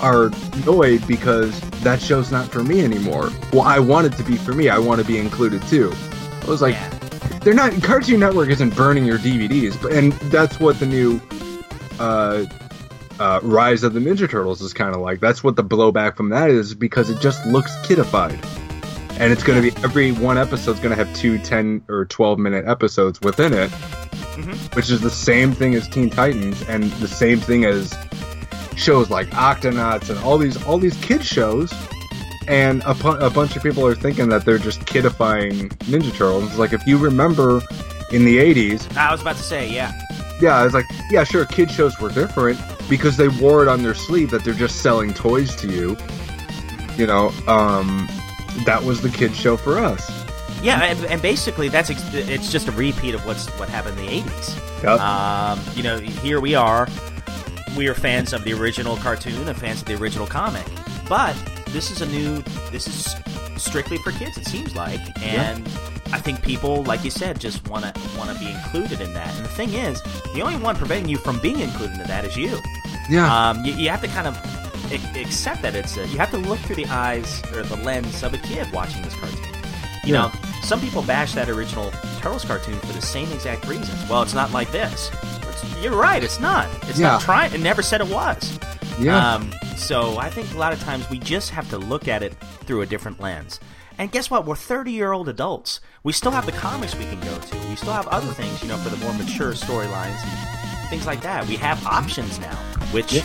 are 0.01 0.27
annoyed 0.53 1.05
because 1.09 1.59
that 1.81 2.01
show's 2.01 2.31
not 2.31 2.49
for 2.51 2.63
me 2.63 2.83
anymore. 2.85 3.31
Well, 3.53 3.63
I 3.63 3.79
want 3.79 4.07
it 4.07 4.13
to 4.19 4.23
be 4.23 4.37
for 4.37 4.53
me. 4.53 4.69
I 4.69 4.79
want 4.79 5.01
to 5.01 5.07
be 5.07 5.19
included 5.19 5.63
too. 5.63 5.93
I 6.43 6.47
was 6.47 6.63
like, 6.63 6.75
Yeah. 6.75 6.89
they're 7.43 7.55
not, 7.55 7.73
Cartoon 7.83 8.21
Network 8.21 8.49
isn't 8.51 8.77
burning 8.77 9.05
your 9.05 9.19
DVDs, 9.19 9.81
but, 9.83 9.93
and 9.93 10.13
that's 10.31 10.61
what 10.61 10.79
the 10.79 10.87
new, 10.87 11.21
uh, 11.99 12.45
uh, 13.19 13.41
Rise 13.43 13.83
of 13.83 13.93
the 13.95 13.99
Ninja 14.01 14.31
Turtles 14.31 14.61
is 14.61 14.73
kind 14.73 14.95
of 14.95 15.01
like. 15.01 15.19
That's 15.19 15.43
what 15.43 15.57
the 15.57 15.65
blowback 15.65 16.17
from 16.17 16.29
that 16.29 16.51
is 16.51 16.75
because 16.75 17.11
it 17.11 17.21
just 17.21 17.45
looks 17.47 17.75
kidified. 17.79 18.39
And 19.19 19.33
it's 19.33 19.43
going 19.43 19.61
to 19.61 19.71
be 19.71 19.77
every 19.83 20.13
one 20.13 20.39
episode's 20.39 20.81
going 20.81 20.97
to 20.97 21.05
have 21.05 21.15
two 21.17 21.39
10 21.39 21.85
or 21.89 22.05
12 22.05 22.39
minute 22.39 22.67
episodes 22.67 23.21
within 23.21 23.53
it 23.53 23.71
which 24.75 24.91
is 24.91 25.01
the 25.01 25.11
same 25.11 25.53
thing 25.53 25.75
as 25.75 25.89
Teen 25.89 26.11
Titans 26.11 26.63
and 26.69 26.85
the 26.93 27.09
same 27.09 27.41
thing 27.41 27.65
as 27.65 27.97
shows 28.77 29.11
like 29.11 29.29
Octonauts 29.31 30.11
and 30.11 30.19
all 30.21 30.39
these 30.39 30.63
all 30.65 30.79
these 30.79 30.97
kid 30.99 31.25
shows. 31.25 31.73
And 32.47 32.83
a, 32.87 32.95
pu- 32.95 33.09
a 33.11 33.29
bunch 33.29 33.57
of 33.57 33.63
people 33.63 33.87
are 33.87 33.95
thinking 33.95 34.31
that 34.31 34.47
they're 34.47 34.59
just 34.59 34.81
kidifying 34.87 35.69
Ninja 35.81 36.11
Turtles. 36.15 36.57
Like 36.57 36.73
if 36.73 36.87
you 36.87 36.97
remember 36.97 37.61
in 38.11 38.25
the 38.25 38.39
80s, 38.39 38.97
I 38.97 39.13
was 39.13 39.21
about 39.21 39.37
to 39.37 39.43
say, 39.43 39.71
yeah. 39.71 39.93
yeah, 40.41 40.65
it's 40.65 40.73
like, 40.73 40.87
yeah, 41.11 41.25
sure, 41.25 41.45
kid 41.45 41.71
shows 41.71 42.01
were 42.01 42.09
different 42.09 42.59
because 42.89 43.19
they 43.19 43.29
wore 43.29 43.61
it 43.61 43.69
on 43.69 43.83
their 43.83 43.93
sleeve 43.93 44.31
that 44.31 44.45
they're 44.45 44.55
just 44.55 44.81
selling 44.81 45.13
toys 45.13 45.55
to 45.57 45.69
you. 45.69 45.95
You 46.97 47.07
know, 47.07 47.35
um, 47.47 48.09
that 48.65 48.83
was 48.83 49.01
the 49.03 49.09
kid 49.11 49.35
show 49.35 49.57
for 49.57 49.79
us. 49.79 50.11
Yeah, 50.63 50.83
and, 50.83 51.05
and 51.07 51.23
basically 51.23 51.69
that's 51.69 51.91
ex- 51.91 52.15
it's 52.15 52.51
just 52.51 52.67
a 52.69 52.73
repeat 52.73 53.15
of 53.15 53.25
what's 53.25 53.47
what 53.59 53.69
happened 53.69 53.99
in 53.99 54.07
the 54.07 54.13
'80s. 54.23 54.83
Yep. 54.83 55.01
Um, 55.01 55.61
you 55.75 55.83
know, 55.83 55.99
here 55.99 56.41
we 56.41 56.55
are. 56.55 56.89
we 57.77 57.89
are 57.89 57.95
fans 57.95 58.33
of 58.33 58.45
the 58.45 58.53
original 58.55 58.97
cartoon 58.97 59.49
and 59.49 59.57
fans 59.57 59.83
of 59.83 59.87
the 59.87 59.95
original 59.95 60.27
comic. 60.27 60.67
But 61.09 61.37
this 61.69 61.91
is 61.91 62.01
a 62.01 62.07
new. 62.07 62.43
This 62.71 62.87
is 62.87 63.15
strictly 63.63 63.99
for 63.99 64.13
kids. 64.13 64.37
It 64.37 64.47
seems 64.47 64.75
like, 64.75 65.01
and 65.23 65.67
I 66.13 66.19
think 66.19 66.43
people, 66.43 66.83
like 66.85 67.05
you 67.05 67.11
said, 67.11 67.41
just 67.41 67.69
want 67.69 67.85
to 67.85 68.19
want 68.19 68.37
to 68.37 68.45
be 68.45 68.51
included 68.51 69.01
in 69.01 69.13
that. 69.15 69.35
And 69.37 69.45
the 69.45 69.51
thing 69.51 69.75
is, 69.75 70.03
the 70.35 70.43
only 70.43 70.57
one 70.57 70.75
preventing 70.77 71.09
you 71.09 71.19
from 71.19 71.39
being 71.39 71.61
included 71.61 72.01
in 72.01 72.07
that 72.09 72.25
is 72.25 72.37
you. 72.37 72.59
Yeah. 73.09 73.51
Um, 73.51 73.65
you, 73.65 73.73
you 73.75 73.89
have 73.91 74.01
to 74.03 74.09
kind 74.09 74.27
of 74.27 74.37
accept 74.93 75.63
that 75.63 75.75
it's 75.75 75.97
a, 75.97 76.07
you 76.09 76.19
have 76.19 76.31
to 76.31 76.39
look 76.39 76.59
through 76.61 76.77
the 76.77 76.87
eyes 76.87 77.43
or 77.55 77.63
the 77.63 77.77
lens 77.77 78.23
of 78.23 78.35
a 78.35 78.39
kid 78.39 78.71
watching 78.73 79.03
this 79.03 79.15
cartoon. 79.15 79.55
You 80.05 80.15
Yeah. 80.15 80.23
know, 80.23 80.33
some 80.63 80.81
people 80.81 81.03
bash 81.03 81.35
that 81.35 81.49
original 81.49 81.91
Turtles 82.21 82.45
cartoon 82.45 82.79
for 82.81 82.93
the 82.93 83.03
same 83.03 83.31
exact 83.33 83.67
reasons. 83.67 84.09
Well, 84.09 84.23
it's 84.23 84.35
not 84.35 84.53
like 84.53 84.71
this. 84.73 85.11
It's, 85.49 85.83
you're 85.83 85.95
right. 85.97 86.23
It's 86.23 86.41
not. 86.41 86.67
It's 86.89 86.99
Yeah. 86.99 87.09
not 87.13 87.21
trying. 87.23 87.53
It 87.53 87.61
never 87.61 87.83
said 87.83 88.01
it 88.01 88.09
was. 88.09 88.59
yeah. 88.99 89.35
Um, 89.35 89.53
so 89.77 90.19
I 90.19 90.29
think 90.31 90.53
a 90.55 90.59
lot 90.59 90.73
of 90.73 90.81
times 90.83 91.09
we 91.11 91.19
just 91.19 91.51
have 91.51 91.69
to 91.71 91.79
look 91.79 92.09
at 92.09 92.23
it 92.23 92.35
through 92.65 92.81
a 92.83 92.87
different 92.87 93.21
lens. 93.21 93.61
And 93.97 94.11
guess 94.13 94.31
what? 94.31 94.45
We're 94.47 94.57
30 94.57 94.93
year 94.93 95.13
old 95.13 95.29
adults. 95.29 95.81
We 96.05 96.13
still 96.13 96.31
have 96.33 96.47
the 96.47 96.53
comics 96.53 96.95
we 96.97 97.05
can 97.05 97.21
go 97.21 97.37
to. 97.39 97.69
We 97.69 97.77
still 97.77 97.93
have 97.93 98.07
other 98.09 98.33
things, 98.33 98.63
you 98.63 98.69
know, 98.69 98.77
for 98.79 98.89
the 98.91 98.97
more 98.99 99.13
mature 99.15 99.53
storylines 99.53 100.19
and 100.25 100.89
things 100.91 101.07
like 101.07 101.21
that. 101.23 101.47
We 101.47 101.57
have 101.57 101.85
options 101.87 102.39
now, 102.39 102.55
which 102.93 103.21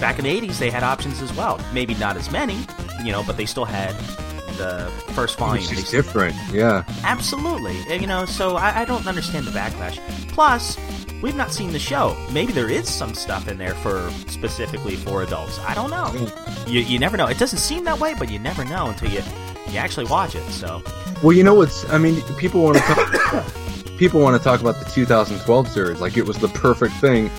back 0.00 0.18
in 0.18 0.24
the 0.24 0.40
80s 0.40 0.58
they 0.58 0.70
had 0.70 0.82
options 0.82 1.22
as 1.22 1.32
well. 1.34 1.60
Maybe 1.72 1.94
not 1.94 2.16
as 2.16 2.30
many, 2.30 2.58
you 3.04 3.12
know, 3.12 3.22
but 3.24 3.36
they 3.36 3.46
still 3.46 3.64
had 3.64 3.94
the 4.56 4.90
first 5.12 5.38
volume. 5.38 5.66
It's 5.70 5.90
different. 5.90 6.34
Yeah. 6.50 6.84
Absolutely. 7.04 7.78
Uh, 7.90 7.94
you 7.94 8.06
know, 8.06 8.24
so 8.24 8.56
I, 8.56 8.82
I 8.82 8.84
don't 8.84 9.06
understand 9.06 9.46
the 9.46 9.50
backlash. 9.50 9.98
Plus, 10.28 10.78
we've 11.22 11.36
not 11.36 11.52
seen 11.52 11.72
the 11.72 11.78
show. 11.78 12.16
Maybe 12.32 12.52
there 12.52 12.70
is 12.70 12.88
some 12.88 13.14
stuff 13.14 13.48
in 13.48 13.58
there 13.58 13.74
for 13.74 14.10
specifically 14.28 14.96
for 14.96 15.22
adults. 15.22 15.58
I 15.60 15.74
don't 15.74 15.90
know. 15.90 16.06
Hmm. 16.06 16.70
You, 16.70 16.80
you 16.80 16.98
never 16.98 17.16
know. 17.16 17.26
It 17.26 17.38
doesn't 17.38 17.58
seem 17.58 17.84
that 17.84 18.00
way, 18.00 18.14
but 18.18 18.30
you 18.30 18.38
never 18.38 18.64
know 18.64 18.86
until 18.88 19.10
you 19.10 19.22
you 19.68 19.78
actually 19.78 20.06
watch 20.06 20.34
it. 20.34 20.44
So 20.50 20.82
Well, 21.22 21.32
you 21.32 21.42
know 21.42 21.54
what's? 21.54 21.88
I 21.90 21.98
mean, 21.98 22.22
people 22.38 22.62
want 22.62 22.76
to 22.78 22.82
talk. 22.82 23.46
people 23.98 24.20
want 24.20 24.36
to 24.36 24.42
talk 24.42 24.60
about 24.60 24.78
the 24.78 24.84
2012 24.90 25.68
series 25.68 26.00
like 26.00 26.16
it 26.16 26.26
was 26.26 26.38
the 26.38 26.48
perfect 26.48 26.94
thing. 26.96 27.30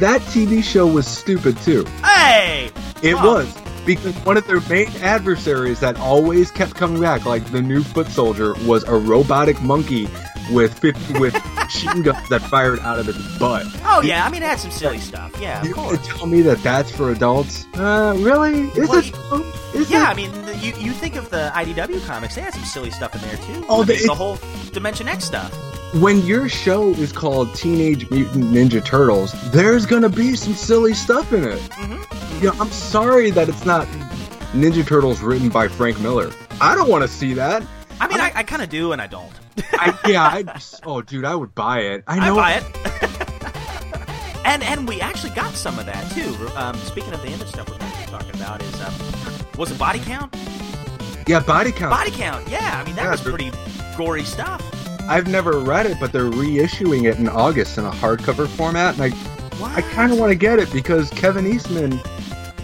That 0.00 0.20
TV 0.22 0.62
show 0.62 0.86
was 0.86 1.06
stupid 1.06 1.56
too. 1.58 1.84
hey, 2.04 2.70
It 3.02 3.14
Wow. 3.14 3.34
was 3.36 3.54
because 3.86 4.14
one 4.24 4.36
of 4.36 4.46
their 4.46 4.60
main 4.68 4.88
adversaries 5.02 5.80
that 5.80 5.96
always 5.98 6.50
kept 6.50 6.74
coming 6.74 7.00
back, 7.00 7.24
like 7.24 7.44
the 7.52 7.62
new 7.62 7.82
foot 7.82 8.08
soldier, 8.08 8.54
was 8.66 8.84
a 8.84 8.92
robotic 8.94 9.60
monkey 9.62 10.08
with 10.50 10.78
50 10.78 11.18
with 11.18 11.32
machine 11.54 12.02
guns 12.02 12.28
that 12.30 12.40
fired 12.42 12.80
out 12.80 12.98
of 12.98 13.08
its 13.08 13.38
butt. 13.38 13.64
oh 13.84 14.00
yeah. 14.02 14.24
I 14.26 14.30
mean, 14.30 14.42
it 14.42 14.46
had 14.46 14.58
some 14.58 14.70
silly 14.70 14.98
stuff. 14.98 15.32
Yeah, 15.40 15.62
You 15.64 15.74
course. 15.74 15.98
tell 16.06 16.26
me 16.26 16.40
that 16.42 16.62
that's 16.62 16.90
for 16.90 17.10
adults? 17.12 17.66
Uh, 17.76 18.14
really? 18.18 18.68
Is 18.70 18.88
Well, 18.88 18.98
it? 18.98 19.74
Is 19.74 19.90
Yeah, 19.90 20.04
it? 20.08 20.08
I 20.10 20.14
mean, 20.14 20.32
the, 20.46 20.56
you 20.56 20.72
you 20.78 20.92
think 20.92 21.16
of 21.16 21.28
the 21.30 21.50
IDW 21.54 22.04
comics? 22.06 22.34
They 22.34 22.40
had 22.40 22.54
some 22.54 22.64
silly 22.64 22.90
stuff 22.90 23.14
in 23.14 23.20
there 23.22 23.36
too. 23.36 23.64
Oh, 23.68 23.82
I 23.82 23.84
the- 23.84 23.94
mean, 23.94 24.06
the 24.06 24.14
whole 24.14 24.38
Dimension 24.72 25.08
X 25.08 25.24
stuff. 25.24 25.52
When 25.94 26.20
your 26.26 26.48
show 26.48 26.90
is 26.90 27.12
called 27.12 27.54
Teenage 27.54 28.10
Mutant 28.10 28.44
Ninja 28.44 28.84
Turtles, 28.84 29.32
there's 29.50 29.86
gonna 29.86 30.08
be 30.08 30.36
some 30.36 30.54
silly 30.54 30.94
stuff 30.94 31.32
in 31.32 31.44
it. 31.44 31.58
Mm-hmm. 31.58 32.44
You 32.44 32.50
know, 32.52 32.56
I'm 32.60 32.70
sorry 32.70 33.30
that 33.30 33.48
it's 33.48 33.64
not 33.64 33.86
Ninja 34.52 34.86
Turtles 34.86 35.20
written 35.20 35.48
by 35.48 35.68
Frank 35.68 35.98
Miller. 36.00 36.30
I 36.60 36.74
don't 36.74 36.88
want 36.90 37.02
to 37.02 37.08
see 37.08 37.34
that. 37.34 37.62
I 38.00 38.06
mean, 38.08 38.20
I, 38.20 38.32
I 38.34 38.42
kind 38.42 38.62
of 38.62 38.68
do, 38.68 38.92
and 38.92 39.00
I 39.02 39.06
don't. 39.06 39.32
I, 39.72 39.98
yeah, 40.06 40.22
I 40.24 40.44
oh, 40.84 41.02
dude, 41.02 41.24
I 41.24 41.34
would 41.34 41.54
buy 41.54 41.80
it. 41.80 42.04
I 42.06 42.18
I 42.18 42.26
know. 42.28 42.34
buy 42.36 42.52
it. 42.54 42.64
and 44.44 44.62
and 44.62 44.86
we 44.88 45.00
actually 45.00 45.34
got 45.34 45.54
some 45.54 45.78
of 45.78 45.86
that 45.86 46.10
too. 46.12 46.34
Um, 46.56 46.76
speaking 46.76 47.12
of 47.12 47.22
the 47.22 47.28
image 47.28 47.48
stuff 47.48 47.68
we're 47.70 47.78
talking 48.06 48.34
about 48.34 48.62
is 48.62 48.80
um, 48.82 48.94
was 49.56 49.70
it 49.70 49.78
body 49.78 49.98
count? 50.00 50.34
Yeah, 51.26 51.40
body 51.40 51.72
count. 51.72 51.90
Body 51.90 52.10
count. 52.10 52.48
Yeah, 52.48 52.80
I 52.80 52.84
mean 52.84 52.94
that 52.96 53.04
Yeah, 53.04 53.10
was 53.10 53.20
pretty 53.20 53.50
gory 53.96 54.22
stuff. 54.24 54.62
I've 55.08 55.26
never 55.28 55.58
read 55.58 55.86
it, 55.86 55.98
but 55.98 56.12
they're 56.12 56.24
reissuing 56.30 57.10
it 57.10 57.18
in 57.18 57.28
August 57.28 57.78
in 57.78 57.84
a 57.84 57.90
hardcover 57.90 58.46
format, 58.46 58.94
and 58.94 59.02
I, 59.04 59.10
What? 59.58 59.72
I 59.72 59.82
kind 59.82 60.12
of 60.12 60.18
want 60.18 60.30
to 60.30 60.36
get 60.36 60.58
it 60.58 60.70
because 60.72 61.10
Kevin 61.10 61.46
Eastman. 61.46 61.92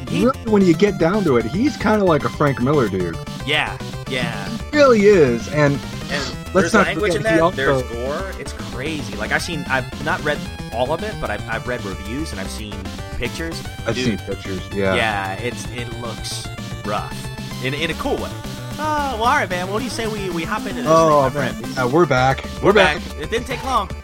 He- 0.08 0.26
Really, 0.26 0.38
when 0.50 0.62
you 0.64 0.74
get 0.74 0.98
down 0.98 1.24
to 1.24 1.38
it, 1.38 1.44
he's 1.46 1.76
kind 1.78 2.00
of 2.02 2.06
like 2.06 2.24
a 2.24 2.28
Frank 2.28 2.60
Miller 2.62 2.88
dude. 2.88 3.16
Yeah, 3.46 3.76
yeah. 4.08 4.48
He 4.70 4.76
really 4.76 5.00
is, 5.06 5.48
and 5.48 5.72
And 6.10 6.22
Let's 6.54 6.70
there's 6.70 6.74
not 6.74 6.86
language 6.86 7.14
in 7.16 7.22
that. 7.22 7.40
also- 7.40 7.56
There's 7.56 7.82
gore. 7.90 8.30
It's 8.38 8.52
crazy. 8.52 9.16
Like 9.16 9.32
I've 9.32 9.42
seen. 9.42 9.64
I've 9.68 10.04
not 10.04 10.22
read 10.22 10.38
all 10.72 10.92
of 10.92 11.02
it, 11.02 11.14
but 11.20 11.30
I've, 11.30 11.48
I've 11.48 11.66
read 11.66 11.82
reviews 11.84 12.30
and 12.30 12.40
I've 12.40 12.50
seen 12.50 12.74
pictures. 13.16 13.60
I've 13.86 13.94
Dude, 13.96 14.04
seen 14.04 14.18
pictures. 14.18 14.60
Yeah. 14.72 14.94
Yeah, 14.94 15.32
it's 15.34 15.66
it 15.70 15.88
looks 16.00 16.46
rough 16.84 17.64
in 17.64 17.72
in 17.74 17.90
a 17.90 17.94
cool 17.94 18.16
way. 18.16 18.30
Oh, 18.76 19.14
well, 19.14 19.24
all 19.24 19.36
right, 19.36 19.48
man. 19.48 19.70
What 19.70 19.78
do 19.78 19.84
you 19.84 19.90
say 19.90 20.06
we, 20.06 20.30
we 20.30 20.42
hop 20.44 20.62
into 20.66 20.82
this? 20.82 20.86
Oh 20.88 21.28
thing, 21.30 21.34
my 21.34 21.44
man, 21.44 21.54
friend? 21.54 21.74
Yeah, 21.76 21.86
we're 21.86 22.06
back. 22.06 22.44
We're 22.62 22.72
back. 22.72 23.00
It 23.18 23.30
didn't 23.30 23.46
take 23.46 23.62
long. 23.64 23.88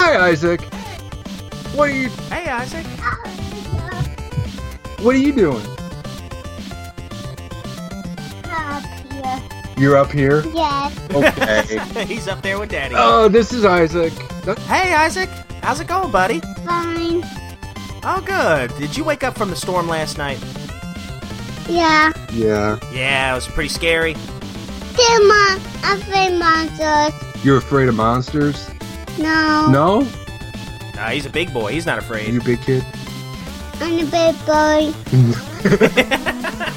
Hi, 0.00 0.28
Isaac. 0.30 0.60
What 1.74 1.90
are 1.90 1.92
you? 1.92 2.08
hey, 2.28 2.48
Isaac. 2.48 2.84
What 5.00 5.14
are 5.14 5.18
you 5.18 5.32
doing? 5.32 5.64
Up 8.44 8.82
here. 8.82 9.42
You're 9.78 9.96
up 9.96 10.10
here. 10.10 10.44
Yes. 10.48 11.10
Okay. 11.14 12.04
He's 12.06 12.26
up 12.26 12.42
there 12.42 12.58
with 12.58 12.70
Daddy. 12.70 12.94
oh, 12.98 13.28
this 13.28 13.52
is 13.52 13.64
Isaac. 13.64 14.12
Hey, 14.66 14.92
Isaac. 14.92 15.30
How's 15.62 15.80
it 15.80 15.86
going, 15.86 16.10
buddy? 16.10 16.40
Fine. 16.66 17.22
Oh, 18.02 18.22
good. 18.26 18.76
Did 18.78 18.96
you 18.96 19.04
wake 19.04 19.22
up 19.22 19.38
from 19.38 19.50
the 19.50 19.56
storm 19.56 19.86
last 19.88 20.18
night? 20.18 20.38
Yeah. 21.68 22.12
Yeah. 22.32 22.78
Yeah, 22.92 23.32
it 23.32 23.34
was 23.34 23.46
pretty 23.48 23.68
scary. 23.68 24.14
Two 24.14 25.26
mon- 25.28 25.60
afraid 25.84 26.32
of 26.32 26.38
monsters. 26.38 27.44
You're 27.44 27.58
afraid 27.58 27.88
of 27.88 27.94
monsters? 27.94 28.68
No. 29.18 29.66
No. 29.70 30.00
Nah, 30.94 31.08
he's 31.10 31.26
a 31.26 31.30
big 31.30 31.52
boy. 31.52 31.72
He's 31.72 31.86
not 31.86 31.98
afraid. 31.98 32.28
you 32.32 32.40
a 32.40 32.44
big 32.44 32.60
kid. 32.62 32.84
I'm 33.80 33.98
a 33.98 34.10
big 34.10 34.36
boy. 34.46 34.92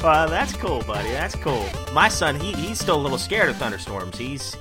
Well, 0.03 0.29
that's 0.29 0.53
cool, 0.53 0.81
buddy. 0.83 1.11
That's 1.11 1.35
cool. 1.35 1.67
My 1.93 2.09
son, 2.09 2.39
he 2.39 2.53
he's 2.53 2.79
still 2.79 2.95
a 2.97 3.03
little 3.03 3.19
scared 3.19 3.49
of 3.49 3.57
thunderstorms. 3.57 4.17
He's 4.17 4.57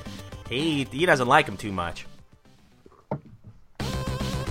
he 0.49 0.85
he 0.85 1.05
doesn't 1.05 1.27
like 1.27 1.45
them 1.45 1.57
too 1.57 1.71
much. 1.71 2.07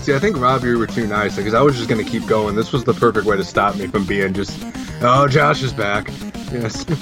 See, 0.07 0.15
I 0.15 0.21
think 0.21 0.37
Rob, 0.39 0.63
you 0.63 0.79
were 0.79 0.87
too 0.87 1.09
nice 1.09 1.35
because 1.35 1.53
I 1.53 1.61
was 1.63 1.75
just 1.75 1.89
gonna 1.89 2.05
keep 2.05 2.29
going. 2.29 2.55
This 2.55 2.73
was 2.73 2.85
the 2.85 2.95
perfect 2.95 3.27
way 3.27 3.37
to 3.37 3.43
stop 3.43 3.75
me 3.75 3.89
from 3.89 4.07
being 4.07 4.35
just, 4.35 4.57
oh, 5.03 5.27
Josh 5.27 5.65
is 5.65 5.73
back. 5.73 6.13
Yes. 6.53 6.87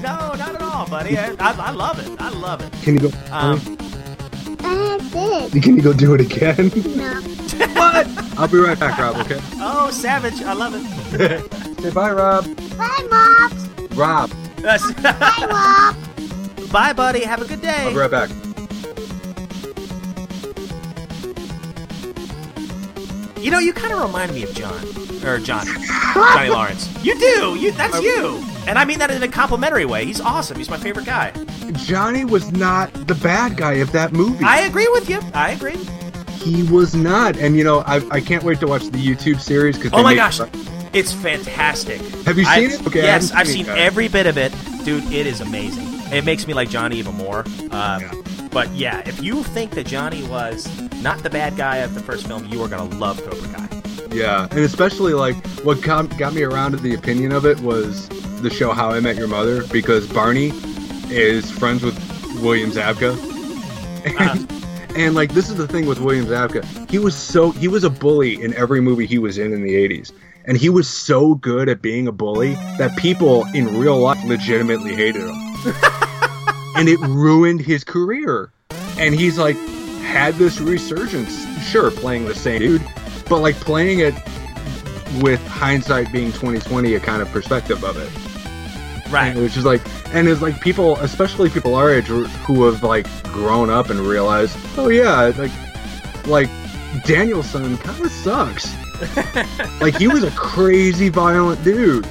No, 0.00 0.32
not 0.34 0.54
at 0.54 0.62
all, 0.62 0.88
buddy. 0.88 1.18
I, 1.18 1.32
I, 1.38 1.52
I 1.52 1.70
love 1.70 1.98
it. 2.00 2.18
I 2.20 2.30
love 2.30 2.62
it. 2.62 2.72
Can 2.82 2.94
you 2.94 3.00
go? 3.00 3.08
Um, 3.30 3.60
I. 4.60 5.50
Can 5.62 5.76
you 5.76 5.82
go 5.82 5.92
do 5.92 6.14
it 6.14 6.20
again? 6.22 6.70
No. 6.96 7.68
what? 7.74 8.06
I'll 8.38 8.48
be 8.48 8.56
right 8.58 8.80
back, 8.80 8.98
Rob. 8.98 9.16
Okay. 9.18 9.38
Oh, 9.56 9.90
savage! 9.92 10.40
I 10.42 10.54
love 10.54 10.72
it. 10.74 11.52
Say 11.82 11.90
bye, 11.90 12.10
Rob. 12.10 12.46
Bye, 12.78 13.06
Mops. 13.10 13.68
Rob. 13.94 14.30
That's- 14.56 14.90
Bye, 15.02 15.46
Mop. 15.46 16.72
Bye, 16.72 16.94
buddy. 16.94 17.20
Have 17.22 17.42
a 17.42 17.44
good 17.44 17.60
day. 17.60 17.84
I'll 17.84 17.90
be 17.90 17.96
right 17.98 18.10
back. 18.10 18.30
You 23.42 23.50
know, 23.50 23.58
you 23.58 23.72
kind 23.72 23.92
of 23.92 24.00
remind 24.00 24.32
me 24.32 24.44
of 24.44 24.54
John 24.54 24.84
or 25.24 25.38
John 25.38 25.66
Johnny 26.14 26.48
Lawrence. 26.48 26.88
You 27.04 27.18
do. 27.18 27.56
You 27.58 27.72
that's 27.72 28.00
you. 28.00 28.42
And 28.68 28.78
I 28.78 28.84
mean 28.84 29.00
that 29.00 29.10
in 29.10 29.22
a 29.22 29.28
complimentary 29.28 29.84
way. 29.84 30.04
He's 30.04 30.20
awesome. 30.20 30.56
He's 30.56 30.70
my 30.70 30.76
favorite 30.76 31.06
guy. 31.06 31.32
Johnny 31.72 32.24
was 32.24 32.52
not 32.52 32.92
the 33.08 33.16
bad 33.16 33.56
guy 33.56 33.74
of 33.74 33.90
that 33.92 34.12
movie. 34.12 34.44
I 34.44 34.60
agree 34.60 34.88
with 34.92 35.10
you. 35.10 35.20
I 35.34 35.50
agree. 35.50 35.76
he 36.36 36.62
was 36.64 36.94
not. 36.94 37.36
And 37.36 37.56
you 37.56 37.64
know, 37.64 37.80
I, 37.80 37.96
I 38.10 38.20
can't 38.20 38.44
wait 38.44 38.60
to 38.60 38.66
watch 38.68 38.84
the 38.84 39.04
YouTube 39.04 39.40
series 39.40 39.76
because. 39.76 39.92
Oh 39.92 40.02
my 40.04 40.14
gosh, 40.14 40.40
it's 40.92 41.12
fantastic. 41.12 42.00
Have 42.26 42.38
you 42.38 42.44
I- 42.46 42.60
seen 42.68 42.80
it? 42.80 42.86
Okay, 42.86 43.00
I 43.00 43.04
yes, 43.04 43.30
haven't 43.30 43.40
I've 43.40 43.46
seen 43.48 43.64
seen 43.64 43.74
it 43.74 43.78
every 43.78 44.06
bit 44.08 44.26
of 44.26 44.38
it, 44.38 44.52
dude. 44.84 45.04
It 45.12 45.26
is 45.26 45.40
amazing. 45.40 45.88
It 46.12 46.24
makes 46.24 46.46
me 46.46 46.54
like 46.54 46.68
Johnny 46.68 46.96
even 46.98 47.14
more. 47.16 47.44
Um, 47.70 48.21
But 48.52 48.70
yeah, 48.72 49.02
if 49.06 49.22
you 49.22 49.42
think 49.42 49.72
that 49.72 49.86
Johnny 49.86 50.22
was 50.24 50.68
not 51.02 51.22
the 51.22 51.30
bad 51.30 51.56
guy 51.56 51.78
of 51.78 51.94
the 51.94 52.00
first 52.00 52.26
film, 52.26 52.46
you 52.46 52.62
are 52.62 52.68
gonna 52.68 52.94
love 52.96 53.22
Cobra 53.24 53.48
Kai. 53.48 53.82
Yeah, 54.14 54.46
and 54.50 54.60
especially 54.60 55.14
like 55.14 55.36
what 55.64 55.80
got, 55.80 56.16
got 56.18 56.34
me 56.34 56.42
around 56.42 56.72
to 56.72 56.76
the 56.76 56.94
opinion 56.94 57.32
of 57.32 57.46
it 57.46 57.58
was 57.60 58.08
the 58.42 58.50
show 58.50 58.72
How 58.72 58.90
I 58.90 59.00
Met 59.00 59.16
Your 59.16 59.28
Mother 59.28 59.66
because 59.68 60.06
Barney 60.06 60.52
is 61.08 61.50
friends 61.50 61.82
with 61.82 61.96
William 62.42 62.70
Zabka. 62.70 63.16
And, 64.04 64.16
Uh-huh. 64.18 64.94
and 64.96 65.14
like 65.14 65.32
this 65.32 65.48
is 65.48 65.56
the 65.56 65.66
thing 65.66 65.86
with 65.86 66.00
William 66.00 66.26
Zabka. 66.26 66.90
He 66.90 66.98
was 66.98 67.14
so 67.16 67.52
he 67.52 67.68
was 67.68 67.84
a 67.84 67.90
bully 67.90 68.42
in 68.42 68.52
every 68.54 68.82
movie 68.82 69.06
he 69.06 69.18
was 69.18 69.38
in 69.38 69.54
in 69.54 69.62
the 69.62 69.74
80s. 69.74 70.12
And 70.44 70.58
he 70.58 70.68
was 70.68 70.88
so 70.88 71.36
good 71.36 71.68
at 71.68 71.80
being 71.80 72.06
a 72.08 72.12
bully 72.12 72.54
that 72.76 72.96
people 72.98 73.46
in 73.54 73.78
real 73.78 73.98
life 73.98 74.22
legitimately 74.24 74.94
hated 74.94 75.22
him. 75.22 75.36
and 76.76 76.88
it 76.88 76.98
ruined 77.00 77.60
his 77.60 77.84
career. 77.84 78.52
and 78.98 79.14
he's 79.14 79.38
like 79.38 79.56
had 80.02 80.34
this 80.34 80.60
resurgence. 80.60 81.46
Sure, 81.62 81.90
playing 81.90 82.26
the 82.26 82.34
same 82.34 82.58
dude, 82.58 82.82
but 83.28 83.38
like 83.38 83.54
playing 83.56 84.00
it 84.00 84.14
with 85.22 85.44
hindsight 85.46 86.12
being 86.12 86.32
2020, 86.32 86.94
a 86.94 87.00
kind 87.00 87.22
of 87.22 87.28
perspective 87.30 87.84
of 87.84 87.96
it. 87.96 89.10
Right. 89.12 89.36
Which 89.36 89.56
is 89.56 89.64
like, 89.64 89.82
and 90.14 90.28
it's 90.28 90.40
like 90.40 90.60
people, 90.60 90.96
especially 90.96 91.50
people 91.50 91.74
our 91.74 91.90
age, 91.92 92.06
who 92.06 92.64
have 92.64 92.82
like 92.82 93.06
grown 93.24 93.70
up 93.70 93.90
and 93.90 94.00
realized, 94.00 94.56
oh 94.76 94.88
yeah, 94.88 95.32
like, 95.36 95.52
like 96.26 96.48
Daniel-san 97.04 97.76
kind 97.78 98.04
of 98.04 98.10
sucks. 98.10 98.74
like 99.80 99.96
he 99.96 100.08
was 100.08 100.22
a 100.24 100.30
crazy 100.32 101.08
violent 101.08 101.62
dude, 101.62 102.06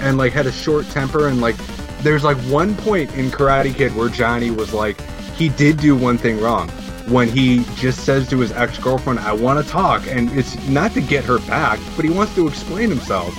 and 0.00 0.18
like 0.18 0.32
had 0.32 0.46
a 0.46 0.52
short 0.52 0.86
temper, 0.90 1.28
and 1.28 1.40
like 1.40 1.56
there's 2.02 2.24
like 2.24 2.36
one 2.42 2.74
point 2.76 3.14
in 3.14 3.30
Karate 3.30 3.74
Kid 3.74 3.94
where 3.94 4.08
Johnny 4.08 4.50
was 4.50 4.72
like, 4.72 5.00
he 5.36 5.48
did 5.48 5.78
do 5.78 5.96
one 5.96 6.18
thing 6.18 6.40
wrong 6.40 6.68
when 7.08 7.28
he 7.28 7.64
just 7.76 8.04
says 8.04 8.28
to 8.28 8.38
his 8.38 8.52
ex 8.52 8.76
girlfriend, 8.78 9.18
I 9.20 9.32
want 9.32 9.64
to 9.64 9.70
talk. 9.70 10.06
And 10.06 10.30
it's 10.36 10.56
not 10.68 10.92
to 10.92 11.00
get 11.00 11.24
her 11.24 11.38
back, 11.40 11.78
but 11.96 12.04
he 12.04 12.10
wants 12.10 12.34
to 12.34 12.46
explain 12.46 12.90
himself. 12.90 13.34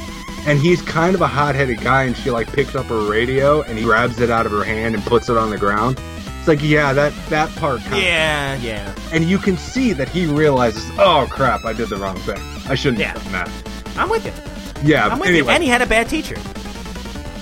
And 0.47 0.57
he's 0.57 0.81
kind 0.81 1.13
of 1.13 1.21
a 1.21 1.27
hot 1.27 1.53
headed 1.53 1.81
guy, 1.81 2.03
and 2.03 2.15
she 2.15 2.31
like 2.31 2.51
picks 2.51 2.73
up 2.73 2.85
her 2.87 3.09
radio 3.09 3.61
and 3.61 3.77
he 3.77 3.83
grabs 3.83 4.19
it 4.21 4.29
out 4.31 4.45
of 4.45 4.51
her 4.53 4.63
hand 4.63 4.95
and 4.95 5.03
puts 5.03 5.29
it 5.29 5.37
on 5.37 5.49
the 5.49 5.57
ground. 5.57 5.99
It's 6.39 6.47
like, 6.47 6.63
yeah, 6.63 6.93
that, 6.93 7.13
that 7.29 7.53
part 7.57 7.81
kind 7.81 8.01
Yeah, 8.01 8.55
yeah. 8.55 8.95
And 9.11 9.25
you 9.25 9.37
can 9.37 9.57
see 9.57 9.91
that 9.93 10.07
he 10.09 10.25
realizes, 10.25 10.89
oh 10.97 11.27
crap, 11.29 11.65
I 11.65 11.73
did 11.73 11.89
the 11.89 11.97
wrong 11.97 12.15
thing. 12.19 12.39
I 12.69 12.75
shouldn't 12.75 13.01
Yeah. 13.01 13.11
have 13.19 13.23
done 13.23 13.33
that. 13.33 13.97
I'm 13.97 14.09
with 14.09 14.25
you. 14.25 14.31
Yeah, 14.89 15.07
I'm 15.09 15.19
with 15.19 15.35
you. 15.35 15.47
And 15.49 15.61
he 15.61 15.67
had 15.69 15.81
a 15.81 15.85
bad 15.85 16.07
teacher. 16.07 16.37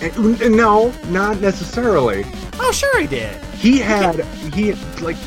Uh, 0.01 0.49
No, 0.49 0.93
not 1.09 1.39
necessarily. 1.39 2.25
Oh, 2.59 2.71
sure 2.71 2.99
he 2.99 3.07
did. 3.07 3.43
He 3.55 3.79
had 3.79 4.23
he 4.53 4.73
like 5.01 5.17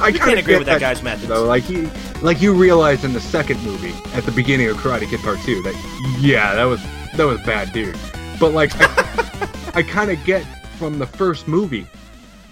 I 0.00 0.12
can't 0.12 0.38
agree 0.38 0.56
with 0.56 0.66
that 0.66 0.80
guy's 0.80 1.02
method. 1.02 1.28
Though, 1.28 1.44
like 1.44 1.64
he 1.64 1.86
like 2.22 2.40
you 2.40 2.54
realize 2.54 3.04
in 3.04 3.12
the 3.12 3.20
second 3.20 3.62
movie 3.62 3.92
at 4.14 4.24
the 4.24 4.32
beginning 4.32 4.68
of 4.68 4.76
Karate 4.78 5.08
Kid 5.08 5.20
Part 5.20 5.38
Two 5.40 5.62
that 5.62 5.74
yeah 6.20 6.54
that 6.54 6.64
was 6.64 6.80
that 7.16 7.24
was 7.24 7.40
bad 7.42 7.72
dude. 7.72 7.96
But 8.38 8.52
like 8.52 8.70
I, 8.74 9.48
I 9.74 9.82
kind 9.82 10.10
of 10.10 10.22
get 10.24 10.42
from 10.78 10.98
the 10.98 11.06
first 11.06 11.46
movie, 11.46 11.86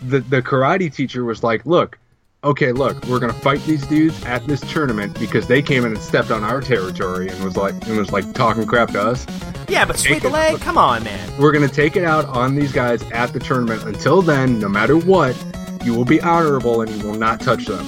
the 0.02 0.20
the 0.20 0.42
karate 0.42 0.92
teacher 0.92 1.24
was 1.24 1.42
like, 1.42 1.64
look. 1.64 1.98
Okay, 2.44 2.70
look, 2.70 3.04
we're 3.06 3.18
gonna 3.18 3.32
fight 3.32 3.60
these 3.64 3.84
dudes 3.84 4.24
at 4.24 4.46
this 4.46 4.60
tournament 4.60 5.18
because 5.18 5.48
they 5.48 5.60
came 5.60 5.84
in 5.84 5.94
and 5.94 6.00
stepped 6.00 6.30
on 6.30 6.44
our 6.44 6.60
territory 6.60 7.28
and 7.28 7.42
was 7.42 7.56
like 7.56 7.74
and 7.88 7.98
was 7.98 8.12
like 8.12 8.32
talking 8.32 8.64
crap 8.64 8.92
to 8.92 9.02
us. 9.02 9.26
Yeah, 9.68 9.84
but 9.84 9.98
sweep 9.98 10.22
the 10.22 10.30
leg. 10.30 10.60
Come 10.60 10.78
on, 10.78 11.02
man. 11.02 11.36
We're 11.36 11.50
gonna 11.50 11.66
take 11.66 11.96
it 11.96 12.04
out 12.04 12.26
on 12.26 12.54
these 12.54 12.70
guys 12.70 13.02
at 13.10 13.32
the 13.32 13.40
tournament. 13.40 13.82
Until 13.82 14.22
then, 14.22 14.60
no 14.60 14.68
matter 14.68 14.96
what, 14.96 15.36
you 15.82 15.92
will 15.94 16.04
be 16.04 16.20
honorable 16.20 16.80
and 16.80 16.90
you 16.92 17.08
will 17.08 17.18
not 17.18 17.40
touch 17.40 17.66
them. 17.66 17.84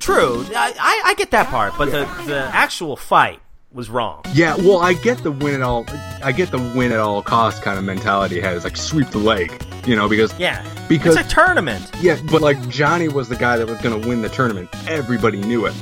True. 0.00 0.44
I, 0.48 0.74
I, 0.80 1.02
I 1.06 1.14
get 1.14 1.30
that 1.30 1.46
part, 1.46 1.74
but 1.78 1.92
the, 1.92 2.04
the 2.26 2.50
actual 2.52 2.96
fight 2.96 3.40
was 3.76 3.88
wrong. 3.90 4.22
Yeah, 4.32 4.56
well, 4.56 4.78
I 4.78 4.94
get 4.94 5.18
the 5.18 5.30
win 5.30 5.54
at 5.54 5.62
all. 5.62 5.84
I 6.24 6.32
get 6.32 6.50
the 6.50 6.58
win 6.74 6.90
at 6.92 6.98
all 6.98 7.22
cost 7.22 7.62
kind 7.62 7.78
of 7.78 7.84
mentality. 7.84 8.38
It 8.38 8.44
has 8.44 8.64
like 8.64 8.76
sweep 8.76 9.10
the 9.10 9.18
leg, 9.18 9.52
you 9.86 9.94
know, 9.94 10.08
because 10.08 10.32
Yeah. 10.38 10.64
because 10.88 11.14
it's 11.16 11.26
a 11.26 11.34
tournament. 11.34 11.90
yeah, 12.00 12.18
but 12.32 12.40
like 12.42 12.58
Johnny 12.68 13.06
was 13.08 13.28
the 13.28 13.36
guy 13.36 13.56
that 13.58 13.68
was 13.68 13.78
gonna 13.82 13.98
win 14.08 14.22
the 14.22 14.28
tournament. 14.30 14.68
Everybody 14.88 15.38
knew 15.40 15.66
it. 15.66 15.74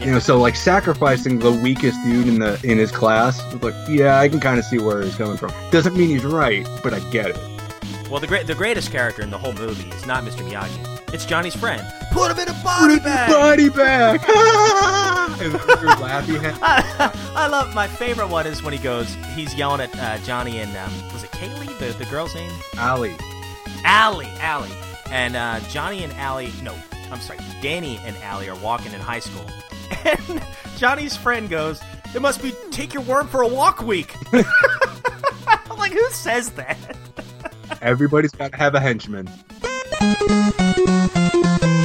You 0.00 0.12
know, 0.12 0.18
so 0.18 0.38
like 0.38 0.56
sacrificing 0.56 1.38
the 1.40 1.50
weakest 1.52 1.98
dude 2.04 2.26
in 2.28 2.38
the 2.38 2.58
in 2.62 2.78
his 2.78 2.90
class, 2.90 3.42
like 3.62 3.74
yeah, 3.88 4.18
I 4.18 4.28
can 4.28 4.40
kind 4.40 4.58
of 4.58 4.64
see 4.64 4.78
where 4.78 5.02
he's 5.02 5.14
coming 5.16 5.36
from. 5.36 5.52
Doesn't 5.70 5.94
mean 5.96 6.08
he's 6.08 6.24
right, 6.24 6.66
but 6.82 6.94
I 6.94 7.00
get 7.10 7.26
it. 7.26 7.38
Well, 8.10 8.20
the 8.20 8.26
great 8.26 8.46
the 8.46 8.54
greatest 8.54 8.90
character 8.92 9.22
in 9.22 9.30
the 9.30 9.38
whole 9.38 9.52
movie 9.52 9.88
is 9.90 10.06
not 10.06 10.24
Mr. 10.24 10.42
Miyagi. 10.48 10.89
It's 11.12 11.24
Johnny's 11.24 11.56
friend. 11.56 11.82
Put 12.12 12.30
him 12.30 12.38
in 12.38 12.48
a 12.48 12.64
body 12.64 12.98
bag. 12.98 13.30
Body 13.30 13.68
bag. 13.68 14.20
and 15.40 15.52
you're 15.52 15.96
laughing 15.96 16.44
at 16.44 16.56
I 17.34 17.46
love 17.46 17.74
my 17.74 17.88
favorite 17.88 18.28
one 18.28 18.46
is 18.46 18.62
when 18.62 18.72
he 18.72 18.78
goes. 18.78 19.14
He's 19.34 19.54
yelling 19.54 19.80
at 19.80 19.98
uh, 19.98 20.18
Johnny 20.24 20.58
and 20.58 20.76
um, 20.76 20.92
was 21.12 21.24
it 21.24 21.30
Kaylee 21.32 21.78
the 21.78 21.92
the 21.98 22.08
girl's 22.10 22.34
name? 22.34 22.52
Ali. 22.78 23.16
Allie, 23.84 24.28
Ali, 24.42 24.70
and 25.10 25.36
uh, 25.36 25.60
Johnny 25.68 26.04
and 26.04 26.12
Ali. 26.14 26.52
No, 26.62 26.74
I'm 27.10 27.20
sorry. 27.20 27.38
Danny 27.62 27.98
and 28.04 28.16
Ali 28.24 28.48
are 28.48 28.56
walking 28.56 28.92
in 28.92 29.00
high 29.00 29.20
school, 29.20 29.46
and 30.04 30.42
Johnny's 30.76 31.16
friend 31.16 31.48
goes, 31.48 31.80
"It 32.14 32.22
must 32.22 32.42
be 32.42 32.52
take 32.70 32.94
your 32.94 33.02
worm 33.02 33.26
for 33.26 33.42
a 33.42 33.48
walk 33.48 33.82
week." 33.82 34.14
I'm 34.32 35.78
like, 35.78 35.92
who 35.92 36.10
says 36.10 36.50
that? 36.50 36.96
Everybody's 37.80 38.32
got 38.32 38.52
to 38.52 38.58
have 38.58 38.74
a 38.74 38.80
henchman. 38.80 39.30
Thank 40.12 41.64
you. 41.64 41.79